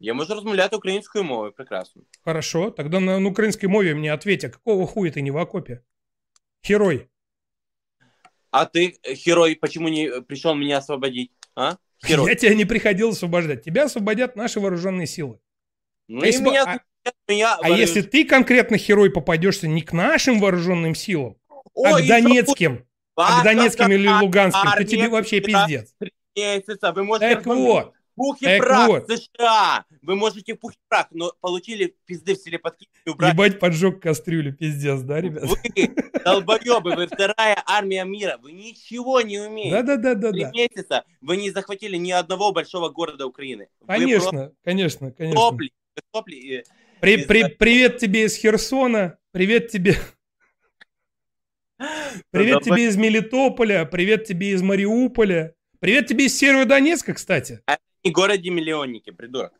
Я 0.00 0.12
можу 0.12 0.34
розмовляти 0.34 0.76
українською 0.76 1.24
мовою, 1.24 1.52
прекрасно. 1.52 2.02
Хорошо, 2.22 2.70
тогда 2.70 3.00
на, 3.00 3.18
на 3.18 3.28
украинской 3.30 3.66
мове 3.66 3.94
мне 3.94 4.12
ответь, 4.12 4.44
а 4.44 4.50
какого 4.50 4.86
хуя 4.86 5.10
ты 5.10 5.22
не 5.22 5.30
в 5.30 5.38
окопе? 5.38 5.82
Герой. 6.62 7.08
А 8.50 8.66
ты, 8.66 8.98
э, 9.02 9.14
герой, 9.14 9.56
почему 9.56 9.88
не 9.88 10.20
пришел 10.20 10.54
меня 10.54 10.78
освободить? 10.78 11.32
А? 11.54 11.78
Герой. 12.06 12.28
Я 12.28 12.34
тебя 12.36 12.54
не 12.54 12.66
приходил 12.66 13.10
освобождать. 13.10 13.64
Тебя 13.64 13.84
освободят 13.84 14.36
наши 14.36 14.60
вооруженные 14.60 15.06
силы. 15.06 15.40
Ну 16.06 16.20
а 16.20 16.26
и 16.26 16.26
если 16.26 16.44
бы- 16.44 16.50
меня, 16.50 16.64
а- 16.64 16.89
меня 17.28 17.56
А 17.60 17.70
если 17.70 18.02
ты 18.02 18.24
конкретно 18.24 18.76
герой 18.76 19.10
попадешься 19.10 19.68
не 19.68 19.82
к 19.82 19.92
нашим 19.92 20.40
вооруженным 20.40 20.94
силам, 20.94 21.36
а 21.48 21.54
Ой, 21.74 22.04
к 22.04 22.08
донецким, 22.08 22.86
а 23.16 23.40
к 23.40 23.44
донецким 23.44 23.90
или 23.92 24.08
луганским, 24.08 24.70
то 24.76 24.84
тебе 24.84 25.08
вообще 25.08 25.40
да, 25.40 25.66
пиздец. 25.66 25.94
месяца, 26.36 26.92
вы 26.92 27.04
можете 27.04 27.36
Так 27.36 27.46
вот, 27.46 27.92
пух 28.16 28.42
и 28.42 28.44
так 28.44 28.58
прах 28.58 28.88
вот. 28.88 29.08
США, 29.10 29.84
вы 30.02 30.16
можете 30.16 30.54
пух 30.54 30.72
и 30.72 30.78
прах, 30.88 31.06
но 31.10 31.32
получили 31.40 31.94
пизды 32.06 32.34
в 32.34 32.38
селепотки 32.38 32.88
и 33.04 33.10
убрали. 33.10 33.32
Ебать 33.32 33.58
поджег 33.58 34.00
кастрюлю, 34.00 34.52
пиздец, 34.52 35.00
да, 35.00 35.20
ребят? 35.20 35.44
Вы 35.44 35.56
долбоебы, 36.24 36.96
вы 36.96 37.06
вторая 37.06 37.62
армия 37.66 38.04
мира, 38.04 38.38
вы 38.42 38.52
ничего 38.52 39.20
не 39.20 39.38
умеете. 39.38 39.70
Да-да-да-да-да. 39.70 40.50
Три 40.50 40.68
месяца 40.68 41.04
вы 41.20 41.36
не 41.36 41.50
захватили 41.50 41.96
ни 41.96 42.10
одного 42.10 42.52
большого 42.52 42.88
города 42.90 43.26
Украины. 43.26 43.68
Вы 43.80 43.86
просто 43.86 44.00
Конечно, 44.04 44.52
конечно, 44.64 45.12
конечно. 45.12 45.40
сопли, 45.40 45.72
сопли 46.14 46.34
и- 46.34 46.64
При- 47.00 47.24
при- 47.24 47.48
привет 47.54 47.98
тебе 47.98 48.24
из 48.24 48.36
Херсона, 48.36 49.18
привет 49.32 49.68
тебе... 49.68 49.96
Привет 52.30 52.62
тебе 52.62 52.88
из 52.88 52.96
Мелитополя, 52.96 53.86
привет 53.86 54.26
тебе 54.26 54.50
из 54.50 54.60
Мариуполя, 54.60 55.54
привет 55.78 56.08
тебе 56.08 56.26
из 56.26 56.36
Северодонецка, 56.36 57.14
кстати. 57.14 57.62
и 58.02 58.10
городе-миллионники, 58.10 59.10
придурок. 59.10 59.54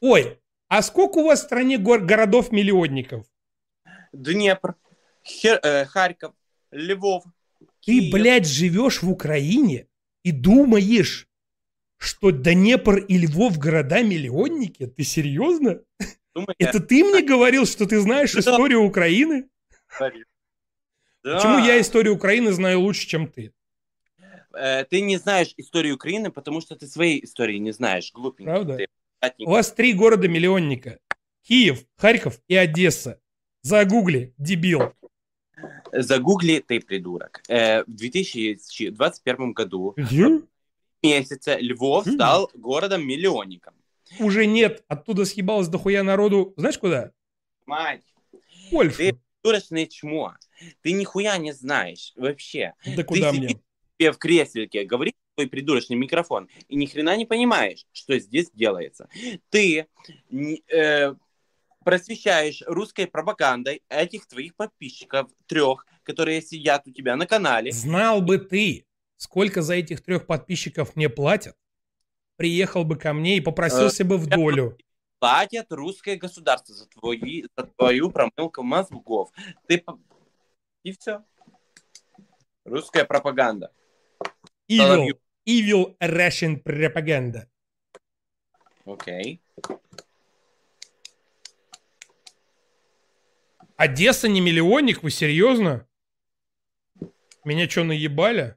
Ой, 0.00 0.38
а 0.68 0.80
сколько 0.80 1.18
у 1.18 1.24
вас 1.26 1.42
в 1.42 1.44
стране 1.44 1.76
гор- 1.76 2.00
городов-миллионников? 2.00 3.26
Днепр, 4.14 4.76
Хер- 5.24 5.60
э, 5.62 5.84
Харьков, 5.84 6.32
Львов. 6.70 7.24
Ты, 7.84 8.10
блядь, 8.10 8.46
живешь 8.48 9.02
в 9.02 9.10
Украине 9.10 9.88
и 10.22 10.32
думаешь, 10.32 11.28
что 11.98 12.30
Днепр 12.30 12.96
и 12.96 13.18
Львов 13.18 13.58
города-миллионники? 13.58 14.86
Ты 14.86 15.04
серьезно? 15.04 15.80
Думаю, 16.36 16.54
Это 16.58 16.80
ты 16.80 17.02
мне 17.02 17.22
говорил, 17.22 17.64
что 17.64 17.86
ты 17.86 17.98
знаешь 17.98 18.34
Да. 18.34 18.40
историю 18.40 18.82
Украины? 18.82 19.48
Да. 19.98 20.10
Почему 21.36 21.58
я 21.64 21.80
историю 21.80 22.14
Украины 22.14 22.52
знаю 22.52 22.80
лучше, 22.80 23.06
чем 23.06 23.26
ты? 23.26 23.54
Э, 24.52 24.84
ты 24.84 25.00
не 25.00 25.16
знаешь 25.16 25.54
историю 25.56 25.94
Украины, 25.94 26.30
потому 26.30 26.60
что 26.60 26.76
ты 26.76 26.86
своей 26.86 27.24
истории 27.24 27.56
не 27.56 27.72
знаешь, 27.72 28.12
глупенький. 28.12 28.52
Правда? 28.52 28.76
ты. 28.76 28.86
У 29.46 29.50
вас 29.50 29.72
три 29.72 29.94
города-миллионника. 29.94 30.98
Киев, 31.42 31.86
Харьков 31.96 32.38
и 32.48 32.54
Одесса. 32.54 33.18
Загугли, 33.62 34.34
дебил. 34.36 34.92
Загугли 35.90 36.58
ты, 36.58 36.80
придурок. 36.80 37.42
Э, 37.48 37.82
в 37.84 37.94
2021 37.94 39.52
году 39.54 39.94
Где? 39.96 40.42
месяце 41.02 41.56
Львов 41.60 42.06
стал 42.06 42.50
городом-миллионником. 42.52 43.72
Уже 44.18 44.46
нет. 44.46 44.84
Оттуда 44.88 45.24
съебалось 45.24 45.68
дохуя 45.68 46.02
народу. 46.02 46.54
Знаешь 46.56 46.78
куда? 46.78 47.12
Мать, 47.66 48.04
Польшу. 48.70 48.96
ты 48.96 49.18
придурочное 49.42 49.86
чмо. 49.86 50.34
Ты 50.82 50.92
нихуя 50.92 51.36
не 51.38 51.52
знаешь 51.52 52.12
вообще. 52.16 52.74
Да 52.96 53.02
куда 53.04 53.32
ты 53.32 53.38
мне? 53.38 53.60
себе 53.98 54.12
в 54.12 54.18
креслике, 54.18 54.84
говоришь 54.84 55.14
в 55.32 55.36
твой 55.36 55.48
придурочный 55.48 55.96
микрофон, 55.96 56.48
и 56.68 56.76
ни 56.76 56.86
хрена 56.86 57.16
не 57.16 57.26
понимаешь, 57.26 57.86
что 57.92 58.18
здесь 58.18 58.50
делается. 58.52 59.08
Ты 59.50 59.86
э, 60.68 61.14
просвещаешь 61.84 62.62
русской 62.66 63.06
пропагандой 63.06 63.82
этих 63.88 64.26
твоих 64.26 64.54
подписчиков, 64.54 65.30
трех, 65.46 65.86
которые 66.02 66.42
сидят 66.42 66.86
у 66.86 66.90
тебя 66.90 67.16
на 67.16 67.26
канале. 67.26 67.72
Знал 67.72 68.20
бы 68.20 68.38
ты, 68.38 68.86
сколько 69.16 69.62
за 69.62 69.74
этих 69.74 70.02
трех 70.02 70.26
подписчиков 70.26 70.94
мне 70.96 71.08
платят, 71.08 71.56
приехал 72.36 72.84
бы 72.84 72.96
ко 72.96 73.12
мне 73.12 73.36
и 73.36 73.40
попросился 73.40 74.04
бы 74.04 74.18
в 74.18 74.26
долю. 74.26 74.76
Платят 75.18 75.72
русское 75.72 76.16
государство 76.16 76.74
за, 76.74 76.86
твои, 76.86 77.44
за 77.56 77.64
твою 77.64 78.10
промылку 78.10 78.62
мозгов. 78.62 79.30
Ты... 79.66 79.82
И 80.82 80.92
все. 80.92 81.24
Русская 82.64 83.04
пропаганда. 83.04 83.72
Evil, 84.68 85.18
evil 85.48 85.96
Russian 86.00 86.62
propaganda. 86.62 87.46
Окей. 88.84 89.40
Одесса 93.76 94.28
не 94.28 94.40
миллионник, 94.40 95.02
вы 95.02 95.10
серьезно? 95.10 95.86
Меня 97.44 97.68
что, 97.68 97.84
наебали? 97.84 98.56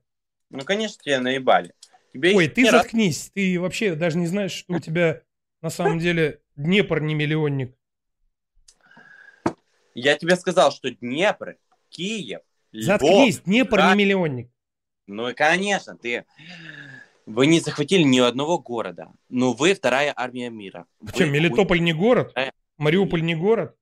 Ну, 0.49 0.61
конечно, 0.61 1.03
тебя 1.03 1.19
наебали. 1.19 1.73
Тебе 2.19 2.35
Ой, 2.35 2.47
ты 2.49 2.63
раз- 2.65 2.83
заткнись. 2.83 3.31
Ты 3.33 3.57
вообще 3.61 3.95
даже 3.95 4.17
не 4.17 4.27
знаешь, 4.27 4.51
что 4.51 4.73
у 4.73 4.79
тебя 4.81 5.21
на 5.61 5.69
самом 5.69 5.99
деле 5.99 6.41
Днепр 6.57 6.99
не 6.99 7.15
миллионник. 7.15 7.73
Я 9.95 10.17
тебе 10.17 10.35
сказал, 10.35 10.71
что 10.73 10.91
Днепр, 10.91 11.55
Киев, 11.89 12.41
Львов... 12.73 12.85
Заткнись, 12.85 13.39
Днепр 13.39 13.81
не 13.81 13.95
миллионник. 13.95 14.51
Ну, 15.07 15.29
и, 15.29 15.33
конечно, 15.33 15.97
ты... 15.97 16.25
Вы 17.25 17.47
не 17.47 17.59
захватили 17.59 18.01
ни 18.03 18.19
одного 18.19 18.59
города, 18.59 19.11
но 19.29 19.53
вы 19.53 19.73
вторая 19.73 20.11
армия 20.15 20.49
мира. 20.49 20.87
Вы 20.99 21.09
Что, 21.09 21.25
Мелитополь 21.25 21.79
не 21.79 21.93
город? 21.93 22.35
Мариуполь 22.77 23.21
не 23.21 23.35
город? 23.35 23.77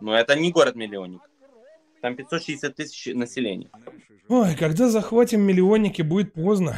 Но 0.00 0.14
это 0.14 0.34
не 0.34 0.50
город-миллионник. 0.50 1.20
Там 2.02 2.16
560 2.16 2.74
тысяч 2.74 3.14
населения. 3.14 3.70
Ой, 4.28 4.56
когда 4.56 4.88
захватим 4.88 5.40
миллионники, 5.42 6.02
будет 6.02 6.32
поздно. 6.34 6.76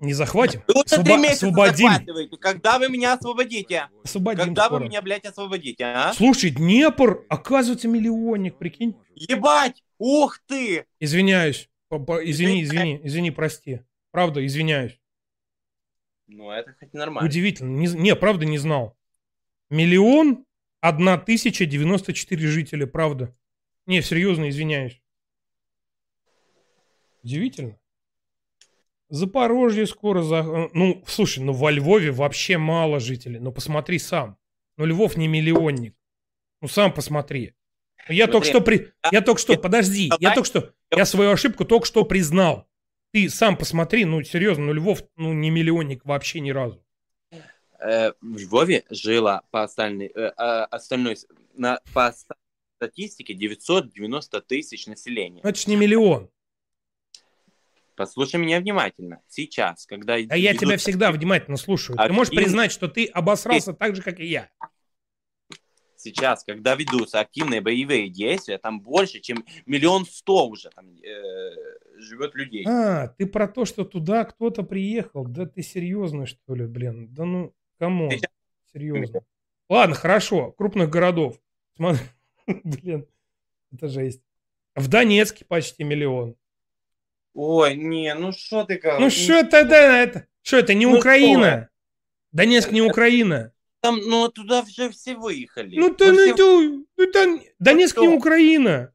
Не 0.00 0.12
захватим. 0.12 0.60
Вы 0.66 0.74
уже 0.74 0.96
Освобо- 0.96 1.04
три 1.04 1.16
месяца 1.16 1.46
освободим. 1.48 1.88
захватываете. 1.88 2.36
Когда 2.36 2.78
вы 2.78 2.88
меня 2.88 3.12
освободите? 3.14 3.88
Освободим 4.02 4.44
Когда 4.44 4.66
скоро. 4.66 4.80
вы 4.80 4.88
меня, 4.88 5.00
блядь, 5.02 5.24
освободите, 5.24 5.84
а? 5.84 6.12
Слушай, 6.14 6.50
Днепр, 6.50 7.24
оказывается, 7.28 7.88
миллионник, 7.88 8.58
прикинь. 8.58 8.96
Ебать! 9.14 9.82
Ух 9.98 10.40
ты! 10.46 10.84
Извиняюсь. 11.00 11.68
Извини, 11.90 12.64
извини, 12.64 13.00
извини, 13.04 13.30
прости. 13.30 13.80
Правда, 14.10 14.44
извиняюсь. 14.44 14.98
Ну, 16.26 16.50
это 16.50 16.74
хоть 16.78 16.92
нормально. 16.92 17.28
Удивительно. 17.28 17.76
Не, 17.78 17.86
з- 17.86 17.94
не, 17.96 18.16
правда, 18.16 18.44
не 18.46 18.58
знал. 18.58 18.96
Миллион, 19.70 20.44
одна 20.80 21.18
тысяча 21.18 21.66
девяносто 21.66 22.12
четыре 22.12 22.48
жителя, 22.48 22.86
правда. 22.86 23.34
Не, 23.86 24.02
серьезно, 24.02 24.48
извиняюсь. 24.50 25.00
Удивительно. 27.22 27.78
Запорожье 29.14 29.86
скоро 29.86 30.22
за... 30.22 30.38
э, 30.38 30.68
Ну, 30.72 31.04
слушай, 31.06 31.38
ну 31.38 31.52
во 31.52 31.70
Львове 31.70 32.10
вообще 32.10 32.58
мало 32.58 32.98
жителей. 32.98 33.38
Ну, 33.38 33.52
посмотри 33.52 34.00
сам. 34.00 34.36
Ну, 34.76 34.86
Львов 34.86 35.16
не 35.16 35.28
миллионник. 35.28 35.94
Ну, 36.60 36.66
сам 36.66 36.92
посмотри. 36.92 37.54
Я 38.08 38.24
Смотри, 38.24 38.32
только 38.32 38.46
что 38.48 38.60
при... 38.60 38.92
Я 39.12 39.20
только 39.20 39.40
что... 39.40 39.56
Подожди. 39.56 40.10
Я 40.18 40.34
только 40.34 40.46
что... 40.48 40.72
Я 40.90 41.04
свою 41.04 41.30
ошибку 41.30 41.64
только 41.64 41.86
что 41.86 42.04
признал. 42.04 42.66
Ты 43.12 43.28
сам 43.28 43.56
посмотри. 43.56 44.04
Ну, 44.04 44.20
серьезно, 44.24 44.64
ну, 44.64 44.72
Львов, 44.72 45.04
ну, 45.16 45.32
не 45.32 45.48
миллионник 45.48 46.04
вообще 46.04 46.40
ни 46.40 46.50
разу. 46.50 46.84
Э, 47.78 48.10
в 48.20 48.36
Львове 48.36 48.82
жило 48.90 49.42
по 49.52 49.62
остальной, 49.62 50.06
э, 50.08 50.32
а, 50.36 50.64
остальной 50.64 51.16
на, 51.54 51.78
по 51.92 52.12
статистике 52.78 53.34
990 53.34 54.40
тысяч 54.40 54.88
населения. 54.88 55.40
Ну, 55.44 55.50
это 55.50 55.58
ж 55.58 55.68
не 55.68 55.76
миллион. 55.76 56.30
Послушай 57.96 58.40
меня 58.40 58.60
внимательно. 58.60 59.20
Сейчас, 59.28 59.86
когда... 59.86 60.14
А 60.14 60.36
я 60.36 60.54
тебя 60.54 60.76
всегда 60.76 61.12
внимательно 61.12 61.56
слушаю. 61.56 61.96
Ты 61.96 62.02
Активно. 62.02 62.16
можешь 62.16 62.34
признать, 62.34 62.72
что 62.72 62.88
ты 62.88 63.06
обосрался 63.06 63.72
так 63.72 63.96
же, 63.96 64.02
как 64.02 64.20
и 64.20 64.26
я. 64.26 64.50
Сейчас, 65.96 66.44
когда 66.44 66.74
ведутся 66.74 67.20
активные 67.20 67.62
боевые 67.62 68.10
действия, 68.10 68.58
там 68.58 68.80
больше, 68.80 69.20
чем 69.20 69.44
миллион 69.64 70.04
сто 70.04 70.46
уже 70.46 70.68
там 70.70 70.86
э, 70.96 71.98
живет 71.98 72.34
людей. 72.34 72.66
А, 72.68 73.08
ты 73.08 73.26
про 73.26 73.48
то, 73.48 73.64
что 73.64 73.84
туда 73.84 74.24
кто-то 74.24 74.64
приехал. 74.64 75.24
Да 75.24 75.46
ты 75.46 75.62
серьезно, 75.62 76.26
что 76.26 76.54
ли, 76.54 76.66
блин? 76.66 77.08
Да 77.14 77.24
ну, 77.24 77.54
кому? 77.78 78.10
Серьезно. 78.72 79.20
Ладно, 79.70 79.94
хорошо. 79.94 80.52
Крупных 80.52 80.90
городов. 80.90 81.40
Смотри, 81.76 82.04
Блин, 82.64 83.06
это 83.72 83.88
жесть. 83.88 84.22
В 84.74 84.88
Донецке 84.88 85.44
почти 85.44 85.84
миллион. 85.84 86.36
Ой, 87.34 87.74
не, 87.76 88.14
ну 88.14 88.32
что 88.32 88.64
ты 88.64 88.76
как? 88.78 89.00
Ну 89.00 89.10
что 89.10 89.42
тогда 89.44 90.02
это? 90.02 90.26
Что 90.42 90.58
это, 90.58 90.72
не 90.74 90.86
Ну 90.86 90.98
Украина? 90.98 91.68
Донецк 92.32 92.70
не 92.70 92.80
Украина. 92.80 93.52
Там, 93.80 93.98
ну 94.00 94.28
туда 94.28 94.60
уже 94.62 94.90
все 94.90 95.14
выехали. 95.14 95.76
Ну 95.78 95.90
ты, 95.92 96.06
Ну, 96.06 96.12
ну, 96.12 96.34
все- 96.34 96.84
ну, 96.96 97.12
Дон- 97.12 97.42
Донецк 97.58 97.96
не 97.98 98.06
что? 98.06 98.16
Украина. 98.16 98.92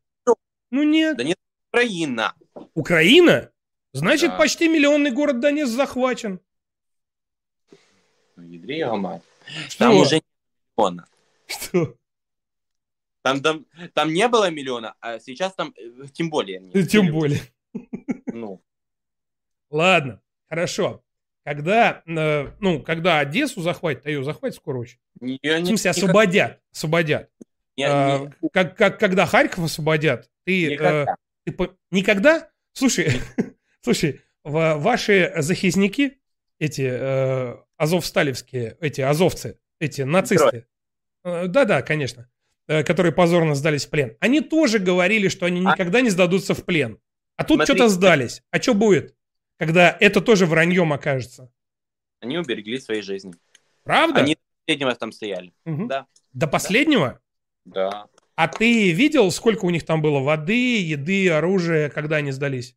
Ну 0.71 0.83
нет. 0.83 1.17
Да 1.17 1.23
нет, 1.23 1.37
Украина. 1.71 2.33
Украина? 2.73 3.51
Значит, 3.93 4.31
Да. 4.31 4.37
почти 4.37 4.67
миллионный 4.67 5.11
город 5.11 5.39
Донецк 5.39 5.71
захвачен. 5.71 6.39
Ну, 8.35 8.43
ядри 8.43 8.77
его 8.79 8.97
мать. 8.97 9.21
Что? 9.67 9.79
Там 9.79 9.95
уже 9.97 10.15
не 10.15 10.21
миллиона. 10.77 11.07
Что? 11.47 11.95
Там, 13.21 13.41
там, 13.41 13.65
там 13.93 14.13
не 14.13 14.27
было 14.27 14.49
миллиона, 14.49 14.95
а 15.01 15.19
сейчас 15.19 15.53
там 15.53 15.73
э, 15.75 16.07
тем 16.13 16.29
более. 16.29 16.61
Тем 16.85 17.11
более. 17.11 17.41
Ну, 18.39 18.63
Ладно, 19.69 20.21
хорошо. 20.49 21.03
Когда, 21.45 22.03
э, 22.05 22.51
ну, 22.59 22.81
когда 22.81 23.19
Одессу 23.19 23.61
захватят, 23.61 24.05
а 24.05 24.09
ее 24.09 24.23
захватят 24.23 24.57
скоро 24.57 24.79
очень. 24.79 24.99
её 25.21 25.57
В 25.57 25.61
не- 25.61 25.65
смысле, 25.67 25.89
никак- 25.91 26.03
освободят. 26.03 26.59
Освободят. 26.73 27.29
не- 27.77 27.85
А, 27.87 28.17
не- 28.41 28.49
как, 28.49 28.75
как, 28.77 28.99
когда 28.99 29.25
Харьков 29.25 29.63
освободят, 29.65 30.29
ты... 30.45 30.67
э, 30.67 30.71
Никогда. 30.71 31.15
ты 31.45 31.51
по- 31.53 31.75
Никогда? 31.91 32.49
Слушай, 32.73 33.07
слушай, 33.81 34.21
ва- 34.43 34.75
ваши 34.77 35.31
захизники, 35.37 36.19
эти 36.59 36.87
э, 36.91 37.55
азовсталевские, 37.77 38.77
эти 38.81 39.01
азовцы, 39.01 39.59
эти 39.79 40.01
нацисты, 40.01 40.65
э, 41.23 41.47
да-да, 41.47 41.81
конечно, 41.81 42.29
э, 42.67 42.83
которые 42.83 43.13
позорно 43.13 43.55
сдались 43.55 43.85
в 43.85 43.89
плен, 43.89 44.17
они 44.19 44.41
тоже 44.41 44.79
говорили, 44.79 45.29
что 45.29 45.45
они 45.45 45.61
никогда 45.61 46.01
не 46.01 46.09
сдадутся 46.09 46.53
в 46.53 46.65
плен. 46.65 46.99
А 47.39 47.45
тут 47.45 47.55
Смотри. 47.59 47.73
что-то 47.75 47.87
сдались. 47.89 48.43
А 48.51 48.61
что 48.61 48.73
будет, 48.73 49.15
когда 49.57 49.95
это 49.97 50.19
тоже 50.19 50.45
враньем 50.45 50.91
окажется? 50.91 51.49
Они 52.19 52.37
уберегли 52.37 52.77
свои 52.81 52.99
жизни. 52.99 53.33
Правда? 53.83 54.19
Они 54.19 54.35
до 54.35 54.41
последнего 54.65 54.95
там 54.95 55.11
стояли. 55.13 55.53
Мгм. 55.63 55.87
Да. 55.87 56.05
До 56.33 56.47
последнего? 56.47 57.21
Да. 57.63 58.07
А 58.35 58.47
ты 58.49 58.91
видел, 58.91 59.31
сколько 59.31 59.63
у 59.63 59.69
них 59.69 59.85
там 59.85 60.01
было 60.01 60.19
воды, 60.19 60.81
еды, 60.81 61.29
оружия, 61.29 61.89
когда 61.89 62.17
они 62.17 62.31
сдались? 62.31 62.75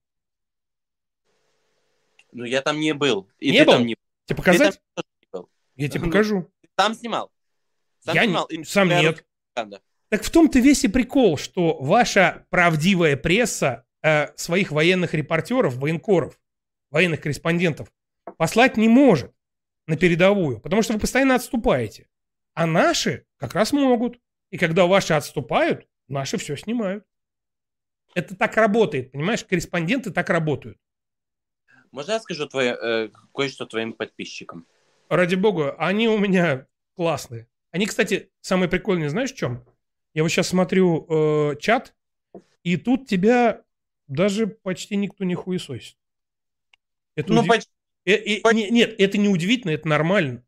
Ну, 2.31 2.45
я 2.45 2.63
там 2.63 2.79
не 2.79 2.95
был. 2.95 3.29
И 3.41 3.51
Не 3.51 3.59
ты 3.61 3.65
был? 3.65 3.73
там 3.73 3.87
не 3.87 3.97
Тебе 4.27 4.37
показать? 4.37 4.81
Ты 4.95 5.03
там 5.33 5.47
не. 5.77 5.83
Я 5.85 5.89
тебе 5.89 6.05
покажу. 6.05 6.49
Ты 6.63 6.69
сам 6.79 6.95
снимал? 6.95 7.33
Сам 7.99 8.15
Я 8.15 8.23
не- 8.23 8.29
снимал? 8.29 8.45
И 8.47 8.63
сам 8.65 8.89
нет. 8.89 9.25
пропаганда. 9.55 9.83
Так 10.09 10.23
в 10.23 10.31
том-то 10.31 10.61
весь 10.61 10.85
и 10.85 10.89
прикол, 10.89 11.37
что 11.37 11.79
ваша 11.81 12.47
правдивая 12.51 13.17
пресса 13.17 13.85
э, 14.03 14.37
своих 14.37 14.71
военных 14.71 15.15
репортеров, 15.15 15.77
военкоров, 15.77 16.39
военных 16.91 17.21
корреспондентов 17.21 17.93
послать 18.37 18.77
не 18.77 18.89
может 18.89 19.33
на 19.87 19.97
передовую, 19.97 20.61
потому 20.61 20.83
что 20.83 20.93
вы 20.93 21.01
постоянно 21.01 21.35
отступаете. 21.35 22.09
А 22.55 22.67
наши 22.67 23.27
как 23.37 23.55
раз 23.55 23.73
могут. 23.73 24.19
И 24.51 24.59
когда 24.59 24.87
ваши 24.87 25.15
отступают, 25.15 25.87
наши 26.09 26.37
все 26.37 26.57
снимают. 26.57 27.05
Это 28.15 28.37
так 28.37 28.57
работает, 28.57 29.13
понимаешь? 29.13 29.45
Корреспонденты 29.45 30.11
так 30.11 30.29
работают. 30.29 30.79
Можно 31.91 32.13
я 32.13 32.21
скажу 32.21 32.47
твое, 32.47 32.77
э, 32.81 33.09
кое-что 33.35 33.67
твоим 33.67 33.95
подписчикам? 33.95 34.67
Ради 35.09 35.35
бога, 35.35 35.75
они 35.79 36.09
у 36.09 36.19
меня 36.19 36.67
классные. 36.95 37.49
Они, 37.71 37.87
кстати, 37.87 38.31
самые 38.41 38.69
прикольные, 38.69 39.09
знаешь, 39.09 39.33
в 39.33 39.37
чем? 39.37 39.65
Я 40.15 40.23
вот 40.23 40.29
сейчас 40.29 40.49
смотрю 40.49 41.07
э, 41.09 41.57
чат, 41.57 41.95
и 42.63 42.77
тут 42.77 43.09
тебя 43.09 43.63
даже 44.13 44.47
почти 44.47 44.97
никто 44.97 45.25
не 45.25 45.35
хуесосит. 45.35 45.97
Это 47.17 47.33
Ну, 47.33 47.43
удив- 47.43 47.49
почти. 47.49 47.71
Э, 48.05 48.13
э, 48.15 48.53
не- 48.55 48.71
нет, 48.71 48.95
это 49.01 49.19
не 49.19 49.29
удивительно, 49.29 49.71
это 49.73 49.89
нормально. 49.89 50.43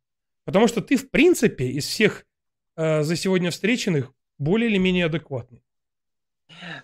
Потому 0.45 0.69
что 0.69 0.81
ты, 0.81 0.97
в 0.97 1.11
принципе, 1.11 1.65
из 1.69 1.87
всех 1.87 2.25
э, 2.77 3.03
за 3.05 3.17
сегодня 3.17 3.51
встреченных 3.51 4.13
более 4.39 4.69
или 4.71 4.79
менее 4.79 5.07
адекватный. 5.07 5.63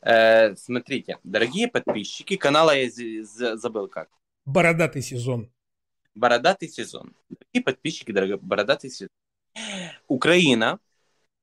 Э, 0.03 0.55
смотрите, 0.57 1.19
дорогие 1.25 1.69
подписчики 1.69 2.37
канала, 2.37 2.71
я 2.77 2.89
з- 2.91 3.23
з- 3.25 3.57
забыл 3.57 3.89
как. 3.89 4.09
Бородатый 4.47 5.03
сезон. 5.03 5.49
Бородатый 6.15 6.69
сезон. 6.69 7.13
Дорогие 7.29 7.63
подписчики, 7.65 8.13
дорогие, 8.13 8.37
бородатый 8.37 8.91
сезон. 8.91 9.09
Украина, 10.09 10.79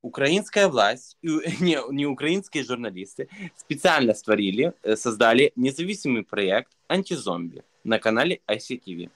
украинская 0.01 0.67
власть, 0.67 1.17
и, 1.22 1.27
не, 1.59 1.80
не 1.92 2.06
украинские 2.06 2.64
журналисты 2.64 3.30
специально 3.56 4.14
створили, 4.14 4.74
э, 4.84 4.95
создали 4.95 5.51
независимый 5.56 6.24
проект 6.24 6.72
«Антизомби» 6.88 7.64
на 7.84 8.00
канале 8.00 8.42
ICTV, 8.48 9.09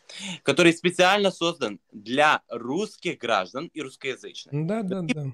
который 0.44 0.74
специально 0.74 1.32
создан 1.32 1.80
для 1.92 2.42
русских 2.50 3.18
граждан 3.18 3.70
и 3.74 3.82
русскоязычных. 3.82 4.66
Да, 4.66 4.82
да, 4.82 5.02
да. 5.02 5.26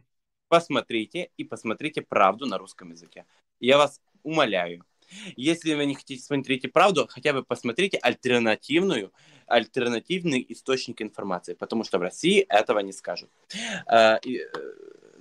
Посмотрите 0.49 1.29
и 1.37 1.43
посмотрите 1.43 2.01
правду 2.01 2.45
на 2.45 2.57
русском 2.57 2.91
языке. 2.91 3.25
Я 3.59 3.77
вас 3.77 4.01
умоляю. 4.23 4.83
Если 5.35 5.73
вы 5.73 5.85
не 5.85 5.95
хотите 5.95 6.21
смотреть 6.23 6.71
правду, 6.73 7.07
хотя 7.09 7.33
бы 7.33 7.43
посмотрите 7.43 7.97
альтернативную, 7.97 9.13
альтернативный 9.45 10.45
источник 10.49 11.01
информации, 11.01 11.53
потому 11.53 11.83
что 11.83 11.99
в 11.99 12.01
России 12.01 12.41
этого 12.49 12.79
не 12.79 12.91
скажут. 12.91 13.29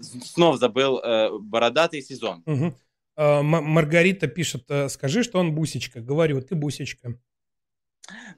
Снова 0.01 0.59
забыл 0.59 0.99
э, 0.99 1.31
бородатый 1.39 2.03
сезон. 2.03 2.43
Мгм. 2.47 2.75
А, 3.17 3.43
Маргарита 3.43 4.27
пишет, 4.27 4.65
э, 4.69 4.89
скажи, 4.89 5.23
что 5.23 5.39
он 5.39 5.55
бусечка. 5.55 6.01
Говорю, 6.01 6.41
ты 6.43 6.55
бусечка. 6.55 7.19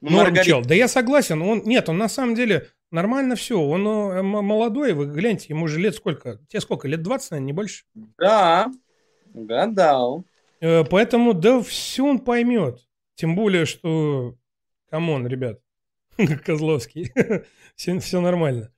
Ну, 0.00 0.10
Норм 0.10 0.32
Маргарита- 0.32 0.44
чел. 0.44 0.62
Да 0.62 0.74
я 0.74 0.88
согласен. 0.88 1.42
Он, 1.42 1.62
нет, 1.64 1.88
он 1.88 1.98
на 1.98 2.08
самом 2.08 2.34
деле 2.34 2.68
нормально 2.90 3.34
все. 3.34 3.60
Он 3.60 3.86
э, 3.86 4.22
молодой, 4.22 4.92
вы 4.92 5.06
гляньте, 5.06 5.46
ему 5.48 5.66
же 5.68 5.80
лет 5.80 5.94
сколько? 5.94 6.40
Тебе 6.48 6.60
сколько? 6.60 6.88
Лет 6.88 7.02
20, 7.02 7.32
наверное, 7.32 7.46
не 7.46 7.52
больше? 7.52 7.84
Да, 8.18 8.70
гадал. 9.34 10.24
Э, 10.60 10.84
Поэтому, 10.84 11.34
да, 11.34 11.60
все 11.60 12.04
он 12.04 12.20
поймет. 12.20 12.80
Тем 13.14 13.34
более, 13.34 13.66
что... 13.66 14.36
Come 14.90 15.11
on, 15.11 15.26
ребят. 15.26 15.60
Козловский. 16.44 17.12
все, 17.74 17.98
все 17.98 18.20
нормально. 18.20 18.72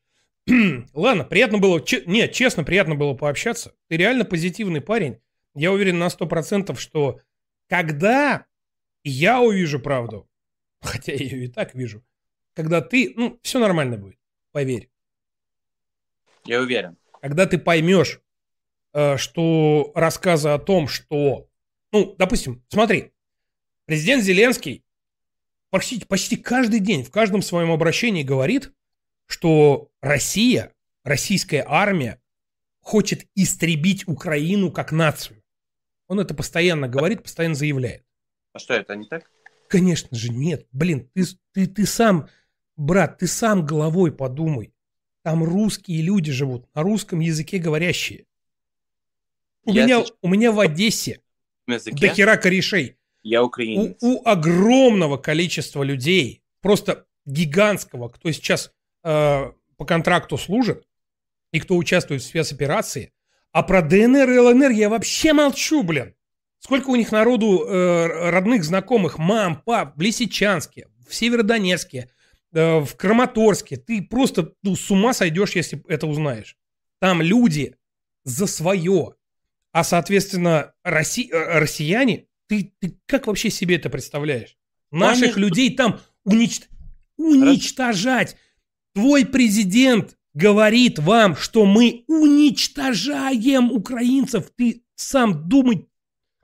Ладно, 0.94 1.25
приятно 1.25 1.59
было... 1.59 1.81
че- 1.81 2.05
Нет, 2.07 2.33
честно, 2.33 2.65
приятно 2.65 2.94
было 2.94 3.15
пообщаться. 3.15 3.75
Ты 3.89 3.97
реально 3.97 4.25
позитивный 4.25 4.81
парень. 4.81 5.19
Я 5.55 5.73
уверен 5.73 5.99
на 5.99 6.09
100%, 6.09 6.77
что 6.77 7.20
когда 7.69 8.47
я 9.05 9.41
увижу 9.41 9.81
правду, 9.81 10.28
хотя 10.81 11.12
я 11.12 11.19
ее 11.19 11.44
и 11.44 11.49
так 11.49 11.75
вижу, 11.75 12.05
когда 12.55 12.81
ты, 12.81 13.12
ну, 13.17 13.39
все 13.43 13.59
нормально 13.59 13.97
будет, 13.97 14.19
поверь. 14.52 14.91
Я 16.44 16.60
уверен. 16.60 16.97
Когда 17.20 17.47
ты 17.47 17.59
поймешь, 17.59 18.20
э, 18.93 19.17
что 19.17 19.93
рассказы 19.94 20.49
о 20.49 20.59
том, 20.59 20.89
что, 20.89 21.49
ну, 21.93 22.15
допустим, 22.19 22.65
смотри, 22.69 23.12
президент 23.85 24.25
Зеленский 24.25 24.85
почти, 25.70 26.05
почти 26.05 26.36
каждый 26.36 26.81
день 26.81 27.05
в 27.05 27.10
каждом 27.10 27.43
своем 27.43 27.70
обращении 27.70 28.23
говорит, 28.23 28.73
что 29.31 29.91
Россия, 30.00 30.73
российская 31.05 31.65
армия 31.67 32.20
хочет 32.81 33.26
истребить 33.36 34.09
Украину 34.09 34.73
как 34.73 34.91
нацию. 34.91 35.42
Он 36.09 36.18
это 36.18 36.34
постоянно 36.34 36.89
говорит, 36.89 37.23
постоянно 37.23 37.55
заявляет. 37.55 38.05
А 38.52 38.59
что, 38.59 38.75
это 38.75 38.97
не 38.97 39.07
так? 39.07 39.31
Конечно 39.68 40.17
же 40.17 40.31
нет. 40.31 40.67
Блин, 40.73 41.09
ты, 41.15 41.25
ты, 41.52 41.68
ты 41.68 41.86
сам, 41.86 42.28
брат, 42.76 43.18
ты 43.18 43.28
сам 43.28 43.65
головой 43.65 44.10
подумай. 44.10 44.73
Там 45.23 45.44
русские 45.44 46.02
люди 46.02 46.33
живут, 46.33 46.67
на 46.75 46.83
русском 46.83 47.20
языке 47.20 47.59
говорящие. 47.59 48.25
У, 49.65 49.73
Я 49.73 49.84
меня, 49.84 49.99
сейчас- 50.00 50.12
у 50.23 50.28
меня 50.28 50.50
в 50.50 50.59
Одессе 50.59 51.20
языке? 51.68 52.09
до 52.09 52.15
хера 52.15 52.36
корешей. 52.36 52.97
Я 53.23 53.42
У, 53.42 53.47
украинец. 53.47 53.97
у 54.00 54.26
огромного 54.26 55.18
количества 55.18 55.83
людей, 55.84 56.42
просто 56.62 57.07
гигантского, 57.26 58.09
кто 58.09 58.33
сейчас 58.33 58.73
э, 59.05 59.53
по 59.77 59.85
контракту 59.85 60.39
служит 60.39 60.87
и 61.53 61.61
кто 61.61 61.77
участвует 61.77 62.23
в 62.23 62.27
спецоперации, 62.27 63.12
а 63.53 63.62
про 63.62 63.83
ДНР 63.83 64.31
и 64.31 64.39
ЛНР 64.39 64.70
я 64.70 64.89
вообще 64.89 65.33
молчу, 65.33 65.83
блин. 65.83 66.15
Сколько 66.61 66.91
у 66.91 66.97
них 66.97 67.11
народу 67.11 67.65
э, 67.67 68.31
родных, 68.31 68.65
знакомых, 68.65 69.19
мам, 69.19 69.62
пап, 69.62 69.97
в 69.97 70.01
Лисичанске, 70.01 70.89
в 71.09 71.15
Северодонецке, 71.15 72.11
э, 72.53 72.79
в 72.81 72.95
Краматорске. 72.97 73.77
Ты 73.77 74.03
просто 74.03 74.53
ну, 74.62 74.77
с 74.77 74.91
ума 74.91 75.15
сойдешь, 75.15 75.57
если 75.57 75.83
это 75.89 76.07
узнаешь. 76.07 76.57
Там 77.01 77.23
люди 77.23 77.77
за 78.25 78.47
свое. 78.47 79.15
А, 79.73 79.85
соответственно, 79.85 80.75
Росси- 80.85 81.31
э, 81.33 81.59
россияне, 81.59 82.27
ты, 82.47 82.75
ты 82.79 82.99
как 83.07 83.27
вообще 83.27 83.51
себе 83.51 83.77
это 83.77 83.89
представляешь? 83.89 84.57
Наших 84.91 85.37
они- 85.37 85.47
людей 85.47 85.75
там 85.75 86.01
унич- 86.29 86.69
уничтожать. 87.17 88.37
Твой 88.94 89.25
президент 89.25 90.17
говорит 90.35 90.99
вам, 90.99 91.36
что 91.36 91.65
мы 91.65 92.05
уничтожаем 92.07 93.73
украинцев. 93.73 94.51
Ты 94.57 94.83
сам 94.94 95.49
думай, 95.49 95.89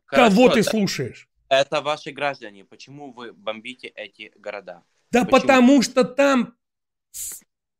кого 0.04 0.48
Хорошо, 0.48 0.54
ты 0.54 0.64
да. 0.64 0.70
слушаешь. 0.70 1.28
Это 1.48 1.80
ваши 1.80 2.10
граждане. 2.10 2.64
Почему 2.64 3.12
вы 3.12 3.32
бомбите 3.32 3.88
эти 3.88 4.32
города? 4.36 4.82
Да 5.10 5.24
Почему? 5.24 5.40
потому 5.40 5.82
что 5.82 6.04
там 6.04 6.54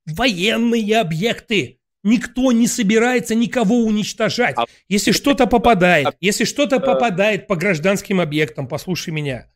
военные 0.07 1.01
объекты. 1.01 1.81
Никто 2.03 2.53
не 2.53 2.69
собирается 2.69 3.35
никого 3.35 3.79
уничтожать. 3.79 4.57
А 4.57 4.67
Если 4.89 5.11
что-то 5.11 5.49
попадает, 5.49 6.17
если 6.21 6.45
э, 6.45 6.47
что-то 6.47 6.79
попадает 6.79 7.49
по 7.49 7.57
гражданским 7.57 8.21
объектам, 8.21 8.69
послушай 8.69 9.11
меня. 9.11 9.51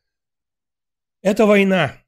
Это 1.22 1.46
война. 1.46 1.99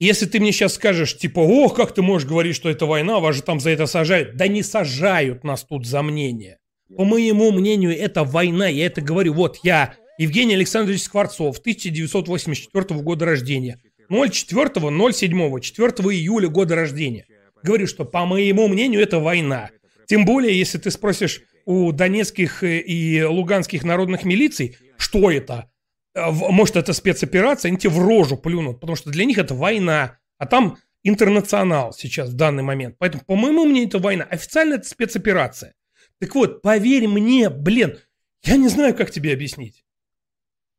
Если 0.00 0.24
ты 0.24 0.40
мне 0.40 0.50
сейчас 0.50 0.74
скажешь, 0.74 1.18
типа, 1.18 1.40
ох, 1.40 1.76
как 1.76 1.92
ты 1.92 2.00
можешь 2.00 2.26
говорить, 2.26 2.56
что 2.56 2.70
это 2.70 2.86
война, 2.86 3.20
вас 3.20 3.36
же 3.36 3.42
там 3.42 3.60
за 3.60 3.68
это 3.68 3.84
сажают. 3.84 4.34
Да 4.34 4.48
не 4.48 4.62
сажают 4.62 5.44
нас 5.44 5.62
тут 5.62 5.86
за 5.86 6.02
мнение. 6.02 6.56
По 6.96 7.04
моему 7.04 7.52
мнению, 7.52 7.96
это 7.96 8.24
война. 8.24 8.66
Я 8.66 8.86
это 8.86 9.02
говорю. 9.02 9.34
Вот 9.34 9.58
я, 9.62 9.94
Евгений 10.18 10.54
Александрович 10.54 11.02
Скворцов, 11.02 11.58
1984 11.58 13.00
года 13.02 13.26
рождения. 13.26 13.78
04.07, 14.10 15.60
4 15.60 15.88
июля 16.16 16.48
года 16.48 16.74
рождения. 16.74 17.26
Говорю, 17.62 17.86
что 17.86 18.06
по 18.06 18.24
моему 18.24 18.68
мнению 18.68 19.02
это 19.02 19.18
война. 19.18 19.68
Тем 20.06 20.24
более, 20.24 20.58
если 20.58 20.78
ты 20.78 20.90
спросишь 20.90 21.42
у 21.66 21.92
донецких 21.92 22.64
э, 22.64 22.78
и 22.78 23.22
луганских 23.22 23.84
народных 23.84 24.24
милиций, 24.24 24.76
что 24.96 25.30
это? 25.30 25.70
А, 26.14 26.30
Может, 26.30 26.76
это 26.76 26.92
спецоперация, 26.92 27.68
они 27.68 27.78
тебе 27.78 27.92
в 27.92 27.98
рожу 27.98 28.36
плюнут, 28.36 28.80
потому 28.80 28.96
что 28.96 29.10
для 29.10 29.24
них 29.24 29.38
это 29.38 29.54
война. 29.54 30.18
А 30.38 30.46
там 30.46 30.78
интернационал 31.02 31.92
сейчас 31.92 32.30
в 32.30 32.34
данный 32.34 32.62
момент. 32.62 32.96
Поэтому, 32.98 33.24
по 33.24 33.36
моему 33.36 33.64
мнению, 33.64 33.88
это 33.88 33.98
война. 33.98 34.24
Официально 34.24 34.74
это 34.74 34.88
спецоперация. 34.88 35.74
Так 36.18 36.34
вот, 36.34 36.62
поверь 36.62 37.08
мне, 37.08 37.48
блин, 37.48 37.98
я 38.42 38.56
не 38.56 38.68
знаю, 38.68 38.94
как 38.94 39.10
тебе 39.10 39.32
объяснить. 39.32 39.84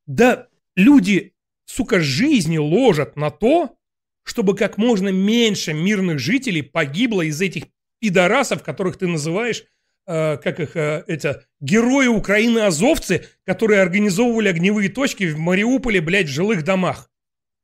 Да 0.05 0.47
люди, 0.75 1.33
сука, 1.65 1.99
жизни 1.99 2.57
ложат 2.57 3.15
на 3.15 3.31
то, 3.31 3.75
чтобы 4.23 4.55
как 4.55 4.77
можно 4.77 5.09
меньше 5.09 5.73
мирных 5.73 6.19
жителей 6.19 6.61
погибло 6.61 7.21
из 7.21 7.41
этих 7.41 7.65
пидорасов, 7.99 8.63
которых 8.63 8.97
ты 8.97 9.07
называешь, 9.07 9.65
как 10.05 10.59
их, 10.59 10.75
э, 10.75 11.03
это, 11.07 11.45
герои 11.59 12.07
Украины 12.07 12.59
азовцы, 12.59 13.27
которые 13.45 13.81
организовывали 13.81 14.49
огневые 14.49 14.89
точки 14.89 15.25
в 15.31 15.37
Мариуполе, 15.37 16.01
блядь, 16.01 16.27
в 16.27 16.31
жилых 16.31 16.63
домах. 16.63 17.11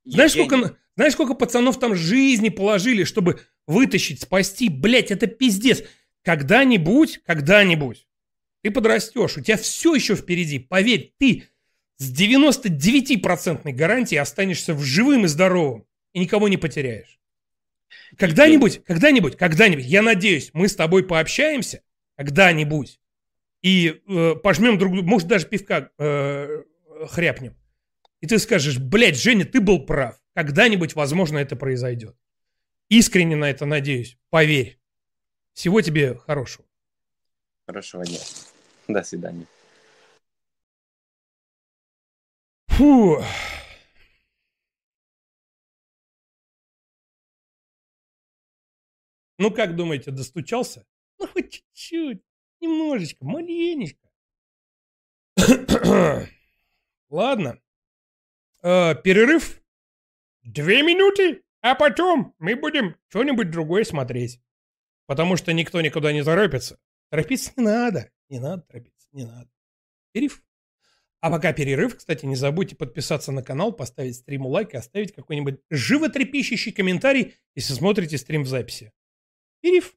Знаешь, 0.05 0.35
Евгений. 0.35 0.47
сколько, 0.47 0.77
знаешь, 0.95 1.13
сколько 1.13 1.33
пацанов 1.33 1.79
там 1.79 1.95
жизни 1.95 2.49
положили, 2.49 3.03
чтобы 3.03 3.41
вытащить, 3.65 4.21
спасти? 4.21 4.69
Блядь, 4.69 5.11
это 5.11 5.27
пиздец. 5.27 5.83
Когда-нибудь, 6.23 7.21
когда-нибудь 7.25 8.07
ты 8.61 8.71
подрастешь, 8.71 9.37
у 9.37 9.41
тебя 9.41 9.57
все 9.57 9.95
еще 9.95 10.15
впереди. 10.15 10.59
Поверь, 10.59 11.13
ты 11.17 11.45
с 11.97 12.11
99% 12.11 13.71
гарантией 13.71 14.19
останешься 14.19 14.73
в 14.73 14.83
живым 14.83 15.25
и 15.25 15.27
здоровым 15.27 15.85
и 16.13 16.19
никого 16.19 16.47
не 16.47 16.57
потеряешь. 16.57 17.19
Когда-нибудь, 18.17 18.83
когда-нибудь, 18.83 19.37
когда-нибудь, 19.37 19.85
я 19.85 20.01
надеюсь, 20.01 20.49
мы 20.53 20.67
с 20.67 20.75
тобой 20.75 21.05
пообщаемся, 21.05 21.81
когда-нибудь, 22.17 22.99
и 23.61 24.01
э, 24.07 24.35
пожмем 24.35 24.77
друг 24.77 24.93
другу, 24.93 25.07
может, 25.07 25.27
даже 25.27 25.47
пивка 25.47 25.91
э, 25.97 26.63
хряпнем. 27.09 27.55
И 28.19 28.27
ты 28.27 28.39
скажешь, 28.39 28.79
блядь, 28.79 29.17
Женя, 29.17 29.45
ты 29.45 29.61
был 29.61 29.85
прав. 29.85 30.19
Когда-нибудь, 30.33 30.95
возможно, 30.95 31.37
это 31.37 31.55
произойдет. 31.55 32.15
Искренне 32.89 33.35
на 33.35 33.49
это 33.49 33.65
надеюсь. 33.65 34.17
Поверь. 34.29 34.79
Всего 35.53 35.81
тебе 35.81 36.15
хорошего. 36.15 36.65
Хорошего 37.67 38.05
дня. 38.05 38.19
До 38.87 39.03
свидания. 39.03 39.45
Фу. 42.67 43.21
Ну, 49.39 49.51
как 49.51 49.75
думаете, 49.75 50.11
достучался? 50.11 50.85
Ну, 51.19 51.27
хоть 51.27 51.51
чуть-чуть. 51.51 52.21
Немножечко, 52.59 53.25
маленечко. 53.25 54.09
Ладно. 57.09 57.59
Э, 58.63 58.95
перерыв. 58.95 59.61
Две 60.43 60.81
минуты, 60.81 61.43
а 61.61 61.75
потом 61.75 62.33
мы 62.39 62.55
будем 62.55 62.95
что-нибудь 63.09 63.51
другое 63.51 63.83
смотреть. 63.83 64.41
Потому 65.05 65.37
что 65.37 65.53
никто 65.53 65.81
никуда 65.81 66.11
не 66.13 66.23
торопится. 66.23 66.79
Торопиться 67.09 67.51
не 67.55 67.63
надо. 67.63 68.11
Не 68.29 68.39
надо 68.39 68.63
торопиться, 68.63 69.07
не 69.11 69.25
надо. 69.25 69.49
Перерыв. 70.11 70.43
А 71.19 71.31
пока 71.31 71.51
перерыв, 71.51 71.97
кстати, 71.97 72.25
не 72.25 72.35
забудьте 72.35 72.75
подписаться 72.75 73.31
на 73.31 73.41
канал, 73.41 73.73
поставить 73.73 74.15
стриму 74.15 74.49
лайк 74.49 74.73
и 74.73 74.77
оставить 74.77 75.13
какой-нибудь 75.13 75.59
животрепещущий 75.69 76.71
комментарий, 76.71 77.35
если 77.55 77.73
смотрите 77.73 78.17
стрим 78.17 78.43
в 78.43 78.47
записи. 78.47 78.93
Перерыв. 79.61 79.95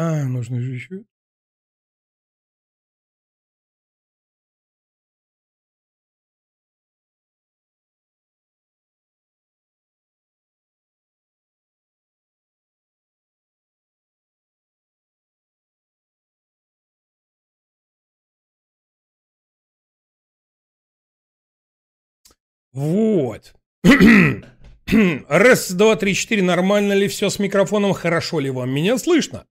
А, 0.00 0.24
нужно 0.26 0.60
же 0.60 0.74
еще. 0.74 1.04
Вот. 22.72 23.54
Раз, 25.28 25.72
два, 25.72 25.96
три, 25.96 26.14
четыре. 26.14 26.42
Нормально 26.42 26.92
ли 26.92 27.08
все 27.08 27.30
с 27.30 27.40
микрофоном? 27.40 27.92
Хорошо 27.94 28.38
ли 28.38 28.50
вам 28.50 28.70
меня 28.70 28.96
слышно? 28.98 29.44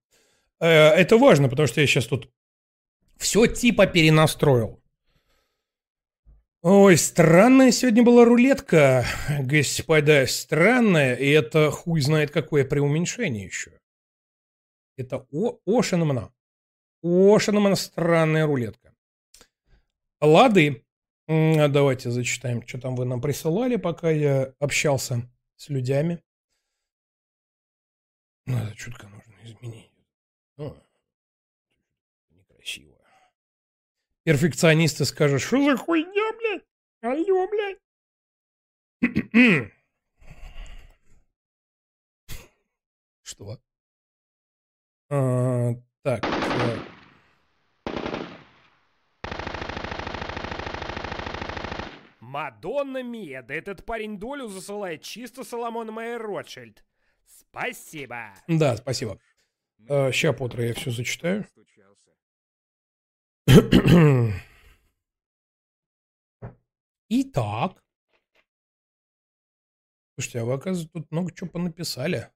Э, 0.60 0.90
Это 0.90 1.18
важно, 1.18 1.50
потому 1.50 1.68
что 1.68 1.82
я 1.82 1.88
сейчас 1.88 2.08
тут 2.08 2.30
все 3.18 3.48
типа 3.48 3.88
перенастроил. 3.88 4.82
Ой, 6.64 6.98
странная 6.98 7.72
сегодня 7.72 8.04
была 8.04 8.26
рулетка, 8.26 9.06
господа, 9.40 10.26
странная, 10.28 11.16
и 11.16 11.30
это 11.30 11.72
хуй 11.72 12.02
знает 12.02 12.32
какое 12.32 12.66
преуменьшение 12.66 13.46
еще. 13.46 13.80
Это 14.98 15.28
о, 15.32 15.60
ошеномна. 15.66 16.34
Ошеномна 17.04 17.76
странная 17.76 18.46
рулетка. 18.46 18.94
Лады. 20.20 20.84
Давайте 21.28 22.10
зачитаем, 22.10 22.66
что 22.66 22.80
там 22.80 22.96
вы 22.96 23.06
нам 23.06 23.22
присылали, 23.22 23.76
пока 23.76 24.10
я 24.10 24.54
общался 24.60 25.30
с 25.58 25.70
людьми. 25.70 26.20
Ну, 28.46 28.58
это 28.58 28.76
чутка 28.76 29.08
нужно 29.08 29.34
изменить. 29.44 29.87
Некрасиво. 32.32 32.98
Перфекционисты 34.24 35.06
скажут, 35.06 35.42
что 35.42 35.64
за 35.64 35.78
хуйня, 35.78 36.32
блядь? 36.38 36.66
Алло, 37.02 37.48
блядь. 37.48 37.78
Что? 43.22 43.60
А, 45.10 45.74
так. 46.02 46.26
э, 46.26 46.78
Мадонна 52.20 53.04
Мия, 53.04 53.42
да 53.42 53.54
этот 53.54 53.86
парень 53.86 54.18
долю 54.20 54.48
засылает 54.48 55.02
чисто 55.04 55.44
Соломон 55.44 55.92
Майер 55.94 56.22
Ротшильд. 56.22 56.84
Спасибо. 57.26 58.34
Да, 58.48 58.76
спасибо. 58.76 59.20
Сейчас, 59.80 60.36
Поттер, 60.36 60.62
я 60.62 60.74
все 60.74 60.92
зачитаю. 60.92 61.46
Итак. 67.10 67.84
Слушайте, 70.16 70.40
а 70.40 70.46
вы, 70.46 70.54
оказывается, 70.54 70.92
тут 70.92 71.12
много 71.12 71.32
чего 71.34 71.50
понаписали. 71.50 72.32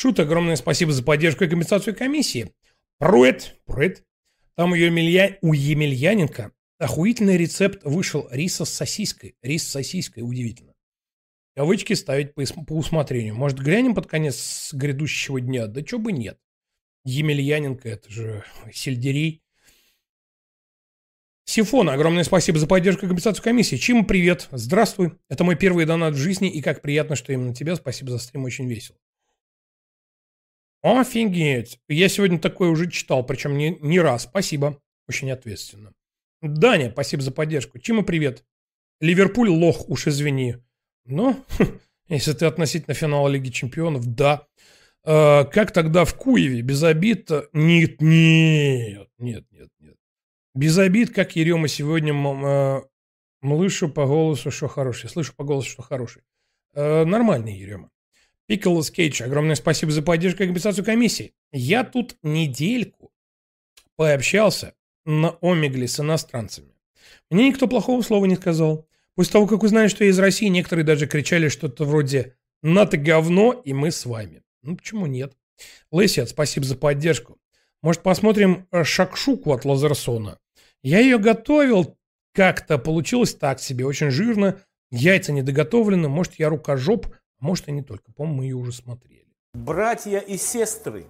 Шут, 0.00 0.18
огромное 0.18 0.56
спасибо 0.56 0.92
за 0.92 1.04
поддержку 1.04 1.44
и 1.44 1.48
компенсацию 1.48 1.94
комиссии. 1.94 2.54
Пруэт, 2.98 3.60
Пруэт. 3.66 4.02
Там 4.56 4.72
у, 4.72 4.74
Емелья... 4.74 5.38
у 5.42 5.52
Емельяненко 5.52 6.52
охуительный 6.78 7.36
рецепт 7.36 7.84
вышел 7.84 8.28
риса 8.30 8.64
с 8.64 8.70
сосиской. 8.70 9.36
Рис 9.42 9.66
с 9.66 9.70
сосиской, 9.70 10.22
удивительно. 10.22 10.74
Кавычки 11.56 11.92
ставить 11.92 12.34
по, 12.34 12.44
по 12.64 12.72
усмотрению. 12.74 13.34
Может, 13.34 13.58
глянем 13.58 13.94
под 13.94 14.06
конец 14.06 14.70
грядущего 14.72 15.40
дня? 15.40 15.66
Да 15.66 15.82
чё 15.82 15.98
бы 15.98 16.12
нет. 16.12 16.38
Емельяненко, 17.04 17.88
это 17.88 18.10
же 18.10 18.44
сельдерей. 18.72 19.42
Сифона, 21.44 21.94
огромное 21.94 22.22
спасибо 22.22 22.58
за 22.58 22.68
поддержку 22.68 23.04
и 23.04 23.08
компенсацию 23.08 23.42
комиссии. 23.42 23.76
Чим, 23.76 24.04
привет. 24.04 24.48
Здравствуй. 24.52 25.12
Это 25.28 25.42
мой 25.42 25.56
первый 25.56 25.84
донат 25.84 26.14
в 26.14 26.18
жизни, 26.18 26.48
и 26.48 26.62
как 26.62 26.80
приятно, 26.80 27.16
что 27.16 27.32
именно 27.32 27.54
тебя. 27.54 27.74
Спасибо 27.74 28.12
за 28.12 28.18
стрим, 28.18 28.44
очень 28.44 28.68
весело. 28.68 28.96
Офигеть. 30.82 31.78
Я 31.88 32.08
сегодня 32.08 32.38
такое 32.38 32.70
уже 32.70 32.90
читал, 32.90 33.24
причем 33.24 33.56
не, 33.58 33.76
не 33.80 34.00
раз. 34.00 34.22
Спасибо. 34.22 34.80
Очень 35.08 35.30
ответственно. 35.30 35.92
Даня, 36.40 36.90
спасибо 36.90 37.22
за 37.22 37.32
поддержку. 37.32 37.78
Чима, 37.78 38.02
привет. 38.02 38.44
Ливерпуль 39.00 39.50
лох, 39.50 39.88
уж 39.90 40.06
извини. 40.06 40.56
Ну, 41.04 41.36
если 42.08 42.32
ты 42.32 42.46
относительно 42.46 42.94
финала 42.94 43.28
Лиги 43.28 43.50
Чемпионов, 43.50 44.06
да. 44.06 44.46
Э, 45.04 45.44
как 45.44 45.72
тогда 45.72 46.04
в 46.04 46.14
Куеве? 46.14 46.62
Без 46.62 46.82
обид? 46.82 47.30
Нет, 47.52 48.00
нет, 48.00 49.08
нет, 49.18 49.44
нет, 49.50 49.68
нет. 49.78 49.96
Без 50.54 50.78
обид, 50.78 51.14
как 51.14 51.36
Ерема 51.36 51.68
сегодня 51.68 52.14
э, 52.14 52.82
слышу 53.42 53.88
по 53.90 54.06
голосу, 54.06 54.50
что 54.50 54.68
хороший. 54.68 55.10
Слышу 55.10 55.34
по 55.36 55.44
голосу, 55.44 55.68
что 55.68 55.82
хороший. 55.82 56.22
Э, 56.74 57.04
нормальный 57.04 57.54
Ерема. 57.54 57.90
Пиколос 58.50 58.90
Кейдж, 58.90 59.22
огромное 59.22 59.54
спасибо 59.54 59.92
за 59.92 60.02
поддержку 60.02 60.42
и 60.42 60.46
компенсацию 60.46 60.84
комиссии. 60.84 61.34
Я 61.52 61.84
тут 61.84 62.16
недельку 62.24 63.12
пообщался 63.94 64.74
на 65.04 65.36
Омегле 65.40 65.86
с 65.86 66.00
иностранцами. 66.00 66.74
Мне 67.30 67.46
никто 67.46 67.68
плохого 67.68 68.02
слова 68.02 68.24
не 68.24 68.34
сказал. 68.34 68.88
После 69.14 69.34
того, 69.34 69.46
как 69.46 69.62
узнали, 69.62 69.86
что 69.86 70.02
я 70.02 70.10
из 70.10 70.18
России, 70.18 70.46
некоторые 70.46 70.84
даже 70.84 71.06
кричали 71.06 71.46
что-то 71.46 71.84
вроде 71.84 72.34
«На 72.60 72.86
ты 72.86 72.96
говно, 72.96 73.52
и 73.52 73.72
мы 73.72 73.92
с 73.92 74.04
вами». 74.04 74.42
Ну, 74.64 74.76
почему 74.76 75.06
нет? 75.06 75.32
Лысят, 75.92 76.30
спасибо 76.30 76.66
за 76.66 76.74
поддержку. 76.74 77.38
Может, 77.82 78.02
посмотрим 78.02 78.66
э, 78.72 78.82
шакшуку 78.82 79.52
от 79.52 79.64
Лазерсона? 79.64 80.40
Я 80.82 80.98
ее 80.98 81.20
готовил 81.20 81.96
как-то, 82.34 82.78
получилось 82.78 83.32
так 83.32 83.60
себе, 83.60 83.86
очень 83.86 84.10
жирно. 84.10 84.60
Яйца 84.90 85.30
недоготовлены, 85.30 86.08
может, 86.08 86.34
я 86.40 86.48
рукожоп, 86.48 87.06
может, 87.40 87.68
и 87.68 87.72
не 87.72 87.82
только. 87.82 88.12
По-моему, 88.12 88.38
мы 88.38 88.44
ее 88.44 88.56
уже 88.56 88.72
смотрели. 88.72 89.26
Братья 89.54 90.18
и 90.18 90.36
сестры. 90.36 91.06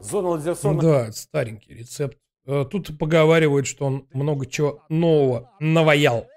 Зона 0.00 0.28
Лазерсона. 0.28 0.80
Да, 0.80 1.12
старенький 1.12 1.74
рецепт. 1.74 2.18
Э, 2.46 2.64
Тут 2.70 2.96
поговаривают, 2.98 3.66
что 3.66 3.86
он 3.86 4.06
много 4.12 4.46
чего 4.46 4.82
нового 4.88 5.50
наваял. 5.58 6.28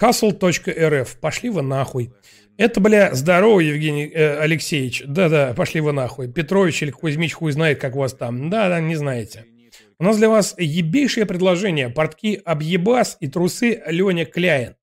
Hustle.rf. 0.00 1.18
Пошли 1.20 1.50
вы 1.50 1.62
нахуй. 1.62 2.12
Это, 2.56 2.80
бля, 2.80 3.14
здорово, 3.14 3.60
Евгений 3.60 4.06
э, 4.06 4.38
Алексеевич. 4.38 5.02
Да-да, 5.06 5.54
пошли 5.54 5.80
вы 5.80 5.92
нахуй. 5.92 6.30
Петрович 6.30 6.82
или 6.82 6.90
Кузьмич 6.90 7.34
хуй 7.34 7.52
знает, 7.52 7.80
как 7.80 7.96
у 7.96 7.98
вас 7.98 8.14
там. 8.14 8.48
Да-да, 8.48 8.80
не 8.80 8.94
знаете. 8.96 9.44
У 9.98 10.04
нас 10.04 10.16
для 10.16 10.28
вас 10.28 10.54
ебейшее 10.56 11.26
предложение. 11.26 11.88
Портки 11.88 12.40
Объебас 12.44 13.16
и 13.20 13.28
трусы 13.28 13.82
Леня 13.86 14.24
Кляйн. 14.24 14.76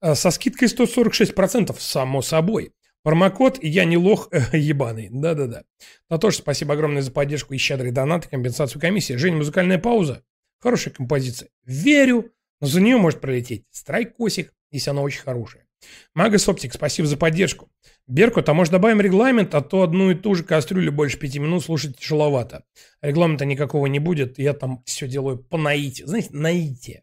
Э, 0.00 0.14
Со 0.14 0.30
скидкой 0.30 0.68
146%, 0.68 1.74
само 1.78 2.22
собой. 2.22 2.72
Промокод 3.02 3.62
«Я 3.62 3.84
не 3.84 3.96
лох 3.96 4.28
э, 4.32 4.58
ебаный». 4.58 5.08
Да-да-да. 5.10 5.64
На 6.10 6.18
тоже 6.18 6.38
спасибо 6.38 6.74
огромное 6.74 7.02
за 7.02 7.10
поддержку 7.10 7.54
и 7.54 7.58
щедрый 7.58 7.90
донат, 7.90 8.26
компенсацию 8.26 8.80
комиссии. 8.80 9.14
Женя, 9.14 9.36
музыкальная 9.36 9.78
пауза. 9.78 10.22
Хорошая 10.60 10.92
композиция. 10.92 11.48
Верю, 11.64 12.32
но 12.60 12.66
за 12.66 12.80
нее 12.80 12.96
может 12.96 13.20
пролететь 13.20 13.64
страйкосик, 13.70 14.52
если 14.70 14.90
она 14.90 15.02
очень 15.02 15.20
хорошая. 15.20 15.68
Магас 16.14 16.48
Оптик, 16.48 16.74
спасибо 16.74 17.06
за 17.06 17.16
поддержку. 17.16 17.70
Беркут, 18.06 18.48
а 18.48 18.54
может 18.54 18.72
добавим 18.72 19.00
регламент, 19.00 19.54
а 19.54 19.60
то 19.60 19.82
одну 19.82 20.10
и 20.10 20.14
ту 20.14 20.34
же 20.34 20.42
кастрюлю 20.42 20.92
больше 20.92 21.18
пяти 21.18 21.38
минут 21.38 21.64
слушать 21.64 21.98
тяжеловато. 21.98 22.64
Регламента 23.00 23.44
никакого 23.44 23.86
не 23.86 24.00
будет, 24.00 24.38
я 24.38 24.54
там 24.54 24.82
все 24.84 25.06
делаю 25.06 25.38
по 25.38 25.56
наите. 25.56 26.06
Знаете, 26.06 26.30
наите. 26.32 27.02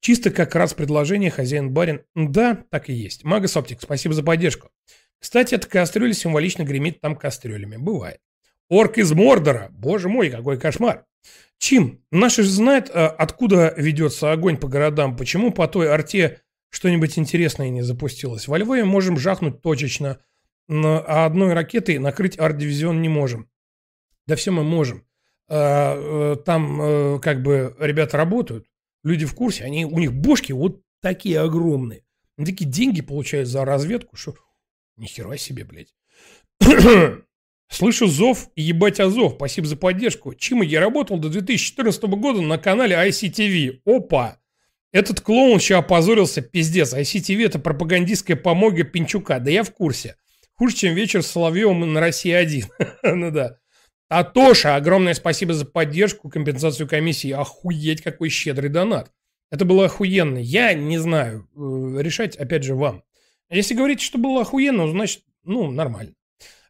Чисто 0.00 0.30
как 0.30 0.54
раз 0.54 0.74
предложение 0.74 1.30
хозяин-барин. 1.30 2.02
Да, 2.14 2.64
так 2.70 2.88
и 2.88 2.92
есть. 2.94 3.24
Магас 3.24 3.56
Оптик, 3.56 3.82
спасибо 3.82 4.14
за 4.14 4.22
поддержку. 4.22 4.70
Кстати, 5.20 5.54
эта 5.54 5.68
кастрюля 5.68 6.12
символично 6.12 6.62
гремит 6.62 7.00
там 7.00 7.16
кастрюлями. 7.16 7.76
Бывает. 7.76 8.20
Орк 8.70 8.98
из 8.98 9.12
Мордора. 9.12 9.68
Боже 9.72 10.08
мой, 10.08 10.30
какой 10.30 10.58
кошмар. 10.58 11.04
Чим, 11.58 12.04
наши 12.12 12.42
же 12.44 12.50
знают, 12.50 12.90
а, 12.94 13.08
откуда 13.08 13.74
ведется 13.76 14.30
огонь 14.30 14.56
по 14.56 14.68
городам, 14.68 15.16
почему 15.16 15.50
по 15.50 15.66
той 15.66 15.90
арте 15.92 16.40
что-нибудь 16.70 17.18
интересное 17.18 17.68
не 17.70 17.82
запустилось. 17.82 18.46
Во 18.46 18.58
Львове 18.58 18.84
можем 18.84 19.18
жахнуть 19.18 19.60
точечно, 19.62 20.18
но- 20.68 21.02
а 21.06 21.24
одной 21.26 21.54
ракетой 21.54 21.98
накрыть 21.98 22.38
арт-дивизион 22.38 23.02
не 23.02 23.08
можем. 23.08 23.50
Да 24.26 24.36
все 24.36 24.52
мы 24.52 24.62
можем. 24.62 25.04
А, 25.48 26.34
э, 26.34 26.36
Там 26.44 26.80
э, 26.80 27.18
как 27.20 27.42
бы 27.42 27.74
ребята 27.80 28.16
работают, 28.18 28.66
люди 29.02 29.24
в 29.26 29.34
курсе, 29.34 29.64
они, 29.64 29.84
у 29.86 29.98
них 29.98 30.12
бошки 30.12 30.52
вот 30.52 30.82
такие 31.00 31.40
огромные. 31.40 32.04
Они 32.36 32.46
такие 32.46 32.70
деньги 32.70 33.00
получают 33.00 33.48
за 33.48 33.64
разведку, 33.64 34.14
что 34.16 34.34
нихера 34.98 35.36
себе, 35.36 35.64
блядь. 35.64 35.94
Слышу 37.70 38.06
зов 38.06 38.48
и 38.54 38.62
ебать 38.62 38.98
Азов. 38.98 39.34
Спасибо 39.34 39.66
за 39.66 39.76
поддержку. 39.76 40.34
Чима, 40.34 40.64
я 40.64 40.80
работал 40.80 41.18
до 41.18 41.28
2014 41.28 42.02
года 42.04 42.40
на 42.40 42.58
канале 42.58 42.96
ICTV. 42.96 43.80
Опа! 43.84 44.38
Этот 44.90 45.20
клоун 45.20 45.60
сейчас 45.60 45.80
опозорился, 45.80 46.40
пиздец. 46.40 46.94
ICTV 46.94 47.44
это 47.44 47.58
пропагандистская 47.58 48.36
помога 48.36 48.84
Пинчука. 48.84 49.38
Да 49.38 49.50
я 49.50 49.62
в 49.62 49.70
курсе. 49.72 50.16
Хуже, 50.54 50.76
чем 50.76 50.94
вечер 50.94 51.22
с 51.22 51.26
Соловьевым 51.26 51.92
на 51.92 52.00
России-1. 52.00 52.64
ну 53.02 53.30
да. 53.30 53.58
А 54.08 54.24
Тоша, 54.24 54.74
огромное 54.74 55.12
спасибо 55.12 55.52
за 55.52 55.66
поддержку, 55.66 56.30
компенсацию 56.30 56.88
комиссии. 56.88 57.30
Охуеть, 57.30 58.00
какой 58.00 58.30
щедрый 58.30 58.70
донат. 58.70 59.12
Это 59.50 59.66
было 59.66 59.84
охуенно. 59.84 60.38
Я 60.38 60.72
не 60.72 60.96
знаю. 60.96 61.48
Э, 61.54 62.02
Решать, 62.02 62.36
опять 62.36 62.64
же, 62.64 62.74
вам. 62.74 63.02
Если 63.50 63.74
говорите, 63.74 64.04
что 64.04 64.18
было 64.18 64.42
охуенно, 64.42 64.88
значит, 64.88 65.24
ну, 65.44 65.70
нормально. 65.70 66.14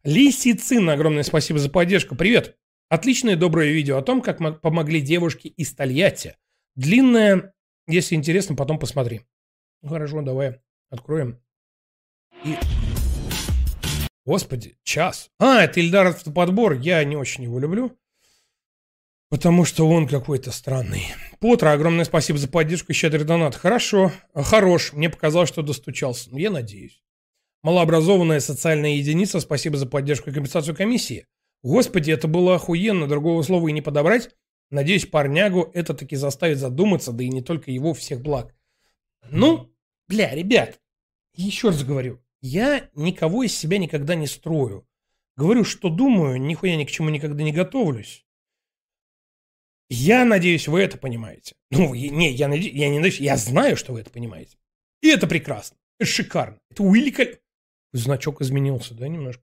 Лисицин, 0.04 0.88
огромное 0.88 1.24
спасибо 1.24 1.58
за 1.58 1.70
поддержку. 1.70 2.14
Привет. 2.14 2.56
Отличное 2.88 3.36
доброе 3.36 3.72
видео 3.72 3.98
о 3.98 4.02
том, 4.02 4.22
как 4.22 4.38
мо- 4.40 4.52
помогли 4.52 5.00
девушке 5.00 5.48
из 5.48 5.74
Тольятти. 5.74 6.36
Длинное, 6.76 7.52
если 7.88 8.14
интересно, 8.14 8.54
потом 8.54 8.78
посмотри. 8.78 9.22
Ну, 9.82 9.88
хорошо, 9.88 10.22
давай 10.22 10.60
откроем. 10.88 11.42
И... 12.44 12.56
Господи, 14.24 14.78
час. 14.84 15.30
А, 15.40 15.64
это 15.64 15.80
Ильдар 15.80 16.06
Автоподбор. 16.06 16.74
Я 16.74 17.02
не 17.02 17.16
очень 17.16 17.44
его 17.44 17.58
люблю. 17.58 17.98
Потому 19.30 19.66
что 19.66 19.86
он 19.86 20.08
какой-то 20.08 20.50
странный. 20.50 21.04
Потро, 21.38 21.72
огромное 21.72 22.06
спасибо 22.06 22.38
за 22.38 22.48
поддержку 22.48 22.92
и 22.92 22.94
щедрый 22.94 23.24
донат. 23.24 23.54
Хорошо, 23.54 24.10
а, 24.32 24.42
хорош. 24.42 24.94
Мне 24.94 25.10
показалось, 25.10 25.50
что 25.50 25.62
достучался. 25.62 26.30
Ну, 26.30 26.38
я 26.38 26.50
надеюсь. 26.50 27.02
Малообразованная 27.62 28.40
социальная 28.40 28.94
единица, 28.94 29.40
спасибо 29.40 29.76
за 29.76 29.86
поддержку 29.86 30.30
и 30.30 30.32
компенсацию 30.32 30.74
комиссии. 30.74 31.26
Господи, 31.62 32.10
это 32.10 32.26
было 32.28 32.54
охуенно, 32.54 33.06
другого 33.06 33.42
слова 33.42 33.68
и 33.68 33.72
не 33.72 33.82
подобрать. 33.82 34.30
Надеюсь, 34.70 35.06
парнягу 35.06 35.70
это 35.74 35.92
таки 35.92 36.16
заставит 36.16 36.58
задуматься, 36.58 37.12
да 37.12 37.24
и 37.24 37.28
не 37.28 37.42
только 37.42 37.70
его, 37.70 37.94
всех 37.94 38.22
благ. 38.22 38.54
Ну, 39.30 39.70
бля, 40.08 40.34
ребят, 40.34 40.78
еще 41.34 41.68
раз 41.68 41.84
говорю, 41.84 42.22
я 42.40 42.88
никого 42.94 43.42
из 43.42 43.56
себя 43.56 43.78
никогда 43.78 44.14
не 44.14 44.26
строю. 44.26 44.86
Говорю, 45.36 45.64
что 45.64 45.88
думаю, 45.88 46.40
нихуя 46.40 46.76
ни 46.76 46.84
к 46.84 46.90
чему 46.90 47.10
никогда 47.10 47.42
не 47.42 47.52
готовлюсь. 47.52 48.24
Я 49.90 50.24
надеюсь, 50.24 50.68
вы 50.68 50.80
это 50.82 50.98
понимаете. 50.98 51.56
Ну, 51.70 51.94
не, 51.94 52.30
я, 52.32 52.48
наде- 52.48 52.70
я 52.70 52.88
не 52.88 52.98
надеюсь, 52.98 53.20
я 53.20 53.36
знаю, 53.36 53.76
что 53.76 53.92
вы 53.92 54.00
это 54.00 54.10
понимаете. 54.10 54.58
И 55.00 55.08
это 55.08 55.26
прекрасно. 55.26 55.78
Это 55.98 56.10
шикарно. 56.10 56.60
Это 56.70 56.82
великолепно. 56.84 57.40
Значок 57.92 58.42
изменился, 58.42 58.94
да, 58.94 59.08
немножко? 59.08 59.42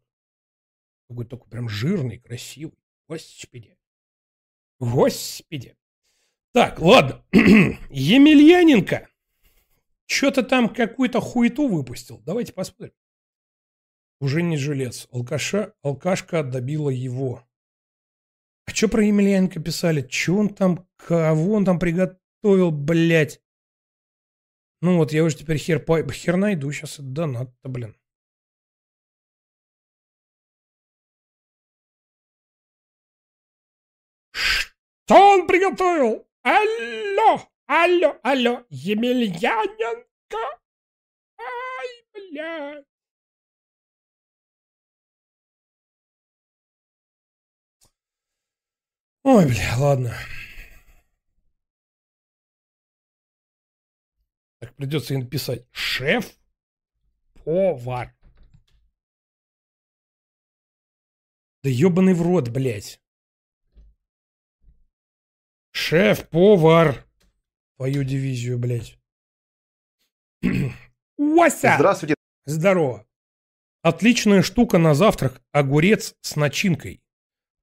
Какой 1.10 1.26
такой 1.26 1.50
прям 1.50 1.68
жирный, 1.68 2.20
красивый. 2.20 2.78
Господи. 3.08 3.78
Господи. 4.80 5.76
Так, 6.54 6.80
ладно. 6.80 7.24
Емельяненко. 7.90 9.10
Что-то 10.06 10.44
там 10.44 10.74
какую-то 10.74 11.22
хуету 11.22 11.68
выпустил. 11.68 12.20
Давайте 12.20 12.54
посмотрим. 12.54 12.94
Уже 14.20 14.44
не 14.44 14.58
жилец. 14.58 15.08
Алкаша, 15.12 15.74
алкашка 15.82 16.44
добила 16.44 16.90
его. 16.90 17.44
А 18.68 18.72
что 18.72 18.88
про 18.88 19.04
Емельяненко 19.04 19.60
писали? 19.62 20.02
Че 20.02 20.34
он 20.34 20.50
там, 20.50 20.88
кого 20.98 21.54
он 21.54 21.66
там 21.66 21.80
приготовил, 21.80 22.72
блядь? 22.72 23.42
Ну 24.82 24.98
вот, 24.98 25.14
я 25.14 25.24
уже 25.24 25.38
теперь 25.38 25.58
хер, 25.58 25.80
по- 25.80 26.12
хер 26.12 26.36
найду 26.38 26.72
сейчас 26.72 27.00
донат-то, 27.00 27.70
блин. 27.70 27.96
Что 34.34 35.16
он 35.34 35.48
приготовил? 35.48 36.28
Алло, 36.44 37.42
алло, 37.68 38.20
алло, 38.24 38.66
Емельяненко. 38.70 40.06
Ай, 41.38 41.88
блядь. 42.14 42.86
Ой, 49.28 49.48
бля, 49.48 49.76
ладно. 49.80 50.14
Так 54.60 54.76
придется 54.76 55.16
им 55.16 55.22
написать. 55.22 55.66
Шеф, 55.72 56.38
повар. 57.44 58.16
Да 61.64 61.72
ебаный 61.72 62.14
в 62.14 62.22
рот, 62.22 62.50
блядь. 62.50 63.02
Шеф-повар. 65.72 67.04
Твою 67.78 68.04
дивизию, 68.04 68.60
блядь. 68.60 69.00
Вася! 71.18 71.74
Здравствуйте. 71.78 72.14
Здорово. 72.46 73.08
Отличная 73.82 74.44
штука 74.44 74.78
на 74.78 74.94
завтрак. 74.94 75.42
Огурец 75.52 76.14
с 76.22 76.36
начинкой. 76.36 77.02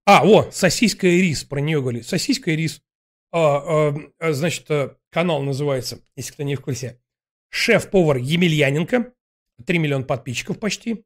А, 0.04 0.26
о, 0.26 0.50
сосиска 0.50 1.06
и 1.06 1.20
рис. 1.20 1.44
Про 1.44 1.60
нее 1.60 1.80
говорили. 1.80 2.02
Сосиска 2.02 2.50
и 2.50 2.56
рис. 2.56 2.82
А, 3.30 3.88
а, 3.88 3.94
а, 4.18 4.32
значит, 4.32 4.70
а, 4.70 4.96
канал 5.10 5.42
называется, 5.42 6.00
если 6.16 6.32
кто 6.32 6.42
не 6.42 6.56
в 6.56 6.60
курсе. 6.60 7.00
Шеф-повар 7.50 8.16
Емельяненко. 8.16 9.12
3 9.64 9.78
миллиона 9.78 10.04
подписчиков 10.04 10.58
почти. 10.58 11.04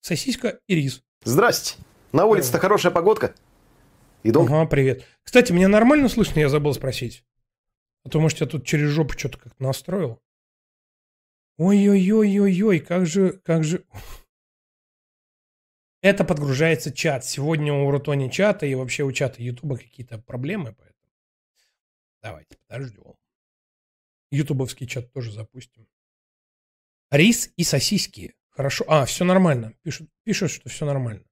Сосиска 0.00 0.60
и 0.66 0.74
рис. 0.74 1.02
Здрасте. 1.24 1.76
На 2.12 2.24
улице-то 2.24 2.58
хорошая 2.58 2.92
погодка. 2.92 3.34
И 4.22 4.30
дом. 4.30 4.46
Ага, 4.46 4.66
привет. 4.66 5.04
Кстати, 5.22 5.52
меня 5.52 5.68
нормально 5.68 6.08
слышно? 6.08 6.40
Я 6.40 6.48
забыл 6.48 6.74
спросить. 6.74 7.24
А 8.04 8.08
то, 8.08 8.20
может, 8.20 8.40
я 8.40 8.46
тут 8.46 8.66
через 8.66 8.90
жопу 8.90 9.18
что-то 9.18 9.38
как-то 9.38 9.62
настроил. 9.62 10.20
Ой-ой-ой-ой-ой, 11.58 12.80
как 12.80 13.06
же, 13.06 13.40
как 13.44 13.64
же... 13.64 13.84
Это 16.02 16.24
подгружается 16.24 16.92
чат. 16.92 17.24
Сегодня 17.24 17.74
у 17.74 17.90
Рутони 17.90 18.28
чата 18.28 18.64
и 18.64 18.74
вообще 18.74 19.04
у 19.04 19.12
чата 19.12 19.42
Ютуба 19.42 19.76
какие-то 19.76 20.18
проблемы, 20.18 20.74
поэтому 20.78 21.12
давайте 22.22 22.56
подождем. 22.66 23.14
Ютубовский 24.30 24.86
чат 24.86 25.12
тоже 25.12 25.32
запустим. 25.32 25.86
Рис 27.10 27.52
и 27.56 27.64
сосиски. 27.64 28.34
Хорошо. 28.48 28.84
А, 28.88 29.04
все 29.04 29.24
нормально. 29.24 29.74
Пишут, 29.82 30.08
пишут, 30.24 30.50
что 30.52 30.68
все 30.68 30.86
нормально. 30.86 31.24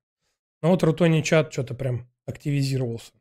Но 0.61 0.71
вот 0.71 0.83
Рутони 0.83 1.23
чат 1.23 1.53
что-то 1.53 1.75
прям 1.75 2.11
активизировался. 2.27 3.13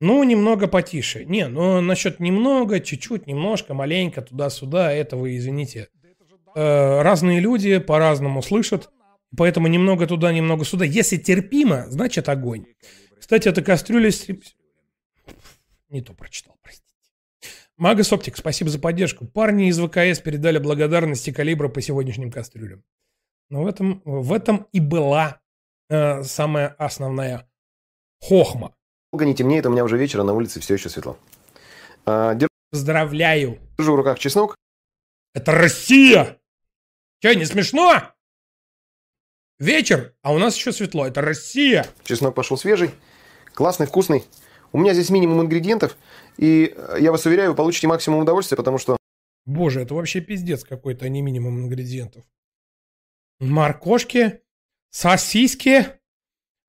Ну, 0.00 0.24
немного 0.24 0.66
потише. 0.66 1.24
Не, 1.24 1.46
ну 1.46 1.80
насчет 1.80 2.18
немного, 2.18 2.80
чуть-чуть, 2.80 3.28
немножко, 3.28 3.74
маленько, 3.74 4.22
туда-сюда, 4.22 4.92
это 4.92 5.16
вы, 5.16 5.36
извините. 5.36 5.90
Э, 6.56 7.02
разные 7.02 7.38
люди 7.38 7.78
по-разному 7.78 8.42
слышат, 8.42 8.90
поэтому 9.36 9.68
немного 9.68 10.06
туда, 10.06 10.32
немного 10.32 10.64
сюда. 10.64 10.84
Если 10.84 11.16
терпимо, 11.16 11.86
значит 11.90 12.28
огонь. 12.28 12.66
Кстати, 13.18 13.48
эта 13.48 13.62
кастрюля... 13.62 14.10
Не 15.88 16.00
то 16.00 16.14
прочитал, 16.14 16.56
простите. 16.62 16.88
Магас 17.76 18.12
Оптик, 18.12 18.36
спасибо 18.36 18.70
за 18.70 18.78
поддержку. 18.78 19.26
Парни 19.26 19.68
из 19.68 19.78
ВКС 19.78 20.20
передали 20.20 20.58
благодарности 20.58 21.32
калибра 21.32 21.68
по 21.68 21.80
сегодняшним 21.80 22.30
кастрюлям. 22.30 22.82
Но 23.50 23.62
в 23.62 23.66
этом, 23.66 24.02
в 24.04 24.32
этом 24.32 24.66
и 24.72 24.80
была 24.80 25.40
э, 25.90 26.22
самая 26.22 26.68
основная 26.78 27.46
хохма. 28.20 28.74
Долго 29.12 29.26
не 29.26 29.34
темнеет, 29.34 29.66
у 29.66 29.70
меня 29.70 29.84
уже 29.84 29.98
вечер, 29.98 30.20
а 30.20 30.24
на 30.24 30.32
улице 30.32 30.60
все 30.60 30.74
еще 30.74 30.88
светло. 30.88 31.18
А, 32.06 32.34
Поздравляю. 32.70 33.58
Держу 33.76 33.92
в 33.92 33.96
руках 33.96 34.18
чеснок. 34.18 34.56
Это 35.34 35.52
Россия! 35.52 36.38
Че, 37.20 37.34
не 37.34 37.44
смешно? 37.44 38.14
Вечер, 39.62 40.12
а 40.22 40.32
у 40.32 40.38
нас 40.38 40.56
еще 40.56 40.72
светло. 40.72 41.06
Это 41.06 41.20
Россия. 41.20 41.86
Чеснок 42.02 42.34
пошел 42.34 42.56
свежий, 42.56 42.90
классный, 43.54 43.86
вкусный. 43.86 44.24
У 44.72 44.78
меня 44.78 44.92
здесь 44.92 45.08
минимум 45.08 45.40
ингредиентов, 45.40 45.96
и 46.36 46.74
э, 46.76 46.96
я 46.98 47.12
вас 47.12 47.24
уверяю, 47.26 47.50
вы 47.50 47.56
получите 47.56 47.86
максимум 47.86 48.22
удовольствия, 48.22 48.56
потому 48.56 48.78
что 48.78 48.96
Боже, 49.46 49.82
это 49.82 49.94
вообще 49.94 50.20
пиздец 50.20 50.64
какой-то, 50.64 51.04
а 51.04 51.08
не 51.08 51.22
минимум 51.22 51.60
ингредиентов. 51.60 52.24
Моркошки, 53.38 54.40
сосиски, 54.90 55.86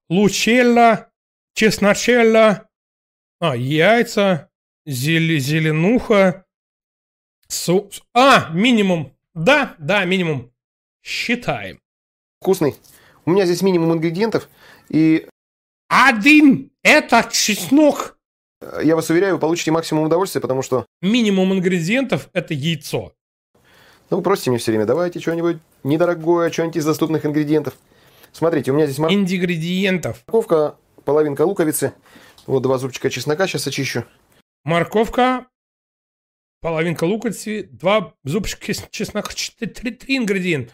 лучелла, 0.07 1.11
чесночелла, 1.55 2.69
а, 3.39 3.55
яйца, 3.55 4.51
зеле- 4.85 5.39
зеленуха, 5.39 6.45
су... 7.47 7.89
А, 8.13 8.51
минимум. 8.51 9.17
Да, 9.33 9.75
да, 9.79 10.05
минимум. 10.05 10.53
Считаем. 11.01 11.82
Вкусный. 12.43 12.75
У 13.25 13.31
меня 13.31 13.45
здесь 13.45 13.61
минимум 13.61 13.93
ингредиентов, 13.93 14.49
и 14.89 15.25
Один. 15.87 16.71
Это 16.83 17.25
чеснок. 17.31 18.17
э, 18.61 18.81
я 18.83 18.95
вас 18.97 19.09
уверяю, 19.09 19.35
вы 19.35 19.39
получите 19.39 19.71
максимум 19.71 20.03
удовольствия, 20.03 20.41
потому 20.41 20.61
что 20.61 20.85
Минимум 21.01 21.53
ингредиентов– 21.53 22.29
это 22.33 22.53
яйцо. 22.53 23.13
Ну, 24.09 24.21
просите 24.21 24.49
мне 24.49 24.59
все 24.59 24.71
время, 24.71 24.85
давайте 24.85 25.21
что-нибудь 25.21 25.57
недорогое, 25.83 26.51
что-нибудь 26.51 26.75
из 26.75 26.85
доступных 26.85 27.25
ингредиентов. 27.25 27.75
Смотрите, 28.33 28.71
у 28.71 28.75
меня 28.75 28.87
здесь 28.87 28.99
мор- 28.99 29.13
Ингредиентов. 29.13 30.21
морковка, 30.27 30.75
половинка 31.05 31.43
луковицы, 31.45 31.93
вот 32.45 32.61
два 32.61 32.77
зубчика 32.77 33.09
чеснока, 33.09 33.47
сейчас 33.47 33.65
очищу. 33.67 34.03
Морковка, 34.65 35.45
половинка 36.61 37.05
луковицы, 37.05 37.63
два 37.71 38.13
зубчика 38.25 38.65
чес- 38.65 38.87
чеснока, 38.91 39.33
четыре, 39.33 39.71
три, 39.71 39.91
три 39.91 40.17
ингредиента. 40.17 40.73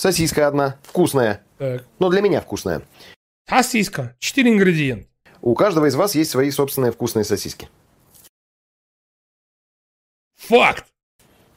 Сосиска 0.00 0.48
одна, 0.48 0.78
вкусная, 0.82 1.44
Так. 1.58 1.84
но 1.98 2.08
для 2.08 2.22
меня 2.22 2.40
вкусная. 2.40 2.80
Сосиска, 3.46 4.16
четыре 4.18 4.50
ингредиента. 4.50 5.06
У 5.42 5.54
каждого 5.54 5.84
из 5.84 5.94
вас 5.94 6.14
есть 6.14 6.30
свои 6.30 6.50
собственные 6.50 6.90
вкусные 6.90 7.24
сосиски. 7.24 7.68
Факт. 10.36 10.86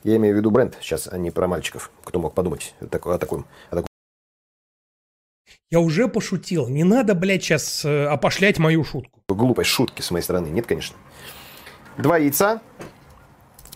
Я 0.03 0.17
имею 0.17 0.35
в 0.35 0.37
виду 0.39 0.51
бренд 0.51 0.77
сейчас, 0.81 1.07
а 1.07 1.17
не 1.17 1.31
про 1.31 1.47
мальчиков. 1.47 1.89
Кто 2.03 2.19
мог 2.19 2.33
подумать 2.33 2.75
о 2.81 2.87
таком? 2.87 3.13
о 3.13 3.17
таком. 3.77 3.87
Я 5.71 5.79
уже 5.79 6.09
пошутил. 6.09 6.67
Не 6.67 6.83
надо, 6.83 7.15
блядь, 7.15 7.43
сейчас 7.43 7.85
э, 7.85 8.07
опошлять 8.07 8.59
мою 8.59 8.83
шутку. 8.83 9.21
глупой 9.29 9.63
шутки 9.63 10.01
с 10.01 10.11
моей 10.11 10.23
стороны. 10.23 10.47
Нет, 10.47 10.67
конечно. 10.67 10.97
Два 11.97 12.17
яйца, 12.17 12.61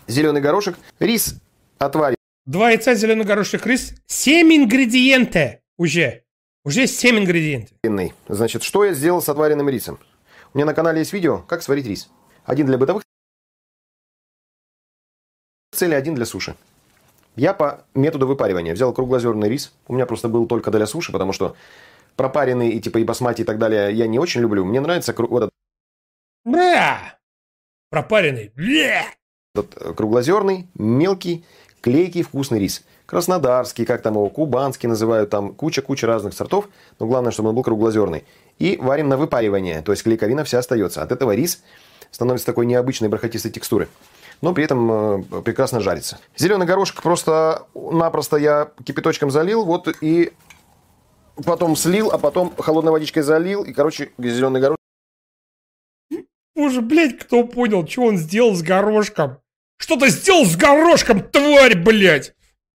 зеленый 0.06 0.42
горошек, 0.42 0.76
рис 0.98 1.36
отварен. 1.78 2.17
Два 2.48 2.70
яйца, 2.70 2.94
зеленый 2.94 3.26
горошек, 3.26 3.66
рис. 3.66 3.92
Семь 4.06 4.54
ингредиентов 4.54 5.60
уже. 5.76 6.24
Уже 6.64 6.86
семь 6.86 7.18
ингредиентов. 7.18 7.76
Значит, 8.26 8.62
что 8.62 8.86
я 8.86 8.94
сделал 8.94 9.20
с 9.20 9.28
отваренным 9.28 9.68
рисом? 9.68 9.98
У 10.54 10.56
меня 10.56 10.64
на 10.64 10.72
канале 10.72 11.00
есть 11.00 11.12
видео, 11.12 11.40
как 11.42 11.62
сварить 11.62 11.84
рис. 11.84 12.08
Один 12.46 12.64
для 12.64 12.78
бытовых 12.78 13.02
целей, 15.72 15.94
один 15.94 16.14
для 16.14 16.24
суши. 16.24 16.56
Я 17.36 17.52
по 17.52 17.84
методу 17.94 18.26
выпаривания 18.26 18.72
взял 18.72 18.94
круглозерный 18.94 19.50
рис. 19.50 19.74
У 19.86 19.92
меня 19.92 20.06
просто 20.06 20.30
был 20.30 20.46
только 20.46 20.70
для 20.70 20.86
суши, 20.86 21.12
потому 21.12 21.34
что 21.34 21.54
пропаренный 22.16 22.70
и 22.70 22.80
типа 22.80 22.96
и 22.96 23.04
басмати 23.04 23.42
и 23.42 23.44
так 23.44 23.58
далее 23.58 23.92
я 23.92 24.06
не 24.06 24.18
очень 24.18 24.40
люблю. 24.40 24.64
Мне 24.64 24.80
нравится 24.80 25.12
кру- 25.12 25.28
вот 25.28 25.42
этот, 25.42 25.54
Бля! 26.46 27.18
Пропаренный. 27.90 28.52
Бля! 28.56 29.04
этот, 29.58 29.76
э, 29.76 29.94
круглозерный, 29.94 30.68
мелкий, 30.74 31.44
клейкий, 31.80 32.22
вкусный 32.22 32.58
рис. 32.58 32.84
Краснодарский, 33.06 33.84
как 33.84 34.02
там 34.02 34.14
его, 34.14 34.28
кубанский 34.28 34.88
называют, 34.88 35.30
там 35.30 35.54
куча-куча 35.54 36.06
разных 36.06 36.34
сортов, 36.34 36.68
но 36.98 37.06
главное, 37.06 37.32
чтобы 37.32 37.50
он 37.50 37.54
был 37.54 37.62
круглозерный. 37.62 38.24
И 38.58 38.76
варим 38.80 39.08
на 39.08 39.16
выпаривание, 39.16 39.82
то 39.82 39.92
есть 39.92 40.02
клейковина 40.02 40.44
вся 40.44 40.58
остается. 40.58 41.02
От 41.02 41.12
этого 41.12 41.34
рис 41.34 41.62
становится 42.10 42.46
такой 42.46 42.66
необычной 42.66 43.08
бархатистой 43.08 43.50
текстуры, 43.50 43.88
но 44.42 44.52
при 44.52 44.64
этом 44.64 44.90
э, 44.92 45.42
прекрасно 45.42 45.80
жарится. 45.80 46.18
Зеленый 46.36 46.66
горошек 46.66 47.02
просто-напросто 47.02 48.36
я 48.36 48.70
кипяточком 48.84 49.30
залил, 49.30 49.64
вот 49.64 49.88
и 50.00 50.32
потом 51.44 51.76
слил, 51.76 52.10
а 52.10 52.18
потом 52.18 52.54
холодной 52.58 52.92
водичкой 52.92 53.22
залил, 53.22 53.62
и, 53.64 53.72
короче, 53.72 54.10
зеленый 54.18 54.60
горошек 54.60 54.78
Боже, 56.58 56.80
блядь, 56.80 57.16
кто 57.16 57.44
понял, 57.44 57.86
что 57.86 58.02
он 58.02 58.18
сделал 58.18 58.52
с 58.52 58.62
горошком? 58.62 59.38
Что-то 59.78 60.08
сделал 60.08 60.44
с 60.44 60.56
горошком, 60.56 61.20
тварь, 61.22 61.76
блядь! 61.76 62.34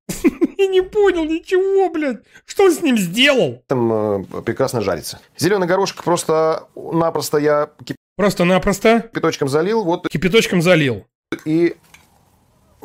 Я 0.59 0.67
не 0.67 0.83
понял 0.83 1.25
ничего, 1.25 1.91
блядь. 1.91 2.19
Что 2.47 2.65
он 2.65 2.73
с 2.73 2.81
ним 2.83 2.97
сделал? 2.97 3.63
там 3.67 4.25
э, 4.25 4.43
прекрасно 4.43 4.81
жарится. 4.81 5.21
Зеленый 5.37 5.67
горошек 5.67 6.03
просто-напросто 6.03 7.39
я 7.39 7.71
Просто-напросто 8.17 9.01
кипяточком 9.01 9.49
залил, 9.49 9.85
вот 9.85 10.09
кипяточком 10.09 10.61
залил. 10.63 11.07
и 11.45 11.77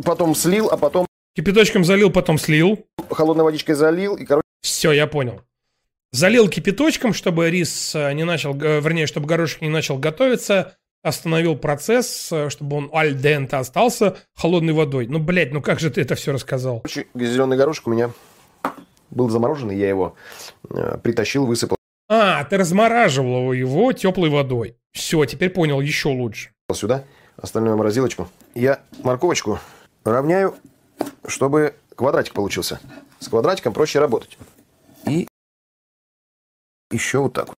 потом 0.04 0.34
слил, 0.36 0.70
а 0.70 0.78
потом 0.78 1.06
Кипяточком 1.36 1.84
залил, 1.86 2.10
потом 2.10 2.40
слил. 2.40 2.86
холодной 3.12 3.44
водичкой 3.44 3.76
залил, 3.76 4.16
и, 4.16 4.26
короче, 4.26 4.48
Все, 4.62 4.92
я 4.92 5.06
понял. 5.06 5.42
Залил 6.12 6.50
кипяточком, 6.50 7.14
чтобы 7.14 7.50
рис 7.52 7.94
э, 7.94 8.14
не 8.14 8.24
начал, 8.24 8.56
вернее, 8.56 9.06
чтобы 9.06 9.28
горошек 9.28 9.62
не 9.62 9.70
начал 9.70 10.00
готовиться. 10.00 10.76
Остановил 11.04 11.56
процесс, 11.56 12.32
э, 12.32 12.50
чтобы 12.50 12.78
он 12.78 12.90
аль 12.94 13.16
денте 13.16 13.56
остался 13.56 14.18
холодной 14.36 14.74
водой. 14.74 15.08
Ну, 15.08 15.20
блядь, 15.20 15.52
ну 15.54 15.62
как 15.62 15.80
же 15.80 15.90
ты 15.90 16.02
это 16.02 16.16
все 16.16 16.34
рассказал? 16.34 16.84
зеленый 17.14 17.58
горошек 17.58 17.88
у 17.88 17.92
меня 17.92 18.12
был 19.10 19.30
замороженный, 19.30 19.78
я 19.78 19.90
его 19.90 20.16
э, 20.70 20.98
притащил, 21.02 21.46
высыпал 21.46 21.78
А, 22.10 22.44
ты 22.44 22.58
размораживал 22.58 23.54
его 23.54 23.94
теплой 23.94 24.30
водой. 24.30 24.76
Все, 24.92 25.24
теперь 25.26 25.50
понял, 25.50 25.80
еще 25.80 26.10
лучше. 26.10 26.50
сюда, 26.74 27.04
остальное 27.38 27.76
в 27.76 27.78
морозилочку. 27.78 28.28
Я 28.56 28.82
морковочку 29.04 29.60
равняю, 30.04 30.56
чтобы 31.26 31.76
квадратик 31.96 32.34
получился. 32.34 32.80
С 33.20 33.28
квадратиком 33.28 33.74
проще 33.74 34.00
работать. 34.00 34.38
И 35.06 35.28
еще 36.92 37.20
вот 37.20 37.34
так 37.34 37.50
вот 37.50 37.58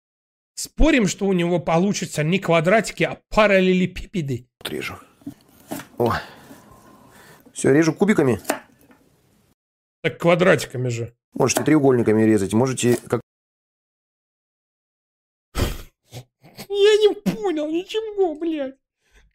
Спорим, 0.59 1.07
что 1.07 1.25
у 1.25 1.31
него 1.31 1.61
получится 1.61 2.21
не 2.21 2.37
квадратики, 2.37 3.03
а 3.03 3.21
параллелепипеды. 3.29 4.49
режу. 4.65 4.95
О. 5.97 6.11
Все, 7.53 7.71
режу 7.71 7.93
кубиками. 7.93 8.41
Так 10.03 10.17
квадратиками 10.17 10.89
же. 10.89 11.15
Можете 11.33 11.63
треугольниками 11.63 12.23
резать, 12.23 12.51
можете 12.51 12.97
как 13.07 13.21
Я 15.55 15.63
не 16.67 17.15
понял 17.15 17.71
ничего, 17.71 18.35
блядь. 18.35 18.75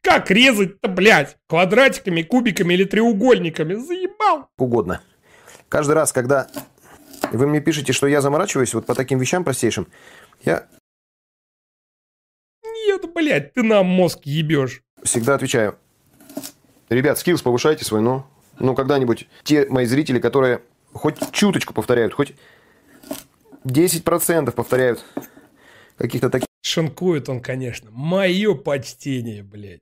Как 0.02 0.30
резать-то, 0.30 0.88
блядь? 0.88 1.38
Квадратиками, 1.48 2.20
кубиками 2.20 2.74
или 2.74 2.84
треугольниками? 2.84 3.76
Заебал. 3.76 4.50
угодно. 4.58 5.00
Каждый 5.70 5.92
раз, 5.92 6.12
когда 6.12 6.48
вы 7.32 7.46
мне 7.46 7.62
пишете, 7.62 7.94
что 7.94 8.06
я 8.08 8.20
заморачиваюсь 8.20 8.74
вот 8.74 8.84
по 8.84 8.94
таким 8.94 9.18
вещам 9.18 9.42
простейшим, 9.42 9.88
я 10.44 10.68
Нет, 12.94 13.12
блядь, 13.12 13.52
ты 13.52 13.62
нам 13.64 13.86
мозг 13.86 14.20
ебешь. 14.24 14.82
всегда 15.02 15.34
отвечаю. 15.34 15.76
Ребят, 16.88 17.18
скиллс 17.18 17.42
повышайте 17.42 17.84
свой, 17.84 18.00
ну, 18.00 18.24
ну 18.60 18.76
когда-нибудь 18.76 19.26
те 19.42 19.66
мои 19.66 19.84
зрители, 19.86 20.20
которые 20.20 20.62
хоть 20.92 21.16
чуточку 21.32 21.74
повторяют, 21.74 22.14
хоть 22.14 22.34
10% 23.64 24.52
повторяют 24.52 25.04
каких-то 25.96 26.30
таких 26.30 26.46
Шинкует 26.62 27.28
он, 27.28 27.40
конечно. 27.40 27.90
Мое 27.90 28.54
почтение, 28.54 29.42
блядь. 29.42 29.80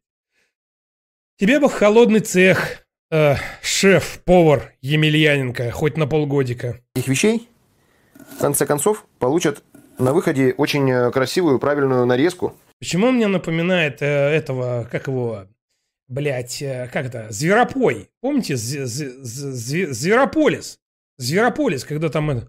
Тебе 1.38 1.60
бы 1.60 1.68
в 1.68 1.74
холодный 1.74 2.20
цех, 2.20 2.86
э, 3.10 3.36
шеф-повар 3.62 4.72
Емельяненко, 4.80 5.70
хоть 5.70 5.96
на 5.96 6.06
полгодика. 6.06 6.80
вещей, 6.94 7.48
в 8.36 8.40
конце 8.40 8.66
концов, 8.66 9.06
получат 9.18 9.62
на 9.98 10.12
выходе 10.12 10.54
очень 10.56 10.90
э, 10.90 11.10
красивую, 11.10 11.58
правильную 11.58 12.06
нарезку. 12.06 12.56
Почему 12.82 13.06
он 13.06 13.14
мне 13.14 13.28
напоминает 13.28 14.02
э, 14.02 14.06
этого, 14.06 14.88
как 14.90 15.06
его, 15.06 15.46
блядь, 16.08 16.60
э, 16.62 16.88
как 16.92 17.06
это, 17.06 17.30
Зверопой. 17.30 18.10
Помните, 18.20 18.56
З- 18.56 18.86
З- 18.86 19.24
З- 19.24 19.52
Зв- 19.54 19.92
Зверополис? 19.92 20.80
Зверополис, 21.16 21.84
когда 21.84 22.08
там 22.08 22.30
это... 22.30 22.48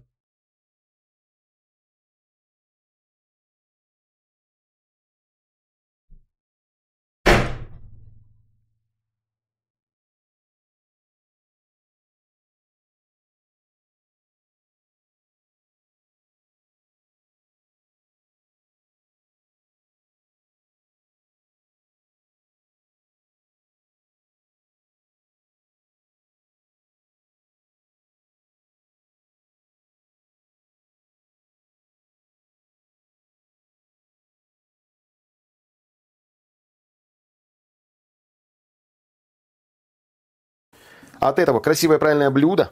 От 41.24 41.38
этого 41.38 41.58
красивое, 41.58 41.98
правильное 41.98 42.28
блюдо, 42.28 42.70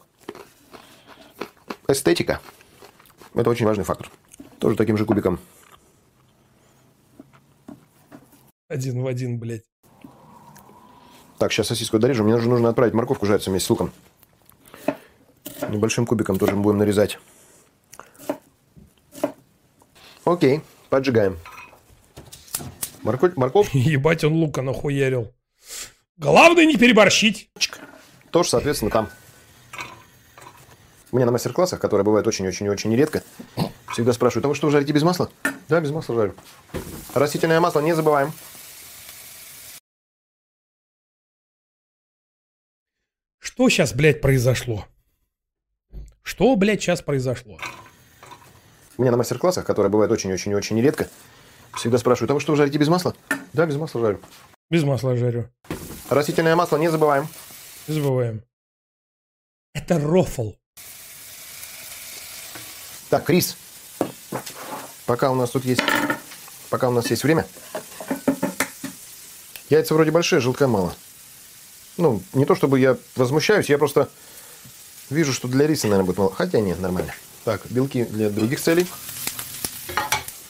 эстетика, 1.88 2.38
это 3.32 3.48
очень 3.48 3.64
важный 3.64 3.84
фактор. 3.84 4.10
Тоже 4.58 4.76
таким 4.76 4.98
же 4.98 5.06
кубиком. 5.06 5.40
Один 8.68 9.00
в 9.00 9.06
один, 9.06 9.38
блядь. 9.38 9.64
Так, 11.38 11.50
сейчас 11.50 11.68
сосиску 11.68 11.98
дорежу. 11.98 12.24
Мне 12.24 12.34
уже 12.34 12.50
нужно 12.50 12.68
отправить 12.68 12.92
морковку 12.92 13.24
жариться 13.24 13.48
вместе 13.48 13.68
с 13.68 13.70
луком. 13.70 13.90
Небольшим 15.70 16.04
кубиком 16.04 16.38
тоже 16.38 16.54
будем 16.54 16.76
нарезать. 16.76 17.18
Окей, 20.26 20.60
поджигаем. 20.90 21.38
Морковь, 23.00 23.34
морковь 23.36 23.70
Ебать, 23.72 24.24
он 24.24 24.34
лука 24.34 24.60
нахуярил. 24.60 25.32
Главное 26.18 26.66
не 26.66 26.76
переборщить. 26.76 27.48
Тоже, 28.32 28.48
соответственно, 28.48 28.90
там. 28.90 29.08
У 31.12 31.16
меня 31.16 31.26
на 31.26 31.32
мастер-классах, 31.32 31.78
которые 31.78 32.04
бывают 32.04 32.26
очень-очень-очень 32.26 32.96
редко, 32.96 33.22
Всегда 33.92 34.14
спрашивают, 34.14 34.46
а 34.46 34.48
вы 34.48 34.54
что, 34.54 34.70
жарите 34.70 34.92
без 34.94 35.02
масла? 35.02 35.30
Да, 35.68 35.78
без 35.78 35.90
масла 35.90 36.14
жарю. 36.14 36.34
Растительное 37.12 37.60
масло 37.60 37.80
не 37.80 37.94
забываем. 37.94 38.32
Что 43.38 43.68
сейчас, 43.68 43.92
блядь, 43.92 44.22
произошло? 44.22 44.86
Что, 46.22 46.56
блядь, 46.56 46.80
сейчас 46.80 47.02
произошло? 47.02 47.58
У 48.96 49.02
меня 49.02 49.10
на 49.10 49.18
мастер-классах, 49.18 49.66
которые 49.66 49.90
бывают 49.90 50.10
очень-очень-очень 50.10 50.80
редко, 50.80 51.08
всегда 51.74 51.98
спрашивают, 51.98 52.30
а 52.30 52.34
вы 52.34 52.40
что, 52.40 52.56
жарите 52.56 52.78
без 52.78 52.88
масла? 52.88 53.14
Да, 53.52 53.66
без 53.66 53.76
масла 53.76 54.00
жарю. 54.00 54.20
Без 54.70 54.84
масла 54.84 55.16
жарю. 55.16 55.50
Растительное 56.08 56.56
масло 56.56 56.78
не 56.78 56.90
забываем. 56.90 57.28
Забываем. 57.86 58.42
Это 59.74 59.98
рофл. 59.98 60.52
Так, 63.10 63.28
рис. 63.28 63.56
Пока 65.06 65.30
у 65.30 65.34
нас 65.34 65.50
тут 65.50 65.64
есть... 65.64 65.82
Пока 66.70 66.88
у 66.88 66.92
нас 66.92 67.10
есть 67.10 67.24
время. 67.24 67.46
Яйца 69.68 69.94
вроде 69.94 70.10
большие, 70.10 70.40
желтка 70.40 70.68
мало. 70.68 70.94
Ну, 71.96 72.22
не 72.32 72.44
то 72.44 72.54
чтобы 72.54 72.78
я 72.78 72.96
возмущаюсь, 73.16 73.68
я 73.68 73.78
просто 73.78 74.08
вижу, 75.10 75.32
что 75.32 75.48
для 75.48 75.66
риса, 75.66 75.86
наверное, 75.88 76.06
будет 76.06 76.18
мало. 76.18 76.32
Хотя 76.32 76.60
нет, 76.60 76.80
нормально. 76.80 77.14
Так, 77.44 77.62
белки 77.70 78.04
для 78.04 78.30
других 78.30 78.60
целей. 78.60 78.86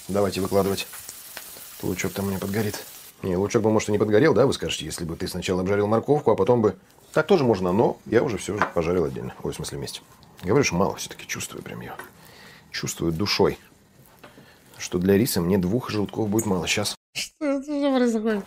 Давайте 0.08 0.40
выкладывать. 0.40 0.86
Лучок 1.82 2.12
там 2.12 2.32
у 2.32 2.38
подгорит. 2.38 2.84
Не, 3.22 3.36
лучок 3.36 3.62
бы, 3.62 3.70
может, 3.70 3.88
и 3.88 3.92
не 3.92 3.98
подгорел, 3.98 4.34
да, 4.34 4.46
вы 4.46 4.52
скажете, 4.52 4.84
если 4.84 5.04
бы 5.04 5.16
ты 5.16 5.26
сначала 5.26 5.62
обжарил 5.62 5.86
морковку, 5.86 6.30
а 6.30 6.36
потом 6.36 6.60
бы... 6.60 6.76
Так 7.12 7.26
тоже 7.26 7.44
можно, 7.44 7.72
но 7.72 7.98
я 8.06 8.22
уже 8.22 8.38
все 8.38 8.56
пожарил 8.74 9.04
отдельно. 9.04 9.34
Ой, 9.42 9.52
в 9.52 9.56
смысле 9.56 9.78
вместе. 9.78 10.00
Говорю, 10.42 10.64
что 10.64 10.76
мало 10.76 10.96
все-таки 10.96 11.26
чувствую 11.26 11.62
прям 11.62 11.80
ее. 11.80 11.92
Чувствую 12.70 13.12
душой, 13.12 13.58
что 14.78 14.98
для 14.98 15.16
риса 15.16 15.40
мне 15.40 15.58
двух 15.58 15.90
желтков 15.90 16.28
будет 16.28 16.46
мало. 16.46 16.66
Сейчас. 16.66 16.94
Что 17.14 17.44
это 17.44 17.62
что 17.64 17.96
происходит? 17.96 18.44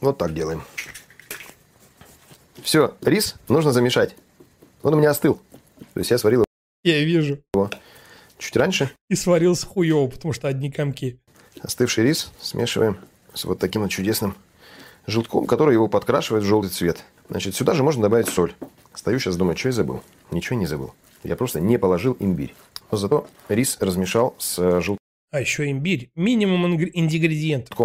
Вот 0.00 0.18
так 0.18 0.34
делаем. 0.34 0.62
Все, 2.62 2.96
рис 3.00 3.36
нужно 3.48 3.72
замешать. 3.72 4.16
Он 4.82 4.94
у 4.94 4.96
меня 4.98 5.10
остыл. 5.10 5.40
То 5.92 6.00
есть 6.00 6.10
я 6.10 6.18
сварил 6.18 6.44
Я 6.82 7.02
вижу. 7.04 7.40
его 7.54 7.70
чуть 8.38 8.56
раньше. 8.56 8.90
И 9.08 9.14
сварился 9.14 9.66
хуёво, 9.66 10.08
потому 10.10 10.32
что 10.32 10.48
одни 10.48 10.70
комки. 10.70 11.20
Остывший 11.60 12.04
рис 12.04 12.32
смешиваем 12.40 12.98
с 13.32 13.44
вот 13.44 13.58
таким 13.60 13.82
вот 13.82 13.90
чудесным 13.90 14.34
желтком, 15.06 15.46
который 15.46 15.74
его 15.74 15.88
подкрашивает 15.88 16.44
в 16.44 16.46
желтый 16.46 16.70
цвет. 16.70 17.04
Значит, 17.28 17.54
сюда 17.54 17.74
же 17.74 17.82
можно 17.82 18.02
добавить 18.02 18.28
соль. 18.28 18.54
Стою 18.94 19.18
сейчас, 19.18 19.36
думаю, 19.36 19.56
что 19.56 19.68
я 19.68 19.72
забыл. 19.72 20.02
Ничего 20.30 20.58
не 20.58 20.66
забыл. 20.66 20.94
Я 21.22 21.36
просто 21.36 21.60
не 21.60 21.78
положил 21.78 22.16
имбирь. 22.20 22.54
Но 22.90 22.98
зато 22.98 23.26
рис 23.48 23.78
размешал 23.80 24.34
с 24.38 24.58
э, 24.58 24.80
желтком. 24.80 24.98
А 25.32 25.40
еще 25.40 25.70
имбирь. 25.70 26.10
Минимум 26.14 26.66
ингр- 26.66 26.90
ингредиентов. 26.92 27.76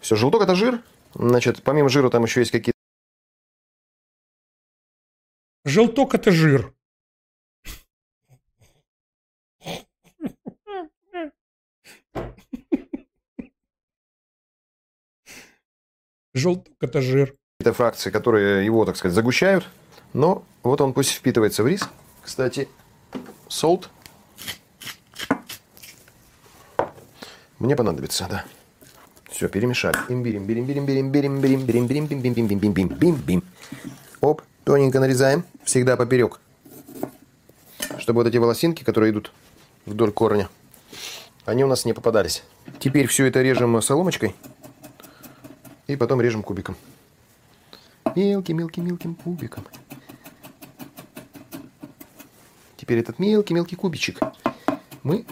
Все, 0.00 0.16
желток 0.16 0.42
это 0.42 0.54
жир. 0.54 0.82
Значит, 1.14 1.62
помимо 1.62 1.88
жира 1.88 2.08
там 2.10 2.24
еще 2.24 2.40
есть 2.40 2.50
какие-то 2.50 2.76
Желток 5.64 6.14
это 6.14 6.32
жир. 6.32 6.72
Желток 16.34 16.74
это 16.80 17.00
жир. 17.00 17.34
какие-то 17.58 17.76
фракции, 17.76 18.10
которые 18.10 18.64
его, 18.64 18.84
так 18.84 18.96
сказать, 18.96 19.14
загущают. 19.14 19.66
Но 20.12 20.44
вот 20.62 20.80
он 20.80 20.92
пусть 20.92 21.10
впитывается 21.10 21.62
в 21.62 21.66
рис. 21.66 21.88
Кстати, 22.22 22.68
солт 23.48 23.90
мне 27.58 27.76
понадобится, 27.76 28.26
да. 28.30 28.44
Все, 29.30 29.48
перемешали. 29.48 29.96
Имбирь, 30.08 30.36
имбирь, 30.36 30.60
имбирь, 30.60 30.78
имбирь, 30.78 31.00
имбирь, 31.00 31.26
имбирь, 31.26 31.56
имбирь, 31.56 31.78
имбирь, 31.78 31.78
имбирь, 31.78 32.20
бим, 32.20 32.22
бим, 32.22 32.46
бим, 32.46 32.58
бим, 32.58 32.72
бим, 32.72 32.88
бим, 32.88 33.14
бим. 33.14 33.44
Оп, 34.20 34.42
тоненько 34.64 35.00
нарезаем, 35.00 35.44
всегда 35.64 35.96
поперек. 35.96 36.40
Чтобы 37.98 38.22
вот 38.22 38.28
эти 38.28 38.36
волосинки, 38.36 38.84
которые 38.84 39.12
идут 39.12 39.32
вдоль 39.84 40.12
корня, 40.12 40.48
они 41.44 41.64
у 41.64 41.66
нас 41.66 41.84
не 41.84 41.92
попадались. 41.92 42.44
Теперь 42.78 43.06
все 43.06 43.26
это 43.26 43.42
режем 43.42 43.80
соломочкой 43.82 44.34
и 45.92 45.96
потом 45.96 46.20
режем 46.20 46.42
кубиком. 46.42 46.76
Мелким-мелким-мелким 48.14 49.14
кубиком. 49.14 49.64
Теперь 52.76 52.98
этот 52.98 53.18
мелкий-мелкий 53.18 53.76
кубичек 53.76 54.18
мы 55.02 55.24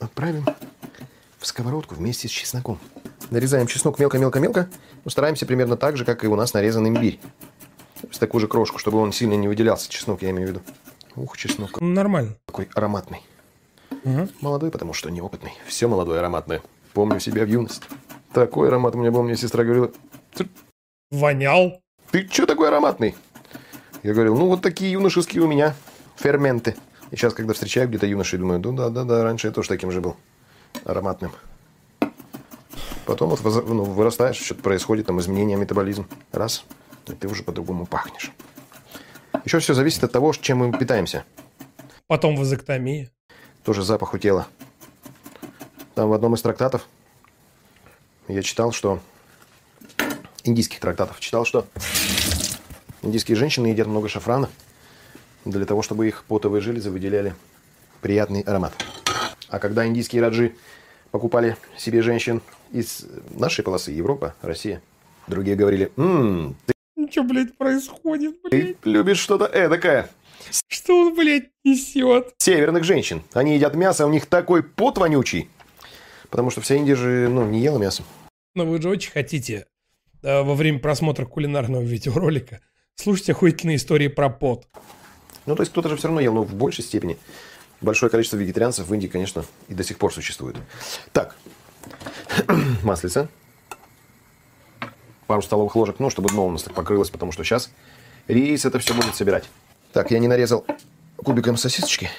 отправим 0.00 0.44
в 1.38 1.46
сковородку 1.46 1.94
вместе 1.94 2.28
с 2.28 2.30
чесноком. 2.30 2.78
Нарезаем 3.30 3.66
чеснок 3.66 3.98
мелко-мелко-мелко. 3.98 4.68
но 5.04 5.10
Стараемся 5.10 5.46
примерно 5.46 5.76
так 5.76 5.96
же, 5.96 6.04
как 6.04 6.24
и 6.24 6.26
у 6.26 6.36
нас 6.36 6.52
нарезан 6.52 6.88
имбирь. 6.88 7.20
Есть 8.02 8.20
такую 8.20 8.40
же 8.40 8.48
крошку, 8.48 8.78
чтобы 8.78 8.98
он 8.98 9.12
сильно 9.12 9.34
не 9.34 9.48
выделялся. 9.48 9.88
Чеснок, 9.88 10.22
я 10.22 10.30
имею 10.30 10.48
в 10.48 10.50
виду. 10.50 10.62
Ух, 11.16 11.36
чеснок. 11.36 11.80
Нормально. 11.80 12.36
Такой 12.46 12.68
ароматный. 12.74 13.22
Молодой, 14.40 14.70
потому 14.70 14.92
что 14.92 15.10
неопытный. 15.10 15.52
Все 15.66 15.88
молодое 15.88 16.20
ароматное. 16.20 16.60
Помню 16.92 17.20
себя 17.20 17.44
в 17.44 17.48
юность. 17.48 17.82
Такой 18.34 18.66
аромат 18.66 18.96
у 18.96 18.98
меня 18.98 19.12
был, 19.12 19.22
мне 19.22 19.36
сестра 19.36 19.62
говорила. 19.62 19.92
«Ты- 20.34 20.48
Вонял. 21.12 21.80
Ты 22.10 22.28
что 22.28 22.46
такой 22.46 22.66
ароматный? 22.66 23.14
Я 24.02 24.12
говорил, 24.12 24.36
ну 24.36 24.48
вот 24.48 24.60
такие 24.60 24.90
юношеские 24.90 25.42
у 25.44 25.46
меня 25.46 25.76
ферменты. 26.16 26.74
И 27.12 27.16
сейчас, 27.16 27.32
когда 27.32 27.54
встречаю 27.54 27.88
где-то 27.88 28.06
юношей, 28.06 28.40
думаю, 28.40 28.60
ну 28.60 28.72
да, 28.72 28.88
да, 28.88 29.04
да, 29.04 29.22
раньше 29.22 29.46
я 29.46 29.52
тоже 29.52 29.68
таким 29.68 29.92
же 29.92 30.00
был. 30.00 30.16
Ароматным. 30.84 31.30
Потом 33.06 33.30
вот 33.30 33.40
ну, 33.44 33.84
вырастаешь, 33.84 34.36
что-то 34.36 34.62
происходит, 34.62 35.06
там 35.06 35.20
изменения 35.20 35.54
метаболизм. 35.54 36.08
Раз, 36.32 36.64
и 37.06 37.12
ты 37.12 37.28
уже 37.28 37.44
по-другому 37.44 37.86
пахнешь. 37.86 38.32
Еще 39.44 39.60
все 39.60 39.74
зависит 39.74 40.02
от 40.02 40.10
того, 40.10 40.32
чем 40.32 40.58
мы 40.58 40.72
питаемся. 40.76 41.24
Потом 42.08 42.34
вазоктомия. 42.34 43.12
Тоже 43.62 43.84
запах 43.84 44.12
у 44.12 44.18
тела. 44.18 44.48
Там 45.94 46.08
в 46.08 46.12
одном 46.12 46.34
из 46.34 46.42
трактатов 46.42 46.88
я 48.28 48.42
читал, 48.42 48.72
что... 48.72 49.00
Индийских 50.46 50.78
трактатов 50.78 51.20
читал, 51.20 51.46
что 51.46 51.66
индийские 53.00 53.34
женщины 53.34 53.68
едят 53.68 53.86
много 53.86 54.10
шафрана 54.10 54.50
для 55.46 55.64
того, 55.64 55.80
чтобы 55.80 56.06
их 56.06 56.24
потовые 56.24 56.60
железы 56.60 56.90
выделяли 56.90 57.34
приятный 58.02 58.42
аромат. 58.42 58.74
А 59.48 59.58
когда 59.58 59.86
индийские 59.86 60.20
раджи 60.20 60.54
покупали 61.12 61.56
себе 61.78 62.02
женщин 62.02 62.42
из 62.72 63.06
нашей 63.30 63.64
полосы, 63.64 63.92
Европа, 63.92 64.34
Россия, 64.42 64.82
другие 65.28 65.56
говорили, 65.56 65.90
«М, 65.96 66.56
ты, 66.66 66.74
Что, 67.10 67.22
блядь, 67.22 67.56
происходит, 67.56 68.42
ты 68.42 68.76
любишь 68.84 69.20
что-то 69.20 69.46
эдакое. 69.46 70.10
Что 70.68 71.06
он, 71.06 71.14
блядь, 71.14 71.48
несет? 71.64 72.34
Северных 72.36 72.84
женщин. 72.84 73.22
Они 73.32 73.54
едят 73.54 73.74
мясо, 73.74 74.06
у 74.06 74.10
них 74.10 74.26
такой 74.26 74.62
пот 74.62 74.98
вонючий. 74.98 75.48
Потому 76.34 76.50
что 76.50 76.60
вся 76.62 76.74
Индия 76.74 76.96
же, 76.96 77.28
ну, 77.28 77.46
не 77.46 77.60
ела 77.60 77.78
мясо. 77.78 78.02
Но 78.56 78.66
вы 78.66 78.82
же 78.82 78.88
очень 78.88 79.12
хотите 79.12 79.66
э, 80.24 80.42
во 80.42 80.56
время 80.56 80.80
просмотра 80.80 81.26
кулинарного 81.26 81.82
видеоролика 81.84 82.60
слушать 82.96 83.30
охуительные 83.30 83.76
истории 83.76 84.08
про 84.08 84.28
пот. 84.30 84.66
Ну, 85.46 85.54
то 85.54 85.62
есть 85.62 85.70
кто-то 85.70 85.88
же 85.88 85.96
все 85.96 86.08
равно 86.08 86.20
ел, 86.20 86.34
но 86.34 86.42
в 86.42 86.52
большей 86.52 86.82
степени. 86.82 87.18
Большое 87.80 88.10
количество 88.10 88.36
вегетарианцев 88.36 88.88
в 88.88 88.92
Индии, 88.92 89.06
конечно, 89.06 89.44
и 89.68 89.74
до 89.74 89.84
сих 89.84 89.96
пор 89.96 90.12
существует. 90.12 90.56
Так, 91.12 91.36
маслица. 92.82 93.28
Пару 95.28 95.40
столовых 95.40 95.76
ложек, 95.76 96.00
ну, 96.00 96.10
чтобы 96.10 96.30
дно 96.30 96.48
у 96.48 96.50
нас 96.50 96.64
так 96.64 96.74
покрылось, 96.74 97.10
потому 97.10 97.30
что 97.30 97.44
сейчас 97.44 97.70
рис 98.26 98.64
это 98.64 98.80
все 98.80 98.92
будет 98.92 99.14
собирать. 99.14 99.44
Так, 99.92 100.10
я 100.10 100.18
не 100.18 100.26
нарезал 100.26 100.66
кубиком 101.16 101.56
сосисочки. 101.56 102.10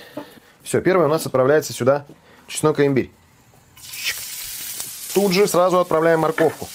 Все, 0.64 0.80
первое 0.80 1.08
у 1.08 1.10
нас 1.10 1.26
отправляется 1.26 1.74
сюда 1.74 2.06
чеснок 2.48 2.80
и 2.80 2.86
имбирь. 2.86 3.12
Тут 5.16 5.32
же 5.32 5.48
сразу 5.48 5.80
отправляем 5.80 6.20
морковку. 6.20 6.68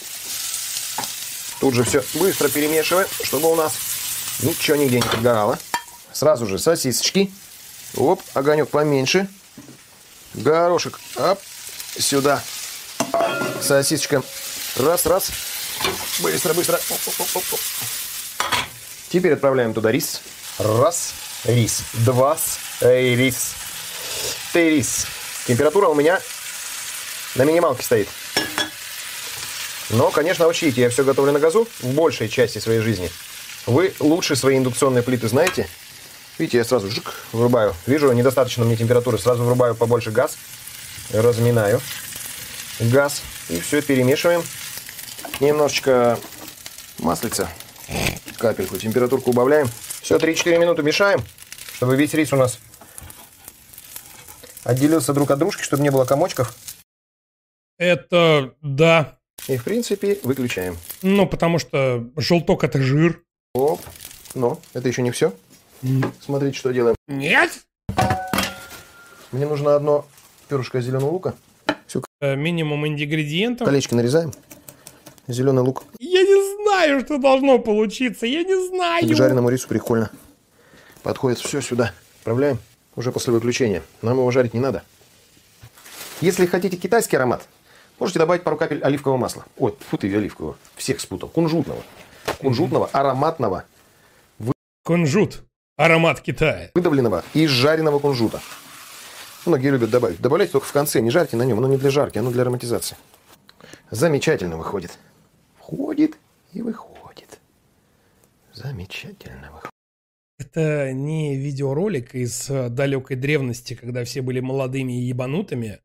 Тут 1.60 1.74
же 1.74 1.84
все 1.84 2.02
быстро 2.14 2.48
перемешиваем, 2.48 3.06
чтобы 3.22 3.52
у 3.52 3.54
нас 3.54 3.74
ничего 4.40 4.78
нигде 4.78 4.96
не 4.96 5.06
подгорало. 5.06 5.58
Сразу 6.14 6.46
же 6.46 6.58
сосисочки. 6.58 7.30
Оп, 7.98 8.22
огонек 8.32 8.70
поменьше. 8.70 9.28
Горошек. 10.32 10.98
Оп, 11.16 11.38
сюда. 11.98 12.42
Сосисочка. 13.60 14.22
Раз, 14.76 15.04
раз. 15.04 15.30
Быстро, 16.20 16.54
быстро. 16.54 16.80
Оп, 16.88 16.98
оп, 17.08 17.20
оп, 17.36 17.44
оп. 17.52 17.60
Теперь 19.10 19.34
отправляем 19.34 19.74
туда 19.74 19.92
рис. 19.92 20.22
Раз, 20.58 21.12
рис. 21.44 21.82
Два, 21.92 22.38
рис. 22.80 23.52
Три, 24.54 24.70
рис. 24.70 25.06
Температура 25.46 25.88
у 25.88 25.94
меня 25.94 26.22
на 27.34 27.42
минималке 27.42 27.82
стоит. 27.82 28.08
Но, 29.90 30.10
конечно, 30.10 30.46
учтите, 30.46 30.82
я 30.82 30.90
все 30.90 31.04
готовлю 31.04 31.32
на 31.32 31.40
газу 31.40 31.66
в 31.80 31.88
большей 31.94 32.28
части 32.28 32.58
своей 32.58 32.80
жизни. 32.80 33.10
Вы 33.66 33.92
лучше 33.98 34.36
свои 34.36 34.56
индукционные 34.56 35.02
плиты 35.02 35.28
знаете, 35.28 35.68
Видите, 36.40 36.56
я 36.56 36.64
сразу 36.64 36.90
жик, 36.90 37.12
врубаю. 37.32 37.74
Вижу, 37.86 38.10
недостаточно 38.12 38.64
мне 38.64 38.74
температуры, 38.74 39.18
сразу 39.18 39.44
врубаю 39.44 39.74
побольше 39.74 40.10
газ. 40.10 40.38
Разминаю 41.12 41.82
газ. 42.78 43.20
И 43.50 43.60
все 43.60 43.82
перемешиваем. 43.82 44.42
Немножечко 45.40 46.18
маслица, 46.96 47.50
капельку, 48.38 48.78
температурку 48.78 49.32
убавляем. 49.32 49.68
Все, 50.00 50.16
3-4 50.16 50.56
минуты 50.56 50.82
мешаем, 50.82 51.22
чтобы 51.74 51.94
весь 51.96 52.14
рис 52.14 52.32
у 52.32 52.36
нас 52.36 52.58
отделился 54.64 55.12
друг 55.12 55.30
от 55.30 55.38
дружки, 55.38 55.62
чтобы 55.62 55.82
не 55.82 55.90
было 55.90 56.06
комочков. 56.06 56.54
Это 57.80 58.52
да. 58.60 59.16
И, 59.48 59.56
в 59.56 59.64
принципе, 59.64 60.18
выключаем. 60.22 60.76
Ну, 61.00 61.26
потому 61.26 61.58
что 61.58 62.06
желток 62.14 62.62
это 62.62 62.78
жир. 62.82 63.22
Оп. 63.54 63.80
Но 64.34 64.60
это 64.74 64.86
еще 64.86 65.00
не 65.00 65.10
все. 65.10 65.32
Смотрите, 66.20 66.58
что 66.58 66.72
делаем. 66.72 66.94
Нет? 67.08 67.50
Мне 69.32 69.46
нужно 69.46 69.74
одно 69.76 70.06
перышко 70.50 70.82
зеленого 70.82 71.10
лука. 71.10 71.34
Все, 71.86 72.02
Э, 72.20 72.36
Минимум 72.36 72.86
ингредиентов. 72.86 73.64
колечки 73.66 73.94
нарезаем. 73.94 74.32
Зеленый 75.26 75.62
лук 75.62 75.84
Я 75.98 76.20
не 76.22 76.56
знаю, 76.64 77.00
что 77.00 77.16
должно 77.16 77.58
получиться. 77.60 78.26
Я 78.26 78.42
не 78.44 78.68
знаю. 78.68 79.08
к 79.08 79.14
жареному 79.16 79.48
рису 79.48 79.68
прикольно. 79.68 80.10
Подходит 81.02 81.38
все 81.38 81.62
сюда. 81.62 81.92
Отправляем 82.18 82.58
уже 82.94 83.10
после 83.10 83.32
выключения. 83.32 83.82
Нам 84.02 84.18
его 84.18 84.30
жарить 84.30 84.52
не 84.52 84.60
надо. 84.60 84.82
Если 86.20 86.44
хотите 86.44 86.76
китайский 86.76 87.16
аромат, 87.16 87.48
можете 88.00 88.18
добавить 88.18 88.42
пару 88.42 88.56
капель 88.56 88.82
оливкового 88.82 89.18
масла. 89.18 89.44
Ой, 89.58 89.76
фу 89.78 89.96
ты, 89.96 90.12
оливкового. 90.14 90.56
Всех 90.74 91.00
спутал. 91.00 91.28
Кунжутного. 91.28 91.82
Кунжутного, 92.40 92.88
ароматного, 92.92 93.64
Кунжут. 94.90 95.44
Аромат 95.76 96.20
Китая. 96.20 96.70
выдавленного 96.74 97.22
и 97.32 97.46
жареного 97.46 98.00
кунжута. 98.00 98.40
Многие 99.46 99.70
любят 99.70 99.90
добавить. 99.90 100.20
Добавляйте 100.20 100.52
только 100.52 100.66
в 100.66 100.72
конце, 100.72 101.00
не 101.00 101.10
жарьте 101.10 101.36
на 101.36 101.44
нем. 101.44 101.58
Оно 101.58 101.68
не 101.68 101.76
для 101.76 101.90
жарки, 101.90 102.18
оно 102.18 102.30
для 102.30 102.42
ароматизации. 102.42 102.96
Замечательно 103.90 104.56
выходит. 104.56 104.98
Входит 105.58 106.16
и 106.52 106.60
выходит. 106.60 107.38
Замечательно 108.52 109.50
выходит. 109.52 109.70
Это 110.38 110.92
не 110.92 111.36
видеоролик 111.36 112.14
из 112.14 112.46
далекой 112.48 113.16
древности, 113.16 113.74
когда 113.74 114.04
все 114.04 114.22
были 114.22 114.40
молодыми 114.40 115.00
и 115.00 115.04
ебанутыми 115.04 115.78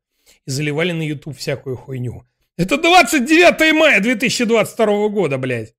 и 0.46 0.50
заливали 0.50 0.92
на 0.92 1.02
YouTube 1.02 1.36
всякую 1.36 1.76
хуйню. 1.76 2.24
Это 2.56 2.78
29 2.78 3.74
мая 3.74 4.00
2022 4.00 5.08
года, 5.08 5.38
блядь. 5.38 5.74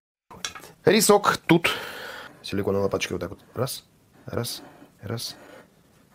Рисок 0.86 1.38
тут. 1.48 1.70
Силиконовой 2.44 2.86
лопаточкой 2.86 3.16
вот 3.16 3.22
так 3.22 3.30
вот. 3.32 3.40
Раз, 3.56 3.84
раз, 4.26 4.62
раз. 5.02 5.36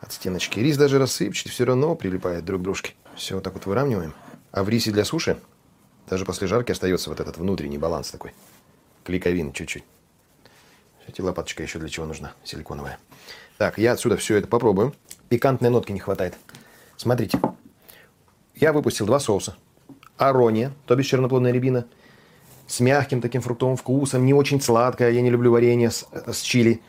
От 0.00 0.12
стеночки. 0.12 0.60
Рис 0.60 0.76
даже 0.76 0.98
рассыпчатый, 0.98 1.52
все 1.52 1.64
равно 1.64 1.94
прилипает 1.94 2.44
друг 2.44 2.60
к 2.60 2.64
дружке. 2.64 2.94
Все 3.16 3.34
вот 3.34 3.44
так 3.44 3.54
вот 3.54 3.66
выравниваем. 3.66 4.14
А 4.50 4.64
в 4.64 4.68
рисе 4.68 4.90
для 4.90 5.04
суши 5.04 5.36
даже 6.08 6.24
после 6.24 6.46
жарки 6.46 6.72
остается 6.72 7.10
вот 7.10 7.20
этот 7.20 7.36
внутренний 7.38 7.78
баланс 7.78 8.10
такой. 8.10 8.32
Клейковин 9.04 9.52
чуть-чуть. 9.52 9.84
Эти 11.06 11.20
лопаточка 11.20 11.62
еще 11.62 11.78
для 11.78 11.88
чего 11.88 12.06
нужна? 12.06 12.32
Силиконовая. 12.44 12.98
Так, 13.58 13.78
я 13.78 13.92
отсюда 13.92 14.16
все 14.16 14.36
это 14.36 14.48
попробую. 14.48 14.94
Пикантной 15.28 15.70
нотки 15.70 15.92
не 15.92 16.00
хватает. 16.00 16.34
Смотрите. 16.96 17.38
Я 18.62 18.72
выпустил 18.72 19.06
два 19.06 19.18
соуса. 19.18 19.56
Арония, 20.16 20.70
то 20.86 20.94
бишь 20.94 21.08
черноплодная 21.08 21.50
рябина, 21.50 21.84
с 22.68 22.78
мягким 22.78 23.20
таким 23.20 23.40
фруктовым 23.42 23.76
вкусом, 23.76 24.24
не 24.24 24.34
очень 24.34 24.60
сладкое, 24.60 25.10
я 25.10 25.20
не 25.20 25.30
люблю 25.30 25.50
варенье 25.50 25.90
с, 25.90 26.06
с 26.28 26.42
чили, 26.42 26.80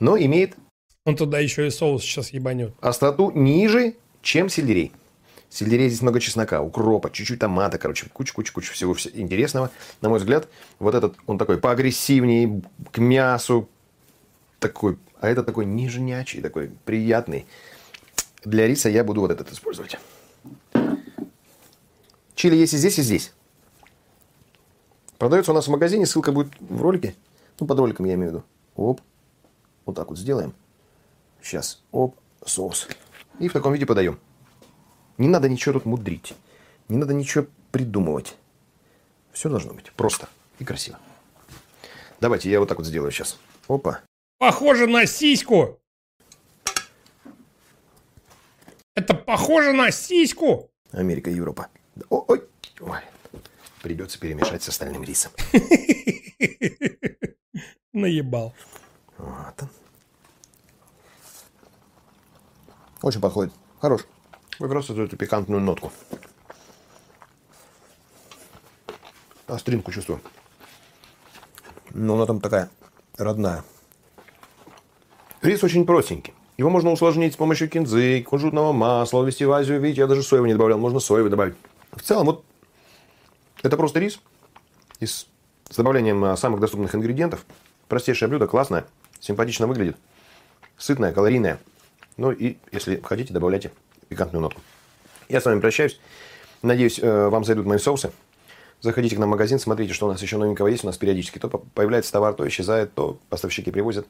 но 0.00 0.16
имеет 0.16 0.56
Он 1.04 1.14
туда 1.14 1.38
еще 1.38 1.66
и 1.66 1.70
соус 1.70 2.02
сейчас 2.02 2.30
ебанет. 2.30 2.74
остроту 2.80 3.30
ниже, 3.30 3.94
чем 4.22 4.48
сельдерей. 4.48 4.90
Сельдерей 5.50 5.88
здесь 5.90 6.00
много 6.00 6.18
чеснока, 6.18 6.62
укропа, 6.62 7.10
чуть-чуть 7.10 7.40
томата, 7.40 7.76
короче, 7.76 8.06
куча-куча-куча 8.10 8.72
всего 8.72 8.94
вс- 8.94 9.10
интересного. 9.12 9.70
На 10.00 10.08
мой 10.08 10.18
взгляд, 10.18 10.48
вот 10.78 10.94
этот, 10.94 11.14
он 11.26 11.36
такой 11.36 11.58
поагрессивнее, 11.58 12.62
к 12.90 12.96
мясу, 12.96 13.68
такой, 14.60 14.96
а 15.20 15.28
этот 15.28 15.44
такой 15.44 15.66
нежнячий, 15.66 16.40
такой 16.40 16.70
приятный. 16.86 17.44
Для 18.46 18.66
риса 18.66 18.88
я 18.88 19.04
буду 19.04 19.20
вот 19.20 19.30
этот 19.30 19.52
использовать. 19.52 19.98
Чили 22.42 22.56
есть 22.56 22.74
и 22.74 22.76
здесь, 22.76 22.98
и 22.98 23.02
здесь. 23.02 23.32
Продается 25.16 25.52
у 25.52 25.54
нас 25.54 25.68
в 25.68 25.70
магазине, 25.70 26.06
ссылка 26.06 26.32
будет 26.32 26.52
в 26.58 26.82
ролике. 26.82 27.14
Ну, 27.60 27.68
под 27.68 27.78
роликом 27.78 28.04
я 28.04 28.14
имею 28.14 28.32
в 28.32 28.34
виду. 28.34 28.44
Оп. 28.74 29.00
Вот 29.86 29.94
так 29.94 30.08
вот 30.08 30.18
сделаем. 30.18 30.52
Сейчас. 31.40 31.84
Оп. 31.92 32.16
Соус. 32.44 32.88
И 33.38 33.46
в 33.46 33.52
таком 33.52 33.72
виде 33.72 33.86
подаем. 33.86 34.18
Не 35.18 35.28
надо 35.28 35.48
ничего 35.48 35.74
тут 35.74 35.84
мудрить. 35.84 36.34
Не 36.88 36.96
надо 36.96 37.14
ничего 37.14 37.46
придумывать. 37.70 38.34
Все 39.30 39.48
должно 39.48 39.72
быть 39.72 39.92
просто 39.92 40.28
и 40.58 40.64
красиво. 40.64 40.98
Давайте 42.20 42.50
я 42.50 42.58
вот 42.58 42.68
так 42.68 42.78
вот 42.78 42.88
сделаю 42.88 43.12
сейчас. 43.12 43.38
Опа. 43.68 44.00
Похоже 44.38 44.88
на 44.88 45.06
сиську. 45.06 45.78
Это 48.96 49.14
похоже 49.14 49.72
на 49.72 49.92
сиську. 49.92 50.72
Америка, 50.90 51.30
Европа. 51.30 51.68
О, 52.08 52.24
ой. 52.28 52.42
Ой. 52.80 53.00
Придется 53.82 54.18
перемешать 54.18 54.62
с 54.62 54.68
остальным 54.68 55.02
рисом. 55.02 55.32
Наебал. 57.92 58.54
Вот 59.18 59.62
он. 59.62 59.68
Очень 63.02 63.20
подходит. 63.20 63.52
Хорош. 63.80 64.02
Как 64.58 64.70
раз 64.70 64.88
эту, 64.90 65.02
эту 65.02 65.16
пикантную 65.16 65.60
нотку. 65.60 65.92
Остринку 69.46 69.90
чувствую. 69.92 70.20
Но 71.90 72.14
она 72.14 72.26
там 72.26 72.40
такая 72.40 72.70
родная. 73.16 73.64
Рис 75.42 75.64
очень 75.64 75.84
простенький. 75.84 76.32
Его 76.56 76.70
можно 76.70 76.92
усложнить 76.92 77.34
с 77.34 77.36
помощью 77.36 77.68
кинзы, 77.68 78.22
кунжутного 78.22 78.72
масла, 78.72 79.24
ввести 79.24 79.44
в 79.44 79.50
Азию. 79.50 79.80
Видите, 79.80 80.02
я 80.02 80.06
даже 80.06 80.22
соевый 80.22 80.48
не 80.48 80.54
добавлял. 80.54 80.78
Можно 80.78 81.00
соевый 81.00 81.30
добавить. 81.30 81.56
В 81.92 82.02
целом, 82.02 82.26
вот 82.26 82.44
это 83.62 83.76
просто 83.76 84.00
рис 84.00 84.18
из, 84.98 85.26
с 85.68 85.76
добавлением 85.76 86.24
а, 86.24 86.36
самых 86.36 86.60
доступных 86.60 86.94
ингредиентов. 86.94 87.44
Простейшее 87.88 88.28
блюдо, 88.28 88.46
классное, 88.46 88.86
симпатично 89.20 89.66
выглядит, 89.66 89.96
сытное, 90.78 91.12
калорийное. 91.12 91.58
Ну 92.16 92.32
и, 92.32 92.56
если 92.72 93.00
хотите, 93.00 93.32
добавляйте 93.34 93.70
пикантную 94.08 94.42
нотку. 94.42 94.60
Я 95.28 95.40
с 95.40 95.44
вами 95.44 95.60
прощаюсь. 95.60 96.00
Надеюсь, 96.62 96.98
э, 96.98 97.28
вам 97.28 97.44
зайдут 97.44 97.66
мои 97.66 97.78
соусы. 97.78 98.12
Заходите 98.80 99.14
к 99.14 99.18
нам 99.18 99.28
в 99.28 99.32
магазин, 99.32 99.58
смотрите, 99.58 99.92
что 99.92 100.06
у 100.06 100.08
нас 100.08 100.20
еще 100.22 100.38
новенького 100.38 100.66
есть. 100.68 100.84
У 100.84 100.86
нас 100.86 100.96
периодически 100.96 101.38
то 101.38 101.48
по- 101.48 101.58
появляется 101.58 102.12
товар, 102.12 102.34
то 102.34 102.46
исчезает, 102.48 102.94
то 102.94 103.18
поставщики 103.28 103.70
привозят, 103.70 104.06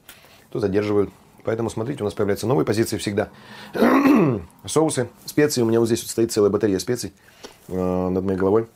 то 0.49 0.59
задерживают. 0.59 1.11
Поэтому 1.43 1.69
смотрите, 1.69 2.01
у 2.01 2.05
нас 2.05 2.13
появляются 2.13 2.47
новые 2.47 2.65
позиции 2.65 2.97
всегда. 2.97 3.29
Соусы, 4.65 5.09
специи. 5.25 5.61
У 5.61 5.65
меня 5.65 5.79
вот 5.79 5.87
здесь 5.87 6.01
вот 6.01 6.09
стоит 6.09 6.31
целая 6.31 6.49
батарея 6.49 6.79
специй 6.79 7.11
э, 7.11 7.52
над 7.67 8.23
моей 8.23 8.37
головой. 8.37 8.67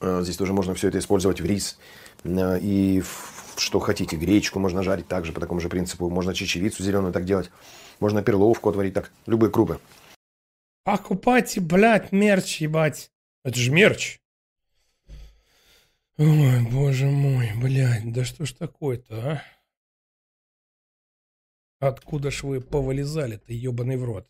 Э, 0.00 0.20
Здесь 0.22 0.36
тоже 0.36 0.52
можно 0.52 0.74
все 0.74 0.88
это 0.88 0.98
использовать 0.98 1.40
в 1.40 1.44
рис. 1.46 1.78
э, 2.24 2.58
И 2.60 3.00
в 3.00 3.42
что 3.58 3.80
хотите. 3.80 4.16
Гречку 4.16 4.58
можно 4.58 4.82
жарить 4.82 5.08
также 5.08 5.32
по 5.32 5.40
такому 5.40 5.60
же 5.60 5.68
принципу. 5.68 6.08
Можно 6.10 6.34
чечевицу 6.34 6.82
зеленую 6.82 7.12
так 7.12 7.24
делать. 7.24 7.50
Можно 8.00 8.22
перловку 8.22 8.68
отварить 8.70 8.94
так. 8.94 9.12
Любые 9.26 9.50
крупы. 9.50 9.78
Покупайте, 10.84 11.60
блядь, 11.60 12.10
мерч, 12.12 12.60
ебать. 12.60 13.10
Это 13.44 13.58
же 13.58 13.70
мерч. 13.70 14.18
Ой, 16.18 16.60
боже 16.70 17.06
мой, 17.06 17.50
блядь, 17.56 18.12
да 18.12 18.24
что 18.24 18.44
ж 18.46 18.52
такое-то, 18.52 19.42
а? 21.80 21.86
Откуда 21.86 22.30
ж 22.30 22.42
вы 22.44 22.60
повылезали-то, 22.60 23.52
ебаный 23.52 23.96
в 23.96 24.04
рот? 24.04 24.28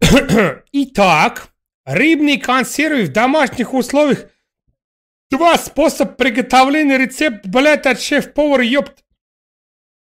Итак, 0.72 1.52
рыбные 1.88 2.38
консервы 2.38 3.04
в 3.04 3.12
домашних 3.12 3.72
условиях. 3.72 4.26
Два 5.30 5.56
способа 5.56 6.12
приготовления 6.12 6.98
рецепт, 6.98 7.46
блядь, 7.46 7.86
от 7.86 8.00
шеф-повара, 8.00 8.62
ёпт. 8.62 9.04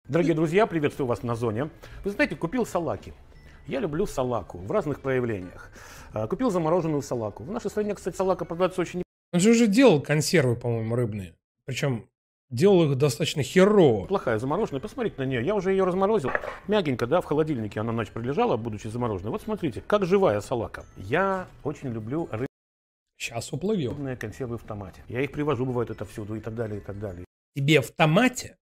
Дорогие 0.09 0.35
друзья, 0.35 0.67
приветствую 0.67 1.07
вас 1.07 1.23
на 1.23 1.35
зоне. 1.35 1.71
Вы 2.05 2.11
знаете, 2.11 2.37
купил 2.37 2.67
салаки. 2.67 3.13
Я 3.67 3.81
люблю 3.81 4.07
салаку 4.07 4.59
в 4.59 4.71
разных 4.71 5.01
проявлениях. 5.01 5.73
А, 6.13 6.29
Купил 6.29 6.51
замороженную 6.51 7.03
салаку. 7.03 7.43
В 7.43 7.51
нашей 7.51 7.71
стране, 7.71 7.95
кстати, 7.95 8.17
салака 8.17 8.45
продается 8.45 8.81
очень 8.81 9.03
Он 9.33 9.41
же 9.41 9.51
уже 9.51 9.67
делал 9.67 10.01
консервы, 10.01 10.55
по-моему, 10.55 10.95
рыбные. 10.95 11.35
Причем 11.65 12.09
делал 12.51 12.91
их 12.91 12.99
достаточно 12.99 13.43
херово. 13.43 14.03
неплохая 14.03 14.39
замороженная. 14.39 14.81
Посмотрите 14.81 15.17
на 15.19 15.25
нее. 15.27 15.45
Я 15.45 15.55
уже 15.55 15.71
ее 15.71 15.85
разморозил. 15.85 16.31
Мягенько, 16.69 17.07
да, 17.07 17.21
в 17.21 17.25
холодильнике 17.25 17.81
она 17.81 17.93
ночь 17.93 18.11
пролежала, 18.11 18.57
будучи 18.57 18.89
замороженной. 18.89 19.31
Вот 19.31 19.43
смотрите, 19.43 19.83
как 19.87 20.05
живая 20.07 20.41
салака. 20.41 20.85
Я 20.97 21.47
очень 21.65 21.91
люблю 21.91 22.29
рыбные 22.31 22.47
Сейчас 23.19 23.53
уплывем. 23.53 24.17
консервы 24.17 24.59
в 24.59 24.63
томате. 24.63 25.03
Я 25.09 25.23
их 25.23 25.33
привожу, 25.33 25.65
бывает, 25.65 25.91
это 25.91 26.05
всюду 26.05 26.35
и 26.35 26.41
так 26.41 26.55
далее, 26.55 26.81
и 26.81 26.83
так 26.83 26.99
далее. 26.99 27.25
Тебе 27.55 27.81
в 27.81 27.91
томате 27.91 28.57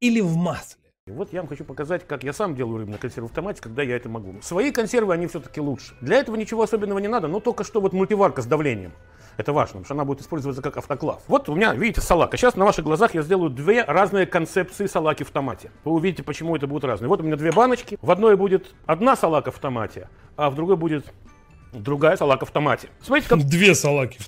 или 0.00 0.20
в 0.20 0.36
масле? 0.36 0.89
Вот 1.06 1.32
я 1.32 1.40
вам 1.40 1.48
хочу 1.48 1.64
показать, 1.64 2.06
как 2.06 2.22
я 2.24 2.32
сам 2.32 2.54
делаю 2.54 2.78
рыбные 2.78 2.98
консервы 2.98 3.28
в 3.28 3.32
томате, 3.32 3.60
когда 3.60 3.82
я 3.82 3.96
это 3.96 4.08
могу. 4.08 4.34
Свои 4.42 4.70
консервы, 4.70 5.14
они 5.14 5.26
все-таки 5.26 5.60
лучше. 5.60 5.94
Для 6.00 6.18
этого 6.18 6.36
ничего 6.36 6.62
особенного 6.62 6.98
не 6.98 7.08
надо, 7.08 7.26
но 7.26 7.40
только 7.40 7.64
что 7.64 7.80
вот 7.80 7.92
мультиварка 7.92 8.42
с 8.42 8.46
давлением. 8.46 8.92
Это 9.36 9.52
важно, 9.52 9.80
потому 9.80 9.84
что 9.86 9.94
она 9.94 10.04
будет 10.04 10.20
использоваться 10.20 10.60
как 10.62 10.76
автоклав. 10.76 11.22
Вот 11.26 11.48
у 11.48 11.54
меня, 11.54 11.74
видите, 11.74 12.00
салака. 12.00 12.36
Сейчас 12.36 12.54
на 12.56 12.64
ваших 12.64 12.84
глазах 12.84 13.14
я 13.14 13.22
сделаю 13.22 13.50
две 13.50 13.82
разные 13.84 14.26
концепции 14.26 14.86
салаки 14.86 15.24
в 15.24 15.30
томате. 15.30 15.70
Вы 15.84 15.92
увидите, 15.92 16.22
почему 16.22 16.54
это 16.54 16.66
будут 16.66 16.84
разные. 16.84 17.08
Вот 17.08 17.20
у 17.20 17.24
меня 17.24 17.36
две 17.36 17.50
баночки. 17.50 17.98
В 18.02 18.10
одной 18.10 18.36
будет 18.36 18.74
одна 18.86 19.16
салака 19.16 19.50
в 19.50 19.58
томате, 19.58 20.08
а 20.36 20.50
в 20.50 20.54
другой 20.54 20.76
будет 20.76 21.06
другая 21.72 22.16
салака 22.16 22.44
в 22.44 22.50
томате. 22.50 22.88
Смотрите, 23.00 23.28
как... 23.28 23.38
Две 23.40 23.74
салаки. 23.74 24.18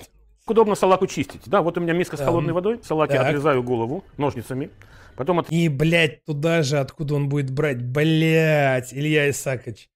Удобно 0.47 0.75
салаку 0.75 1.07
чистить. 1.07 1.43
Да, 1.47 1.63
вот 1.63 1.77
у 1.79 1.81
меня 1.81 1.93
миска 1.93 2.17
с 2.17 2.21
Эм, 2.21 2.27
холодной 2.27 2.53
водой. 2.53 2.81
Салаки 2.83 3.13
так. 3.13 3.27
отрезаю 3.27 3.63
голову 3.63 4.05
ножницами. 4.17 4.71
Потом 5.17 5.41
от... 5.41 5.51
И, 5.51 5.69
блядь, 5.69 6.25
туда 6.25 6.63
же, 6.63 6.79
откуда 6.79 7.15
он 7.15 7.29
будет 7.29 7.51
брать. 7.51 7.83
Блядь, 7.83 8.93
Илья 8.93 9.31
Исакович. 9.31 9.89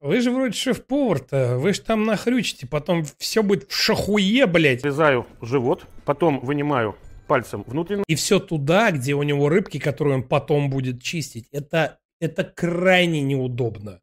Вы 0.00 0.20
же 0.20 0.30
вроде 0.30 0.54
шеф-повар-то. 0.54 1.58
Вы 1.58 1.74
же 1.74 1.80
там 1.80 2.04
нахрючите. 2.04 2.66
Потом 2.66 3.04
все 3.18 3.42
будет 3.42 3.70
в 3.70 3.74
шахуе, 3.74 4.46
блядь. 4.46 4.80
Отрезаю 4.80 5.26
живот, 5.40 5.86
потом 6.04 6.40
вынимаю 6.40 6.96
пальцем 7.26 7.62
внутренний. 7.66 8.04
И 8.08 8.14
все 8.14 8.40
туда, 8.40 8.90
где 8.90 9.14
у 9.14 9.22
него 9.22 9.48
рыбки, 9.48 9.78
которые 9.78 10.16
он 10.16 10.22
потом 10.22 10.70
будет 10.70 11.02
чистить. 11.02 11.46
Это, 11.52 11.98
это 12.20 12.44
крайне 12.44 13.22
неудобно. 13.22 14.00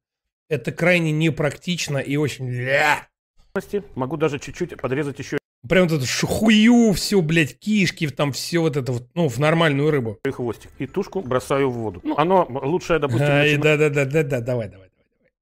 Это 0.50 0.72
крайне 0.72 1.11
непрактично 1.11 1.98
и 1.98 2.16
очень... 2.16 2.50
Могу 3.95 4.16
даже 4.16 4.40
чуть-чуть 4.40 4.78
подрезать 4.78 5.19
еще 5.19 5.39
Прям 5.70 5.88
вот 5.88 5.98
эту 5.98 6.06
шахую, 6.08 6.94
все, 6.94 7.22
блядь, 7.22 7.60
кишки, 7.60 8.10
там 8.10 8.32
все 8.32 8.58
вот 8.60 8.76
это 8.76 8.92
вот, 8.92 9.08
ну, 9.14 9.30
в 9.30 9.38
нормальную 9.38 9.92
рыбу. 9.92 10.18
и 10.26 10.32
хвостик. 10.32 10.72
И 10.80 10.88
тушку 10.88 11.22
бросаю 11.22 11.70
в 11.70 11.76
воду. 11.76 12.02
Ну, 12.04 12.16
оно 12.18 12.48
лучше, 12.50 12.98
допустим, 12.98 13.28
Ай, 13.28 13.56
да-да-да-да-да, 13.58 14.42
давай, 14.42 14.68
давай, 14.68 14.70
давай. 14.70 14.90
давай. 14.90 14.90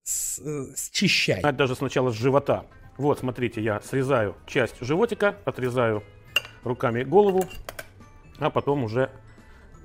С- 0.03 0.39
э, 0.43 0.65
Счищай. 0.93 1.37
начинать 1.37 1.55
даже 1.55 1.75
сначала 1.75 2.11
с 2.11 2.15
живота. 2.15 2.65
Вот, 2.97 3.19
смотрите, 3.19 3.61
я 3.61 3.79
срезаю 3.79 4.35
часть 4.45 4.75
животика, 4.81 5.37
отрезаю 5.45 6.03
руками 6.65 7.03
голову, 7.03 7.45
а 8.39 8.49
потом 8.49 8.83
уже 8.83 9.09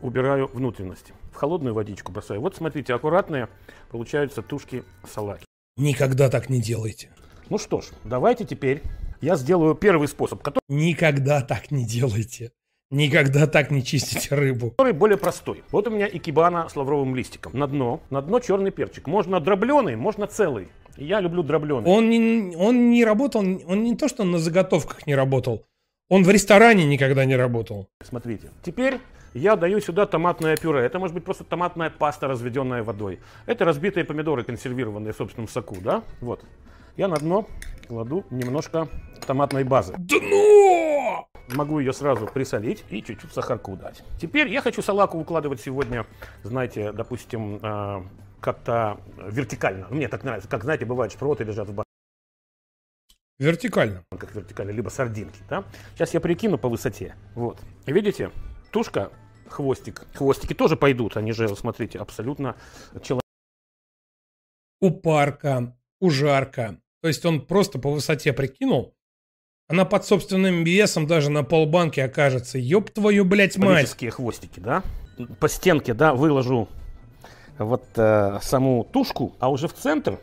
убираю 0.01 0.49
внутренности. 0.53 1.13
В 1.33 1.37
холодную 1.37 1.73
водичку 1.75 2.11
бросаю. 2.11 2.41
Вот, 2.41 2.57
смотрите, 2.57 2.93
аккуратные 2.95 3.49
получаются 3.91 4.43
тушки 4.43 4.83
салаки. 5.09 5.45
Никогда 5.77 6.29
так 6.29 6.51
не 6.51 6.61
делайте. 6.61 7.11
Ну 7.49 7.59
что 7.59 7.81
ж, 7.81 7.87
давайте 8.03 8.45
теперь 8.45 8.83
я 9.23 9.37
сделаю 9.37 9.75
первый 9.75 10.09
способ, 10.09 10.43
который 10.43 10.61
Никогда 10.69 11.41
так 11.41 11.71
не 11.71 11.87
делайте. 11.87 12.51
Никогда 12.91 13.47
так 13.47 13.71
не 13.71 13.83
чистите 13.83 14.35
рыбу. 14.35 14.73
который 14.73 14.93
более 14.93 15.17
простой. 15.17 15.63
Вот 15.71 15.87
у 15.87 15.91
меня 15.91 16.07
икебана 16.07 16.69
с 16.69 16.77
лавровым 16.77 17.17
листиком. 17.17 17.53
На 17.55 17.67
дно, 17.67 18.03
на 18.11 18.21
дно 18.21 18.41
черный 18.41 18.71
перчик. 18.71 19.07
Можно 19.07 19.41
дробленый, 19.41 19.97
можно 19.97 20.27
целый. 20.27 20.69
Я 20.97 21.21
люблю 21.21 21.43
дробленый. 21.43 21.91
Он 21.91 22.11
не, 22.11 22.55
он 22.57 22.91
не 22.91 23.05
работал, 23.05 23.41
он 23.41 23.83
не 23.85 23.97
то, 23.97 24.09
что 24.09 24.25
на 24.25 24.39
заготовках 24.39 25.07
не 25.07 25.15
работал. 25.15 25.65
Он 26.11 26.25
в 26.25 26.29
ресторане 26.29 26.85
никогда 26.85 27.25
не 27.25 27.37
работал. 27.37 27.89
Смотрите. 28.03 28.51
Теперь 28.63 28.99
я 29.33 29.57
даю 29.57 29.81
сюда 29.81 30.05
томатное 30.05 30.57
пюре. 30.59 30.81
Это 30.81 30.99
может 30.99 31.15
быть 31.15 31.25
просто 31.25 31.45
томатная 31.45 31.89
паста, 31.89 32.29
разведенная 32.29 32.83
водой. 32.83 33.21
Это 33.47 33.65
разбитые 33.65 34.05
помидоры, 34.05 34.45
консервированные 34.45 35.15
в 35.15 35.17
собственном 35.17 35.49
соку, 35.49 35.77
да? 35.81 36.03
Вот. 36.21 36.45
Я 36.99 37.09
на 37.09 37.17
дно 37.17 37.47
кладу 37.93 38.25
немножко 38.31 38.89
томатной 39.27 39.65
базы. 39.65 39.95
Дно! 39.99 41.29
Могу 41.55 41.79
ее 41.79 41.93
сразу 41.93 42.27
присолить 42.27 42.85
и 42.89 43.03
чуть-чуть 43.03 43.33
сахарку 43.33 43.77
дать. 43.77 44.03
Теперь 44.19 44.49
я 44.49 44.63
хочу 44.63 44.81
салаку 44.81 45.19
выкладывать 45.19 45.61
сегодня, 45.61 46.07
знаете, 46.43 46.93
допустим, 46.93 47.59
а, 47.63 48.03
как-то 48.41 48.99
вертикально. 49.19 49.89
Мне 49.91 50.09
так 50.09 50.25
нравится. 50.25 50.49
Как, 50.49 50.63
знаете, 50.63 50.87
бывает, 50.87 51.13
шпроты 51.13 51.45
лежат 51.45 51.69
в 51.69 51.85
Вертикально. 53.39 54.05
банках 54.11 54.35
вертикально, 54.35 54.71
либо 54.71 54.89
сардинки, 54.89 55.41
да? 55.51 55.65
Сейчас 55.95 56.15
я 56.15 56.21
прикину 56.21 56.59
по 56.59 56.69
высоте. 56.69 57.17
Вот. 57.35 57.61
Видите, 57.87 58.31
тушка, 58.71 59.11
хвостик. 59.49 60.07
Хвостики 60.15 60.55
тоже 60.55 60.77
пойдут, 60.77 61.17
они 61.17 61.33
же, 61.33 61.55
смотрите, 61.57 61.99
абсолютно 61.99 62.57
человек. 63.03 63.23
У 64.81 64.91
парка, 64.93 65.77
у 66.01 66.09
жарка. 66.09 66.82
То 67.03 67.09
есть 67.09 67.25
он 67.27 67.41
просто 67.41 67.79
по 67.79 67.91
высоте 67.91 68.33
прикинул. 68.33 68.95
Она 69.69 69.85
под 69.85 70.05
собственным 70.05 70.65
весом 70.65 71.07
даже 71.07 71.31
на 71.31 71.43
полбанки 71.43 71.99
окажется. 71.99 72.59
Ёб 72.59 72.91
твою, 72.91 73.25
блядь, 73.25 73.57
мать. 73.57 73.69
Человеческие 73.69 74.11
хвостики, 74.13 74.61
да? 74.61 74.83
По 75.41 75.49
стенке, 75.49 75.95
да, 75.95 76.15
выложу 76.15 76.69
вот 77.59 77.85
э, 77.97 78.39
саму 78.43 78.85
тушку, 78.85 79.35
а 79.41 79.51
уже 79.51 79.69
в 79.69 79.75
центр 79.75 80.19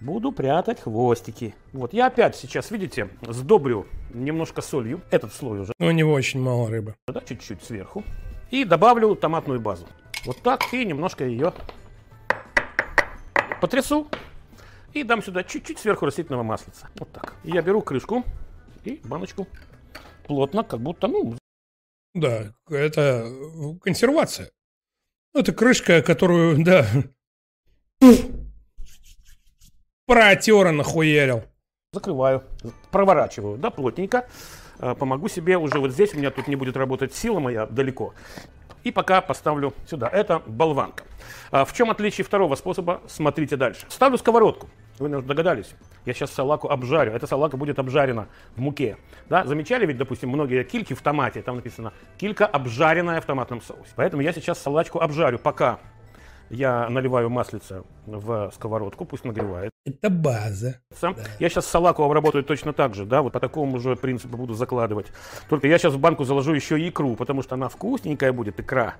буду 0.00 0.32
прятать 0.32 0.80
хвостики. 0.80 1.54
Вот 1.72 1.92
я 1.92 2.06
опять 2.06 2.36
сейчас, 2.36 2.70
видите, 2.70 3.08
сдобрю 3.26 3.86
немножко 4.12 4.62
солью. 4.62 5.02
Этот 5.10 5.32
слой 5.32 5.60
уже, 5.60 5.72
У 5.80 5.90
него 5.90 6.12
очень 6.12 6.40
мало 6.40 6.68
рыбы. 6.68 6.94
да, 7.08 7.20
чуть-чуть 7.20 7.62
сверху. 7.62 8.04
И 8.50 8.64
добавлю 8.64 9.14
томатную 9.14 9.60
базу. 9.60 9.86
Вот 10.24 10.38
так, 10.42 10.62
и 10.72 10.84
немножко 10.84 11.24
ее 11.24 11.52
потрясу. 13.60 14.08
И 14.94 15.02
дам 15.02 15.22
сюда 15.22 15.42
чуть-чуть 15.44 15.78
сверху 15.78 16.06
растительного 16.06 16.42
маслица. 16.42 16.88
Вот 16.96 17.10
так. 17.12 17.34
Я 17.42 17.62
беру 17.62 17.82
крышку 17.82 18.24
и 18.84 19.00
баночку 19.04 19.46
плотно, 20.26 20.62
как 20.64 20.80
будто, 20.80 21.08
ну, 21.08 21.36
Да, 22.14 22.52
это 22.70 23.28
консервация. 23.82 24.50
Ну, 25.34 25.40
Это 25.40 25.52
крышка, 25.52 26.00
которую, 26.00 26.64
да, 26.64 26.86
протера 30.06 30.70
нахуярил. 30.70 31.42
закрываю, 31.92 32.44
проворачиваю, 32.90 33.58
да, 33.58 33.70
плотненько. 33.70 34.28
Э, 34.78 34.94
Помогу 34.94 35.28
себе 35.28 35.56
уже 35.58 35.78
вот 35.78 35.92
здесь, 35.92 36.14
у 36.14 36.18
меня 36.18 36.30
тут 36.30 36.48
не 36.48 36.56
будет 36.56 36.76
работать 36.76 37.14
сила 37.14 37.40
моя 37.40 37.66
далеко. 37.66 38.14
И 38.84 38.92
пока 38.92 39.20
поставлю 39.22 39.72
сюда. 39.86 40.08
Это 40.08 40.42
болванка. 40.46 41.04
А 41.50 41.64
В 41.64 41.72
чем 41.72 41.90
отличие 41.90 42.24
второго 42.24 42.54
способа? 42.54 43.00
Смотрите 43.08 43.56
дальше. 43.56 43.86
Ставлю 43.88 44.18
сковородку. 44.18 44.68
Вы, 44.98 45.08
наверное, 45.08 45.28
догадались. 45.28 45.74
Я 46.04 46.12
сейчас 46.12 46.30
салаку 46.30 46.68
обжарю. 46.68 47.12
Эта 47.12 47.26
салака 47.26 47.56
будет 47.56 47.78
обжарена 47.78 48.28
в 48.54 48.60
муке. 48.60 48.98
Да? 49.28 49.44
Замечали 49.44 49.86
ведь, 49.86 49.96
допустим, 49.96 50.28
многие 50.28 50.62
кильки 50.64 50.94
в 50.94 51.00
томате. 51.00 51.42
Там 51.42 51.56
написано 51.56 51.92
килька 52.18 52.46
обжаренная 52.46 53.20
в 53.20 53.24
томатном 53.24 53.62
соусе. 53.62 53.90
Поэтому 53.96 54.22
я 54.22 54.32
сейчас 54.32 54.58
салачку 54.58 55.00
обжарю, 55.00 55.38
пока 55.38 55.80
я 56.50 56.88
наливаю 56.88 57.30
маслица 57.30 57.84
в 58.06 58.50
сковородку, 58.54 59.04
пусть 59.04 59.24
нагревает. 59.24 59.70
Это 59.84 60.10
база. 60.10 60.80
Сам. 60.98 61.16
Я 61.38 61.48
сейчас 61.48 61.66
салаку 61.66 62.02
обработаю 62.02 62.44
точно 62.44 62.72
так 62.72 62.94
же, 62.94 63.04
да, 63.04 63.22
вот 63.22 63.32
по 63.32 63.40
такому 63.40 63.78
же 63.78 63.96
принципу 63.96 64.36
буду 64.36 64.54
закладывать. 64.54 65.06
Только 65.48 65.68
я 65.68 65.78
сейчас 65.78 65.94
в 65.94 65.98
банку 65.98 66.24
заложу 66.24 66.54
еще 66.54 66.76
икру, 66.88 67.16
потому 67.16 67.42
что 67.42 67.54
она 67.54 67.68
вкусненькая 67.68 68.32
будет, 68.32 68.58
икра 68.60 68.94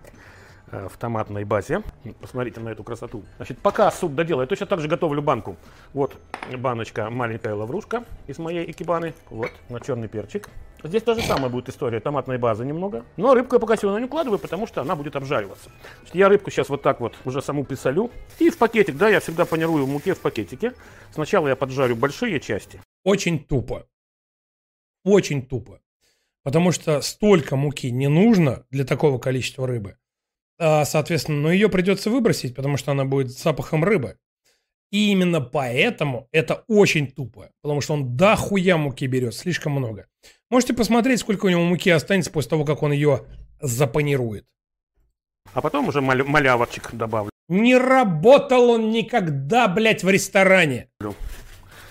э, 0.71 0.89
в 0.91 0.97
томатной 0.99 1.45
базе. 1.45 1.83
Посмотрите 2.21 2.61
на 2.61 2.71
эту 2.71 2.85
красоту. 2.85 3.25
Значит, 3.37 3.59
пока 3.59 3.91
суп 3.91 4.15
доделаю, 4.15 4.45
я 4.45 4.49
точно 4.49 4.67
так 4.67 4.81
же 4.81 4.89
готовлю 4.89 5.23
банку. 5.23 5.57
Вот 5.93 6.17
баночка, 6.57 7.09
маленькая 7.11 7.55
лаврушка 7.55 8.05
из 8.27 8.39
моей 8.39 8.71
икебаны. 8.71 9.15
Вот, 9.31 9.51
на 9.69 9.81
черный 9.81 10.09
перчик. 10.09 10.49
Здесь 10.85 11.03
та 11.03 11.15
же 11.15 11.23
самая 11.23 11.49
будет 11.49 11.71
история, 11.71 11.99
томатной 11.99 12.37
базы 12.37 12.67
немного. 12.67 13.07
Но 13.17 13.33
рыбку 13.35 13.57
я 13.57 13.59
пока 13.59 13.75
сюда 13.77 13.99
не 13.99 14.05
укладываю, 14.05 14.39
потому 14.39 14.67
что 14.67 14.83
она 14.83 14.95
будет 14.95 15.17
обжариваться. 15.17 15.71
Значит, 16.01 16.15
я 16.15 16.29
рыбку 16.29 16.51
сейчас 16.51 16.69
вот 16.69 16.83
так 16.83 17.01
вот 17.01 17.15
уже 17.25 17.41
саму 17.41 17.65
присолю. 17.65 18.11
И 18.39 18.51
в 18.51 18.59
пакетик, 18.59 18.99
да, 18.99 19.09
я 19.09 19.21
всегда 19.21 19.47
панирую 19.47 19.87
в 19.87 19.89
муке 19.89 20.13
в 20.15 20.21
пакетике. 20.21 20.75
Сначала 21.11 21.49
я 21.49 21.57
поджарю 21.57 21.97
большие 21.97 22.39
части. 22.39 22.83
Очень 23.03 23.43
тупо. 23.43 23.87
Очень 25.05 25.47
тупо. 25.47 25.81
Потому 26.43 26.71
что 26.71 27.01
столько 27.01 27.57
муки 27.57 27.91
не 27.91 28.09
нужно 28.09 28.67
для 28.71 28.85
такого 28.85 29.19
количества 29.19 29.67
рыбы. 29.67 29.97
А, 30.59 30.85
соответственно, 30.85 31.41
но 31.41 31.51
ее 31.51 31.71
придется 31.71 32.11
выбросить, 32.11 32.55
потому 32.55 32.77
что 32.77 32.93
она 32.93 33.07
будет 33.07 33.33
с 33.33 33.43
запахом 33.43 33.85
рыбы. 33.85 34.19
И 34.91 35.11
именно 35.11 35.41
поэтому 35.41 36.29
это 36.31 36.65
очень 36.69 37.11
тупо. 37.11 37.51
Потому 37.63 37.81
что 37.81 37.95
он 37.95 38.17
дохуя 38.17 38.77
муки 38.77 39.07
берет, 39.07 39.35
слишком 39.35 39.73
много. 39.73 40.07
Можете 40.51 40.75
посмотреть, 40.75 41.21
сколько 41.21 41.47
у 41.47 41.49
него 41.49 41.63
муки 41.63 41.91
останется 41.91 42.31
после 42.31 42.51
того, 42.51 42.65
как 42.65 42.83
он 42.83 42.93
ее 42.93 43.25
запанирует. 43.61 44.47
А 45.53 45.61
потом 45.61 45.89
уже 45.89 46.01
маля- 46.01 46.25
малявочек 46.25 46.91
добавлю. 46.95 47.31
Не 47.49 47.77
работал 47.77 48.71
он 48.71 48.91
никогда, 48.91 49.69
блядь, 49.69 50.03
в 50.03 50.09
ресторане. 50.09 50.89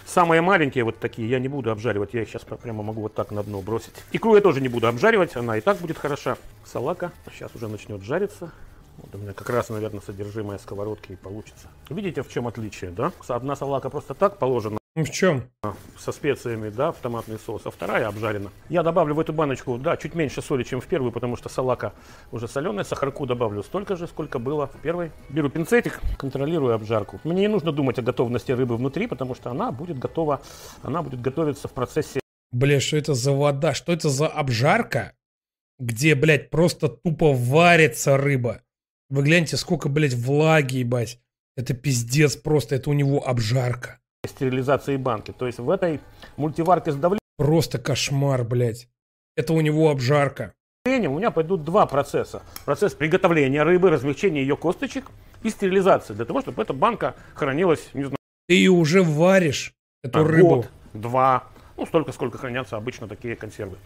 Самые 0.06 0.42
маленькие 0.42 0.84
вот 0.84 1.00
такие 1.00 1.28
я 1.30 1.40
не 1.40 1.48
буду 1.48 1.72
обжаривать. 1.72 2.14
Я 2.14 2.22
их 2.22 2.30
сейчас 2.30 2.44
прямо 2.44 2.84
могу 2.84 3.02
вот 3.02 3.16
так 3.16 3.32
на 3.32 3.44
дно 3.44 3.62
бросить. 3.62 3.94
Икру 4.12 4.36
я 4.36 4.42
тоже 4.42 4.62
не 4.62 4.68
буду 4.68 4.88
обжаривать. 4.88 5.36
Она 5.36 5.58
и 5.58 5.62
так 5.62 5.78
будет 5.78 5.98
хороша. 5.98 6.38
Салака 6.66 7.12
сейчас 7.34 7.56
уже 7.56 7.68
начнет 7.68 8.02
жариться. 8.02 8.52
Вот 8.98 9.16
у 9.16 9.18
меня 9.18 9.34
как 9.34 9.50
раз, 9.50 9.70
наверное, 9.70 10.02
содержимое 10.02 10.60
сковородки 10.60 11.14
и 11.14 11.16
получится. 11.16 11.68
Видите, 11.90 12.22
в 12.22 12.30
чем 12.30 12.48
отличие, 12.48 12.92
да? 12.92 13.12
Одна 13.28 13.56
салака 13.56 13.90
просто 13.90 14.14
так 14.14 14.38
положена. 14.38 14.78
В 14.96 15.10
чем? 15.10 15.50
Со 15.98 16.12
специями, 16.12 16.70
да, 16.70 16.92
в 16.92 16.98
томатный 16.98 17.40
соус, 17.40 17.64
а 17.66 17.72
вторая 17.72 18.08
обжарена. 18.08 18.52
Я 18.70 18.84
добавлю 18.84 19.16
в 19.16 19.20
эту 19.20 19.34
баночку, 19.34 19.80
да, 19.80 19.98
чуть 19.98 20.14
меньше 20.14 20.44
соли, 20.44 20.62
чем 20.62 20.82
в 20.82 20.86
первую, 20.86 21.12
потому 21.12 21.36
что 21.36 21.50
салака 21.50 21.94
уже 22.32 22.48
соленая. 22.48 22.84
Сахарку 22.84 23.26
добавлю 23.26 23.64
столько 23.64 23.96
же, 23.96 24.08
сколько 24.08 24.38
было 24.38 24.68
в 24.68 24.80
первой. 24.82 25.12
Беру 25.30 25.50
пинцетик, 25.50 26.00
контролирую 26.18 26.76
обжарку. 26.76 27.20
Мне 27.24 27.42
не 27.42 27.48
нужно 27.48 27.72
думать 27.72 27.98
о 27.98 28.04
готовности 28.04 28.52
рыбы 28.52 28.78
внутри, 28.78 29.08
потому 29.08 29.34
что 29.34 29.50
она 29.50 29.72
будет 29.72 29.98
готова, 29.98 30.42
она 30.84 31.02
будет 31.02 31.22
готовиться 31.22 31.68
в 31.68 31.72
процессе 31.74 32.20
Бля, 32.54 32.80
что 32.80 32.98
это 32.98 33.16
за 33.16 33.32
вода? 33.32 33.74
Что 33.74 33.94
это 33.94 34.10
за 34.10 34.28
обжарка? 34.28 35.14
Где, 35.80 36.14
блядь, 36.14 36.52
просто 36.52 36.88
тупо 36.88 37.34
варится 37.34 38.16
рыба. 38.16 38.62
Вы 39.10 39.24
гляньте, 39.24 39.58
сколько, 39.58 39.90
блядь, 39.90 40.14
влаги, 40.14 40.78
ебать. 40.78 41.20
Это 41.58 41.74
пиздец 41.74 42.36
просто, 42.36 42.76
это 42.76 42.92
у 42.92 42.94
него 42.94 43.28
обжарка. 43.28 44.00
Стерилизации 44.26 44.96
банки. 44.98 45.32
То 45.32 45.48
есть 45.48 45.60
в 45.60 45.70
этой 45.70 46.00
мультиварке 46.38 46.92
с 46.92 46.96
давлением 46.96 47.20
Просто 47.38 47.80
кошмар, 47.80 48.44
блядь. 48.44 48.88
Это 49.36 49.54
у 49.54 49.62
него 49.62 49.90
обжарка. 49.90 50.54
у 50.86 50.90
меня 50.90 51.32
пойдут 51.32 51.64
два 51.64 51.86
процесса. 51.86 52.44
Процесс 52.66 52.94
приготовления 52.94 53.64
рыбы, 53.64 53.90
размягчения 53.90 54.42
ее 54.42 54.56
косточек 54.56 55.06
и 55.42 55.50
стерилизации, 55.50 56.14
для 56.14 56.26
того, 56.26 56.42
чтобы 56.42 56.62
эта 56.62 56.74
банка 56.74 57.16
хранилась, 57.34 57.90
не 57.94 58.04
знаю, 58.04 58.18
Ты 58.48 58.56
ее 58.56 58.72
уже 58.72 59.02
варишь, 59.02 59.74
эту 60.04 60.20
год, 60.20 60.28
рыбу. 60.28 60.66
два, 60.94 61.46
ну, 61.78 61.86
столько, 61.86 62.12
сколько 62.12 62.38
хранятся 62.38 62.78
обычно 62.78 63.08
такие 63.08 63.36
консервы. 63.36 63.78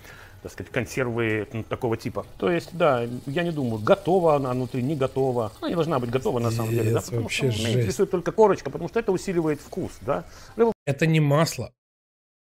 Так 0.48 0.54
сказать, 0.54 0.72
консервы 0.72 1.48
м, 1.52 1.64
такого 1.64 1.98
типа. 1.98 2.26
То 2.38 2.50
есть, 2.52 2.70
да, 2.74 3.06
я 3.26 3.44
не 3.44 3.52
думаю, 3.52 3.82
готова 3.82 4.36
она 4.36 4.52
внутри, 4.52 4.82
не 4.82 4.96
готова. 4.96 5.52
Она 5.60 5.70
не 5.70 5.76
должна 5.76 6.00
быть 6.00 6.10
готова 6.10 6.40
на 6.40 6.52
самом 6.52 6.72
деле, 6.72 6.92
да, 6.92 7.02
потому 7.02 7.24
вообще 7.24 7.52
что 7.52 7.60
меня 7.60 7.68
жесть. 7.68 7.78
интересует 7.80 8.12
только 8.12 8.32
корочка, 8.32 8.70
потому 8.70 8.88
что 8.90 9.00
это 9.00 9.12
усиливает 9.12 9.60
вкус, 9.60 9.92
да. 10.02 10.24
Рыба 10.56 10.72
Это 10.86 11.06
не 11.06 11.20
масло. 11.20 11.72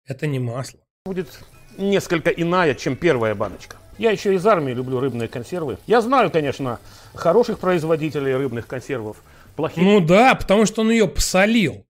Это 0.07 0.27
не 0.27 0.39
масло. 0.39 0.81
будет 1.05 1.29
несколько 1.79 2.31
иная, 2.31 2.75
чем 2.75 2.97
первая 2.97 3.35
баночка. 3.35 3.77
Я 3.99 4.11
еще 4.11 4.35
из 4.35 4.47
армии 4.47 4.73
люблю 4.73 5.01
рыбные 5.01 5.29
консервы. 5.29 5.79
Я 5.87 6.01
знаю, 6.01 6.31
конечно, 6.31 6.81
хороших 7.15 7.59
производителей 7.59 8.35
рыбных 8.35 8.67
консервов, 8.67 9.23
плохих. 9.55 9.83
Ну 9.83 10.01
да, 10.01 10.35
потому 10.35 10.67
что 10.67 10.81
он 10.81 10.91
ее 10.91 11.07
посолил. 11.07 11.87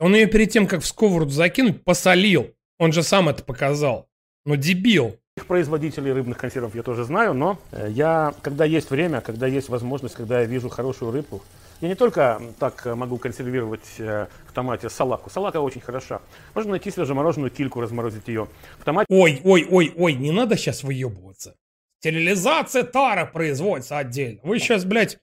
Он 0.00 0.14
ее 0.14 0.26
перед 0.26 0.50
тем, 0.50 0.66
как 0.66 0.80
в 0.82 0.86
сковороду 0.86 1.30
закинуть, 1.30 1.84
посолил. 1.84 2.50
Он 2.78 2.92
же 2.92 3.02
сам 3.02 3.28
это 3.28 3.42
показал. 3.44 4.08
Ну 4.44 4.56
дебил. 4.56 5.16
Производителей 5.46 6.12
рыбных 6.12 6.38
консервов 6.38 6.74
я 6.74 6.82
тоже 6.82 7.04
знаю, 7.04 7.34
но 7.34 7.58
э, 7.72 7.88
я, 7.90 8.34
когда 8.42 8.64
есть 8.64 8.90
время, 8.90 9.20
когда 9.20 9.46
есть 9.46 9.68
возможность, 9.68 10.14
когда 10.14 10.40
я 10.40 10.46
вижу 10.46 10.68
хорошую 10.68 11.12
рыбу, 11.12 11.42
я 11.80 11.88
не 11.88 11.94
только 11.94 12.40
так 12.58 12.86
э, 12.86 12.94
могу 12.94 13.18
консервировать 13.18 13.84
э, 13.98 14.26
в 14.46 14.52
томате 14.52 14.88
салаку. 14.88 15.30
Салака 15.30 15.60
очень 15.60 15.80
хороша. 15.80 16.20
Можно 16.54 16.72
найти 16.72 16.90
свежемороженую 16.90 17.50
кильку, 17.50 17.80
разморозить 17.80 18.28
ее. 18.28 18.48
В 18.78 18.84
томате 18.84 19.06
Ой, 19.10 19.40
ой, 19.44 19.66
ой, 19.70 19.92
ой, 19.96 20.14
не 20.14 20.30
надо 20.30 20.56
сейчас 20.56 20.82
выебываться. 20.82 21.56
Стерилизация 22.00 22.84
тара 22.84 23.26
производится 23.26 23.98
отдельно. 23.98 24.40
Вы 24.44 24.58
сейчас, 24.58 24.84
блядь, 24.84 25.18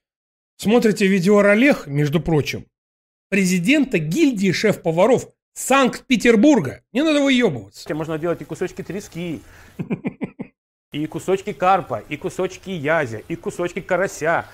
смотрите 0.58 1.08
видеоролех, 1.08 1.88
между 1.88 2.20
прочим, 2.20 2.66
президента 3.30 3.98
гильдии 3.98 4.52
шеф-поваров 4.52 5.28
Санкт-Петербурга. 5.54 6.82
Не 6.94 7.04
надо 7.04 7.22
выебываться. 7.22 7.94
можно 7.94 8.18
делать 8.18 8.42
и 8.42 8.46
кусочки 8.46 8.82
трески, 8.84 9.42
и 10.94 11.06
кусочки 11.06 11.54
карпа, 11.54 12.04
и 12.10 12.18
кусочки 12.18 12.70
язя, 12.70 13.18
и 13.28 13.36
кусочки 13.36 13.82
карася. 13.82 14.46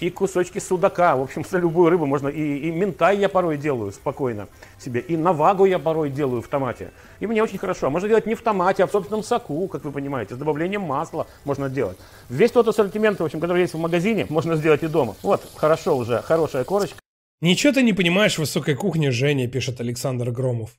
И 0.00 0.10
кусочки 0.10 0.58
судака. 0.58 1.16
В 1.16 1.22
общем, 1.22 1.44
за 1.44 1.58
любую 1.58 1.90
рыбу 1.90 2.06
можно. 2.06 2.28
И, 2.28 2.58
и 2.58 2.70
ментай 2.70 3.18
я 3.18 3.28
порой 3.28 3.58
делаю 3.58 3.92
спокойно 3.92 4.48
себе. 4.78 5.00
И 5.00 5.16
навагу 5.16 5.64
я 5.64 5.78
порой 5.78 6.10
делаю 6.10 6.40
в 6.40 6.48
томате. 6.48 6.92
И 7.20 7.26
мне 7.26 7.42
очень 7.42 7.58
хорошо. 7.58 7.90
Можно 7.90 8.08
делать 8.08 8.26
не 8.26 8.34
в 8.34 8.42
томате, 8.42 8.84
а 8.84 8.86
в 8.86 8.92
собственном 8.92 9.22
соку, 9.22 9.68
как 9.68 9.84
вы 9.84 9.92
понимаете. 9.92 10.34
С 10.34 10.38
добавлением 10.38 10.82
масла 10.82 11.26
можно 11.44 11.68
делать. 11.68 11.98
Весь 12.28 12.52
тот 12.52 12.68
ассортимент, 12.68 13.20
в 13.20 13.24
общем, 13.24 13.40
который 13.40 13.62
есть 13.62 13.74
в 13.74 13.78
магазине, 13.78 14.26
можно 14.30 14.56
сделать 14.56 14.82
и 14.82 14.86
дома. 14.86 15.16
Вот, 15.22 15.42
хорошо 15.56 15.96
уже, 15.96 16.22
хорошая 16.22 16.64
корочка. 16.64 16.98
Ничего 17.40 17.72
ты 17.72 17.82
не 17.82 17.92
понимаешь 17.92 18.36
в 18.36 18.38
высокой 18.38 18.74
кухне, 18.74 19.10
Женя, 19.10 19.48
пишет 19.48 19.80
Александр 19.80 20.30
Громов. 20.30 20.70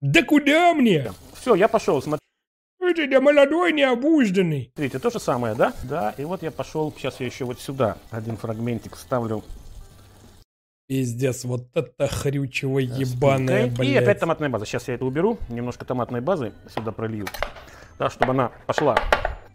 Да 0.00 0.22
куда 0.22 0.74
мне? 0.74 1.12
Все, 1.34 1.54
я 1.54 1.68
пошел. 1.68 2.00
Смотрите, 2.02 2.22
Это 2.80 3.02
я 3.02 3.20
молодой, 3.20 3.72
необузданный. 3.72 4.72
то 4.74 5.10
же 5.10 5.18
самое, 5.20 5.54
да? 5.54 5.72
Да, 5.84 6.14
и 6.18 6.24
вот 6.24 6.42
я 6.42 6.50
пошел. 6.50 6.92
Сейчас 6.96 7.20
я 7.20 7.26
еще 7.26 7.44
вот 7.44 7.60
сюда 7.60 7.98
один 8.10 8.36
фрагментик 8.36 8.96
ставлю. 8.96 9.44
Пиздец, 10.88 11.44
вот 11.44 11.68
это 11.74 12.08
хрючево 12.08 12.80
ебаное, 12.80 13.66
И 13.66 13.70
блядь. 13.70 14.02
опять 14.02 14.18
томатная 14.20 14.48
база. 14.50 14.66
Сейчас 14.66 14.88
я 14.88 14.94
это 14.94 15.04
уберу. 15.04 15.38
Немножко 15.48 15.84
томатной 15.84 16.20
базы 16.20 16.52
сюда 16.74 16.92
пролью. 16.92 17.26
Да, 17.98 18.10
чтобы 18.10 18.32
она 18.32 18.50
пошла. 18.66 18.98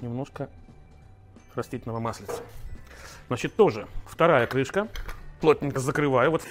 Немножко 0.02 0.50
растительного 1.54 2.00
маслица. 2.00 2.42
Значит, 3.28 3.56
тоже 3.56 3.88
вторая 4.08 4.48
крышка. 4.48 4.88
Плотненько 5.42 5.80
закрываю. 5.80 6.32
Вот 6.32 6.44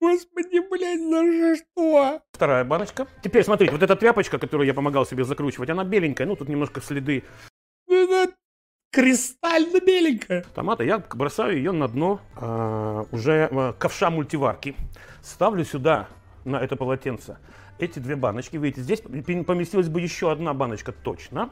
Господи, 0.00 0.60
блядь, 0.70 1.00
за 1.00 1.56
что? 1.56 2.20
вторая 2.32 2.64
баночка. 2.64 3.06
Теперь 3.22 3.44
смотрите, 3.44 3.72
вот 3.72 3.82
эта 3.82 3.96
тряпочка, 3.96 4.38
которую 4.38 4.66
я 4.66 4.74
помогал 4.74 5.06
себе 5.06 5.24
закручивать, 5.24 5.70
она 5.70 5.84
беленькая. 5.84 6.26
Ну, 6.26 6.36
тут 6.36 6.48
немножко 6.48 6.80
следы 6.82 7.24
Это 7.88 8.34
кристально 8.92 9.80
беленькая. 9.80 10.44
томата. 10.54 10.84
Я 10.84 10.98
бросаю 10.98 11.56
ее 11.56 11.72
на 11.72 11.88
дно 11.88 12.20
а, 12.34 13.06
уже 13.10 13.48
а, 13.50 13.72
ковша 13.72 14.10
мультиварки. 14.10 14.76
Ставлю 15.22 15.64
сюда, 15.64 16.08
на 16.44 16.56
это 16.56 16.76
полотенце, 16.76 17.38
эти 17.78 17.98
две 17.98 18.16
баночки. 18.16 18.56
Видите, 18.56 18.82
здесь 18.82 19.00
поместилась 19.00 19.88
бы 19.88 20.00
еще 20.00 20.30
одна 20.30 20.52
баночка 20.54 20.92
точно. 20.92 21.50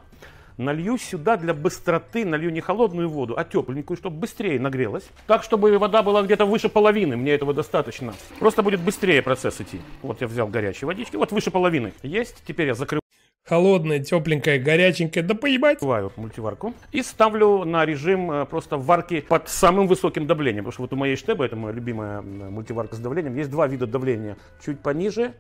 Налью 0.57 0.99
сюда 0.99 1.37
для 1.37 1.53
быстроты, 1.53 2.25
налью 2.25 2.51
не 2.51 2.61
холодную 2.61 3.09
воду, 3.09 3.35
а 3.37 3.43
тепленькую, 3.43 3.97
чтобы 3.97 4.19
быстрее 4.19 4.61
нагрелась. 4.61 5.05
Так, 5.27 5.43
чтобы 5.43 5.77
вода 5.79 6.05
была 6.05 6.23
где-то 6.23 6.47
выше 6.47 6.69
половины, 6.69 7.17
мне 7.17 7.33
этого 7.33 7.53
достаточно. 7.53 8.15
Просто 8.39 8.63
будет 8.63 8.81
быстрее 8.81 9.21
процесс 9.21 9.61
идти. 9.61 9.81
Вот 10.03 10.21
я 10.21 10.29
взял 10.29 10.47
горячей 10.47 10.87
водички, 10.87 11.17
вот 11.17 11.33
выше 11.33 11.51
половины. 11.51 11.93
Есть, 12.05 12.45
теперь 12.47 12.69
я 12.69 12.75
закрываю. 12.75 13.01
Холодная, 13.45 13.99
тепленькая, 13.99 14.61
горяченькая, 14.61 15.25
да 15.25 15.35
поебать. 15.35 15.79
Открываю 15.79 16.13
мультиварку 16.17 16.73
и 16.93 17.03
ставлю 17.03 17.65
на 17.65 17.85
режим 17.85 18.31
э, 18.31 18.47
просто 18.47 18.79
варки 18.79 19.21
под 19.21 19.49
самым 19.49 19.89
высоким 19.89 20.27
давлением. 20.27 20.65
Потому 20.65 20.73
что 20.73 20.83
вот 20.83 20.93
у 20.93 20.97
моей 20.97 21.17
штеба, 21.17 21.45
это 21.45 21.57
моя 21.57 21.75
любимая 21.75 22.23
мультиварка 22.23 22.95
с 22.95 23.01
давлением, 23.01 23.35
есть 23.35 23.51
два 23.51 23.67
вида 23.67 23.87
давления. 23.87 24.39
Чуть 24.65 24.81
пониже 24.81 25.35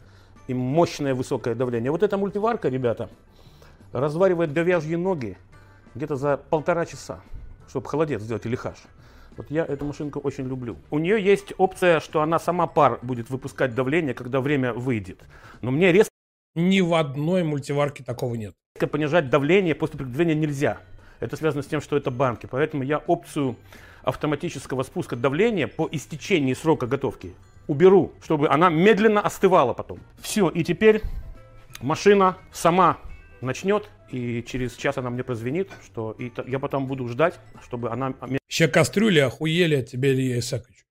и 0.48 0.54
мощное 0.54 1.14
высокое 1.14 1.54
давление. 1.54 1.90
Вот 1.92 2.02
эта 2.02 2.18
мультиварка, 2.18 2.68
ребята, 2.68 3.08
разваривает 4.00 4.52
говяжьи 4.52 4.96
ноги 4.96 5.38
где-то 5.94 6.16
за 6.16 6.36
полтора 6.36 6.84
часа, 6.84 7.20
чтобы 7.68 7.88
холодец 7.88 8.22
сделать 8.22 8.44
или 8.44 8.56
хаш. 8.56 8.76
Вот 9.36 9.50
я 9.50 9.64
эту 9.64 9.84
машинку 9.84 10.20
очень 10.20 10.46
люблю. 10.46 10.76
У 10.90 10.98
нее 10.98 11.22
есть 11.22 11.52
опция, 11.58 12.00
что 12.00 12.20
она 12.20 12.38
сама 12.38 12.66
пар 12.66 12.98
будет 13.02 13.30
выпускать 13.30 13.74
давление, 13.74 14.14
когда 14.14 14.40
время 14.40 14.72
выйдет. 14.72 15.22
Но 15.60 15.70
мне 15.70 15.92
резко 15.92 16.10
Ни 16.56 16.80
в 16.80 16.94
одной 16.94 17.42
мультиварке 17.42 18.04
такого 18.04 18.34
нет. 18.36 18.54
понижать 18.92 19.28
давление 19.28 19.74
после 19.74 19.98
приготовления 19.98 20.34
нельзя. 20.34 20.78
Это 21.18 21.36
связано 21.36 21.62
с 21.62 21.66
тем, 21.66 21.80
что 21.80 21.96
это 21.96 22.10
банки. 22.12 22.46
Поэтому 22.46 22.84
я 22.84 22.98
опцию 22.98 23.56
автоматического 24.02 24.82
спуска 24.84 25.16
давления 25.16 25.66
по 25.66 25.88
истечении 25.90 26.54
срока 26.54 26.86
готовки 26.86 27.34
уберу, 27.66 28.12
чтобы 28.22 28.48
она 28.48 28.68
медленно 28.68 29.20
остывала 29.20 29.72
потом. 29.72 29.98
Все, 30.18 30.48
и 30.48 30.62
теперь 30.62 31.02
машина 31.80 32.36
сама 32.52 32.98
начнет, 33.40 33.88
и 34.10 34.42
через 34.42 34.74
час 34.74 34.98
она 34.98 35.10
мне 35.10 35.24
прозвенит, 35.24 35.70
что 35.84 36.12
и 36.12 36.32
я 36.46 36.58
потом 36.58 36.86
буду 36.86 37.08
ждать, 37.08 37.38
чтобы 37.62 37.90
она 37.90 38.14
Еще 38.48 38.68
кастрюли 38.68 39.20
охуели 39.20 39.76
от 39.76 39.88
тебя, 39.88 40.12
Илья 40.12 40.38
Исакович. 40.38 40.84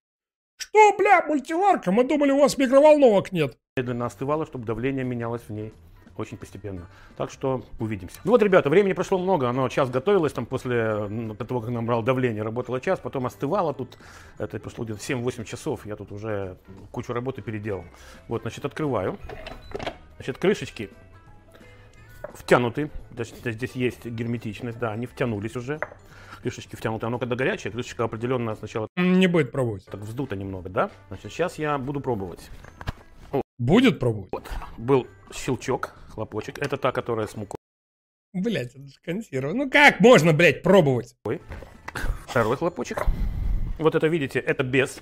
Что, 0.57 0.95
бля, 0.97 1.23
мультиварка? 1.25 1.91
Мы 1.91 2.03
думали, 2.03 2.31
у 2.31 2.39
вас 2.39 2.57
микроволновок 2.57 3.31
нет. 3.31 3.57
медленно 3.77 4.05
остывала, 4.05 4.45
чтобы 4.45 4.65
давление 4.65 5.03
менялось 5.03 5.41
в 5.47 5.51
ней 5.51 5.73
очень 6.17 6.37
постепенно. 6.37 6.87
Так 7.17 7.31
что 7.31 7.65
увидимся. 7.79 8.19
Ну 8.23 8.31
вот, 8.31 8.43
ребята, 8.43 8.69
времени 8.69 8.93
прошло 8.93 9.17
много. 9.17 9.49
Оно 9.49 9.67
час 9.69 9.89
готовилось 9.89 10.33
там 10.33 10.45
после 10.45 10.75
м, 10.77 11.35
того, 11.35 11.61
как 11.61 11.69
нам 11.71 11.85
брал 11.85 12.03
давление. 12.03 12.43
Работало 12.43 12.79
час, 12.79 12.99
потом 12.99 13.25
остывало 13.25 13.73
тут. 13.73 13.97
Это 14.37 14.59
прошло 14.59 14.85
где-то 14.85 14.99
7-8 14.99 15.43
часов. 15.45 15.85
Я 15.85 15.95
тут 15.95 16.11
уже 16.11 16.57
кучу 16.91 17.13
работы 17.13 17.41
переделал. 17.41 17.85
Вот, 18.27 18.43
значит, 18.43 18.63
открываю. 18.65 19.17
Значит, 20.17 20.37
крышечки 20.37 20.89
втянуты. 22.33 22.89
Значит, 23.11 23.35
здесь 23.43 23.71
есть 23.73 24.05
герметичность, 24.05 24.79
да, 24.79 24.91
они 24.91 25.05
втянулись 25.05 25.55
уже. 25.55 25.79
Крышечки 26.41 26.75
втянуты. 26.75 27.05
Оно 27.05 27.19
когда 27.19 27.35
горячее, 27.35 27.71
крышечка 27.71 28.03
определенно 28.03 28.55
сначала 28.55 28.87
Не 28.97 29.27
будет 29.27 29.51
пробовать. 29.51 29.85
так 29.85 30.01
вздуто 30.01 30.35
немного, 30.35 30.69
да? 30.69 30.91
Значит, 31.07 31.31
сейчас 31.31 31.57
я 31.57 31.77
буду 31.77 32.01
пробовать. 32.01 32.49
Будет 33.59 33.99
пробовать? 33.99 34.31
Вот. 34.33 34.49
Был 34.77 35.07
щелчок, 35.33 35.95
хлопочек. 36.09 36.57
Это 36.59 36.75
та, 36.77 36.91
которая 36.91 37.27
с 37.27 37.35
мукой. 37.37 37.57
Блять, 38.33 38.75
это 38.75 38.87
же 38.87 38.95
консерва. 39.05 39.53
Ну 39.53 39.69
как 39.69 39.99
можно, 39.99 40.33
блядь, 40.33 40.63
пробовать? 40.63 41.15
Второй 42.27 42.57
хлопочек. 42.57 43.05
Вот 43.79 43.95
это, 43.95 44.07
видите, 44.07 44.39
это 44.39 44.63
без 44.63 45.01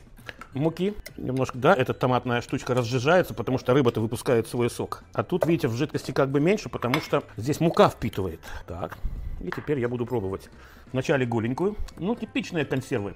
муки, 0.53 0.93
немножко, 1.17 1.57
да, 1.57 1.73
эта 1.73 1.93
томатная 1.93 2.41
штучка 2.41 2.73
разжижается, 2.73 3.33
потому 3.33 3.57
что 3.57 3.73
рыба-то 3.73 4.01
выпускает 4.01 4.47
свой 4.47 4.69
сок. 4.69 5.03
А 5.13 5.23
тут, 5.23 5.45
видите, 5.45 5.67
в 5.67 5.75
жидкости 5.75 6.11
как 6.11 6.30
бы 6.30 6.39
меньше, 6.39 6.69
потому 6.69 6.95
что 6.95 7.23
здесь 7.38 7.59
мука 7.59 7.89
впитывает. 7.89 8.41
Так, 8.67 8.97
и 9.39 9.49
теперь 9.49 9.80
я 9.80 9.89
буду 9.89 10.05
пробовать. 10.05 10.49
Вначале 10.91 11.25
голенькую, 11.25 11.75
ну, 11.97 12.15
типичные 12.15 12.65
консервы. 12.65 13.15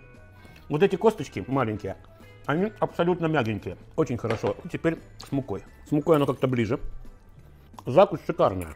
Вот 0.70 0.82
эти 0.82 0.96
косточки 0.96 1.44
маленькие, 1.48 1.98
они 2.46 2.72
абсолютно 2.80 3.28
мягенькие, 3.28 3.78
очень 3.96 4.18
хорошо. 4.18 4.56
И 4.64 4.70
теперь 4.70 4.98
с 5.18 5.32
мукой. 5.32 5.64
С 5.88 5.92
мукой 5.92 6.16
оно 6.16 6.26
как-то 6.26 6.48
ближе. 6.48 6.80
Закусь 7.86 8.22
шикарная. 8.26 8.74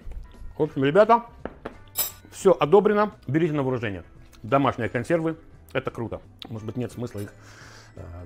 В 0.57 0.63
общем, 0.63 0.83
ребята, 0.83 1.23
все 2.31 2.55
одобрено, 2.59 3.13
берите 3.27 3.53
на 3.53 3.63
вооружение. 3.63 4.03
Домашние 4.43 4.89
консервы, 4.89 5.37
это 5.73 5.89
круто. 5.91 6.21
Может 6.47 6.65
быть, 6.65 6.77
нет 6.77 6.91
смысла 6.91 7.19
их 7.19 7.33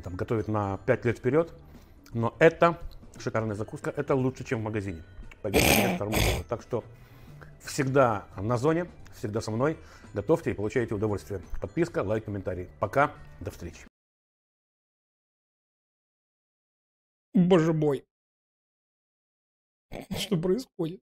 там, 0.03 0.16
готовить 0.16 0.48
на 0.48 0.77
5 0.77 1.06
лет 1.06 1.17
вперед, 1.17 1.53
но 2.14 2.35
это 2.40 2.80
шикарная 3.19 3.56
закуска, 3.56 3.92
это 3.95 4.16
лучше, 4.16 4.43
чем 4.43 4.59
в 4.59 4.64
магазине. 4.64 5.03
Поверьте 5.42 5.85
мне, 5.85 5.95
второму. 5.95 6.17
Так 6.50 6.61
что 6.61 6.83
всегда 7.61 8.25
на 8.38 8.58
зоне, 8.58 8.88
всегда 9.16 9.42
со 9.42 9.51
мной. 9.51 9.77
Готовьте 10.14 10.51
и 10.51 10.53
получайте 10.53 10.93
удовольствие. 10.93 11.42
Подписка, 11.61 12.03
лайк, 12.03 12.25
комментарий. 12.25 12.69
Пока, 12.80 13.14
до 13.40 13.51
встречи. 13.51 13.88
Боже 17.33 17.74
мой. 17.74 18.06
Что 20.17 20.38
происходит? 20.38 21.01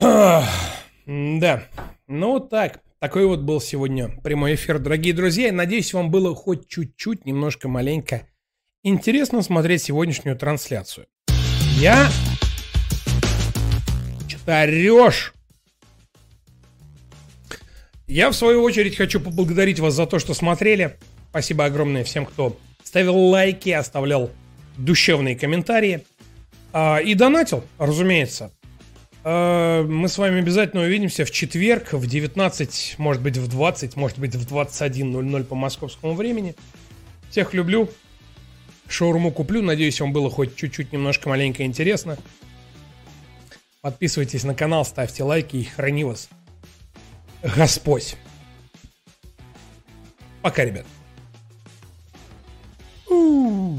Да. 0.00 1.62
Ну 2.06 2.32
вот 2.32 2.50
так. 2.50 2.82
Такой 3.00 3.26
вот 3.26 3.40
был 3.40 3.60
сегодня 3.60 4.08
прямой 4.24 4.56
эфир, 4.56 4.80
дорогие 4.80 5.14
друзья. 5.14 5.52
Надеюсь, 5.52 5.94
вам 5.94 6.10
было 6.10 6.34
хоть 6.34 6.66
чуть-чуть, 6.66 7.26
немножко 7.26 7.68
маленько 7.68 8.26
интересно 8.82 9.42
смотреть 9.42 9.82
сегодняшнюю 9.82 10.36
трансляцию. 10.36 11.06
Я... 11.76 12.08
Что 14.28 14.62
орешь? 14.62 15.32
Я, 18.08 18.30
в 18.30 18.34
свою 18.34 18.62
очередь, 18.62 18.96
хочу 18.96 19.20
поблагодарить 19.20 19.78
вас 19.78 19.94
за 19.94 20.06
то, 20.06 20.18
что 20.18 20.34
смотрели. 20.34 20.96
Спасибо 21.30 21.66
огромное 21.66 22.02
всем, 22.02 22.26
кто 22.26 22.58
ставил 22.82 23.16
лайки, 23.16 23.70
оставлял 23.70 24.30
душевные 24.76 25.36
комментарии. 25.36 26.04
А, 26.72 26.98
и 26.98 27.14
донатил, 27.14 27.62
разумеется. 27.78 28.50
Э, 29.24 29.82
мы 29.82 30.08
с 30.08 30.18
вами 30.18 30.40
обязательно 30.40 30.82
увидимся 30.82 31.24
в 31.24 31.30
четверг 31.30 31.92
в 31.92 32.06
19, 32.06 32.96
может 32.98 33.22
быть 33.22 33.36
в 33.36 33.48
20, 33.48 33.96
может 33.96 34.18
быть 34.18 34.34
в 34.34 34.54
21.00 34.54 35.44
по 35.44 35.54
московскому 35.54 36.14
времени. 36.14 36.54
Всех 37.30 37.54
люблю. 37.54 37.88
Шаурму 38.88 39.32
куплю. 39.32 39.62
Надеюсь, 39.62 40.00
вам 40.00 40.12
было 40.12 40.30
хоть 40.30 40.56
чуть-чуть 40.56 40.92
немножко 40.92 41.28
маленько 41.28 41.64
интересно. 41.64 42.16
Подписывайтесь 43.80 44.44
на 44.44 44.54
канал, 44.54 44.84
ставьте 44.84 45.22
лайки 45.22 45.56
и 45.56 45.64
храни 45.64 46.04
вас. 46.04 46.28
Господь. 47.42 48.16
Пока, 50.42 50.64
ребят. 50.64 50.86
Ooh. 53.10 53.78